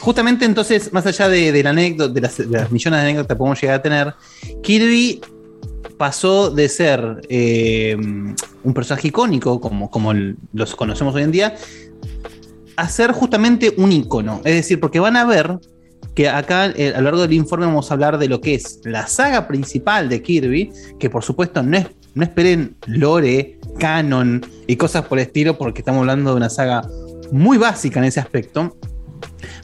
Justamente 0.00 0.44
entonces, 0.44 0.92
más 0.92 1.06
allá 1.06 1.28
de, 1.28 1.62
la 1.62 1.70
anécdota, 1.70 2.12
de 2.12 2.20
las, 2.20 2.38
millones 2.70 3.00
de 3.00 3.06
anécdotas 3.06 3.28
que 3.28 3.36
podemos 3.36 3.60
llegar 3.60 3.76
a 3.78 3.82
tener, 3.82 4.14
Kirby 4.62 5.20
pasó 5.96 6.50
de 6.50 6.68
ser 6.68 7.22
eh, 7.28 7.96
un 7.96 8.74
personaje 8.74 9.08
icónico, 9.08 9.60
como, 9.60 9.90
como 9.90 10.12
los 10.52 10.74
conocemos 10.74 11.14
hoy 11.14 11.22
en 11.22 11.32
día, 11.32 11.56
a 12.76 12.88
ser 12.88 13.12
justamente 13.12 13.74
un 13.76 13.92
icono. 13.92 14.40
Es 14.44 14.54
decir, 14.54 14.80
porque 14.80 15.00
van 15.00 15.16
a 15.16 15.24
ver 15.24 15.58
que 16.14 16.28
acá 16.28 16.66
eh, 16.66 16.92
a 16.94 16.98
lo 16.98 17.04
largo 17.04 17.22
del 17.22 17.34
informe 17.34 17.66
vamos 17.66 17.90
a 17.90 17.94
hablar 17.94 18.18
de 18.18 18.28
lo 18.28 18.40
que 18.40 18.54
es 18.54 18.80
la 18.84 19.06
saga 19.06 19.46
principal 19.46 20.08
de 20.08 20.22
Kirby, 20.22 20.72
que 20.98 21.10
por 21.10 21.22
supuesto 21.22 21.62
no, 21.62 21.76
es, 21.76 21.86
no 22.14 22.24
esperen 22.24 22.76
lore, 22.86 23.58
canon 23.78 24.44
y 24.66 24.76
cosas 24.76 25.04
por 25.04 25.18
el 25.18 25.26
estilo, 25.26 25.58
porque 25.58 25.80
estamos 25.80 26.00
hablando 26.00 26.30
de 26.30 26.36
una 26.36 26.50
saga 26.50 26.82
muy 27.30 27.58
básica 27.58 27.98
en 27.98 28.06
ese 28.06 28.20
aspecto. 28.20 28.76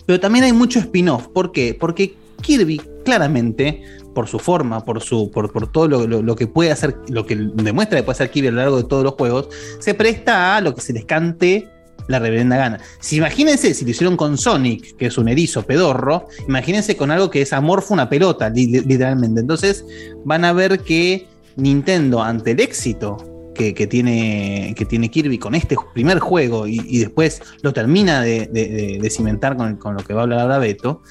Pero 0.06 0.20
también 0.20 0.44
hay 0.44 0.52
mucho 0.52 0.78
spin-off. 0.78 1.28
¿Por 1.28 1.52
qué? 1.52 1.76
Porque 1.78 2.14
Kirby, 2.40 2.80
claramente, 3.04 3.82
por 4.14 4.28
su 4.28 4.38
forma, 4.38 4.84
por, 4.84 5.00
su, 5.00 5.30
por, 5.30 5.50
todo 5.70 5.88
lo, 5.88 6.36
que 6.36 6.46
puede 6.46 6.70
hacer, 6.70 6.96
lo 7.08 7.24
que 7.24 7.36
demuestra 7.36 7.98
que 7.98 8.02
puede 8.02 8.14
hacer 8.16 8.30
Kirby 8.30 8.48
a 8.48 8.50
lo 8.52 8.56
largo 8.58 8.76
de 8.78 8.84
todos 8.84 9.04
los 9.04 9.14
juegos, 9.14 9.48
se 9.78 9.94
presta 9.94 10.56
a 10.56 10.60
lo 10.60 10.74
que 10.74 10.80
se 10.80 10.92
les 10.92 11.04
cante 11.04 11.68
la 12.08 12.18
reverenda 12.18 12.56
gana. 12.56 12.80
Si 12.98 13.16
imagínense 13.16 13.74
si 13.74 13.84
lo 13.84 13.92
hicieron 13.92 14.16
con 14.16 14.36
Sonic, 14.36 14.96
que 14.96 15.06
es 15.06 15.18
un 15.18 15.28
erizo 15.28 15.62
pedorro, 15.62 16.26
imagínense 16.48 16.96
con 16.96 17.10
algo 17.12 17.30
que 17.30 17.42
es 17.42 17.52
amorfo 17.52 17.94
una 17.94 18.08
pelota, 18.08 18.50
li- 18.50 18.66
li- 18.66 18.80
literalmente. 18.80 19.40
Entonces 19.40 19.84
van 20.24 20.44
a 20.44 20.52
ver 20.52 20.80
que 20.80 21.28
Nintendo, 21.56 22.20
ante 22.20 22.50
el 22.52 22.60
éxito 22.60 23.16
que, 23.54 23.86
tiene, 23.86 24.74
que 24.76 24.84
tiene 24.84 25.10
Kirby 25.10 25.38
con 25.38 25.54
este 25.54 25.76
primer 25.94 26.18
juego 26.18 26.66
y, 26.66 26.98
después 26.98 27.42
lo 27.62 27.72
termina 27.72 28.22
de- 28.22 28.46
de 29.00 29.10
cimentar 29.10 29.56
con, 29.56 29.76
con 29.76 29.94
lo 29.94 30.02
que 30.02 30.14
va 30.14 30.20
a 30.20 30.22
hablar 30.24 30.40
ahora 30.40 30.58
Beto, 30.58 31.02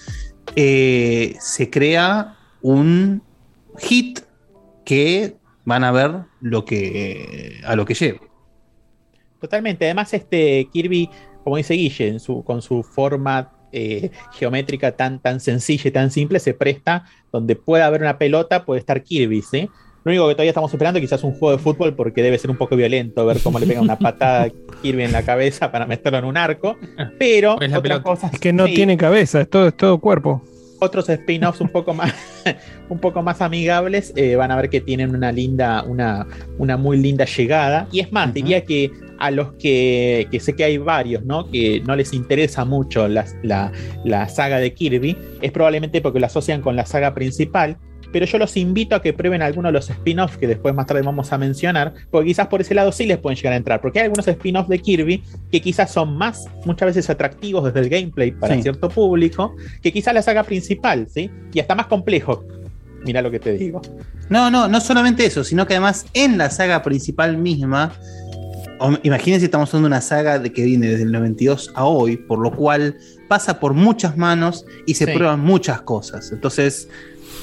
eh, 0.55 1.35
se 1.39 1.69
crea 1.69 2.37
un 2.61 3.21
hit 3.79 4.19
que 4.85 5.37
van 5.65 5.83
a 5.83 5.91
ver 5.91 6.11
lo 6.41 6.65
que, 6.65 7.61
a 7.65 7.75
lo 7.75 7.85
que 7.85 7.93
lleva. 7.93 8.19
Totalmente. 9.39 9.85
Además, 9.85 10.13
este 10.13 10.67
Kirby, 10.71 11.09
como 11.43 11.57
dice 11.57 11.73
Guille, 11.73 12.07
en 12.07 12.19
su, 12.19 12.43
con 12.43 12.61
su 12.61 12.83
forma 12.83 13.53
eh, 13.71 14.11
geométrica 14.33 14.95
tan, 14.95 15.19
tan 15.19 15.39
sencilla 15.39 15.87
y 15.87 15.91
tan 15.91 16.11
simple, 16.11 16.39
se 16.39 16.53
presta 16.53 17.05
donde 17.31 17.55
pueda 17.55 17.85
haber 17.85 18.01
una 18.01 18.17
pelota, 18.17 18.65
puede 18.65 18.79
estar 18.79 19.03
Kirby, 19.03 19.41
¿sí? 19.41 19.69
Lo 20.03 20.11
único 20.11 20.27
que 20.27 20.33
todavía 20.33 20.49
estamos 20.49 20.73
esperando 20.73 20.99
quizás 20.99 21.23
un 21.23 21.33
juego 21.33 21.57
de 21.57 21.63
fútbol 21.63 21.93
porque 21.95 22.23
debe 22.23 22.37
ser 22.39 22.49
un 22.49 22.57
poco 22.57 22.75
violento 22.75 23.25
ver 23.25 23.37
cómo 23.43 23.59
le 23.59 23.67
pega 23.67 23.81
una 23.81 23.99
patada 23.99 24.43
a 24.43 24.49
Kirby 24.81 25.03
en 25.03 25.11
la 25.11 25.21
cabeza 25.23 25.71
para 25.71 25.85
meterlo 25.85 26.17
en 26.17 26.25
un 26.25 26.37
arco. 26.37 26.75
Pero 27.19 27.55
otras 27.55 27.99
cosas. 27.99 28.33
Es 28.33 28.39
que 28.39 28.51
no 28.51 28.65
sí, 28.65 28.73
tiene 28.73 28.97
cabeza, 28.97 29.41
es 29.41 29.49
todo, 29.49 29.67
es 29.67 29.77
todo 29.77 29.99
cuerpo. 29.99 30.41
otros 30.79 31.07
spin-offs 31.07 31.61
un 31.61 31.69
poco 31.69 31.93
más 31.93 32.11
un 32.89 32.97
poco 32.97 33.21
más 33.21 33.41
amigables 33.41 34.11
eh, 34.15 34.35
van 34.35 34.49
a 34.49 34.55
ver 34.55 34.69
que 34.71 34.81
tienen 34.81 35.15
una 35.15 35.31
linda 35.31 35.83
una, 35.83 36.25
una 36.57 36.77
muy 36.77 36.97
linda 36.97 37.25
llegada 37.25 37.87
y 37.91 37.99
es 37.99 38.11
más 38.11 38.33
diría 38.33 38.65
que 38.65 38.91
a 39.19 39.29
los 39.29 39.53
que, 39.53 40.27
que 40.31 40.39
sé 40.39 40.55
que 40.55 40.63
hay 40.63 40.79
varios 40.79 41.23
no 41.23 41.47
que 41.51 41.81
no 41.85 41.95
les 41.95 42.13
interesa 42.13 42.65
mucho 42.65 43.07
la, 43.07 43.25
la, 43.43 43.71
la 44.03 44.27
saga 44.27 44.57
de 44.57 44.73
Kirby 44.73 45.15
es 45.41 45.51
probablemente 45.51 46.01
porque 46.01 46.19
lo 46.19 46.25
asocian 46.25 46.61
con 46.61 46.75
la 46.75 46.87
saga 46.87 47.13
principal 47.13 47.77
pero 48.11 48.25
yo 48.25 48.37
los 48.37 48.55
invito 48.57 48.95
a 48.95 49.01
que 49.01 49.13
prueben 49.13 49.41
algunos 49.41 49.69
de 49.69 49.73
los 49.73 49.89
spin-offs 49.89 50.37
que 50.37 50.47
después 50.47 50.73
más 50.75 50.85
tarde 50.85 51.01
vamos 51.01 51.31
a 51.31 51.37
mencionar, 51.37 51.93
porque 52.09 52.27
quizás 52.27 52.47
por 52.47 52.61
ese 52.61 52.73
lado 52.73 52.91
sí 52.91 53.05
les 53.05 53.17
pueden 53.17 53.35
llegar 53.37 53.53
a 53.53 53.55
entrar, 53.57 53.81
porque 53.81 53.99
hay 53.99 54.05
algunos 54.05 54.27
spin-offs 54.27 54.69
de 54.69 54.79
Kirby 54.79 55.23
que 55.51 55.61
quizás 55.61 55.91
son 55.91 56.15
más, 56.17 56.45
muchas 56.65 56.87
veces 56.87 57.09
atractivos 57.09 57.63
desde 57.65 57.79
el 57.79 57.89
gameplay 57.89 58.31
para 58.31 58.55
Sí. 58.55 58.61
cierto 58.63 58.89
público, 58.89 59.55
que 59.81 59.91
quizás 59.91 60.13
la 60.13 60.21
saga 60.21 60.43
principal, 60.43 61.07
¿sí? 61.09 61.29
Y 61.53 61.59
hasta 61.59 61.75
más 61.75 61.87
complejo. 61.87 62.43
Mira 63.05 63.21
lo 63.21 63.31
que 63.31 63.39
te 63.39 63.53
digo. 63.53 63.81
No, 64.29 64.51
no, 64.51 64.67
no 64.67 64.79
solamente 64.79 65.25
eso, 65.25 65.43
sino 65.43 65.65
que 65.65 65.73
además 65.73 66.05
en 66.13 66.37
la 66.37 66.49
saga 66.51 66.83
principal 66.83 67.35
misma, 67.37 67.91
imagínense, 69.03 69.45
estamos 69.45 69.69
hablando 69.69 69.87
de 69.89 69.93
una 69.95 70.01
saga 70.01 70.39
de 70.39 70.51
que 70.51 70.63
viene 70.63 70.87
desde 70.87 71.03
el 71.03 71.11
92 71.11 71.71
a 71.75 71.85
hoy, 71.85 72.17
por 72.17 72.39
lo 72.39 72.51
cual 72.55 72.95
pasa 73.27 73.59
por 73.59 73.73
muchas 73.73 74.17
manos 74.17 74.65
y 74.85 74.95
se 74.95 75.05
Sí. 75.05 75.11
prueban 75.13 75.39
muchas 75.39 75.81
cosas. 75.81 76.31
Entonces, 76.31 76.89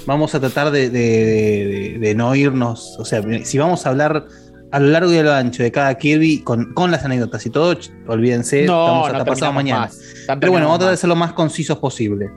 vamos 0.07 0.35
a 0.35 0.41
tratar 0.41 0.71
de, 0.71 0.91
de- 0.91 1.67
de- 1.93 1.99
de 1.99 2.15
no 2.15 2.35
irnos, 2.35 2.97
o 2.99 3.05
sea, 3.05 3.23
si 3.45 3.59
vamos 3.59 3.85
a 3.87 3.91
hablar 3.91 4.27
a 4.71 4.81
lo 4.81 4.89
largo 4.89 5.13
y 5.13 5.17
a 5.17 5.23
lo 5.23 5.33
ancho 5.33 5.63
de 5.63 5.73
cada 5.73 5.95
Kirby 5.97 6.41
con, 6.41 6.75
con 6.75 6.91
las 6.91 7.05
anécdotas 7.05 7.45
y 7.47 7.51
todo, 7.51 7.77
olvídense, 8.07 8.65
No, 8.67 8.83
estamos 8.85 9.01
no 9.13 9.19
hasta 9.19 9.25
pasado 9.25 9.53
mañana. 9.53 9.89
Pero 10.41 10.53
bueno, 10.53 10.67
vamos 10.67 10.77
a 10.77 10.79
tratar 10.81 10.91
de 10.93 10.97
ser 10.99 11.09
lo 11.09 11.17
más 11.17 11.33
concisos 11.33 11.79
posible. 11.79 12.29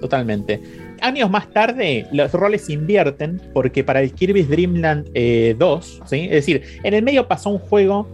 Totalmente. 0.00 0.60
Años 1.00 1.30
más 1.30 1.50
tarde, 1.52 2.06
los 2.12 2.30
roles 2.32 2.66
se 2.66 2.72
invierten 2.74 3.40
porque 3.54 3.84
para 3.84 4.00
el 4.02 4.12
Kirby's 4.12 4.48
Dream 4.48 4.76
Land 4.76 5.08
eh, 5.14 5.54
2, 5.58 6.02
¿sí? 6.06 6.24
es 6.24 6.30
decir, 6.30 6.62
en 6.82 6.94
el 6.94 7.02
medio 7.02 7.26
pasó 7.26 7.50
un 7.50 7.58
juego 7.58 8.08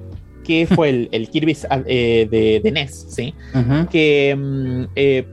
que 0.45 0.67
fue 0.67 0.89
el, 0.91 1.09
el 1.13 1.29
Kirby's 1.29 1.67
eh, 1.87 2.27
de, 2.31 2.61
de 2.63 2.73
NES, 2.73 3.07
¿sí? 3.11 3.35
que 3.91 4.35
mm, 4.39 4.85
eh, 4.97 5.27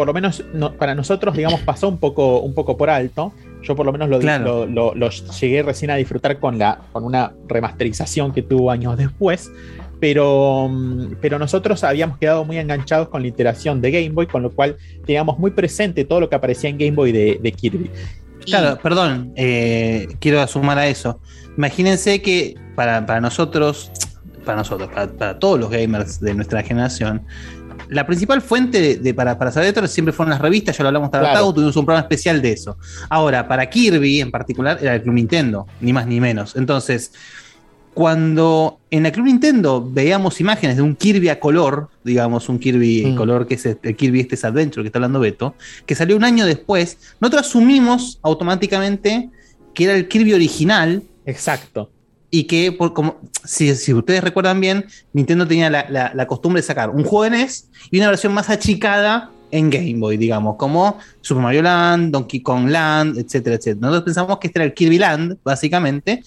por 0.00 0.06
lo 0.06 0.14
menos 0.14 0.42
no- 0.54 0.72
para 0.72 0.94
nosotros, 0.94 1.36
digamos, 1.36 1.60
pasó 1.60 1.86
un 1.88 1.98
poco, 1.98 2.40
un 2.40 2.54
poco 2.54 2.76
por 2.76 2.88
alto. 2.88 3.32
Yo 3.62 3.76
por 3.76 3.84
lo 3.84 3.92
menos 3.92 4.08
lo, 4.08 4.18
di- 4.18 4.22
Claro. 4.24 4.64
lo, 4.66 4.94
lo- 4.94 4.94
lo 4.94 5.10
llegué 5.10 5.62
recién 5.62 5.90
a 5.90 5.96
disfrutar 5.96 6.38
con, 6.38 6.58
la, 6.58 6.80
con 6.92 7.04
una 7.04 7.32
remasterización 7.46 8.32
que 8.32 8.40
tuvo 8.42 8.70
años 8.70 8.96
después. 8.96 9.52
Pero, 10.00 10.68
mm, 10.70 11.16
pero 11.20 11.38
nosotros 11.38 11.84
habíamos 11.84 12.16
quedado 12.16 12.46
muy 12.46 12.56
enganchados 12.56 13.08
con 13.10 13.20
la 13.20 13.28
iteración 13.28 13.82
de 13.82 13.90
Game 13.90 14.08
Boy, 14.08 14.26
con 14.26 14.42
lo 14.42 14.50
cual 14.50 14.76
teníamos 15.04 15.38
muy 15.38 15.50
presente 15.50 16.06
todo 16.06 16.20
lo 16.20 16.30
que 16.30 16.36
aparecía 16.36 16.70
en 16.70 16.78
Game 16.78 16.92
Boy 16.92 17.12
de, 17.12 17.38
de 17.42 17.52
Kirby. 17.52 17.90
Claro, 18.46 18.78
perdón, 18.82 19.32
eh, 19.36 20.08
quiero 20.18 20.46
sumar 20.46 20.78
a 20.78 20.86
eso. 20.86 21.20
Imagínense 21.58 22.22
que 22.22 22.54
para, 22.74 23.04
para 23.04 23.20
nosotros, 23.20 23.90
para 24.46 24.56
nosotros, 24.56 24.88
para, 24.88 25.08
para 25.12 25.38
todos 25.38 25.60
los 25.60 25.68
gamers 25.68 26.18
de 26.20 26.32
nuestra 26.32 26.62
generación, 26.62 27.20
la 27.88 28.06
principal 28.06 28.40
fuente 28.42 28.80
de, 28.80 28.96
de- 28.96 29.14
para, 29.14 29.38
para 29.38 29.50
saber 29.52 29.68
esto 29.68 29.86
siempre 29.86 30.12
fueron 30.12 30.30
las 30.30 30.40
revistas, 30.40 30.76
ya 30.76 30.82
lo 30.84 30.88
hablamos 30.88 31.10
Claro. 31.10 31.26
Taratau, 31.26 31.52
tuvimos 31.54 31.76
un 31.76 31.84
programa 31.86 32.02
especial 32.04 32.40
de 32.42 32.52
eso. 32.52 32.76
Ahora, 33.08 33.46
para 33.48 33.68
Kirby 33.68 34.20
en 34.20 34.30
particular, 34.30 34.78
era 34.80 34.94
el 34.94 35.02
Club 35.02 35.14
Nintendo, 35.14 35.66
ni 35.80 35.92
más 35.92 36.06
ni 36.06 36.20
menos. 36.20 36.56
Entonces, 36.56 37.12
cuando 37.94 38.78
en 38.90 39.04
el 39.06 39.12
Club 39.12 39.26
Nintendo 39.26 39.86
veíamos 39.90 40.40
imágenes 40.40 40.76
de 40.76 40.82
un 40.82 40.94
Kirby 40.94 41.28
a 41.28 41.40
color, 41.40 41.88
digamos, 42.04 42.48
un 42.48 42.58
Kirby 42.58 43.06
Mm. 43.06 43.16
color 43.16 43.46
que 43.48 43.54
es 43.54 43.66
el, 43.66 43.78
el 43.82 43.96
Kirby 43.96 44.20
este 44.20 44.36
es 44.36 44.44
Adventure 44.44 44.82
que 44.84 44.88
está 44.88 44.98
hablando 44.98 45.18
Beto, 45.20 45.54
que 45.86 45.94
salió 45.94 46.16
un 46.16 46.24
año 46.24 46.46
después, 46.46 46.98
nosotros 47.20 47.46
asumimos 47.48 48.18
automáticamente 48.22 49.30
que 49.74 49.84
era 49.84 49.94
el 49.94 50.06
Kirby 50.08 50.34
original. 50.34 51.02
Exacto. 51.26 51.90
Y 52.30 52.44
que, 52.44 52.70
por, 52.72 52.92
como, 52.92 53.16
si, 53.44 53.74
si 53.74 53.92
ustedes 53.92 54.22
recuerdan 54.22 54.60
bien, 54.60 54.86
Nintendo 55.12 55.46
tenía 55.46 55.68
la, 55.68 55.86
la- 55.90 56.12
la 56.14 56.26
costumbre 56.26 56.62
de 56.62 56.66
sacar 56.66 56.90
un 56.90 57.02
juego 57.04 57.24
de 57.24 57.30
NES 57.30 57.68
y 57.90 57.98
una 57.98 58.08
versión 58.08 58.32
más 58.32 58.48
achicada 58.50 59.30
en 59.50 59.68
Game 59.68 59.96
Boy, 59.98 60.16
digamos, 60.16 60.54
como 60.56 60.96
Super 61.22 61.42
Mario 61.42 61.62
Land, 61.62 62.12
Donkey 62.12 62.40
Kong 62.40 62.68
Land, 62.68 63.18
etcétera, 63.18 63.56
etcétera. 63.56 63.80
Nosotros 63.80 64.04
pensamos 64.04 64.38
que 64.38 64.46
este 64.46 64.60
era 64.60 64.64
el 64.66 64.74
Kirby 64.74 64.98
Land, 64.98 65.38
básicamente. 65.44 66.22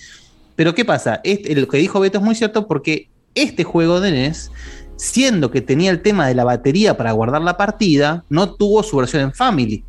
Pero 0.58 0.76
¿qué 0.76 0.84
pasa? 0.84 1.22
Este- 1.24 1.56
lo 1.56 1.68
que 1.70 1.78
dijo 1.78 2.00
Beto 2.02 2.18
es 2.18 2.24
muy 2.24 2.36
cierto 2.36 2.68
porque 2.68 3.10
este 3.34 3.64
juego 3.64 4.02
de 4.02 4.12
NES, 4.12 4.52
siendo 4.98 5.52
que 5.52 5.62
tenía 5.62 5.90
el 5.90 6.02
tema 6.02 6.28
de 6.28 6.36
la 6.36 6.44
batería 6.44 6.98
para 6.98 7.14
guardar 7.14 7.42
la 7.42 7.56
partida, 7.56 8.26
no 8.30 8.54
tuvo 8.56 8.84
su 8.84 8.98
versión 8.98 9.24
en 9.24 9.34
Family. 9.34 9.84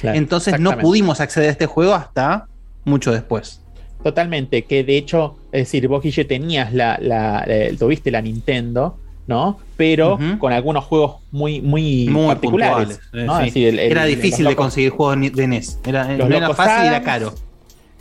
Claro, 0.00 0.18
Entonces 0.18 0.54
no 0.58 0.70
pudimos 0.82 1.20
acceder 1.20 1.48
a 1.48 1.52
este 1.52 1.66
juego 1.66 1.94
hasta 1.94 2.46
mucho 2.84 3.12
después. 3.12 3.60
Totalmente, 4.02 4.62
que 4.62 4.82
de 4.84 4.96
hecho, 4.96 5.36
es 5.52 5.62
decir, 5.66 5.86
vos 5.88 6.02
Guille 6.02 6.24
tenías 6.24 6.72
la, 6.72 6.98
la, 7.00 7.46
tuviste 7.78 8.10
la 8.10 8.22
Nintendo, 8.22 8.96
¿no? 9.26 9.58
Pero 9.76 10.18
con 10.38 10.52
algunos 10.52 10.84
juegos 10.84 11.16
muy, 11.30 11.60
muy, 11.60 12.08
Muy 12.08 12.26
particulares. 12.26 12.98
puntuales, 12.98 13.26
¿no? 13.26 13.36
sí. 13.36 13.40
Es 13.48 13.54
decir, 13.54 13.68
el- 13.68 13.78
el- 13.78 13.92
era 13.92 14.04
difícil 14.04 14.46
de 14.46 14.56
conseguir 14.56 14.90
juegos 14.90 15.18
de 15.34 15.46
NES. 15.46 15.78
Era, 15.86 16.04
no 16.16 16.34
era 16.34 16.54
fácil 16.54 16.84
y 16.84 16.88
era 16.88 17.02
caro. 17.02 17.34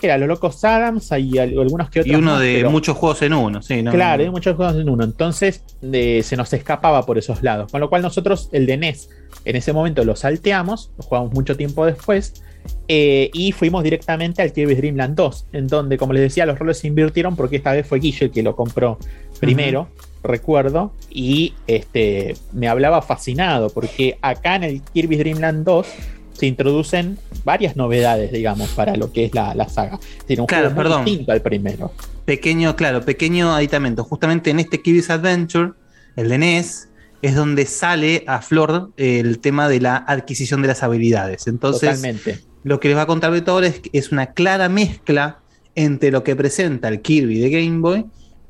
Era 0.01 0.17
los 0.17 0.29
locos 0.29 0.63
Adams, 0.63 1.11
hay 1.11 1.37
al- 1.37 1.49
algunos 1.59 1.89
que 1.89 1.99
otros. 1.99 2.13
Y 2.13 2.15
uno 2.17 2.31
más, 2.31 2.39
de 2.41 2.53
pero- 2.55 2.71
muchos 2.71 2.95
juegos 2.95 3.21
en 3.21 3.33
uno, 3.33 3.61
sí, 3.61 3.83
¿no? 3.83 3.91
claro, 3.91 4.23
hay 4.23 4.29
muchos 4.29 4.55
juegos 4.55 4.77
en 4.77 4.87
uno. 4.87 5.03
Entonces 5.03 5.61
se 5.81 6.37
nos 6.37 6.53
escapaba 6.53 7.05
por 7.05 7.17
esos 7.17 7.43
lados. 7.43 7.69
Con 7.69 7.81
lo 7.81 7.89
cual 7.89 8.01
nosotros 8.01 8.47
el 8.53 8.65
de 8.65 8.77
NES 8.77 9.09
en 9.43 9.57
ese 9.57 9.73
momento 9.73 10.05
lo 10.05 10.15
salteamos, 10.15 10.91
lo 10.97 11.03
jugamos 11.03 11.33
mucho 11.33 11.57
tiempo 11.57 11.85
después. 11.85 12.41
Eh, 12.87 13.29
y 13.33 13.51
fuimos 13.51 13.83
directamente 13.83 14.41
al 14.41 14.51
Kirby's 14.51 14.77
Dream 14.77 14.95
Land 14.95 15.15
2, 15.15 15.47
en 15.53 15.67
donde, 15.67 15.97
como 15.97 16.13
les 16.13 16.23
decía, 16.23 16.45
los 16.45 16.57
roles 16.57 16.79
se 16.79 16.87
invirtieron 16.87 17.35
porque 17.35 17.57
esta 17.57 17.71
vez 17.73 17.85
fue 17.87 17.99
Guille 17.99 18.25
el 18.25 18.31
que 18.31 18.41
lo 18.43 18.55
compró 18.55 18.97
primero, 19.39 19.89
recuerdo, 20.23 20.93
y 21.09 21.53
este, 21.67 22.35
me 22.51 22.67
hablaba 22.67 23.01
fascinado, 23.01 23.69
porque 23.69 24.17
acá 24.21 24.55
en 24.55 24.63
el 24.63 24.81
Kirby's 24.81 25.19
Dream 25.19 25.39
Land 25.39 25.65
2 25.65 25.87
se 26.33 26.45
introducen 26.45 27.17
varias 27.43 27.75
novedades, 27.75 28.31
digamos, 28.31 28.69
para 28.69 28.95
lo 28.95 29.11
que 29.11 29.25
es 29.25 29.35
la, 29.35 29.53
la 29.55 29.67
saga. 29.69 29.99
Tiene 30.25 30.41
un 30.41 30.47
Claro, 30.47 30.65
juego 30.71 30.75
muy 30.75 30.83
perdón. 30.83 31.05
distinto 31.05 31.31
al 31.31 31.41
primero. 31.41 31.91
Pequeño, 32.25 32.75
claro, 32.75 33.01
pequeño 33.03 33.53
aditamento. 33.53 34.03
Justamente 34.03 34.49
en 34.49 34.59
este 34.59 34.81
Kirby's 34.81 35.09
Adventure, 35.09 35.71
el 36.15 36.29
de 36.29 36.37
NES, 36.37 36.89
es 37.21 37.35
donde 37.35 37.65
sale 37.65 38.23
a 38.27 38.41
flor 38.41 38.91
el 38.95 39.39
tema 39.39 39.67
de 39.67 39.81
la 39.81 39.97
adquisición 39.97 40.61
de 40.61 40.69
las 40.69 40.81
habilidades. 40.83 41.47
Entonces, 41.47 41.89
Totalmente. 41.89 42.39
Lo 42.63 42.79
que 42.79 42.89
les 42.89 42.97
va 42.97 43.03
a 43.03 43.07
contar 43.07 43.31
Beto 43.31 43.51
ahora 43.51 43.67
es, 43.67 43.81
es 43.93 44.11
una 44.11 44.33
clara 44.33 44.69
mezcla 44.69 45.39
entre 45.75 46.11
lo 46.11 46.23
que 46.23 46.35
presenta 46.35 46.87
el 46.87 47.01
Kirby 47.01 47.39
de 47.39 47.49
Game 47.49 47.79
Boy 47.79 48.05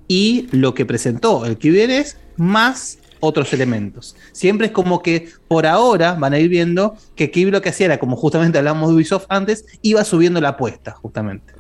y 0.08 0.48
lo 0.52 0.74
que 0.74 0.86
presentó 0.86 1.46
el 1.46 1.58
Kirby 1.58 1.78
de 1.78 1.88
NES, 1.88 2.18
más 2.38 3.00
otros 3.20 3.54
elementos. 3.54 4.16
Siempre 4.32 4.68
es 4.68 4.74
como 4.74 5.02
que 5.02 5.30
por 5.48 5.66
ahora 5.66 6.14
van 6.14 6.34
a 6.34 6.40
ir 6.40 6.50
viendo 6.50 6.96
que 7.16 7.32
Kirby 7.32 7.52
lo 7.52 7.62
que 7.62 7.70
hacía 7.70 7.88
era, 7.88 8.00
como 8.00 8.16
justamente 8.16 8.58
hablamos 8.58 8.90
de 8.90 8.96
Ubisoft 8.96 9.26
antes, 9.30 9.66
iba 9.82 10.04
subiendo 10.04 10.42
la 10.42 10.50
apuesta, 10.50 10.92
justamente. 10.92 11.54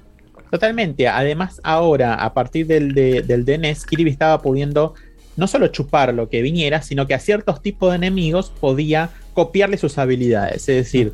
Totalmente. 0.49 1.07
Además, 1.07 1.61
ahora, 1.63 2.15
a 2.15 2.33
partir 2.33 2.65
del, 2.65 2.93
de, 2.93 3.21
del 3.21 3.45
DNS, 3.45 3.85
Kirby 3.85 4.09
estaba 4.09 4.41
pudiendo 4.41 4.95
no 5.37 5.47
solo 5.47 5.67
chupar 5.67 6.13
lo 6.13 6.27
que 6.27 6.41
viniera, 6.41 6.81
sino 6.81 7.07
que 7.07 7.13
a 7.13 7.19
ciertos 7.19 7.61
tipos 7.61 7.91
de 7.91 7.97
enemigos 7.97 8.51
podía 8.59 9.11
copiarle 9.33 9.77
sus 9.77 9.97
habilidades. 9.97 10.67
Es 10.67 10.75
decir, 10.75 11.13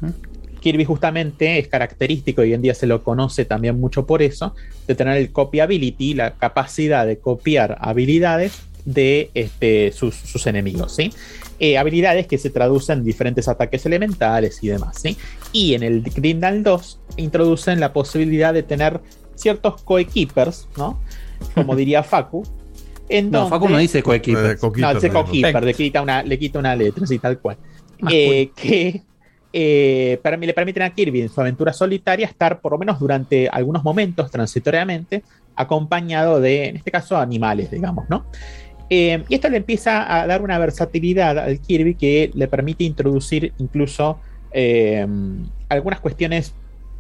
Kirby 0.66 0.84
justamente 0.84 1.60
es 1.60 1.68
característico, 1.68 2.42
y 2.42 2.46
hoy 2.48 2.54
en 2.56 2.64
día 2.64 2.74
se 2.74 2.88
lo 2.88 3.04
conoce 3.04 3.46
también 3.46 3.80
mucho 3.80 4.08
por 4.08 4.24
eso, 4.24 4.56
de 4.88 4.96
tener 4.96 5.16
el 5.18 5.32
copyability, 5.32 6.16
la 6.16 6.32
capacidad 6.34 7.06
de 7.06 7.20
copiar 7.20 7.78
habilidades 7.82 8.64
de 8.84 9.30
este, 9.36 9.92
sus, 9.92 10.16
sus 10.16 10.48
enemigos, 10.48 10.96
¿sí? 10.96 11.14
Eh, 11.60 11.78
habilidades 11.78 12.26
que 12.26 12.40
se 12.40 12.50
traducen 12.50 12.98
en 12.98 13.06
diferentes 13.06 13.48
ataques 13.48 13.86
elementales 13.86 14.58
y 14.64 14.70
demás, 14.70 14.98
¿sí? 15.00 15.16
Y 15.52 15.76
en 15.76 15.84
el 15.84 16.02
Grindal 16.02 16.64
2 16.64 17.00
introducen 17.18 17.80
la 17.80 17.94
posibilidad 17.94 18.52
de 18.52 18.64
tener 18.64 19.02
ciertos 19.36 19.84
coequippers, 19.84 20.68
¿no? 20.78 21.00
Como 21.54 21.76
diría 21.76 22.02
Facu. 22.02 22.42
En 23.08 23.30
No, 23.30 23.42
donde- 23.42 23.50
Facu 23.52 23.70
no 23.70 23.78
dice 23.78 24.02
coequiper. 24.02 24.58
No, 24.78 24.94
dice 24.96 25.12
coequiper, 25.12 25.64
le 25.64 25.76
quita 25.76 26.02
una, 26.02 26.24
le 26.24 26.40
quita 26.40 26.58
una 26.58 26.76
letra, 26.76 27.04
así 27.04 27.20
tal 27.20 27.38
cual. 27.38 27.58
Eh, 28.12 28.50
que 28.56 29.04
eh, 29.58 30.20
para 30.22 30.36
mí 30.36 30.46
le 30.46 30.54
permiten 30.54 30.84
a 30.84 30.90
Kirby 30.90 31.22
en 31.22 31.30
su 31.30 31.40
aventura 31.40 31.72
solitaria 31.72 32.28
estar 32.28 32.60
por 32.60 32.74
lo 32.74 32.78
menos 32.78 33.00
durante 33.00 33.48
algunos 33.48 33.86
momentos, 33.86 34.30
transitoriamente, 34.30 35.24
acompañado 35.56 36.42
de, 36.42 36.66
en 36.66 36.76
este 36.76 36.92
caso, 36.92 37.16
animales, 37.16 37.72
digamos, 37.72 38.04
¿no? 38.10 38.26
Eh, 38.90 39.24
y 39.30 39.34
esto 39.34 39.48
le 39.48 39.56
empieza 39.56 40.14
a 40.14 40.28
dar 40.28 40.42
una 40.42 40.60
versatilidad 40.60 41.40
al 41.40 41.62
Kirby 41.62 41.96
que 41.96 42.32
le 42.34 42.50
permite 42.50 42.84
introducir 42.84 43.54
incluso 43.58 44.20
eh, 44.52 45.08
algunas 45.70 46.02
cuestiones 46.02 46.54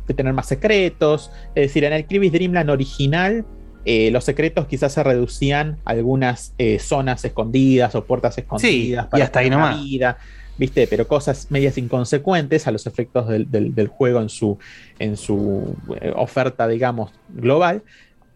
de 0.07 0.13
tener 0.13 0.31
más 0.31 0.47
secretos. 0.47 1.31
Es 1.55 1.63
decir, 1.67 1.83
en 1.83 1.91
el 1.91 2.05
Kirby's 2.05 2.31
Dream 2.31 2.53
Land 2.53 2.69
original, 2.69 3.43
eh, 3.83 4.11
los 4.11 4.23
secretos 4.23 4.65
quizás 4.65 4.93
se 4.93 5.03
reducían 5.03 5.77
a 5.83 5.91
algunas 5.91 6.53
zonas 6.79 7.25
escondidas 7.25 7.95
o 7.95 8.05
puertas 8.05 8.37
escondidas. 8.37 9.09
y 9.13 9.21
hasta 9.21 9.39
ahí 9.39 9.49
nomás. 9.49 9.83
vida, 9.83 10.17
¿Viste? 10.57 10.87
Pero 10.87 11.07
cosas 11.07 11.47
medias 11.49 11.77
inconsecuentes 11.77 12.65
a 12.67 12.71
los 12.71 12.87
efectos 12.87 13.27
del, 13.27 13.49
del- 13.51 13.75
del 13.75 13.87
juego 13.87 14.21
en 14.21 14.29
su, 14.29 14.57
en 14.99 15.17
su 15.17 15.75
eh, 15.99 16.13
oferta, 16.15 16.67
digamos, 16.67 17.11
global. 17.29 17.83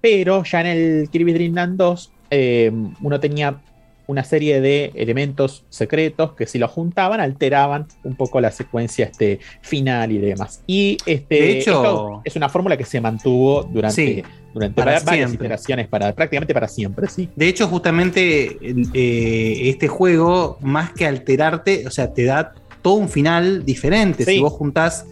Pero 0.01 0.43
ya 0.43 0.61
en 0.61 0.67
el 0.67 1.09
Kirby 1.09 1.33
Dream 1.33 1.53
Land 1.55 1.77
2, 1.77 2.11
eh, 2.31 2.71
uno 3.01 3.19
tenía 3.19 3.61
una 4.07 4.23
serie 4.23 4.59
de 4.59 4.91
elementos 4.95 5.65
secretos 5.69 6.33
que 6.33 6.47
si 6.47 6.57
los 6.57 6.71
juntaban 6.71 7.19
alteraban 7.19 7.85
un 8.03 8.15
poco 8.15 8.41
la 8.41 8.49
secuencia 8.51 9.05
este, 9.05 9.39
final 9.61 10.11
y 10.11 10.17
demás. 10.17 10.63
Y 10.65 10.97
este, 11.05 11.35
De 11.35 11.51
hecho- 11.59 11.71
esto 11.73 12.21
es 12.25 12.35
una 12.35 12.49
fórmula 12.49 12.75
que 12.75 12.85
se 12.85 12.99
mantuvo 13.01 13.61
durante, 13.63 13.95
Sí, 13.95 14.23
durante 14.53 14.76
para 14.76 14.93
va- 14.93 14.99
varias 14.99 15.30
siempre. 15.30 15.45
iteraciones, 15.47 15.88
para, 15.88 16.13
prácticamente 16.13 16.53
para 16.53 16.67
siempre, 16.67 17.07
sí. 17.07 17.30
De 17.35 17.47
hecho, 17.47 17.67
justamente 17.67 18.57
eh, 18.93 19.69
este 19.69 19.88
juego, 19.88 20.57
más 20.61 20.91
que 20.93 21.05
alterarte, 21.05 21.85
o 21.88 21.91
sea, 21.91 22.13
te 22.13 22.26
da 22.26 22.53
todo 22.81 22.95
un 22.95 23.09
final 23.09 23.65
diferente. 23.65 24.26
Sí. 24.26 24.34
Si 24.35 24.39
vos 24.39 24.53
juntás 24.53 25.05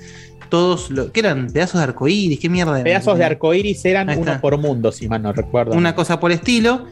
todos 0.50 0.90
los. 0.90 1.12
¿Qué 1.12 1.20
eran? 1.20 1.48
¿Pedazos 1.52 1.80
de 1.80 1.84
arcoíris? 1.84 2.40
¿Qué 2.40 2.50
mierda? 2.50 2.82
Pedazos 2.84 3.18
de 3.18 3.26
arcoíris 3.26 3.84
eran 3.86 4.10
uno 4.18 4.40
por 4.40 4.58
mundo, 4.58 4.92
si 4.92 5.08
mal 5.08 5.22
no 5.22 5.34
recuerdo. 5.34 5.74
Una 5.76 5.94
cosa 5.94 6.20
por 6.20 6.32
estilo. 6.32 6.86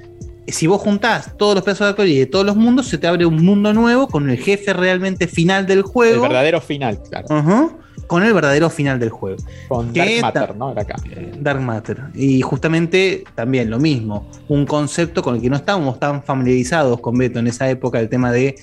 Si 0.48 0.68
vos 0.68 0.82
juntás 0.82 1.36
todos 1.38 1.56
los 1.56 1.64
pedazos 1.64 1.88
de 1.88 1.90
arcoíris 1.90 2.20
de 2.20 2.26
todos 2.28 2.46
los 2.46 2.56
mundos, 2.56 2.88
se 2.88 2.98
te 2.98 3.08
abre 3.08 3.26
un 3.26 3.44
mundo 3.44 3.74
nuevo 3.74 4.08
con 4.08 4.30
el 4.30 4.38
jefe 4.38 4.74
realmente 4.74 5.28
final 5.28 5.66
del 5.66 5.80
el 5.80 5.84
juego. 5.84 6.22
verdadero 6.22 6.62
final, 6.62 7.02
claro. 7.02 7.28
Ajá, 7.30 7.70
con 8.08 8.24
el 8.24 8.34
verdadero 8.34 8.70
final 8.70 9.00
del 9.00 9.10
juego. 9.10 9.38
Con 9.68 9.92
Que 9.92 10.22
Dark 10.22 10.36
Matter, 10.36 10.56
¿no? 10.56 10.72
Era 10.72 10.82
acá. 10.82 10.96
Dark 11.40 11.62
Matter. 11.62 12.04
Y 12.14 12.42
justamente 12.42 13.24
también 13.36 13.70
lo 13.70 13.80
mismo, 13.80 14.30
un 14.48 14.66
concepto 14.66 15.22
con 15.22 15.36
el 15.36 15.42
que 15.42 15.50
no 15.50 15.56
estábamos 15.56 16.00
tan 16.00 16.24
familiarizados 16.24 17.00
con 17.00 17.18
Beto 17.18 17.40
en 17.40 17.48
esa 17.48 17.70
época, 17.70 18.00
el 18.00 18.10
tema 18.10 18.32
de, 18.32 18.56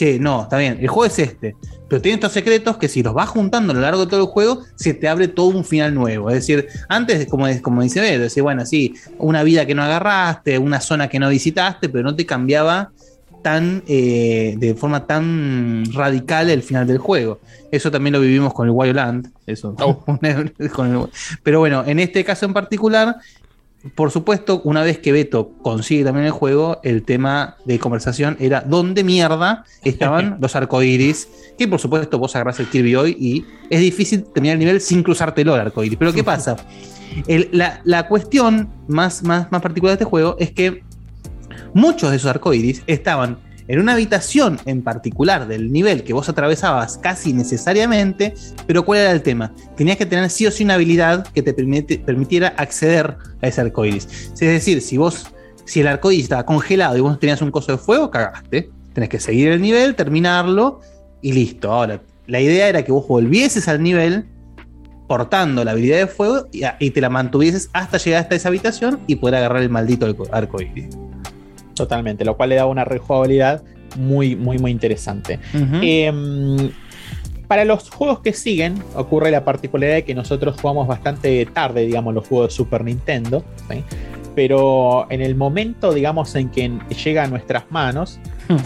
che, 0.00 0.18
no, 0.18 0.44
está 0.44 0.56
bien, 0.56 0.78
el 0.80 0.88
juego 0.88 1.04
es 1.04 1.18
este, 1.18 1.54
pero 1.86 2.00
tiene 2.00 2.14
estos 2.14 2.32
secretos 2.32 2.78
que 2.78 2.88
si 2.88 3.02
los 3.02 3.12
vas 3.12 3.28
juntando 3.28 3.72
a 3.72 3.74
lo 3.76 3.82
largo 3.82 4.00
de 4.00 4.06
todo 4.10 4.20
el 4.20 4.28
juego, 4.28 4.62
se 4.74 4.94
te 4.94 5.08
abre 5.08 5.28
todo 5.28 5.48
un 5.48 5.62
final 5.62 5.94
nuevo. 5.94 6.30
Es 6.30 6.36
decir, 6.36 6.68
antes, 6.88 7.26
como, 7.26 7.46
como 7.60 7.82
dice 7.82 8.00
Beto, 8.00 8.22
decir, 8.22 8.42
bueno, 8.42 8.64
sí, 8.64 8.94
una 9.18 9.42
vida 9.42 9.66
que 9.66 9.74
no 9.74 9.82
agarraste, 9.82 10.58
una 10.58 10.80
zona 10.80 11.08
que 11.08 11.18
no 11.18 11.28
visitaste, 11.28 11.90
pero 11.90 12.02
no 12.02 12.16
te 12.16 12.24
cambiaba 12.24 12.92
tan 13.42 13.82
eh, 13.88 14.54
de 14.58 14.74
forma 14.74 15.06
tan 15.06 15.84
radical 15.92 16.48
el 16.48 16.62
final 16.62 16.86
del 16.86 16.98
juego. 16.98 17.40
Eso 17.70 17.90
también 17.90 18.14
lo 18.14 18.20
vivimos 18.20 18.54
con 18.54 18.66
el 18.68 18.72
Wildland. 18.74 19.30
Eso. 19.46 19.74
con 20.06 20.18
el- 20.24 21.08
pero 21.42 21.58
bueno, 21.58 21.84
en 21.86 21.98
este 21.98 22.24
caso 22.24 22.46
en 22.46 22.54
particular, 22.54 23.16
por 23.94 24.10
supuesto, 24.10 24.60
una 24.64 24.82
vez 24.82 24.98
que 24.98 25.10
Beto 25.10 25.52
consigue 25.62 26.04
también 26.04 26.26
el 26.26 26.32
juego, 26.32 26.80
el 26.82 27.02
tema 27.02 27.56
de 27.64 27.78
conversación 27.78 28.36
era 28.38 28.60
dónde 28.60 29.04
mierda 29.04 29.64
estaban 29.84 30.36
los 30.40 30.54
arcoíris. 30.54 31.28
Que 31.58 31.66
por 31.66 31.78
supuesto 31.80 32.18
vos 32.18 32.34
agarrás 32.36 32.60
el 32.60 32.66
Kirby 32.68 32.94
hoy 32.94 33.16
y 33.18 33.44
es 33.70 33.80
difícil 33.80 34.24
terminar 34.24 34.54
el 34.54 34.58
nivel 34.60 34.80
sin 34.80 35.02
cruzártelo 35.02 35.54
el 35.54 35.60
arcoíris. 35.62 35.98
Pero 35.98 36.12
¿qué 36.12 36.22
pasa? 36.34 36.56
El- 37.26 37.48
la, 37.52 37.80
la 37.84 38.06
cuestión 38.06 38.68
más, 38.86 39.22
más, 39.22 39.50
más 39.50 39.62
particular 39.62 39.92
de 39.92 40.02
este 40.02 40.04
juego 40.04 40.36
es 40.38 40.50
que 40.52 40.82
muchos 41.74 42.10
de 42.10 42.16
esos 42.16 42.28
arcoíris 42.30 42.82
estaban 42.86 43.38
en 43.70 43.78
una 43.78 43.92
habitación 43.92 44.58
en 44.64 44.82
particular 44.82 45.46
del 45.46 45.70
nivel 45.70 46.02
que 46.02 46.12
vos 46.12 46.28
atravesabas 46.28 46.98
casi 46.98 47.32
necesariamente, 47.32 48.34
pero 48.66 48.84
¿cuál 48.84 48.98
era 48.98 49.12
el 49.12 49.22
tema? 49.22 49.54
Tenías 49.76 49.96
que 49.96 50.06
tener 50.06 50.28
sí 50.28 50.44
o 50.44 50.50
sí 50.50 50.64
una 50.64 50.74
habilidad 50.74 51.24
que 51.28 51.40
te 51.40 51.54
permitiera 51.54 52.48
acceder 52.56 53.16
a 53.40 53.46
ese 53.46 53.60
arcoíris. 53.60 54.32
Es 54.32 54.40
decir, 54.40 54.82
si 54.82 54.96
vos, 54.96 55.28
si 55.66 55.82
el 55.82 55.86
arcoíris 55.86 56.24
estaba 56.24 56.44
congelado 56.44 56.96
y 56.96 57.00
vos 57.00 57.20
tenías 57.20 57.40
un 57.42 57.52
coso 57.52 57.70
de 57.70 57.78
fuego, 57.78 58.10
cagaste. 58.10 58.70
Tenés 58.92 59.08
que 59.08 59.20
seguir 59.20 59.52
el 59.52 59.62
nivel, 59.62 59.94
terminarlo 59.94 60.80
y 61.22 61.32
listo. 61.32 61.70
Ahora, 61.70 62.02
la 62.26 62.40
idea 62.40 62.68
era 62.68 62.82
que 62.84 62.90
vos 62.90 63.06
volvieses 63.06 63.68
al 63.68 63.80
nivel 63.80 64.24
portando 65.06 65.62
la 65.64 65.70
habilidad 65.70 65.98
de 65.98 66.06
fuego 66.08 66.48
y, 66.50 66.90
te 66.90 67.00
la 67.00 67.08
mantuvieses 67.08 67.70
hasta 67.72 67.98
llegar 67.98 68.22
hasta 68.22 68.34
esa 68.34 68.48
habitación 68.48 68.98
y 69.06 69.14
poder 69.14 69.36
agarrar 69.36 69.62
el 69.62 69.70
maldito 69.70 70.06
arco- 70.06 70.28
arcoíris. 70.32 70.88
Totalmente, 71.80 72.24
lo 72.24 72.36
cual 72.36 72.50
le 72.50 72.56
da 72.56 72.66
una 72.66 72.84
rejugabilidad 72.84 73.62
muy, 73.96 74.36
muy, 74.36 74.58
muy 74.58 74.70
interesante. 74.70 75.38
Em, 75.82 76.70
para 77.48 77.64
los 77.64 77.90
juegos 77.90 78.20
que 78.20 78.32
siguen, 78.32 78.74
ocurre 78.94 79.30
la 79.30 79.44
particularidad 79.44 79.96
de 79.96 80.04
que 80.04 80.14
nosotros 80.14 80.56
jugamos 80.60 80.86
bastante 80.86 81.44
tarde, 81.46 81.86
digamos, 81.86 82.14
los 82.14 82.26
juegos 82.28 82.48
de 82.50 82.54
Super 82.54 82.84
Nintendo, 82.84 83.42
¿sí? 83.70 83.82
pero 84.36 85.06
en 85.10 85.20
el 85.20 85.34
momento, 85.34 85.92
digamos, 85.92 86.34
en 86.36 86.50
que 86.50 86.70
llega 87.04 87.24
a 87.24 87.26
nuestras 87.26 87.64
manos, 87.70 88.20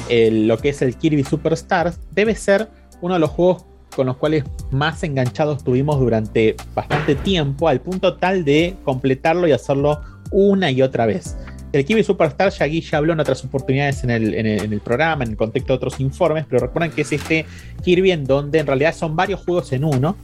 el- 0.09 0.47
lo 0.47 0.59
que 0.59 0.69
es 0.71 0.83
el 0.83 0.97
Kirby 0.97 1.25
Superstars, 1.25 1.99
debe 2.13 2.35
ser 2.35 2.69
uno 3.01 3.15
de 3.15 3.21
los 3.21 3.31
juegos 3.31 3.65
con 3.97 4.07
los 4.07 4.17
cuales 4.17 4.45
más 4.73 5.03
enganchados 5.05 5.63
tuvimos 5.65 5.99
durante 6.01 6.57
bastante 6.75 7.15
tiempo, 7.15 7.69
al 7.69 7.81
punto 7.81 8.17
tal 8.17 8.45
de 8.45 8.77
completarlo 8.85 9.47
y 9.47 9.53
hacerlo 9.53 10.01
una 10.31 10.71
y 10.71 10.83
otra 10.83 11.07
vez. 11.07 11.37
El 11.79 11.85
Kirby 11.85 12.03
Superstar 12.05 12.51
ya 12.51 12.65
aquí 12.67 12.81
ya 12.81 12.99
habló 12.99 13.13
en 13.13 13.21
otras 13.21 13.45
oportunidades 13.45 14.03
en 14.05 14.11
el, 14.11 14.35
en 14.35 14.47
el- 14.47 14.65
en 14.65 14.73
el 14.73 14.81
programa, 14.81 15.25
en 15.25 15.31
el 15.33 15.37
contexto 15.37 15.73
de 15.73 15.77
otros 15.77 16.01
informes, 16.01 16.45
pero 16.49 16.61
recuerden 16.67 16.91
que 16.93 17.03
es 17.03 17.13
este 17.13 17.45
Kirby 17.83 18.13
en 18.13 18.25
donde 18.25 18.61
en 18.61 18.67
realidad 18.67 18.95
son 18.95 19.17
varios 19.17 19.41
juegos 19.45 19.73
en 19.73 19.85
uno. 19.85 20.17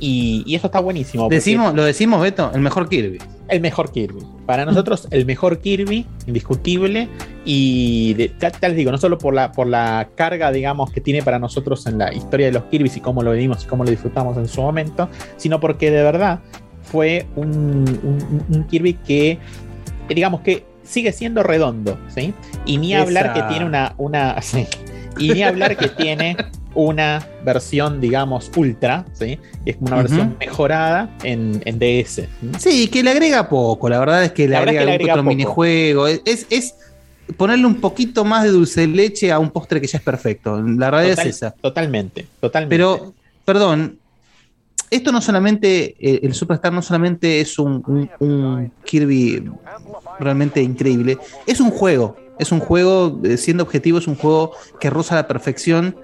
Y, 0.00 0.42
y 0.46 0.56
eso 0.56 0.66
está 0.66 0.80
buenísimo. 0.80 1.28
Decimos, 1.28 1.74
lo 1.74 1.84
decimos, 1.84 2.20
Beto, 2.20 2.50
el 2.52 2.60
mejor 2.60 2.88
Kirby. 2.88 3.18
el 3.48 3.60
mejor 3.60 3.92
Kirby. 3.92 4.20
Para 4.46 4.64
nosotros, 4.64 5.06
el 5.12 5.26
mejor 5.26 5.60
Kirby, 5.60 6.06
indiscutible. 6.26 7.08
Y 7.44 8.14
de- 8.14 8.32
ya, 8.40 8.50
ya 8.50 8.68
les 8.68 8.76
digo, 8.76 8.90
no 8.90 8.98
solo 8.98 9.16
por 9.18 9.32
la, 9.32 9.52
por 9.52 9.68
la 9.68 10.08
carga, 10.16 10.50
digamos, 10.50 10.90
que 10.90 11.00
tiene 11.00 11.22
para 11.22 11.38
nosotros 11.38 11.86
en 11.86 11.98
la 11.98 12.12
historia 12.12 12.46
de 12.46 12.52
los 12.52 12.64
Kirby's 12.64 12.96
y 12.96 13.00
cómo 13.00 13.22
lo 13.22 13.30
vivimos 13.32 13.62
y 13.62 13.66
cómo 13.68 13.84
lo 13.84 13.90
disfrutamos 13.90 14.36
en 14.38 14.48
su 14.48 14.60
momento, 14.60 15.08
sino 15.36 15.60
porque 15.60 15.90
de 15.92 16.02
verdad 16.02 16.40
fue 16.82 17.26
un, 17.36 17.48
un- 18.02 18.44
un 18.48 18.64
Kirby 18.66 18.94
que, 18.94 19.38
digamos 20.08 20.40
que 20.40 20.64
sigue 20.84 21.12
siendo 21.12 21.42
redondo, 21.42 21.98
¿sí? 22.14 22.34
Y 22.66 22.78
ni 22.78 22.92
Esa- 22.94 23.02
hablar 23.02 23.32
que 23.34 23.42
tiene 23.42 23.64
una. 23.64 23.94
una 23.98 24.40
sí. 24.42 24.66
Y 25.18 25.30
ni 25.32 25.42
hablar 25.42 25.76
que 25.76 25.88
tiene 25.88 26.36
una 26.74 27.26
versión, 27.44 28.00
digamos, 28.00 28.50
ultra, 28.56 29.04
¿sí? 29.12 29.38
Es 29.66 29.76
una 29.80 29.96
versión 29.96 30.36
mejorada 30.40 31.10
en, 31.22 31.60
en 31.66 31.78
DS. 31.78 32.22
Sí, 32.58 32.88
que 32.88 33.02
le 33.02 33.10
agrega 33.10 33.46
poco. 33.48 33.90
La 33.90 33.98
verdad 33.98 34.24
es 34.24 34.32
que 34.32 34.48
le 34.48 34.56
agrega, 34.56 34.80
que 34.80 34.86
le 34.86 34.92
algún 34.92 34.94
agrega 34.94 35.12
otro 35.14 35.22
poco. 35.24 35.28
minijuego. 35.36 36.06
Es, 36.08 36.22
es, 36.24 36.46
es 36.48 36.74
ponerle 37.36 37.66
un 37.66 37.74
poquito 37.80 38.24
más 38.24 38.42
de 38.44 38.48
dulce 38.50 38.80
de 38.82 38.86
leche 38.86 39.30
a 39.30 39.38
un 39.38 39.50
postre 39.50 39.82
que 39.82 39.86
ya 39.86 39.98
es 39.98 40.04
perfecto. 40.04 40.62
La 40.62 40.90
realidad 40.90 41.16
Total- 41.16 41.28
es 41.28 41.36
esa. 41.36 41.50
Totalmente, 41.50 42.26
totalmente. 42.40 42.74
Pero, 42.74 43.12
perdón, 43.44 43.98
esto 44.92 45.10
no 45.10 45.20
solamente, 45.20 45.96
eh, 45.98 46.20
el 46.22 46.34
Superstar 46.34 46.72
no 46.72 46.82
solamente 46.82 47.40
es 47.40 47.58
un, 47.58 47.82
un- 48.20 48.72
Kirby 48.84 49.50
realmente 50.20 50.62
increíble, 50.62 51.18
es 51.46 51.60
un 51.60 51.70
juego. 51.70 52.16
Es 52.38 52.50
un 52.52 52.60
juego, 52.60 53.20
eh, 53.24 53.36
siendo 53.36 53.62
objetivo, 53.62 53.98
es 53.98 54.06
un 54.06 54.16
juego 54.16 54.52
que 54.80 54.90
roza 54.90 55.14
la 55.14 55.26
perfección 55.28 55.96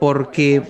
porque 0.00 0.62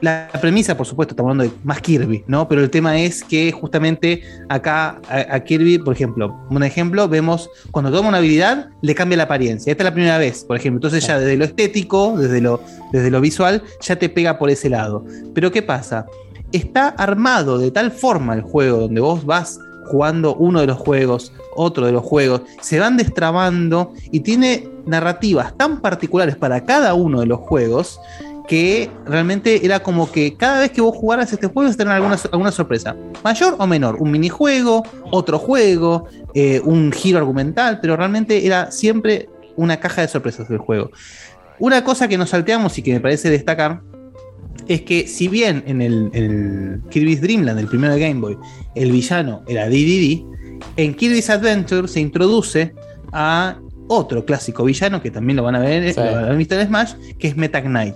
la 0.00 0.28
premisa, 0.40 0.76
por 0.76 0.86
supuesto, 0.86 1.12
estamos 1.12 1.30
hablando 1.30 1.52
de 1.52 1.60
más 1.64 1.80
Kirby, 1.80 2.24
¿no? 2.26 2.48
Pero 2.48 2.62
el 2.62 2.70
tema 2.70 2.98
es 2.98 3.24
que 3.24 3.52
justamente 3.52 4.22
acá 4.48 5.00
a, 5.08 5.40
Kirby, 5.40 5.78
por 5.78 5.94
ejemplo, 5.94 6.36
un 6.50 6.62
ejemplo, 6.62 7.08
vemos 7.08 7.50
cuando 7.70 7.90
toma 7.90 8.08
una 8.08 8.18
habilidad, 8.18 8.70
le 8.82 8.94
cambia 8.94 9.16
la 9.16 9.24
apariencia. 9.24 9.70
Esta 9.70 9.82
es 9.82 9.86
la 9.86 9.94
primera 9.94 10.18
vez, 10.18 10.44
por 10.44 10.56
ejemplo. 10.56 10.78
Entonces 10.78 11.06
ya 11.06 11.18
desde 11.18 11.36
lo 11.36 11.44
estético, 11.44 12.16
desde 12.16 12.40
lo, 12.40 12.60
desde 12.92 13.10
lo 13.10 13.20
visual, 13.20 13.62
ya 13.80 13.96
te 13.96 14.08
pega 14.08 14.38
por 14.38 14.50
ese 14.50 14.68
lado. 14.68 15.04
Pero 15.34 15.50
¿qué 15.50 15.62
pasa? 15.62 16.06
Está 16.52 16.88
armado 16.88 17.58
de 17.58 17.70
tal 17.70 17.90
forma 17.90 18.34
el 18.34 18.42
juego 18.42 18.78
donde 18.78 19.00
vos 19.00 19.24
vas 19.26 19.58
jugando 19.88 20.34
uno 20.34 20.60
de 20.60 20.66
los 20.66 20.78
juegos, 20.78 21.32
otro 21.56 21.86
de 21.86 21.92
los 21.92 22.04
juegos, 22.04 22.42
se 22.60 22.78
van 22.78 22.96
destrabando 22.96 23.92
y 24.10 24.20
tiene 24.20 24.68
narrativas 24.86 25.56
tan 25.56 25.80
particulares 25.80 26.36
para 26.36 26.64
cada 26.64 26.94
uno 26.94 27.20
de 27.20 27.26
los 27.26 27.40
juegos 27.40 27.98
que 28.48 28.90
realmente 29.04 29.64
era 29.64 29.80
como 29.80 30.10
que 30.10 30.34
cada 30.36 30.60
vez 30.60 30.70
que 30.70 30.80
vos 30.80 30.96
jugaras 30.96 31.32
este 31.32 31.46
juego, 31.46 31.72
tener 31.74 31.92
alguna, 31.92 32.16
alguna 32.32 32.50
sorpresa, 32.50 32.96
mayor 33.22 33.56
o 33.58 33.66
menor, 33.66 33.96
un 34.00 34.10
minijuego, 34.10 34.82
otro 35.10 35.38
juego, 35.38 36.06
eh, 36.34 36.60
un 36.64 36.90
giro 36.90 37.18
argumental, 37.18 37.78
pero 37.80 37.96
realmente 37.96 38.46
era 38.46 38.70
siempre 38.70 39.28
una 39.56 39.78
caja 39.78 40.00
de 40.02 40.08
sorpresas 40.08 40.48
del 40.48 40.58
juego. 40.58 40.90
Una 41.58 41.84
cosa 41.84 42.08
que 42.08 42.16
nos 42.16 42.30
salteamos 42.30 42.78
y 42.78 42.82
que 42.82 42.92
me 42.92 43.00
parece 43.00 43.28
destacar 43.28 43.82
es 44.66 44.82
que 44.82 45.06
si 45.06 45.28
bien 45.28 45.62
en 45.66 45.82
el, 45.82 46.10
en 46.12 46.24
el 46.24 46.90
Kirby's 46.90 47.20
Dream 47.20 47.42
Land, 47.42 47.58
el 47.58 47.66
primero 47.68 47.94
de 47.94 48.00
Game 48.00 48.20
Boy, 48.20 48.38
el 48.74 48.92
villano 48.92 49.42
era 49.46 49.68
DDD, 49.68 50.24
en 50.76 50.94
Kirby's 50.94 51.28
Adventure 51.28 51.86
se 51.86 52.00
introduce 52.00 52.74
a 53.12 53.58
otro 53.88 54.24
clásico 54.24 54.64
villano 54.64 55.02
que 55.02 55.10
también 55.10 55.36
lo 55.36 55.42
van 55.42 55.56
a 55.56 55.60
ver, 55.60 55.92
Sí. 55.92 56.00
lo 56.00 56.32
en 56.32 56.66
Smash, 56.66 56.94
que 57.18 57.28
es 57.28 57.36
Meta 57.36 57.62
Knight. 57.62 57.94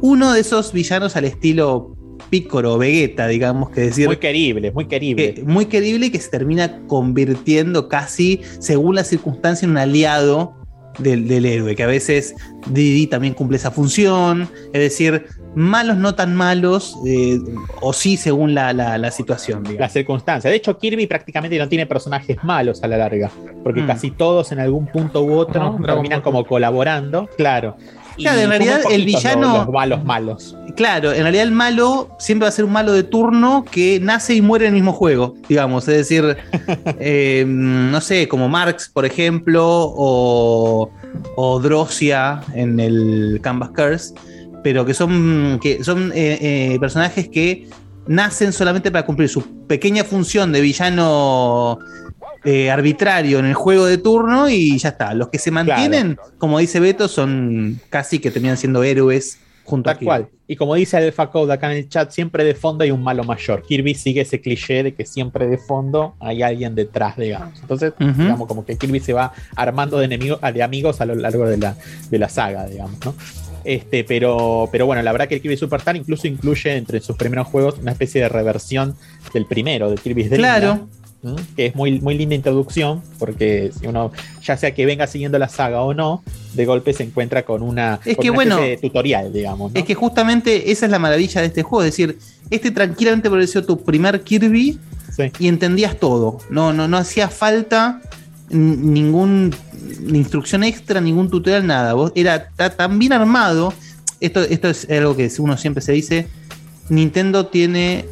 Uno 0.00 0.32
de 0.32 0.40
esos 0.40 0.72
villanos 0.72 1.16
al 1.16 1.24
estilo 1.24 1.94
Pícoro 2.30 2.74
o 2.74 2.78
Vegeta, 2.78 3.28
digamos, 3.28 3.70
que 3.70 3.82
decir. 3.82 4.06
Muy 4.06 4.16
querible, 4.16 4.72
muy 4.72 4.86
querible. 4.86 5.34
que- 5.34 5.42
muy 5.44 5.66
querible 5.66 6.06
y 6.06 6.10
que 6.10 6.18
se 6.20 6.30
termina 6.30 6.80
convirtiendo 6.86 7.88
casi, 7.88 8.40
según 8.58 8.94
la 8.96 9.04
circunstancia, 9.04 9.64
en 9.66 9.72
un 9.72 9.78
aliado 9.78 10.54
del, 10.98 11.28
del 11.28 11.44
héroe, 11.44 11.76
que 11.76 11.82
a 11.82 11.86
veces 11.86 12.34
Didi 12.70 13.06
también 13.06 13.34
cumple 13.34 13.58
esa 13.58 13.70
función, 13.70 14.48
es 14.72 14.80
decir, 14.80 15.26
malos 15.54 15.96
no 15.98 16.14
tan 16.14 16.34
malos, 16.34 16.96
eh, 17.06 17.38
o 17.80 17.92
sí 17.92 18.16
según 18.16 18.54
la, 18.54 18.72
la- 18.72 18.96
la 18.98 19.10
situación. 19.10 19.62
digamos. 19.62 19.80
La 19.80 19.88
circunstancia. 19.90 20.50
De 20.50 20.56
hecho, 20.56 20.78
Kirby 20.78 21.06
prácticamente 21.06 21.58
no 21.58 21.68
tiene 21.68 21.86
personajes 21.86 22.38
malos 22.42 22.82
a 22.82 22.88
la 22.88 22.96
larga, 22.96 23.30
porque 23.62 23.82
Mm. 23.82 23.86
casi 23.86 24.10
todos 24.10 24.52
en 24.52 24.58
algún 24.58 24.86
punto 24.86 25.22
u 25.22 25.34
otro 25.34 25.78
terminan 25.84 26.22
como 26.22 26.44
colaborando. 26.46 27.28
Claro. 27.36 27.76
Claro, 28.16 28.40
en 28.40 28.48
realidad 28.48 28.80
el 28.90 29.04
villano- 29.04 29.56
Los, 29.58 29.66
los 29.66 29.72
malos 29.74 30.04
malos. 30.04 30.56
Claro, 30.76 31.12
en 31.12 31.22
realidad 31.22 31.44
el 31.44 31.52
malo 31.52 32.10
siempre 32.18 32.44
va 32.44 32.48
a 32.50 32.52
ser 32.52 32.64
un 32.66 32.72
malo 32.72 32.92
de 32.92 33.02
turno 33.02 33.64
que 33.70 33.98
nace 34.00 34.34
y 34.34 34.42
muere 34.42 34.66
en 34.66 34.74
el 34.74 34.74
mismo 34.74 34.92
juego, 34.92 35.34
digamos. 35.48 35.88
Es 35.88 35.96
decir, 36.08 36.36
eh, 37.00 37.44
no 37.46 38.00
sé, 38.00 38.28
como 38.28 38.48
Marx, 38.48 38.90
por 38.92 39.06
ejemplo, 39.06 39.64
o, 39.66 40.90
o 41.36 41.60
Drosia 41.60 42.40
en 42.54 42.78
el 42.78 43.38
Canvas 43.42 43.70
Curse, 43.70 44.14
pero 44.62 44.84
que 44.84 44.92
son, 44.94 45.58
que 45.62 45.82
son 45.82 46.12
eh, 46.14 46.38
eh, 46.74 46.76
personajes 46.80 47.28
que 47.28 47.68
nacen 48.06 48.52
solamente 48.52 48.90
para 48.90 49.06
cumplir 49.06 49.28
su 49.28 49.42
pequeña 49.66 50.04
función 50.04 50.52
de 50.52 50.60
villano 50.60 51.78
eh, 52.46 52.70
arbitrario 52.70 53.40
en 53.40 53.46
el 53.46 53.54
juego 53.54 53.86
de 53.86 53.98
turno 53.98 54.48
y 54.48 54.78
ya 54.78 54.90
está. 54.90 55.14
Los 55.14 55.30
que 55.30 55.38
se 55.40 55.50
mantienen, 55.50 56.16
como 56.38 56.60
dice 56.60 56.78
Beto, 56.78 57.08
son 57.08 57.80
casi 57.90 58.20
que 58.20 58.30
terminan 58.30 58.56
siendo 58.56 58.84
héroes 58.84 59.40
junto 59.64 59.90
a 59.90 59.94
Tal 59.94 60.04
cual. 60.04 60.28
Y 60.46 60.54
como 60.54 60.76
dice 60.76 60.96
Alpha 60.96 61.28
Code 61.28 61.52
acá 61.52 61.72
en 61.72 61.78
el 61.78 61.88
chat, 61.88 62.12
siempre 62.12 62.44
de 62.44 62.54
fondo 62.54 62.84
hay 62.84 62.92
un 62.92 63.02
malo 63.02 63.24
mayor. 63.24 63.64
Kirby 63.64 63.96
sigue 63.96 64.20
ese 64.20 64.40
cliché 64.40 64.84
de 64.84 64.94
que 64.94 65.04
siempre 65.04 65.48
de 65.48 65.58
fondo 65.58 66.14
hay 66.20 66.44
alguien 66.44 66.76
detrás, 66.76 67.16
digamos. 67.16 67.58
Entonces, 67.60 67.92
digamos, 67.98 68.46
como 68.46 68.64
que 68.64 68.76
Kirby 68.76 69.00
se 69.00 69.12
va 69.12 69.32
armando 69.56 69.98
de 69.98 70.04
enemigos, 70.04 70.40
de 70.40 70.62
amigos 70.62 71.00
a 71.00 71.06
lo 71.06 71.16
largo 71.16 71.48
de 71.48 71.56
la, 71.56 71.76
de 72.10 72.18
la 72.20 72.28
saga, 72.28 72.64
digamos, 72.66 73.04
¿no? 73.04 73.12
Este, 73.64 74.04
pero, 74.04 74.68
pero 74.70 74.86
bueno, 74.86 75.02
la 75.02 75.10
verdad 75.10 75.26
que 75.26 75.34
el 75.34 75.42
Kirby 75.42 75.56
Superstar 75.56 75.96
incluso 75.96 76.28
incluye 76.28 76.76
entre 76.76 77.00
sus 77.00 77.16
primeros 77.16 77.48
juegos 77.48 77.78
una 77.80 77.90
especie 77.90 78.20
de 78.20 78.28
reversión 78.28 78.94
del 79.34 79.46
primero, 79.46 79.90
del 79.90 79.98
Kirby's 79.98 80.30
Dream 80.30 80.38
Claro. 80.38 80.88
Que 81.56 81.66
es 81.66 81.74
muy, 81.74 82.00
muy 82.00 82.16
linda 82.16 82.34
introducción, 82.34 83.02
porque 83.18 83.72
si 83.78 83.86
uno, 83.86 84.12
ya 84.42 84.56
sea 84.56 84.72
que 84.74 84.86
venga 84.86 85.06
siguiendo 85.06 85.38
la 85.38 85.48
saga 85.48 85.82
o 85.82 85.92
no, 85.94 86.22
de 86.54 86.64
golpe 86.66 86.92
se 86.92 87.02
encuentra 87.02 87.42
con 87.44 87.62
una, 87.62 87.98
Es 88.04 88.16
con 88.16 88.22
que 88.22 88.30
una 88.30 88.36
bueno, 88.36 88.54
especie 88.56 88.76
de 88.76 88.82
tutorial, 88.82 89.32
digamos. 89.32 89.72
¿no? 89.72 89.78
Es 89.80 89.84
que 89.84 89.94
justamente 89.94 90.70
esa 90.70 90.86
es 90.86 90.92
la 90.92 90.98
maravilla 90.98 91.40
de 91.40 91.48
este 91.48 91.62
juego. 91.62 91.82
Es 91.82 91.90
decir, 91.92 92.18
este 92.50 92.70
tranquilamente 92.70 93.28
pareció 93.28 93.64
tu 93.64 93.82
primer 93.82 94.20
Kirby 94.22 94.78
y 95.38 95.48
entendías 95.48 95.98
todo. 95.98 96.38
No, 96.50 96.72
no, 96.72 96.86
no 96.86 96.96
hacía 96.98 97.28
falta 97.28 98.00
ningún 98.50 99.54
ni 100.00 100.18
instrucción 100.18 100.62
extra, 100.64 101.00
ningún 101.00 101.30
tutorial, 101.30 101.66
nada. 101.66 101.94
Vos 101.94 102.12
era 102.14 102.48
ta- 102.50 102.70
tan 102.70 102.98
bien 102.98 103.12
armado. 103.12 103.72
Esto, 104.20 104.42
esto 104.42 104.68
es 104.68 104.88
algo 104.90 105.16
que 105.16 105.30
uno 105.38 105.56
siempre 105.56 105.82
se 105.82 105.92
dice. 105.92 106.28
Nintendo 106.88 107.46
tiene 107.46 108.04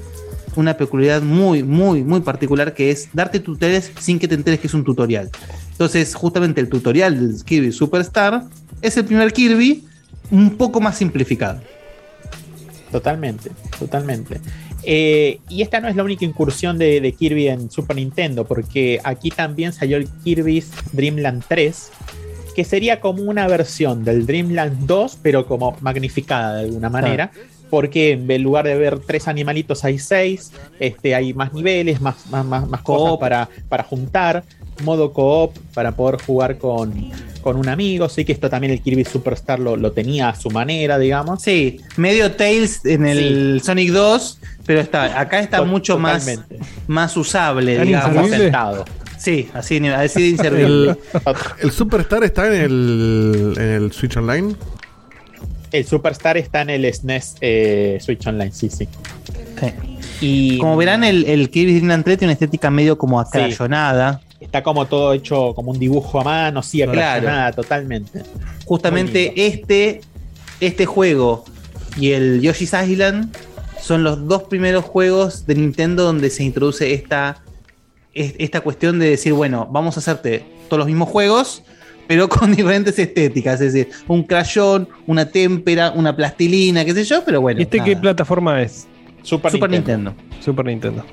una 0.57 0.77
peculiaridad 0.77 1.23
muy, 1.23 1.63
muy, 1.63 2.03
muy 2.03 2.21
particular 2.21 2.75
que 2.75 2.91
es 2.91 3.09
darte 3.13 3.41
tutoriales 3.41 3.93
sin 3.99 4.19
que 4.19 4.29
te 4.29 4.35
enteres 4.35 4.61
que 4.61 4.67
es 4.67 4.75
un 4.75 4.85
tutorial. 4.85 5.31
Entonces, 5.71 6.15
justamente 6.15 6.61
el 6.61 6.69
tutorial 6.69 7.19
del 7.19 7.45
Kirby 7.45 7.73
Superstar 7.73 8.45
es 8.81 8.97
el 8.97 9.05
primer 9.05 9.33
Kirby 9.33 9.85
un 10.31 10.57
poco 10.57 10.81
más 10.81 10.99
simplificado. 10.99 11.61
Totalmente, 12.91 13.51
totalmente. 13.79 14.41
Eh, 14.85 15.41
y 15.49 15.63
esta 15.63 15.81
no 15.81 15.89
es 15.89 15.97
la 15.97 16.05
única 16.05 16.25
incursión 16.25 16.79
de, 16.79 17.01
de 17.01 17.13
Kirby 17.13 17.49
en 17.49 17.71
Super 17.71 17.97
Nintendo, 17.97 18.45
porque 18.45 19.01
aquí 19.03 19.31
también 19.31 19.73
salió 19.73 19.97
el 19.97 20.09
Kirby's 20.23 20.71
Dreamland 20.93 21.43
3, 21.49 21.91
que 22.55 22.65
sería 22.65 23.01
como 23.01 23.23
una 23.23 23.49
versión 23.49 24.05
del 24.05 24.27
Dreamland 24.27 24.87
2, 24.87 25.19
pero 25.23 25.47
como 25.47 25.77
magnificada 25.81 26.57
de 26.57 26.65
alguna 26.67 26.91
manera. 26.91 27.33
Porque 27.75 28.13
en 28.13 28.43
lugar 28.45 28.67
de 28.67 28.77
ver 28.77 29.01
tres 29.01 29.27
animalitos 29.27 29.85
hay 29.85 29.99
seis, 29.99 30.53
este, 30.79 31.13
hay 31.17 31.35
más 31.35 31.53
niveles, 31.53 32.01
más, 32.01 32.15
más, 32.31 32.47
más, 32.47 32.69
más 32.69 32.83
cosas 32.83 33.19
para, 33.19 33.49
para 33.69 33.83
juntar, 33.83 34.45
modo 34.85 35.13
co-op 35.13 35.59
para 35.75 35.91
poder 35.91 36.23
jugar 36.23 36.57
con, 36.57 37.11
con 37.41 37.57
un 37.57 37.69
amigo. 37.69 38.09
Sí 38.09 38.25
que 38.25 38.31
esto 38.31 38.49
también 38.49 38.73
el 38.73 38.81
Kirby 38.81 39.05
Superstar 39.05 39.59
lo, 39.59 39.75
lo 39.75 39.91
tenía 39.91 40.29
a 40.29 40.37
su 40.37 40.53
manera, 40.53 41.01
digamos. 41.01 41.43
Sí, 41.43 41.81
medio 41.97 42.31
Tails 42.31 42.85
en 42.85 43.07
el 43.07 43.61
Sonic 43.61 43.91
2, 43.91 44.39
pero 44.65 44.79
está, 44.81 45.19
acá 45.19 45.41
está 45.41 45.65
mucho 45.65 45.99
más, 45.99 46.31
más 46.87 47.17
usable, 47.17 47.75
¿Tan 47.77 47.87
digamos. 47.89 48.31
Sentado. 48.31 48.85
Sí, 49.19 49.49
así, 49.53 49.85
así 49.89 50.23
de 50.23 50.29
inservible. 50.29 50.91
El, 50.91 50.99
el 51.61 51.73
Superstar 51.73 52.23
está 52.23 52.47
en 52.47 52.53
el, 52.53 53.55
en 53.57 53.69
el 53.69 53.91
Switch 53.91 54.17
Online. 54.17 54.55
El 55.75 55.85
Superstar 55.87 56.37
está 56.37 56.63
en 56.63 56.71
el 56.71 56.93
SNES 56.95 57.35
eh, 57.41 57.99
Switch 58.01 58.27
Online, 58.27 58.53
sí, 58.53 58.71
sí. 58.71 58.87
Y 60.21 60.59
Como 60.59 60.77
verán, 60.77 61.05
el, 61.05 61.25
el 61.25 61.51
Kirby 61.51 61.73
Dream 61.75 61.89
Land 61.89 62.05
3 62.05 62.19
tiene 62.19 62.29
una 62.31 62.33
estética 62.35 62.71
medio 62.71 62.97
como 62.97 63.19
acrayonada. 63.21 64.21
está 64.41 64.63
como 64.63 64.87
todo 64.87 65.13
hecho 65.13 65.53
como 65.55 65.73
un 65.73 65.79
dibujo 65.79 66.21
a 66.21 66.25
mano, 66.25 66.63
sí, 66.63 66.79
Claro. 66.83 66.93
acrayonada 66.93 67.53
totalmente. 67.53 68.23
Justamente 68.65 69.47
este, 69.47 70.01
este 70.61 70.87
juego 70.87 71.45
y 71.99 72.13
el 72.13 72.41
Yoshi's 72.41 72.73
Island 72.75 73.35
son 73.81 74.05
los 74.05 74.27
dos 74.29 74.45
primeros 74.45 74.85
juegos 74.85 75.47
de 75.47 75.57
Nintendo 75.57 76.05
donde 76.05 76.31
se 76.31 76.45
introduce 76.45 76.95
esta, 76.95 77.43
es- 78.15 78.35
esta 78.39 78.61
cuestión 78.61 78.99
de 78.99 79.11
decir, 79.11 79.33
bueno, 79.33 79.69
vamos 79.71 79.97
a 79.97 80.01
hacerte 80.01 80.45
todos 80.69 80.79
los 80.79 80.87
mismos 80.87 81.09
juegos, 81.09 81.63
pero 82.07 82.29
con 82.29 82.53
diferentes 82.57 82.99
estéticas, 82.99 83.61
es 83.61 83.73
decir, 83.73 83.93
un 84.09 84.23
crayón, 84.25 84.89
una 85.07 85.29
témpera, 85.31 85.91
una 85.93 86.15
plastilina, 86.15 86.85
qué 86.85 86.93
sé 86.95 87.05
yo, 87.05 87.25
pero 87.25 87.41
bueno. 87.41 87.61
¿Y 87.61 87.65
este 87.65 87.83
qué 87.83 87.97
plataforma 87.97 88.61
es? 88.63 88.87
Super, 89.23 89.51
Super 89.51 89.71
Nintendo. 89.71 90.15
Super 90.45 90.67
Nintendo. 90.67 91.05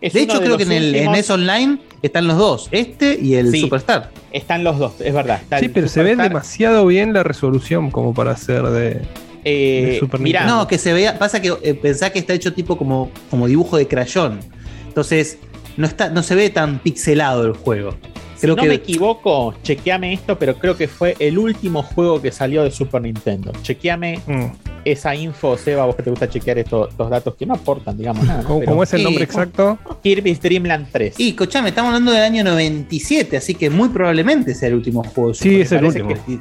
Es 0.00 0.12
de 0.12 0.22
hecho, 0.22 0.38
de 0.38 0.44
creo 0.44 0.56
que 0.56 0.62
en 0.62 0.72
el 0.72 0.84
en 0.94 1.08
últimos- 1.08 1.16
NES 1.16 1.30
Online 1.30 1.78
están 2.02 2.28
los 2.28 2.36
dos, 2.36 2.68
este 2.70 3.18
y 3.20 3.34
el 3.34 3.50
Sí. 3.50 3.62
Superstar. 3.62 4.10
Están 4.30 4.62
los 4.62 4.78
dos, 4.78 5.00
es 5.00 5.12
verdad. 5.12 5.40
Está 5.42 5.58
Sí, 5.58 5.68
pero 5.68 5.88
se 5.88 6.02
ve 6.04 6.14
demasiado 6.14 6.86
bien 6.86 7.12
la 7.12 7.24
resolución 7.24 7.90
como 7.90 8.14
para 8.14 8.36
ser 8.36 8.62
de, 8.62 9.00
eh, 9.44 9.86
de 9.94 9.98
Super 9.98 10.20
mirá, 10.20 10.40
Nintendo. 10.42 10.62
No, 10.62 10.68
que 10.68 10.78
se 10.78 10.92
vea, 10.92 11.18
pasa 11.18 11.42
que 11.42 11.52
eh, 11.64 11.74
pensá 11.74 12.10
que 12.10 12.20
está 12.20 12.32
hecho 12.32 12.52
tipo 12.52 12.78
como, 12.78 13.10
como 13.28 13.48
dibujo 13.48 13.76
de 13.76 13.88
crayón. 13.88 14.38
Entonces, 14.86 15.38
no 15.76 15.86
está, 15.88 16.10
no 16.10 16.22
se 16.22 16.36
ve 16.36 16.50
tan 16.50 16.78
pixelado 16.78 17.44
el 17.44 17.52
juego. 17.54 17.96
Si 18.40 18.46
no 18.46 18.56
que 18.56 18.68
me 18.68 18.74
equivoco, 18.74 19.54
chequeame 19.62 20.12
esto, 20.12 20.38
pero 20.38 20.54
creo 20.56 20.76
que 20.76 20.88
fue 20.88 21.16
el 21.18 21.38
último 21.38 21.82
juego 21.82 22.20
que 22.22 22.30
salió 22.32 22.62
de 22.64 22.70
Super 22.70 23.02
Nintendo. 23.02 23.52
Chequeame 23.62 24.20
Mm. 24.26 24.44
esa 24.84 25.14
info, 25.14 25.56
Seba, 25.58 25.84
vos 25.86 25.96
que 25.96 26.02
te 26.02 26.10
gusta 26.10 26.28
chequear 26.28 26.58
estos, 26.58 26.88
estos 26.90 27.10
datos 27.10 27.34
que 27.34 27.44
no 27.46 27.54
aportan, 27.54 27.96
digamos 27.98 28.24
nada. 28.24 28.42
¿Cómo, 28.44 28.60
pero- 28.60 28.72
cómo 28.72 28.82
es 28.84 28.92
el 28.94 29.02
nombre 29.02 29.24
exacto? 29.24 29.78
Kirby's 30.02 30.40
Dream 30.40 30.64
Land 30.64 30.88
3. 30.92 31.18
Y, 31.18 31.30
escuchame, 31.30 31.70
estamos 31.70 31.88
hablando 31.88 32.12
del 32.12 32.22
año 32.22 32.44
97, 32.44 33.36
así 33.36 33.54
que 33.54 33.70
muy 33.70 33.88
probablemente 33.88 34.54
sea 34.54 34.68
el 34.68 34.74
último 34.74 35.02
juego. 35.04 35.28
de 35.30 35.34
Sí, 35.34 35.48
Super 35.50 35.60
es 35.62 35.72
el 35.72 35.84
último. 35.84 36.08
que- 36.08 36.38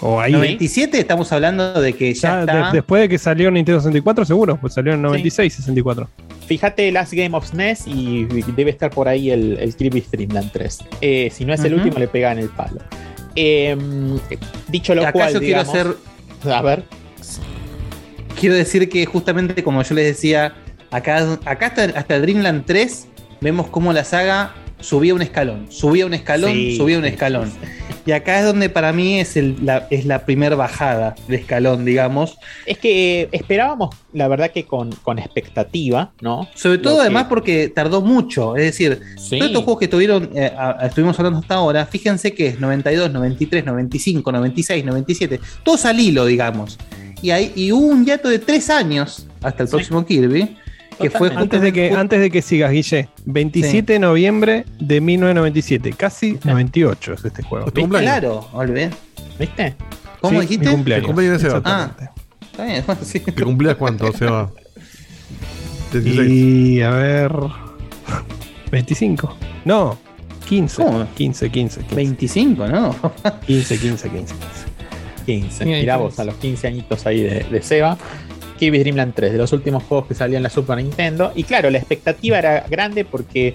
O 0.00 0.20
ahí. 0.20 0.32
97 0.32 0.98
estamos 0.98 1.32
hablando 1.32 1.80
de 1.80 1.92
que 1.94 2.12
ya, 2.14 2.20
Ya 2.30 2.40
está. 2.40 2.66
de- 2.66 2.72
después 2.78 3.02
de 3.02 3.08
que 3.08 3.18
salió 3.18 3.50
Nintendo 3.50 3.80
64, 3.80 4.24
seguro, 4.24 4.56
pues 4.60 4.74
salió 4.74 4.92
en 4.94 5.02
96, 5.02 5.52
64. 5.54 6.08
Fíjate 6.46 6.92
Last 6.92 7.12
Game 7.14 7.34
of 7.36 7.46
SNES 7.46 7.86
y 7.86 8.24
debe 8.56 8.70
estar 8.70 8.90
por 8.90 9.08
ahí 9.08 9.30
el, 9.30 9.56
el 9.58 9.74
Kirby's 9.74 10.10
Dream 10.10 10.30
Land 10.32 10.50
3. 10.52 10.78
Eh, 11.00 11.30
si 11.32 11.44
no 11.44 11.54
es 11.54 11.64
el 11.64 11.74
último, 11.74 11.98
le 11.98 12.08
pega 12.08 12.32
en 12.32 12.38
el 12.38 12.48
palo. 12.50 12.80
Eh, 13.36 13.76
dicho 14.68 14.94
lo 14.94 15.02
Acá 15.02 15.12
cual, 15.12 15.32
yo 15.32 15.40
quiero 15.40 15.60
hacer 15.60 15.86
A 16.44 16.60
ver. 16.62 16.82
Quiero 18.38 18.54
decir 18.56 18.88
que 18.88 19.06
justamente 19.06 19.62
como 19.62 19.82
yo 19.82 19.94
les 19.94 20.04
decía, 20.06 20.54
acá, 20.90 21.38
acá 21.44 21.66
hasta, 21.66 21.84
hasta 21.84 22.20
Dreamland 22.20 22.64
3 22.66 23.06
vemos 23.40 23.68
cómo 23.68 23.92
la 23.92 24.04
saga 24.04 24.54
subía 24.80 25.14
un 25.14 25.22
escalón, 25.22 25.66
subía 25.70 26.04
un 26.04 26.14
escalón, 26.14 26.52
Sí, 26.52 26.76
subía 26.76 26.98
un 26.98 27.04
sí, 27.04 27.10
escalón. 27.10 27.50
Y 28.06 28.12
acá 28.12 28.38
es 28.40 28.44
donde 28.44 28.68
para 28.68 28.92
mí 28.92 29.18
es, 29.18 29.36
el- 29.36 29.56
la, 29.64 29.86
es 29.90 30.04
la 30.04 30.26
primer 30.26 30.56
bajada 30.56 31.14
de 31.26 31.36
escalón, 31.36 31.84
digamos. 31.86 32.36
Es 32.66 32.76
que 32.78 33.28
esperábamos, 33.32 33.96
la 34.12 34.28
verdad, 34.28 34.50
que 34.50 34.66
con, 34.66 34.92
con 34.96 35.18
expectativa, 35.18 36.12
¿no? 36.20 36.48
Sobre 36.54 36.78
todo 36.78 36.92
Lo 36.94 36.98
que- 36.98 37.02
además 37.06 37.26
porque 37.30 37.68
tardó 37.68 38.02
mucho. 38.02 38.56
Es 38.56 38.64
decir, 38.64 39.00
Sí. 39.16 39.38
todos 39.38 39.50
estos 39.50 39.64
juegos 39.64 39.80
que 39.80 39.88
tuvieron, 39.88 40.30
eh, 40.34 40.52
a- 40.56 40.76
a- 40.82 40.86
estuvimos 40.86 41.18
hablando 41.18 41.38
hasta 41.40 41.54
ahora, 41.54 41.86
fíjense 41.86 42.34
que 42.34 42.48
es 42.48 42.60
92, 42.60 43.10
93, 43.10 43.64
95, 43.64 44.30
96, 44.32 44.84
97, 44.84 45.40
todos 45.62 45.84
al 45.86 45.98
hilo, 45.98 46.26
digamos. 46.26 46.78
Y, 47.22 47.30
hay, 47.30 47.52
y 47.56 47.72
hubo 47.72 47.86
un 47.86 48.04
hiato 48.04 48.28
de 48.28 48.38
tres 48.38 48.68
años 48.68 49.26
hasta 49.42 49.62
el 49.62 49.68
próximo 49.70 50.04
Kirby, 50.04 50.58
que 51.00 51.10
fue 51.10 51.30
Antes 51.34 51.60
de 51.60 51.72
que, 51.72 51.90
antes 51.92 52.20
de 52.20 52.30
que 52.30 52.42
sigas, 52.42 52.70
Guille, 52.72 53.08
27 53.24 53.94
de 53.94 53.98
noviembre 53.98 54.64
de 54.78 55.00
1997, 55.00 55.92
casi 55.96 56.38
98 56.44 57.12
es 57.14 57.24
este 57.24 57.42
juego. 57.42 57.70
Tu 57.70 57.80
cumpleaños. 57.82 58.10
Claro, 58.10 58.48
olvidé. 58.52 58.90
¿Viste? 59.38 59.74
¿Cómo 60.20 60.40
Sí, 60.40 60.46
dijiste? 60.46 60.66
mi 60.68 60.72
cumpleaños. 60.74 61.06
Cumpleaños 61.06 61.42
de 61.42 61.48
Seba. 61.48 61.62
Ah, 61.64 61.90
está 62.50 62.64
bien, 62.64 62.84
sí. 63.02 63.20
¿Te 63.20 63.42
cumplías 63.42 63.76
cuánto, 63.76 64.12
Seba? 64.12 64.50
Y 65.92 66.80
a 66.80 66.90
ver. 66.90 67.32
25. 68.70 69.36
No, 69.64 69.96
15. 70.48 70.82
15, 71.16 71.50
15, 71.50 71.80
15. 71.80 71.94
25, 71.94 72.66
¿no? 72.68 72.94
15, 73.46 73.78
15, 73.78 74.10
15. 74.10 74.34
15. 75.26 75.64
Mira, 75.64 75.78
Mirá 75.78 75.94
ahí 75.94 76.00
vos, 76.00 76.18
a 76.18 76.24
los 76.24 76.34
15 76.36 76.66
añitos 76.66 77.06
ahí 77.06 77.22
de, 77.22 77.44
de 77.44 77.62
Seba. 77.62 77.96
Kirby's 78.58 78.80
Dream 78.82 78.96
Land 78.96 79.14
3, 79.14 79.32
de 79.32 79.38
los 79.38 79.52
últimos 79.52 79.82
juegos 79.84 80.06
que 80.06 80.14
salían 80.14 80.38
en 80.38 80.42
la 80.44 80.50
Super 80.50 80.76
Nintendo. 80.78 81.32
Y 81.34 81.44
claro, 81.44 81.70
la 81.70 81.78
expectativa 81.78 82.38
era 82.38 82.64
grande 82.68 83.04
porque 83.04 83.54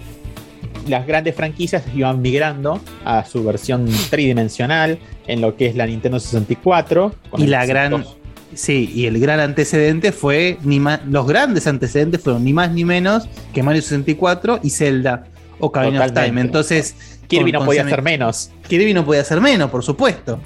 las 0.88 1.05
grandes 1.05 1.35
franquicias 1.35 1.84
iban 1.95 2.21
migrando 2.21 2.81
a 3.05 3.23
su 3.26 3.43
versión 3.43 3.88
tridimensional 4.09 4.99
en 5.27 5.41
lo 5.41 5.55
que 5.55 5.67
es 5.67 5.76
la 5.76 5.85
Nintendo 5.85 6.19
64. 6.19 7.13
con 7.30 7.41
Y 7.41 7.47
la 7.47 7.65
gran. 7.65 7.91
200. 7.91 8.17
Sí, 8.55 8.91
y 8.93 9.05
el 9.05 9.19
gran 9.19 9.39
antecedente 9.39 10.11
fue. 10.11 10.57
Ni 10.63 10.80
más, 10.80 11.01
los 11.05 11.27
grandes 11.27 11.67
antecedentes 11.67 12.21
fueron 12.21 12.43
ni 12.43 12.51
más 12.51 12.71
ni 12.71 12.84
menos 12.84 13.27
que 13.53 13.61
Mario 13.61 13.81
64 13.81 14.59
y 14.63 14.71
Zelda 14.71 15.26
Ocarina 15.59 15.99
of 16.01 16.07
Totalmente. 16.07 16.30
Time. 16.30 16.41
Entonces. 16.41 16.95
Kirby 17.27 17.51
no 17.51 17.63
podía 17.63 17.88
ser 17.88 18.01
menos. 18.01 18.49
Kirby 18.67 18.91
no 18.93 19.05
podía 19.05 19.23
ser 19.23 19.39
menos, 19.39 19.69
por 19.69 19.84
supuesto. 19.84 20.39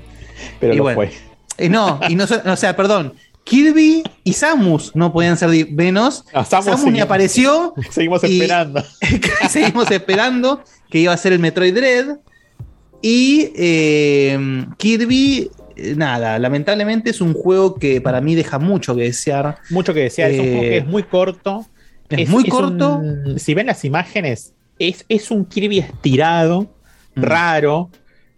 Pero 0.60 0.74
Y 0.74 0.78
lo 0.78 0.84
bueno. 0.84 0.96
fue. 0.98 1.12
Eh, 1.58 1.70
no, 1.70 2.00
y 2.10 2.16
no, 2.16 2.26
o 2.26 2.56
sea, 2.58 2.76
perdón. 2.76 3.14
Kirby 3.44 4.04
y 4.24 4.34
Samus 4.34 4.96
no 4.96 5.12
podían 5.12 5.38
ser 5.38 5.50
menos. 5.72 6.26
Ah, 6.34 6.46
Samus 6.46 6.66
Samus, 6.66 6.92
ni 6.94 7.00
apareció. 7.02 7.74
Seguimos 7.92 8.24
Y- 8.24 8.40
esperando. 8.42 8.84
seguimos 9.50 9.92
esperando 9.92 10.64
que 10.90 11.00
iba 11.00 11.14
a 11.14 11.18
ser 11.18 11.34
el 11.34 11.40
Metroid 11.40 11.74
Dread. 11.76 12.18
Y 13.02 13.52
eh, 13.58 14.66
Kirby, 14.78 15.52
eh, 15.76 15.94
nada, 15.98 16.40
lamentablemente 16.40 17.10
es 17.10 17.20
un 17.20 17.34
juego 17.34 17.76
que 17.76 18.00
para 18.00 18.22
mí 18.22 18.34
deja 18.36 18.60
mucho 18.60 18.96
que 18.96 19.04
desear. 19.04 19.58
Mucho 19.70 19.94
que 19.94 20.02
decía, 20.02 20.30
es 20.30 20.40
un 20.40 20.46
juego 20.46 20.62
que 20.62 20.76
Eh, 20.76 20.78
es 20.78 20.86
muy 20.88 21.04
corto. 21.04 21.66
es 22.10 22.30
muy 22.30 22.46
corto. 22.48 22.98
un- 22.98 23.40
si 23.40 23.54
ven 23.54 23.68
las 23.68 23.84
imágenes, 23.84 24.54
es, 24.80 25.04
es 25.10 25.32
un 25.32 25.46
Kirby 25.46 25.80
estirado, 25.80 26.70
Mm. 27.16 27.22
raro. 27.24 27.90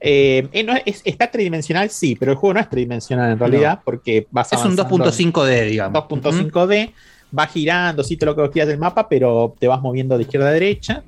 Eh, 0.07 0.47
eh, 0.51 0.63
no 0.63 0.73
es- 0.85 1.01
está 1.03 1.31
tridimensional, 1.31 1.89
sí, 1.89 2.15
pero 2.15 2.31
el 2.31 2.37
juego 2.37 2.53
no 2.53 2.59
es 2.59 2.69
tridimensional 2.69 3.31
en 3.31 3.39
realidad, 3.39 3.79
porque 3.83 4.27
vas 4.31 4.47
Es 4.53 4.59
un 4.59 4.73
avanzando 4.79 5.05
2.5D, 5.05 5.65
digamos. 5.65 6.03
2.5D, 6.07 6.93
va 7.37 7.47
girando, 7.47 8.03
sí, 8.03 8.15
todo 8.15 8.35
lo 8.35 8.43
que 8.43 8.51
quieras 8.53 8.69
del 8.69 8.77
mapa, 8.77 9.09
pero 9.09 9.55
te 9.59 9.67
vas 9.67 9.81
moviendo 9.81 10.15
de 10.17 10.23
izquierda 10.23 10.49
a 10.49 10.51
derecha. 10.51 11.03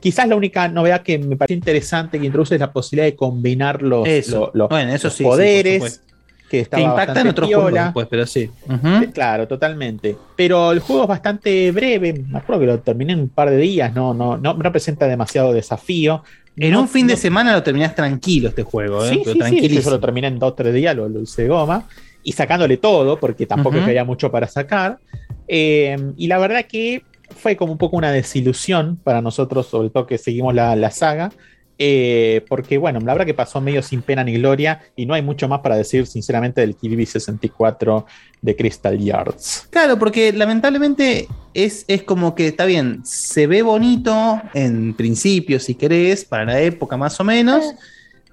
Quizás 0.00 0.28
la 0.28 0.36
única 0.36 0.68
novedad 0.68 1.02
que 1.02 1.18
me 1.18 1.36
pareció 1.36 1.56
interesante 1.56 2.20
que 2.20 2.26
introduce 2.26 2.54
es 2.54 2.60
la 2.60 2.72
posibilidad 2.72 3.06
de 3.06 3.16
combinar 3.16 3.82
los, 3.82 4.06
Eso. 4.06 4.38
lo- 4.38 4.50
los- 4.54 4.68
Bueno, 4.68 4.92
eso 4.94 5.08
los 5.08 5.14
sí, 5.14 5.18
sí, 5.18 5.24
poderes. 5.24 5.74
supuesto. 5.74 6.04
que, 6.50 6.64
Que 6.64 6.80
impacta 6.80 7.20
en 7.20 7.28
otros 7.28 7.46
juegos 7.52 7.74
después, 7.74 8.06
pero 8.08 8.26
sí. 8.26 8.48
Eh, 8.70 9.10
Claro, 9.12 9.46
totalmente. 9.46 10.16
Pero 10.34 10.72
el 10.72 10.78
juego 10.80 11.02
es 11.02 11.08
bastante 11.08 11.70
breve. 11.72 12.14
Me 12.26 12.38
acuerdo 12.38 12.60
que 12.60 12.66
lo 12.68 12.78
terminé 12.80 13.12
en 13.12 13.20
un 13.20 13.28
par 13.28 13.50
de 13.50 13.58
días. 13.58 13.92
No, 13.94 14.14
no, 14.14 14.38
no, 14.38 14.54
no 14.54 14.72
presenta 14.72 15.06
demasiado 15.06 15.52
desafío. 15.52 16.22
En 16.60 16.72
No- 16.72 16.80
un 16.82 16.88
fin 16.88 17.06
de 17.06 17.16
semana 17.16 17.52
lo 17.52 17.62
terminás 17.62 17.94
tranquilo 17.94 18.48
este 18.48 18.62
juego, 18.62 19.04
¿eh? 19.04 19.10
Sí, 19.10 19.22
Pero 19.24 19.46
sí, 19.46 19.68
sí. 19.68 19.80
Yo 19.80 19.90
lo 19.90 20.00
terminé 20.00 20.26
en 20.28 20.38
dos 20.38 20.52
o 20.52 20.54
tres 20.54 20.74
días, 20.74 20.94
lo, 20.96 21.08
lo 21.08 21.20
hice 21.20 21.42
de 21.42 21.48
goma. 21.48 21.84
Y 22.22 22.32
sacándole 22.32 22.76
todo, 22.76 23.18
porque 23.18 23.46
tampoco 23.46 23.76
es 23.76 23.84
que 23.84 23.90
había 23.90 24.04
mucho 24.04 24.30
para 24.30 24.46
sacar. 24.48 24.98
Eh, 25.46 25.96
y 26.16 26.26
la 26.26 26.38
verdad 26.38 26.66
que 26.66 27.02
fue 27.30 27.56
como 27.56 27.72
un 27.72 27.78
poco 27.78 27.96
una 27.96 28.10
desilusión 28.12 28.96
para 28.96 29.22
nosotros, 29.22 29.66
sobre 29.66 29.90
todo 29.90 30.06
que 30.06 30.18
seguimos 30.18 30.54
la, 30.54 30.74
la 30.76 30.90
saga. 30.90 31.30
Eh, 31.78 32.44
porque 32.48 32.76
bueno, 32.76 32.98
la 33.00 33.12
verdad 33.12 33.26
que 33.26 33.34
pasó 33.34 33.60
medio 33.60 33.82
sin 33.82 34.02
pena 34.02 34.24
ni 34.24 34.34
gloria. 34.34 34.80
Y 34.96 35.06
no 35.06 35.14
hay 35.14 35.22
mucho 35.22 35.48
más 35.48 35.60
para 35.60 35.76
decir, 35.76 36.06
sinceramente, 36.06 36.60
del 36.60 36.74
Kirby 36.74 37.06
64 37.06 38.06
de 38.42 38.56
Crystal 38.56 38.98
Yards. 38.98 39.68
Claro, 39.70 39.98
porque 39.98 40.32
lamentablemente 40.32 41.28
es, 41.54 41.84
es 41.88 42.02
como 42.02 42.34
que 42.34 42.48
está 42.48 42.64
bien, 42.64 43.00
se 43.04 43.46
ve 43.46 43.62
bonito 43.62 44.40
en 44.54 44.94
principio, 44.94 45.58
si 45.60 45.74
querés, 45.74 46.24
para 46.24 46.44
la 46.44 46.60
época 46.60 46.96
más 46.96 47.18
o 47.20 47.24
menos, 47.24 47.64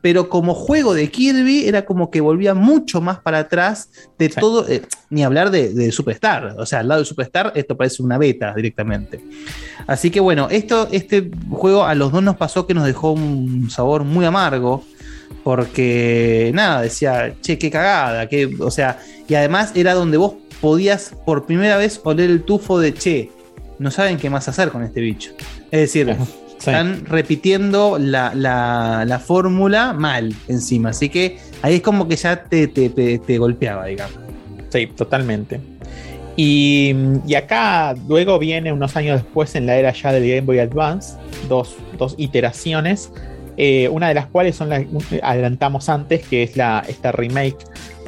pero 0.05 0.29
como 0.29 0.53
juego 0.53 0.93
de 0.93 1.09
Kirby 1.09 1.67
era 1.67 1.83
como 1.83 2.11
que 2.11 2.21
volvía 2.21 2.53
mucho 2.53 3.01
más 3.01 3.17
para 3.21 3.39
atrás 3.39 3.89
de 4.19 4.29
todo, 4.29 4.69
eh, 4.69 4.83
ni 5.09 5.23
hablar 5.23 5.49
de, 5.49 5.73
de 5.73 5.91
Superstar, 5.91 6.53
o 6.59 6.65
sea, 6.67 6.81
al 6.81 6.89
lado 6.89 7.01
de 7.01 7.05
Superstar 7.05 7.51
esto 7.55 7.75
parece 7.75 8.03
una 8.03 8.19
beta 8.19 8.53
directamente. 8.53 9.19
Así 9.87 10.11
que 10.11 10.19
bueno, 10.19 10.47
esto, 10.51 10.87
este 10.91 11.31
juego 11.49 11.85
a 11.85 11.95
los 11.95 12.11
dos 12.11 12.21
nos 12.21 12.37
pasó 12.37 12.67
que 12.67 12.75
nos 12.75 12.85
dejó 12.85 13.13
un 13.13 13.71
sabor 13.71 14.03
muy 14.03 14.25
amargo. 14.25 14.83
Porque 15.43 16.51
nada, 16.53 16.81
decía, 16.83 17.33
che, 17.41 17.57
qué 17.57 17.71
cagada, 17.71 18.29
que, 18.29 18.45
o 18.59 18.69
sea, 18.69 18.99
y 19.27 19.33
además 19.33 19.71
era 19.73 19.95
donde 19.95 20.17
vos 20.17 20.35
podías 20.61 21.15
por 21.25 21.47
primera 21.47 21.77
vez 21.77 21.99
oler 22.03 22.29
el 22.29 22.43
tufo 22.43 22.77
de 22.77 22.93
che, 22.93 23.31
no 23.79 23.89
saben 23.89 24.17
qué 24.17 24.29
más 24.29 24.47
hacer 24.47 24.69
con 24.69 24.83
este 24.83 25.01
bicho. 25.01 25.31
Es 25.71 25.79
decir, 25.79 26.15
están 26.57 27.05
repitiendo 27.05 27.97
la, 27.99 28.33
la- 28.35 29.03
la 29.05 29.19
fórmula 29.19 29.93
mal 29.93 30.33
encima. 30.47 30.89
Así 30.89 31.09
que 31.09 31.37
ahí 31.61 31.75
es 31.75 31.81
como 31.81 32.07
que 32.07 32.15
ya 32.15 32.43
te, 32.43 32.67
te- 32.67 32.89
te- 32.89 33.19
te 33.19 33.37
golpeaba, 33.37 33.85
digamos. 33.85 34.15
Sí, 34.69 34.87
totalmente. 34.87 35.59
Y, 36.37 36.93
y 37.25 37.35
acá 37.35 37.95
luego 38.07 38.37
viene 38.39 38.73
unos 38.73 38.95
años 38.97 39.21
después 39.23 39.55
en 39.55 39.65
la 39.67 39.77
era 39.77 39.93
ya 39.93 40.11
del 40.11 40.27
Game 40.27 40.41
Boy 40.41 40.59
Advance, 40.59 41.15
dos, 41.47 41.75
dos 41.97 42.15
iteraciones, 42.17 43.09
eh, 43.57 43.87
una 43.87 44.09
de 44.09 44.15
las 44.15 44.25
cuales 44.27 44.55
son 44.57 44.67
las 44.67 44.83
adelantamos 45.23 45.87
antes, 45.87 46.27
que 46.27 46.43
es 46.43 46.57
la, 46.57 46.83
esta 46.89 47.13
remake 47.13 47.55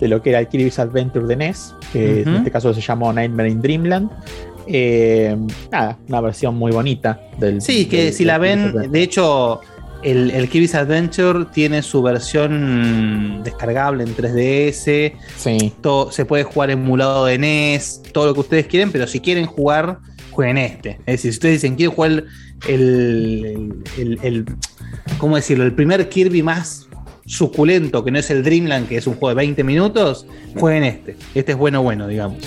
de 0.02 0.10
lo 0.10 0.22
que 0.22 0.32
era 0.32 0.40
el 0.40 0.48
Kirby's 0.50 0.78
Adventure 0.78 1.26
de 1.26 1.36
NES, 1.38 1.74
que 1.94 2.24
en 2.24 2.36
este 2.36 2.52
caso 2.52 2.74
se 2.74 2.82
llamó 2.82 3.14
Nightmare 3.14 3.50
in 3.50 3.62
Dreamland. 3.62 4.12
Eh, 4.68 5.36
nada, 5.72 5.98
una 6.08 6.22
versión 6.22 6.56
muy 6.56 6.72
bonita 6.72 7.20
del. 7.40 7.62
Sí, 7.62 7.86
que 7.86 8.06
del- 8.06 8.14
si 8.14 8.26
la 8.26 8.38
ven, 8.38 8.92
de 8.92 9.02
hecho, 9.02 9.62
el, 10.04 10.32
el 10.32 10.50
Kirby's 10.50 10.76
Adventure 10.76 11.46
tiene 11.54 11.82
su 11.82 12.02
versión 12.02 13.42
descargable 13.44 14.04
en 14.04 14.16
3DS. 14.16 15.14
Sí. 15.38 15.74
Todo, 15.82 16.12
se 16.12 16.26
puede 16.26 16.44
jugar 16.44 16.70
emulado 16.70 17.26
de 17.26 17.38
NES, 17.38 18.02
todo 18.14 18.28
lo 18.28 18.34
que 18.34 18.40
ustedes 18.42 18.68
quieren, 18.68 18.92
pero 18.92 19.08
si 19.08 19.20
quieren 19.20 19.46
jugar, 19.46 20.00
jueguen 20.32 20.58
este. 20.58 20.92
Es 21.06 21.06
decir, 21.06 21.32
si 21.32 21.38
ustedes 21.38 21.62
dicen 21.62 21.76
quieren 21.76 21.96
jugar 21.96 22.12
el, 22.12 22.26
el, 22.68 23.84
el- 23.98 24.20
el- 24.24 24.46
¿cómo 25.18 25.36
decirlo? 25.36 25.64
El 25.64 25.74
primer 25.74 26.10
Kirby 26.10 26.44
más 26.44 26.88
suculento, 27.26 28.04
que 28.06 28.12
no 28.12 28.20
es 28.20 28.30
el 28.30 28.44
Dreamland, 28.44 28.88
que 28.88 28.98
es 28.98 29.06
un 29.08 29.14
juego 29.16 29.30
de 29.30 29.36
20 29.36 29.64
minutos, 29.64 30.26
jueguen 30.58 30.84
este. 30.86 31.16
Este 31.36 31.52
es 31.54 31.58
bueno, 31.58 31.82
bueno, 31.84 32.08
digamos. 32.08 32.38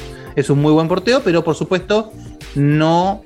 Es 0.41 0.49
un 0.49 0.61
muy 0.61 0.73
buen 0.73 0.89
porteo, 0.89 1.23
pero 1.23 1.45
por 1.45 1.55
supuesto 1.55 2.13
no 2.55 3.23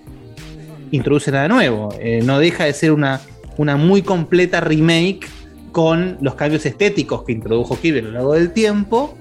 introduce 0.91 1.31
nada 1.31 1.49
nuevo. 1.49 1.95
Eh, 2.01 2.21
no 2.25 2.39
deja 2.39 2.65
de 2.65 2.73
ser 2.73 2.93
una, 2.93 3.21
una 3.57 3.77
muy 3.77 4.03
completa 4.03 4.61
remake 4.61 5.27
con 5.71 6.19
los 6.21 6.35
cambios 6.35 6.67
estéticos 6.67 7.25
que 7.25 7.33
introdujo 7.33 7.79
Kirby 7.81 8.01
a 8.01 8.03
lo 8.03 8.11
largo 8.11 8.35
del 8.35 8.53
tiempo 8.53 9.17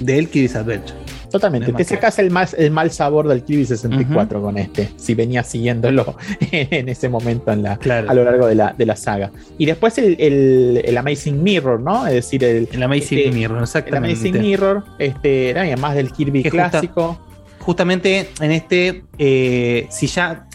del 0.00 0.28
Kirby's 0.28 0.56
Adventure. 0.56 1.01
Totalmente, 1.32 1.72
te 1.72 1.84
sacas 1.84 2.18
el, 2.18 2.30
más, 2.30 2.54
el 2.54 2.70
mal 2.70 2.90
sabor 2.90 3.26
del 3.26 3.42
Kirby 3.42 3.64
64 3.66 4.40
con 4.40 4.58
este, 4.58 4.90
si 4.96 5.14
venías 5.14 5.46
siguiéndolo 5.48 6.16
en 6.52 6.88
ese 6.88 7.08
momento 7.08 7.50
en 7.52 7.62
la, 7.62 7.72
a 8.06 8.14
lo 8.14 8.22
largo 8.24 8.46
de 8.46 8.54
la, 8.54 8.74
de 8.76 8.86
la 8.86 8.94
saga. 8.96 9.30
Y 9.58 9.66
después 9.66 9.96
el, 9.98 10.16
el- 10.20 10.82
el 10.84 10.96
Amazing 10.98 11.42
Mirror, 11.42 11.80
¿no? 11.80 12.06
Es 12.06 12.14
decir, 12.14 12.44
el, 12.44 12.68
El 12.70 12.82
Amazing 12.82 13.34
Mirror, 13.34 13.56
el 13.58 13.62
exactamente. 13.64 14.10
Amazing 14.18 14.40
Mirror, 14.40 14.84
este, 14.98 15.52
también 15.54 15.80
más 15.80 15.94
del 15.94 16.12
Kirby 16.12 16.42
Que 16.42 16.50
justa- 16.50 16.70
clásico. 16.70 17.18
justamente 17.60 18.28
en 18.40 18.52
este, 18.52 19.04
eh, 19.18 19.86
si 19.90 20.06
ya 20.06 20.46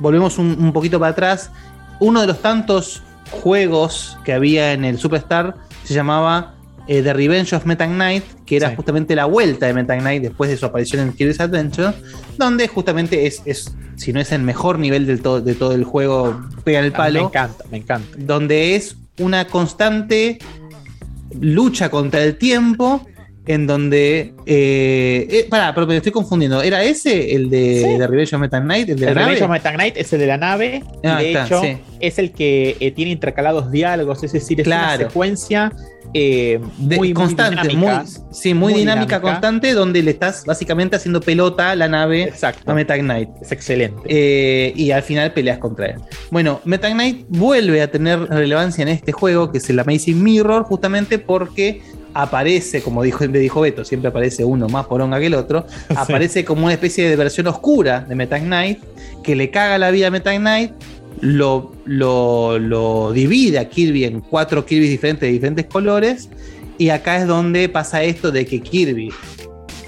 volvemos 0.00 0.38
un, 0.38 0.56
un 0.58 0.72
poquito 0.72 0.98
para 0.98 1.12
atrás, 1.12 1.50
uno 2.00 2.20
de 2.20 2.26
los 2.26 2.40
tantos 2.40 3.02
juegos 3.30 4.16
que 4.24 4.32
había 4.32 4.72
en 4.72 4.84
el 4.84 4.98
Superstar 4.98 5.54
se 5.84 5.92
llamaba 5.94 6.53
eh, 6.88 7.02
The 7.02 7.12
Revenge 7.12 7.54
of 7.54 7.64
Meta 7.66 7.86
Knight, 7.86 8.24
que 8.46 8.56
era 8.56 8.70
Sí. 8.70 8.76
justamente 8.76 9.14
la 9.16 9.24
vuelta 9.24 9.66
de 9.66 9.74
Meta 9.74 9.96
Knight 9.98 10.22
después 10.22 10.50
de 10.50 10.56
su 10.56 10.66
aparición 10.66 11.00
en 11.06 11.12
Kirby's 11.14 11.40
Adventure, 11.40 11.92
donde 12.38 12.68
justamente 12.68 13.26
es, 13.26 13.42
es 13.46 13.74
si 13.96 14.12
no 14.12 14.20
es 14.20 14.32
el 14.32 14.42
mejor 14.42 14.78
nivel 14.78 15.06
del 15.06 15.20
todo, 15.22 15.40
de 15.40 15.54
todo 15.54 15.72
el 15.72 15.84
juego, 15.84 16.40
pega 16.64 16.80
en 16.80 16.86
el 16.86 16.90
A 16.90 16.94
mí 16.94 16.96
palo 16.98 17.20
Me 17.20 17.26
encanta, 17.26 17.64
me 17.70 17.76
encanta. 17.78 18.16
donde 18.18 18.74
es 18.76 18.96
una 19.18 19.46
constante 19.46 20.38
lucha 21.40 21.88
contra 21.90 22.22
el 22.22 22.36
tiempo. 22.36 23.06
En 23.46 23.66
donde. 23.66 24.32
Eh, 24.46 25.26
eh, 25.30 25.46
pará, 25.50 25.74
pero 25.74 25.86
me 25.86 25.96
estoy 25.96 26.12
confundiendo. 26.12 26.62
¿Era 26.62 26.82
ese 26.82 27.34
el 27.34 27.50
de, 27.50 27.82
Sí. 27.82 27.98
de 28.32 28.38
Meta 28.38 28.60
Knight? 28.60 28.88
¿El 28.88 28.98
de 29.00 29.06
la 29.06 29.14
nave? 29.14 29.48
Meta 29.48 29.72
Knight 29.72 29.96
es 29.98 30.12
el 30.12 30.20
de 30.20 30.26
la 30.26 30.36
nave. 30.38 30.82
Ah, 31.04 31.18
de 31.20 31.28
está, 31.32 31.44
hecho, 31.46 31.60
sí. 31.62 31.76
es 32.00 32.18
el 32.18 32.32
que 32.32 32.76
eh, 32.80 32.90
tiene 32.92 33.10
intercalados 33.10 33.70
diálogos, 33.70 34.22
es 34.24 34.32
decir, 34.32 34.60
es 34.60 34.64
Claro. 34.64 35.00
una 35.02 35.08
secuencia 35.08 35.72
eh, 36.16 36.60
De- 36.78 36.96
muy, 36.96 37.08
muy 37.08 37.12
constante, 37.12 37.66
dinámica. 37.66 38.02
muy, 38.04 38.10
sí, 38.30 38.54
muy, 38.54 38.72
dinámica, 38.74 39.20
constante, 39.20 39.72
donde 39.72 40.00
le 40.02 40.12
estás 40.12 40.44
básicamente 40.44 40.94
haciendo 40.94 41.20
pelota 41.20 41.70
a 41.72 41.76
la 41.76 41.88
nave 41.88 42.32
a 42.66 42.74
Meta 42.74 42.96
Knight. 42.96 43.30
Es 43.42 43.50
excelente. 43.50 44.00
Eh, 44.06 44.72
y 44.76 44.92
al 44.92 45.02
final 45.02 45.32
peleas 45.32 45.58
contra 45.58 45.86
él. 45.86 45.96
Bueno, 46.30 46.60
Meta 46.64 46.88
Knight 46.92 47.24
vuelve 47.28 47.82
a 47.82 47.90
tener 47.90 48.20
relevancia 48.28 48.82
en 48.82 48.88
este 48.88 49.10
juego, 49.12 49.50
que 49.50 49.58
es 49.58 49.68
el 49.70 49.78
Amazing 49.80 50.22
Mirror, 50.22 50.62
justamente 50.64 51.18
porque 51.18 51.82
aparece, 52.14 52.80
como 52.80 53.02
dijo, 53.02 53.28
me 53.28 53.38
dijo 53.38 53.60
Beto, 53.60 53.84
siempre 53.84 54.08
aparece 54.08 54.44
uno 54.44 54.68
más 54.68 54.86
poronga 54.86 55.18
que 55.18 55.26
el 55.26 55.34
otro, 55.34 55.66
aparece 55.96 56.44
como 56.44 56.64
una 56.64 56.74
especie 56.74 57.08
de 57.10 57.16
versión 57.16 57.46
oscura 57.48 58.00
de 58.00 58.14
Meta 58.14 58.38
Knight 58.38 58.78
que 59.22 59.34
le 59.34 59.50
caga 59.50 59.78
la 59.78 59.90
vida 59.90 60.06
a 60.06 60.10
Meta 60.10 60.34
Knight, 60.36 60.72
lo, 61.20 61.72
lo, 61.84 62.58
lo 62.58 63.12
divide 63.12 63.58
a 63.58 63.68
Kirby 63.68 64.04
en 64.04 64.20
cuatro 64.20 64.64
Kirby 64.64 64.88
diferentes 64.88 65.26
de 65.26 65.32
diferentes 65.32 65.66
colores, 65.66 66.28
y 66.78 66.90
acá 66.90 67.18
es 67.18 67.26
donde 67.26 67.68
pasa 67.68 68.02
esto 68.02 68.30
de 68.32 68.46
que 68.46 68.60
Kirby 68.60 69.10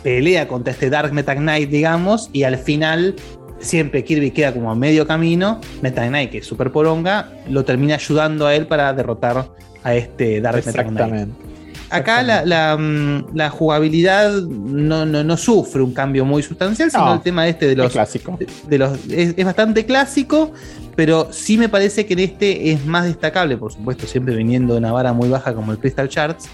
pelea 0.03 0.47
contra 0.47 0.73
este 0.73 0.89
Dark 0.89 1.13
Meta 1.13 1.35
Knight, 1.35 1.69
digamos, 1.69 2.31
y 2.33 2.45
al 2.45 2.59
final 2.59 3.15
siempre 3.59 4.05
Kirby 4.05 4.31
queda 4.31 4.53
como 4.53 4.71
a 4.71 4.75
medio 4.75 5.07
camino, 5.07 5.61
Meta 5.83 6.07
Knight, 6.07 6.31
que 6.31 6.39
es 6.39 6.47
super 6.47 6.71
poronga, 6.71 7.31
lo 7.49 7.65
termina 7.65 7.97
ayudando 7.97 8.47
a 8.47 8.55
él 8.55 8.67
para 8.67 8.93
derrotar 8.93 9.49
a 9.83 9.95
este 9.95 10.41
Dark 10.41 10.65
Meta 10.65 10.85
Knight. 10.85 10.87
Exactamente. 10.89 11.46
Acá 11.91 12.23
la, 12.23 12.45
la, 12.45 12.77
mm, 12.77 13.35
la 13.37 13.49
jugabilidad 13.51 14.33
no, 14.43 15.07
no, 15.07 15.23
no 15.23 15.37
sufre 15.37 15.83
un 15.83 15.93
cambio 15.93 16.25
muy 16.25 16.43
sustancial, 16.43 16.91
sino 16.91 17.05
No, 17.07 17.15
el 17.15 17.21
tema 17.21 17.47
este 17.47 17.67
de 17.69 17.77
los. 17.77 17.87
es 17.87 17.93
clásico. 17.93 18.37
de- 18.39 18.47
de 18.69 18.79
los 18.79 18.99
es, 19.09 19.35
es 19.37 19.45
bastante 19.45 19.87
clásico, 19.87 20.51
pero 20.97 21.29
sí 21.31 21.57
me 21.59 21.69
parece 21.69 22.05
que 22.07 22.15
en 22.15 22.19
este 22.21 22.73
es 22.73 22.85
más 22.87 23.05
destacable, 23.05 23.57
por 23.57 23.73
supuesto, 23.73 24.07
siempre 24.07 24.35
viniendo 24.35 24.75
de 24.75 24.79
una 24.79 24.91
vara 24.93 25.13
muy 25.13 25.29
baja 25.29 25.55
como 25.55 25.71
el 25.73 25.79
Crystal 25.79 26.09
Charts, 26.09 26.47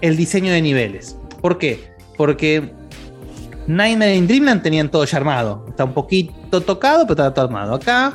el 0.00 0.16
diseño 0.16 0.52
de 0.52 0.60
niveles. 0.62 1.16
¿Por 1.40 1.58
qué? 1.58 1.92
Porque 2.16 2.72
Nightmare 3.66 4.14
in 4.16 4.26
Dreamland 4.26 4.62
tenían 4.62 4.90
todo 4.90 5.04
ya 5.04 5.16
armado. 5.18 5.64
Está 5.68 5.84
un 5.84 5.92
poquito 5.94 6.60
tocado, 6.60 7.02
pero 7.06 7.12
está 7.22 7.34
todo 7.34 7.44
armado. 7.46 7.74
Acá 7.74 8.14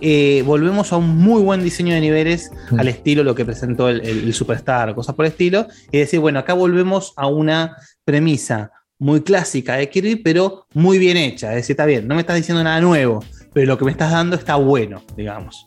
eh, 0.00 0.42
volvemos 0.46 0.92
a 0.92 0.96
un 0.96 1.16
muy 1.18 1.42
buen 1.42 1.62
diseño 1.62 1.94
de 1.94 2.00
niveles 2.00 2.50
al 2.78 2.88
estilo 2.88 3.22
lo 3.24 3.34
que 3.34 3.44
presentó 3.44 3.88
el, 3.88 4.00
el- 4.00 4.24
el 4.24 4.34
Superstar 4.34 4.94
cosas 4.94 5.14
por 5.14 5.24
el 5.26 5.32
estilo. 5.32 5.66
Y 5.92 5.98
decir, 5.98 6.20
bueno, 6.20 6.38
acá 6.38 6.54
volvemos 6.54 7.12
a 7.16 7.26
una 7.26 7.76
premisa 8.04 8.70
muy 8.98 9.22
clásica 9.22 9.76
de 9.76 9.88
Kirby, 9.88 10.16
pero 10.16 10.66
muy 10.74 10.98
bien 10.98 11.16
hecha. 11.16 11.50
Es 11.50 11.56
decir, 11.56 11.74
está 11.74 11.86
bien, 11.86 12.06
no 12.06 12.14
me 12.14 12.20
estás 12.20 12.36
diciendo 12.36 12.62
nada 12.62 12.80
nuevo, 12.80 13.24
pero 13.52 13.66
lo 13.66 13.78
que 13.78 13.84
me 13.84 13.90
estás 13.92 14.10
dando 14.12 14.36
está 14.36 14.56
bueno, 14.56 15.02
digamos. 15.16 15.66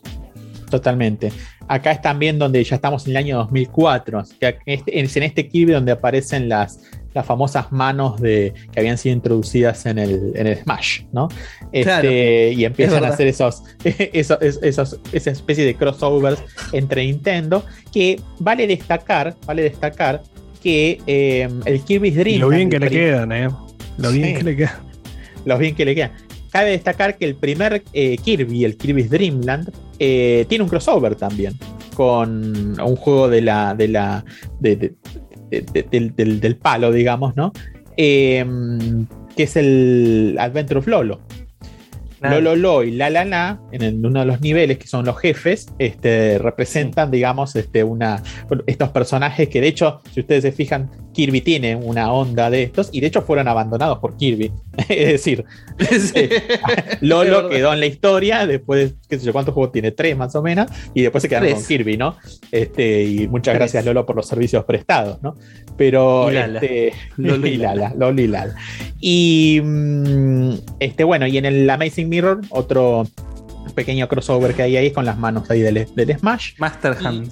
Totalmente. 0.70 1.32
Acá 1.68 1.92
es 1.92 2.02
también 2.02 2.38
donde 2.38 2.62
ya 2.62 2.76
estamos 2.76 3.04
en 3.06 3.12
el 3.12 3.16
año 3.16 3.36
2004, 3.38 4.24
que 4.40 4.58
este- 4.66 5.00
es 5.00 5.16
en 5.16 5.22
este 5.22 5.48
Kirby 5.48 5.72
donde 5.72 5.92
aparecen 5.92 6.48
las, 6.48 6.80
las 7.14 7.24
famosas 7.24 7.70
manos 7.72 8.20
de, 8.20 8.52
que 8.72 8.80
habían 8.80 8.98
sido 8.98 9.14
introducidas 9.14 9.86
en 9.86 9.98
el, 9.98 10.32
en 10.34 10.46
el 10.48 10.56
Smash, 10.58 11.02
¿no? 11.12 11.28
Este, 11.72 11.82
Claro, 11.84 12.10
y 12.10 12.64
empiezan 12.64 13.04
a 13.04 13.08
hacer 13.08 13.28
esos, 13.28 13.62
esos, 13.84 14.38
esos- 14.40 15.00
esa 15.12 15.30
especie 15.30 15.64
de 15.64 15.74
crossovers 15.76 16.42
entre 16.72 17.04
Nintendo, 17.06 17.64
que 17.92 18.20
vale 18.40 18.66
destacar, 18.66 19.34
vale 19.46 19.62
destacar 19.62 20.22
que 20.62 21.00
eh, 21.06 21.48
el 21.66 21.80
Kirby's 21.82 22.16
Dream... 22.16 22.40
Lo 22.40 22.48
bien 22.48 22.68
que 22.70 22.78
le 22.80 22.90
quedan, 22.90 23.30
¿eh? 23.32 23.48
Lo 23.98 24.10
bien 24.10 24.28
Sí. 24.28 24.34
que 24.34 24.42
le 24.44 24.56
quedan. 24.56 24.74
Los 25.44 25.58
bien 25.58 25.74
que 25.74 25.84
le 25.84 25.94
quedan. 25.94 26.12
Cabe 26.50 26.70
destacar 26.70 27.18
que 27.18 27.24
el 27.26 27.34
primer 27.36 27.82
eh, 27.92 28.16
Kirby, 28.16 28.64
el 28.64 28.76
Kirby's 28.76 29.10
Dreamland, 29.10 29.70
eh, 29.98 30.46
tiene 30.48 30.64
un 30.64 30.70
crossover 30.70 31.14
también 31.16 31.54
con 31.94 32.80
un 32.80 32.96
juego 32.96 33.28
de 33.28 33.40
la, 33.42 33.74
de 33.74 33.88
la, 33.88 34.24
de- 34.60 34.76
de- 34.76 34.94
de- 35.62 35.82
de- 35.82 35.88
del, 35.90 36.14
del- 36.16 36.40
del 36.40 36.56
palo, 36.56 36.90
digamos, 36.92 37.36
¿no? 37.36 37.52
Eh, 37.96 38.44
que 39.36 39.42
es 39.44 39.56
el 39.56 40.36
Adventure 40.38 40.78
of 40.80 40.86
Lolo. 40.86 41.20
Claro. 42.20 42.40
Lolo 42.40 42.56
Lo 42.56 42.84
y 42.84 42.90
La 42.92 43.10
La 43.10 43.24
La, 43.26 43.60
en 43.70 43.82
el- 43.82 44.06
uno 44.06 44.20
de 44.20 44.26
los 44.26 44.40
niveles 44.40 44.78
que 44.78 44.86
son 44.86 45.04
los 45.04 45.18
jefes, 45.18 45.66
este, 45.78 46.38
representan, 46.38 47.10
digamos, 47.10 47.54
este, 47.54 47.84
una, 47.84 48.22
estos 48.66 48.88
personajes 48.90 49.48
que 49.50 49.60
de 49.60 49.68
hecho, 49.68 50.00
si 50.10 50.20
ustedes 50.20 50.42
se 50.42 50.52
fijan, 50.52 50.90
Kirby 51.12 51.42
tiene 51.42 51.76
una 51.76 52.10
onda 52.12 52.48
de 52.48 52.62
estos 52.62 52.88
y 52.92 53.00
de 53.00 53.08
hecho 53.08 53.20
fueron 53.22 53.46
abandonados 53.46 53.98
por 53.98 54.16
Kirby. 54.16 54.50
es 54.88 55.08
decir, 55.08 55.44
Lolo 57.00 57.48
quedó 57.48 57.72
en 57.72 57.80
la 57.80 57.86
historia, 57.86 58.46
después, 58.46 58.90
de, 58.90 58.96
qué 59.08 59.18
sé 59.18 59.26
yo, 59.26 59.32
¿cuántos 59.32 59.54
juegos 59.54 59.72
tiene? 59.72 59.90
Tres 59.90 60.16
más 60.16 60.34
o 60.34 60.42
menos, 60.42 60.70
y 60.94 61.02
después 61.02 61.22
se 61.22 61.28
quedaron 61.28 61.48
Tres. 61.48 61.58
con 61.60 61.66
Kirby, 61.66 61.96
¿no? 61.96 62.16
Este, 62.50 63.04
y 63.04 63.28
muchas 63.28 63.52
Tres. 63.52 63.58
gracias 63.58 63.84
Lolo 63.84 64.06
por 64.06 64.16
los 64.16 64.26
servicios 64.26 64.64
prestados, 64.64 65.22
¿no? 65.22 65.36
Pero, 65.76 66.30
Y 66.30 66.34
Lala. 66.34 66.58
este, 66.60 66.92
Lolo 67.16 67.46
y 67.46 67.56
Lala, 67.56 67.92
Lolo 67.96 68.20
y 68.22 68.26
Lala. 68.28 68.54
Y, 69.00 69.60
mm, 69.62 70.52
este, 70.80 71.04
bueno, 71.04 71.26
y 71.26 71.38
en 71.38 71.44
el 71.46 71.68
Amazing 71.68 72.08
Mirror, 72.08 72.40
otro 72.50 73.06
pequeño 73.74 74.06
crossover 74.08 74.54
que 74.54 74.62
hay 74.62 74.76
ahí 74.76 74.90
con 74.92 75.04
las 75.04 75.18
manos 75.18 75.50
ahí 75.50 75.60
del, 75.60 75.86
del 75.94 76.18
Smash. 76.18 76.52
Master 76.58 76.96
Hand. 77.02 77.30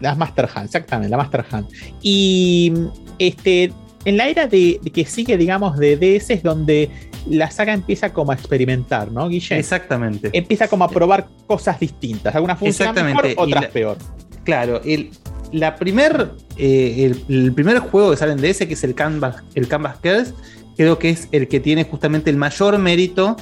Las 0.00 0.18
Master 0.18 0.48
Hand, 0.54 0.66
exactamente, 0.66 1.10
la 1.10 1.16
Master 1.16 1.44
Hand. 1.50 1.66
Y 2.02 2.72
este, 3.18 3.72
en 4.04 4.16
la 4.16 4.28
era 4.28 4.46
de, 4.46 4.80
de 4.82 4.90
que 4.90 5.04
sigue, 5.04 5.36
digamos, 5.36 5.78
de 5.78 5.96
DS 5.96 6.30
es 6.30 6.42
donde 6.42 6.90
la 7.28 7.50
saga 7.50 7.72
empieza 7.72 8.12
como 8.12 8.32
a 8.32 8.34
experimentar, 8.34 9.12
¿no, 9.12 9.28
Guille? 9.28 9.58
Exactamente. 9.58 10.30
Empieza 10.32 10.68
como 10.68 10.84
a 10.84 10.88
probar 10.88 11.28
cosas 11.46 11.78
distintas. 11.78 12.34
Algunas 12.34 12.58
funcionan 12.58 13.06
mejor, 13.06 13.26
otras 13.36 13.62
la- 13.62 13.68
peor. 13.70 13.96
Claro, 14.44 14.80
el, 14.84 15.10
la 15.52 15.76
primer, 15.76 16.32
eh, 16.56 17.12
el, 17.28 17.34
el 17.44 17.52
primer 17.52 17.78
juego 17.78 18.10
que 18.10 18.16
sale 18.16 18.32
en 18.32 18.38
DS, 18.40 18.58
que 18.66 18.74
es 18.74 18.82
el 18.84 18.94
Canvas, 18.94 19.36
el 19.54 19.68
Canvas 19.68 19.98
Girls, 20.02 20.34
creo 20.76 20.98
que 20.98 21.10
es 21.10 21.28
el 21.30 21.46
que 21.46 21.60
tiene 21.60 21.84
justamente 21.84 22.28
el 22.30 22.36
mayor 22.36 22.78
mérito 22.78 23.36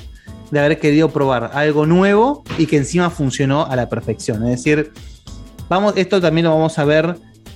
de 0.51 0.59
haber 0.59 0.79
querido 0.79 1.09
probar 1.11 1.53
algo 1.55 1.87
nuevo 1.87 2.43
y 2.59 2.67
que 2.67 2.77
encima 2.77 3.09
funcionó 3.09 3.65
a 3.67 3.77
la 3.77 3.89
perfección. 3.89 4.43
Es 4.47 4.63
decir, 4.63 4.93
vamos, 5.69 5.95
esto 5.97 6.21
también 6.21 6.45
lo 6.47 6.51
vamos 6.51 6.79
a 6.79 6.85
ver 6.85 7.15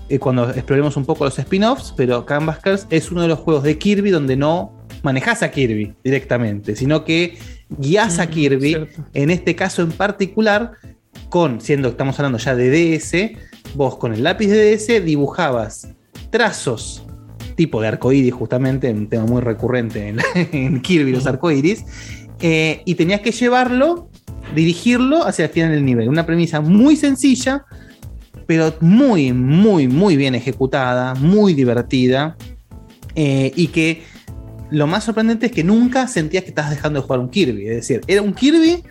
eh, 0.09 0.19
cuando 0.19 0.51
exploremos 0.51 0.97
un 0.97 1.05
poco 1.05 1.25
los 1.25 1.39
spin-offs, 1.39 1.95
pero 1.97 2.27
Canvas 2.27 2.61
Girls 2.63 2.87
es 2.91 3.11
uno 3.11 3.23
de 3.23 3.29
los 3.29 3.39
juegos 3.39 3.63
de 3.63 3.79
Kirby 3.79 4.11
donde 4.11 4.37
no 4.37 4.73
manejas 5.03 5.43
a 5.43 5.51
Kirby 5.51 5.95
directamente, 6.03 6.77
sino 6.77 7.05
que 7.05 7.39
guías 7.69 8.19
a 8.19 8.29
Kirby, 8.29 8.87
en 9.13 9.31
este 9.31 9.55
caso 9.55 9.83
en 9.83 9.93
particular, 9.93 10.73
con, 11.29 11.61
siendo 11.61 11.89
que 11.89 11.93
estamos 11.93 12.19
hablando 12.19 12.39
ya 12.39 12.55
de 12.55 12.99
DS, 12.99 13.33
vos 13.75 13.97
con 13.97 14.15
el 14.15 14.23
lápiz 14.23 14.49
de 14.49 14.77
DS 14.77 15.05
dibujabas 15.05 15.89
trazos 16.31 17.05
tipo 17.55 17.81
de 17.81 17.89
arcoíris, 17.89 18.33
justamente, 18.33 18.91
un 18.91 19.09
tema 19.09 19.25
muy 19.25 19.41
recurrente 19.41 20.09
en, 20.09 20.19
en 20.53 20.81
Kirby, 20.81 21.13
los 21.13 21.27
arcoíris, 21.27 21.85
eh, 22.41 22.83
y 22.85 22.95
tenías 22.95 23.21
que 23.21 23.33
llevarlo, 23.33 24.09
dirigirlo 24.55 25.25
hacia 25.25 25.47
el 25.47 25.51
final 25.51 25.73
del 25.73 25.85
nivel. 25.85 26.09
Una 26.09 26.27
premisa 26.27 26.61
muy 26.61 26.97
sencilla, 26.97 27.65
pero 28.47 28.75
muy, 28.81 29.33
muy, 29.33 29.89
muy 29.89 30.17
bien 30.17 30.35
ejecutada, 30.35 31.15
muy 31.15 31.55
divertida, 31.55 32.37
eh, 33.15 33.53
y 33.55 33.69
que 33.69 34.03
lo 34.71 34.87
más 34.87 35.05
sorprendente 35.05 35.47
es 35.47 35.53
que 35.53 35.63
nunca 35.65 36.09
sentías 36.09 36.43
que 36.45 36.51
estabas 36.51 36.71
dejando 36.71 37.01
de 37.01 37.07
jugar 37.07 37.21
un 37.21 37.29
Kirby. 37.31 37.69
Es 37.69 37.77
decir, 37.77 38.01
era 38.07 38.23
un 38.23 38.35
Kirby, 38.35 38.83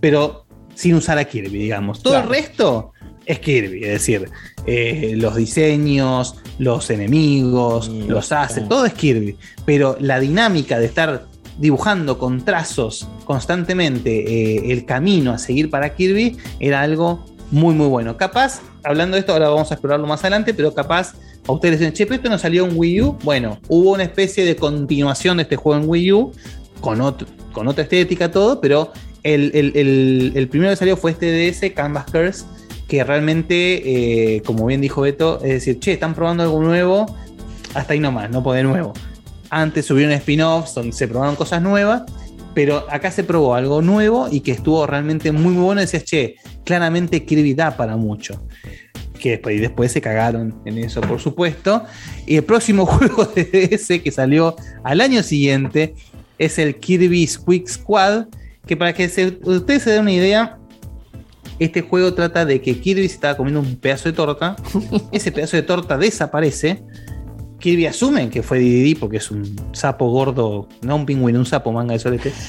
pero 0.00 0.46
sin 0.74 0.94
usar 0.94 1.18
a 1.18 1.24
Kirby, 1.24 1.58
digamos. 1.58 2.02
Todo 2.02 2.14
Claro. 2.14 2.28
el 2.32 2.34
resto 2.42 2.92
es 3.26 3.38
Kirby, 3.38 3.84
es 3.84 3.90
decir, 3.90 4.30
eh, 4.66 5.14
los 5.16 5.36
diseños, 5.36 6.36
los 6.58 6.90
enemigos, 6.90 7.88
los 7.88 8.32
assets, 8.32 8.68
todo 8.68 8.86
es 8.86 8.94
Kirby. 8.94 9.36
Pero 9.64 9.96
la 10.00 10.20
dinámica 10.20 10.78
de 10.78 10.86
estar 10.86 11.26
dibujando 11.58 12.18
con 12.18 12.44
trazos 12.44 13.08
constantemente 13.24 14.10
eh, 14.10 14.72
el 14.72 14.84
camino 14.84 15.32
a 15.32 15.38
seguir 15.38 15.70
para 15.70 15.94
Kirby 15.94 16.36
era 16.60 16.80
algo 16.82 17.24
muy 17.50 17.74
muy 17.74 17.86
bueno. 17.88 18.16
Capaz, 18.16 18.60
hablando 18.82 19.14
de 19.16 19.20
esto, 19.20 19.32
ahora 19.32 19.48
vamos 19.48 19.70
a 19.70 19.74
explorarlo 19.74 20.06
más 20.06 20.20
adelante, 20.20 20.54
pero 20.54 20.72
capaz 20.74 21.14
a 21.46 21.52
ustedes 21.52 21.78
dicen, 21.78 21.92
che, 21.92 22.06
pero 22.06 22.16
esto 22.16 22.30
no 22.30 22.38
salió 22.38 22.64
en 22.66 22.72
Wii 22.76 23.02
U. 23.02 23.18
Bueno, 23.22 23.58
hubo 23.68 23.92
una 23.92 24.02
especie 24.04 24.44
de 24.44 24.56
continuación 24.56 25.36
de 25.36 25.42
este 25.44 25.56
juego 25.56 25.80
en 25.82 25.88
Wii 25.88 26.12
U, 26.12 26.32
con, 26.80 27.00
otro- 27.00 27.28
con 27.52 27.68
otra 27.68 27.82
estética, 27.84 28.30
todo, 28.30 28.60
pero 28.60 28.92
el, 29.22 29.50
el- 29.54 30.32
el- 30.34 30.48
primero 30.48 30.70
que 30.70 30.76
salió 30.76 30.96
fue 30.96 31.10
este 31.12 31.30
DS, 31.30 31.72
Canvas 31.74 32.06
Curse, 32.10 32.44
que 32.88 33.02
realmente, 33.04 34.36
eh, 34.36 34.42
como 34.42 34.66
bien 34.66 34.80
dijo 34.80 35.00
Beto, 35.02 35.36
es 35.42 35.50
decir, 35.54 35.78
che, 35.80 35.92
están 35.92 36.14
probando 36.14 36.42
algo 36.42 36.62
nuevo, 36.62 37.06
hasta 37.74 37.92
ahí 37.94 38.00
nomás, 38.00 38.30
no 38.30 38.42
puede 38.42 38.62
nuevo. 38.62 38.92
Antes 39.50 39.86
subieron 39.86 40.12
spin-offs 40.12 40.74
se 40.90 41.08
probaron 41.08 41.36
cosas 41.36 41.62
nuevas, 41.62 42.02
pero 42.54 42.86
acá 42.90 43.10
se 43.10 43.24
probó 43.24 43.54
algo 43.54 43.82
nuevo 43.82 44.28
y 44.30 44.40
que 44.40 44.52
estuvo 44.52 44.86
realmente 44.86 45.32
muy, 45.32 45.52
muy 45.54 45.62
bueno. 45.64 45.80
Decías, 45.80 46.04
che, 46.04 46.36
claramente 46.64 47.24
Kirby 47.24 47.54
da 47.54 47.76
para 47.76 47.96
mucho. 47.96 48.42
Que 49.18 49.30
después, 49.30 49.56
y 49.56 49.60
después 49.60 49.90
se 49.92 50.00
cagaron 50.00 50.54
en 50.64 50.78
eso, 50.78 51.00
por 51.00 51.20
supuesto. 51.20 51.82
Y 52.26 52.36
el 52.36 52.44
próximo 52.44 52.86
juego 52.86 53.24
de 53.24 53.44
DS 53.44 54.00
que 54.02 54.10
salió 54.10 54.54
al 54.82 55.00
año 55.00 55.22
siguiente 55.22 55.94
es 56.38 56.58
el 56.58 56.76
Kirby 56.76 57.28
Quick 57.46 57.68
Squad. 57.68 58.26
Que 58.66 58.76
para 58.76 58.92
que 58.92 59.08
se- 59.08 59.38
ustedes 59.42 59.82
se 59.82 59.90
den 59.90 60.02
una 60.02 60.12
idea, 60.12 60.58
este 61.58 61.82
juego 61.82 62.14
trata 62.14 62.44
de 62.44 62.60
que 62.60 62.78
Kirby 62.80 63.08
se 63.08 63.14
estaba 63.14 63.36
comiendo 63.36 63.60
un 63.60 63.76
pedazo 63.76 64.08
de 64.08 64.12
torta. 64.14 64.56
Ese 65.12 65.30
pedazo 65.32 65.56
de 65.56 65.62
torta 65.62 65.96
desaparece. 65.98 66.82
Kirby 67.64 67.86
asume 67.86 68.28
que 68.28 68.42
fue 68.42 68.58
Didi 68.58 68.94
porque 68.94 69.16
es 69.16 69.30
un 69.30 69.56
sapo 69.72 70.10
gordo, 70.10 70.68
no 70.82 70.96
un 70.96 71.06
pingüino, 71.06 71.38
un 71.38 71.46
sapo 71.46 71.72
manga 71.72 71.94
de 71.94 71.98
solete. 71.98 72.32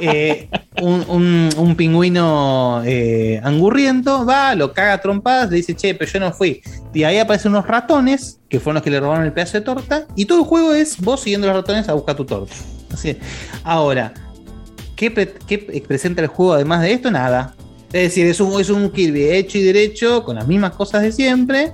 Eh, 0.00 0.48
un, 0.80 1.04
un- 1.08 1.50
un 1.58 1.76
pingüino 1.76 2.82
eh, 2.86 3.38
angurriento 3.44 4.24
va, 4.24 4.54
lo 4.54 4.72
caga 4.72 4.94
a 4.94 5.00
trompadas, 5.00 5.50
le 5.50 5.56
dice, 5.58 5.74
che, 5.76 5.94
pero 5.94 6.10
yo 6.10 6.20
no 6.20 6.32
fui. 6.32 6.62
y 6.94 7.02
ahí 7.04 7.18
aparecen 7.18 7.52
unos 7.52 7.66
ratones, 7.66 8.40
que 8.48 8.58
fueron 8.60 8.76
los 8.76 8.82
que 8.82 8.90
le 8.90 9.00
robaron 9.00 9.24
el 9.26 9.32
pedazo 9.32 9.58
de 9.58 9.60
torta, 9.64 10.06
y 10.16 10.24
todo 10.24 10.38
el 10.38 10.44
juego 10.46 10.72
es 10.72 10.98
vos 10.98 11.20
siguiendo 11.20 11.46
los 11.48 11.56
ratones 11.56 11.88
a 11.88 11.92
buscar 11.94 12.16
tu 12.16 12.24
torta. 12.24 12.54
Así. 12.92 13.16
Ahora, 13.64 14.14
¿qué, 14.96 15.10
pre- 15.10 15.34
qué 15.46 15.58
presenta 15.86 16.22
el 16.22 16.28
juego 16.28 16.54
además 16.54 16.80
de 16.80 16.92
esto? 16.94 17.10
Nada. 17.10 17.54
Es 17.92 18.02
decir, 18.04 18.26
es 18.26 18.40
un, 18.40 18.58
es 18.60 18.70
un 18.70 18.88
Kirby 18.90 19.24
hecho 19.30 19.58
y 19.58 19.62
derecho, 19.62 20.24
con 20.24 20.36
las 20.36 20.46
mismas 20.48 20.72
cosas 20.72 21.02
de 21.02 21.12
siempre, 21.12 21.72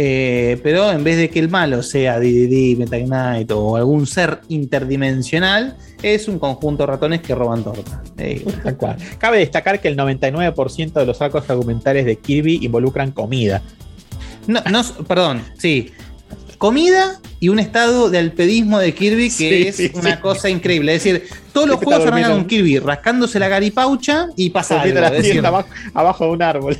eh, 0.00 0.60
pero 0.62 0.92
en 0.92 1.02
vez 1.02 1.16
de 1.16 1.28
que 1.28 1.40
el 1.40 1.48
malo 1.48 1.82
sea 1.82 2.20
DDD, 2.20 2.78
Meta 2.78 3.00
Knight 3.00 3.50
o 3.50 3.74
algún 3.74 4.06
ser 4.06 4.42
interdimensional, 4.46 5.76
es 6.04 6.28
un 6.28 6.38
conjunto 6.38 6.84
de 6.84 6.86
ratones 6.86 7.20
que 7.20 7.34
roban 7.34 7.64
torta. 7.64 8.00
Eh, 8.16 8.46
Tal 8.62 8.76
cual. 8.76 8.96
Cabe 9.18 9.38
destacar 9.38 9.80
que 9.80 9.88
el 9.88 9.96
99% 9.96 10.92
de 10.92 11.04
los 11.04 11.20
arcos 11.20 11.50
argumentales 11.50 12.06
de 12.06 12.14
Kirby 12.14 12.60
involucran 12.62 13.10
comida. 13.10 13.60
No, 14.46 14.62
no, 14.70 14.84
perdón, 15.08 15.42
sí. 15.58 15.90
Comida 16.58 17.20
y 17.40 17.48
un 17.48 17.58
estado 17.58 18.08
de 18.08 18.18
alpedismo 18.18 18.78
de 18.78 18.94
Kirby 18.94 19.24
que 19.24 19.30
Sí, 19.30 19.66
es 19.66 19.76
sí, 19.76 19.90
una 19.94 20.14
sí. 20.14 20.22
cosa 20.22 20.48
increíble. 20.48 20.94
Es 20.94 21.02
decir, 21.02 21.24
todos 21.52 21.66
los 21.66 21.78
juegos 21.78 22.06
arrancan 22.06 22.32
con. 22.34 22.46
Kirby 22.46 22.78
rascándose 22.78 23.40
la 23.40 23.48
garipaucha 23.48 24.28
y 24.36 24.50
pasa 24.50 24.80
algo. 24.80 25.00
La 25.00 25.10
decir, 25.10 25.42
abajo 25.92 26.24
de 26.24 26.30
un 26.30 26.42
árbol. 26.42 26.76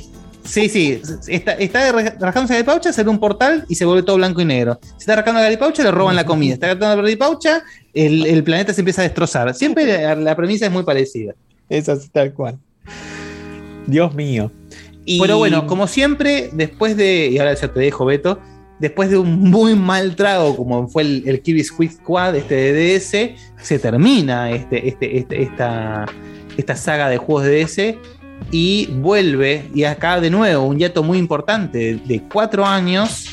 Sí, 0.49 0.67
sí, 0.69 0.99
está, 1.27 1.53
está 1.53 1.91
rascándose 1.91 2.53
la 2.53 2.59
garipaucha, 2.59 2.91
sale 2.91 3.09
un 3.09 3.19
portal 3.19 3.65
y 3.69 3.75
se 3.75 3.85
vuelve 3.85 4.03
todo 4.03 4.15
blanco 4.15 4.41
y 4.41 4.45
negro. 4.45 4.79
Se 4.81 4.97
está 4.97 5.15
rascando 5.15 5.39
la 5.39 5.45
garipaucha, 5.45 5.83
le 5.83 5.91
roban 5.91 6.15
la 6.15 6.25
comida. 6.25 6.53
Está 6.55 6.67
rascando 6.67 6.95
la 6.95 7.01
garipaucha, 7.03 7.63
el, 7.93 8.25
el 8.25 8.43
planeta 8.43 8.73
se 8.73 8.81
empieza 8.81 9.01
a 9.01 9.03
destrozar. 9.03 9.53
Siempre 9.53 9.85
la, 9.85 10.15
la 10.15 10.35
premisa 10.35 10.65
es 10.65 10.71
muy 10.71 10.83
parecida. 10.83 11.35
Es 11.69 11.87
así 11.87 12.09
tal 12.09 12.33
cual. 12.33 12.57
Dios 13.87 14.13
mío. 14.13 14.51
Y- 15.05 15.19
Pero 15.19 15.37
bueno, 15.37 15.65
como 15.67 15.87
siempre, 15.87 16.49
después 16.53 16.95
de. 16.97 17.27
Y 17.31 17.37
ahora 17.39 17.53
ya 17.53 17.71
te 17.73 17.79
dejo, 17.79 18.05
Beto. 18.05 18.39
Después 18.79 19.09
de 19.09 19.17
un 19.17 19.41
muy 19.41 19.75
mal 19.75 20.15
trago, 20.15 20.55
como 20.55 20.87
fue 20.87 21.03
el, 21.03 21.23
el 21.27 21.41
Kirby 21.41 21.63
Squid 21.63 21.91
Squad, 21.91 22.35
este 22.35 22.55
de 22.55 22.97
DS, 22.97 23.35
se 23.61 23.77
termina 23.79 24.51
este, 24.51 24.87
este, 24.87 25.17
este- 25.17 25.41
esta, 25.43 26.05
esta 26.55 26.75
saga 26.77 27.09
de 27.09 27.17
juegos 27.17 27.43
de 27.43 27.59
DS 27.65 27.97
y 28.51 28.87
vuelve. 28.87 29.65
Y 29.73 29.83
acá 29.83 30.19
de 30.19 30.29
nuevo, 30.29 30.65
un 30.65 30.77
hiato 30.77 31.03
muy 31.03 31.17
importante 31.17 31.99
de, 32.05 32.21
cuatro 32.31 32.65
años 32.65 33.27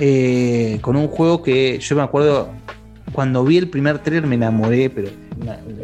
eh, 0.00 0.78
con 0.80 0.96
un 0.96 1.08
juego 1.08 1.42
que 1.42 1.78
yo 1.80 1.96
me 1.96 2.02
acuerdo 2.02 2.50
cuando 3.12 3.44
vi 3.44 3.56
el 3.56 3.68
primer 3.68 3.98
trailer 3.98 4.26
me 4.28 4.34
enamoré, 4.36 4.90
pero 4.90 5.08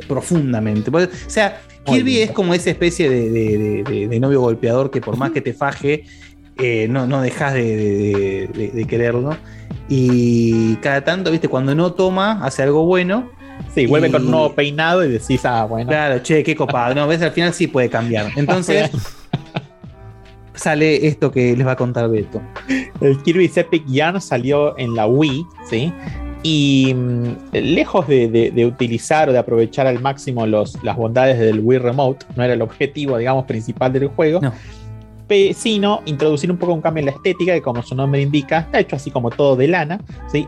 profundamente. 0.08 0.90
Porque, 0.90 1.06
O 1.06 1.30
sea, 1.30 1.60
Kirby 1.84 2.18
es 2.20 2.30
como 2.30 2.54
esa 2.54 2.70
especie 2.70 3.08
de, 3.10 3.30
de- 3.30 3.58
de- 3.58 3.82
de- 3.84 4.08
de 4.08 4.20
novio 4.20 4.40
golpeador 4.40 4.90
que 4.90 5.00
por 5.00 5.16
más 5.16 5.30
que 5.32 5.40
te 5.40 5.52
faje, 5.52 6.04
eh, 6.58 6.86
no, 6.88 7.06
no 7.06 7.20
dejas 7.22 7.54
de, 7.54 7.62
de- 7.76 8.48
de- 8.54 8.68
de 8.70 8.84
quererlo. 8.86 9.36
Y 9.88 10.76
cada 10.76 11.04
tanto, 11.04 11.30
viste, 11.30 11.48
cuando 11.48 11.74
no 11.74 11.92
toma, 11.92 12.44
hace 12.44 12.62
algo 12.62 12.86
bueno. 12.86 13.30
Sí, 13.74 13.86
vuelve 13.86 14.08
Y- 14.08 14.10
con 14.12 14.24
un 14.24 14.30
nuevo 14.30 14.52
peinado 14.54 15.04
y 15.04 15.08
decís, 15.10 15.44
ah, 15.44 15.64
bueno. 15.64 15.88
Claro, 15.88 16.20
che, 16.22 16.42
qué 16.44 16.54
copado. 16.54 16.94
No, 16.94 17.06
ves, 17.08 17.22
al 17.22 17.32
final 17.32 17.52
sí 17.52 17.66
puede 17.66 17.88
cambiar. 17.90 18.30
Entonces, 18.36 18.90
sale 20.54 21.06
esto 21.06 21.30
que 21.30 21.56
les 21.56 21.66
va 21.66 21.72
a 21.72 21.76
contar 21.76 22.08
Beto. 22.08 22.40
El 23.00 23.20
Kirby's 23.22 23.56
Epic 23.56 23.84
Yarn 23.88 24.20
salió 24.20 24.78
en 24.78 24.94
la 24.94 25.06
Wii, 25.06 25.44
¿sí? 25.68 25.92
Y 26.42 26.92
mm, 26.94 27.36
lejos 27.52 28.06
de, 28.06 28.28
de- 28.28 28.50
de 28.50 28.66
utilizar 28.66 29.28
o 29.28 29.32
de 29.32 29.38
aprovechar 29.38 29.86
al 29.86 30.00
máximo 30.00 30.46
los, 30.46 30.80
las 30.84 30.96
bondades 30.96 31.38
del 31.38 31.60
Wii 31.60 31.78
Remote, 31.78 32.26
no 32.36 32.44
era 32.44 32.54
el 32.54 32.62
objetivo, 32.62 33.16
digamos, 33.18 33.46
principal 33.46 33.92
del 33.92 34.08
juego, 34.08 34.40
pe- 34.40 34.50
sino 35.54 36.02
introducir 36.06 36.50
un 36.50 36.56
poco 36.56 36.74
un 36.74 36.80
cambio 36.80 37.00
en 37.00 37.06
la 37.06 37.12
estética, 37.12 37.54
que 37.54 37.62
como 37.62 37.82
su 37.82 37.94
nombre 37.94 38.20
indica, 38.20 38.60
está 38.60 38.80
hecho 38.80 38.96
así 38.96 39.10
como 39.10 39.30
todo 39.30 39.56
de 39.56 39.68
lana, 39.68 40.00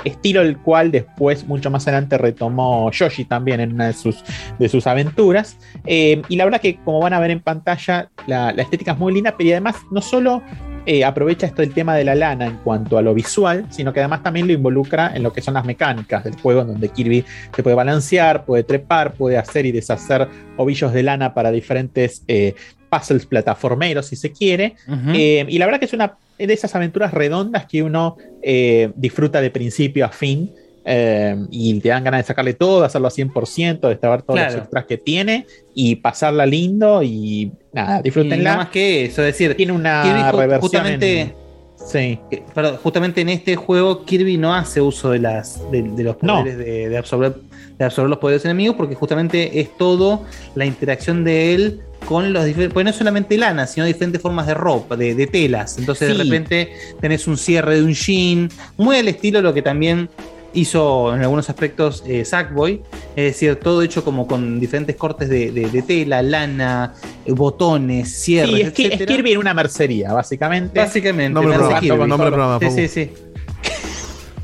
estilo 0.04 0.42
el 0.42 0.58
cual 0.58 0.90
después, 0.90 1.46
mucho 1.46 1.70
más 1.70 1.86
adelante, 1.86 2.18
retomó 2.18 2.90
Yoshi 2.90 3.24
también 3.24 3.60
en 3.60 3.72
una 3.72 3.88
de 3.88 3.92
sus, 3.92 4.22
de 4.58 4.68
sus 4.68 4.86
aventuras. 4.86 5.58
Eh, 5.84 6.22
y 6.28 6.36
la 6.36 6.44
verdad 6.44 6.60
que, 6.60 6.76
como 6.84 7.00
van 7.00 7.12
a 7.12 7.20
ver 7.20 7.30
en 7.30 7.40
pantalla, 7.40 8.10
la, 8.26 8.52
la 8.52 8.62
estética 8.62 8.92
es 8.92 8.98
muy 8.98 9.12
linda, 9.12 9.34
pero 9.36 9.50
además 9.50 9.76
no 9.90 10.00
solo 10.00 10.42
eh, 10.88 11.04
aprovecha 11.04 11.48
esto 11.48 11.62
el 11.62 11.74
tema 11.74 11.96
de 11.96 12.04
la 12.04 12.14
lana 12.14 12.46
en 12.46 12.58
cuanto 12.58 12.96
a 12.96 13.02
lo 13.02 13.12
visual, 13.12 13.66
sino 13.70 13.92
que 13.92 13.98
además 13.98 14.22
también 14.22 14.46
lo 14.46 14.52
involucra 14.52 15.10
en 15.16 15.24
lo 15.24 15.32
que 15.32 15.42
son 15.42 15.54
las 15.54 15.64
mecánicas 15.64 16.22
del 16.22 16.36
juego, 16.36 16.60
en 16.60 16.68
donde 16.68 16.88
Kirby 16.90 17.24
se 17.54 17.62
puede 17.64 17.74
balancear, 17.74 18.44
puede 18.44 18.62
trepar, 18.62 19.14
puede 19.14 19.36
hacer 19.36 19.66
y 19.66 19.72
deshacer 19.72 20.28
ovillos 20.56 20.92
de 20.92 21.02
lana 21.02 21.34
para 21.34 21.50
diferentes 21.50 22.22
eh, 22.28 22.54
puzzles 22.90 23.26
plataformeros, 23.26 24.06
si 24.06 24.16
se 24.16 24.32
quiere. 24.32 24.74
Eh, 25.14 25.44
y 25.48 25.58
la 25.58 25.66
verdad 25.66 25.78
que 25.80 25.86
es 25.86 25.92
una 25.92 26.16
de 26.38 26.52
esas 26.52 26.74
aventuras 26.74 27.12
redondas 27.14 27.66
que 27.66 27.82
uno 27.82 28.16
eh, 28.42 28.90
disfruta 28.96 29.40
de 29.40 29.50
principio 29.50 30.04
a 30.04 30.10
fin. 30.10 30.50
eh, 30.88 31.34
y 31.50 31.80
te 31.80 31.88
dan 31.88 32.04
ganas 32.04 32.20
de 32.20 32.26
sacarle 32.28 32.54
todo, 32.54 32.78
de 32.78 32.86
hacerlo 32.86 33.08
a 33.08 33.10
100%, 33.10 33.88
de 33.88 33.94
estar 33.94 34.22
todos 34.22 34.38
los 34.38 34.46
Claro. 34.48 34.62
extras 34.62 34.84
que 34.86 34.96
tiene 34.96 35.44
y 35.74 35.96
pasarla 35.96 36.46
lindo 36.46 37.02
y 37.02 37.50
nada, 37.72 37.98
Y 37.98 38.02
disfrútenla. 38.04 38.36
nada 38.44 38.56
más 38.58 38.68
que 38.68 39.06
eso, 39.06 39.20
es 39.22 39.26
decir, 39.36 39.56
tiene 39.56 39.72
una 39.72 40.02
Kirby 40.04 40.22
reversión 40.38 40.60
justamente, 40.60 41.20
en- 41.22 41.34
Sí. 41.76 42.20
perdón, 42.54 42.76
justamente 42.76 43.20
en 43.20 43.30
este 43.30 43.56
juego 43.56 44.04
Kirby 44.04 44.38
no 44.38 44.54
hace 44.54 44.80
uso 44.80 45.10
de 45.10 45.18
las 45.18 45.60
de, 45.72 45.82
de 45.82 46.04
los 46.04 46.22
No. 46.22 46.38
poderes 46.38 46.56
de, 46.58 46.88
de 46.88 46.96
absorber 46.98 47.34
de 47.78 47.84
absorber 47.84 48.08
los 48.08 48.18
poderes 48.20 48.44
enemigos 48.44 48.76
porque 48.76 48.94
justamente 48.94 49.58
es 49.60 49.76
todo 49.76 50.22
la 50.54 50.64
interacción 50.66 51.24
de 51.24 51.52
él 51.54 51.80
con 52.06 52.32
los 52.32 52.44
diferentes, 52.46 52.72
pues 52.72 52.84
no 52.84 52.90
es 52.90 52.96
solamente 52.96 53.36
lana, 53.36 53.66
sino 53.66 53.84
diferentes 53.84 54.22
formas 54.22 54.46
de 54.46 54.54
ropa, 54.54 54.96
de, 54.96 55.14
de 55.14 55.26
telas. 55.26 55.76
Entonces 55.78 56.10
Sí. 56.10 56.16
de 56.16 56.24
repente 56.24 56.72
tenés 57.00 57.26
un 57.26 57.36
cierre 57.36 57.76
de 57.76 57.82
un 57.82 57.92
jean, 57.92 58.48
muy 58.78 58.96
al 58.96 59.08
estilo 59.08 59.42
lo 59.42 59.52
que 59.52 59.60
también 59.60 60.08
hizo 60.54 61.14
en 61.14 61.20
algunos 61.20 61.50
aspectos 61.50 62.02
eh, 62.06 62.24
Sackboy, 62.24 62.80
es 63.14 63.24
decir, 63.34 63.56
todo 63.56 63.82
hecho 63.82 64.02
como 64.02 64.26
con 64.26 64.58
diferentes 64.58 64.96
cortes 64.96 65.28
de, 65.28 65.50
de- 65.52 65.68
de 65.68 65.82
tela, 65.82 66.22
lana, 66.22 66.94
eh, 67.26 67.32
botones, 67.32 68.10
cierres, 68.22 68.54
Sí, 68.54 68.62
es, 68.62 68.72
que, 68.72 69.06
es 69.32 69.36
una 69.36 69.52
mercería, 69.52 70.14
básicamente. 70.14 70.78
Básicamente, 70.80 71.34
Nombre 71.34 71.58
nombre 72.06 72.30
programa, 72.30 72.58
Sí, 72.60 72.70
sí, 72.70 72.88
sí. 72.88 73.10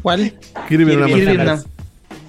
¿Cuál? 0.03 0.35
Kirby 0.69 0.93
en 0.93 0.99
una 0.99 1.07
Kirby 1.07 1.21
en 1.31 1.41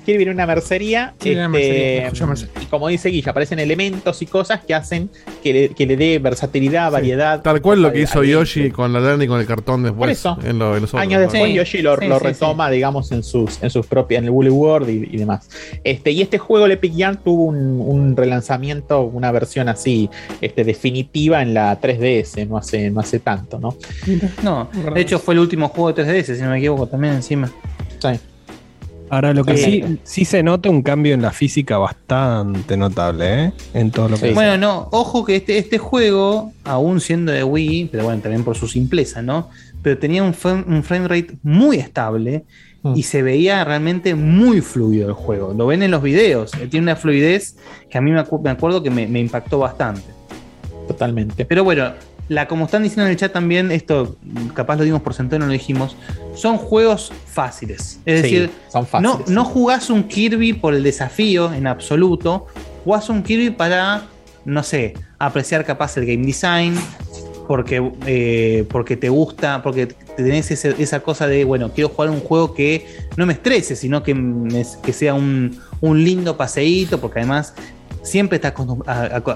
una- 0.03 0.05
Kirby 0.05 0.23
en 0.23 0.29
una 0.29 0.45
mercería. 0.45 1.13
Sí, 1.19 1.29
este, 1.31 1.47
mercería, 1.47 2.49
y 2.61 2.65
como 2.65 2.87
dice 2.87 3.09
Guilla, 3.09 3.31
aparecen 3.31 3.59
elementos 3.59 4.21
y 4.21 4.25
cosas 4.25 4.61
que 4.65 4.73
hacen 4.73 5.09
que 5.41 5.53
le, 5.53 5.69
que 5.69 5.85
le 5.85 5.97
dé 5.97 6.19
versatilidad, 6.19 6.91
variedad. 6.91 7.41
Tal 7.41 7.61
cual 7.61 7.81
lo 7.81 7.91
que 7.91 8.01
hizo 8.01 8.19
al- 8.19 8.27
Yoshi 8.27 8.71
con 8.71 8.91
la 8.93 8.99
lana 8.99 9.23
y 9.23 9.27
con 9.27 9.39
el 9.39 9.45
cartón 9.45 9.83
después. 9.83 9.99
Por 9.99 10.09
eso. 10.09 10.37
En, 10.43 10.59
lo- 10.59 10.75
en 10.75 10.81
los 10.81 10.89
otros, 10.91 11.01
Años 11.01 11.21
después. 11.21 11.53
Yoshi 11.53 11.81
lo, 11.81 11.97
Sí, 11.97 12.07
lo 12.07 12.19
sí, 12.19 12.25
retoma, 12.25 12.69
digamos, 12.69 13.11
en 13.11 13.23
sus, 13.23 13.61
en 13.63 13.69
sus 13.69 13.85
propias, 13.87 14.19
en 14.19 14.25
el 14.25 14.29
Woolly 14.31 14.49
World 14.49 14.89
y, 14.89 15.09
y 15.15 15.17
demás. 15.17 15.49
Este, 15.83 16.11
y 16.11 16.21
este 16.21 16.37
juego, 16.37 16.65
el 16.65 16.71
Epic 16.73 16.93
Yarn, 16.93 17.17
tuvo 17.23 17.45
un, 17.45 17.79
un 17.81 18.15
relanzamiento, 18.17 19.01
una 19.01 19.31
versión 19.31 19.69
así, 19.69 20.09
este, 20.41 20.63
definitiva 20.63 21.41
en 21.41 21.53
la 21.53 21.79
3DS, 21.79 22.47
no 22.47 22.57
hace, 22.57 22.89
no 22.91 22.99
hace 22.99 23.19
tanto, 23.19 23.59
¿no? 23.59 23.75
No, 24.43 24.69
de 24.93 25.01
hecho 25.01 25.19
fue 25.19 25.33
el 25.33 25.39
último 25.39 25.69
juego 25.69 25.93
de 25.93 26.03
3DS, 26.05 26.35
si 26.35 26.41
no 26.41 26.49
me 26.49 26.57
equivoco, 26.57 26.87
también 26.87 27.13
encima. 27.15 27.49
Sí. 27.99 28.09
Ahora, 29.13 29.33
lo 29.33 29.43
que 29.43 29.57
sí, 29.57 29.83
sí 30.03 30.25
se 30.25 30.41
nota 30.43 30.69
un 30.69 30.81
cambio 30.81 31.13
en 31.13 31.21
la 31.21 31.31
física 31.31 31.77
bastante 31.77 32.75
notable, 32.77 33.43
¿eh? 33.45 33.53
En 33.73 33.91
todo 33.91 34.09
lo 34.09 34.17
que 34.17 34.33
Bueno, 34.33 34.57
no, 34.57 34.89
ojo 34.91 35.23
que 35.23 35.35
este, 35.35 35.57
este 35.57 35.77
juego, 35.77 36.51
aún 36.63 36.99
siendo 36.99 37.31
de 37.31 37.43
Wii, 37.43 37.89
pero 37.91 38.05
bueno, 38.05 38.21
también 38.21 38.43
por 38.43 38.55
su 38.57 38.67
simpleza, 38.67 39.21
¿no? 39.21 39.49
Pero 39.81 39.97
tenía 39.97 40.23
un, 40.23 40.33
frame- 40.33 40.65
un 40.67 40.83
frame 40.83 41.07
rate 41.07 41.37
muy 41.43 41.77
estable 41.77 42.43
Mm. 42.85 42.97
y 42.97 43.03
se 43.03 43.21
veía 43.23 43.63
realmente 43.63 44.13
muy 44.13 44.59
fluido 44.59 45.07
el 45.07 45.13
juego. 45.13 45.53
Lo 45.53 45.67
ven 45.67 45.83
en 45.83 45.91
los 45.91 46.03
videos, 46.03 46.53
eh, 46.55 46.67
tiene 46.67 46.83
una 46.83 46.97
fluidez 46.97 47.55
que 47.89 47.97
a 47.97 48.01
mí 48.01 48.11
me, 48.11 48.19
acu- 48.21 48.41
me 48.43 48.49
acuerdo 48.49 48.83
que 48.83 48.89
me, 48.89 49.07
me 49.07 49.21
impactó 49.21 49.57
bastante. 49.59 50.03
Totalmente. 50.87 51.45
Pero 51.45 51.63
bueno, 51.63 51.93
la, 52.29 52.47
como 52.47 52.65
están 52.65 52.83
diciendo 52.83 53.05
en 53.05 53.11
el 53.11 53.17
chat 53.17 53.31
también, 53.33 53.71
esto 53.71 54.17
capaz 54.53 54.77
lo 54.77 54.83
dimos 54.83 55.01
por 55.01 55.13
sentado, 55.13 55.39
no 55.39 55.45
lo 55.47 55.51
dijimos, 55.51 55.95
son 56.35 56.57
juegos 56.57 57.11
fáciles. 57.27 57.99
Es 58.05 58.21
Sí, 58.21 58.35
decir, 58.35 58.49
son 58.71 58.83
no, 59.01 59.11
fáciles. 59.11 59.29
no 59.29 59.45
jugás 59.45 59.89
un 59.89 60.03
Kirby 60.03 60.53
por 60.53 60.73
el 60.73 60.83
desafío 60.83 61.53
en 61.53 61.67
absoluto, 61.67 62.47
jugás 62.83 63.09
un 63.09 63.23
Kirby 63.23 63.49
para, 63.51 64.03
no 64.45 64.63
sé, 64.63 64.93
apreciar 65.19 65.65
capaz 65.65 65.97
el 65.97 66.05
game 66.05 66.25
design, 66.25 66.75
porque, 67.47 67.91
eh, 68.05 68.65
porque 68.69 68.95
te 68.95 69.09
gusta, 69.09 69.61
porque 69.61 69.87
tenés 69.87 70.49
ese- 70.49 70.75
esa 70.79 71.01
cosa 71.01 71.27
de, 71.27 71.43
bueno, 71.43 71.71
quiero 71.73 71.89
jugar 71.89 72.09
un 72.09 72.21
juego 72.21 72.53
que 72.53 72.85
no 73.17 73.25
me 73.25 73.33
estrese, 73.33 73.75
sino 73.75 74.01
que, 74.01 74.13
me- 74.15 74.65
que 74.81 74.93
sea 74.93 75.13
un, 75.13 75.59
un 75.81 76.03
lindo 76.03 76.37
paseíto, 76.37 77.01
porque 77.01 77.19
además 77.19 77.53
siempre 78.01 78.37
está 78.37 78.53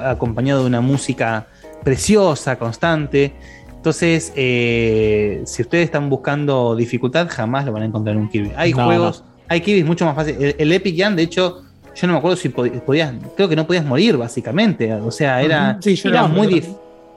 acompañado 0.09 0.61
de 0.61 0.67
una 0.67 0.81
música 0.81 1.47
preciosa, 1.91 2.57
constante. 2.59 3.31
Entonces, 3.77 4.33
eh, 4.35 5.41
si 5.45 5.61
ustedes 5.61 5.85
están 5.85 6.09
buscando 6.09 6.75
dificultad, 6.75 7.27
jamás 7.29 7.63
lo 7.65 7.71
van 7.71 7.83
a 7.83 7.85
encontrar 7.85 8.15
en 8.17 8.23
un 8.23 8.29
Kirby. 8.29 8.51
Hay 8.57 8.73
No, 8.73 8.83
juegos, 8.85 9.23
hay 9.47 9.61
Kirby 9.61 9.85
mucho 9.85 10.03
más 10.03 10.13
fáciles. 10.13 10.41
El, 10.41 10.55
el 10.57 10.71
Epic 10.73 10.97
Jam, 10.99 11.15
de 11.15 11.23
hecho, 11.23 11.63
yo 11.95 12.07
no 12.07 12.11
me 12.13 12.19
acuerdo 12.19 12.35
si 12.35 12.49
pod- 12.49 12.81
podías, 12.81 13.13
creo 13.37 13.47
que 13.47 13.55
no 13.55 13.65
podías 13.65 13.85
morir, 13.85 14.17
básicamente. 14.17 14.93
O 14.95 15.11
sea, 15.11 15.41
era, 15.41 15.71
Ujú. 15.79 15.81
Sí, 15.83 15.95
yo 15.95 16.09
era 16.09 16.27
muy 16.27 16.47
difícil. 16.47 16.75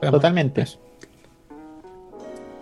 Totalmente. 0.09 0.65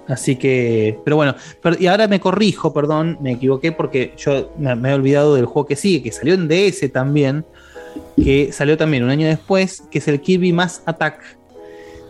Así 0.08 0.36
que, 0.38 0.98
pero 1.06 1.16
bueno, 1.18 1.36
pero- 1.62 1.76
y 1.80 1.86
ahora 1.86 2.08
me 2.08 2.20
corrijo, 2.20 2.74
perdón, 2.74 3.20
me 3.22 3.34
equivoqué 3.34 3.72
porque 3.72 4.14
yo 4.18 4.52
me, 4.58 4.74
me 4.76 4.90
he 4.90 4.94
olvidado 4.96 5.36
del 5.36 5.46
juego 5.46 5.68
que 5.68 5.76
sigue, 5.76 6.02
que 6.02 6.12
salió 6.12 6.34
en 6.34 6.48
DS 6.48 6.90
también, 6.92 7.46
que 8.16 8.52
salió 8.52 8.76
también 8.76 9.04
un 9.04 9.12
año 9.12 9.28
después, 9.28 9.84
que 9.92 10.00
es 10.00 10.08
el 10.08 10.20
Kirby 10.20 10.52
Mass 10.54 10.82
Attack. 10.88 11.38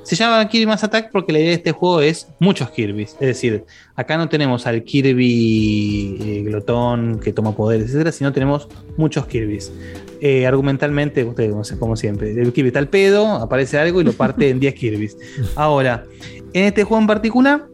Se 0.09 0.15
llama 0.15 0.49
Kirby 0.49 0.65
Mass 0.65 0.83
Attack 0.83 1.11
porque 1.11 1.31
la 1.31 1.37
idea 1.37 1.49
de 1.49 1.57
este 1.57 1.71
juego 1.71 2.01
es 2.01 2.29
muchos 2.39 2.71
Kirby's. 2.71 3.11
Es 3.19 3.27
decir, 3.27 3.65
acá 3.95 4.17
no 4.17 4.27
tenemos 4.27 4.65
al 4.65 4.83
Kirby 4.83 6.17
eh, 6.19 6.41
glotón 6.45 7.19
que 7.19 7.31
toma 7.31 7.55
poderes, 7.55 7.89
etcétera, 7.89 8.11
sino 8.11 8.33
tenemos 8.33 8.67
muchos 8.97 9.27
Kirby's. 9.27 9.71
Eh, 10.19 10.47
argumentalmente, 10.47 11.23
ustedes 11.23 11.53
como, 11.77 11.95
siempre, 11.95 12.31
el 12.31 12.51
Kirby 12.51 12.69
está 12.69 12.79
al 12.79 12.87
pedo, 12.87 13.27
aparece 13.33 13.77
algo 13.77 14.01
y 14.01 14.03
lo 14.03 14.13
parte 14.13 14.49
en 14.49 14.59
10 14.59 14.73
Kirby's. 14.73 15.15
Ahora, 15.55 16.05
en 16.53 16.65
este 16.65 16.83
juego 16.83 17.01
en 17.01 17.07
particular, 17.07 17.67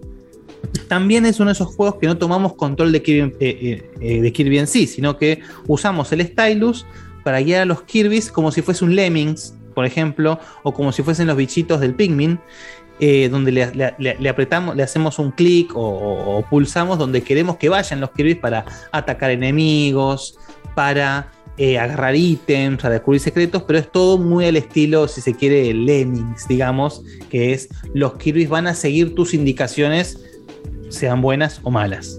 también 0.90 1.26
es 1.26 1.40
uno 1.40 1.52
de 1.52 1.54
esos 1.54 1.74
juegos 1.74 1.96
que 2.02 2.08
no 2.08 2.18
tomamos 2.18 2.56
control 2.56 2.92
de 2.92 3.02
Kirby, 3.02 3.34
eh, 3.40 4.22
de 4.22 4.34
Kirby 4.34 4.60
en 4.60 4.68
sí, 4.68 4.88
sino 4.88 5.18
que 5.18 5.40
usamos 5.68 6.12
el 6.12 6.28
stylus 6.28 6.86
para 7.24 7.40
guiar 7.40 7.62
a 7.62 7.66
los 7.66 7.84
Kirby's 7.84 8.30
como 8.30 8.52
si 8.52 8.62
fuese 8.62 8.84
un 8.84 8.94
Lemmings, 8.94 9.54
por 9.76 9.86
ejemplo, 9.86 10.40
o 10.64 10.74
como 10.74 10.92
si 10.92 11.04
fuesen 11.04 11.28
los 11.28 11.38
bichitos 11.38 11.80
del 11.82 11.94
Pikmin, 11.94 12.40
eh, 13.00 13.28
donde 13.30 13.52
le, 13.52 13.76
le- 13.76 13.94
le- 14.00 14.16
le 14.18 14.30
apretamos, 14.30 14.76
le 14.76 14.82
hacemos 14.82 15.20
un 15.20 15.32
clic 15.32 15.76
o, 15.76 15.82
o- 15.82 16.38
o 16.38 16.42
pulsamos 16.50 16.98
donde 16.98 17.22
queremos 17.22 17.58
que 17.58 17.68
vayan 17.70 18.00
los 18.00 18.10
Kirby's 18.12 18.38
para 18.38 18.66
atacar 18.92 19.30
enemigos, 19.32 20.38
para 20.76 21.30
eh, 21.58 21.78
agarrar 21.78 22.16
ítems, 22.16 22.82
para 22.82 22.96
descubrir 22.96 23.22
secretos, 23.22 23.64
pero 23.64 23.80
es 23.80 23.90
todo 23.92 24.18
muy 24.18 24.46
al 24.46 24.56
estilo, 24.58 25.08
si 25.08 25.22
se 25.22 25.34
quiere, 25.36 25.74
Lemmings, 25.74 26.48
digamos, 26.48 27.04
que 27.30 27.54
es 27.54 27.70
los 27.94 28.16
Kirby's 28.18 28.50
van 28.50 28.68
a 28.68 28.74
seguir 28.74 29.14
tus 29.16 29.34
indicaciones, 29.34 30.20
sean 30.90 31.22
buenas 31.22 31.60
o 31.64 31.72
malas. 31.72 32.18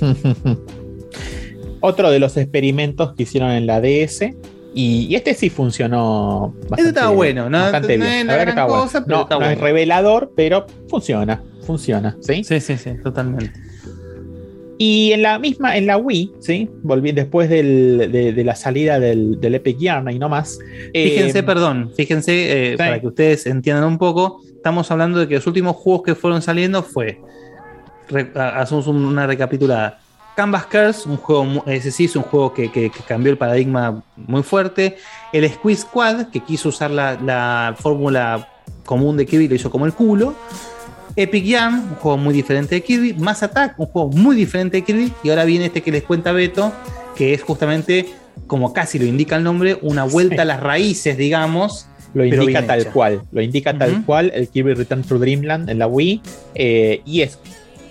Otro 1.80 2.10
de 2.10 2.18
los 2.18 2.36
experimentos 2.36 3.14
que 3.14 3.22
hicieron 3.22 3.50
en 3.52 3.66
la 3.66 3.80
DS. 3.80 4.32
Y, 4.74 5.06
y 5.10 5.14
este 5.16 5.34
sí 5.34 5.50
funcionó 5.50 6.54
bastante, 6.60 6.82
Este 6.82 6.88
estaba 6.90 7.10
bueno, 7.12 7.48
no- 7.50 7.58
bastante 7.58 7.98
no 7.98 8.04
bien. 8.04 8.16
es 8.18 8.26
La 8.26 8.34
gran 8.36 8.48
está 8.50 8.64
bueno. 8.66 8.88
pero 8.92 9.04
no, 9.16 9.22
está 9.22 9.34
no 9.38 9.40
es 9.42 9.48
bueno. 9.56 9.62
revelador, 9.64 10.32
pero 10.36 10.66
funciona. 10.88 11.42
Funciona, 11.62 12.16
¿sí? 12.20 12.44
Sí, 12.44 12.60
sí, 12.60 12.76
sí, 12.76 12.90
totalmente. 13.02 13.52
Y 14.80 15.10
en 15.12 15.22
la 15.22 15.38
misma, 15.40 15.76
en 15.76 15.86
la 15.86 15.96
Wii, 15.96 16.34
¿sí? 16.38 16.70
Volví 16.82 17.10
después 17.12 17.50
del- 17.50 18.12
de, 18.12 18.32
de 18.32 18.44
la 18.44 18.54
salida 18.54 19.00
del, 19.00 19.40
del 19.40 19.56
Epic 19.56 19.76
Yarn 19.78 20.08
y 20.12 20.18
no 20.20 20.28
más. 20.28 20.58
eh, 20.92 21.08
Fíjense, 21.10 21.42
perdón, 21.42 21.90
fíjense, 21.96 22.72
eh, 22.74 22.76
para 22.76 23.00
que 23.00 23.08
ustedes 23.08 23.46
entiendan 23.46 23.84
un 23.84 23.98
poco, 23.98 24.40
estamos 24.54 24.88
hablando 24.92 25.18
de 25.18 25.26
que 25.26 25.34
los 25.34 25.46
últimos 25.48 25.74
juegos 25.74 26.02
que 26.04 26.14
fueron 26.14 26.42
saliendo 26.42 26.84
fue, 26.84 27.20
re- 28.08 28.30
hacemos 28.36 28.86
un- 28.86 29.04
una 29.04 29.26
recapitulada, 29.26 29.98
Canvas 30.38 30.66
Curse, 30.66 31.08
un 31.08 31.16
juego, 31.16 31.44
mu- 31.44 31.62
ese 31.66 31.90
sí 31.90 32.04
es 32.04 32.14
un 32.14 32.22
juego 32.22 32.54
que, 32.54 32.70
que- 32.70 32.90
que 32.90 33.00
cambió 33.08 33.32
el 33.32 33.38
paradigma 33.38 34.04
muy 34.16 34.44
fuerte, 34.44 34.96
el 35.32 35.50
Squeeze 35.50 35.82
Squad, 35.82 36.26
que 36.28 36.38
quiso 36.38 36.68
usar 36.68 36.92
la, 36.92 37.18
la 37.20 37.74
fórmula 37.76 38.48
común 38.84 39.16
de 39.16 39.26
Kirby, 39.26 39.48
lo 39.48 39.56
hizo 39.56 39.68
como 39.68 39.84
el 39.84 39.92
culo, 39.94 40.34
Epic 41.16 41.44
Jam, 41.50 41.88
un 41.90 41.94
juego 41.96 42.16
muy 42.18 42.32
diferente 42.32 42.76
de 42.76 42.82
Kirby, 42.84 43.14
Mass 43.14 43.42
Attack, 43.42 43.74
un 43.80 43.86
juego 43.86 44.10
muy 44.12 44.36
diferente 44.36 44.76
de 44.76 44.84
Kirby, 44.84 45.12
y 45.24 45.30
ahora 45.30 45.44
viene 45.44 45.66
este 45.66 45.82
que 45.82 45.90
les 45.90 46.04
cuenta 46.04 46.30
Beto, 46.30 46.72
que 47.16 47.34
es 47.34 47.42
justamente, 47.42 48.06
como 48.46 48.72
casi 48.72 49.00
lo 49.00 49.06
indica 49.06 49.34
el 49.34 49.42
nombre, 49.42 49.76
una 49.82 50.04
vuelta 50.04 50.42
a 50.42 50.44
las 50.44 50.60
raíces, 50.60 51.16
digamos. 51.18 51.86
Lo 52.14 52.24
indica 52.24 52.64
tal 52.64 52.80
hecha. 52.82 52.92
cual, 52.92 53.22
lo 53.32 53.42
indica 53.42 53.76
tal 53.76 54.04
cual 54.06 54.30
el 54.34 54.48
Kirby 54.48 54.74
Return 54.74 55.02
to 55.02 55.18
Dreamland 55.18 55.68
en 55.68 55.78
la 55.80 55.88
Wii. 55.88 56.22
eh, 56.54 57.02
y 57.04 57.22
es 57.22 57.38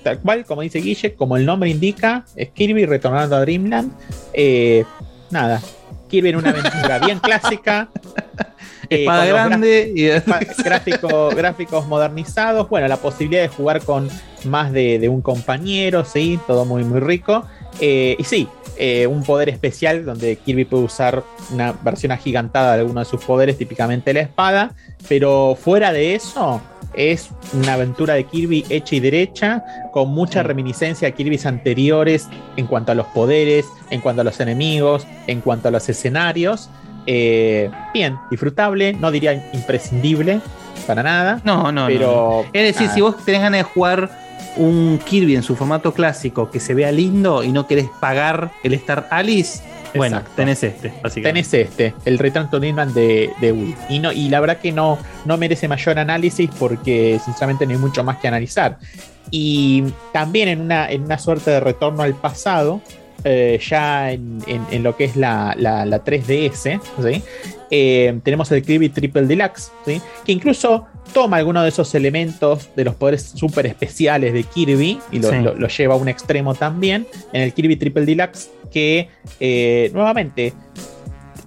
tal 0.08 0.19
cual, 0.19 0.45
como 0.45 0.61
dice 0.61 0.80
Guille, 0.80 1.14
como 1.16 1.38
el 1.38 1.45
nombre 1.45 1.69
indica, 1.69 2.26
es 2.36 2.50
Kirby 2.50 2.86
retornando 2.86 3.36
a 3.36 3.42
Dreamland. 3.42 3.92
eh, 4.34 4.84
nada, 5.30 5.61
Kirby 6.10 6.30
en 6.30 6.36
una 6.38 6.50
aventura 6.52 7.00
bien 7.06 7.19
clásica. 7.19 7.90
eh, 8.90 9.02
Espada 9.02 9.26
grande 9.26 9.92
y- 9.94 10.08
gráfico- 10.64 11.30
gráficos 11.36 11.86
modernizados. 11.88 12.69
Bueno, 12.69 12.88
la 12.88 12.98
posibilidad 12.98 13.42
de 13.42 13.50
jugar 13.50 13.82
con 13.82 14.10
más 14.45 14.72
de, 14.72 14.98
de 15.00 15.10
un 15.10 15.22
compañero, 15.22 16.06
sí, 16.06 16.40
todo 16.48 16.64
muy, 16.66 16.84
muy 16.86 17.00
rico. 17.02 17.45
Eh, 17.80 18.15
y 18.17 18.23
sí, 18.23 18.47
eh, 18.77 19.07
un 19.07 19.23
poder 19.23 19.49
especial 19.49 20.06
donde 20.06 20.35
Kirby 20.38 20.65
puede 20.65 20.83
usar 20.83 21.23
una 21.51 21.72
versión 21.72 22.11
agigantada 22.11 22.73
de 22.73 22.81
alguno 22.81 22.99
de 22.99 23.06
sus 23.06 23.23
poderes, 23.23 23.57
típicamente 23.57 24.14
la 24.14 24.22
espada. 24.22 24.72
Pero 25.07 25.57
fuera 25.59 25.91
de 25.91 26.15
eso, 26.15 26.61
es 26.93 27.30
una 27.53 27.73
aventura 27.73 28.15
de 28.15 28.25
Kirby 28.25 28.65
hecha 28.69 28.95
y 28.95 28.99
derecha, 28.99 29.64
con 29.93 30.09
mucha 30.09 30.43
reminiscencia 30.43 31.07
a 31.07 31.11
Kirby's 31.11 31.45
anteriores 31.45 32.27
en 32.56 32.67
cuanto 32.67 32.91
a 32.91 32.95
los 32.95 33.06
poderes, 33.07 33.65
en 33.89 34.01
cuanto 34.01 34.22
a 34.22 34.23
los 34.23 34.39
enemigos, 34.39 35.07
en 35.27 35.41
cuanto 35.41 35.69
a 35.69 35.72
los 35.72 35.88
escenarios. 35.89 36.69
Eh, 37.06 37.72
bien, 37.93 38.17
disfrutable, 38.30 38.93
no 38.93 39.11
diría 39.11 39.33
imprescindible 39.53 40.41
para 40.85 41.03
nada. 41.03 41.41
No, 41.43 41.72
no, 41.72 41.88
pero 41.88 42.43
no. 42.43 42.49
Es 42.53 42.64
decir, 42.64 42.88
nada. 42.88 42.95
si 42.95 43.01
vos 43.01 43.25
tenés 43.25 43.41
ganas 43.41 43.59
de 43.59 43.64
jugar 43.64 44.26
un 44.58 45.00
Kirby 45.03 45.36
en 45.36 45.44
su 45.44 45.56
formato 45.56 45.94
clásico 45.94 46.50
que 46.50 46.60
se 46.60 46.74
vea 46.74 46.92
lindo 46.92 47.44
y 47.44 47.52
no 47.52 47.68
querés 47.68 47.88
pagar 48.00 48.52
el 48.64 48.74
Star 48.74 49.08
Alice, 49.11 49.61
bueno, 49.95 50.22
tenés 50.36 50.64
este. 50.64 50.94
Tenés 51.22 51.53
este, 51.53 51.94
el 52.06 52.19
Return 52.19 52.50
to 52.50 52.60
Dreamland 52.60 52.94
de, 52.94 53.32
de 53.40 53.52
Wii. 53.52 53.76
Y, 53.90 54.00
no, 54.00 54.11
y 54.11 54.30
la 54.30 54.40
verdad 54.40 54.58
que 54.58 54.72
no, 54.72 54.98
no 55.26 55.38
merece 55.38 55.68
mayor 55.68 56.00
análisis 56.00 56.50
porque 56.60 57.19
sinceramente 57.24 57.66
no 57.66 57.74
hay 57.74 57.77
mucho 57.77 58.03
más 58.03 58.18
que 58.18 58.27
analizar. 58.27 58.77
Y 59.32 59.84
también 60.14 60.50
en 60.50 60.61
una, 60.61 60.90
en 60.90 61.03
una 61.03 61.18
suerte 61.18 61.52
de 61.52 61.60
retorno 61.60 62.03
al 62.03 62.16
pasado, 62.16 62.82
eh, 63.30 63.59
ya 63.69 64.11
en, 64.14 64.39
en- 64.47 64.65
en 64.72 64.83
lo 64.83 64.95
que 64.95 65.03
es 65.06 65.15
la, 65.17 65.53
la- 65.57 65.85
la 65.85 66.03
3DS, 66.03 66.80
¿sí? 67.03 67.22
Eh, 67.69 68.17
tenemos 68.23 68.49
el 68.53 68.61
Kirby 68.64 68.88
Triple 68.89 69.23
Deluxe, 69.27 69.72
¿sí? 69.85 70.01
que 70.25 70.31
incluso 70.31 70.85
toma 71.14 71.35
algunos 71.38 71.64
de 71.64 71.69
esos 71.69 71.93
elementos 71.95 72.69
de 72.77 72.85
los 72.85 72.95
poderes 72.95 73.23
súper 73.35 73.65
especiales 73.65 74.31
de 74.33 74.43
Kirby 74.43 74.99
y 75.11 75.19
lo, 75.19 75.30
Sí. 75.30 75.35
lo- 75.41 75.53
lo 75.56 75.67
lleva 75.67 75.95
a 75.95 75.97
un 75.97 76.07
extremo 76.07 76.56
también 76.56 77.06
en 77.33 77.41
el 77.41 77.53
Kirby 77.53 77.75
Triple 77.75 78.06
Deluxe, 78.06 78.49
que 78.72 79.09
eh, 79.41 79.89
nuevamente 79.93 80.53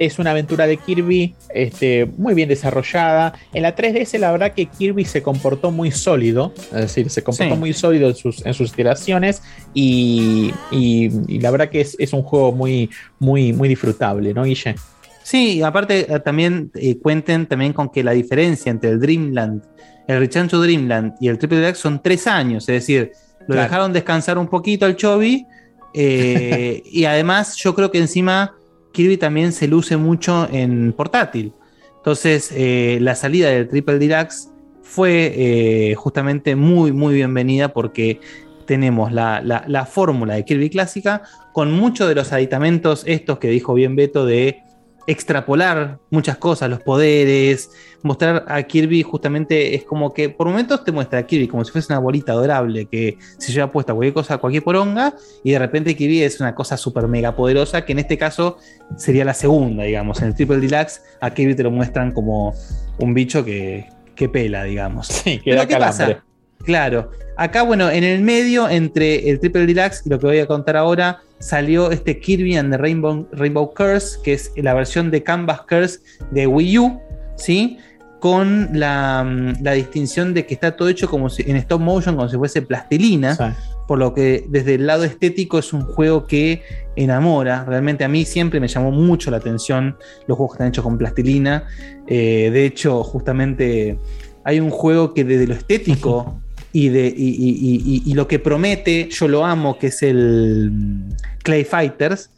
es 0.01 0.19
una 0.19 0.31
aventura 0.33 0.67
de 0.67 0.79
Kirby 0.79 1.35
este, 1.55 2.07
muy 2.17 2.33
bien 2.35 2.49
desarrollada. 2.49 3.35
En 3.53 3.63
la 3.63 3.77
3DS 3.77 4.19
la 4.19 4.33
verdad 4.33 4.55
que 4.55 4.67
Kirby 4.67 5.05
se 5.05 5.23
comportó 5.23 5.71
muy 5.71 5.91
sólido, 5.93 6.53
es 6.57 6.71
decir, 6.81 7.11
se 7.11 7.23
comportó 7.23 7.55
Sí. 7.55 7.61
muy 7.61 7.73
sólido 7.75 8.09
en 8.09 8.17
sus, 8.17 8.45
en 8.47 8.55
sus 8.55 8.71
iteraciones 8.73 9.43
y, 9.75 10.53
y- 10.73 11.11
y 11.29 11.39
la 11.41 11.51
verdad 11.51 11.69
que 11.69 11.83
es, 11.83 11.97
es 11.99 12.13
un 12.15 12.23
juego 12.23 12.51
muy, 12.51 12.89
muy, 13.19 13.53
muy 13.53 13.69
disfrutable, 13.69 14.33
¿no, 14.35 14.45
Guille? 14.45 14.75
Sí, 15.23 15.63
aparte 15.63 16.13
eh, 16.13 16.19
también 16.21 16.71
eh, 16.75 16.97
cuenten 16.99 17.47
también 17.47 17.73
con 17.75 17.91
que 17.91 18.03
la 18.03 18.13
diferencia 18.13 18.71
entre 18.71 18.91
el 18.91 18.99
Dreamland, 19.01 19.63
el 20.09 20.19
Return 20.19 20.49
to 20.49 20.61
Dreamland 20.63 21.13
y 21.21 21.29
el 21.29 21.39
Triple 21.39 21.59
Deluxe 21.59 21.79
son 21.79 22.03
tres 22.03 22.27
años, 22.27 22.63
es 22.71 22.75
decir, 22.75 23.13
lo 23.41 23.47
Claro. 23.55 23.63
dejaron 23.63 23.93
descansar 23.93 24.39
un 24.39 24.49
poquito 24.49 24.87
al 24.87 24.97
Chovy 24.97 25.47
eh, 25.95 26.83
y 26.91 27.05
además 27.05 27.57
yo 27.57 27.75
creo 27.75 27.91
que 27.91 27.99
encima 27.99 28.55
Kirby 28.93 29.17
también 29.17 29.53
se 29.53 29.69
luce 29.69 29.97
mucho 29.97 30.49
en 30.53 30.93
portátil. 30.93 31.53
Entonces 31.97 32.51
eh, 32.55 32.99
la 33.01 33.15
salida 33.15 33.51
del 33.51 33.69
Triple 33.69 33.99
Deluxe 33.99 34.49
fue 34.83 35.33
eh, 35.37 35.95
justamente 35.95 36.57
muy, 36.57 36.93
muy 36.93 37.15
bienvenida 37.15 37.73
porque 37.73 38.21
tenemos 38.67 39.13
la, 39.13 39.41
la- 39.43 39.65
la 39.67 39.85
fórmula 39.87 40.35
de 40.35 40.45
Kirby 40.45 40.71
clásica 40.71 41.23
con 41.53 41.73
muchos 41.73 42.09
de 42.09 42.15
los 42.15 42.33
aditamentos 42.33 43.03
estos 43.07 43.39
que 43.39 43.49
dijo 43.49 43.75
bien 43.75 43.97
Beto 43.97 44.25
de 44.27 44.63
extrapolar 45.07 45.99
muchas 46.11 46.37
cosas, 46.37 46.71
los 46.71 46.81
poderes, 46.81 47.71
mostrar 48.03 48.45
a 48.49 48.63
Kirby 48.63 49.03
justamente 49.03 49.75
es 49.75 49.85
como 49.85 50.13
que 50.13 50.29
por 50.29 50.47
momentos 50.47 50.85
te 50.85 50.93
muestra 50.93 51.21
a 51.21 51.23
Kirby 51.27 51.49
como 51.49 51.65
si 51.65 51.73
fuese 51.73 51.93
una 51.93 52.01
bolita 52.01 52.33
adorable 52.33 52.87
que 52.87 53.19
se 53.39 53.53
lleva 53.53 53.71
puesta 53.71 53.93
cualquier 53.93 54.15
cosa, 54.15 54.39
cualquier 54.39 54.63
poronga, 54.63 55.15
y 55.43 55.53
de 55.53 55.59
repente 55.59 55.97
Kirby 55.97 56.23
es 56.23 56.41
una 56.41 56.55
cosa 56.55 56.77
súper 56.77 57.09
mega 57.09 57.35
poderosa, 57.35 57.85
que 57.85 57.93
en 57.93 58.01
este 58.01 58.19
caso 58.19 58.59
sería 58.97 59.25
la 59.25 59.35
segunda, 59.35 59.85
digamos. 59.85 60.21
En 60.23 60.29
el 60.29 60.35
Triple 60.35 60.59
Deluxe 60.59 61.03
a 61.21 61.31
Kirby 61.33 61.55
te 61.55 61.63
lo 61.63 61.71
muestran 61.71 62.13
como 62.13 62.55
un 62.99 63.15
bicho 63.15 63.45
que, 63.45 63.89
que 64.15 64.29
pela, 64.29 64.65
digamos. 64.65 65.09
Sí, 65.09 65.41
Pero 65.45 65.57
da 65.57 65.67
¿qué 65.67 65.77
pasa? 65.77 66.25
Claro, 66.65 67.11
acá 67.37 67.63
bueno, 67.63 67.91
en 67.91 68.05
el 68.05 68.21
medio 68.23 68.69
entre 68.69 69.31
el 69.31 69.41
Triple 69.41 69.67
Deluxe 69.67 70.03
y 70.05 70.11
lo 70.11 70.19
que 70.19 70.27
voy 70.27 70.39
a 70.39 70.47
contar 70.47 70.77
ahora, 70.77 71.23
salió 71.41 71.91
este 71.91 72.21
Kirby 72.21 72.57
and 72.57 72.71
the 72.71 72.77
Rainbow, 72.77 73.27
Rainbow 73.33 73.73
Curse, 73.75 74.19
que 74.23 74.35
es 74.35 74.53
la 74.57 74.75
versión 74.75 75.11
de 75.11 75.23
Canvas 75.23 75.63
Curse 75.63 76.01
de 76.31 76.47
Wii 76.47 76.79
U, 76.79 77.01
¿sí? 77.37 77.79
Con 78.21 78.69
la, 78.75 79.25
mm, 79.25 79.63
la 79.63 79.73
distinción 79.73 80.35
de 80.35 80.45
que 80.45 80.55
está 80.55 80.77
todo 80.77 80.91
hecho 80.91 81.09
como 81.09 81.31
si, 81.31 81.43
en 81.51 81.57
stop 81.57 81.81
motion, 81.81 82.15
como 82.17 82.29
si 82.29 82.37
fuese 82.37 82.61
plastilina, 82.61 83.57
por 83.89 83.99
lo 83.99 84.13
que 84.13 84.45
desde 84.49 84.75
el 84.75 84.87
lado 84.87 85.05
estético 85.05 85.59
es 85.59 85.73
un 85.73 85.83
juego 85.83 86.27
que 86.27 86.63
enamora. 86.95 87.65
Realmente 87.65 88.05
a 88.05 88.09
mí 88.09 88.27
siempre 88.27 88.61
me 88.61 88.69
llamó 88.69 88.91
mucho 88.93 89.31
la 89.31 89.39
atención 89.39 89.97
los 90.27 90.37
juegos 90.37 90.53
que 90.53 90.57
están 90.57 90.69
hechos 90.69 90.85
con 90.85 90.99
plastilina. 90.99 91.65
Eh, 92.07 92.51
de 92.53 92.67
hecho, 92.67 93.03
justamente 93.03 93.99
hay 94.45 94.61
un 94.61 94.71
juego 94.71 95.15
que 95.15 95.25
desde 95.25 95.47
lo 95.47 95.55
estético 95.55 96.41
y, 96.73 96.89
de, 96.89 97.07
y, 97.09 97.29
y- 97.31 97.83
y- 97.85 98.03
y 98.11 98.15
lo 98.15 98.29
que 98.29 98.39
promete, 98.39 99.09
yo 99.11 99.27
lo 99.29 99.45
amo, 99.45 99.79
que 99.79 99.89
es 99.89 100.03
el 100.03 100.71
mm, 100.73 101.11
Clay 101.43 101.65
Fighters, 101.65 102.31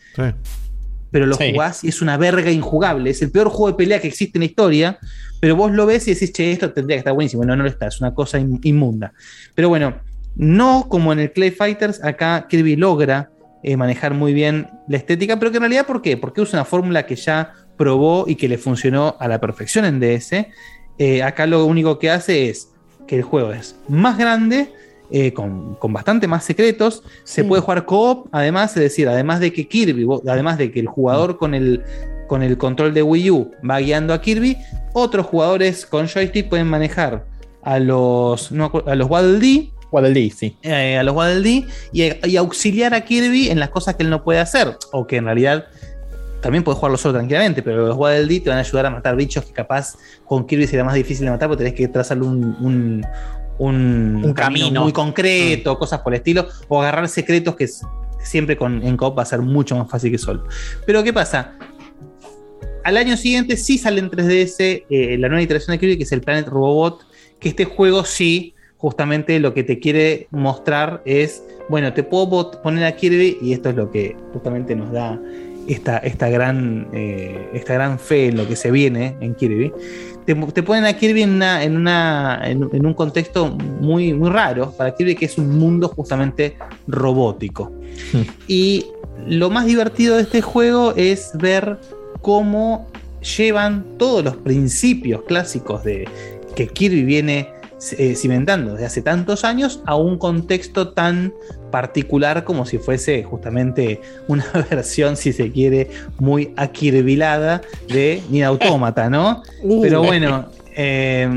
pero 1.10 1.26
lo 1.26 1.36
Sí. 1.36 1.50
jugás 1.52 1.84
y 1.84 1.88
es 1.88 2.00
una 2.00 2.16
verga 2.16 2.50
injugable. 2.50 3.10
Es 3.10 3.20
el 3.22 3.30
peor 3.30 3.48
juego 3.48 3.68
de 3.68 3.74
pelea 3.74 4.00
que 4.00 4.08
existe 4.08 4.38
en 4.38 4.40
la 4.40 4.46
historia, 4.46 4.98
pero 5.40 5.56
vos 5.56 5.70
lo 5.72 5.84
ves 5.84 6.08
y 6.08 6.14
decís, 6.14 6.32
che, 6.32 6.52
esto 6.52 6.72
tendría 6.72 6.96
que 6.96 7.00
estar 7.00 7.12
buenísimo. 7.14 7.44
No, 7.44 7.54
no 7.56 7.62
lo 7.64 7.68
está, 7.68 7.86
es 7.88 8.00
una 8.00 8.14
cosa 8.14 8.38
in- 8.38 8.60
inmunda. 8.62 9.12
Pero 9.54 9.68
bueno, 9.68 9.96
no 10.36 10.86
como 10.88 11.12
en 11.12 11.18
el 11.20 11.32
Clay 11.32 11.50
Fighters, 11.50 12.02
acá 12.02 12.46
Kirby 12.48 12.76
logra 12.76 13.28
eh, 13.62 13.76
manejar 13.76 14.14
muy 14.14 14.32
bien 14.32 14.68
la 14.88 14.96
estética, 14.96 15.38
pero 15.38 15.50
que 15.50 15.58
en 15.58 15.62
realidad, 15.64 15.86
¿por 15.86 16.00
qué? 16.02 16.16
Porque 16.16 16.40
usa 16.40 16.58
una 16.58 16.64
fórmula 16.64 17.04
que 17.06 17.14
ya 17.16 17.52
probó 17.76 18.24
y 18.26 18.34
que 18.36 18.48
le 18.48 18.56
funcionó 18.58 19.14
a 19.20 19.28
la 19.28 19.38
perfección 19.40 19.84
en 19.84 20.00
DS. 20.00 20.48
Eh, 20.98 21.22
acá 21.22 21.46
lo 21.46 21.64
único 21.66 21.98
que 21.98 22.10
hace 22.10 22.48
es 22.48 22.68
que 23.06 23.16
el 23.16 23.22
juego 23.22 23.52
es 23.52 23.76
más 23.88 24.18
grande, 24.18 24.72
eh, 25.10 25.32
con, 25.34 25.74
con 25.74 25.92
bastante 25.92 26.26
más 26.26 26.44
secretos. 26.44 27.02
Se 27.24 27.44
puede 27.44 27.60
jugar 27.60 27.84
co-op, 27.84 28.28
además, 28.32 28.76
es 28.76 28.82
decir, 28.82 29.08
además 29.08 29.40
de 29.40 29.52
que 29.52 29.68
Kirby, 29.68 30.06
además 30.26 30.56
de 30.56 30.72
que 30.72 30.80
el 30.80 30.86
jugador 30.86 31.36
con 31.36 31.54
el, 31.54 31.82
con 32.28 32.42
el 32.42 32.56
control 32.56 32.94
de 32.94 33.02
Wii 33.02 33.30
U 33.30 33.50
va 33.68 33.78
guiando 33.80 34.14
a 34.14 34.20
Kirby, 34.22 34.56
otros 34.94 35.26
jugadores 35.26 35.84
con 35.84 36.06
joystick 36.06 36.48
pueden 36.48 36.66
manejar 36.66 37.26
a 37.62 37.78
los, 37.78 38.50
no 38.52 38.72
a 38.86 38.94
los 38.94 39.10
Waddle 39.10 39.38
Dee. 39.38 39.72
Waddle 39.90 40.14
Dee, 40.14 40.30
sí. 40.30 40.56
Eh, 40.62 40.96
a 40.96 41.02
los 41.02 41.14
Waddle 41.14 41.42
Dee 41.42 41.66
y, 41.92 42.26
y 42.26 42.36
auxiliar 42.38 42.94
a 42.94 43.02
Kirby 43.02 43.50
en 43.50 43.60
las 43.60 43.68
cosas 43.68 43.96
que 43.96 44.04
él 44.04 44.10
no 44.10 44.24
puede 44.24 44.40
hacer. 44.40 44.78
O 44.92 45.06
que 45.06 45.16
en 45.16 45.26
realidad 45.26 45.66
también 46.42 46.64
puedes 46.64 46.76
jugarlo 46.78 46.98
solo 46.98 47.14
tranquilamente, 47.14 47.62
pero 47.62 47.86
los 47.86 47.96
Waddle 47.96 48.40
te 48.40 48.50
van 48.50 48.58
a 48.58 48.62
ayudar 48.62 48.86
a 48.86 48.90
matar 48.90 49.16
bichos 49.16 49.44
que 49.44 49.52
capaz 49.52 49.96
con 50.26 50.44
Kirby 50.44 50.66
sería 50.66 50.84
más 50.84 50.94
difícil 50.94 51.24
de 51.24 51.30
matar 51.30 51.48
porque 51.48 51.64
tenés 51.64 51.78
que 51.78 51.86
trazarle 51.88 52.26
un, 52.26 52.44
un, 52.60 53.06
un, 53.58 54.24
Un 54.24 54.34
camino. 54.34 54.82
muy 54.82 54.92
concreto, 54.92 55.78
cosas 55.78 56.00
por 56.00 56.12
el 56.12 56.18
estilo, 56.18 56.48
o 56.68 56.82
agarrar 56.82 57.08
secretos 57.08 57.54
que 57.54 57.68
siempre 58.18 58.56
con, 58.56 58.82
en 58.82 58.96
coop 58.96 59.16
va 59.16 59.22
a 59.22 59.26
ser 59.26 59.40
mucho 59.40 59.76
más 59.76 59.88
fácil 59.88 60.10
que 60.10 60.18
solo. 60.18 60.44
Pero 60.84 61.04
¿qué 61.04 61.12
pasa? 61.12 61.54
Al 62.82 62.96
año 62.96 63.16
siguiente 63.16 63.56
sí 63.56 63.78
sale 63.78 64.00
en 64.00 64.10
3DS 64.10 64.84
eh, 64.90 65.16
la 65.18 65.28
nueva 65.28 65.42
iteración 65.42 65.74
de 65.74 65.78
Kirby, 65.78 65.96
que 65.96 66.02
es 66.02 66.12
el 66.12 66.22
Planet 66.22 66.48
Robobot, 66.48 67.06
que 67.38 67.50
este 67.50 67.64
juego 67.64 68.04
sí, 68.04 68.54
justamente 68.78 69.38
lo 69.38 69.54
que 69.54 69.62
te 69.62 69.78
quiere 69.78 70.26
mostrar 70.32 71.02
es, 71.04 71.44
bueno, 71.68 71.92
te 71.92 72.02
puedo 72.02 72.50
poner 72.62 72.84
a 72.84 72.96
Kirby 72.96 73.38
y 73.40 73.52
esto 73.52 73.68
es 73.68 73.76
lo 73.76 73.92
que 73.92 74.16
justamente 74.32 74.74
nos 74.74 74.90
da 74.90 75.20
esta, 75.68 75.98
esta, 75.98 76.28
gran, 76.28 76.88
eh, 76.92 77.50
esta 77.54 77.74
gran 77.74 77.98
fe 77.98 78.28
en 78.28 78.36
lo 78.36 78.46
que 78.46 78.56
se 78.56 78.70
viene 78.70 79.16
en 79.20 79.34
Kirby. 79.34 79.72
Te, 80.24 80.34
te 80.34 80.62
ponen 80.62 80.84
a 80.84 80.96
Kirby 80.96 81.22
en, 81.22 81.30
una, 81.30 81.62
en, 81.62 81.76
una, 81.76 82.40
en, 82.44 82.68
en 82.72 82.86
un 82.86 82.94
contexto 82.94 83.50
muy, 83.50 84.12
muy 84.12 84.30
raro 84.30 84.72
para 84.72 84.94
Kirby, 84.94 85.16
que 85.16 85.26
es 85.26 85.38
un 85.38 85.58
mundo 85.58 85.88
justamente 85.88 86.56
robótico. 86.86 87.72
Y 88.48 88.86
lo 89.26 89.50
más 89.50 89.66
divertido 89.66 90.16
de 90.16 90.22
este 90.22 90.42
juego 90.42 90.94
es 90.96 91.30
ver 91.34 91.78
cómo 92.20 92.88
llevan 93.36 93.84
todos 93.98 94.24
los 94.24 94.36
principios 94.36 95.22
clásicos 95.22 95.84
de 95.84 96.08
que 96.56 96.68
Kirby 96.68 97.04
viene 97.04 97.48
eh, 97.98 98.14
cimentando 98.14 98.72
desde 98.72 98.86
hace 98.86 99.02
tantos 99.02 99.44
años 99.44 99.80
a 99.86 99.96
un 99.96 100.18
contexto 100.18 100.90
tan 100.92 101.32
particular 101.72 102.44
como 102.44 102.64
si 102.64 102.78
fuese 102.78 103.24
justamente 103.24 104.00
una 104.28 104.44
versión, 104.70 105.16
si 105.16 105.32
se 105.32 105.50
quiere, 105.50 105.90
muy 106.20 106.52
akirbilada 106.56 107.60
de 107.88 108.22
Nier 108.30 108.46
Automata, 108.46 109.10
¿no? 109.10 109.42
Uh. 109.64 109.82
Pero 109.82 110.02
bueno, 110.04 110.46
eh, 110.76 111.28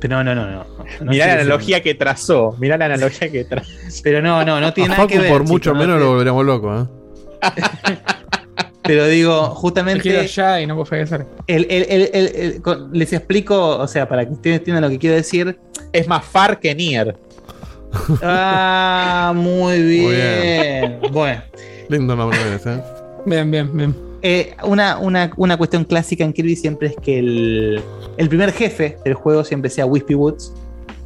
pero 0.00 0.22
no, 0.22 0.34
no, 0.34 0.46
no. 0.46 0.64
no 1.02 1.10
Mirá 1.10 1.26
la 1.26 1.32
analogía 1.34 1.82
que 1.82 1.94
trazó. 1.94 2.54
Mirá 2.58 2.76
la 2.78 2.84
analogía 2.86 3.30
que 3.30 3.44
trazó. 3.44 3.70
Pero 4.02 4.22
no, 4.22 4.44
no, 4.44 4.60
no 4.60 4.72
tiene 4.72 4.94
A 4.94 4.96
nada 4.98 5.08
que 5.08 5.18
ver. 5.18 5.30
por 5.30 5.44
mucho 5.44 5.72
no 5.74 5.80
menos 5.80 5.98
lo 6.00 6.10
volveremos 6.10 6.44
loco, 6.44 6.80
¿eh? 6.80 6.86
Pero 8.82 9.06
digo, 9.06 9.42
justamente. 9.54 10.18
allá 10.18 10.60
y 10.60 10.66
no 10.66 10.74
puedo 10.82 11.02
el- 11.02 11.26
el- 11.46 11.66
el- 11.68 12.10
el- 12.12 12.34
el- 12.34 12.62
con- 12.62 12.90
les 12.92 13.12
explico, 13.12 13.76
o 13.78 13.86
sea, 13.86 14.08
para 14.08 14.26
que 14.26 14.32
ustedes 14.32 14.58
entiendan 14.58 14.82
lo 14.82 14.90
que 14.90 14.98
quiero 14.98 15.16
decir. 15.16 15.58
Es 15.92 16.08
más 16.08 16.24
far 16.24 16.58
que 16.58 16.74
Nier. 16.74 17.16
Ah, 18.22 19.32
muy 19.34 19.82
bien. 19.82 20.02
Muy 20.04 20.12
bien. 20.14 21.12
Bueno. 21.12 21.42
Lindo 21.88 22.16
nombre 22.16 22.38
ese, 22.54 22.74
¿eh? 22.74 22.82
Bien, 23.26 23.50
bien, 23.50 23.70
bien. 23.76 23.94
Eh, 24.22 24.54
una, 24.64 24.98
una- 24.98 25.30
una 25.36 25.56
cuestión 25.56 25.84
clásica 25.84 26.24
en 26.24 26.32
Kirby 26.32 26.54
siempre 26.56 26.88
es 26.88 26.96
que 26.96 27.18
el, 27.18 27.80
el 28.16 28.28
primer 28.28 28.52
jefe 28.52 28.96
del 29.04 29.14
juego 29.14 29.44
siempre 29.44 29.70
sea 29.70 29.86
Wispy 29.86 30.14
Woods, 30.14 30.52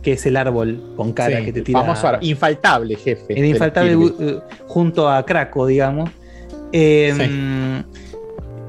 que 0.02 0.12
es 0.12 0.26
el 0.26 0.36
árbol 0.36 0.82
con 0.96 1.12
cara 1.12 1.38
Sí, 1.38 1.44
que 1.46 1.52
te 1.52 1.62
tira. 1.62 1.80
famoso 1.80 2.08
ar- 2.08 2.18
infaltable 2.22 2.96
jefe. 2.96 3.38
El 3.38 3.46
infaltable 3.46 3.90
Kirby. 3.92 4.14
eh, 4.20 4.38
junto 4.66 5.08
a 5.08 5.24
Kraco, 5.24 5.66
digamos. 5.66 6.10
Eh, 6.72 7.82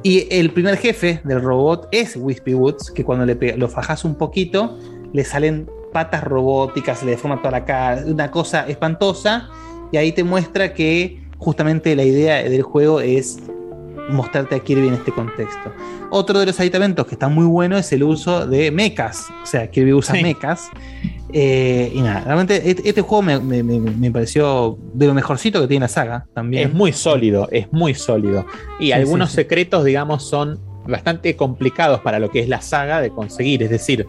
Y 0.03 0.27
el 0.29 0.51
primer 0.51 0.77
jefe 0.77 1.19
del 1.23 1.41
robot 1.41 1.87
es 1.91 2.15
Wispy 2.15 2.53
Woods, 2.53 2.91
que 2.91 3.03
cuando 3.03 3.25
le 3.25 3.57
lo 3.57 3.67
fajas 3.67 4.05
un 4.05 4.13
poquito, 4.15 4.77
le 5.13 5.23
salen 5.25 5.67
patas 5.95 6.21
robóticas, 6.25 6.99
se 6.99 7.05
le 7.05 7.11
deforma 7.11 7.37
toda 7.37 7.51
la 7.51 7.63
cara, 7.63 8.01
una 8.05 8.29
cosa 8.29 8.67
espantosa. 8.67 9.47
Y 9.93 9.97
ahí 9.97 10.11
te 10.11 10.25
muestra 10.25 10.73
que 10.73 11.23
justamente 11.37 11.95
la 11.95 12.03
idea 12.03 12.43
del 12.43 12.63
juego 12.63 12.99
es 12.99 13.39
mostrarte 14.09 14.55
a 14.55 14.59
Kirby 14.59 14.89
en 14.89 14.95
este 14.95 15.13
contexto. 15.13 15.71
Otro 16.09 16.37
de 16.37 16.47
los 16.47 16.59
aditamentos 16.59 17.07
que 17.07 17.15
está 17.15 17.29
muy 17.29 17.45
bueno 17.45 17.77
es 17.77 17.93
el 17.93 18.03
uso 18.03 18.45
de 18.45 18.71
mechas. 18.71 19.27
O 19.41 19.45
sea, 19.45 19.71
Kirby 19.71 19.93
usa 19.93 20.15
Sí. 20.15 20.21
mechas. 20.21 20.69
Eh, 21.31 21.91
y 21.95 22.01
nada, 22.01 22.21
realmente 22.25 22.69
este, 22.69 22.87
este 22.89 23.01
juego 23.01 23.21
me, 23.21 23.39
me- 23.39 23.63
me- 23.63 24.11
pareció 24.11 24.77
de 24.93 25.07
lo 25.07 25.13
mejorcito 25.13 25.61
que 25.61 25.67
tiene 25.67 25.85
la 25.85 25.87
saga 25.87 26.25
también. 26.33 26.67
Es 26.69 26.73
muy 26.73 26.91
sólido, 26.91 27.47
es 27.51 27.71
muy 27.71 27.93
sólido. 27.93 28.45
Y 28.81 28.87
Sí, 28.87 28.91
algunos 28.91 29.29
sí. 29.29 29.35
secretos, 29.37 29.85
digamos, 29.85 30.23
son 30.27 30.59
bastante 30.87 31.35
complicados 31.37 32.01
para 32.01 32.19
lo 32.19 32.29
que 32.29 32.41
es 32.41 32.49
la 32.49 32.61
saga 32.61 32.99
de 33.01 33.09
conseguir. 33.11 33.63
Es 33.63 33.69
decir, 33.69 34.05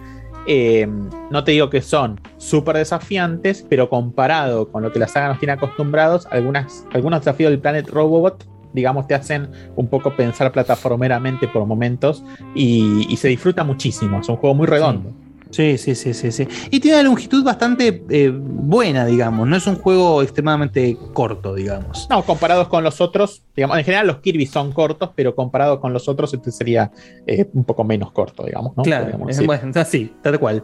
eh, 0.47 0.89
no 1.31 1.45
te 1.45 1.53
digo 1.53 1.71
que 1.71 1.83
son 1.83 2.21
súper 2.37 2.77
desafiantes, 2.77 3.65
pero 3.69 3.89
comparado 3.89 4.69
con 4.71 4.83
lo 4.83 4.93
que 4.93 4.99
la 4.99 5.09
saga 5.09 5.29
nos 5.29 5.39
tiene 5.39 5.53
acostumbrados, 5.53 6.27
algunas, 6.31 6.87
algunos 6.93 7.21
desafíos 7.21 7.51
del 7.51 7.61
Planet 7.61 7.89
Robobot, 7.89 8.47
digamos, 8.73 9.07
te 9.07 9.15
hacen 9.15 9.49
un 9.75 9.89
poco 9.89 10.15
pensar 10.15 10.53
plataformeramente 10.53 11.49
por 11.49 11.65
momentos 11.67 12.23
y, 12.55 13.17
se 13.17 13.29
disfruta 13.29 13.65
muchísimo. 13.65 14.21
Es 14.21 14.29
un 14.29 14.37
juego 14.37 14.55
muy 14.55 14.67
redondo. 14.67 15.13
Sí, 15.51 15.95
sí, 15.95 16.13
sí, 16.15 16.33
sí. 16.33 16.49
Y 16.71 16.81
tiene 16.81 16.99
una 17.01 17.09
longitud 17.09 17.43
bastante 17.45 18.05
eh, 18.11 18.31
buena, 18.35 19.05
digamos. 19.07 19.47
No 19.49 19.57
es 19.57 19.67
un 19.67 19.77
juego 19.77 20.23
extremadamente 20.23 20.97
corto, 21.13 21.55
digamos. 21.55 22.07
No, 22.11 22.23
comparados 22.25 22.69
con 22.69 22.83
los 22.85 23.01
otros, 23.01 23.43
digamos, 23.55 23.79
en 23.79 23.85
general 23.85 24.07
los 24.07 24.19
Kirby 24.19 24.47
son 24.47 24.73
cortos, 24.73 25.11
pero 25.15 25.35
comparado 25.35 25.81
con 25.81 25.93
los 25.93 26.09
otros, 26.09 26.33
este 26.35 26.51
sería 26.53 26.91
eh, 27.27 27.49
un 27.53 27.65
poco 27.65 27.85
menos 27.85 28.13
corto, 28.13 28.45
digamos, 28.45 28.77
¿no? 28.77 28.83
Claro, 28.83 29.29
es, 29.29 29.45
bueno, 29.47 29.71
así, 29.75 30.13
tal 30.23 30.39
cual. 30.39 30.63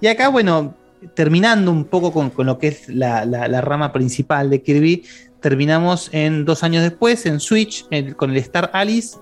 Y 0.00 0.06
acá, 0.06 0.28
bueno, 0.28 0.74
terminando 1.14 1.70
un 1.70 1.84
poco 1.84 2.12
con, 2.12 2.30
con 2.30 2.46
lo 2.46 2.58
que 2.58 2.68
es 2.68 2.88
la, 2.88 3.24
la- 3.24 3.48
la 3.48 3.60
rama 3.60 3.92
principal 3.92 4.50
de 4.50 4.62
Kirby, 4.62 5.04
terminamos 5.40 6.10
en 6.12 6.44
dos 6.44 6.62
años 6.64 6.82
después, 6.82 7.24
en 7.26 7.38
Switch, 7.40 7.86
con 8.16 8.30
el 8.30 8.36
Star 8.38 8.70
Alice, 8.72 9.16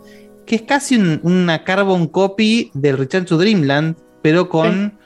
que 0.47 0.57
es 0.57 0.63
casi 0.63 0.97
un- 0.97 1.21
una 1.23 1.65
carbon 1.65 2.07
copy 2.07 2.71
del 2.75 2.97
Return 2.97 3.25
to 3.27 3.37
Dreamland, 3.37 3.97
pero 4.31 4.49
con. 4.49 4.99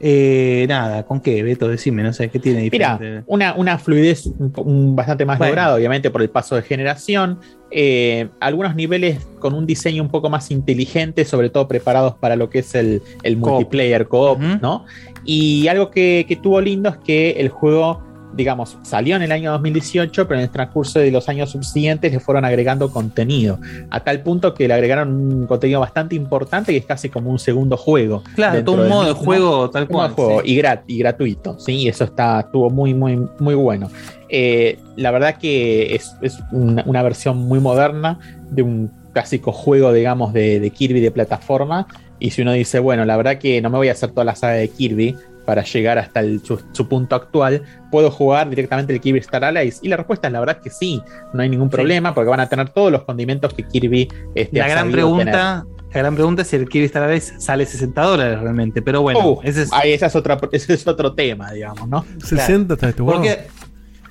eh, 0.00 0.66
nada, 0.68 1.04
¿con 1.04 1.20
qué, 1.20 1.42
Beto? 1.42 1.68
Decime, 1.68 2.02
no 2.02 2.12
sé, 2.12 2.28
¿qué 2.28 2.38
tiene 2.40 2.68
Mira, 2.70 2.94
diferente? 2.98 3.24
una, 3.26 3.54
una 3.54 3.78
fluidez 3.78 4.24
bastante 4.38 5.24
más 5.24 5.38
Bueno. 5.38 5.52
lograda, 5.52 5.76
obviamente 5.76 6.10
por 6.10 6.20
el 6.22 6.28
paso 6.30 6.56
de 6.56 6.62
generación. 6.62 7.38
eh, 7.76 8.28
algunos 8.40 8.74
niveles 8.76 9.18
con 9.40 9.52
un 9.54 9.66
diseño 9.66 10.02
un 10.02 10.08
poco 10.08 10.28
más 10.30 10.50
inteligente, 10.50 11.24
sobre 11.24 11.50
todo 11.50 11.66
preparados 11.66 12.14
para 12.14 12.36
lo 12.36 12.48
que 12.48 12.60
es 12.60 12.74
el, 12.74 13.02
el 13.22 13.36
multiplayer 13.36 14.06
co-op, 14.08 14.38
¿no? 14.60 14.84
Y 15.24 15.66
algo 15.68 15.90
que, 15.90 16.24
que 16.28 16.36
tuvo 16.36 16.60
lindo 16.60 16.88
es 16.90 16.96
que 16.98 17.30
el 17.32 17.48
juego, 17.48 18.00
digamos, 18.36 18.76
salió 18.82 19.16
en 19.16 19.22
el 19.22 19.32
año 19.32 19.52
2018, 19.52 20.26
pero 20.28 20.38
en 20.40 20.44
el 20.44 20.50
transcurso 20.50 20.98
de 20.98 21.10
los 21.10 21.28
años 21.28 21.50
subsiguientes 21.50 22.12
le 22.12 22.20
fueron 22.20 22.44
agregando 22.44 22.90
contenido, 22.90 23.58
a 23.90 24.00
tal 24.00 24.22
punto 24.22 24.54
que 24.54 24.66
le 24.68 24.74
agregaron 24.74 25.08
un 25.10 25.46
contenido 25.46 25.80
bastante 25.80 26.14
importante 26.16 26.72
que 26.72 26.78
es 26.78 26.86
casi 26.86 27.08
como 27.08 27.30
un 27.30 27.38
segundo 27.38 27.76
juego. 27.76 28.22
Claro, 28.34 28.62
todo 28.64 28.82
un 28.82 28.88
modo 28.88 29.04
de 29.06 29.12
juego 29.12 29.70
tal 29.70 29.86
cual, 29.88 30.10
juego 30.12 30.42
sí. 30.42 30.52
y, 30.52 30.56
grat- 30.60 30.82
y 30.86 30.98
gratuito, 30.98 31.58
sí, 31.58 31.72
y 31.76 31.88
eso 31.88 32.04
está, 32.04 32.40
estuvo 32.40 32.70
muy, 32.70 32.92
muy, 32.94 33.16
muy 33.38 33.54
bueno. 33.54 33.88
Eh, 34.28 34.78
la 34.96 35.10
verdad 35.10 35.36
que 35.38 35.94
es, 35.94 36.16
es 36.20 36.38
una, 36.50 36.82
una 36.86 37.02
versión 37.02 37.38
muy 37.38 37.60
moderna 37.60 38.18
de 38.50 38.62
un 38.62 38.90
clásico 39.12 39.52
juego, 39.52 39.92
digamos, 39.92 40.32
de, 40.32 40.58
de 40.58 40.70
Kirby 40.70 41.00
de 41.00 41.10
plataforma. 41.12 41.86
Y 42.18 42.30
si 42.30 42.42
uno 42.42 42.52
dice, 42.52 42.78
bueno, 42.80 43.04
la 43.04 43.16
verdad 43.16 43.38
que 43.38 43.60
no 43.60 43.70
me 43.70 43.76
voy 43.76 43.88
a 43.88 43.92
hacer 43.92 44.10
toda 44.10 44.24
la 44.24 44.34
saga 44.34 44.54
de 44.54 44.68
Kirby 44.68 45.14
para 45.44 45.62
llegar 45.64 45.98
hasta 45.98 46.20
el- 46.20 46.42
su, 46.44 46.60
su 46.72 46.88
punto 46.88 47.14
actual, 47.16 47.62
puedo 47.90 48.10
jugar 48.10 48.48
directamente 48.50 48.92
el 48.92 49.00
Kirby 49.00 49.18
Star 49.20 49.44
Allies. 49.44 49.80
Y 49.82 49.88
la 49.88 49.96
respuesta 49.96 50.28
es 50.28 50.32
la 50.32 50.40
verdad 50.40 50.60
que 50.60 50.70
sí, 50.70 51.02
no 51.32 51.42
hay 51.42 51.48
ningún 51.48 51.70
problema 51.70 52.14
porque 52.14 52.30
van 52.30 52.40
a 52.40 52.48
tener 52.48 52.70
todos 52.70 52.90
los 52.90 53.02
condimentos 53.04 53.52
que 53.54 53.62
Kirby 53.64 54.08
este, 54.34 54.58
La 54.58 54.64
ha 54.64 54.68
gran 54.68 54.90
pregunta, 54.90 55.64
La 55.92 56.00
gran 56.00 56.14
pregunta 56.14 56.42
es 56.42 56.48
si 56.48 56.56
el 56.56 56.68
Kirby 56.68 56.86
Star 56.86 57.04
Allies 57.04 57.34
sale 57.38 57.66
60 57.66 58.02
dólares 58.02 58.40
realmente. 58.40 58.82
Pero 58.82 59.02
bueno, 59.02 59.20
Uh, 59.28 59.40
ese 59.44 59.62
es. 59.62 59.72
ahí 59.72 59.92
esa 59.92 60.06
es 60.06 60.16
otra, 60.16 60.38
ese 60.52 60.74
es 60.74 60.86
otro 60.86 61.14
tema, 61.14 61.52
digamos, 61.52 61.88
¿no? 61.88 62.04
60 62.24 62.74
está 62.74 62.88
este 62.88 63.02
juego. 63.02 63.20
Porque, 63.20 63.46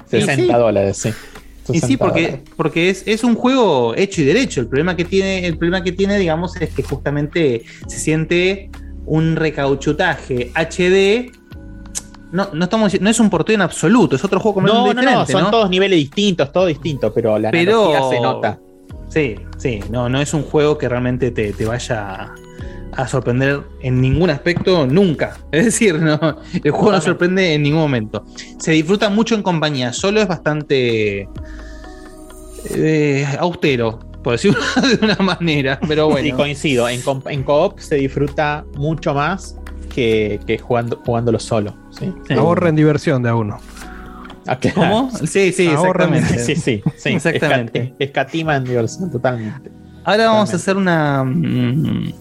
60 0.07 0.33
y 0.43 0.45
sí. 0.45 0.51
dólares, 0.53 0.97
sí. 0.97 1.09
Y 1.69 1.73
sí, 1.73 1.79
60 1.79 2.05
porque, 2.05 2.41
porque 2.57 2.89
es, 2.89 3.03
es 3.07 3.23
un 3.23 3.35
juego 3.35 3.95
hecho 3.95 4.21
y 4.21 4.25
derecho. 4.25 4.59
El 4.61 4.67
problema 4.67 4.95
que 4.97 5.05
tiene, 5.05 5.47
el 5.47 5.57
problema 5.57 5.81
que 5.83 5.93
tiene, 5.93 6.17
digamos, 6.19 6.55
es 6.61 6.69
que 6.73 6.83
justamente 6.83 7.63
se 7.87 7.99
siente 7.99 8.69
un 9.05 9.35
recauchutaje 9.35 10.51
HD. 10.55 11.31
No, 12.31 12.49
no 12.51 12.63
estamos 12.63 12.99
no 12.99 13.09
es 13.09 13.19
un 13.19 13.29
porteo 13.29 13.55
en 13.55 13.61
absoluto, 13.61 14.15
es 14.15 14.23
otro 14.23 14.39
juego 14.39 14.55
completamente 14.55 14.95
no, 14.95 15.01
no, 15.01 15.01
diferente, 15.01 15.31
son 15.31 15.43
¿no? 15.43 15.51
todos 15.51 15.69
niveles 15.69 15.99
distintos, 15.99 16.51
todo 16.51 16.65
distinto, 16.65 17.13
pero 17.13 17.37
la 17.37 17.51
Pero 17.51 17.91
analogía 17.91 18.09
se 18.09 18.21
nota. 18.21 18.59
Sí, 19.09 19.35
sí, 19.57 19.79
no, 19.91 20.09
no 20.09 20.19
es 20.19 20.33
un 20.33 20.41
juego 20.41 20.77
que 20.77 20.89
realmente 20.89 21.29
te, 21.29 21.53
te 21.53 21.65
vaya 21.65 22.33
a 22.95 23.07
sorprender 23.07 23.61
en 23.81 24.01
ningún 24.01 24.29
aspecto 24.29 24.85
nunca. 24.85 25.37
Es 25.51 25.65
decir, 25.65 25.99
no, 25.99 26.19
el 26.63 26.71
juego 26.71 26.91
no 26.91 27.01
sorprende 27.01 27.53
en 27.53 27.63
ningún 27.63 27.81
momento. 27.81 28.25
Se 28.57 28.71
disfruta 28.71 29.09
mucho 29.09 29.35
en 29.35 29.43
compañía, 29.43 29.93
solo 29.93 30.21
es 30.21 30.27
bastante 30.27 31.27
eh, 32.75 33.27
austero, 33.39 33.99
por 34.23 34.33
decirlo 34.33 34.59
de 34.99 35.05
una 35.05 35.15
manera, 35.17 35.79
pero 35.87 36.09
bueno. 36.09 36.25
Sí, 36.25 36.31
coincido. 36.31 36.87
En, 36.89 37.43
co-op 37.43 37.79
se 37.79 37.95
disfruta 37.95 38.65
mucho 38.77 39.13
más 39.13 39.57
que, 39.93 40.39
que 40.47 40.57
jugando, 40.57 41.01
jugándolo 41.05 41.39
solo. 41.39 41.75
¿sí? 41.91 42.11
Ahorren 42.35 42.75
diversión 42.75 43.21
de 43.23 43.29
a 43.29 43.35
uno. 43.35 43.57
Ah. 44.47 44.57
¿Cómo? 44.75 45.09
Sí, 45.25 45.51
sí, 45.53 45.67
Ahorren- 45.67 46.15
exactamente. 46.15 46.39
Sí, 46.39 46.55
sí, 46.55 46.81
sí. 46.97 47.09
Exactamente. 47.15 47.83
Escat- 47.83 47.95
escatima 47.99 48.55
en 48.57 48.63
diversión, 48.65 49.11
totalmente. 49.11 49.71
Ahora 50.03 50.27
vamos 50.27 50.51
a 50.51 50.55
hacer 50.57 50.75
una. 50.75 51.23
mm, 51.23 52.13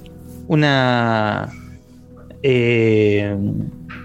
Una. 0.48 1.48
Eh, 2.44 3.36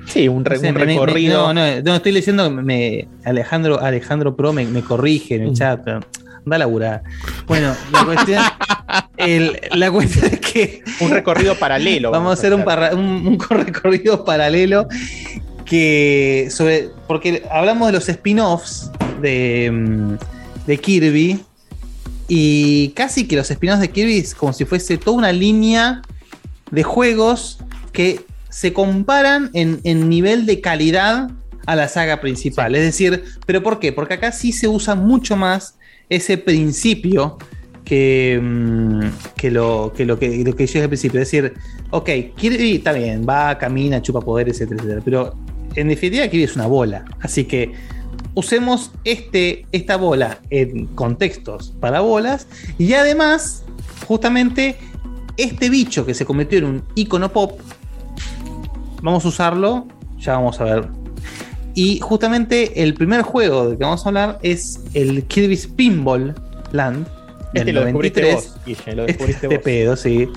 sí, 0.06 0.28
un, 0.28 0.46
re- 0.46 0.56
no 0.58 0.62
sé, 0.62 0.68
un 0.70 0.74
me- 0.76 0.80
me- 0.86 0.94
recorrido. 0.94 1.54
no, 1.54 1.54
no, 1.54 1.82
no, 1.84 1.96
estoy 1.96 2.12
leyendo. 2.12 2.44
que 2.56 2.62
Me, 2.62 3.08
Alejandro, 3.26 3.80
Alejandro 3.82 4.36
Pro 4.36 4.54
me, 4.54 4.66
me 4.66 4.82
corrige 4.82 5.36
en 5.36 5.42
el 5.44 5.54
chat. 5.54 5.82
Anda 6.48 6.56
a 6.56 6.60
laburar. 6.60 7.04
Bueno, 7.46 7.76
la 7.92 8.06
cuestión, 8.06 8.42
el- 9.18 9.60
la 9.76 9.92
cuestión 9.92 10.26
es 10.26 10.40
que. 10.40 10.82
Un 11.02 11.12
recorrido 11.12 11.56
paralelo. 11.56 12.10
Vamos 12.10 12.30
a 12.30 12.34
hacer 12.34 12.54
un, 12.54 12.64
parra- 12.64 12.94
un, 12.96 13.28
un 13.28 13.40
recorrido 13.50 14.24
paralelo 14.24 14.88
que 15.66 16.48
sobre 16.50 16.90
porque 17.08 17.44
hablamos 17.52 17.88
de 17.88 17.94
los 17.94 18.08
spin-offs 18.08 18.90
de, 19.22 19.70
mm, 19.74 20.14
de 20.66 20.78
Kirby 20.78 21.40
y 22.30 22.90
casi 22.96 23.28
que 23.28 23.36
los 23.36 23.52
spin-offs 23.52 23.82
de 23.82 23.90
Kirby 23.90 24.18
es 24.20 24.34
como 24.34 24.54
si 24.54 24.64
fuese 24.64 24.98
toda 24.98 25.18
una 25.18 25.34
línea 25.34 26.02
de 26.72 26.84
juegos 26.84 27.60
que 27.92 28.22
se 28.50 28.72
comparan 28.72 29.50
en, 29.54 29.82
en 29.84 30.08
nivel 30.08 30.46
de 30.46 30.62
calidad 30.62 31.30
a 31.66 31.76
la 31.76 31.90
saga 31.90 32.22
principal. 32.22 32.74
Es 32.76 32.84
decir, 32.84 33.26
¿pero 33.46 33.62
por 33.62 33.80
qué? 33.82 33.92
Porque 33.92 34.14
acá 34.14 34.32
sí 34.32 34.54
se 34.54 34.70
usa 34.70 34.96
mucho 34.96 35.36
más 35.36 35.77
ese 36.10 36.38
principio 36.38 37.38
que, 37.84 38.40
mm, 38.42 39.00
que, 39.38 39.52
lo, 39.52 39.94
que, 39.96 40.06
lo 40.06 40.20
que 40.20 40.44
lo 40.44 40.56
que 40.56 40.68
llega 40.68 40.84
al 40.84 40.90
principio. 40.90 41.22
Es 41.22 41.32
decir, 41.32 41.54
ok, 41.92 42.10
Kirby 42.36 42.76
está 42.76 42.92
bien, 42.92 43.26
va, 43.28 43.58
camina, 43.58 44.02
chupa 44.02 44.22
poderes, 44.22 44.60
etcétera, 44.60 44.82
etcétera. 44.82 45.02
Pero 45.06 45.36
en 45.76 45.88
definitiva, 45.88 46.28
Kirby 46.28 46.44
es 46.44 46.56
una 46.56 46.68
bola. 46.68 47.06
Así 47.22 47.46
que 47.46 47.74
usemos 48.34 48.92
este, 49.04 49.66
esta 49.72 49.98
bola 49.98 50.40
en 50.50 50.88
contextos 50.88 51.74
para 51.80 52.02
bolas. 52.02 52.48
Y 52.78 52.94
además, 52.94 53.64
justamente, 54.08 54.76
este 55.38 55.70
bicho 55.70 56.06
que 56.06 56.14
se 56.14 56.26
convirtió 56.26 56.60
en 56.60 56.66
un 56.66 56.84
icono 56.96 57.32
pop, 57.32 57.60
vamos 59.02 59.24
a 59.24 59.28
usarlo, 59.28 59.88
ya 60.18 60.34
vamos 60.34 60.60
a 60.60 60.64
ver. 60.66 61.07
Y 61.80 62.00
justamente 62.00 62.82
el 62.82 62.96
primer 62.96 63.22
juego 63.22 63.70
del 63.70 63.78
que 63.78 63.84
vamos 63.84 64.04
a 64.04 64.10
hablar 64.10 64.40
es 64.42 64.80
el 64.96 65.22
Kirby's 65.26 65.68
Pinball 65.68 66.34
Land. 66.72 67.06
Este 67.54 67.72
lo 67.72 67.86
descubriste 67.86 68.22
93. 68.22 68.36
vos, 68.36 68.66
Guille, 68.66 68.96
lo 68.96 69.06
descubriste 69.06 69.46
Este 69.46 69.56
vos. 69.58 69.64
pedo, 69.64 69.96
sí. 69.96 70.28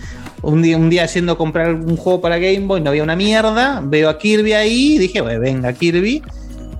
Un 0.43 0.61
día, 0.61 0.77
un 0.77 0.91
día 0.91 1.07
yendo 1.07 1.33
a 1.33 1.39
comprar 1.39 1.75
un 1.75 1.97
juego 1.97 2.21
para 2.21 2.37
Game 2.37 2.67
Boy, 2.67 2.83
no 2.83 2.91
había 2.91 3.03
una 3.03 3.17
mierda. 3.17 3.81
Veo 3.83 4.11
a 4.11 4.19
Kirby 4.19 4.53
ahí, 4.53 4.99
dije, 4.99 5.23
"Bueno, 5.23 5.41
venga, 5.41 5.73
Kirby. 5.73 6.23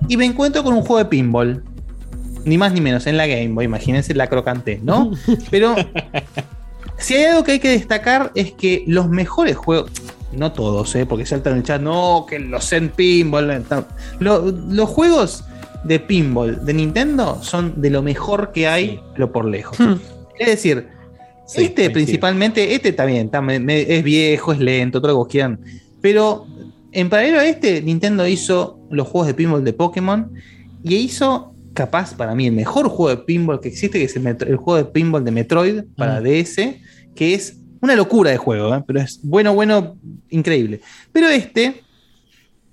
Y 0.07 0.17
me 0.17 0.25
encuentro 0.25 0.63
con 0.63 0.75
un 0.75 0.81
juego 0.81 0.99
de 0.99 1.05
pinball. 1.05 1.63
Ni 2.45 2.59
más 2.59 2.71
ni 2.71 2.81
menos, 2.81 3.07
en 3.07 3.17
la 3.17 3.25
Game 3.25 3.49
Boy, 3.49 3.65
imagínense 3.65 4.13
la 4.13 4.27
crocante, 4.27 4.79
¿no? 4.83 5.09
Pero 5.49 5.73
si 6.99 7.15
hay 7.15 7.23
algo 7.25 7.43
que 7.43 7.53
hay 7.53 7.59
que 7.59 7.69
destacar 7.69 8.31
es 8.35 8.51
que 8.51 8.83
los 8.85 9.09
mejores 9.09 9.57
juegos, 9.57 9.89
no 10.33 10.51
todos, 10.51 10.93
¿eh? 10.95 11.05
porque 11.05 11.25
saltan 11.25 11.53
en 11.53 11.59
el 11.59 11.63
chat, 11.65 11.81
no, 11.81 12.25
que 12.27 12.39
los 12.39 12.69
Zen 12.69 12.89
Pinball. 12.89 13.51
eh, 13.51 13.61
no. 13.69 13.85
Lo- 14.19 14.51
los 14.51 14.89
juegos 14.89 15.43
de 15.83 15.99
pinball 15.99 16.63
de 16.65 16.73
Nintendo 16.73 17.39
son 17.41 17.81
de 17.81 17.89
lo 17.89 18.01
mejor 18.03 18.51
que 18.53 18.67
hay, 18.67 18.99
pero 19.13 19.31
por 19.31 19.45
lejos. 19.45 19.77
Es 20.39 20.47
decir, 20.47 20.87
este 21.63 21.89
principalmente, 21.93 22.73
este 22.75 22.93
también 22.93 23.29
me- 23.65 23.81
es 23.81 24.03
viejo, 24.03 24.53
es 24.53 24.59
lento, 24.59 25.01
todo 25.01 25.09
lo 25.09 25.13
que 25.15 25.17
vos 25.17 25.27
quieran. 25.27 25.59
Pero 26.01 26.45
en 26.91 27.09
paralelo 27.09 27.39
a 27.39 27.45
este, 27.45 27.81
Nintendo 27.81 28.27
hizo 28.27 28.79
los 28.89 29.07
juegos 29.07 29.27
de 29.27 29.33
pinball 29.33 29.63
de 29.63 29.73
Pokémon 29.73 30.31
y 30.83 30.95
hizo, 30.95 31.53
capaz 31.73 32.15
para 32.15 32.35
mí, 32.35 32.47
el 32.47 32.53
mejor 32.53 32.87
juego 32.87 33.09
de 33.09 33.23
pinball 33.23 33.59
que 33.59 33.69
existe, 33.69 33.97
que 33.99 34.05
es 34.05 34.15
el 34.15 34.55
juego 34.57 34.75
de 34.77 34.85
pinball 34.85 35.23
de 35.23 35.31
Metroid 35.31 35.83
para 35.97 36.21
DS, 36.21 36.79
que 37.15 37.33
es 37.33 37.57
una 37.81 37.95
locura 37.95 38.31
de 38.31 38.37
juego, 38.37 38.73
¿eh? 38.73 38.83
pero 38.85 39.01
es 39.01 39.19
bueno, 39.23 39.53
bueno, 39.53 39.97
increíble. 40.29 40.81
Pero 41.11 41.27
este 41.29 41.83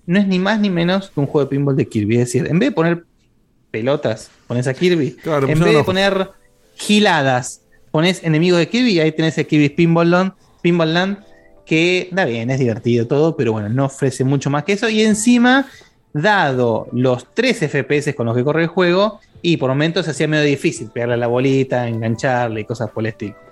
no 0.07 0.19
es 0.19 0.27
ni 0.27 0.39
más 0.39 0.61
ni 0.61 0.70
menos 0.70 1.11
que 1.11 1.20
un 1.20 1.27
juego 1.27 1.47
de 1.47 1.51
pinball 1.51 1.77
de 1.77 1.87
Kirby. 1.87 2.15
Es 2.17 2.20
decir, 2.33 2.47
en 2.49 2.59
vez 2.59 2.70
de 2.70 2.75
poner 2.75 3.05
pelotas, 3.70 4.31
pones 4.47 4.67
a 4.67 4.75
Kirby. 4.75 5.12
Claro, 5.12 5.47
en 5.47 5.53
pusieron 5.53 5.65
vez 5.65 5.77
de 5.77 5.85
poner 5.85 6.31
giladas, 6.77 7.62
pones 7.91 8.23
enemigo 8.23 8.57
de 8.57 8.69
Kirby 8.69 8.93
y 8.93 9.01
ahí 9.01 9.12
tenés 9.12 9.37
el 9.39 9.47
Kirby 9.47 9.70
Pinball 9.70 10.11
Land, 10.11 10.33
Pinball 10.62 10.95
Land, 10.95 11.19
que 11.67 12.09
da 12.12 12.25
bien, 12.25 12.51
es 12.51 12.59
divertido 12.59 13.07
todo, 13.07 13.37
pero 13.37 13.53
bueno, 13.53 13.69
no 13.69 13.87
ofrece 13.87 14.25
mucho 14.25 14.49
más 14.51 14.65
que 14.65 14.73
eso. 14.73 14.89
Y 14.89 15.03
encima, 15.03 15.67
dado 16.12 16.89
los 16.93 17.35
3 17.35 17.69
FPS 17.69 18.15
con 18.15 18.27
los 18.27 18.37
que 18.37 18.45
corre 18.45 18.62
el 18.62 18.69
juego, 18.69 19.20
y 19.43 19.57
por 19.57 19.69
momentos 19.69 20.07
se 20.07 20.12
hacía 20.12 20.27
medio 20.28 20.45
difícil 20.45 20.89
pegarle 20.91 21.15
a 21.15 21.19
la 21.19 21.27
bolita, 21.27 21.87
engancharle 21.87 22.62
y 22.62 22.65
cosas 22.65 22.91
por 22.91 23.03
el 23.03 23.09
estilo. 23.09 23.48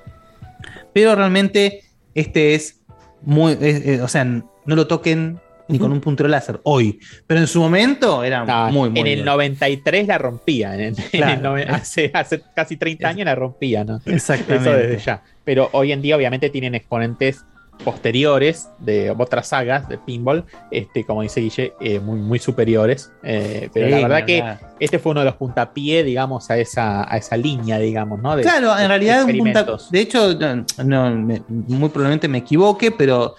Pero 0.96 1.14
realmente 1.14 1.82
este 2.14 2.54
es 2.54 2.80
muy, 3.20 3.52
es- 3.60 3.84
es- 3.84 4.00
o 4.00 4.08
sea, 4.08 4.24
no 4.24 4.42
lo 4.64 4.86
toquen 4.86 5.38
ni 5.68 5.78
con 5.78 5.92
un 5.92 6.00
puntero 6.00 6.26
láser 6.26 6.58
hoy, 6.62 6.98
pero 7.26 7.38
en 7.38 7.46
su 7.46 7.60
momento 7.60 8.24
era 8.24 8.46
Ah, 8.48 8.70
muy, 8.72 8.88
muy 8.88 9.00
en 9.00 9.06
el 9.08 9.18
bueno. 9.18 9.32
93 9.32 10.06
la 10.06 10.16
rompía. 10.16 10.74
En, 10.74 10.94
el 11.12 11.68
hace, 11.68 12.10
hace 12.14 12.40
casi 12.54 12.78
30 12.78 13.08
años 13.08 13.26
la 13.26 13.34
rompía, 13.34 13.84
¿no? 13.84 14.00
Exactamente. 14.06 14.70
Eso 14.70 14.78
desde 14.78 15.04
ya. 15.04 15.22
Pero 15.44 15.68
hoy 15.72 15.92
en 15.92 16.00
día, 16.00 16.16
obviamente, 16.16 16.48
tienen 16.48 16.74
exponentes 16.74 17.44
posteriores 17.84 18.68
de 18.78 19.10
otras 19.16 19.48
sagas 19.48 19.88
de 19.88 19.98
pinball, 19.98 20.44
este, 20.70 21.04
como 21.04 21.22
dice 21.22 21.40
Guille, 21.40 21.72
eh, 21.80 22.00
muy, 22.00 22.18
muy 22.18 22.38
superiores. 22.38 23.12
Eh, 23.22 23.70
pero 23.72 23.86
Sí, 23.86 23.92
la 23.92 24.00
verdad 24.08 24.24
que 24.24 24.42
este 24.80 24.98
fue 24.98 25.12
uno 25.12 25.20
de 25.20 25.26
los 25.26 25.36
puntapiés, 25.36 26.04
digamos, 26.04 26.50
a 26.50 26.58
esa, 26.58 27.10
a 27.12 27.16
esa 27.16 27.36
línea, 27.36 27.78
digamos, 27.78 28.20
¿no? 28.20 28.34
De- 28.36 28.42
Claro, 28.42 28.76
en 28.78 28.88
realidad 28.88 29.20
un 29.24 29.26
punta- 29.36 29.60
experimentos. 29.60 29.90
de 29.90 30.00
hecho, 30.00 30.34
no, 30.34 30.64
no, 30.84 31.10
me- 31.16 31.42
muy 31.48 31.88
probablemente 31.88 32.28
me 32.28 32.38
equivoque, 32.38 32.90
pero 32.90 33.34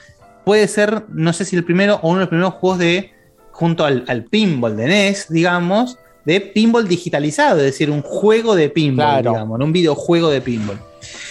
puede 0.45 0.67
ser, 0.67 1.03
no 1.09 1.33
sé 1.33 1.43
si 1.43 1.55
el 1.55 1.63
primero 1.65 1.99
o 2.01 2.07
uno 2.09 2.19
de 2.19 2.21
los 2.21 2.29
primeros 2.29 2.53
juegos 2.55 2.79
de, 2.79 3.11
junto 3.51 3.83
al, 3.85 4.05
al 4.07 4.23
pinball 4.23 4.77
de 4.77 4.85
NES, 4.85 5.27
digamos, 5.29 5.97
de 6.27 6.41
pinball 6.41 6.87
digitalizado, 6.89 7.57
es 7.59 7.63
decir, 7.63 7.89
un 7.89 8.01
juego 8.01 8.53
de 8.55 8.69
pinball, 8.69 9.21
Claro. 9.21 9.31
digamos, 9.31 9.59
un 9.61 9.71
videojuego 9.71 10.29
de 10.29 10.41
pinball. 10.41 10.77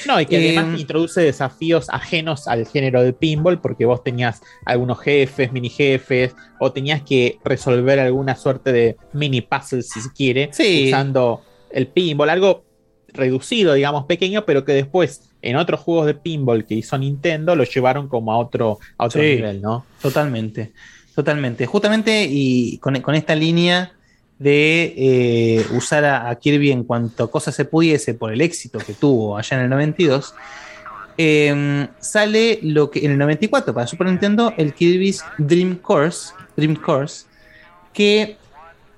No, 0.06 0.18
y 0.18 0.24
que 0.24 0.36
Eh, 0.38 0.56
además 0.58 0.80
introduce 0.80 1.20
desafíos 1.20 1.88
ajenos 1.90 2.48
al 2.48 2.66
género 2.66 3.02
del 3.02 3.12
pinball, 3.12 3.60
porque 3.60 3.84
vos 3.84 4.02
tenías 4.02 4.40
algunos 4.64 4.98
jefes, 5.00 5.52
mini 5.52 5.68
jefes, 5.68 6.34
o 6.58 6.72
tenías 6.72 7.02
que 7.02 7.38
resolver 7.44 8.00
alguna 8.00 8.36
suerte 8.36 8.72
de 8.72 8.96
mini 9.12 9.42
puzzles, 9.42 9.90
si 9.90 10.00
se 10.00 10.10
quiere, 10.12 10.48
Sí. 10.52 10.86
usando 10.88 11.42
el 11.70 11.88
pinball, 11.88 12.30
algo 12.30 12.64
reducido, 13.08 13.74
digamos, 13.74 14.06
pequeño, 14.06 14.46
pero 14.46 14.64
que 14.64 14.72
después 14.72 15.28
en 15.42 15.56
otros 15.56 15.80
juegos 15.80 16.06
de 16.06 16.14
pinball 16.14 16.64
que 16.64 16.74
hizo 16.74 16.96
Nintendo 16.96 17.54
lo 17.54 17.64
llevaron 17.64 18.08
como 18.08 18.32
a 18.32 18.38
otro, 18.38 18.78
a 18.96 19.04
otro 19.06 19.20
Sí. 19.20 19.28
nivel, 19.36 19.60
¿no? 19.60 19.84
Totalmente, 20.00 20.72
totalmente. 21.14 21.66
Justamente 21.66 22.26
y 22.30 22.78
con, 22.78 22.98
con 23.02 23.14
esta 23.14 23.34
línea 23.34 23.92
de 24.38 24.94
eh, 24.96 25.66
usar 25.72 26.04
a, 26.04 26.34
Kirby 26.34 26.70
en 26.70 26.84
cuanto 26.84 27.30
cosa 27.30 27.52
se 27.52 27.64
pudiese 27.64 28.14
por 28.14 28.32
el 28.32 28.40
éxito 28.40 28.78
que 28.78 28.92
tuvo 28.92 29.36
allá 29.36 29.56
en 29.56 29.62
el 29.64 29.70
92, 29.70 30.34
eh, 31.18 31.88
sale 31.98 32.58
lo 32.62 32.90
que 32.90 33.04
en 33.04 33.12
el 33.12 33.18
94 33.18 33.72
para 33.72 33.86
Super 33.86 34.08
Nintendo 34.08 34.52
el 34.58 34.74
Kirby's 34.74 35.24
Dream 35.38 35.76
Course, 35.76 36.34
Dream 36.56 36.76
Course, 36.76 37.24
que 37.94 38.36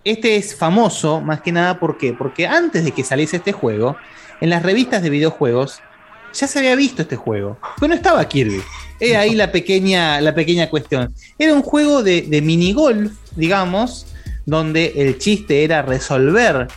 este 0.04 0.36
es 0.36 0.56
famoso 0.56 1.20
más 1.20 1.40
que 1.40 1.52
nada 1.52 1.78
porque 1.78 2.46
antes 2.46 2.84
de 2.84 2.90
que 2.90 3.04
saliese 3.04 3.36
este 3.36 3.52
juego, 3.52 3.96
en 4.40 4.50
las 4.50 4.62
revistas 4.62 5.02
de 5.02 5.10
videojuegos 5.10 5.80
ya 6.32 6.46
se 6.46 6.58
había 6.58 6.76
visto 6.76 7.02
este 7.02 7.16
juego, 7.16 7.58
pero 7.76 7.88
no 7.88 7.94
estaba 7.94 8.26
Kirby. 8.28 8.60
Era 9.00 9.20
ahí 9.20 9.34
la 9.34 9.50
pequeña, 9.52 10.20
la 10.20 10.34
pequeña 10.34 10.68
cuestión. 10.68 11.14
Era 11.38 11.54
un 11.54 11.62
juego 11.62 12.02
de, 12.02 12.22
de 12.22 12.42
minigolf, 12.42 13.12
digamos, 13.36 14.06
donde 14.48 14.94
el 14.96 15.18
chiste 15.18 15.62
era 15.62 15.82
resolver 15.82 16.68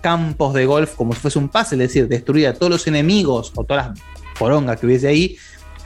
campos 0.00 0.54
de 0.54 0.64
golf 0.64 0.94
como 0.94 1.12
si 1.12 1.20
fuese 1.20 1.38
un 1.38 1.48
puzzle, 1.48 1.84
es 1.84 1.90
decir, 1.90 2.08
destruir 2.08 2.46
a 2.48 2.54
todos 2.54 2.70
los 2.70 2.86
enemigos 2.86 3.52
o 3.54 3.64
todas 3.64 3.88
las 3.88 4.00
porongas 4.38 4.78
que 4.80 4.86
hubiese 4.86 5.08
ahí, 5.08 5.36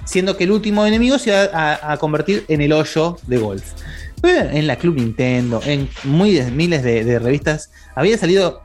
siendo 0.04 0.36
que 0.36 0.44
el 0.44 0.52
último 0.52 0.86
enemigo 0.86 1.18
se 1.18 1.30
iba 1.30 1.44
a, 1.52 1.92
a 1.92 1.96
convertir 1.96 2.44
en 2.48 2.60
el 2.60 2.72
hoyo 2.72 3.16
de 3.26 3.38
golf. 3.38 3.64
Pero 4.20 4.50
en 4.50 4.68
la 4.68 4.76
Club 4.76 4.94
Nintendo, 4.96 5.60
en 5.64 5.88
muy 6.04 6.40
miles 6.52 6.84
de, 6.84 7.02
de 7.04 7.18
revistas, 7.18 7.70
había 7.96 8.16
salido 8.16 8.60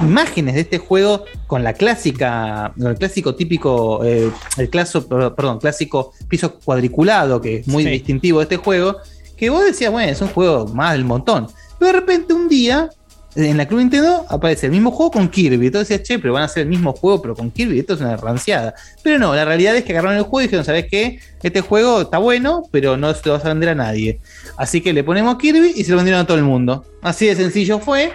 imágenes 0.00 0.54
de 0.56 0.62
este 0.62 0.78
juego 0.78 1.24
con 1.46 1.62
la 1.62 1.74
clásica, 1.74 2.72
el 2.76 2.96
clásico 2.96 3.36
típico, 3.36 4.04
eh, 4.04 4.30
el 4.56 4.68
claso, 4.70 5.06
perdón, 5.08 5.58
clásico 5.60 6.12
piso 6.28 6.54
cuadriculado, 6.58 7.40
que 7.40 7.58
es 7.58 7.68
muy 7.68 7.84
Sí. 7.84 7.90
distintivo 7.90 8.38
de 8.40 8.44
este 8.44 8.56
juego, 8.56 8.96
que 9.36 9.48
vos 9.50 9.64
decías, 9.64 9.92
bueno, 9.92 10.10
es 10.10 10.20
un 10.20 10.28
juego 10.28 10.66
más 10.68 10.92
del 10.92 11.04
montón. 11.04 11.46
Pero 11.80 11.92
de 11.94 12.00
repente 12.00 12.34
un 12.34 12.46
día, 12.46 12.90
en 13.34 13.56
la 13.56 13.66
Club 13.66 13.80
Nintendo, 13.80 14.26
aparece 14.28 14.66
el 14.66 14.72
mismo 14.72 14.90
juego 14.90 15.12
con 15.12 15.30
Kirby. 15.30 15.66
Entonces 15.66 15.88
decías, 15.88 16.06
che, 16.06 16.18
pero 16.18 16.34
van 16.34 16.42
a 16.42 16.44
hacer 16.44 16.64
el 16.64 16.68
mismo 16.68 16.92
juego, 16.92 17.22
pero 17.22 17.34
con 17.34 17.50
Kirby, 17.50 17.78
esto 17.78 17.94
es 17.94 18.00
una 18.02 18.18
ranciada. 18.18 18.74
Pero 19.02 19.18
no, 19.18 19.34
la 19.34 19.46
realidad 19.46 19.74
es 19.74 19.84
que 19.84 19.92
agarraron 19.92 20.18
el 20.18 20.24
juego 20.24 20.42
y 20.42 20.44
dijeron, 20.44 20.66
¿sabes 20.66 20.86
qué? 20.90 21.20
Este 21.42 21.62
juego 21.62 22.02
está 22.02 22.18
bueno, 22.18 22.64
pero 22.70 22.98
no 22.98 23.14
se 23.14 23.22
lo 23.24 23.32
vas 23.32 23.46
a 23.46 23.48
vender 23.48 23.70
a 23.70 23.74
nadie. 23.74 24.20
Así 24.58 24.82
que 24.82 24.92
le 24.92 25.02
ponemos 25.02 25.38
Kirby 25.38 25.72
y 25.74 25.84
se 25.84 25.90
lo 25.90 25.96
vendieron 25.96 26.20
a 26.20 26.26
todo 26.26 26.36
el 26.36 26.44
mundo. 26.44 26.84
Así 27.00 27.26
de 27.26 27.34
sencillo 27.34 27.78
fue. 27.78 28.12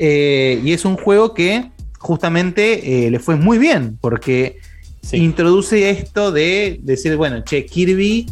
Eh, 0.00 0.60
y 0.64 0.72
es 0.72 0.84
un 0.84 0.96
juego 0.96 1.32
que 1.32 1.70
justamente 2.00 3.06
eh, 3.06 3.10
le 3.12 3.20
fue 3.20 3.36
muy 3.36 3.58
bien, 3.58 3.98
porque 4.00 4.58
introduce 5.12 5.90
esto 5.90 6.32
de 6.32 6.80
decir, 6.82 7.16
bueno, 7.16 7.44
che, 7.44 7.64
Kirby 7.66 8.26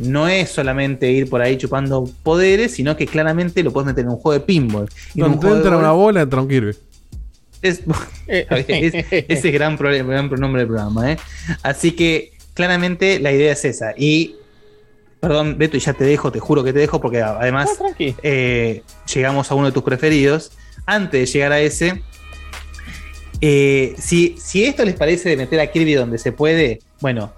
no 0.00 0.28
es 0.28 0.50
solamente 0.50 1.10
ir 1.12 1.28
por 1.30 1.40
ahí 1.42 1.56
chupando 1.56 2.08
poderes, 2.22 2.72
sino 2.72 2.96
que 2.96 3.06
claramente 3.06 3.62
lo 3.62 3.72
puedes 3.72 3.86
meter 3.86 4.04
en 4.04 4.10
un 4.10 4.16
juego 4.16 4.38
de 4.38 4.44
pinball. 4.44 4.88
Y 5.14 5.20
en 5.20 5.26
un 5.26 5.36
juego 5.36 5.54
de 5.56 5.60
entra 5.62 5.76
una 5.78 5.92
bola, 5.92 6.22
entra 6.22 6.40
un 6.40 6.48
Kirby. 6.48 6.74
es, 7.62 7.82
es- 8.26 8.94
ese 8.94 9.24
es 9.28 9.52
gran, 9.52 9.76
problema, 9.76 10.10
gran 10.12 10.30
nombre 10.30 10.60
del 10.62 10.68
programa. 10.68 11.12
¿eh? 11.12 11.18
Así 11.62 11.92
que 11.92 12.32
claramente 12.54 13.18
la 13.20 13.30
idea 13.32 13.52
es 13.52 13.64
esa. 13.64 13.92
Y, 13.96 14.36
perdón, 15.20 15.56
Beto, 15.58 15.76
y 15.76 15.80
ya 15.80 15.92
te 15.92 16.04
dejo, 16.04 16.32
te 16.32 16.40
juro 16.40 16.64
que 16.64 16.72
te 16.72 16.78
dejo, 16.78 17.00
porque 17.00 17.20
además 17.22 17.68
eh, 17.98 18.82
llegamos 19.14 19.50
a 19.50 19.54
uno 19.54 19.66
de 19.66 19.72
tus 19.72 19.82
preferidos. 19.82 20.52
Antes 20.86 21.20
de 21.20 21.26
llegar 21.26 21.52
a 21.52 21.60
ese, 21.60 22.02
eh, 23.40 23.94
si, 23.98 24.36
si 24.38 24.64
esto 24.64 24.84
les 24.84 24.94
parece 24.94 25.28
de 25.30 25.36
meter 25.36 25.60
a 25.60 25.70
Kirby 25.70 25.94
donde 25.94 26.18
se 26.18 26.32
puede, 26.32 26.80
bueno, 27.00 27.32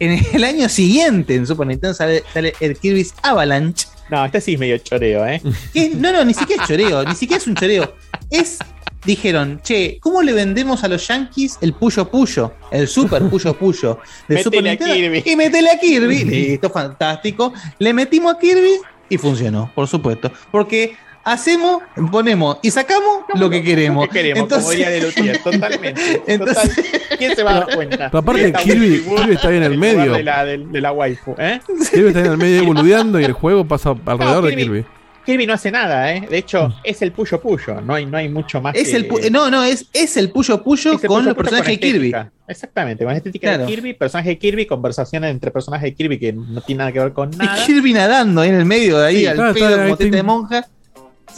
en 0.00 0.18
el 0.32 0.44
año 0.44 0.68
siguiente 0.68 1.34
en 1.36 1.46
Super 1.46 1.66
Nintendo 1.66 1.94
sale, 1.94 2.24
sale 2.32 2.54
el 2.60 2.76
Kirby's 2.76 3.14
Avalanche. 3.22 3.86
No, 4.10 4.24
este 4.24 4.40
sí 4.40 4.54
es 4.54 4.58
medio 4.60 4.76
choreo, 4.78 5.24
¿eh? 5.26 5.40
Que- 5.72 5.90
no, 5.90 6.12
no, 6.12 6.24
ni 6.24 6.34
siquiera 6.34 6.62
es 6.62 6.68
choreo, 6.68 7.04
ni 7.04 7.14
siquiera 7.14 7.40
es 7.40 7.46
un 7.46 7.54
choreo. 7.54 7.94
Es, 8.30 8.58
dijeron, 9.04 9.60
che, 9.62 9.98
¿cómo 10.00 10.22
le 10.22 10.32
vendemos 10.32 10.82
a 10.82 10.88
los 10.88 11.06
Yankees 11.06 11.58
el 11.60 11.74
Puyo 11.74 12.10
Puyo? 12.10 12.52
El 12.72 12.88
Super 12.88 13.22
Puyo 13.24 13.56
Puyo 13.56 14.00
de 14.28 14.42
Super 14.42 14.60
a 14.60 14.62
Nintendo? 14.62 14.94
Kirby. 14.94 15.22
Y 15.24 15.36
metele 15.36 15.70
a 15.70 15.78
Kirby. 15.78 16.24
Listo, 16.24 16.70
fantástico. 16.70 17.52
Le 17.78 17.92
metimos 17.92 18.34
a 18.34 18.38
Kirby 18.38 18.80
y 19.08 19.18
funcionó, 19.18 19.70
por 19.74 19.86
supuesto. 19.86 20.32
Porque 20.50 20.96
hacemos, 21.24 21.82
ponemos 22.10 22.58
y 22.62 22.70
sacamos 22.70 23.24
lo 23.34 23.50
que 23.50 23.62
queremos. 23.62 24.08
¿Qué 24.08 24.22
queremos? 24.22 24.48
como 24.48 24.70
diría 24.70 24.90
de 24.90 25.00
Lutier, 25.02 25.38
totalmente. 25.42 26.22
Entonces- 26.26 26.76
Total. 26.76 27.18
¿Quién 27.18 27.36
se 27.36 27.42
va 27.42 27.50
a 27.50 27.60
dar 27.60 27.74
cuenta? 27.74 27.96
Pero 28.10 28.18
aparte 28.18 28.52
Kirby- 28.52 29.30
está 29.32 29.48
ahí 29.48 29.56
en 29.58 29.62
el 29.64 29.76
medio. 29.78 30.12
De 30.12 30.22
la, 30.22 30.44
de 30.44 30.80
la 30.80 30.92
waifu, 30.92 31.34
¿eh? 31.38 31.60
Kirby 31.92 32.08
está 32.08 32.20
en 32.20 32.26
el 32.26 32.36
medio 32.38 32.60
ahí 32.60 32.66
boludeando 32.66 33.20
y 33.20 33.24
el 33.24 33.32
juego 33.32 33.64
pasa 33.66 33.94
alrededor 34.06 34.44
de 34.46 34.52
Kirby- 34.56 34.62
Kirby. 34.62 34.84
Kirby 35.26 35.46
no 35.46 35.52
hace 35.52 35.70
nada, 35.70 36.14
¿eh? 36.14 36.26
De 36.28 36.38
hecho, 36.38 36.74
es 36.82 37.02
el 37.02 37.12
puyo 37.12 37.40
puyo. 37.40 37.80
No 37.82 37.94
hay, 37.94 38.06
no 38.06 38.16
hay 38.16 38.30
mucho 38.30 38.60
más. 38.62 38.74
Es 38.74 38.88
que- 38.88 38.96
el, 38.96 39.06
pu- 39.08 39.30
no, 39.30 39.50
no, 39.50 39.62
es, 39.62 39.86
es 39.92 40.16
el 40.16 40.30
Puyo 40.30 40.62
Puyo 40.62 40.94
Es 40.94 41.02
el 41.04 41.08
con 41.08 41.18
puyo 41.18 41.28
los 41.28 41.34
puyo 41.36 41.50
personajes 41.50 41.78
de 41.78 41.78
Kirby. 41.80 42.14
Exactamente, 42.48 43.04
con 43.04 43.14
estética 43.14 43.48
Claro. 43.48 43.66
de 43.66 43.68
Kirby, 43.74 43.92
personaje 43.94 44.30
de 44.30 44.38
Kirby, 44.38 44.66
conversaciones 44.66 45.30
entre 45.30 45.50
personajes 45.50 45.90
de 45.90 45.94
Kirby 45.94 46.18
que 46.18 46.32
no 46.32 46.62
tienen 46.62 46.78
nada 46.78 46.92
que 46.92 46.98
ver 47.00 47.12
con 47.12 47.30
nada. 47.32 47.64
Kirby 47.66 47.92
nadando 47.92 48.40
ahí 48.40 48.48
en 48.48 48.54
el 48.56 48.64
medio 48.64 48.98
de 48.98 49.06
ahí, 49.06 49.16
Sí, 49.18 49.26
al 49.26 49.36
claro, 49.36 49.54
pedo, 49.54 49.70
como 49.72 49.82
ahí, 49.82 49.96
teta 49.96 50.16
de 50.16 50.22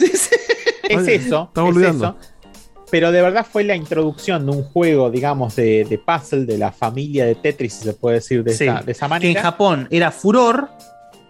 es 0.01 0.29
eso. 1.07 1.43
Está 1.49 1.61
es 1.61 1.65
boludeando. 1.65 2.05
eso. 2.05 2.17
Pero 2.91 3.11
de 3.11 3.21
verdad 3.23 3.45
fue 3.49 3.63
la 3.63 3.75
introducción 3.75 4.45
de 4.45 4.51
un 4.51 4.63
juego, 4.63 5.09
digamos, 5.09 5.55
de, 5.55 5.83
de 5.85 5.97
puzzle 5.97 6.45
de 6.45 6.57
la 6.59 6.71
familia 6.71 7.25
de 7.25 7.33
Tetris, 7.35 7.73
si 7.73 7.83
se 7.85 7.93
puede 7.93 8.15
decir 8.17 8.43
de, 8.43 8.53
Sí, 8.53 8.65
esa, 8.65 8.81
de 8.83 8.91
esa 8.91 9.05
que 9.07 9.09
manera. 9.09 9.39
en 9.39 9.43
Japón 9.43 9.87
era 9.89 10.11
furor 10.11 10.69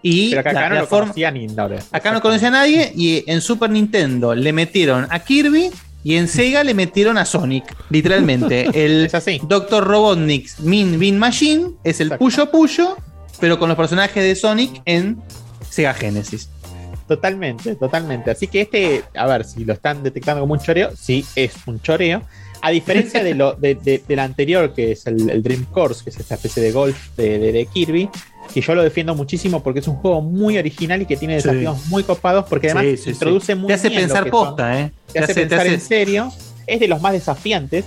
y 0.02 0.30
pero 0.30 0.42
que 0.42 0.48
acá 0.50 0.60
la- 0.60 0.68
no 0.68 0.74
la 0.74 0.80
lo 0.82 0.86
forma- 0.86 1.04
conocía 1.06 1.30
ni 1.30 1.46
ahora. 1.56 1.78
acá 1.90 2.12
no 2.12 2.20
conocía 2.20 2.48
a 2.48 2.50
nadie 2.50 2.92
y 2.94 3.24
en 3.30 3.40
Super 3.40 3.70
Nintendo 3.70 4.34
le 4.34 4.52
metieron 4.52 5.06
a 5.08 5.20
Kirby 5.20 5.70
y 6.02 6.16
en 6.16 6.28
Sega 6.28 6.62
le 6.64 6.74
metieron 6.74 7.16
a 7.16 7.24
Sonic, 7.24 7.64
literalmente. 7.88 8.66
El 8.74 9.10
Dr. 9.48 9.82
Robotnik 9.84 10.58
Min 10.58 10.98
Bean 11.00 11.18
Machine 11.18 11.70
es 11.82 11.98
el 12.02 12.10
Puyo 12.18 12.50
Puyo, 12.50 12.98
pero 13.40 13.58
con 13.58 13.70
los 13.70 13.78
personajes 13.78 14.22
de 14.22 14.34
Sonic 14.36 14.82
en 14.84 15.16
Sega 15.70 15.94
Genesis. 15.94 16.50
Totalmente, 17.06 17.74
totalmente. 17.76 18.30
Así 18.30 18.46
que 18.48 18.62
este, 18.62 19.02
a 19.14 19.26
ver, 19.26 19.44
si 19.44 19.64
lo 19.64 19.72
están 19.74 20.02
detectando 20.02 20.40
como 20.40 20.54
un 20.54 20.60
choreo, 20.60 20.90
sí, 20.96 21.24
es 21.36 21.52
un 21.66 21.80
choreo. 21.80 22.22
A 22.62 22.70
diferencia 22.70 23.22
de 23.22 23.34
lo, 23.34 23.52
de, 23.52 23.74
de- 23.74 24.02
del 24.08 24.18
anterior, 24.20 24.72
que 24.72 24.92
es 24.92 25.06
el, 25.06 25.28
el 25.28 25.42
Dream 25.42 25.66
Course, 25.66 26.02
que 26.02 26.08
es 26.08 26.18
esta 26.18 26.36
especie 26.36 26.62
de 26.62 26.72
golf 26.72 27.14
de, 27.14 27.38
de- 27.52 27.66
Kirby, 27.66 28.08
que 28.54 28.60
yo 28.62 28.74
lo 28.74 28.82
defiendo 28.82 29.14
muchísimo 29.14 29.62
porque 29.62 29.80
es 29.80 29.88
un 29.88 29.96
juego 29.96 30.22
muy 30.22 30.56
original 30.56 31.02
y 31.02 31.06
que 31.06 31.16
tiene 31.18 31.38
Sí. 31.42 31.46
desafíos 31.48 31.86
muy 31.88 32.04
copados, 32.04 32.46
porque 32.48 32.68
además 32.70 32.84
Sí, 32.84 32.96
sí, 32.96 33.02
sí. 33.04 33.10
introduce 33.10 33.54
muy 33.54 33.68
Te 33.68 33.74
hace 33.74 33.88
bien 33.90 34.02
pensar 34.02 34.30
posta, 34.30 34.80
¿eh? 34.80 34.92
Te, 35.12 35.18
hace, 35.18 35.34
pensar 35.34 35.66
en 35.66 35.80
serio. 35.80 36.32
Es 36.66 36.80
de 36.80 36.88
los 36.88 37.00
más 37.00 37.12
desafiantes. 37.12 37.84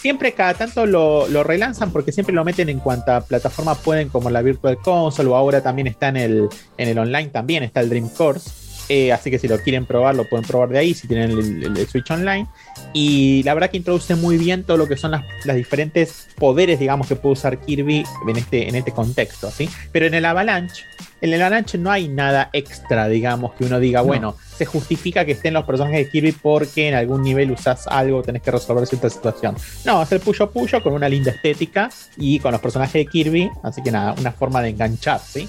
Siempre 0.00 0.32
cada 0.32 0.54
tanto 0.54 0.86
lo, 0.86 1.26
lo 1.28 1.42
relanzan 1.44 1.90
porque 1.92 2.12
siempre 2.12 2.34
lo 2.34 2.44
meten 2.44 2.68
en 2.68 2.78
cuanta 2.80 3.20
plataforma 3.22 3.74
pueden, 3.74 4.08
como 4.08 4.30
la 4.30 4.42
Virtual 4.42 4.76
Console, 4.78 5.28
o 5.28 5.36
ahora 5.36 5.62
también 5.62 5.86
está 5.86 6.08
en 6.08 6.16
el, 6.16 6.48
en 6.78 6.88
el 6.88 6.98
online, 6.98 7.28
también 7.28 7.62
está 7.62 7.80
el 7.80 7.88
Dream 7.88 8.08
Course. 8.10 8.50
Eh, 8.90 9.12
así 9.14 9.30
que 9.30 9.38
si 9.38 9.48
lo 9.48 9.58
quieren 9.58 9.86
probar, 9.86 10.14
lo 10.14 10.28
pueden 10.28 10.46
probar 10.46 10.68
de 10.68 10.78
ahí, 10.78 10.92
si 10.92 11.08
tienen 11.08 11.30
el, 11.30 11.64
el- 11.64 11.76
el 11.78 11.88
Switch 11.88 12.10
Online. 12.10 12.46
Y 12.92 13.42
la 13.42 13.54
verdad 13.54 13.70
que 13.70 13.78
introduce 13.78 14.14
muy 14.14 14.36
bien 14.36 14.62
todo 14.62 14.76
lo 14.76 14.86
que 14.86 14.98
son 14.98 15.10
las, 15.12 15.24
las 15.46 15.56
diferentes 15.56 16.28
poderes, 16.36 16.78
digamos, 16.78 17.06
que 17.06 17.16
puede 17.16 17.32
usar 17.32 17.58
Kirby 17.60 18.04
en 18.28 18.36
este, 18.36 18.68
en 18.68 18.74
este 18.74 18.92
contexto, 18.92 19.50
¿sí? 19.50 19.70
Pero 19.90 20.04
en 20.04 20.12
el 20.12 20.26
Avalanche, 20.26 20.84
en 21.20 21.32
el 21.32 21.40
Avalanche 21.40 21.78
no 21.78 21.90
hay 21.90 22.08
nada 22.08 22.50
extra, 22.52 23.08
digamos, 23.08 23.54
que 23.54 23.64
uno 23.64 23.80
diga, 23.80 24.00
No. 24.00 24.06
bueno, 24.06 24.36
se 24.56 24.66
justifica 24.66 25.24
que 25.24 25.32
estén 25.32 25.54
los 25.54 25.64
personajes 25.64 26.04
de 26.04 26.10
Kirby 26.10 26.32
porque 26.32 26.88
en 26.88 26.94
algún 26.94 27.22
nivel 27.22 27.50
usas 27.50 27.86
algo, 27.86 28.22
tenés 28.22 28.42
que 28.42 28.50
resolver 28.50 28.86
cierta 28.86 29.08
situación. 29.10 29.56
No, 29.84 30.02
es 30.02 30.12
el 30.12 30.20
Puyo 30.20 30.50
Puyo 30.50 30.82
con 30.82 30.92
una 30.92 31.08
linda 31.08 31.30
estética 31.30 31.88
y 32.16 32.38
con 32.40 32.52
los 32.52 32.60
personajes 32.60 32.92
de 32.94 33.06
Kirby, 33.06 33.50
así 33.62 33.82
que 33.82 33.90
nada, 33.90 34.14
una 34.18 34.32
forma 34.32 34.60
de 34.62 34.70
enganchar, 34.70 35.20
¿sí? 35.20 35.48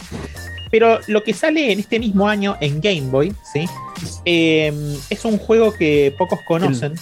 Pero 0.71 0.99
lo 1.07 1.23
que 1.23 1.33
sale 1.33 1.71
en 1.71 1.79
este 1.79 1.99
mismo 1.99 2.27
año 2.27 2.57
en 2.59 2.81
Game 2.81 3.09
Boy, 3.11 3.33
¿sí? 3.53 3.65
Eh, 4.25 4.73
es 5.09 5.25
un 5.25 5.37
juego 5.37 5.71
que 5.73 6.13
pocos 6.17 6.39
conocen. 6.47 6.95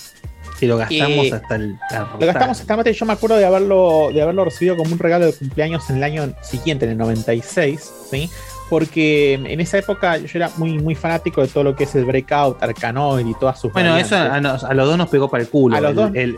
Que 0.60 0.68
lo 0.68 0.78
gastamos 0.78 1.26
Eh, 1.26 1.34
hasta 1.34 1.56
el. 1.56 1.76
Lo 2.20 2.26
gastamos 2.28 2.60
hasta 2.62 2.78
mate. 2.78 2.94
Yo 2.94 3.06
me 3.06 3.14
acuerdo 3.14 3.38
de 3.38 3.46
haberlo, 3.46 4.10
de 4.14 4.22
haberlo 4.22 4.46
recibido 4.46 4.78
como 4.78 4.94
un 4.94 5.00
regalo 5.00 5.26
de 5.26 5.34
cumpleaños 5.34 5.90
en 5.90 5.98
el 5.98 6.04
año 6.04 6.34
siguiente, 6.42 6.86
en 6.86 6.92
el 6.92 6.98
96, 6.98 7.92
¿sí? 8.12 8.30
Porque 8.74 9.36
en 9.36 9.60
esa 9.62 9.78
época 9.78 10.18
yo 10.18 10.26
era 10.34 10.50
muy, 10.58 10.80
muy 10.80 10.96
fanático 10.96 11.42
de 11.42 11.48
todo 11.48 11.64
lo 11.64 11.76
que 11.76 11.84
es 11.84 11.94
el 11.94 12.06
Breakout, 12.06 12.58
Arkanoid 12.64 13.24
y 13.28 13.36
todas 13.36 13.62
sus 13.62 13.72
Bueno, 13.72 13.96
eso 13.96 14.16
a, 14.16 14.42
nos- 14.42 14.64
a 14.64 14.74
los 14.74 14.88
dos 14.88 14.98
nos 14.98 15.10
pegó 15.10 15.30
para 15.30 15.44
el 15.44 15.50
culo. 15.50 15.76
A 15.76 15.80
los 15.80 15.92
el, 15.92 15.96
dos. 15.96 16.12
El, 16.16 16.38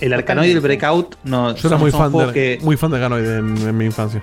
el 0.00 0.12
Arkanoid 0.12 0.48
y 0.48 0.50
el 0.50 0.60
Breakout. 0.60 1.14
No, 1.22 1.54
Yo 1.54 1.68
era 1.68 1.68
son- 1.68 1.80
muy 1.80 1.92
fan, 1.92 2.10
juegos 2.10 2.34
de, 2.34 2.58
que- 2.58 2.64
muy 2.64 2.76
fan 2.76 2.90
de 2.90 2.98
Ganoid 2.98 3.24
en, 3.24 3.56
en 3.58 3.76
mi 3.76 3.84
infancia. 3.84 4.20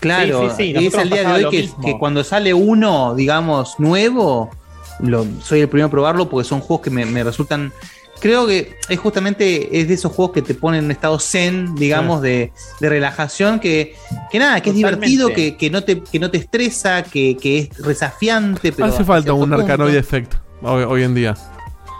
Claro, 0.00 0.44
Sí, 0.44 0.56
sí, 0.56 0.72
sí, 0.74 0.80
y 0.82 0.86
es 0.86 0.94
el 0.94 1.10
día 1.10 1.28
de 1.36 1.44
hoy 1.44 1.70
que, 1.82 1.98
cuando 1.98 2.24
sale 2.24 2.54
uno, 2.54 3.14
digamos, 3.14 3.74
nuevo, 3.78 4.48
lo, 5.00 5.26
soy 5.42 5.60
el 5.60 5.68
primero 5.68 5.88
a 5.88 5.90
probarlo 5.90 6.30
porque 6.30 6.48
son 6.48 6.60
juegos 6.60 6.82
que 6.82 6.88
me, 6.90 7.04
me 7.04 7.22
resultan. 7.24 7.74
Creo 8.24 8.46
que 8.46 8.74
es 8.88 8.98
justamente 8.98 9.78
es 9.78 9.86
de 9.86 9.92
esos 9.92 10.10
juegos 10.10 10.32
que 10.32 10.40
te 10.40 10.54
ponen 10.54 10.78
en 10.78 10.84
un 10.86 10.90
estado 10.92 11.18
zen, 11.18 11.74
digamos, 11.74 12.22
de, 12.22 12.54
de 12.80 12.88
relajación, 12.88 13.60
que, 13.60 13.96
que 14.32 14.38
nada, 14.38 14.62
que 14.62 14.70
es 14.70 14.76
divertido, 14.76 15.28
que, 15.28 15.58
que 15.58 15.68
no 15.68 15.84
te, 15.84 16.02
que 16.02 16.18
no 16.18 16.30
te 16.30 16.38
estresa, 16.38 17.02
que, 17.02 17.36
que 17.36 17.58
es 17.58 17.78
resafiante, 17.80 18.72
pero 18.72 18.88
Hace 18.88 19.04
falta 19.04 19.34
un 19.34 19.40
punto. 19.40 19.56
Arcanoid 19.56 19.94
Effect 19.94 20.36
hoy, 20.62 20.84
hoy 20.84 21.02
en 21.02 21.14
día. 21.14 21.34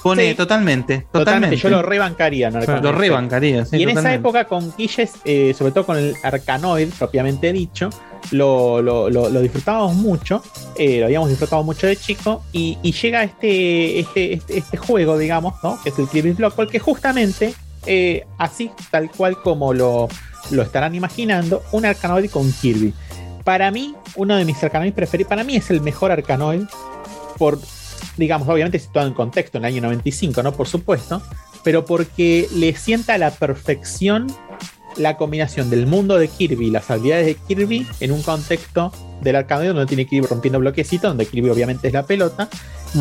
Pone 0.04 0.28
Sí. 0.28 0.34
totalmente, 0.36 0.98
Totalmente, 0.98 1.18
totalmente. 1.18 1.56
yo 1.56 1.68
lo 1.70 1.82
rebancaría. 1.82 2.48
Arkanoid. 2.48 2.82
Lo 2.82 2.92
rebancaría, 2.92 3.64
sí, 3.64 3.78
y 3.78 3.82
en 3.84 3.88
esa 3.98 4.12
época 4.14 4.44
con 4.44 4.72
Guilles, 4.76 5.12
eh, 5.24 5.52
sobre 5.58 5.72
todo 5.72 5.84
con 5.86 5.96
el 5.96 6.14
Arkanoid 6.22 6.90
propiamente 6.98 7.52
dicho, 7.52 7.90
lo, 8.30 8.80
lo- 8.82 9.08
lo- 9.10 9.28
lo 9.30 9.40
disfrutábamos 9.40 9.96
mucho, 9.96 10.42
eh, 10.76 10.98
lo 11.00 11.06
habíamos 11.06 11.30
disfrutado 11.30 11.62
mucho 11.62 11.86
de 11.86 11.96
chico, 11.96 12.42
y, 12.52 12.76
y 12.82 12.92
llega 12.92 13.24
este, 13.24 13.98
este, 14.00 14.34
este, 14.34 14.58
este 14.58 14.76
juego, 14.76 15.16
digamos, 15.18 15.54
¿no? 15.62 15.80
que 15.82 15.88
es 15.88 15.98
el 15.98 16.06
Kirby's 16.06 16.36
Block 16.36 16.54
Ball, 16.54 16.68
que 16.70 16.78
justamente 16.78 17.54
eh, 17.86 18.24
así 18.38 18.70
tal 18.90 19.10
cual 19.10 19.40
como 19.42 19.72
lo, 19.74 20.08
lo 20.50 20.62
estarán 20.62 20.94
imaginando, 20.94 21.62
un 21.72 21.84
Arcanoid 21.86 22.30
con 22.30 22.52
Kirby. 22.52 22.92
Para 23.42 23.70
mí, 23.70 23.94
uno 24.16 24.36
de 24.36 24.44
mis 24.44 24.62
Arcanoids 24.62 24.94
preferidos, 24.94 25.28
para 25.30 25.44
mí 25.44 25.56
es 25.56 25.70
el 25.70 25.80
mejor 25.80 26.12
Arcanoid 26.12 26.62
por, 27.38 27.58
digamos, 28.16 28.48
obviamente 28.48 28.78
situado 28.78 29.08
en 29.08 29.14
contexto, 29.14 29.58
en 29.58 29.64
el 29.64 29.72
año 29.72 29.82
95, 29.82 30.42
¿no? 30.42 30.52
Por 30.52 30.68
supuesto, 30.68 31.22
pero 31.62 31.84
porque 31.84 32.48
le 32.54 32.74
sienta 32.76 33.14
a 33.14 33.18
la 33.18 33.30
perfección 33.30 34.26
la 34.96 35.16
combinación 35.16 35.70
del 35.70 35.86
mundo 35.86 36.18
de 36.18 36.28
Kirby 36.28 36.66
y 36.66 36.70
las 36.70 36.90
habilidades 36.90 37.26
de 37.26 37.34
Kirby 37.34 37.86
en 38.00 38.12
un 38.12 38.22
contexto 38.22 38.92
del 39.22 39.36
Arcanoid 39.36 39.68
donde 39.68 39.86
tiene 39.86 40.06
que 40.06 40.16
ir 40.16 40.24
rompiendo 40.24 40.58
bloquecitos, 40.58 41.10
donde 41.10 41.26
Kirby 41.26 41.50
obviamente 41.50 41.88
es 41.88 41.94
la 41.94 42.04
pelota, 42.04 42.48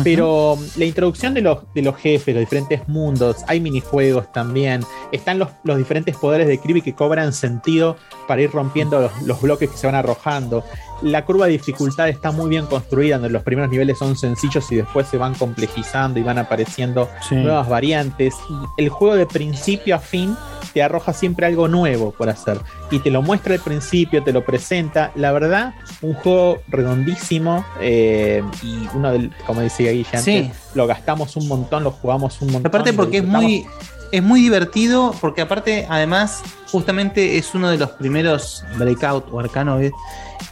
pero 0.02 0.58
la 0.76 0.84
introducción 0.84 1.34
de 1.34 1.42
los, 1.42 1.72
de 1.74 1.82
los 1.82 1.96
jefes, 1.96 2.34
los 2.34 2.40
diferentes 2.40 2.88
mundos, 2.88 3.44
hay 3.46 3.60
minijuegos 3.60 4.32
también, 4.32 4.84
están 5.12 5.38
los, 5.38 5.50
los 5.62 5.78
diferentes 5.78 6.16
poderes 6.16 6.48
de 6.48 6.58
Kirby 6.58 6.82
que 6.82 6.94
cobran 6.94 7.32
sentido 7.32 7.96
para 8.26 8.42
ir 8.42 8.50
rompiendo 8.50 9.00
los, 9.00 9.22
los 9.22 9.40
bloques 9.40 9.70
que 9.70 9.76
se 9.76 9.86
van 9.86 9.94
arrojando. 9.94 10.64
La 11.02 11.24
curva 11.24 11.46
de 11.46 11.52
dificultad 11.52 12.08
está 12.08 12.30
muy 12.30 12.48
bien 12.48 12.66
construida, 12.66 13.16
donde 13.16 13.30
los 13.30 13.42
primeros 13.42 13.70
niveles 13.70 13.98
son 13.98 14.16
sencillos 14.16 14.70
y 14.72 14.76
después 14.76 15.06
se 15.08 15.18
van 15.18 15.34
complejizando 15.34 16.18
y 16.18 16.22
van 16.22 16.38
apareciendo 16.38 17.08
Sí. 17.28 17.34
nuevas 17.36 17.68
variantes. 17.68 18.34
Y 18.76 18.82
el 18.82 18.88
juego 18.88 19.14
de 19.16 19.26
principio 19.26 19.96
a 19.96 19.98
fin 19.98 20.36
te 20.72 20.82
arroja 20.82 21.12
siempre 21.12 21.46
algo 21.46 21.68
nuevo 21.68 22.12
por 22.12 22.28
hacer. 22.28 22.58
Y 22.90 22.98
te 23.00 23.10
lo 23.10 23.22
muestra 23.22 23.54
al 23.54 23.60
principio, 23.60 24.22
te 24.24 24.32
lo 24.32 24.44
presenta. 24.44 25.12
La 25.14 25.30
verdad, 25.32 25.74
un 26.02 26.14
juego 26.14 26.58
redondísimo. 26.68 27.64
eh, 27.80 28.42
y 28.62 28.88
uno 28.94 29.12
del, 29.12 29.30
como 29.46 29.60
decía 29.60 29.90
Guille 29.92 30.08
antes, 30.16 30.24
Sí. 30.24 30.50
lo 30.74 30.86
gastamos 30.86 31.36
un 31.36 31.48
montón, 31.48 31.84
lo 31.84 31.90
jugamos 31.90 32.40
un 32.40 32.52
montón. 32.52 32.66
Aparte 32.68 32.92
porque 32.92 33.18
es 33.18 33.24
muy, 33.24 33.66
es 34.12 34.22
muy 34.22 34.40
divertido, 34.42 35.14
porque 35.20 35.40
aparte, 35.42 35.86
además, 35.88 36.42
justamente 36.70 37.36
es 37.38 37.54
uno 37.54 37.70
de 37.70 37.78
los 37.78 37.90
primeros 37.90 38.64
Breakout 38.76 39.26
o 39.32 39.40
Arcanoid 39.40 39.92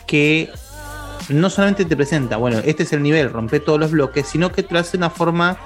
que 0.07 0.51
no 1.29 1.49
solamente 1.51 1.85
te 1.85 1.97
presenta, 1.97 2.37
bueno, 2.37 2.59
este 2.65 2.83
es 2.83 2.93
el 2.93 3.03
nivel, 3.03 3.31
rompe 3.31 3.61
todos 3.61 3.79
los 3.79 3.91
bloques, 3.93 4.27
sino 4.27 4.51
que 4.53 4.63
te 4.63 4.75
lo 4.75 4.81
hace 4.81 4.93
de 4.93 4.99
una 4.99 5.11
forma 5.11 5.57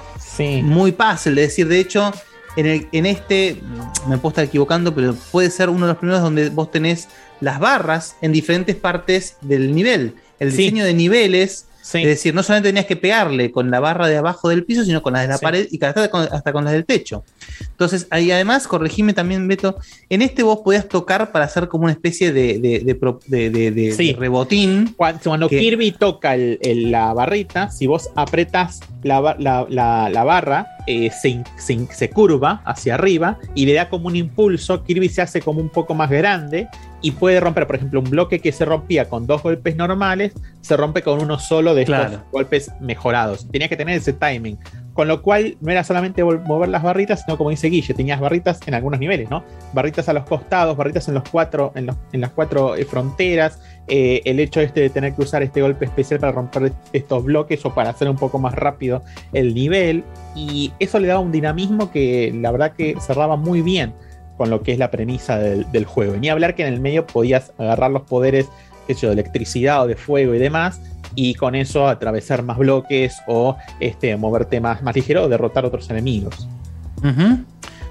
muy 0.63 0.93
fácil. 0.93 1.37
Es 1.39 1.49
decir, 1.49 1.67
de 1.69 1.81
hecho, 1.81 2.13
en, 2.57 2.67
el- 2.67 2.89
en 2.93 3.07
este, 3.07 3.63
me 4.07 4.19
puedo 4.19 4.31
estar 4.31 4.45
equivocando, 4.45 4.95
pero 4.95 5.15
puede 5.33 5.51
ser 5.51 5.71
uno 5.71 5.87
de 5.87 5.93
los 5.93 5.99
primeros 5.99 6.23
donde 6.23 6.51
vos 6.51 6.71
tenés 6.71 7.09
las 7.41 7.59
barras 7.59 8.17
en 8.21 8.33
diferentes 8.33 8.77
partes 8.77 9.37
del 9.41 9.75
nivel. 9.75 10.15
El 10.39 10.51
Sí. 10.53 10.59
diseño 10.59 10.85
de 10.85 10.95
niveles. 10.95 11.66
Es 11.95 12.05
decir, 12.07 12.35
no 12.35 12.43
solamente 12.43 12.69
tenías 12.71 12.87
que 12.87 12.97
pegarle 12.97 13.51
con 13.53 13.71
la 13.71 13.79
barra 13.81 14.09
de 14.09 14.17
abajo 14.17 14.49
del 14.49 14.65
piso, 14.65 14.85
sino 14.85 15.03
con 15.03 15.13
las 15.13 15.23
de 15.23 15.29
la 15.29 15.39
Sí. 15.39 15.45
pared 15.45 15.69
y 15.71 15.85
hasta 15.85 16.11
con, 16.11 16.23
hasta 16.31 16.53
con 16.53 16.65
las 16.65 16.73
del 16.73 16.85
techo. 16.85 17.25
Entonces, 17.71 18.07
ahí 18.11 18.31
además, 18.33 18.67
corregime 18.67 19.13
también, 19.13 19.47
Beto, 19.47 19.77
en 20.09 20.23
este 20.23 20.43
vos 20.43 20.61
podías 20.65 20.89
tocar 20.89 21.31
para 21.31 21.45
hacer 21.45 21.69
como 21.69 21.85
una 21.85 21.93
especie 21.93 22.33
de, 22.33 22.59
de, 22.59 23.71
de 23.71 23.93
Sí. 23.97 24.15
rebotín. 24.15 24.95
Cuando, 24.97 25.21
cuando 25.23 25.49
que- 25.49 25.59
Kirby 25.61 25.93
toca 25.93 26.35
el- 26.35 26.59
el- 26.63 26.91
la 26.91 27.13
barrita, 27.13 27.71
si 27.71 27.87
vos 27.87 28.11
apretas 28.17 28.81
la, 29.03 29.37
la- 29.39 29.67
la- 29.69 30.09
la 30.11 30.25
barra, 30.25 30.67
eh, 30.87 31.11
se, 31.11 31.43
se 31.91 32.11
curva 32.11 32.63
hacia 32.65 32.95
arriba 32.95 33.39
y 33.55 33.67
le 33.67 33.75
da 33.75 33.89
como 33.89 34.07
un 34.09 34.17
impulso. 34.17 34.83
Kirby 34.85 35.09
se 35.09 35.23
hace 35.23 35.41
como 35.41 35.61
un 35.61 35.69
poco 35.69 35.95
más 35.95 36.11
grande 36.11 36.69
y 37.03 37.11
puede 37.13 37.41
romper, 37.41 37.67
por 37.67 37.77
ejemplo, 37.77 38.01
un 38.01 38.11
bloque 38.11 38.39
que 38.41 38.53
se 38.53 38.65
rompía 38.65 39.09
con 39.09 39.27
dos 39.27 39.43
golpes 39.43 39.77
normales, 39.77 40.33
se 40.61 40.77
rompe 40.77 41.03
con 41.03 41.21
uno 41.23 41.39
solo 41.39 41.75
de 41.75 41.83
estos 41.83 41.97
Claro. 41.97 42.23
golpes 42.33 42.71
mejorados. 42.81 43.47
Tenía 43.51 43.69
que 43.69 43.77
tener 43.77 43.97
ese 43.97 44.13
timing. 44.13 44.59
Con 44.95 45.09
lo 45.09 45.21
cual 45.21 45.59
no 45.61 45.71
era 45.71 45.85
solamente 45.85 46.25
mover 46.25 46.71
las 46.71 46.83
barritas, 46.83 47.23
sino 47.23 47.37
como 47.37 47.51
dice 47.51 47.69
Guille, 47.69 47.93
tenías 47.93 48.19
barritas 48.19 48.61
en 48.67 48.73
algunos 48.73 48.99
niveles, 48.99 49.29
¿no? 49.29 49.45
Barritas 49.75 50.09
a 50.09 50.15
los 50.15 50.25
costados, 50.25 50.75
barritas 50.75 51.07
en 51.09 51.15
los 51.15 51.25
cuatro, 51.31 51.71
en, 51.75 51.85
los- 51.85 51.97
en 52.15 52.23
las 52.23 52.31
cuatro 52.31 52.75
eh, 52.77 52.87
fronteras, 52.87 53.61
eh, 53.89 54.23
el 54.25 54.41
hecho 54.41 54.61
este 54.61 54.81
de 54.81 54.91
tener 54.91 55.15
que 55.15 55.23
usar 55.23 55.43
este 55.43 55.63
golpe 55.63 55.85
especial 55.85 56.21
para 56.21 56.33
romper 56.33 56.73
estos 56.93 57.25
bloques 57.25 57.65
o 57.65 57.75
para 57.75 57.91
hacer 57.91 58.09
un 58.09 58.17
poco 58.17 58.39
más 58.39 58.55
rápido 58.55 59.03
el 59.33 59.55
nivel. 59.55 60.05
Y 60.35 60.73
eso 60.79 60.99
le 60.99 61.09
daba 61.09 61.21
un 61.21 61.33
dinamismo 61.33 61.91
que 61.91 62.33
la 62.35 62.51
verdad 62.51 62.73
que 62.73 62.97
cerraba 63.01 63.37
muy 63.37 63.63
bien 63.63 63.95
con 64.37 64.51
lo 64.51 64.63
que 64.63 64.73
es 64.73 64.79
la 64.79 64.91
premisa 64.91 65.39
del, 65.39 65.71
del 65.73 65.85
juego. 65.85 66.15
Y 66.15 66.21
ni 66.21 66.29
hablar 66.29 66.55
que 66.55 66.67
en 66.67 66.73
el 66.73 66.81
medio 66.81 67.07
podías 67.07 67.53
agarrar 67.59 67.91
los 67.91 68.03
poderes 68.03 68.47
yo, 68.95 69.09
de 69.09 69.15
electricidad 69.15 69.83
o 69.83 69.87
de 69.87 69.97
fuego 69.97 70.35
y 70.35 70.39
demás, 70.39 70.81
y 71.15 71.35
con 71.35 71.55
eso 71.55 71.89
atravesar 71.89 72.43
más 72.43 72.59
bloques 72.59 73.17
o 73.27 73.57
este, 73.81 74.17
moverte 74.17 74.61
más, 74.61 74.83
más 74.83 74.95
ligero 74.95 75.25
o 75.25 75.29
derrotar 75.29 75.65
otros 75.65 75.89
enemigos. 75.91 76.47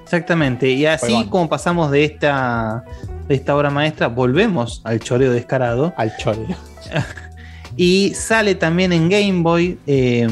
Exactamente. 0.02 0.68
Y 0.70 0.86
así 0.86 1.26
como 1.28 1.48
pasamos 1.48 1.90
de 1.90 2.04
esta, 2.04 2.84
de 3.28 3.34
esta 3.34 3.56
obra 3.56 3.70
maestra, 3.70 4.08
volvemos 4.08 4.80
al 4.84 5.00
choreo 5.00 5.32
descarado. 5.32 5.92
Al 5.96 6.16
choreo. 6.16 6.46
y 7.76 8.12
sale 8.14 8.54
también 8.54 8.92
en 8.92 9.08
Game 9.08 9.42
Boy. 9.42 9.78
eh, 9.86 10.26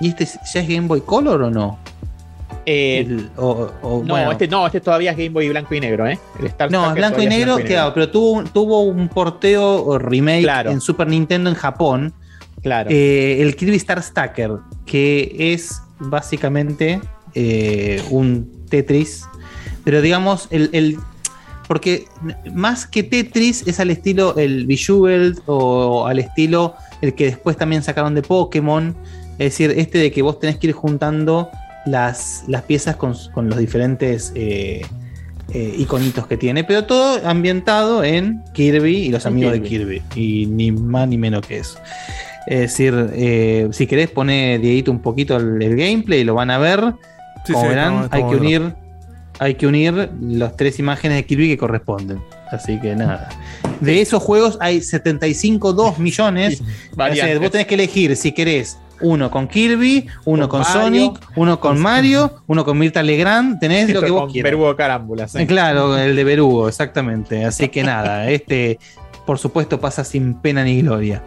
¿Y 0.00 0.08
este 0.08 0.26
ya 0.26 0.60
es 0.60 0.68
Game 0.68 0.86
Boy 0.86 1.00
Color 1.00 1.42
o 1.42 1.50
no? 1.50 1.78
El- 2.66 3.30
o- 3.36 3.70
o, 3.82 4.02
no, 4.04 4.14
bueno. 4.14 4.32
este, 4.32 4.46
no, 4.46 4.66
este 4.66 4.80
todavía 4.80 5.12
es 5.12 5.16
Game 5.16 5.30
Boy 5.30 5.48
blanco 5.48 5.74
y 5.74 5.80
negro, 5.80 6.06
¿eh? 6.06 6.18
El 6.38 6.46
Star 6.46 6.70
No, 6.70 6.78
es 6.80 6.84
Tracker 6.94 7.00
blanco 7.00 7.22
y 7.22 7.26
negro, 7.26 7.54
blanco 7.54 7.66
y 7.68 7.72
claro, 7.72 7.94
pero 7.94 8.10
tuvo, 8.10 8.30
un- 8.32 8.44
tuvo 8.48 8.82
un 8.82 9.08
porteo 9.08 9.84
o 9.84 9.98
remake 9.98 10.42
Claro. 10.42 10.70
en 10.70 10.80
Super 10.80 11.08
Nintendo 11.08 11.48
en 11.50 11.56
Japón. 11.56 12.12
Claro. 12.62 12.90
Eh, 12.92 13.40
el 13.40 13.56
Kirby 13.56 13.76
Star 13.76 14.02
Stacker, 14.02 14.52
que 14.84 15.34
es 15.54 15.80
básicamente 15.98 17.00
eh, 17.34 18.02
un 18.10 18.66
Tetris, 18.68 19.24
pero 19.82 20.02
digamos, 20.02 20.46
el, 20.50 20.68
el- 20.74 20.98
porque 21.70 22.06
más 22.52 22.84
que 22.84 23.04
Tetris 23.04 23.64
es 23.64 23.78
al 23.78 23.90
estilo 23.90 24.36
el 24.36 24.66
Bejeweled 24.66 25.38
o 25.46 26.04
al 26.04 26.18
estilo 26.18 26.74
el 27.00 27.14
que 27.14 27.26
después 27.26 27.56
también 27.56 27.84
sacaron 27.84 28.12
de 28.16 28.22
Pokémon, 28.22 28.96
es 29.34 29.52
decir, 29.52 29.70
este 29.76 29.98
de 29.98 30.10
que 30.10 30.20
vos 30.20 30.40
tenés 30.40 30.58
que 30.58 30.66
ir 30.66 30.72
juntando 30.72 31.48
las, 31.86 32.42
las 32.48 32.62
piezas 32.62 32.96
con, 32.96 33.14
con 33.32 33.48
los 33.48 33.56
diferentes 33.56 34.32
eh, 34.34 34.82
eh, 35.54 35.74
iconitos 35.78 36.26
que 36.26 36.36
tiene, 36.36 36.64
pero 36.64 36.86
todo 36.86 37.24
ambientado 37.24 38.02
en 38.02 38.42
Kirby 38.52 38.96
y 38.96 39.10
los 39.10 39.24
amigos 39.24 39.52
de 39.52 39.62
Kirby. 39.62 40.02
Y 40.16 40.46
ni 40.46 40.72
más 40.72 41.06
ni 41.06 41.18
menos 41.18 41.46
que 41.46 41.58
eso. 41.58 41.78
Es 42.48 42.62
decir, 42.62 43.10
eh, 43.12 43.68
si 43.70 43.86
querés 43.86 44.10
poner 44.10 44.60
Dieguito 44.60 44.90
un 44.90 44.98
poquito 44.98 45.36
el, 45.36 45.62
el 45.62 45.76
gameplay, 45.76 46.24
lo 46.24 46.34
van 46.34 46.50
a 46.50 46.58
ver. 46.58 46.94
Sí, 47.44 47.52
Como 47.52 47.66
sí, 47.66 47.68
verán, 47.68 47.94
no, 47.94 48.08
hay 48.10 48.24
que 48.24 48.34
unir, 48.34 48.74
hay 49.40 49.54
que 49.54 49.66
unir 49.66 50.10
las 50.20 50.54
tres 50.54 50.78
imágenes 50.78 51.16
de 51.16 51.24
Kirby 51.24 51.48
que 51.48 51.56
corresponden. 51.56 52.22
Así 52.50 52.78
que 52.78 52.94
nada. 52.94 53.30
De 53.80 54.02
esos 54.02 54.22
juegos 54.22 54.58
hay 54.60 54.82
75, 54.82 55.72
2 55.72 55.98
millones. 55.98 56.62
O 56.92 57.14
sea, 57.14 57.38
vos 57.38 57.50
tenés 57.50 57.66
que 57.66 57.74
elegir 57.74 58.14
si 58.16 58.32
querés 58.32 58.78
uno 59.00 59.30
con 59.30 59.48
Kirby, 59.48 60.06
uno 60.26 60.46
con, 60.46 60.62
Con 60.62 60.72
Mario, 60.74 60.82
Sonic, 60.82 61.20
uno 61.36 61.58
con 61.58 61.80
Mario, 61.80 62.42
uno 62.48 62.66
con 62.66 62.76
Mirta 62.76 63.02
Legrand, 63.02 63.58
tenés 63.58 63.88
lo 63.94 64.02
que 64.02 64.10
vos 64.10 64.20
Con 64.24 64.32
quieras. 64.32 64.50
Verbo 64.50 64.76
Carámbulas. 64.76 65.34
¿eh? 65.34 65.42
Eh, 65.42 65.46
Claro, 65.46 65.96
el 65.96 66.14
de 66.14 66.22
Berugo, 66.22 66.68
exactamente. 66.68 67.46
Así 67.46 67.70
que 67.70 67.82
nada, 67.82 68.28
este 68.30 68.78
por 69.24 69.38
supuesto 69.38 69.80
pasa 69.80 70.04
sin 70.04 70.34
pena 70.34 70.64
ni 70.64 70.82
gloria. 70.82 71.22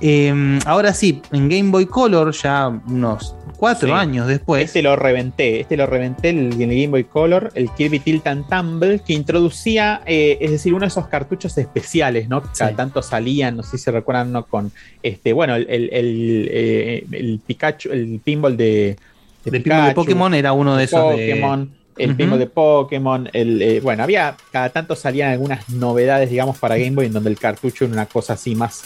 Eh, 0.00 0.58
ahora 0.66 0.92
sí, 0.92 1.22
en 1.30 1.48
Game 1.48 1.70
Boy 1.70 1.86
Color, 1.86 2.32
ya 2.32 2.68
unos 2.88 3.36
cuatro 3.64 3.88
Sí. 3.88 3.94
años 3.94 4.26
después. 4.28 4.62
Este 4.64 4.82
lo 4.82 4.94
reventé, 4.96 5.60
este 5.60 5.76
lo 5.76 5.86
reventé 5.86 6.30
el, 6.30 6.38
el 6.52 6.58
Game 6.58 6.88
Boy 6.88 7.04
Color, 7.04 7.50
el 7.54 7.70
Kirby 7.70 7.98
Tilt 8.00 8.26
and 8.26 8.48
Tumble, 8.48 9.00
que 9.06 9.12
introducía, 9.14 10.02
eh, 10.06 10.36
es 10.40 10.50
decir, 10.50 10.74
uno 10.74 10.82
de 10.84 10.88
esos 10.88 11.06
cartuchos 11.08 11.56
especiales, 11.56 12.28
¿no? 12.28 12.42
Que 12.42 12.48
cada 12.58 12.76
tanto 12.76 13.00
salían, 13.02 13.56
no 13.56 13.62
sé 13.62 13.78
si 13.78 13.84
se 13.84 13.90
recuerdan, 13.90 14.32
¿no? 14.32 14.44
Con 14.44 14.70
este, 15.02 15.32
bueno, 15.32 15.54
el, 15.56 15.66
el, 15.70 15.88
el, 15.92 16.48
eh, 16.50 17.06
el 17.12 17.40
Pikachu, 17.46 17.90
el 17.92 18.20
pinball 18.22 18.56
de, 18.56 18.96
de 19.44 19.50
De 19.50 19.60
pinball 19.60 19.88
de 19.88 19.94
Pokémon 19.94 20.34
era 20.34 20.52
uno 20.52 20.76
de 20.76 20.84
esos 20.84 21.00
de- 21.10 21.16
Pokémon, 21.16 21.70
el 21.96 22.10
Ujú. 22.10 22.16
pinball 22.18 22.38
de 22.38 22.46
Pokémon, 22.46 23.30
el, 23.32 23.62
eh, 23.62 23.80
bueno, 23.80 24.02
había, 24.02 24.36
cada 24.52 24.68
tanto 24.70 24.94
salían 24.96 25.30
algunas 25.30 25.68
novedades, 25.70 26.28
digamos, 26.28 26.58
para 26.58 26.76
Game 26.76 26.90
Boy, 26.96 27.06
en 27.06 27.12
donde 27.14 27.30
el 27.30 27.38
cartucho 27.38 27.84
era 27.84 27.92
una 27.94 28.06
cosa 28.06 28.34
así 28.34 28.54
más 28.54 28.82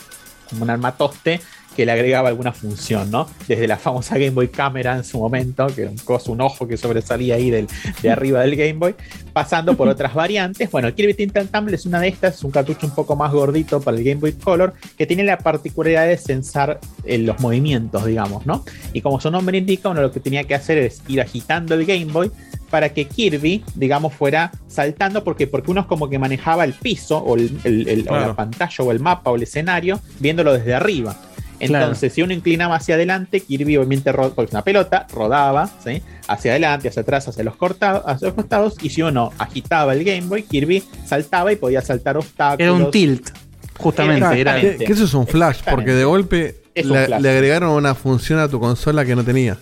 como 0.51 0.63
un 0.63 0.71
armatoste 0.71 1.41
que 1.79 1.87
le 1.87 1.93
agregaba 1.93 2.29
alguna 2.29 2.51
función, 2.51 3.09
¿no? 3.09 3.29
Desde 3.47 3.69
la 3.69 3.77
famosa 3.77 4.15
Game 4.19 4.31
Boy 4.33 4.49
Camera 4.49 4.97
en 4.97 5.05
su 5.05 5.17
momento, 5.21 5.65
que 5.69 5.83
era 5.83 5.91
un 5.93 5.97
coso, 5.99 6.33
un 6.33 6.41
ojo 6.41 6.67
que 6.67 6.77
sobresalía 6.77 7.37
ahí 7.37 7.51
del, 7.53 7.69
de 8.03 8.11
arriba 8.11 8.41
del 8.41 8.57
Game 8.57 8.73
Boy, 8.73 8.97
pasando 9.33 9.77
por 9.77 9.87
otras 9.87 10.13
variantes. 10.13 10.69
Bueno, 10.73 10.89
el 10.89 10.95
Kirby 10.95 11.15
Tin 11.15 11.31
Tan 11.31 11.47
Tumble 11.47 11.77
es 11.77 11.87
una 11.87 12.01
de 12.01 12.09
estas, 12.09 12.35
es 12.35 12.43
un 12.43 12.51
cartucho 12.51 12.85
un 12.85 12.97
poco 12.97 13.15
más 13.15 13.31
gordito 13.31 13.81
para 13.81 13.97
el 13.97 14.03
Game 14.03 14.17
Boy 14.21 14.33
Color, 14.33 14.75
que 14.97 15.07
tiene 15.07 15.23
la 15.23 15.39
particularidad 15.39 16.09
de 16.09 16.17
sensar 16.17 16.81
eh, 17.05 17.17
los 17.19 17.39
movimientos, 17.39 18.05
digamos, 18.05 18.45
¿no? 18.45 18.65
Y 18.93 19.01
como 19.01 19.21
su 19.21 19.31
nombre 19.31 19.57
indica, 19.59 19.89
uno 19.89 20.03
lo 20.03 20.11
que 20.11 20.19
tenía 20.19 20.43
que 20.43 20.57
hacer 20.57 20.79
es 20.79 21.01
ir 21.07 21.21
agitando 21.21 21.77
el 21.77 21.87
Game 21.87 22.07
Boy 22.07 22.33
para 22.71 22.89
que 22.89 23.05
Kirby, 23.07 23.63
digamos, 23.77 24.13
fuera 24.15 24.51
saltando, 24.67 25.23
porque, 25.23 25.47
porque 25.47 25.71
uno 25.71 25.83
es 25.83 25.87
como 25.87 26.11
que 26.11 26.19
manejaba 26.19 26.65
el 26.65 26.73
piso 26.75 27.19
o, 27.19 27.37
el- 27.37 27.57
el- 27.63 27.89
el- 27.89 28.01
o 28.01 28.07
Claro. 28.07 28.27
la 28.27 28.35
pantalla 28.35 28.85
o 28.85 28.91
el 28.91 28.99
mapa 28.99 29.31
o 29.31 29.37
el 29.37 29.45
escenario, 29.45 30.01
viéndolo 30.19 30.53
desde 30.53 30.75
arriba. 30.75 31.17
Entonces, 31.61 32.13
si 32.13 32.23
uno 32.23 32.33
inclinaba 32.33 32.77
hacia 32.77 32.95
adelante, 32.95 33.41
Kirby 33.41 33.77
obviamente, 33.77 34.13
porque 34.13 34.45
es 34.45 34.53
una 34.53 34.63
pelota, 34.63 35.07
rodaba 35.13 35.69
¿sí? 35.85 36.03
hacia 36.27 36.53
adelante, 36.53 36.89
hacia 36.89 37.03
atrás, 37.03 37.29
hacia 37.29 37.45
los, 37.45 37.57
cortados, 37.57 38.03
hacia 38.07 38.29
los 38.29 38.35
costados, 38.35 38.77
y 38.83 38.91
si 38.91 39.03
uno 39.03 39.33
agitaba 39.39 39.93
el 39.95 40.05
Game 40.05 40.27
Boy, 40.27 40.43
Kirby 40.43 40.83
saltaba 41.05 41.53
y 41.53 41.57
podía 41.57 41.81
saltar 41.83 42.17
obstáculos. 42.17 42.61
Era 42.61 42.73
un 42.73 42.91
tilt, 42.91 43.31
justamente. 43.79 44.41
Era, 44.41 44.61
Que, 44.61 44.77
que 44.77 44.93
eso 44.93 45.05
es 45.05 45.15
un 45.15 45.27
flash, 45.27 45.61
porque 45.69 45.93
de 45.93 46.05
golpe 46.05 46.57
le, 46.75 46.99
agregaron 47.15 47.71
una 47.71 47.95
función 47.95 48.39
a 48.39 48.49
tu 48.49 48.61
consola 48.61 49.05
que 49.05 49.17
no 49.17 49.25
tenía. 49.25 49.57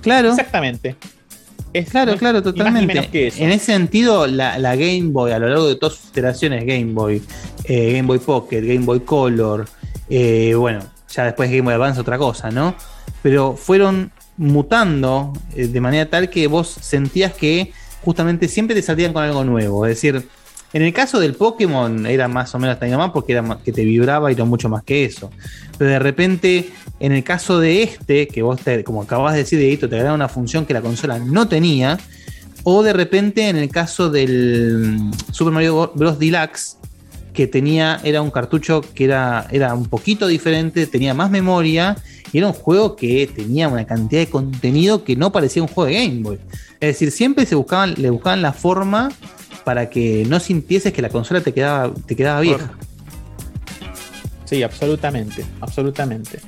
Claro. 0.00 0.30
Exactamente. 0.30 0.96
Es, 1.72 1.90
Claro, 1.90 2.12
no- 2.12 2.18
claro, 2.18 2.42
totalmente. 2.42 3.08
que. 3.08 3.32
En 3.36 3.50
ese 3.50 3.66
sentido, 3.66 4.26
la, 4.26 4.58
la 4.58 4.74
Game 4.74 5.10
Boy, 5.10 5.32
a 5.32 5.38
lo 5.38 5.48
largo 5.48 5.68
de 5.68 5.76
todas 5.76 5.96
sus 5.96 6.08
iteraciones, 6.08 6.64
Game 6.64 6.92
Boy, 6.92 7.22
eh, 7.64 7.92
Game 7.92 8.06
Boy 8.06 8.18
Pocket, 8.18 8.62
Game 8.62 8.86
Boy 8.86 9.00
Color, 9.00 9.66
eh, 10.08 10.54
bueno, 10.54 10.80
ya 11.10 11.24
después 11.24 11.50
Game 11.50 11.62
Boy 11.62 11.74
Advance 11.74 12.00
otra 12.00 12.18
cosa, 12.18 12.50
¿no? 12.50 12.74
Pero 13.22 13.56
fueron 13.56 14.12
mutando 14.36 15.32
eh, 15.54 15.66
de 15.66 15.80
manera 15.80 16.08
tal 16.08 16.30
que 16.30 16.46
vos 16.46 16.68
sentías 16.80 17.32
que 17.32 17.72
justamente 18.04 18.48
siempre 18.48 18.74
te 18.76 18.82
salían 18.82 19.12
con 19.12 19.22
algo 19.24 19.44
nuevo. 19.44 19.84
Es 19.86 19.96
decir, 19.96 20.28
en 20.72 20.82
el 20.82 20.92
caso 20.92 21.18
del 21.18 21.34
Pokémon 21.34 22.06
era 22.06 22.28
más 22.28 22.54
o 22.54 22.58
menos 22.58 22.74
hasta 22.74 22.96
más 22.96 23.10
porque 23.10 23.32
era 23.32 23.42
más- 23.42 23.58
que 23.58 23.72
te 23.72 23.84
vibraba 23.84 24.30
y 24.30 24.36
no 24.36 24.46
mucho 24.46 24.68
más 24.68 24.82
que 24.82 25.04
eso. 25.04 25.30
Pero 25.76 25.90
de 25.90 25.98
repente, 25.98 26.70
en 27.00 27.12
el 27.12 27.24
caso 27.24 27.58
de 27.58 27.82
este, 27.82 28.28
que 28.28 28.42
vos, 28.42 28.60
te, 28.60 28.84
como 28.84 29.02
acabas 29.02 29.32
de 29.32 29.40
decir, 29.40 29.58
Dieguito, 29.58 29.88
te 29.88 29.96
agrega 29.96 30.14
una 30.14 30.28
función 30.28 30.66
que 30.66 30.74
la 30.74 30.80
consola 30.82 31.18
no 31.18 31.48
tenía, 31.48 31.98
o 32.64 32.82
de 32.82 32.92
repente 32.92 33.48
en 33.48 33.56
el 33.56 33.70
caso 33.70 34.10
del 34.10 34.98
mm, 34.98 35.12
Super 35.32 35.52
Mario 35.52 35.92
Bros. 35.94 36.18
Deluxe, 36.18 36.76
que 37.38 37.46
tenía, 37.46 38.00
era 38.02 38.20
un 38.20 38.32
cartucho 38.32 38.80
que 38.80 39.04
era, 39.04 39.46
era 39.52 39.72
un 39.72 39.86
poquito 39.86 40.26
diferente, 40.26 40.88
tenía 40.88 41.14
más 41.14 41.30
memoria, 41.30 41.96
y 42.32 42.38
era 42.38 42.48
un 42.48 42.52
juego 42.52 42.96
que 42.96 43.28
tenía 43.32 43.68
una 43.68 43.86
cantidad 43.86 44.22
de 44.22 44.28
contenido 44.28 45.04
que 45.04 45.14
no 45.14 45.30
parecía 45.30 45.62
un 45.62 45.68
juego 45.68 45.88
de 45.88 46.04
Game 46.04 46.22
Boy. 46.24 46.40
Es 46.80 46.94
decir, 46.94 47.12
siempre 47.12 47.46
se 47.46 47.54
buscaban, 47.54 47.94
le 47.96 48.10
buscaban 48.10 48.42
la 48.42 48.52
forma 48.52 49.12
para 49.62 49.88
que 49.88 50.26
no 50.28 50.40
sintieses 50.40 50.92
que 50.92 51.00
la 51.00 51.10
consola 51.10 51.40
te 51.40 51.54
quedaba, 51.54 51.94
te 52.06 52.16
quedaba 52.16 52.40
vieja. 52.40 52.72
Sí, 54.44 54.64
absolutamente, 54.64 55.44
absolutamente. 55.60 56.40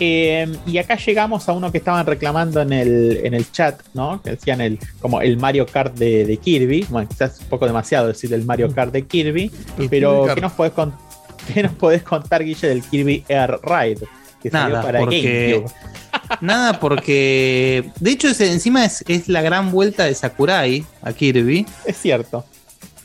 Eh, 0.00 0.52
y 0.66 0.78
acá 0.78 0.96
llegamos 0.96 1.48
a 1.48 1.52
uno 1.52 1.70
que 1.70 1.78
estaban 1.78 2.04
reclamando 2.06 2.60
en 2.60 2.72
el, 2.72 3.20
en 3.24 3.34
el 3.34 3.50
chat, 3.50 3.80
¿no? 3.94 4.20
Que 4.22 4.30
decían 4.30 4.60
el, 4.60 4.78
como 5.00 5.20
el 5.20 5.36
Mario 5.36 5.66
Kart 5.66 5.96
de, 5.96 6.24
de 6.24 6.36
Kirby. 6.36 6.86
Bueno, 6.90 7.08
quizás 7.08 7.34
es 7.34 7.40
un 7.40 7.46
poco 7.46 7.66
demasiado 7.66 8.08
decir 8.08 8.32
el 8.34 8.44
Mario 8.44 8.72
Kart 8.74 8.92
de 8.92 9.06
Kirby, 9.06 9.50
El 9.78 9.88
pero 9.88 10.22
Kirby. 10.22 10.34
¿qué 10.34 10.40
nos, 10.40 10.52
podés 10.52 10.72
qué 11.54 11.62
nos 11.62 11.72
podés 11.72 12.02
contar, 12.02 12.44
Guille, 12.44 12.68
del 12.68 12.82
Kirby 12.82 13.24
Air 13.28 13.58
Ride? 13.62 14.06
Que 14.42 14.50
salió 14.50 14.74
Nada, 14.74 14.82
para 14.82 14.98
porque. 15.00 15.52
GameCube. 15.52 15.74
Nada, 16.40 16.80
porque. 16.80 17.90
De 18.00 18.10
hecho, 18.10 18.28
es, 18.28 18.40
encima 18.40 18.84
es, 18.84 19.04
es 19.08 19.28
la 19.28 19.42
gran 19.42 19.70
vuelta 19.70 20.04
de 20.04 20.14
Sakurai 20.14 20.84
a 21.02 21.12
Kirby. 21.12 21.66
Es 21.86 21.96
cierto. 21.96 22.44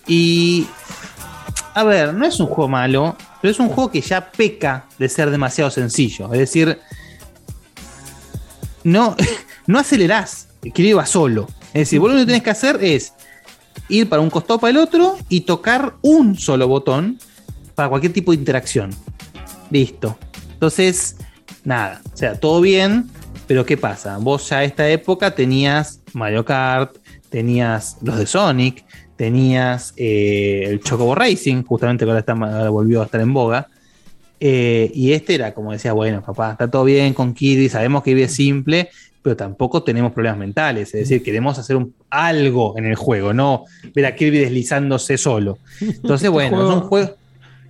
Y. 0.08 0.68
A 1.76 1.84
ver, 1.84 2.14
no 2.14 2.26
es 2.26 2.40
un 2.40 2.48
juego 2.48 2.68
malo, 2.68 3.16
pero 3.42 3.52
es 3.52 3.60
un 3.60 3.70
juego 3.70 3.92
que 3.92 4.02
ya 4.02 4.32
peca 4.32 4.86
de 4.98 5.10
ser 5.10 5.32
demasiado 5.32 5.72
sencillo. 5.72 6.32
Es 6.34 6.40
decir, 6.40 6.80
no, 8.84 9.16
no 9.68 9.80
acelerás. 9.80 10.48
Kirby 10.62 10.94
va 10.94 11.06
solo. 11.06 11.48
Es 11.68 11.82
decir, 11.82 12.00
vos 12.00 12.12
lo 12.12 12.18
que 12.18 12.26
tenés 12.26 12.44
que 12.44 12.50
hacer 12.50 12.84
es 12.84 13.14
ir 13.88 14.10
para 14.10 14.22
un 14.22 14.30
costado 14.30 14.60
para 14.60 14.72
el 14.72 14.78
otro 14.78 15.18
y 15.30 15.42
tocar 15.42 15.96
un 16.02 16.38
solo 16.38 16.68
botón 16.68 17.20
para 17.76 17.90
cualquier 17.90 18.14
tipo 18.14 18.32
de 18.32 18.38
interacción. 18.38 18.92
Listo. 19.70 20.18
Entonces, 20.54 21.16
nada, 21.64 22.02
o 22.14 22.18
sea, 22.18 22.36
todo 22.36 22.60
bien, 22.60 23.10
pero 23.48 23.66
¿qué 23.66 23.78
pasa? 23.78 24.18
Vos 24.18 24.50
ya 24.50 24.58
a 24.58 24.64
esta 24.64 24.90
época 24.90 25.34
tenías 25.34 26.02
Mario 26.14 26.44
Kart, 26.44 26.98
tenías 27.30 27.98
los 28.02 28.18
de 28.18 28.26
Sonic, 28.26 28.84
tenías 29.20 29.94
eh, 29.98 30.64
el 30.68 30.80
Chocobo 30.80 31.14
Racing, 31.14 31.64
justamente 31.64 32.06
que 32.06 32.10
ahora, 32.10 32.22
está, 32.22 32.32
ahora 32.32 32.70
volvió 32.70 33.02
a 33.02 33.06
estar 33.06 33.20
en 33.20 33.34
boga. 33.34 33.68
Eh, 34.40 34.90
y 34.96 35.12
este 35.12 35.36
era 35.36 35.54
como 35.54 35.74
decía, 35.74 35.92
bueno, 35.92 36.22
papá, 36.26 36.54
está 36.54 36.72
todo 36.72 36.86
bien 36.86 37.14
con 37.14 37.34
Kirby, 37.34 37.68
sabemos 37.68 38.02
que 38.02 38.12
Kirby 38.12 38.24
es 38.24 38.34
simple, 38.34 38.88
pero 39.22 39.36
tampoco 39.36 39.84
tenemos 39.84 40.14
problemas 40.14 40.40
mentales. 40.40 40.94
Es 40.96 41.02
decir, 41.02 41.22
queremos 41.22 41.60
hacer 41.60 41.76
un- 41.76 41.94
algo 42.10 42.76
en 42.78 42.86
el 42.86 42.96
juego, 42.96 43.34
no 43.34 43.66
ver 43.94 44.06
a 44.06 44.16
Kirby 44.16 44.38
deslizándose 44.40 45.18
solo. 45.18 45.58
Entonces, 45.82 46.30
bueno, 46.30 46.56
juego- 46.56 46.70
es 46.72 46.76
un 46.78 46.88
juego. 46.88 47.16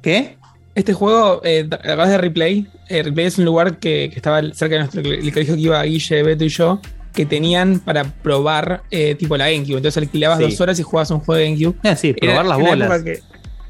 ¿Qué? 0.03 0.37
Este 0.75 0.93
juego, 0.93 1.41
eh, 1.43 1.67
acabas 1.71 2.09
de 2.09 2.19
Replay. 2.19 2.67
Eh, 2.89 3.01
Replay 3.01 3.25
es 3.25 3.39
un 3.39 3.45
lugar 3.45 3.79
que, 3.79 4.09
que 4.11 4.15
estaba 4.17 4.39
cerca 4.53 4.75
de 4.75 4.79
nuestro 4.81 5.01
el 5.01 5.33
colegio 5.33 5.55
que 5.55 5.61
iba 5.61 5.81
Guille, 5.81 6.21
Beto 6.21 6.43
y 6.45 6.49
yo, 6.49 6.79
que 7.19 7.25
tenían 7.25 7.79
para 7.79 8.05
probar 8.05 8.83
eh, 8.91 9.13
tipo 9.15 9.35
la 9.35 9.49
GameCube. 9.49 9.75
Entonces 9.75 9.97
alquilabas 10.01 10.37
Sí. 10.37 10.43
dos 10.45 10.61
horas 10.61 10.79
y 10.79 10.83
jugabas 10.83 11.11
un 11.11 11.19
juego 11.19 11.37
de 11.37 11.49
GameCube. 11.51 11.75
Ah, 11.83 11.95
sí, 11.97 12.13
probar 12.13 12.45
las 12.45 12.59
era 12.59 12.69
bolas. 12.69 13.03
que- 13.03 13.11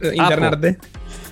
eh, 0.01 0.11
internarte. 0.13 0.77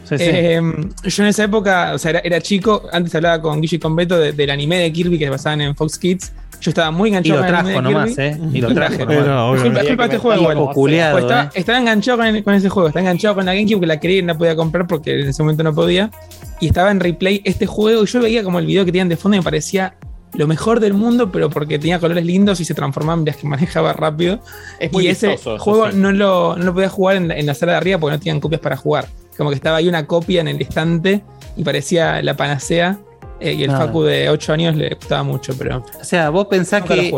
Sí, 0.10 0.18
sí. 0.18 0.24
Eh, 0.26 0.62
yo 1.04 1.24
en 1.24 1.30
esa 1.30 1.44
época, 1.44 1.92
o 1.94 2.00
sea, 2.00 2.10
era, 2.12 2.20
era 2.24 2.42
chico, 2.42 2.82
antes 2.92 3.14
hablaba 3.14 3.40
con 3.40 3.62
Guille 3.62 3.76
y 3.76 3.80
con 3.80 3.96
Beto 3.96 4.18
de- 4.18 4.32
del 4.32 4.50
anime 4.50 4.78
de 4.80 4.92
Kirby 4.92 5.20
que 5.20 5.26
se 5.26 5.30
basaban 5.30 5.62
en 5.62 5.76
Fox 5.76 6.00
Kids. 6.00 6.34
Yo 6.60 6.72
estaba 6.72 6.90
muy 6.90 7.10
Y 7.10 7.12
enganchado 7.12 7.36
lo 7.40 7.46
con 7.46 7.50
el 7.50 7.56
anime 7.56 7.74
trajo 7.74 7.88
de 7.88 7.94
nomás, 7.94 8.10
Kirby. 8.16 8.24
¿eh? 8.28 8.58
Y 8.58 8.62
lo 8.62 8.74
trajo 8.74 8.96
traje. 8.96 9.06
nomás. 9.06 9.56
Es 9.58 9.62
culpa, 9.64 9.82
es 9.82 9.88
culpa 9.88 10.04
de 10.08 10.16
este 10.16 10.18
juego 10.18 10.72
culeado, 10.72 11.12
Pues 11.14 11.24
estaba, 11.26 11.52
estaba 11.54 11.78
enganchado 11.78 12.18
con, 12.18 12.42
con 12.42 12.54
ese 12.56 12.70
juego, 12.70 12.88
estaba 12.88 13.02
enganchado 13.02 13.36
con 13.36 13.46
la 13.46 13.54
GameCube 13.54 13.80
que 13.82 13.86
la 13.86 14.00
quería 14.00 14.18
y 14.18 14.22
no 14.24 14.34
la 14.34 14.38
podía 14.40 14.56
comprar 14.56 14.88
porque 14.88 15.12
en 15.22 15.28
ese 15.28 15.44
momento 15.44 15.62
no 15.62 15.76
podía. 15.76 16.10
Y 16.60 16.66
estaba 16.68 16.90
en 16.90 17.00
replay 17.00 17.42
este 17.44 17.68
juego 17.68 18.02
y 18.04 18.08
yo 18.08 18.20
veía 18.22 18.42
como 18.44 18.58
el 18.58 18.66
video 18.66 18.86
que 18.86 18.92
tenían 18.92 19.10
de 19.10 19.18
fondo 19.18 19.36
y 19.36 19.40
me 19.40 19.44
parecía 19.44 19.94
lo 20.34 20.46
mejor 20.48 20.80
del 20.80 20.94
mundo, 20.94 21.32
pero 21.32 21.50
porque 21.50 21.80
tenía 21.80 22.00
colores 22.00 22.26
lindos 22.26 22.60
y 22.60 22.66
se 22.66 22.74
transformaban, 22.74 23.24
veas 23.24 23.38
que 23.38 23.48
manejaba 23.48 23.94
rápido. 23.94 24.40
Es 24.80 24.92
muy 24.92 25.06
y 25.06 25.08
ese 25.10 25.30
vistoso, 25.30 25.58
juego 25.64 25.90
sí. 25.92 25.98
no, 25.98 26.12
lo, 26.12 26.56
no 26.58 26.66
lo 26.66 26.74
podía 26.74 26.90
jugar 26.90 27.16
en 27.18 27.28
la, 27.30 27.38
en 27.38 27.46
la 27.46 27.54
sala 27.54 27.72
de 27.74 27.78
arriba 27.80 27.98
porque 28.00 28.16
no 28.16 28.20
tenían 28.20 28.40
copias 28.40 28.62
para 28.62 28.76
jugar. 28.78 29.08
Como 29.38 29.50
que 29.50 29.56
estaba 29.56 29.78
ahí 29.78 29.88
una 29.88 30.06
copia 30.06 30.42
en 30.42 30.48
el 30.48 30.62
estante 30.62 31.24
y 31.56 31.64
parecía 31.64 32.22
la 32.22 32.36
panacea. 32.36 32.98
eh, 33.40 33.54
y 33.54 33.64
el 33.64 33.72
Nada. 33.72 33.86
Facu 33.86 34.04
de 34.04 34.30
8 34.30 34.54
años 34.54 34.76
le 34.76 34.90
gustaba 34.96 35.24
mucho, 35.24 35.56
pero. 35.58 35.84
O 36.02 36.04
sea, 36.04 36.30
vos 36.30 36.48
pensás 36.48 36.84
que. 36.84 37.14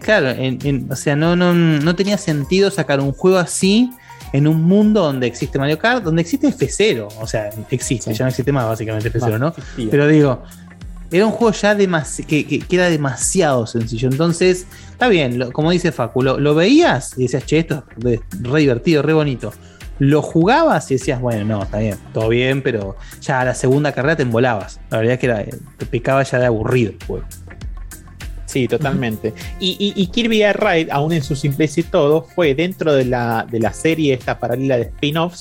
Claro, 0.00 0.30
en- 0.30 0.58
en- 0.64 0.90
o 0.90 0.96
sea, 0.96 1.14
no, 1.14 1.36
no, 1.36 1.54
no 1.54 1.94
tenía 1.94 2.18
sentido 2.18 2.70
sacar 2.72 3.00
un 3.00 3.12
juego 3.12 3.38
así 3.38 3.90
en 4.32 4.48
un 4.48 4.62
mundo 4.64 5.02
donde 5.02 5.26
existe 5.28 5.58
Mario 5.60 5.78
Kart, 5.78 6.02
donde 6.02 6.22
existe 6.22 6.48
F0. 6.48 7.06
O 7.20 7.26
sea, 7.26 7.50
existe, 7.70 8.12
ya 8.12 8.24
no 8.24 8.30
existe 8.30 8.50
más 8.50 8.66
básicamente 8.66 9.12
F0, 9.12 9.30
No, 9.32 9.38
¿no? 9.38 9.48
existía. 9.48 9.88
Pero 9.90 10.08
digo, 10.08 10.42
era 11.10 11.26
un 11.26 11.32
juego 11.32 11.52
ya 11.52 11.74
demasi- 11.76 12.24
que, 12.26 12.46
que- 12.46 12.58
que 12.60 12.76
era 12.76 12.90
demasiado 12.90 13.66
sencillo. 13.66 14.08
Entonces, 14.10 14.66
está 14.90 15.08
bien, 15.08 15.38
lo- 15.38 15.52
como 15.52 15.70
dice 15.70 15.92
Facu, 15.92 16.22
lo, 16.22 16.38
lo 16.38 16.54
veías 16.54 17.14
y 17.16 17.22
decías, 17.22 17.44
che, 17.46 17.58
esto 17.60 17.84
es 18.06 18.20
re, 18.42 18.58
divertido, 18.60 19.02
re 19.02 19.12
bonito. 19.12 19.52
Lo 19.98 20.20
jugabas 20.20 20.90
y 20.90 20.94
decías, 20.94 21.20
bueno, 21.20 21.44
no, 21.44 21.62
está 21.62 21.78
bien, 21.78 21.96
todo 22.12 22.28
bien, 22.28 22.60
pero 22.62 22.96
ya 23.22 23.40
a 23.40 23.44
la 23.46 23.54
segunda 23.54 23.92
carrera 23.92 24.16
te 24.16 24.22
embolabas. 24.24 24.78
La 24.90 24.98
verdad 24.98 25.14
es 25.14 25.20
que 25.20 25.26
era, 25.26 25.44
te 25.78 25.86
picaba 25.86 26.22
ya 26.22 26.38
de 26.38 26.46
aburrido 26.46 26.92
el 26.92 27.06
juego. 27.06 27.24
Sí, 28.44 28.68
totalmente. 28.68 29.34
Y, 29.58 29.76
y- 29.96 30.00
y 30.00 30.06
Kirby 30.08 30.42
Air 30.42 30.58
Ride, 30.60 30.88
aún 30.92 31.12
en 31.12 31.22
su 31.22 31.34
simpleza 31.34 31.80
y 31.80 31.82
todo, 31.82 32.22
fue 32.22 32.54
dentro 32.54 32.92
de 32.94 33.04
la, 33.04 33.46
de 33.50 33.58
la 33.58 33.72
serie 33.72 34.14
esta 34.14 34.38
paralela 34.38 34.76
de 34.76 34.82
spin-offs, 34.84 35.40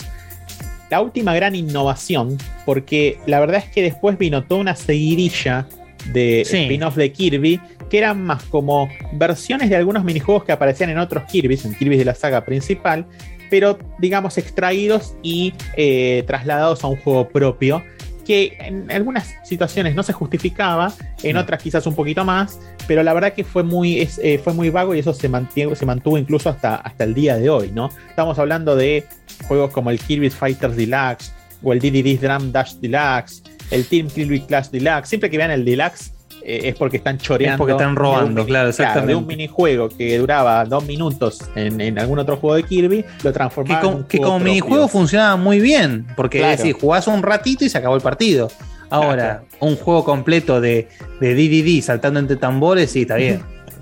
la 0.90 1.02
última 1.02 1.34
gran 1.34 1.56
innovación, 1.56 2.38
porque 2.66 3.18
la 3.26 3.40
verdad 3.40 3.58
es 3.66 3.70
que 3.74 3.82
después 3.82 4.18
vino 4.18 4.44
toda 4.44 4.62
una 4.62 4.76
seguidilla 4.76 5.68
de 6.14 6.44
Sí. 6.46 6.58
spin-offs 6.58 6.96
de 6.98 7.12
Kirby, 7.12 7.60
que 7.90 7.98
eran 7.98 8.22
más 8.24 8.44
como 8.44 8.90
versiones 9.14 9.70
de 9.70 9.76
algunos 9.76 10.04
minijuegos 10.04 10.44
que 10.44 10.52
aparecían 10.52 10.90
en 10.92 11.00
otros 11.00 11.24
Kirby's, 11.26 11.66
en 11.66 11.74
Kirby's 11.76 12.00
de 12.00 12.06
la 12.06 12.16
saga 12.16 12.46
principal, 12.46 13.06
pero 13.50 13.78
digamos 14.00 14.38
extraídos 14.38 15.16
y 15.24 15.54
eh, 15.78 16.24
trasladados 16.28 16.84
a 16.84 16.88
un 16.88 16.98
juego 16.98 17.28
propio 17.30 17.84
que 18.26 18.58
en 18.60 18.92
algunas 18.92 19.36
situaciones 19.44 19.96
no 19.96 20.04
se 20.04 20.12
justificaba, 20.12 20.92
en 21.24 21.38
otras 21.38 21.62
quizás 21.62 21.86
un 21.88 21.96
poquito 21.96 22.26
más, 22.26 22.60
pero 22.88 23.04
la 23.04 23.14
verdad 23.14 23.34
que 23.34 23.44
fue 23.44 23.64
muy, 23.64 24.02
es, 24.02 24.20
eh, 24.22 24.40
fue 24.44 24.54
muy 24.54 24.70
vago 24.70 24.96
y 24.96 25.00
eso 25.00 25.14
se 25.14 25.30
mantuvo, 25.30 25.76
se 25.76 25.86
mantuvo 25.86 26.18
incluso 26.18 26.50
hasta, 26.50 26.76
hasta 26.76 27.04
el 27.04 27.14
día 27.14 27.38
de 27.38 27.50
hoy, 27.50 27.72
¿no? 27.72 27.90
Estamos 28.10 28.38
hablando 28.40 28.76
de 28.76 29.06
juegos 29.48 29.72
como 29.72 29.92
el 29.92 30.00
Kirby 30.00 30.30
Fighters 30.30 30.76
Deluxe 30.76 31.32
o 31.64 31.72
el 31.74 31.80
DDD 31.80 32.20
Drum 32.20 32.52
Dash 32.52 32.74
Deluxe, 32.76 33.44
el 33.72 33.86
Team 33.86 34.08
Kirby 34.08 34.42
Clash 34.42 34.70
Deluxe. 34.70 35.10
Siempre 35.10 35.30
que 35.30 35.38
vean 35.38 35.52
el 35.52 35.64
Deluxe 35.64 36.15
eh, 36.46 36.70
es 36.70 36.76
porque 36.76 36.98
están 36.98 37.18
choreando. 37.18 37.56
Es 37.56 37.58
porque 37.58 37.72
están 37.74 37.88
de 37.88 37.92
un 37.92 37.96
robando, 37.98 38.42
mini- 38.44 38.48
claro, 38.48 38.66
de 38.66 38.70
exactamente. 38.70 39.16
un 39.16 39.26
minijuego 39.28 39.90
que 39.90 40.18
duraba 40.18 40.64
dos 40.66 40.86
minutos 40.86 41.40
en, 41.56 41.82
en 41.82 41.98
algún 42.00 42.20
otro 42.20 42.38
juego 42.38 42.56
de 42.56 42.64
Kirby, 42.64 43.04
lo 43.24 43.32
Que, 43.32 43.34
transformaban 43.34 43.86
en 43.86 43.94
un 43.96 44.04
que 44.04 44.18
juego 44.18 44.32
como 44.34 44.40
propio. 44.40 44.54
minijuego 44.54 44.88
funcionaba 44.88 45.36
muy 45.38 45.60
bien, 45.60 46.06
porque 46.16 46.38
Claro. 46.38 46.54
es 46.54 46.60
decir, 46.60 46.76
jugás 46.80 47.08
un 47.08 47.24
ratito 47.24 47.66
y 47.66 47.70
se 47.70 47.78
acabó 47.78 47.96
el 47.96 48.02
partido. 48.02 48.50
Ahora, 48.92 49.44
un 49.60 49.76
juego 49.76 50.04
completo 50.06 50.62
de, 50.62 50.88
de 51.20 51.34
DDD 51.34 51.82
saltando 51.84 52.20
entre 52.20 52.38
tambores, 52.38 52.92
sí, 52.92 53.02
está 53.02 53.16
bien. 53.16 53.42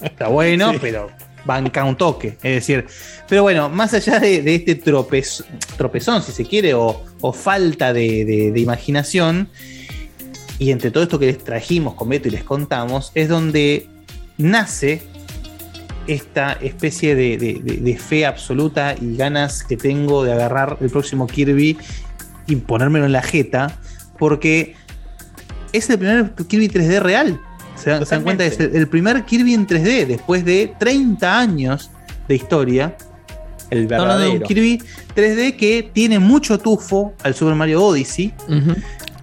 está 0.00 0.28
bueno, 0.28 0.72
Sí. 0.72 0.78
pero 0.80 1.10
banca 1.44 1.84
un 1.84 1.96
toque. 1.96 2.28
Es 2.42 2.54
decir, 2.54 2.86
pero 3.28 3.42
bueno, 3.42 3.68
más 3.68 3.92
allá 3.94 4.18
de, 4.20 4.40
de 4.42 4.54
este 4.54 4.80
tropez- 4.82 5.44
tropezón, 5.76 6.22
si 6.22 6.32
se 6.32 6.44
quiere, 6.46 6.72
o, 6.74 7.02
o 7.20 7.32
falta 7.32 7.92
de, 7.92 8.24
de- 8.24 8.50
de 8.52 8.60
imaginación, 8.60 9.48
y 10.58 10.70
entre 10.70 10.90
todo 10.90 11.02
esto 11.04 11.18
que 11.18 11.26
les 11.26 11.38
trajimos 11.42 11.94
con 11.94 12.08
Beto 12.08 12.28
y 12.28 12.30
les 12.32 12.44
contamos, 12.44 13.10
es 13.14 13.28
donde 13.28 13.88
nace 14.38 15.02
esta 16.06 16.52
especie 16.54 17.14
de, 17.14 17.38
de- 17.38 17.60
de- 17.62 17.76
de 17.78 17.96
fe 17.98 18.26
absoluta 18.26 18.94
y 19.00 19.16
ganas 19.16 19.62
que 19.64 19.76
tengo 19.76 20.22
de 20.24 20.32
agarrar 20.32 20.76
el 20.80 20.90
próximo 20.90 21.26
Kirby 21.26 21.78
y 22.46 22.56
ponérmelo 22.56 23.06
en 23.06 23.12
la 23.12 23.22
jeta, 23.22 23.78
porque 24.18 24.74
es 25.72 25.88
el 25.88 25.98
primer 25.98 26.32
Kirby 26.46 26.68
3D 26.68 27.00
real. 27.00 27.40
Se 27.76 27.90
dan, 27.90 28.04
se 28.06 28.14
dan 28.14 28.22
cuenta, 28.22 28.44
es 28.44 28.60
el, 28.60 28.76
el 28.76 28.86
primer 28.88 29.24
Kirby 29.24 29.54
en 29.54 29.66
3D 29.66 30.06
después 30.06 30.44
de 30.44 30.74
30 30.78 31.38
años 31.38 31.90
de 32.28 32.34
historia. 32.36 32.96
El 33.70 33.84
hablando 33.92 34.18
de 34.18 34.28
un 34.30 34.38
verdadero. 34.40 34.46
Kirby 34.46 34.82
3D 35.16 35.56
que 35.56 35.90
tiene 35.92 36.18
mucho 36.18 36.58
tufo 36.58 37.14
al 37.22 37.34
Super 37.34 37.54
Mario 37.54 37.82
Odyssey. 37.82 38.32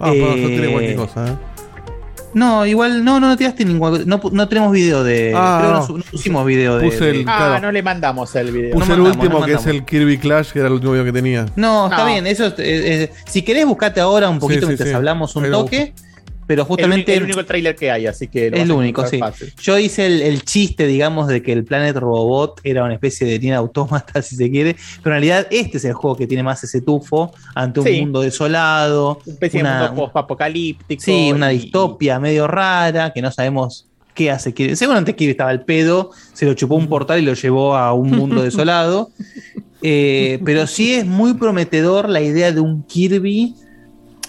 Ah, 0.02 0.10
pero 0.12 0.26
no 0.28 0.34
tiene 0.48 0.66
Eh, 0.68 0.72
cualquier 0.72 0.96
cosa, 0.96 1.26
¿eh? 1.28 1.36
No, 2.34 2.64
igual, 2.64 3.04
no, 3.04 3.20
no, 3.20 3.28
no 3.28 3.36
tiraste 3.36 3.62
ningún. 3.64 4.04
No, 4.08 4.18
no 4.32 4.48
tenemos 4.48 4.72
video 4.72 5.04
de. 5.04 5.34
Ah, 5.36 5.58
creo 5.60 5.72
que 5.86 5.92
no, 5.92 5.98
no. 5.98 6.04
pusimos 6.10 6.46
video 6.46 6.78
de. 6.78 6.86
Puse 6.86 7.10
el- 7.10 7.24
de- 7.26 7.30
Ah, 7.30 7.58
no 7.60 7.70
le 7.70 7.82
mandamos 7.82 8.34
el 8.36 8.50
video. 8.50 8.72
Puse 8.72 8.88
no 8.88 8.94
el 8.94 9.00
mandamos, 9.02 9.16
último 9.24 9.40
no 9.40 9.46
que 9.46 9.52
es 9.52 9.66
el 9.66 9.84
Kirby 9.84 10.16
Clash, 10.18 10.50
que 10.50 10.58
era 10.60 10.68
el 10.68 10.74
último 10.74 10.92
video 10.92 11.04
que 11.04 11.12
tenía. 11.12 11.46
No, 11.56 11.90
está 11.90 12.06
bien, 12.06 12.26
eso 12.26 12.46
es- 12.56 13.10
si 13.26 13.42
querés 13.42 13.66
buscate 13.66 14.00
ahora 14.00 14.30
un 14.30 14.38
poquito 14.38 14.60
Sí, 14.60 14.62
sí, 14.62 14.66
mientras 14.68 14.88
sí. 14.88 14.94
hablamos 14.94 15.36
un 15.36 15.50
toque, 15.50 15.92
pero 16.46 16.62
El, 16.62 16.68
justamente 16.68 17.12
único- 17.12 17.18
el 17.18 17.22
único 17.24 17.44
trailer 17.46 17.76
que 17.76 17.90
hay, 17.90 18.06
así 18.06 18.28
que 18.28 18.48
es 18.48 18.68
a 18.70 18.74
único, 18.74 19.06
sí. 19.06 19.18
fácil. 19.18 19.52
Yo 19.62 19.78
hice 19.78 20.06
el, 20.06 20.22
el 20.22 20.42
chiste, 20.44 20.86
digamos, 20.86 21.28
de 21.28 21.42
que 21.42 21.52
el 21.52 21.64
Planet 21.64 21.96
Robot 21.96 22.60
era 22.64 22.84
una 22.84 22.94
especie 22.94 23.26
de 23.26 23.38
Nier 23.38 23.54
Automata, 23.54 24.20
si 24.22 24.36
se 24.36 24.50
quiere, 24.50 24.74
pero 25.02 25.16
en 25.16 25.22
realidad 25.22 25.46
este 25.50 25.78
es 25.78 25.84
el 25.84 25.92
juego 25.94 26.16
que 26.16 26.26
tiene 26.26 26.42
más 26.42 26.62
ese 26.64 26.80
tufo 26.80 27.32
ante 27.54 27.80
un 27.80 27.86
Sí. 27.86 28.00
mundo 28.00 28.20
desolado, 28.22 29.20
Una 29.24 29.32
especie 29.34 29.60
una- 29.60 29.82
de 29.82 29.88
mundo 29.88 30.02
post-apocalíptico. 30.04 31.02
Sí, 31.02 31.30
una 31.32 31.52
y- 31.52 31.58
distopia 31.58 32.18
medio 32.18 32.46
rara, 32.46 33.12
que 33.12 33.22
no 33.22 33.30
sabemos 33.30 33.86
qué 34.14 34.30
hace 34.30 34.52
Kirby. 34.52 34.76
Seguramente 34.76 35.14
Kirby 35.16 35.30
estaba 35.30 35.50
al 35.50 35.64
pedo, 35.64 36.10
se 36.34 36.44
lo 36.44 36.52
chupó 36.54 36.74
un 36.74 36.86
portal 36.88 37.18
y 37.20 37.22
lo 37.24 37.32
llevó 37.34 37.74
a 37.76 37.92
un 37.94 38.10
mundo 38.10 38.42
desolado. 38.42 39.10
Eh, 39.84 40.38
pero 40.44 40.68
sí 40.68 40.94
es 40.94 41.04
muy 41.04 41.34
prometedor 41.34 42.08
la 42.08 42.20
idea 42.20 42.52
de 42.52 42.60
un 42.60 42.84
Kirby. 42.84 43.56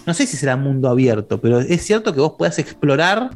No 0.06 0.14
sé 0.14 0.27
si 0.27 0.38
será 0.38 0.57
mundo 0.57 0.90
abierto, 0.90 1.40
pero 1.40 1.59
es 1.59 1.82
cierto 1.85 2.14
que 2.14 2.19
vos 2.19 2.33
puedas 2.38 2.59
explorar 2.59 3.30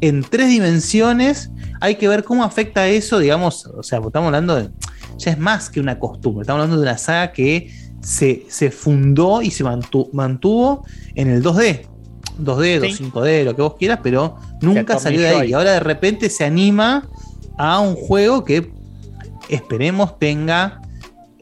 en 0.00 0.22
tres 0.22 0.48
dimensiones. 0.48 1.50
Hay 1.80 1.96
que 1.96 2.06
ver 2.08 2.22
cómo 2.24 2.44
afecta 2.44 2.86
eso, 2.86 3.18
digamos. 3.18 3.66
O 3.66 3.82
sea, 3.82 3.98
estamos 3.98 4.26
hablando 4.26 4.54
de. 4.56 4.70
Ya 5.18 5.32
es 5.32 5.38
más 5.38 5.70
que 5.70 5.80
una 5.80 5.98
costumbre. 5.98 6.42
Estamos 6.42 6.62
hablando 6.62 6.80
de 6.82 6.88
una 6.88 6.98
saga 6.98 7.32
que 7.32 7.70
se, 8.00 8.44
se 8.48 8.70
fundó 8.70 9.42
y 9.42 9.50
se 9.50 9.64
mantu- 9.64 10.08
mantuvo 10.12 10.84
en 11.14 11.28
el 11.30 11.42
2D. 11.42 11.86
2D, 12.38 12.80
Sí. 12.92 13.04
5D, 13.04 13.44
lo 13.44 13.54
que 13.56 13.62
vos 13.62 13.74
quieras, 13.76 14.00
pero 14.02 14.36
nunca 14.60 14.98
salió 14.98 15.20
de 15.20 15.28
ahí. 15.28 15.50
Y 15.50 15.52
ahora 15.52 15.72
de 15.72 15.80
repente 15.80 16.28
se 16.30 16.44
anima 16.44 17.08
a 17.56 17.78
un 17.80 17.94
juego 17.94 18.44
que 18.44 18.72
esperemos 19.48 20.18
tenga 20.18 20.80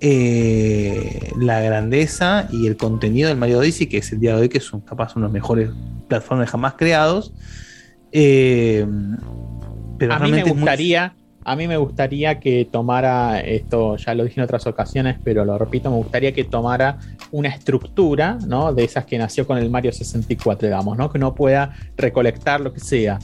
eh, 0.04 1.30
la 1.38 1.60
grandeza 1.60 2.48
y 2.50 2.66
el 2.66 2.76
contenido 2.76 3.28
del 3.28 3.38
Mario 3.38 3.60
Odyssey, 3.60 3.86
que 3.86 3.98
es 3.98 4.10
el 4.12 4.18
día 4.18 4.34
de 4.34 4.42
hoy, 4.42 4.48
que 4.48 4.58
son 4.58 4.80
capaz 4.80 5.14
uno 5.14 5.26
de 5.26 5.28
los 5.28 5.32
mejores 5.32 5.70
plataformas 6.08 6.50
jamás 6.50 6.74
creados. 6.74 7.32
Eh, 8.10 8.84
pero 9.98 10.14
a 10.14 10.18
mí 10.18 10.32
me 10.32 10.42
muy- 10.44 10.50
gustaría, 10.54 11.14
a 11.44 11.56
mí 11.56 11.68
me 11.68 11.76
gustaría 11.76 12.40
que 12.40 12.68
tomara 12.70 13.40
esto, 13.40 13.96
ya 13.96 14.14
lo 14.14 14.24
dije 14.24 14.40
en 14.40 14.44
otras 14.44 14.66
ocasiones, 14.66 15.16
pero 15.22 15.44
lo 15.44 15.56
repito, 15.56 15.88
me 15.90 15.96
gustaría 15.96 16.32
que 16.32 16.44
tomara 16.44 16.98
una 17.30 17.48
estructura, 17.50 18.38
¿no? 18.46 18.72
De 18.74 18.82
esas 18.84 19.04
que 19.06 19.16
nació 19.18 19.46
con 19.46 19.56
el 19.58 19.70
Mario 19.70 19.92
64, 19.92 20.66
digamos, 20.66 20.98
¿no? 20.98 21.10
Que 21.10 21.18
uno 21.18 21.32
pueda 21.34 21.74
recolectar 21.96 22.60
lo 22.60 22.72
que 22.72 22.80
sea. 22.80 23.18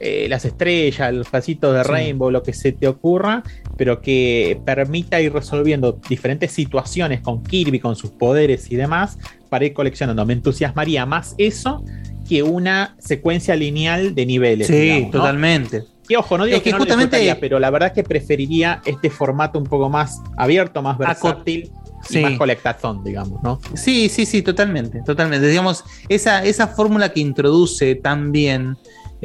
Eh, 0.00 0.26
las 0.28 0.44
estrellas, 0.44 1.12
los 1.14 1.28
pasitos 1.28 1.74
de 1.74 1.82
Sí. 1.84 1.90
Rainbow, 1.90 2.30
lo 2.30 2.42
que 2.42 2.52
se 2.52 2.72
te 2.72 2.86
ocurra, 2.88 3.42
pero 3.76 4.00
que 4.00 4.60
permita 4.64 5.20
ir 5.20 5.32
resolviendo 5.32 5.98
diferentes 6.08 6.52
situaciones 6.52 7.20
con 7.20 7.42
Kirby, 7.42 7.80
con 7.80 7.96
sus 7.96 8.10
poderes 8.10 8.70
y 8.70 8.76
demás, 8.76 9.18
para 9.48 9.64
ir 9.64 9.72
coleccionando. 9.72 10.24
Me 10.26 10.32
entusiasmaría 10.34 11.06
más 11.06 11.34
eso 11.38 11.84
que 12.28 12.42
una 12.42 12.96
secuencia 12.98 13.54
lineal 13.56 14.14
de 14.14 14.26
niveles. 14.26 14.66
Sí, 14.66 14.72
digamos, 14.74 15.02
¿no? 15.06 15.10
totalmente. 15.20 15.84
Y 16.08 16.14
ojo, 16.14 16.38
no 16.38 16.44
digo 16.44 16.56
Es 16.56 16.62
que, 16.62 16.70
que 16.70 16.72
no 16.72 16.78
lo 16.78 16.84
justamente- 16.84 17.16
disfrutaría, 17.16 17.40
pero 17.40 17.58
la 17.58 17.70
verdad 17.70 17.88
es 17.88 17.94
que 17.94 18.02
preferiría 18.04 18.80
este 18.84 19.10
formato 19.10 19.58
un 19.58 19.64
poco 19.66 19.88
más 19.88 20.20
abierto, 20.36 20.82
más 20.82 20.98
versátil 20.98 21.70
Sí. 22.08 22.18
y 22.20 22.22
más 22.22 22.38
colectazón, 22.38 23.02
digamos, 23.02 23.42
¿no? 23.42 23.58
Sí, 23.74 24.08
sí, 24.08 24.26
sí, 24.26 24.42
totalmente, 24.42 25.02
totalmente. 25.02 25.48
Digamos, 25.48 25.82
esa, 26.08 26.44
esa 26.44 26.68
fórmula 26.68 27.12
que 27.12 27.18
introduce 27.20 27.96
tan 27.96 28.30
bien 28.30 28.76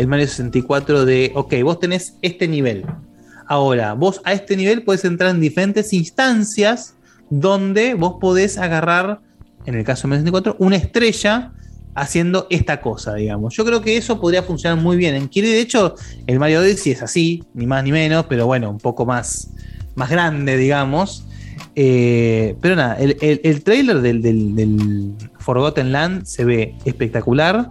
el 0.01 0.07
Mario 0.07 0.27
64 0.27 1.05
de, 1.05 1.31
ok, 1.35 1.53
vos 1.63 1.79
tenés 1.79 2.17
este 2.21 2.47
nivel. 2.47 2.85
Ahora, 3.47 3.93
vos 3.93 4.21
a 4.23 4.33
este 4.33 4.55
nivel 4.57 4.83
puedes 4.83 5.03
entrar 5.05 5.29
en 5.31 5.39
diferentes 5.41 5.93
instancias 5.93 6.95
donde 7.29 7.93
vos 7.93 8.15
podés 8.19 8.57
agarrar, 8.57 9.19
en 9.65 9.75
el 9.75 9.83
caso 9.83 10.03
de 10.03 10.07
Mario 10.09 10.21
64, 10.25 10.55
una 10.59 10.75
estrella 10.77 11.51
haciendo 11.93 12.47
esta 12.49 12.81
cosa, 12.81 13.13
digamos. 13.15 13.53
Yo 13.55 13.65
creo 13.65 13.81
que 13.81 13.97
eso 13.97 14.19
podría 14.19 14.43
funcionar 14.43 14.79
muy 14.81 14.95
bien 14.97 15.13
en 15.15 15.27
Kirby. 15.27 15.49
De 15.49 15.59
hecho, 15.59 15.95
el 16.27 16.39
Mario 16.39 16.61
Odyssey 16.61 16.93
es 16.93 17.03
así, 17.03 17.43
ni 17.53 17.67
más 17.67 17.83
ni 17.83 17.91
menos, 17.91 18.25
pero 18.27 18.45
bueno, 18.45 18.69
un 18.69 18.77
poco 18.79 19.05
más, 19.05 19.49
más 19.95 20.09
grande, 20.09 20.55
digamos. 20.57 21.25
Eh, 21.75 22.55
pero 22.61 22.75
nada, 22.75 22.95
el, 22.95 23.17
el, 23.21 23.41
el 23.43 23.63
trailer 23.63 24.01
del, 24.01 24.21
del- 24.21 24.55
del 24.55 25.13
Forgotten 25.39 25.91
Land 25.91 26.25
se 26.25 26.45
ve 26.45 26.75
espectacular. 26.85 27.69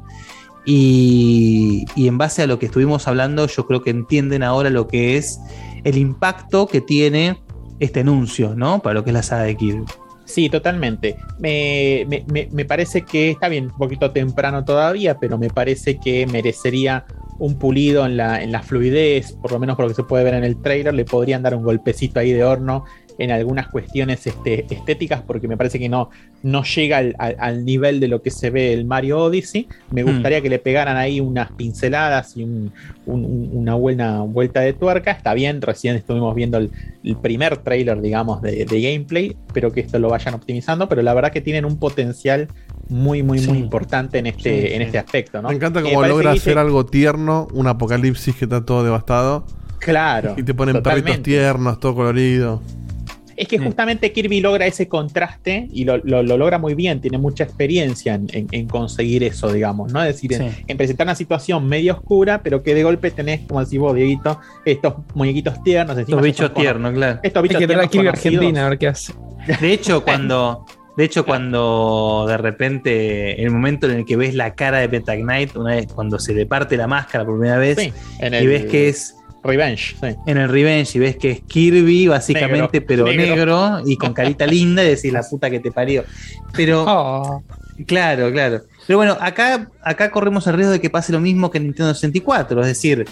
Y, 0.64 1.84
en 1.96 2.18
base 2.18 2.42
a 2.42 2.46
lo 2.46 2.58
que 2.58 2.66
estuvimos 2.66 3.08
hablando, 3.08 3.46
yo 3.46 3.66
creo 3.66 3.82
que 3.82 3.90
entienden 3.90 4.42
ahora 4.42 4.70
lo 4.70 4.86
que 4.86 5.16
es 5.16 5.40
el 5.84 5.96
impacto 5.96 6.66
que 6.66 6.80
tiene 6.80 7.38
este 7.78 8.00
anuncio, 8.00 8.54
¿no? 8.54 8.80
Para 8.80 8.94
lo 8.94 9.04
que 9.04 9.10
es 9.10 9.14
la 9.14 9.22
saga 9.22 9.44
de 9.44 9.56
Kirby. 9.56 9.84
Sí, 10.26 10.48
totalmente. 10.48 11.16
Me, 11.40 12.06
me- 12.08 12.24
me- 12.32 12.48
me 12.52 12.64
parece 12.64 13.02
que 13.02 13.30
está 13.30 13.48
bien, 13.48 13.64
un 13.66 13.76
poquito 13.78 14.10
temprano 14.12 14.64
todavía, 14.64 15.18
pero 15.18 15.38
me 15.38 15.48
parece 15.50 15.98
que 15.98 16.26
merecería 16.26 17.04
un 17.38 17.58
pulido 17.58 18.04
en 18.04 18.18
la, 18.18 18.42
en 18.42 18.52
la 18.52 18.62
fluidez, 18.62 19.32
por 19.32 19.50
lo 19.50 19.58
menos 19.58 19.74
por 19.74 19.86
lo 19.86 19.88
que 19.88 19.94
se 19.94 20.04
puede 20.04 20.22
ver 20.24 20.34
en 20.34 20.44
el 20.44 20.60
trailer, 20.60 20.92
le 20.92 21.06
podrían 21.06 21.42
dar 21.42 21.54
un 21.54 21.62
golpecito 21.64 22.20
ahí 22.20 22.32
de 22.32 22.44
horno 22.44 22.84
en 23.22 23.30
algunas 23.30 23.68
cuestiones 23.68 24.26
este, 24.26 24.66
estéticas, 24.72 25.22
porque 25.22 25.46
me 25.46 25.56
parece 25.56 25.78
que 25.78 25.88
no, 25.88 26.10
no 26.42 26.62
llega 26.64 26.98
al, 26.98 27.14
al- 27.18 27.36
al 27.38 27.64
nivel 27.64 28.00
de 28.00 28.08
lo 28.08 28.22
que 28.22 28.30
se 28.30 28.50
ve 28.50 28.72
el 28.72 28.84
Mario 28.84 29.18
Odyssey. 29.20 29.68
Me 29.90 30.02
Hmm. 30.02 30.06
gustaría 30.14 30.40
que 30.40 30.48
le 30.48 30.58
pegaran 30.58 30.96
ahí 30.96 31.20
unas 31.20 31.52
pinceladas 31.52 32.36
y 32.36 32.44
un- 32.44 32.72
un- 33.06 33.24
un- 33.24 33.50
una 33.52 33.74
buena 33.74 34.20
vuelta 34.22 34.60
de 34.60 34.72
tuerca. 34.72 35.10
Está 35.10 35.34
bien, 35.34 35.60
recién 35.62 35.96
estuvimos 35.96 36.34
viendo 36.34 36.58
el, 36.58 36.70
el 37.04 37.16
primer 37.16 37.58
trailer, 37.58 38.00
digamos, 38.00 38.42
de, 38.42 38.64
de 38.64 38.80
gameplay, 38.80 39.36
pero 39.52 39.70
que 39.72 39.80
esto 39.80 39.98
lo 39.98 40.08
vayan 40.08 40.34
optimizando, 40.34 40.88
pero 40.88 41.02
la 41.02 41.14
verdad 41.14 41.30
que 41.30 41.40
tienen 41.40 41.64
un 41.64 41.78
potencial 41.78 42.48
muy, 42.88 43.22
muy, 43.22 43.40
muy 43.46 43.58
importante 43.58 44.18
en 44.18 44.26
este, 44.26 44.42
Sí, 44.68 44.72
en 44.74 44.78
sí. 44.80 44.84
este 44.86 44.98
aspecto, 44.98 45.40
¿no? 45.40 45.48
Me 45.48 45.54
encanta 45.54 45.80
cómo 45.82 46.02
logra 46.04 46.30
hacer 46.32 46.54
dice- 46.54 46.58
algo 46.58 46.86
tierno, 46.86 47.46
un 47.52 47.66
apocalipsis 47.68 48.34
que 48.34 48.46
está 48.46 48.64
todo 48.64 48.82
devastado. 48.82 49.44
Claro. 49.78 50.34
Y 50.36 50.42
te 50.42 50.52
ponen 50.54 50.74
perritos 50.82 50.92
totalmente. 50.94 51.22
tiernos, 51.30 51.80
todo 51.80 51.94
colorido. 51.94 52.62
Es 53.40 53.48
que 53.48 53.58
justamente 53.58 54.12
Kirby 54.12 54.40
logra 54.40 54.66
ese 54.66 54.86
contraste 54.86 55.66
y 55.72 55.84
lo, 55.84 55.96
lo- 55.98 56.22
lo 56.22 56.36
logra 56.36 56.58
muy 56.58 56.74
bien, 56.74 57.00
tiene 57.00 57.16
mucha 57.18 57.44
experiencia 57.44 58.14
en, 58.14 58.26
en- 58.32 58.48
en 58.52 58.68
conseguir 58.68 59.22
eso, 59.24 59.50
digamos, 59.52 59.92
¿no? 59.92 60.02
Es 60.04 60.14
decir, 60.14 60.34
en, 60.34 60.50
Sí. 60.52 60.56
en 60.66 60.76
presentar 60.76 61.06
una 61.06 61.14
situación 61.14 61.66
medio 61.66 61.94
oscura, 61.94 62.42
pero 62.42 62.62
que 62.62 62.74
de 62.74 62.82
golpe 62.82 63.10
tenés, 63.10 63.40
como 63.46 63.64
decís 63.64 63.78
vos, 63.78 63.94
Dieguito, 63.94 64.38
estos 64.64 64.94
muñequitos 65.14 65.62
tiernos. 65.62 65.96
Estos 65.96 66.20
bichos 66.20 66.52
tiernos, 66.52 66.92
claro. 66.92 67.20
Estos 67.22 67.42
Hay 67.42 67.48
bichos 67.48 67.60
que 67.60 67.66
traer 67.66 67.84
a 67.84 67.88
tiernos 67.88 68.12
Kirby 68.20 68.36
conocidos. 68.36 68.36
Argentina 68.42 68.66
a 68.66 68.68
ver 68.68 68.78
qué 68.78 68.86
hace. 68.88 69.12
De 69.60 69.72
hecho, 69.72 70.04
cuando. 70.04 70.66
De 70.96 71.04
hecho, 71.04 71.24
cuando 71.24 72.26
de 72.28 72.36
repente, 72.36 73.42
el 73.42 73.50
momento 73.50 73.88
en 73.88 73.98
el 73.98 74.04
que 74.04 74.16
ves 74.16 74.34
la 74.34 74.54
cara 74.54 74.78
de 74.80 74.88
Penta 74.88 75.16
Knight, 75.16 75.56
una 75.56 75.76
vez 75.76 75.86
cuando 75.86 76.18
se 76.18 76.34
le 76.34 76.44
parte 76.46 76.76
la 76.76 76.86
máscara 76.86 77.24
por 77.24 77.38
primera 77.38 77.58
vez, 77.58 77.78
Sí, 77.78 77.92
en 78.18 78.34
y 78.34 78.36
el 78.36 78.46
ves 78.48 78.66
que 78.66 78.88
es 78.90 79.16
Revenge, 79.42 79.96
sí. 80.00 80.08
en 80.26 80.36
el 80.38 80.48
Revenge, 80.48 80.96
y 80.96 80.98
ves 80.98 81.16
que 81.16 81.30
es 81.30 81.40
Kirby, 81.42 82.06
básicamente, 82.08 82.80
Negro, 82.80 82.84
pero 82.86 83.04
negro. 83.06 83.26
negro. 83.36 83.80
y 83.86 83.96
con 83.96 84.12
carita 84.12 84.46
linda, 84.46 84.84
y 84.84 84.88
decís 84.88 85.12
la 85.12 85.22
puta 85.22 85.48
que 85.50 85.60
te 85.60 85.72
parió. 85.72 86.04
Pero, 86.52 86.84
Oh, 86.86 87.42
claro, 87.86 88.30
claro. 88.32 88.60
Pero 88.86 88.98
bueno, 88.98 89.16
acá, 89.20 89.68
acá 89.82 90.10
corremos 90.10 90.46
el 90.46 90.54
riesgo 90.54 90.72
de 90.72 90.80
que 90.80 90.90
pase 90.90 91.12
lo 91.12 91.20
mismo 91.20 91.50
que 91.50 91.58
en 91.58 91.64
Nintendo 91.64 91.94
64, 91.94 92.60
es 92.62 92.66
decir, 92.66 93.06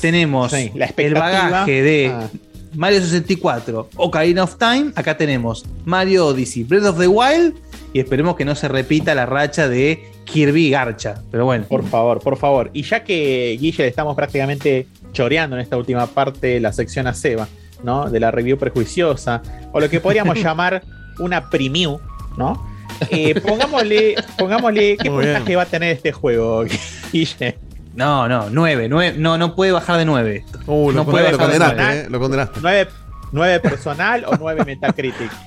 tenemos 0.00 0.50
Sí, 0.52 0.70
la 0.74 0.86
el 0.86 0.90
expectativa. 0.90 1.20
bagaje 1.50 1.82
de 1.82 2.12
Ah. 2.14 2.28
Mario 2.74 3.00
64, 3.00 3.88
Ocarina 3.96 4.44
of 4.44 4.56
Time, 4.56 4.92
acá 4.94 5.16
tenemos 5.16 5.64
Mario 5.84 6.26
Odyssey, 6.26 6.64
Breath 6.64 6.84
of 6.84 6.98
the 6.98 7.06
Wild, 7.08 7.54
y 7.92 8.00
esperemos 8.00 8.36
que 8.36 8.44
no 8.44 8.54
se 8.54 8.68
repita 8.68 9.14
la 9.14 9.26
racha 9.26 9.68
de 9.68 10.02
Kirby 10.30 10.70
Garcha. 10.70 11.22
Pero 11.30 11.44
bueno. 11.44 11.64
Por 11.68 11.84
favor, 11.86 12.20
por 12.20 12.36
favor. 12.36 12.70
Y 12.72 12.82
ya 12.82 13.02
que 13.02 13.56
Guille 13.60 13.82
le 13.84 13.88
estamos 13.88 14.14
prácticamente 14.14 14.86
choreando 15.12 15.56
en 15.56 15.62
esta 15.62 15.76
última 15.76 16.06
parte 16.06 16.60
la 16.60 16.72
sección 16.72 17.06
a 17.06 17.14
Seba, 17.14 17.48
¿no? 17.82 18.10
De 18.10 18.20
la 18.20 18.30
review 18.30 18.58
prejuiciosa, 18.58 19.42
o 19.72 19.80
lo 19.80 19.88
que 19.88 20.00
podríamos 20.00 20.38
llamar 20.42 20.82
una 21.18 21.48
preview, 21.50 21.98
¿no? 22.36 22.66
Eh, 23.10 23.40
pongámosle, 23.40 24.16
pongámosle 24.38 24.96
qué 24.96 25.10
Muy 25.10 25.24
bien. 25.24 25.36
puntaje 25.36 25.56
va 25.56 25.62
a 25.62 25.66
tener 25.66 25.92
este 25.96 26.12
juego. 26.12 26.64
No, 27.94 28.28
no, 28.28 28.48
9, 28.50 28.88
9, 28.88 29.14
no, 29.18 29.38
no 29.38 29.54
puede 29.54 29.72
bajar 29.72 29.98
de 29.98 30.04
9. 30.04 30.44
Uh, 30.66 30.92
no 30.92 30.98
lo, 30.98 31.04
puede 31.04 31.32
lo 31.32 31.38
bajar 31.38 31.52
de 31.52 31.58
condenaste, 31.58 31.82
nueve. 31.82 32.00
eh, 32.00 32.10
lo 32.10 32.20
condenaste. 32.20 32.60
9, 32.62 32.88
9 33.32 33.60
personal 33.60 34.24
o 34.26 34.36
9 34.36 34.64
Metacritic. 34.64 35.30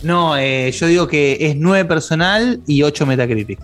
No, 0.00 0.36
eh, 0.36 0.70
yo 0.70 0.86
digo 0.86 1.08
que 1.08 1.36
es 1.40 1.56
9 1.56 1.84
personal 1.86 2.60
y 2.68 2.84
8 2.84 3.04
Metacritic. 3.04 3.58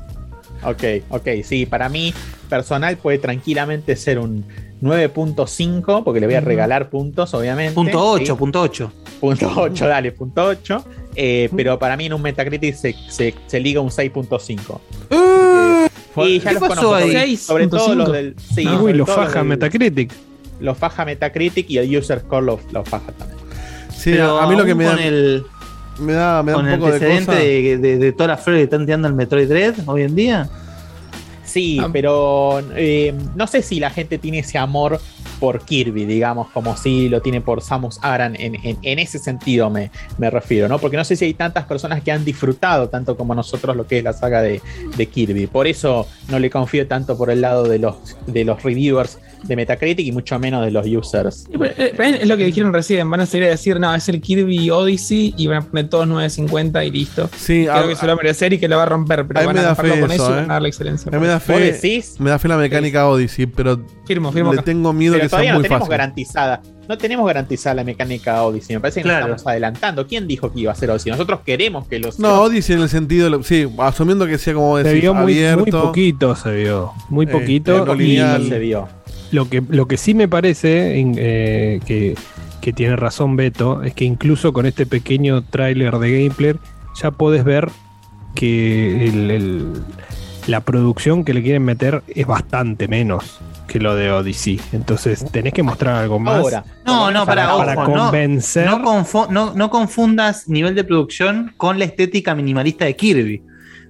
Ok, 0.65 0.83
ok, 1.11 1.29
sí, 1.45 1.67
para 1.67 1.89
mí 1.89 2.13
personal 2.49 2.97
puede 2.97 3.19
tranquilamente 3.19 3.97
ser 3.97 4.19
un 4.19 4.45
9.5, 4.83 6.05
porque 6.05 6.21
le 6.21 6.27
voy 6.27 6.35
a 6.37 6.41
regalar 6.41 6.91
puntos, 6.91 7.33
obviamente. 7.35 7.75
Punto 7.75 7.99
8, 8.11 8.25
Sí. 8.27 8.39
punto 8.39 8.61
8. 8.63 8.93
Punto 9.21 9.53
8, 9.57 9.87
dale, 9.89 10.13
punto 10.13 10.45
8. 10.45 10.85
Eh, 11.17 11.49
pero 11.57 11.79
para 11.79 11.97
mí 11.97 12.07
en 12.07 12.13
un 12.15 12.23
Metacritic 12.23 12.75
se, 12.75 12.95
se, 13.09 13.35
se 13.47 13.61
liga 13.61 13.81
un 13.81 13.91
6.5. 13.91 14.81
y 16.27 16.39
ya 16.41 16.49
¿Qué 16.51 16.55
los 16.55 16.69
pasó 16.69 16.83
conozco, 16.83 16.95
ahí? 16.95 17.37
sobre, 17.37 17.37
sobre 17.37 17.67
todo 17.69 17.89
6.5. 17.89 17.95
los 17.97 18.13
del. 18.13 18.37
Sí, 18.55 18.67
Uy, 18.67 18.75
sobre 18.77 18.95
lo 18.95 19.05
todo 19.05 19.17
faja 19.17 19.39
del- 19.41 19.49
Metacritic. 19.49 20.13
Los 20.61 20.79
faja 20.79 21.05
Metacritic 21.05 21.69
y 21.71 21.79
el 21.79 21.97
User 21.97 22.21
Score 22.21 22.45
lo, 22.45 22.61
lo 22.73 22.85
faja 22.85 23.13
también. 23.13 23.39
Sí, 23.97 24.11
Pero 24.13 24.39
a 24.39 24.49
mí 24.49 24.57
lo 24.57 24.65
que 24.65 24.75
me 24.75 24.85
da, 24.85 24.95
el, 25.03 25.45
me 25.99 26.13
da, 26.13 26.43
me 26.43 26.53
da 26.53 26.57
con 26.57 26.67
un 26.67 26.73
el 26.73 26.79
poco 26.79 26.93
antecedente 26.93 27.27
cosa. 27.27 27.39
de, 27.39 27.79
de, 27.79 27.99
de 27.99 28.13
todas 28.13 28.29
las 28.29 28.41
flores 28.45 28.61
que 28.61 28.65
están 28.65 28.85
tirando 28.87 29.09
al 29.09 29.15
Metroid 29.15 29.49
Dread 29.49 29.75
hoy 29.87 30.03
en 30.03 30.15
día. 30.15 30.49
Sí, 31.45 31.79
Ah. 31.81 31.89
pero 31.93 32.61
eh, 32.75 33.15
no 33.37 33.47
sé 33.47 33.63
si 33.63 33.79
la 33.79 33.91
gente 33.91 34.19
tiene 34.19 34.39
ese 34.41 34.59
amor 34.59 35.01
por 35.39 35.61
Kirby, 35.65 36.05
digamos, 36.07 36.49
como 36.51 36.77
si 36.77 37.09
lo 37.09 37.21
tiene 37.21 37.41
por 37.41 37.61
Samus 37.61 37.99
Aran. 38.03 38.35
En, 38.39 38.55
en- 38.65 38.79
en 38.83 38.99
ese 38.99 39.19
sentido 39.19 39.69
me, 39.69 39.91
me 40.17 40.31
refiero, 40.31 40.69
¿no? 40.69 40.79
Porque 40.79 40.97
no 40.97 41.05
sé 41.05 41.17
si 41.17 41.27
hay 41.27 41.35
tantas 41.35 41.65
personas 41.67 42.03
que 42.03 42.11
han 42.13 42.25
disfrutado 42.25 42.89
tanto 42.89 43.17
como 43.17 43.35
nosotros 43.35 43.77
lo 43.77 43.87
que 43.87 43.99
es 43.99 44.05
la 44.05 44.13
saga 44.15 44.41
de, 44.41 44.63
de 44.97 45.07
Kirby. 45.07 45.47
Por 45.47 45.67
eso 45.67 46.09
no 46.29 46.39
le 46.39 46.49
confío 46.51 46.87
tanto 46.89 47.17
por 47.19 47.31
el 47.31 47.43
lado 47.43 47.65
de 47.65 47.79
los, 47.79 47.97
de 48.27 48.45
los 48.45 48.63
reviewers 48.63 49.19
de 49.47 49.57
Metacritic 49.57 50.07
y 50.07 50.13
mucho 50.13 50.39
menos 50.39 50.65
de 50.65 50.71
los 50.71 50.87
users. 50.87 51.47
Eh, 51.79 51.93
es 52.21 52.29
lo 52.29 52.37
que 52.37 52.45
dijeron 52.45 52.73
recién, 52.73 53.09
van 53.11 53.21
a 53.21 53.27
salir 53.27 53.47
a 53.47 53.51
decir, 53.51 53.79
no, 53.79 53.95
es 53.95 54.09
el 54.09 54.21
Kirby 54.21 54.71
Odyssey 54.71 55.35
y 55.37 55.47
van 55.47 55.59
a 55.59 55.61
poner 55.63 55.89
todos 55.89 56.07
950 56.09 56.85
y 56.85 56.91
listo. 56.91 57.29
Sí, 57.37 57.65
Creo 57.65 57.75
a- 57.85 57.89
que 57.89 57.97
se 57.97 58.03
lo 58.07 58.09
va 58.09 58.13
a 58.15 58.23
merecer 58.23 58.53
y 58.53 58.59
que 58.59 58.69
lo 58.69 58.77
va 58.77 58.85
a 58.85 58.87
romper, 58.87 59.27
pero 59.27 59.41
mí 59.41 59.47
van 59.47 59.59
a 59.59 59.75
fe 59.75 60.01
con 60.01 60.11
eso, 60.11 60.25
eso 60.25 60.31
y 60.31 60.33
eh. 60.33 60.37
van 60.37 60.51
a 60.51 60.55
dar 60.55 60.63
la 60.63 60.69
excelencia. 60.69 61.11
Me 61.11 61.27
da 61.27 61.35
¿Vos 61.35 61.43
fe, 61.45 61.61
decís? 61.73 62.17
me 62.19 62.31
da 62.31 62.39
fe 62.39 62.49
la 62.49 62.57
mecánica 62.57 63.09
Odyssey, 63.09 63.47
pero 63.47 63.81
Firmo, 64.07 64.33
firmo 64.33 64.53
le 64.53 64.59
acá. 64.59 64.65
tengo 64.65 64.93
miedo 64.93 65.15
Pero 65.15 65.25
que 65.25 65.29
todavía 65.29 65.49
sea 65.49 65.53
no 65.55 65.59
muy 65.61 65.63
tenemos 65.65 65.81
fácil. 65.89 65.91
garantizada. 65.91 66.63
No 66.87 66.99
tenemos 66.99 67.27
garantizada 67.27 67.75
la 67.77 67.85
mecánica 67.85 68.43
Odyssey. 68.43 68.77
Me 68.77 68.81
parece 68.81 69.01
que 69.01 69.05
Claro. 69.05 69.29
nos 69.29 69.37
estamos 69.37 69.53
adelantando. 69.53 70.07
¿Quién 70.07 70.27
dijo 70.29 70.53
que 70.53 70.61
iba 70.61 70.73
a 70.73 70.75
ser 70.75 70.91
Odyssey? 70.91 71.13
Nosotros 71.13 71.41
queremos 71.47 71.89
que 71.89 71.99
los. 71.99 72.19
No, 72.19 72.43
Odyssey 72.43 72.77
en 72.77 72.83
el 72.83 72.91
sentido, 72.91 73.25
de 73.25 73.31
lo- 73.31 73.43
sí, 73.43 73.67
asumiendo 73.79 74.27
que 74.27 74.37
sea 74.37 74.53
como 74.53 74.77
Se 74.77 74.85
decir, 74.85 75.01
vio 75.01 75.15
muy, 75.15 75.33
muy 75.33 75.45
abierto. 75.47 75.83
poquito, 75.83 76.37
se 76.37 76.53
vio. 76.55 76.93
Muy 77.09 77.25
Eh, 77.25 77.29
poquito. 77.31 77.87
no 77.87 77.95
y 77.95 77.99
lineal. 77.99 78.47
se 78.51 78.59
vio. 78.59 78.87
Lo, 79.35 79.49
que, 79.51 79.63
lo 79.69 79.87
que 79.87 79.97
sí 79.97 80.15
me 80.15 80.29
parece 80.29 80.99
eh, 81.17 81.81
que, 81.87 82.15
que 82.61 82.73
tiene 82.73 82.97
razón 82.97 83.37
Beto 83.37 83.83
es 83.83 83.93
que 83.95 84.05
incluso 84.05 84.53
con 84.53 84.67
este 84.67 84.87
pequeño 84.87 85.43
tráiler 85.45 85.99
de 85.99 86.13
gameplay 86.23 86.55
ya 87.01 87.11
podés 87.11 87.45
ver 87.45 87.69
que 88.35 89.07
el- 89.09 89.31
el- 89.31 89.73
la 90.47 90.61
producción 90.61 91.25
que 91.25 91.33
le 91.35 91.43
quieren 91.43 91.65
meter 91.65 92.03
es 92.09 92.27
bastante 92.27 92.87
menos 92.89 93.41
que 93.67 93.81
lo 93.81 93.95
de 93.95 94.11
Odyssey. 94.13 94.61
Entonces 94.73 95.25
tenés 95.33 95.55
que 95.55 95.63
mostrar 95.63 95.97
algo 95.97 96.19
más. 96.19 96.37
Ahora. 96.41 96.65
No, 96.85 97.11
no, 97.11 97.25
para, 97.25 97.57
para, 97.57 97.73
ojo, 97.83 97.89
no, 97.97 98.03
convencer. 98.05 98.67
no, 98.67 98.83
confo- 98.83 99.29
no- 99.31 99.55
no 99.55 99.71
confundas 99.71 100.49
nivel 100.49 100.75
de 100.75 100.85
producción 100.85 101.55
con 101.57 101.79
la 101.79 101.87
estética 101.87 102.35
minimalista 102.35 102.85
de 102.85 102.95
Kirby. 102.95 103.43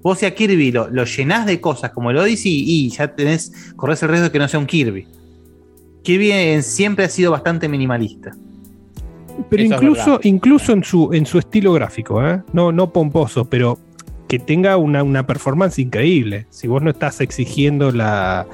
Vos 0.03 0.19
si 0.21 0.27
a 0.27 0.35
Kirby 0.35 0.71
lo, 0.71 0.89
lo 0.91 1.05
llenás 1.05 1.45
de 1.47 1.61
cosas 1.61 1.91
como 1.91 2.11
el 2.13 2.19
Odyssey 2.19 2.53
y 2.67 2.91
ya 2.91 3.09
tenés, 3.09 3.73
corres 3.75 4.01
el 4.03 4.11
riesgo 4.11 4.27
de 4.27 4.33
que 4.33 4.39
no 4.39 4.47
sea 4.47 4.61
un 4.61 4.67
Kirby. 4.67 5.09
Kirby 6.05 6.31
en- 6.31 6.63
siempre 6.63 7.05
ha 7.07 7.09
sido 7.09 7.33
bastante 7.33 7.69
minimalista. 7.69 8.31
Pero 9.51 9.63
Eso 9.65 9.75
incluso, 9.75 10.21
incluso 10.23 10.73
en 10.73 10.85
su, 10.85 11.13
en 11.13 11.27
su 11.27 11.39
estilo 11.41 11.73
gráfico, 11.73 12.25
¿eh? 12.25 12.41
no, 12.53 12.71
no 12.71 12.93
pomposo, 12.93 13.47
pero 13.47 13.79
que 14.29 14.39
tenga 14.39 14.77
una, 14.77 15.03
una 15.03 15.27
performance 15.27 15.79
increíble. 15.81 16.47
Si 16.51 16.69
vos 16.69 16.83
no 16.83 16.91
estás 16.91 17.21
exigiendo 17.21 17.91
la, 17.91 18.47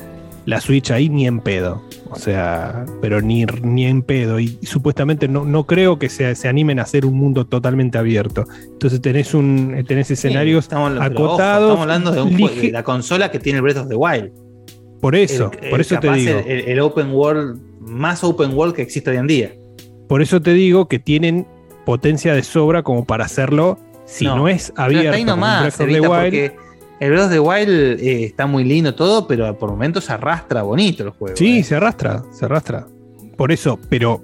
la 0.46 0.60
Switch 0.60 0.90
ahí 0.90 1.10
ni 1.10 1.26
en 1.26 1.40
pedo. 1.40 1.82
O 2.12 2.16
sea, 2.16 2.86
pero 3.02 3.20
ni, 3.20 3.44
ni 3.62 3.84
en 3.86 4.02
pedo. 4.02 4.40
Y, 4.40 4.58
supuestamente 4.62 5.28
no, 5.28 5.44
no 5.44 5.64
creo 5.66 5.98
que 5.98 6.08
se, 6.08 6.34
se 6.34 6.48
animen 6.48 6.78
a 6.78 6.82
hacer 6.82 7.04
un 7.04 7.14
mundo 7.14 7.46
totalmente 7.46 7.98
abierto. 7.98 8.44
Entonces 8.72 9.00
tenés 9.02 9.34
un 9.34 9.84
tenés 9.86 10.10
escenarios 10.10 10.64
Estamos, 10.64 10.92
pero 10.92 11.02
ojo, 11.02 11.24
acotados. 11.34 11.62
estamos 11.68 11.82
hablando 11.82 12.10
de, 12.10 12.22
un 12.22 12.30
juego- 12.38 12.48
lige- 12.56 12.62
de 12.68 12.72
la 12.72 12.82
consola 12.82 13.30
que 13.30 13.38
tiene 13.38 13.58
el 13.58 13.62
Breath 13.62 13.76
of 13.78 13.88
the 13.88 13.96
Wild. 13.96 14.30
Por 15.00 15.14
eso, 15.16 15.50
El- 15.60 15.70
por 15.70 15.80
eso 15.80 15.98
te 15.98 16.12
digo. 16.12 16.38
El, 16.46 16.68
el- 16.68 16.80
open 16.80 17.10
world, 17.12 17.60
más 17.80 18.22
open 18.24 18.54
world 18.54 18.74
que 18.74 18.82
existe 18.82 19.10
hoy 19.10 19.16
en 19.16 19.26
día. 19.26 19.54
Por 20.08 20.22
eso 20.22 20.40
te 20.42 20.52
digo 20.52 20.88
que 20.88 20.98
tienen 20.98 21.46
potencia 21.84 22.34
de 22.34 22.42
sobra 22.42 22.82
como 22.82 23.04
para 23.04 23.24
hacerlo. 23.24 23.78
Si 24.06 24.24
no, 24.24 24.48
es 24.48 24.72
Pero 24.74 24.82
abierto, 24.86 25.08
hasta 25.08 25.16
ahí 25.16 25.22
como 25.24 25.36
nomás, 25.36 25.60
Breath 25.62 25.80
of 25.80 25.86
the 25.94 26.00
Wild, 26.00 26.10
porque 26.22 26.52
el 27.00 27.10
Breath 27.10 27.24
of 27.26 27.30
the 27.30 27.40
Wild 27.40 28.00
eh, 28.00 28.24
está 28.24 28.46
muy 28.46 28.64
lindo 28.64 28.94
todo, 28.94 29.26
pero 29.28 29.56
por 29.58 29.70
momentos 29.70 30.10
arrastra 30.10 30.62
bonito 30.62 31.04
el 31.04 31.10
juego. 31.10 31.36
Sí, 31.36 31.58
eh. 31.60 31.64
se 31.64 31.76
arrastra, 31.76 32.24
se 32.32 32.44
arrastra. 32.44 32.86
Por 33.36 33.52
eso, 33.52 33.78
pero 33.88 34.22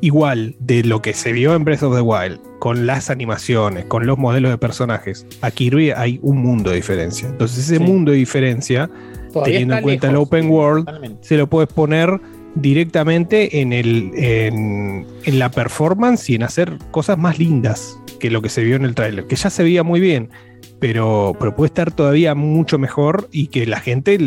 igual 0.00 0.56
de 0.58 0.82
lo 0.84 1.02
que 1.02 1.12
se 1.12 1.32
vio 1.32 1.54
en 1.54 1.64
Breath 1.64 1.82
of 1.82 1.94
the 1.94 2.00
Wild, 2.00 2.40
con 2.58 2.86
las 2.86 3.10
animaciones, 3.10 3.84
con 3.84 4.06
los 4.06 4.16
modelos 4.18 4.50
de 4.50 4.58
personajes, 4.58 5.26
a 5.42 5.50
Kirby 5.50 5.90
hay 5.90 6.18
un 6.22 6.38
mundo 6.38 6.70
de 6.70 6.76
diferencia. 6.76 7.28
Entonces 7.28 7.58
ese 7.58 7.76
Sí. 7.76 7.82
mundo 7.82 8.10
de 8.12 8.16
diferencia, 8.18 8.90
Todavía 9.32 9.54
teniendo 9.54 9.76
en 9.76 9.82
cuenta 9.82 10.10
el 10.10 10.16
open 10.16 10.50
world, 10.50 10.86
totalmente. 10.86 11.26
se 11.26 11.36
lo 11.36 11.48
puedes 11.48 11.72
poner 11.72 12.20
directamente 12.54 13.60
en, 13.60 13.72
el, 13.72 14.10
en, 14.14 15.06
en 15.24 15.38
la 15.38 15.50
performance 15.50 16.28
y 16.30 16.34
en 16.34 16.42
hacer 16.42 16.78
cosas 16.90 17.16
más 17.16 17.38
lindas 17.38 17.98
que 18.18 18.30
lo 18.30 18.42
que 18.42 18.48
se 18.48 18.62
vio 18.62 18.76
en 18.76 18.84
el 18.84 18.94
tráiler, 18.94 19.26
que 19.26 19.36
ya 19.36 19.50
se 19.50 19.62
veía 19.62 19.82
muy 19.82 20.00
bien, 20.00 20.30
pero, 20.78 21.36
pero 21.38 21.54
puede 21.54 21.68
estar 21.68 21.92
todavía 21.92 22.34
mucho 22.34 22.78
mejor 22.78 23.28
y 23.32 23.48
que 23.48 23.66
la 23.66 23.80
gente 23.80 24.18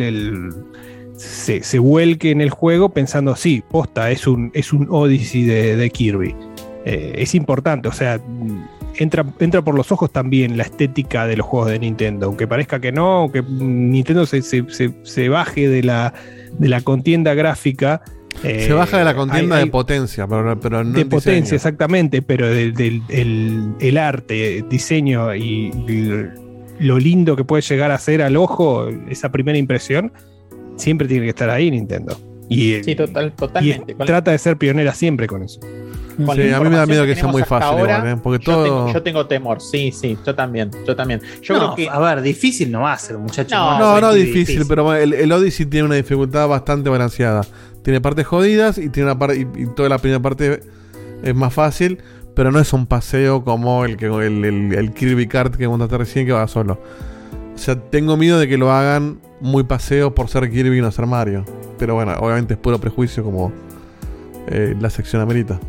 se, 1.16 1.64
se 1.64 1.80
vuelque 1.80 2.32
en 2.32 2.42
el 2.42 2.50
juego 2.50 2.90
pensando, 2.90 3.36
sí, 3.36 3.64
posta, 3.70 4.12
es 4.12 4.28
un, 4.28 4.52
es 4.54 4.74
un 4.74 4.88
Odyssey 4.90 5.44
de, 5.44 5.76
de 5.76 5.90
Kirby. 5.90 6.36
Eh, 6.86 7.16
es 7.18 7.34
importante, 7.36 7.88
o 7.88 7.94
sea, 7.94 8.20
entra, 8.98 9.26
entra 9.40 9.62
por 9.62 9.76
los 9.76 9.92
ojos 9.92 10.12
también 10.12 10.58
la 10.58 10.64
estética 10.64 11.26
de 11.28 11.38
los 11.38 11.46
juegos 11.48 11.70
de 11.72 11.80
Nintendo, 11.80 12.28
aunque 12.28 12.48
parezca 12.48 12.80
que 12.80 12.92
no, 12.92 13.18
aunque 13.22 13.42
Nintendo 13.42 14.26
se, 14.26 14.42
se- 14.42 14.66
se- 14.70 14.94
se 15.04 15.30
baje 15.30 15.68
de 15.68 15.84
la, 15.84 16.14
de 16.60 16.68
la 16.70 16.82
contienda 16.82 17.34
gráfica. 17.34 18.02
eh, 18.44 18.66
Se 18.68 18.74
baja 18.74 18.98
de 18.98 19.06
la 19.06 19.16
contienda 19.16 19.56
hay- 19.56 19.62
hay- 19.62 19.66
de 19.68 19.72
potencia, 19.72 20.28
pero, 20.28 20.60
pero 20.60 20.84
no 20.84 20.92
de 20.94 21.02
en 21.02 21.10
potencia, 21.10 21.42
diseño. 21.42 21.56
exactamente, 21.56 22.22
pero 22.22 22.48
del, 22.48 22.74
del- 22.74 23.02
el, 23.10 23.74
el 23.80 23.98
arte, 23.98 24.58
el 24.60 24.70
diseño 24.70 25.34
y, 25.36 25.72
y 25.88 26.26
lo 26.80 26.98
lindo 27.00 27.36
que 27.36 27.44
puede 27.44 27.62
llegar 27.62 27.92
a 27.92 27.98
ser 27.98 28.22
al 28.22 28.36
ojo, 28.38 28.88
esa 29.10 29.32
primera 29.32 29.58
impresión, 29.58 30.12
siempre 30.76 31.08
tiene 31.08 31.24
que 31.26 31.30
estar 31.30 31.50
ahí 31.50 31.70
Nintendo. 31.72 32.18
Y, 32.50 32.84
Sí, 32.84 32.94
total, 32.96 33.28
y 33.28 33.32
totalmente. 33.40 33.94
Trata 33.96 34.32
de 34.32 34.38
ser 34.38 34.58
pionera 34.58 34.94
siempre 34.94 35.28
con 35.28 35.44
eso. 35.44 35.60
Con 36.16 36.36
Sí, 36.36 36.44
la 36.50 36.58
a 36.58 36.60
mí 36.62 36.70
me 36.70 36.76
da 36.78 36.86
miedo 36.86 37.06
que 37.06 37.16
sea 37.16 37.28
muy 37.28 37.44
fácil 37.44 37.68
ahora, 37.80 37.98
igual, 37.98 38.14
¿eh? 38.14 38.20
Porque 38.22 38.44
yo, 38.46 38.52
todo- 38.54 38.64
tengo, 38.64 38.94
yo 38.94 39.04
tengo 39.04 39.26
temor, 39.28 39.62
sí, 39.62 39.92
sí, 39.92 40.18
yo 40.26 40.34
también, 40.36 40.70
yo 40.86 40.96
también. 40.96 41.22
Yo 41.42 41.54
No, 41.56 41.60
creo 41.60 41.76
que 41.76 41.90
A 41.90 42.00
ver, 42.00 42.22
difícil 42.22 42.72
no 42.72 42.82
va 42.82 42.94
a 42.94 42.98
ser, 42.98 43.18
muchachos. 43.18 43.52
No, 43.52 43.80
No, 43.80 44.02
no 44.02 44.14
difícil, 44.14 44.64
pero 44.68 44.94
el, 44.96 45.14
el 45.14 45.32
Odyssey 45.32 45.66
tiene 45.66 45.86
una 45.88 45.96
dificultad 45.96 46.48
bastante 46.48 46.90
balanceada. 46.90 47.42
Tiene 47.84 48.00
partes 48.02 48.26
jodidas 48.28 48.78
y 48.78 48.90
tiene 48.90 49.10
una 49.12 49.20
parte 49.20 49.38
y, 49.38 49.62
y 49.64 49.66
toda 49.76 49.90
la 49.90 49.98
primera 49.98 50.22
parte 50.22 50.62
es 51.24 51.36
más 51.36 51.54
fácil, 51.54 52.00
pero 52.36 52.52
no 52.52 52.60
es 52.60 52.72
un 52.74 52.86
paseo 52.88 53.44
como 53.44 53.86
el 53.86 53.98
que 53.98 54.06
el, 54.08 54.44
el- 54.46 54.74
el 54.74 54.94
Kirby 54.94 55.28
Kart 55.28 55.56
que 55.56 55.66
contaste 55.66 55.98
recién 55.98 56.26
que 56.26 56.32
va 56.32 56.48
solo. 56.48 56.80
O 57.54 57.58
sea, 57.58 57.76
tengo 57.76 58.18
miedo 58.18 58.40
de 58.40 58.48
que 58.48 58.58
lo 58.58 58.72
hagan 58.72 59.20
muy 59.40 59.64
paseo 59.64 60.16
por 60.16 60.28
ser 60.30 60.50
Kirby 60.50 60.80
y 60.80 60.82
no 60.82 60.92
ser 60.92 61.06
Mario. 61.06 61.46
Pero 61.78 61.96
bueno, 61.96 62.14
obviamente 62.20 62.54
es 62.56 62.60
puro 62.60 62.80
prejuicio 62.80 63.24
como 63.24 63.52
eh, 64.48 64.76
la 64.80 64.90
sección 64.90 65.22
amerita. 65.22 65.60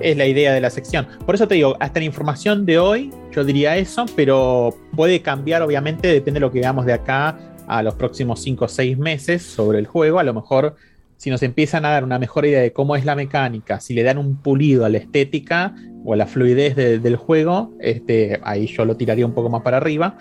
Es 0.00 0.16
la 0.16 0.26
idea 0.26 0.52
de 0.52 0.60
la 0.60 0.70
sección. 0.70 1.06
Por 1.26 1.34
eso 1.34 1.46
te 1.48 1.54
digo, 1.56 1.76
hasta 1.80 2.00
la 2.00 2.06
información 2.06 2.66
de 2.66 2.78
hoy, 2.78 3.10
yo 3.32 3.44
diría 3.44 3.76
eso, 3.76 4.06
pero 4.16 4.74
puede 4.96 5.20
cambiar, 5.22 5.62
obviamente, 5.62 6.08
depende 6.08 6.40
de 6.40 6.46
lo 6.46 6.50
que 6.52 6.60
veamos 6.60 6.86
de 6.86 6.92
acá 6.92 7.38
a 7.66 7.82
los 7.82 7.94
próximos 7.94 8.40
5 8.42 8.64
o 8.64 8.68
6 8.68 8.98
meses 8.98 9.42
sobre 9.42 9.78
el 9.78 9.86
juego. 9.86 10.18
A 10.18 10.24
lo 10.24 10.34
mejor, 10.34 10.76
si 11.16 11.30
nos 11.30 11.42
empiezan 11.42 11.84
a 11.84 11.90
dar 11.90 12.02
una 12.04 12.18
mejor 12.18 12.46
idea 12.46 12.60
de 12.60 12.72
cómo 12.72 12.96
es 12.96 13.04
la 13.04 13.14
mecánica, 13.14 13.78
si 13.80 13.94
le 13.94 14.02
dan 14.02 14.18
un 14.18 14.36
pulido 14.36 14.84
a 14.84 14.88
la 14.88 14.98
estética 14.98 15.74
o 16.04 16.14
a 16.14 16.16
la 16.16 16.26
fluidez 16.26 16.74
de- 16.76 16.98
del 16.98 17.16
juego, 17.16 17.72
este, 17.80 18.40
ahí 18.42 18.66
yo 18.66 18.84
lo 18.84 18.96
tiraría 18.96 19.26
un 19.26 19.34
poco 19.34 19.50
más 19.50 19.62
para 19.62 19.76
arriba 19.76 20.16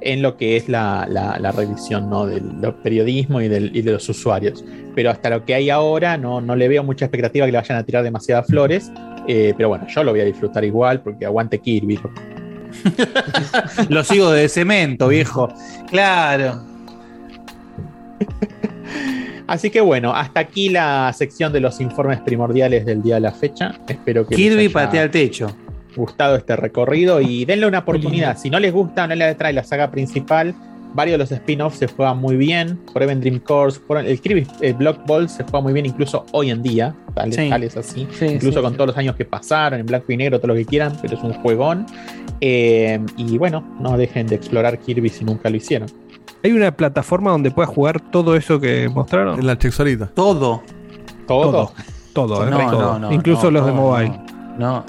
en 0.00 0.22
lo 0.22 0.36
que 0.36 0.56
es 0.56 0.68
la, 0.68 1.06
la- 1.10 1.50
revisión 1.52 2.08
¿no? 2.08 2.24
del, 2.24 2.60
del 2.60 2.72
periodismo 2.76 3.40
y, 3.40 3.48
del- 3.48 3.76
y 3.76 3.82
de 3.82 3.92
los 3.92 4.08
usuarios. 4.08 4.64
Pero 4.94 5.10
hasta 5.10 5.28
lo 5.30 5.44
que 5.44 5.54
hay 5.54 5.70
ahora 5.70 6.16
no, 6.16 6.40
no 6.40 6.56
le 6.56 6.68
veo 6.68 6.82
mucha 6.84 7.04
expectativa 7.04 7.46
que 7.46 7.52
le 7.52 7.58
vayan 7.58 7.78
a 7.78 7.82
tirar 7.84 8.02
demasiadas 8.04 8.46
flores. 8.46 8.90
Eh, 9.28 9.52
pero 9.54 9.68
bueno, 9.68 9.86
yo 9.86 10.02
lo 10.02 10.12
voy 10.12 10.20
a 10.20 10.24
disfrutar 10.24 10.64
igual 10.64 11.02
porque 11.02 11.26
aguante 11.26 11.58
Kirby. 11.58 12.00
Lo 13.88 14.02
sigo 14.04 14.30
de 14.30 14.48
cemento, 14.48 15.08
viejo. 15.08 15.48
Claro. 15.88 16.62
Así 19.46 19.70
que 19.70 19.80
bueno, 19.80 20.14
hasta 20.14 20.40
aquí 20.40 20.70
la 20.70 21.12
sección 21.14 21.52
de 21.52 21.60
los 21.60 21.80
informes 21.80 22.20
primordiales 22.20 22.84
del 22.84 23.02
día 23.02 23.16
de 23.16 23.20
la 23.22 23.32
fecha. 23.32 23.74
Espero 23.86 24.26
que 24.26 24.34
les 24.34 24.44
Kirby 24.44 24.64
haya 24.64 24.72
patea 24.72 25.02
el 25.04 25.10
techo. 25.10 25.46
gustado 25.96 26.36
este 26.36 26.56
recorrido 26.56 27.20
y 27.20 27.44
denle 27.44 27.66
una 27.66 27.80
oportunidad. 27.80 28.38
Si 28.38 28.50
no 28.50 28.58
les 28.58 28.72
gusta, 28.72 29.06
no 29.06 29.14
les 29.14 29.36
trae 29.36 29.52
la 29.52 29.64
saga 29.64 29.90
principal. 29.90 30.54
Varios 30.94 31.14
de 31.14 31.18
los 31.18 31.32
spin-offs 31.32 31.78
se 31.78 31.86
juegan 31.86 32.18
muy 32.18 32.36
bien. 32.36 32.80
Forever 32.92 33.20
Dream 33.20 33.40
Course, 33.40 33.80
el 34.04 34.20
Kirby 34.20 34.46
eh, 34.60 34.72
Block 34.72 35.06
Ball 35.06 35.28
se 35.28 35.44
juega 35.44 35.60
muy 35.60 35.72
bien 35.72 35.86
incluso 35.86 36.24
hoy 36.32 36.50
en 36.50 36.62
día. 36.62 36.94
Tal, 37.14 37.32
Sí. 37.32 37.48
tal 37.48 37.62
es 37.62 37.76
así. 37.76 38.06
Sí, 38.12 38.26
incluso 38.26 38.58
sí, 38.58 38.62
con 38.62 38.72
sí. 38.72 38.76
todos 38.76 38.88
los 38.88 38.96
años 38.96 39.14
que 39.16 39.24
pasaron, 39.24 39.80
en 39.80 39.86
blanco 39.86 40.10
y 40.12 40.16
negro, 40.16 40.38
todo 40.38 40.48
lo 40.48 40.54
que 40.54 40.64
quieran, 40.64 40.96
pero 41.00 41.16
es 41.16 41.22
un 41.22 41.34
juegón. 41.34 41.86
Eh, 42.40 43.00
y 43.16 43.36
bueno, 43.38 43.64
no 43.80 43.96
dejen 43.96 44.26
de 44.26 44.36
explorar 44.36 44.78
Kirby 44.78 45.08
si 45.08 45.24
nunca 45.24 45.50
lo 45.50 45.56
hicieron. 45.56 45.88
Hay 46.42 46.52
una 46.52 46.70
plataforma 46.76 47.30
donde 47.32 47.50
puedas 47.50 47.70
jugar 47.70 48.00
todo 48.00 48.36
eso 48.36 48.60
que 48.60 48.88
mostraron. 48.88 49.38
En 49.40 49.46
la 49.46 49.58
Chexolita. 49.58 50.06
Todo. 50.14 50.62
Todo. 51.26 51.72
Todo, 52.12 52.46
¿eh? 52.46 52.50
No, 52.50 52.70
Todo. 52.70 52.80
no, 52.80 52.98
no, 52.98 53.12
Incluso 53.12 53.44
no, 53.44 53.50
los 53.58 53.66
de 53.66 53.72
mobile. 53.72 54.20
No. 54.58 54.84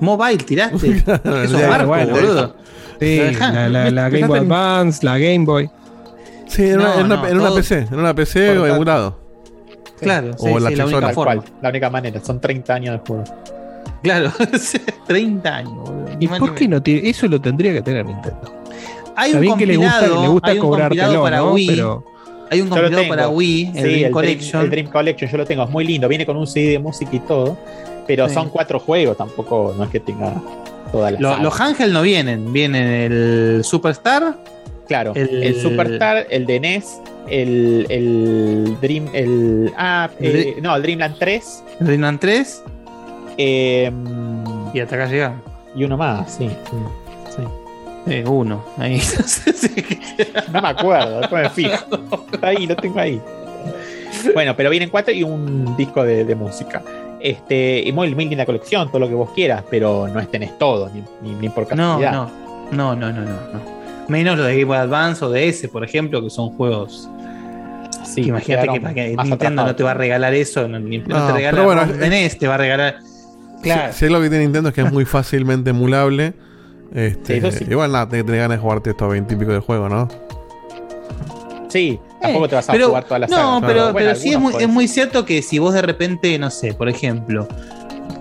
Mobile, 0.00 0.36
tiraste. 0.38 0.88
Es 1.44 1.52
barco, 1.52 1.86
bueno, 1.88 2.14
boludo. 2.14 2.56
Sí, 3.00 3.20
la, 3.38 3.68
la- 3.68 3.90
la 3.90 4.08
me- 4.10 4.18
Game 4.20 4.26
Boy 4.28 4.38
Advance, 4.40 5.04
la 5.04 5.18
Game 5.18 5.44
Boy. 5.44 5.70
Sí, 6.46 6.62
en, 6.70 6.76
No, 6.78 6.84
una, 6.98 7.16
no, 7.16 7.26
en 7.28 7.40
una 7.40 7.50
PC. 7.54 7.78
En 7.90 7.98
una 7.98 8.14
PC 8.14 8.52
emulado. 8.52 9.18
Claro, 10.00 10.30
O 10.38 10.46
sí, 10.46 10.54
la 10.60 10.68
sí, 10.70 10.76
la 10.76 10.84
única 10.86 11.08
forma. 11.10 11.42
la 11.62 11.68
única 11.70 11.90
manera. 11.90 12.20
Son 12.22 12.40
30 12.40 12.74
años 12.74 12.92
de 13.00 13.06
juego. 13.06 13.24
Claro, 14.02 14.30
30 15.06 15.56
años. 15.56 15.90
¿Y 16.20 16.28
por 16.28 16.54
qué 16.54 16.68
no 16.68 16.82
tiene? 16.82 17.08
Eso 17.08 17.26
lo 17.28 17.40
tendría 17.40 17.72
que 17.72 17.82
tener 17.82 18.04
Nintendo. 18.06 18.52
Hay 19.16 19.30
Está 19.30 19.38
un 19.38 19.40
bien 19.42 19.56
que 19.58 19.66
le 19.66 19.76
gusta, 19.76 20.00
le 20.06 20.28
gusta 20.28 20.50
hay 20.50 20.58
un 20.58 20.60
compilado 20.70 20.90
cobrártelo, 20.90 21.22
para 21.22 21.36
¿no? 21.38 21.52
Wii. 21.52 21.66
Pero 21.68 22.04
Hay 22.50 22.60
un 22.60 22.68
compilado 22.68 23.08
para 23.08 23.28
Wii, 23.28 23.64
el 23.68 23.72
Sí, 23.74 23.80
Dream 23.80 23.94
Dream- 23.98 24.10
Collection. 24.12 24.62
el 24.62 24.70
Dream 24.70 24.86
Collection, 24.88 25.30
yo 25.30 25.38
lo 25.38 25.46
tengo, 25.46 25.64
es 25.64 25.70
muy 25.70 25.84
lindo. 25.84 26.06
Viene 26.08 26.26
con 26.26 26.36
un 26.36 26.46
CD 26.46 26.72
de 26.72 26.78
música 26.78 27.10
y 27.16 27.20
todo. 27.20 27.56
Pero 28.06 28.28
Sí. 28.28 28.34
son 28.34 28.50
cuatro 28.50 28.78
juegos, 28.78 29.16
tampoco 29.16 29.74
no 29.76 29.84
es 29.84 29.90
que 29.90 29.98
tenga 30.00 30.34
Lo- 31.18 31.38
los 31.38 31.60
Ángel 31.60 31.92
no 31.92 32.02
vienen, 32.02 32.52
vienen 32.52 32.86
el 32.86 33.64
Superstar. 33.64 34.36
Claro, 34.88 35.12
el- 35.16 35.42
el, 35.42 35.60
Superstar, 35.60 36.26
el 36.30 36.46
de 36.46 36.60
NES, 36.60 37.00
el, 37.28 37.86
el 37.90 38.76
Dream, 38.80 39.08
el 39.12 39.72
ah, 39.76 40.08
eh, 40.20 40.56
no, 40.62 40.76
el 40.76 40.82
Dreamland 40.82 41.16
3 41.18 41.64
El 41.80 41.86
Dreamland 41.86 42.20
3 42.20 42.62
eh, 43.38 43.90
y 44.72 44.80
hasta 44.80 44.94
acá 44.94 45.06
llegamos. 45.06 45.40
y 45.74 45.82
uno 45.84 45.96
más, 45.96 46.32
sí. 46.34 46.48
sí, 46.48 47.36
sí. 47.36 47.42
Eh, 48.12 48.24
uno, 48.26 48.64
ahí. 48.78 49.00
No 50.52 50.62
me 50.62 50.68
acuerdo, 50.68 51.20
después 51.20 51.42
me 51.42 51.50
fijo. 51.50 52.26
Está 52.32 52.46
ahí, 52.48 52.66
lo 52.66 52.76
tengo 52.76 53.00
ahí. 53.00 53.20
Bueno, 54.32 54.54
pero 54.56 54.70
vienen 54.70 54.88
cuatro 54.88 55.12
y 55.12 55.22
un 55.24 55.76
disco 55.76 56.02
de, 56.04 56.24
de 56.24 56.34
música. 56.36 56.82
Este, 57.26 57.82
y 57.84 57.92
muy, 57.92 58.14
muy 58.14 58.26
linda 58.26 58.46
colección, 58.46 58.88
todo 58.88 59.00
lo 59.00 59.08
que 59.08 59.14
vos 59.14 59.30
quieras, 59.34 59.64
pero 59.68 60.06
no 60.06 60.20
es 60.20 60.30
tenés 60.30 60.56
todo, 60.58 60.88
ni, 60.94 61.02
ni, 61.22 61.34
ni 61.34 61.48
por 61.48 61.64
No, 61.76 61.98
cantidad. 61.98 62.12
no, 62.12 62.30
no, 62.70 62.94
no, 62.94 63.12
no, 63.12 63.20
no, 63.22 63.30
no. 63.30 63.76
Menos 64.08 64.38
lo 64.38 64.44
de 64.44 64.52
Game 64.52 64.64
Boy 64.66 64.76
Advance 64.76 65.24
o 65.24 65.30
de 65.30 65.48
ese, 65.48 65.68
por 65.68 65.82
ejemplo, 65.82 66.22
que 66.22 66.30
son 66.30 66.50
juegos. 66.50 67.08
Sí, 68.04 68.22
que 68.22 68.28
imagínate 68.28 68.94
que, 68.94 69.16
Nintendo 69.24 69.64
no 69.64 69.74
te 69.74 69.82
va 69.82 69.90
a 69.90 69.94
regalar 69.94 70.32
eso, 70.34 70.68
no, 70.68 70.78
ni- 70.78 70.98
no 70.98 71.18
No, 71.18 71.26
te 71.26 71.32
regala 71.32 71.50
pero 71.58 71.64
bueno, 71.64 71.86
de 71.86 72.08
NES, 72.08 72.38
te 72.38 72.46
va 72.46 72.54
a 72.54 72.58
regalar. 72.58 72.98
Claro. 73.62 73.92
Si, 73.92 73.98
si 73.98 74.04
hay 74.04 74.10
algo 74.12 74.22
que 74.22 74.28
tiene 74.30 74.44
Nintendo 74.44 74.68
es 74.68 74.74
que 74.76 74.82
es 74.82 74.92
muy 74.92 75.04
fácilmente 75.04 75.70
emulable. 75.70 76.32
Este, 76.94 77.40
Sí, 77.40 77.46
eso 77.46 77.50
sí. 77.58 77.66
Igual 77.68 77.90
nada, 77.90 78.08
te, 78.08 78.22
te 78.22 78.36
ganas 78.36 78.58
de 78.58 78.62
jugarte 78.62 78.90
estos 78.90 79.10
20 79.10 79.34
y 79.34 79.36
pico 79.36 79.50
de 79.52 79.58
juegos, 79.58 79.90
¿no? 79.90 80.08
Sí, 81.68 81.98
tampoco 82.26 82.48
te 82.48 82.54
vas 82.54 82.68
a 82.68 82.72
pero, 82.72 82.88
jugar 82.88 83.04
toda 83.04 83.18
la 83.20 83.26
no, 83.26 83.60
pero, 83.66 83.92
Bueno, 83.92 83.94
pero 83.94 84.14
sí 84.14 84.32
es 84.32 84.38
muy, 84.38 84.54
es 84.58 84.68
muy 84.68 84.88
cierto 84.88 85.24
que 85.24 85.42
si 85.42 85.58
vos 85.58 85.74
de 85.74 85.82
repente, 85.82 86.38
no 86.38 86.50
sé, 86.50 86.74
por 86.74 86.88
ejemplo, 86.88 87.48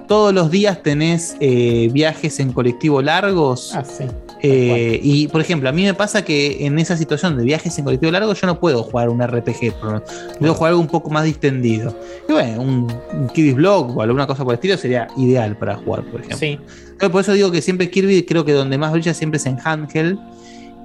todos 0.08 0.34
los 0.34 0.52
días 0.52 0.84
tenés 0.84 1.36
eh, 1.40 1.90
viajes 1.92 2.40
en 2.40 2.54
colectivo 2.54 3.02
largos. 3.02 3.74
Ah, 3.76 3.84
sí. 3.84 4.06
eh, 4.42 5.00
y 5.02 5.28
por 5.28 5.42
ejemplo, 5.42 5.70
a 5.70 5.72
mí 5.72 5.84
me 5.84 5.94
pasa 5.94 6.24
que 6.24 6.66
en 6.66 6.78
esa 6.80 6.98
situación 6.98 7.38
de 7.38 7.44
viajes 7.44 7.78
en 7.78 7.86
colectivo 7.86 8.12
largo 8.12 8.34
yo 8.34 8.48
no 8.48 8.60
puedo 8.60 8.84
jugar 8.84 9.10
un 9.10 9.22
RPG, 9.26 9.74
pero 9.82 10.04
debo 10.40 10.54
jugar 10.54 10.70
algo 10.70 10.82
un 10.82 10.88
poco 10.88 11.10
más 11.10 11.24
distendido. 11.24 11.96
Y 12.28 12.32
bueno, 12.34 12.62
un, 12.62 12.94
un 13.14 13.28
Kirby's 13.30 13.56
Block 13.56 13.96
o 13.98 14.02
alguna 14.02 14.28
cosa 14.28 14.44
por 14.44 14.54
el 14.54 14.56
estilo 14.56 14.78
sería 14.78 15.08
ideal 15.18 15.58
para 15.58 15.76
jugar, 15.76 16.04
por 16.04 16.22
ejemplo. 16.22 16.38
Sí, 16.38 16.60
Entonces, 16.92 17.10
Por 17.10 17.22
eso 17.22 17.34
digo 17.34 17.52
que 17.52 17.62
siempre 17.62 17.90
Kirby 17.90 18.24
creo 18.24 18.46
que 18.46 18.54
donde 18.54 18.78
más 18.78 18.92
brilla 18.92 19.14
siempre 19.14 19.38
es 19.38 19.46
en 19.46 19.58
handheld 19.64 20.20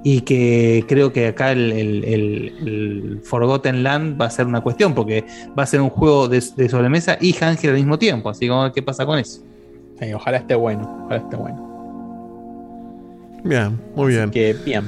y 0.03 0.23
que 0.23 0.85
creo 0.89 1.13
que 1.13 1.27
acá 1.29 1.53
el, 1.53 1.73
el- 1.73 2.05
el- 2.05 2.55
el 2.67 3.21
Forgotten 3.23 3.83
Land 3.83 4.21
va 4.21 4.27
a 4.27 4.31
ser 4.31 4.47
una 4.47 4.61
cuestión 4.63 4.95
porque 4.95 5.25
va 5.59 5.63
a 5.65 5.67
ser 5.67 5.81
un 5.81 5.91
juego 5.91 6.27
de, 6.29 6.43
de 6.57 6.69
sobremesa 6.69 7.19
y 7.21 7.35
handheld 7.43 7.71
al 7.75 7.77
mismo 7.77 7.99
tiempo, 7.99 8.31
así 8.31 8.49
como 8.49 8.73
qué 8.73 8.83
pasa 8.83 9.05
con 9.05 9.19
eso. 9.19 9.43
sí, 10.01 10.13
ojalá 10.15 10.39
esté 10.39 10.55
bueno, 10.55 11.03
ojalá 11.05 11.21
esté 11.21 11.37
bueno. 11.37 11.67
Bien, 13.45 13.81
muy 13.95 14.13
bien. 14.15 14.31
Que 14.31 14.55
bien. 14.65 14.85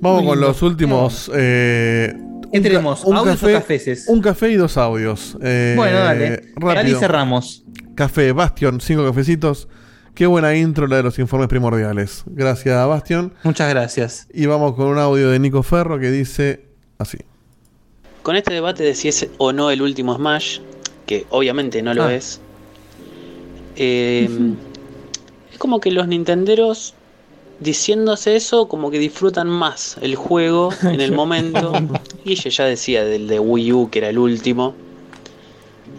Vamos 0.00 0.20
Muy 0.22 0.28
con 0.28 0.36
lindo. 0.38 0.48
los 0.48 0.62
últimos. 0.62 1.30
eh, 1.34 2.14
¿Qué 2.52 2.60
tenemos? 2.60 3.04
un 3.04 3.16
¿Audios 3.16 3.42
o 3.42 3.46
café- 3.46 3.52
cafeces? 3.54 4.08
Un 4.08 4.20
café 4.20 4.50
y 4.50 4.54
dos 4.56 4.76
audios. 4.76 5.36
Eh, 5.42 5.74
bueno, 5.76 5.98
dale. 5.98 6.36
Rápido. 6.54 6.74
Dale 6.74 6.90
y 6.90 6.94
cerramos. 6.94 7.64
Café, 7.94 8.32
Bastion, 8.32 8.80
cinco 8.80 9.04
cafecitos. 9.06 9.68
Qué 10.16 10.26
buena 10.26 10.56
intro 10.56 10.86
la 10.86 10.96
de 10.96 11.02
los 11.02 11.18
informes 11.18 11.46
primordiales. 11.48 12.24
Gracias, 12.26 12.88
Bastion. 12.88 13.34
Muchas 13.44 13.68
gracias. 13.68 14.26
Y 14.32 14.46
vamos 14.46 14.74
con 14.74 14.86
un 14.86 14.98
audio 14.98 15.28
de 15.30 15.38
Nico 15.38 15.62
Ferro 15.62 15.98
que 16.00 16.10
dice 16.10 16.64
así. 16.98 17.18
Con 18.22 18.34
este 18.34 18.54
debate 18.54 18.82
de 18.82 18.94
si 18.94 19.08
es 19.08 19.28
o 19.36 19.52
no 19.52 19.70
el 19.70 19.82
último 19.82 20.14
Smash, 20.16 20.60
que 21.04 21.26
obviamente 21.30 21.82
no 21.82 21.92
lo 21.92 22.04
Ah. 22.04 22.14
es, 22.14 22.40
eh, 23.76 24.28
es 25.52 25.58
como 25.58 25.80
que 25.80 25.90
los 25.90 26.08
nintenderos 26.08 26.94
diciéndose 27.60 28.36
eso 28.36 28.68
como 28.68 28.90
que 28.90 28.98
disfrutan 28.98 29.48
más 29.48 29.96
el 30.00 30.14
juego 30.16 30.70
en 30.82 31.00
el 31.02 31.12
momento. 31.12 31.72
Guille 32.24 32.48
ya 32.50 32.64
decía 32.64 33.04
del 33.04 33.28
de 33.28 33.38
Wii 33.38 33.72
U 33.72 33.90
que 33.90 33.98
era 33.98 34.08
el 34.08 34.18
último. 34.18 34.74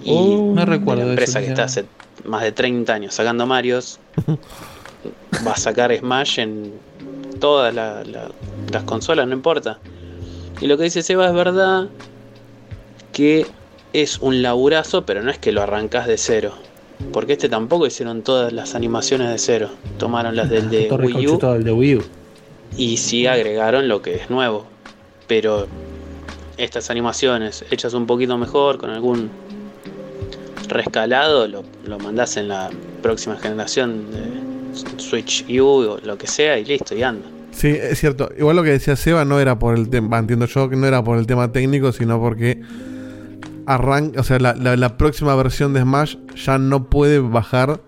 Y 0.04 0.12
Oh, 0.12 0.54
no 0.56 0.66
recuerdo 0.66 1.04
la 1.04 1.14
eso, 1.14 1.22
empresa 1.22 1.40
que 1.40 1.48
está 1.48 1.68
sinceramente. 1.68 1.92
hace 1.92 1.97
más 2.28 2.44
de 2.44 2.52
30 2.52 2.94
años 2.94 3.14
sacando 3.16 3.46
Marios 3.46 4.00
va 5.46 5.52
a 5.54 5.58
sacar 5.58 5.96
Smash 5.96 6.40
en 6.40 6.74
todas 7.40 7.74
la- 7.74 8.04
la- 8.04 8.30
las 8.72 8.84
consolas, 8.84 9.28
no 9.28 9.34
importa. 9.34 9.80
Y 10.62 10.68
lo 10.68 10.78
que 10.78 10.84
dice 10.86 11.02
Seba 11.04 11.28
es 11.28 11.34
verdad 11.34 11.88
que 13.14 13.46
es 13.94 14.20
un 14.20 14.42
laburazo, 14.42 15.06
pero 15.06 15.24
no 15.24 15.32
es 15.32 15.38
que 15.38 15.52
lo 15.52 15.62
arrancás 15.62 16.08
de 16.08 16.18
cero. 16.18 16.54
Porque 17.14 17.34
este 17.34 17.48
tampoco 17.48 17.86
hicieron 17.86 18.24
todas 18.24 18.52
las 18.54 18.74
animaciones 18.76 19.30
de 19.30 19.38
cero. 19.38 19.70
Tomaron 20.00 20.36
las 20.36 20.50
del 20.50 20.70
de 20.70 20.90
Wii 20.92 21.10
U 21.10 21.12
Conchuto 21.14 21.54
del 21.54 21.64
de 21.64 21.72
Wii 21.72 21.96
U. 21.98 22.04
y 22.76 22.98
sí 22.98 23.28
agregaron 23.28 23.88
lo 23.88 24.02
que 24.02 24.16
es 24.16 24.30
nuevo. 24.30 24.66
Pero 25.28 25.68
estas 26.58 26.90
animaciones 26.90 27.64
hechas 27.70 27.94
un 27.94 28.08
poquito 28.08 28.36
mejor, 28.38 28.80
con 28.80 28.90
algún 28.90 29.30
rescalado, 30.68 31.48
lo, 31.48 31.64
lo 31.86 32.00
mandás 32.00 32.38
en 32.38 32.48
la 32.50 32.70
próxima 33.02 33.36
generación 33.38 34.06
de 34.12 34.78
Switch 35.00 35.46
U 35.60 35.64
o 35.66 35.98
lo 36.04 36.18
que 36.18 36.28
sea 36.28 36.58
y 36.60 36.66
listo, 36.66 36.96
y 36.96 37.04
anda. 37.04 37.28
Sí, 37.52 37.70
es 37.70 38.00
cierto. 38.00 38.30
Igual 38.38 38.56
lo 38.58 38.64
que 38.64 38.70
decía 38.72 38.96
Seba 38.96 39.26
no 39.26 39.40
era 39.40 39.58
por 39.58 39.76
el 39.76 39.90
tema, 39.90 40.20
entiendo 40.20 40.46
yo 40.46 40.70
que 40.70 40.76
no 40.76 40.86
era 40.86 41.04
por 41.04 41.18
el 41.18 41.26
tema 41.26 41.52
técnico, 41.52 41.92
sino 41.92 42.20
porque 42.20 42.62
arranca, 43.66 44.20
o 44.22 44.24
sea, 44.24 44.40
la, 44.40 44.54
la- 44.56 44.76
la 44.76 44.98
próxima 44.98 45.36
versión 45.36 45.74
de 45.74 45.82
Smash 45.82 46.16
ya 46.36 46.58
no 46.58 46.90
puede 46.90 47.20
bajar 47.20 47.82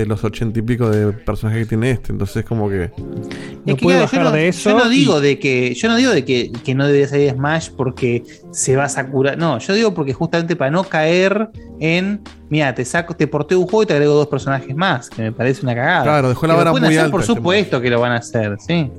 de 0.00 0.06
los 0.06 0.22
ochenta 0.24 0.58
y 0.58 0.62
pico 0.62 0.90
de 0.90 1.10
personajes 1.12 1.62
que 1.64 1.68
tiene 1.70 1.90
este. 1.90 2.12
Entonces 2.12 2.44
como 2.44 2.68
que... 2.68 2.90
No 2.98 3.72
Es 3.72 3.74
que, 3.74 3.82
puede 3.82 3.98
claro, 3.98 4.00
bajar 4.02 4.18
yo 4.20 4.24
no, 4.24 4.32
de 4.32 4.48
eso. 4.48 4.70
Yo 4.70 4.78
no 4.78 4.88
digo 4.90 5.18
y- 5.18 5.22
de 5.22 5.38
que, 5.38 5.74
yo 5.74 5.88
no 5.88 5.96
digo 5.96 6.12
de 6.12 6.24
que, 6.24 6.52
que 6.52 6.74
no 6.74 6.84
debería 6.86 7.08
salir 7.08 7.32
Smash 7.32 7.70
porque 7.76 8.22
se 8.52 8.76
va 8.76 8.84
a 8.84 8.88
sacurar. 8.88 9.38
No, 9.38 9.58
yo 9.58 9.74
digo 9.74 9.94
porque 9.94 10.12
justamente 10.12 10.54
para 10.54 10.70
no 10.70 10.84
caer 10.84 11.48
en, 11.80 12.20
mira, 12.50 12.74
te 12.74 12.84
saco, 12.84 13.16
te 13.16 13.26
porteo 13.26 13.58
un 13.58 13.64
juego 13.66 13.82
y 13.84 13.86
te 13.86 13.94
agrego 13.94 14.12
dos 14.14 14.26
personajes 14.28 14.76
más, 14.76 15.08
que 15.08 15.22
me 15.22 15.32
parece 15.32 15.62
una 15.62 15.74
cagada. 15.74 16.02
Claro, 16.02 16.28
dejó 16.28 16.46
la 16.46 16.54
vara 16.54 16.70
muy 16.72 16.80
hacer, 16.82 16.98
alta 16.98 17.10
Por 17.10 17.20
este 17.22 17.34
supuesto 17.34 17.80
que 17.80 17.88
lo 17.90 17.98
van 18.00 18.12
a 18.12 18.16
hacer, 18.16 18.56
sí. 18.58 18.90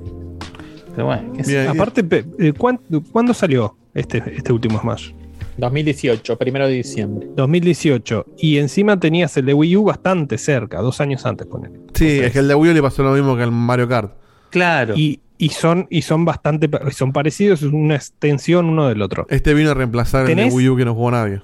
Pero 0.95 1.05
bueno, 1.05 1.31
qué 1.33 1.43
sé 1.43 1.53
yo. 1.53 1.59
Bien, 1.59 1.69
Aparte, 1.71 2.25
eh, 2.39 2.53
¿cuán- 2.57 2.79
¿cuándo 3.11 3.33
salió 3.35 3.77
este, 3.93 4.23
este 4.35 4.51
último 4.51 4.79
Smash? 4.81 5.11
2018, 5.57 6.37
primero 6.37 6.67
de 6.67 6.73
diciembre. 6.73 7.27
2018. 7.35 8.25
Y 8.37 8.57
encima 8.57 8.99
tenías 8.99 9.35
el 9.37 9.45
de 9.45 9.53
Wii 9.53 9.77
U 9.77 9.83
bastante 9.83 10.37
cerca, 10.37 10.81
dos 10.81 11.01
años 11.01 11.25
antes, 11.25 11.47
ponele. 11.47 11.79
Sí, 11.93 12.19
es 12.19 12.31
que 12.31 12.39
el 12.39 12.47
de 12.47 12.55
Wii 12.55 12.71
U 12.71 12.73
le 12.75 12.81
pasó 12.81 13.03
lo 13.03 13.11
mismo 13.11 13.35
que 13.35 13.43
al 13.43 13.51
Mario 13.51 13.87
Kart. 13.87 14.13
Claro. 14.49 14.93
Y, 14.95 15.19
y 15.37 15.49
son, 15.49 15.87
y 15.89 16.03
son 16.03 16.25
bastante 16.25 16.69
son 16.91 17.11
parecidos, 17.11 17.61
es 17.61 17.71
una 17.71 17.95
extensión 17.95 18.67
uno 18.67 18.87
del 18.87 19.01
otro. 19.01 19.25
Este 19.29 19.53
vino 19.53 19.71
a 19.71 19.73
reemplazar 19.73 20.29
el 20.29 20.35
de. 20.35 20.45
Wii 20.45 20.69
U 20.69 20.77
que 20.77 20.85
no 20.85 20.93
jugó 20.93 21.11
nadie. 21.11 21.41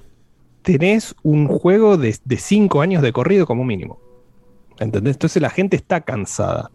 Tenés 0.62 1.14
un 1.22 1.46
juego 1.46 1.96
de, 1.96 2.16
de 2.24 2.36
cinco 2.38 2.80
años 2.80 3.02
de 3.02 3.12
corrido 3.12 3.46
como 3.46 3.64
mínimo. 3.64 4.00
¿Entendés? 4.78 5.16
Entonces 5.16 5.42
la 5.42 5.50
gente 5.50 5.76
está 5.76 6.00
cansada. 6.00 6.70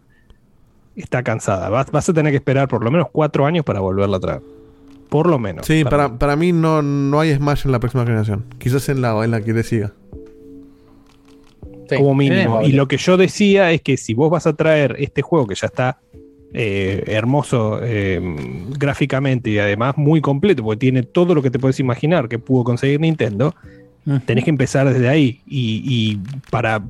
Está 0.94 1.22
cansada. 1.22 1.68
Vas, 1.70 1.90
vas 1.90 2.08
a 2.08 2.12
tener 2.12 2.32
que 2.32 2.36
esperar 2.36 2.68
por 2.68 2.84
lo 2.84 2.90
menos 2.90 3.08
cuatro 3.10 3.46
años 3.46 3.64
para 3.64 3.80
volverla 3.80 4.18
a 4.18 4.20
traer. 4.20 4.42
Por 5.10 5.28
lo 5.28 5.38
menos. 5.38 5.66
Sí, 5.66 5.84
para, 5.84 6.18
para 6.18 6.36
mí 6.36 6.52
no, 6.52 6.82
no 6.82 7.20
hay 7.20 7.34
Smash 7.34 7.62
en 7.64 7.72
la 7.72 7.80
próxima 7.80 8.04
generación. 8.04 8.44
Quizás 8.58 8.88
en 8.88 9.02
la, 9.02 9.22
en 9.24 9.32
la 9.32 9.40
que 9.42 9.52
le 9.52 9.64
siga. 9.64 9.92
como 11.96 12.14
mínimo. 12.14 12.62
Y 12.62 12.72
lo 12.72 12.86
que 12.86 12.96
yo 12.96 13.16
decía 13.16 13.72
es 13.72 13.82
que 13.82 13.96
si 13.96 14.14
vos 14.14 14.30
vas 14.30 14.46
a 14.46 14.54
traer 14.54 14.96
este 14.98 15.22
juego 15.22 15.48
que 15.48 15.56
ya 15.56 15.66
está 15.66 15.98
eh, 16.54 17.02
hermoso 17.08 17.80
eh, 17.82 18.20
gráficamente 18.78 19.50
y 19.50 19.58
además 19.58 19.96
muy 19.96 20.20
completo, 20.20 20.62
porque 20.62 20.78
tiene 20.78 21.02
todo 21.02 21.34
lo 21.34 21.42
que 21.42 21.50
te 21.50 21.58
puedes 21.58 21.80
imaginar 21.80 22.28
que 22.28 22.38
pudo 22.38 22.62
conseguir 22.62 23.00
Nintendo, 23.00 23.54
tenés 24.26 24.44
que 24.44 24.50
empezar 24.50 24.92
desde 24.92 25.08
ahí. 25.08 25.40
Y, 25.44 25.82
y 25.84 26.20
para 26.50 26.84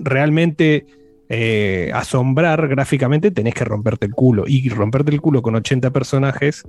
realmente 0.00 0.84
eh, 1.28 1.90
asombrar 1.94 2.68
gráficamente, 2.68 3.30
tenés 3.30 3.54
que 3.54 3.64
romperte 3.64 4.06
el 4.06 4.12
culo. 4.12 4.44
Y 4.46 4.68
romperte 4.68 5.12
el 5.12 5.20
culo 5.20 5.42
con 5.42 5.54
80 5.54 5.90
personajes 5.90 6.64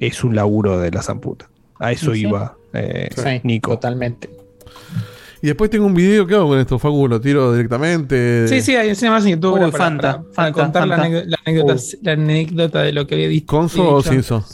es 0.00 0.24
un 0.24 0.34
laburo 0.34 0.78
de 0.78 0.90
la 0.90 1.02
zamputa. 1.02 1.48
A 1.78 1.92
eso 1.92 2.12
Sí. 2.14 2.20
iba 2.22 2.56
eh, 2.72 3.08
Sí, 3.16 3.40
Nico. 3.44 3.72
Totalmente. 3.72 4.28
Y 5.40 5.46
después 5.46 5.70
tengo 5.70 5.86
un 5.86 5.94
video. 5.94 6.26
¿Qué 6.26 6.34
hago 6.34 6.48
con 6.48 6.58
esto? 6.58 6.78
Facu, 6.78 7.06
lo 7.08 7.20
tiro 7.20 7.52
directamente. 7.52 8.48
Sí, 8.48 8.60
sí, 8.60 8.74
hay 8.74 8.90
escena 8.90 9.12
más 9.12 9.24
en 9.24 9.32
YouTube 9.32 9.54
Uy, 9.54 9.60
para, 9.60 9.70
para- 9.72 9.84
Fanta, 9.84 10.02
para- 10.02 10.22
para 10.22 10.32
Fanta, 10.34 10.62
contar 10.62 10.88
la 10.88 10.96
Fanta. 10.96 11.06
anécdota, 11.06 11.28
la, 11.30 11.38
anécdota, 11.44 11.82
la 12.02 12.12
anécdota 12.12 12.82
de 12.82 12.92
lo 12.92 13.06
que 13.06 13.14
había 13.14 13.28
dicho. 13.28 13.46
¿Conso 13.46 13.94
o 13.94 14.02
Cinso? 14.02 14.44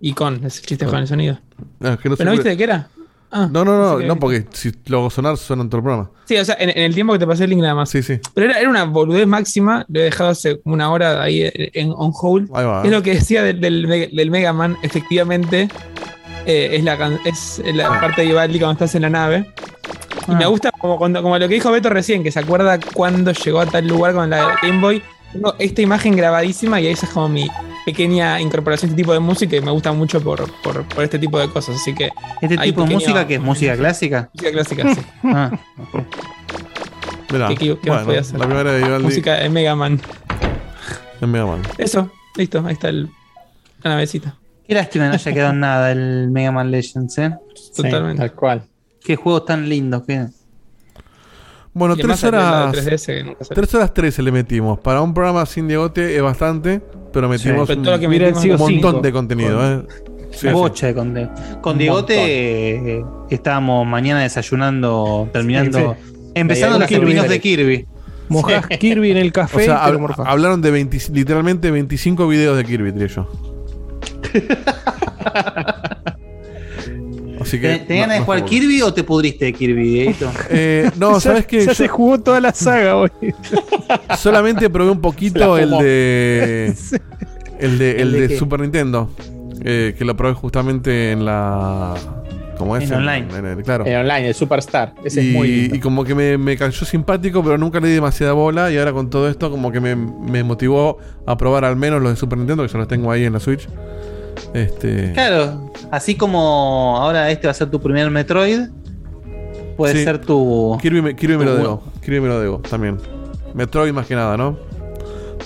Y 0.00 0.12
con, 0.14 0.44
es 0.44 0.58
el 0.60 0.66
chiste 0.66 0.86
con 0.86 0.98
el 0.98 1.06
sonido. 1.06 1.38
Ah, 1.80 1.98
que 2.02 2.08
no 2.08 2.16
¿Pero 2.16 2.30
no 2.30 2.32
viste 2.32 2.48
de 2.50 2.56
qué 2.56 2.64
era? 2.64 2.88
Ah, 3.36 3.48
No, 3.50 3.64
no, 3.64 3.76
no, 3.76 3.98
no, 4.06 4.16
porque 4.16 4.46
si 4.52 4.70
lo 4.86 4.98
hago 5.00 5.10
sonar, 5.10 5.36
suena 5.36 5.64
en 5.64 5.68
todo 5.68 5.78
el 5.78 5.82
programa. 5.82 6.10
Sí, 6.24 6.36
o 6.36 6.44
sea, 6.44 6.56
en, 6.58 6.70
en 6.70 6.78
el 6.84 6.94
tiempo 6.94 7.12
que 7.14 7.18
te 7.18 7.26
pasé 7.26 7.44
el 7.44 7.50
link 7.50 7.60
nada 7.62 7.74
más. 7.74 7.90
Sí, 7.90 8.00
sí. 8.02 8.20
Pero 8.32 8.48
era, 8.50 8.60
era 8.60 8.70
una 8.70 8.84
boludez 8.84 9.26
máxima, 9.26 9.84
lo 9.88 10.00
he 10.00 10.04
dejado 10.04 10.30
hace 10.30 10.60
como 10.60 10.74
una 10.74 10.90
hora 10.92 11.20
ahí 11.20 11.50
en 11.54 11.90
on 11.96 12.12
hold. 12.14 12.48
Ahí 12.54 12.64
va. 12.64 12.82
Es 12.84 12.90
lo 12.92 13.02
que 13.02 13.14
decía 13.14 13.42
del, 13.42 13.60
del, 13.60 14.10
del 14.14 14.30
Mega 14.30 14.52
Man, 14.52 14.76
efectivamente. 14.82 15.68
eh, 16.46 16.70
es 16.76 16.84
la, 16.84 17.18
es 17.24 17.62
la 17.74 17.88
parte 18.00 18.20
de 18.22 18.28
Vivaldi 18.28 18.58
cuando 18.58 18.72
estás 18.74 18.94
en 18.94 19.02
la 19.02 19.10
nave. 19.10 19.50
Y 20.28 20.32
Ah. 20.32 20.36
me 20.36 20.46
gusta 20.46 20.70
como, 20.78 20.96
cuando- 20.96 21.22
como 21.22 21.38
lo 21.38 21.48
que 21.48 21.54
dijo 21.54 21.70
Beto 21.72 21.90
recién, 21.90 22.22
que 22.22 22.30
se 22.30 22.38
acuerda 22.40 22.78
cuando 22.94 23.32
llegó 23.32 23.60
a 23.60 23.66
tal 23.66 23.86
lugar 23.88 24.14
con 24.14 24.30
la 24.30 24.56
Game 24.62 24.80
Boy. 24.80 25.02
Tengo 25.34 25.52
esta 25.58 25.82
imagen 25.82 26.14
grabadísima 26.14 26.80
y 26.80 26.86
esa 26.86 27.06
es 27.06 27.12
como 27.12 27.28
mi 27.28 27.50
pequeña 27.84 28.40
incorporación 28.40 28.88
a 28.88 28.92
este 28.92 29.02
tipo 29.02 29.12
de 29.12 29.18
música 29.18 29.56
y 29.56 29.60
me 29.60 29.72
gusta 29.72 29.92
mucho 29.92 30.20
por, 30.22 30.48
por, 30.62 30.84
por 30.84 31.02
este 31.02 31.18
tipo 31.18 31.40
de 31.40 31.50
cosas. 31.50 31.74
Así 31.74 31.92
que. 31.92 32.08
¿Este 32.40 32.56
tipo 32.56 32.84
de 32.84 32.94
música 32.94 33.26
que 33.26 33.34
es 33.34 33.40
música 33.40 33.76
clásica? 33.76 34.30
Música 34.32 34.52
clásica, 34.52 34.94
sí. 34.94 35.00
Ah, 37.36 37.52
¿Qué, 37.58 37.76
más 37.90 38.04
podía 38.04 38.20
hacer? 38.20 38.38
la 38.38 38.46
primera 38.46 38.70
de 38.70 38.84
Vivaldi 38.84 39.04
Música 39.06 39.34
de 39.34 39.48
Mega 39.48 39.74
Man. 39.74 40.00
en 41.20 41.30
Mega 41.32 41.46
Man. 41.46 41.62
Eso, 41.78 42.08
listo, 42.36 42.62
ahí 42.64 42.74
está 42.74 42.90
el, 42.90 43.10
la 43.82 43.90
navecita. 43.90 44.36
Qué 44.68 44.74
lástima 44.74 45.08
no 45.08 45.14
haya 45.14 45.32
quedado 45.32 45.52
en 45.52 45.58
nada 45.58 45.90
el 45.90 46.30
Mega 46.30 46.52
Man 46.52 46.70
Legends, 46.70 47.18
¿eh? 47.18 47.34
Totalmente. 47.74 48.20
tal 48.20 48.32
cual. 48.34 48.62
Qué 49.02 49.16
juegos 49.16 49.46
tan 49.46 49.68
lindos 49.68 50.04
que. 50.04 50.26
Bueno, 51.74 51.94
Y 51.94 51.98
tres 52.02 52.06
además 52.06 52.20
salió 52.20 52.38
la 52.40 52.68
horas. 52.68 52.84
de 52.84 52.90
3DS 52.92 53.06
que 53.06 53.24
nunca 53.24 53.44
salió. 53.44 53.54
Tres 53.62 53.74
horas 53.74 53.94
13 53.94 54.22
le 54.22 54.32
metimos. 54.32 54.78
Para 54.78 55.02
un 55.02 55.12
programa 55.12 55.44
sin 55.44 55.66
Diegote 55.68 56.16
es 56.16 56.22
bastante, 56.22 56.80
pero 57.12 57.28
metimos 57.28 57.66
pero 57.68 57.80
un, 57.80 57.86
montón 58.58 58.68
cinco. 58.68 58.92
de 59.02 59.12
contenido. 59.12 59.58
Con- 59.58 59.86
eh. 59.90 60.04
Sí, 60.30 60.48
Bocha 60.48 60.86
de 60.88 60.94
contenido. 60.94 61.32
Con 61.60 61.78
Diegote 61.78 62.14
eh, 62.96 63.04
estábamos 63.30 63.86
mañana 63.86 64.20
desayunando, 64.22 65.28
terminando, 65.32 65.96
Sí, 66.04 66.30
empezando 66.34 66.78
los 66.78 66.88
pinos 66.88 67.28
de. 67.28 67.40
Kirby. 67.40 67.86
Mojás 68.28 68.66
Kirby 68.68 69.10
en 69.10 69.16
el 69.18 69.28
O 69.28 69.32
café 69.32 69.64
sea, 69.66 69.84
hab- 69.86 70.24
hablaron 70.26 70.62
de 70.62 70.70
20 70.70 70.98
literalmente 71.12 71.70
25 71.70 72.26
videos 72.26 72.56
de 72.56 72.64
Kirby, 72.64 72.90
diría 72.92 73.08
yo. 73.08 73.28
Así 77.44 77.60
que. 77.60 77.68
¿Te, 77.68 77.78
te 77.80 77.94
ganas 77.96 78.08
no- 78.08 78.14
de 78.14 78.20
jugar 78.24 78.44
Kirby 78.44 78.82
o 78.82 78.92
te 78.92 79.04
pudriste 79.04 79.44
de 79.46 79.52
Kirby, 79.52 79.82
Dieguito? 79.88 80.30
Eh, 80.50 80.90
no, 80.98 81.20
¿sabes 81.20 81.46
qué? 81.46 81.60
Ya 81.60 81.66
Yo 81.66 81.74
se 81.74 81.88
jugó 81.88 82.18
toda 82.20 82.40
la 82.40 82.52
saga 82.52 82.96
hoy. 82.96 83.10
solamente 84.18 84.68
probé 84.70 84.90
un 84.90 85.00
poquito 85.00 85.56
el 85.58 85.70
de. 85.70 86.74
El 87.60 87.78
de, 87.78 87.92
el 87.92 87.98
¿El 88.00 88.12
de 88.12 88.20
de 88.22 88.28
qué? 88.28 88.36
Super 88.36 88.58
Nintendo. 88.60 89.08
eh, 89.64 89.94
que 89.96 90.04
lo 90.04 90.16
probé 90.16 90.34
justamente 90.34 91.12
en 91.12 91.24
la. 91.24 91.94
¿Cómo 92.58 92.76
es? 92.76 92.90
En 92.90 92.98
online. 92.98 93.26
en 93.52 93.62
claro. 93.62 93.86
En 93.86 93.96
online, 93.96 94.28
el 94.28 94.34
Superstar. 94.34 94.92
Ese 95.04 95.22
y, 95.22 95.28
es 95.28 95.32
muy 95.34 95.48
lindo. 95.48 95.76
y 95.76 95.80
como 95.80 96.04
que 96.04 96.14
me, 96.16 96.36
me 96.36 96.56
cayó 96.56 96.84
simpático, 96.84 97.42
pero 97.44 97.56
nunca 97.56 97.78
le 97.80 97.88
di 97.88 97.94
demasiada 97.94 98.32
bola. 98.32 98.70
Y 98.72 98.76
ahora 98.76 98.92
con 98.92 99.08
todo 99.08 99.28
esto, 99.28 99.50
como 99.50 99.70
que 99.72 99.80
me, 99.80 99.94
me 99.96 100.42
motivó 100.42 100.98
a 101.26 101.36
probar 101.36 101.64
al 101.64 101.76
menos 101.76 102.02
los 102.02 102.10
de 102.12 102.16
Super 102.16 102.38
Nintendo, 102.38 102.64
que 102.66 102.72
yo 102.72 102.78
los 102.78 102.88
tengo 102.88 103.10
ahí 103.10 103.24
en 103.24 103.32
la 103.32 103.40
Switch. 103.40 103.68
Este. 104.52 105.12
Claro, 105.12 105.70
así 105.90 106.14
como 106.14 106.96
ahora 106.98 107.30
este 107.30 107.46
va 107.46 107.52
a 107.52 107.54
ser 107.54 107.70
tu 107.70 107.80
primer 107.80 108.10
Metroid, 108.10 108.68
puede 109.76 109.94
Sí. 109.94 110.04
ser 110.04 110.18
tu. 110.20 110.78
Kirby 110.80 111.02
me, 111.02 111.16
Kirby 111.16 111.36
me 111.38 111.44
lo 111.44 111.56
debo. 111.56 111.82
Kirby 112.02 112.20
me 112.20 112.28
lo 112.28 112.40
debo 112.40 112.58
también. 112.58 112.98
Metroid 113.54 113.92
más 113.92 114.06
que 114.06 114.14
nada, 114.14 114.36
¿no? 114.36 114.58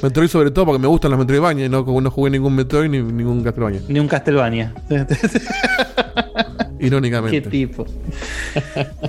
Metroid 0.02 0.28
sobre 0.28 0.50
todo 0.50 0.64
porque 0.66 0.78
me 0.80 0.86
gustan 0.86 1.10
los 1.10 1.18
Metroidvania 1.18 1.66
y 1.66 1.68
no, 1.68 1.82
no 1.84 2.10
jugué 2.10 2.30
ningún 2.30 2.54
Metroid 2.54 2.88
ni 2.88 3.02
ningún 3.02 3.42
Castlevania. 3.42 3.80
Ni 3.88 3.98
un 3.98 4.08
Castlevania. 4.08 4.72
Irónicamente. 6.80 7.42
Qué 7.42 7.48
tipo. 7.50 7.84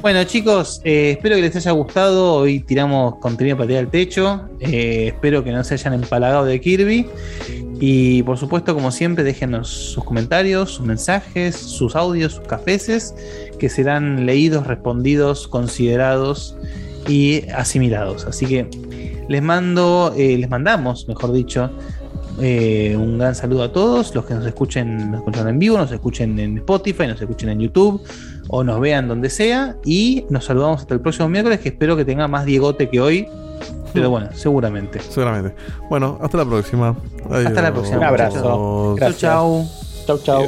bueno, 0.01 0.24
chicos, 0.24 0.82
eh, 0.83 1.11
espero 1.11 1.35
que 1.35 1.41
les 1.43 1.56
haya 1.56 1.72
gustado. 1.72 2.33
Hoy 2.33 2.61
tiramos 2.61 3.16
contenido 3.17 3.58
para 3.58 3.67
tirar 3.67 3.83
al 3.85 3.91
techo. 3.91 4.49
Eh, 4.59 5.08
espero 5.14 5.43
que 5.43 5.51
no 5.51 5.64
se 5.64 5.75
hayan 5.75 5.93
empalagado 5.93 6.45
de 6.45 6.59
Kirby. 6.59 7.08
Y 7.80 8.24
por 8.24 8.38
supuesto, 8.38 8.74
como 8.74 8.91
siempre, 8.91 9.24
déjenos 9.24 9.69
sus 9.69 10.03
comentarios, 10.03 10.72
sus 10.72 10.85
mensajes, 10.85 11.56
sus 11.56 11.95
audios, 11.95 12.33
sus 12.33 12.45
cafeces, 12.45 13.16
que 13.58 13.69
serán 13.69 14.25
leídos, 14.25 14.67
respondidos, 14.67 15.48
considerados 15.48 16.58
y 17.08 17.48
asimilados. 17.49 18.25
Así 18.25 18.45
que 18.45 18.67
les 19.30 19.41
mando, 19.41 20.14
eh, 20.17 20.38
les 20.38 20.49
mandamos, 20.49 21.08
mejor 21.08 21.32
dicho, 21.32 21.69
eh, 22.41 22.95
un 22.98 23.17
gran 23.17 23.35
saludo 23.35 23.64
a 23.64 23.72
todos, 23.72 24.14
los 24.16 24.25
que 24.25 24.33
nos 24.33 24.45
escuchen, 24.45 25.11
nos 25.11 25.19
escuchan 25.19 25.48
en 25.48 25.59
vivo, 25.59 25.77
nos 25.77 25.91
escuchen 25.91 26.40
en 26.40 26.58
Spotify, 26.58 27.08
nos 27.08 27.22
escuchen 27.22 27.49
en 27.49 27.59
YouTube 27.59 28.01
o 28.48 28.64
nos 28.64 28.80
vean 28.80 29.08
donde 29.08 29.30
sea. 29.30 29.75
Y 29.85 30.25
nos 30.30 30.45
saludamos 30.45 30.82
hasta 30.82 30.93
el 30.93 31.01
próximo 31.01 31.30
miércoles, 31.30 31.59
que 31.59 31.69
espero 31.69 31.95
que 31.95 32.06
tenga 32.06 32.27
más 32.27 32.45
Diegote 32.45 32.90
que 32.90 32.99
hoy. 32.99 33.27
Pero 33.93 34.09
bueno, 34.09 34.29
seguramente. 34.33 34.99
Seguramente. 35.01 35.55
Bueno, 35.89 36.17
hasta 36.21 36.38
la 36.38 36.45
próxima. 36.45 36.95
Hasta 37.29 37.61
la 37.61 37.73
próxima. 37.73 37.97
Un 37.97 38.03
abrazo. 38.03 38.95
Chau, 38.99 39.13
chau. 39.13 39.67
Chau, 40.05 40.17
chau. 40.19 40.47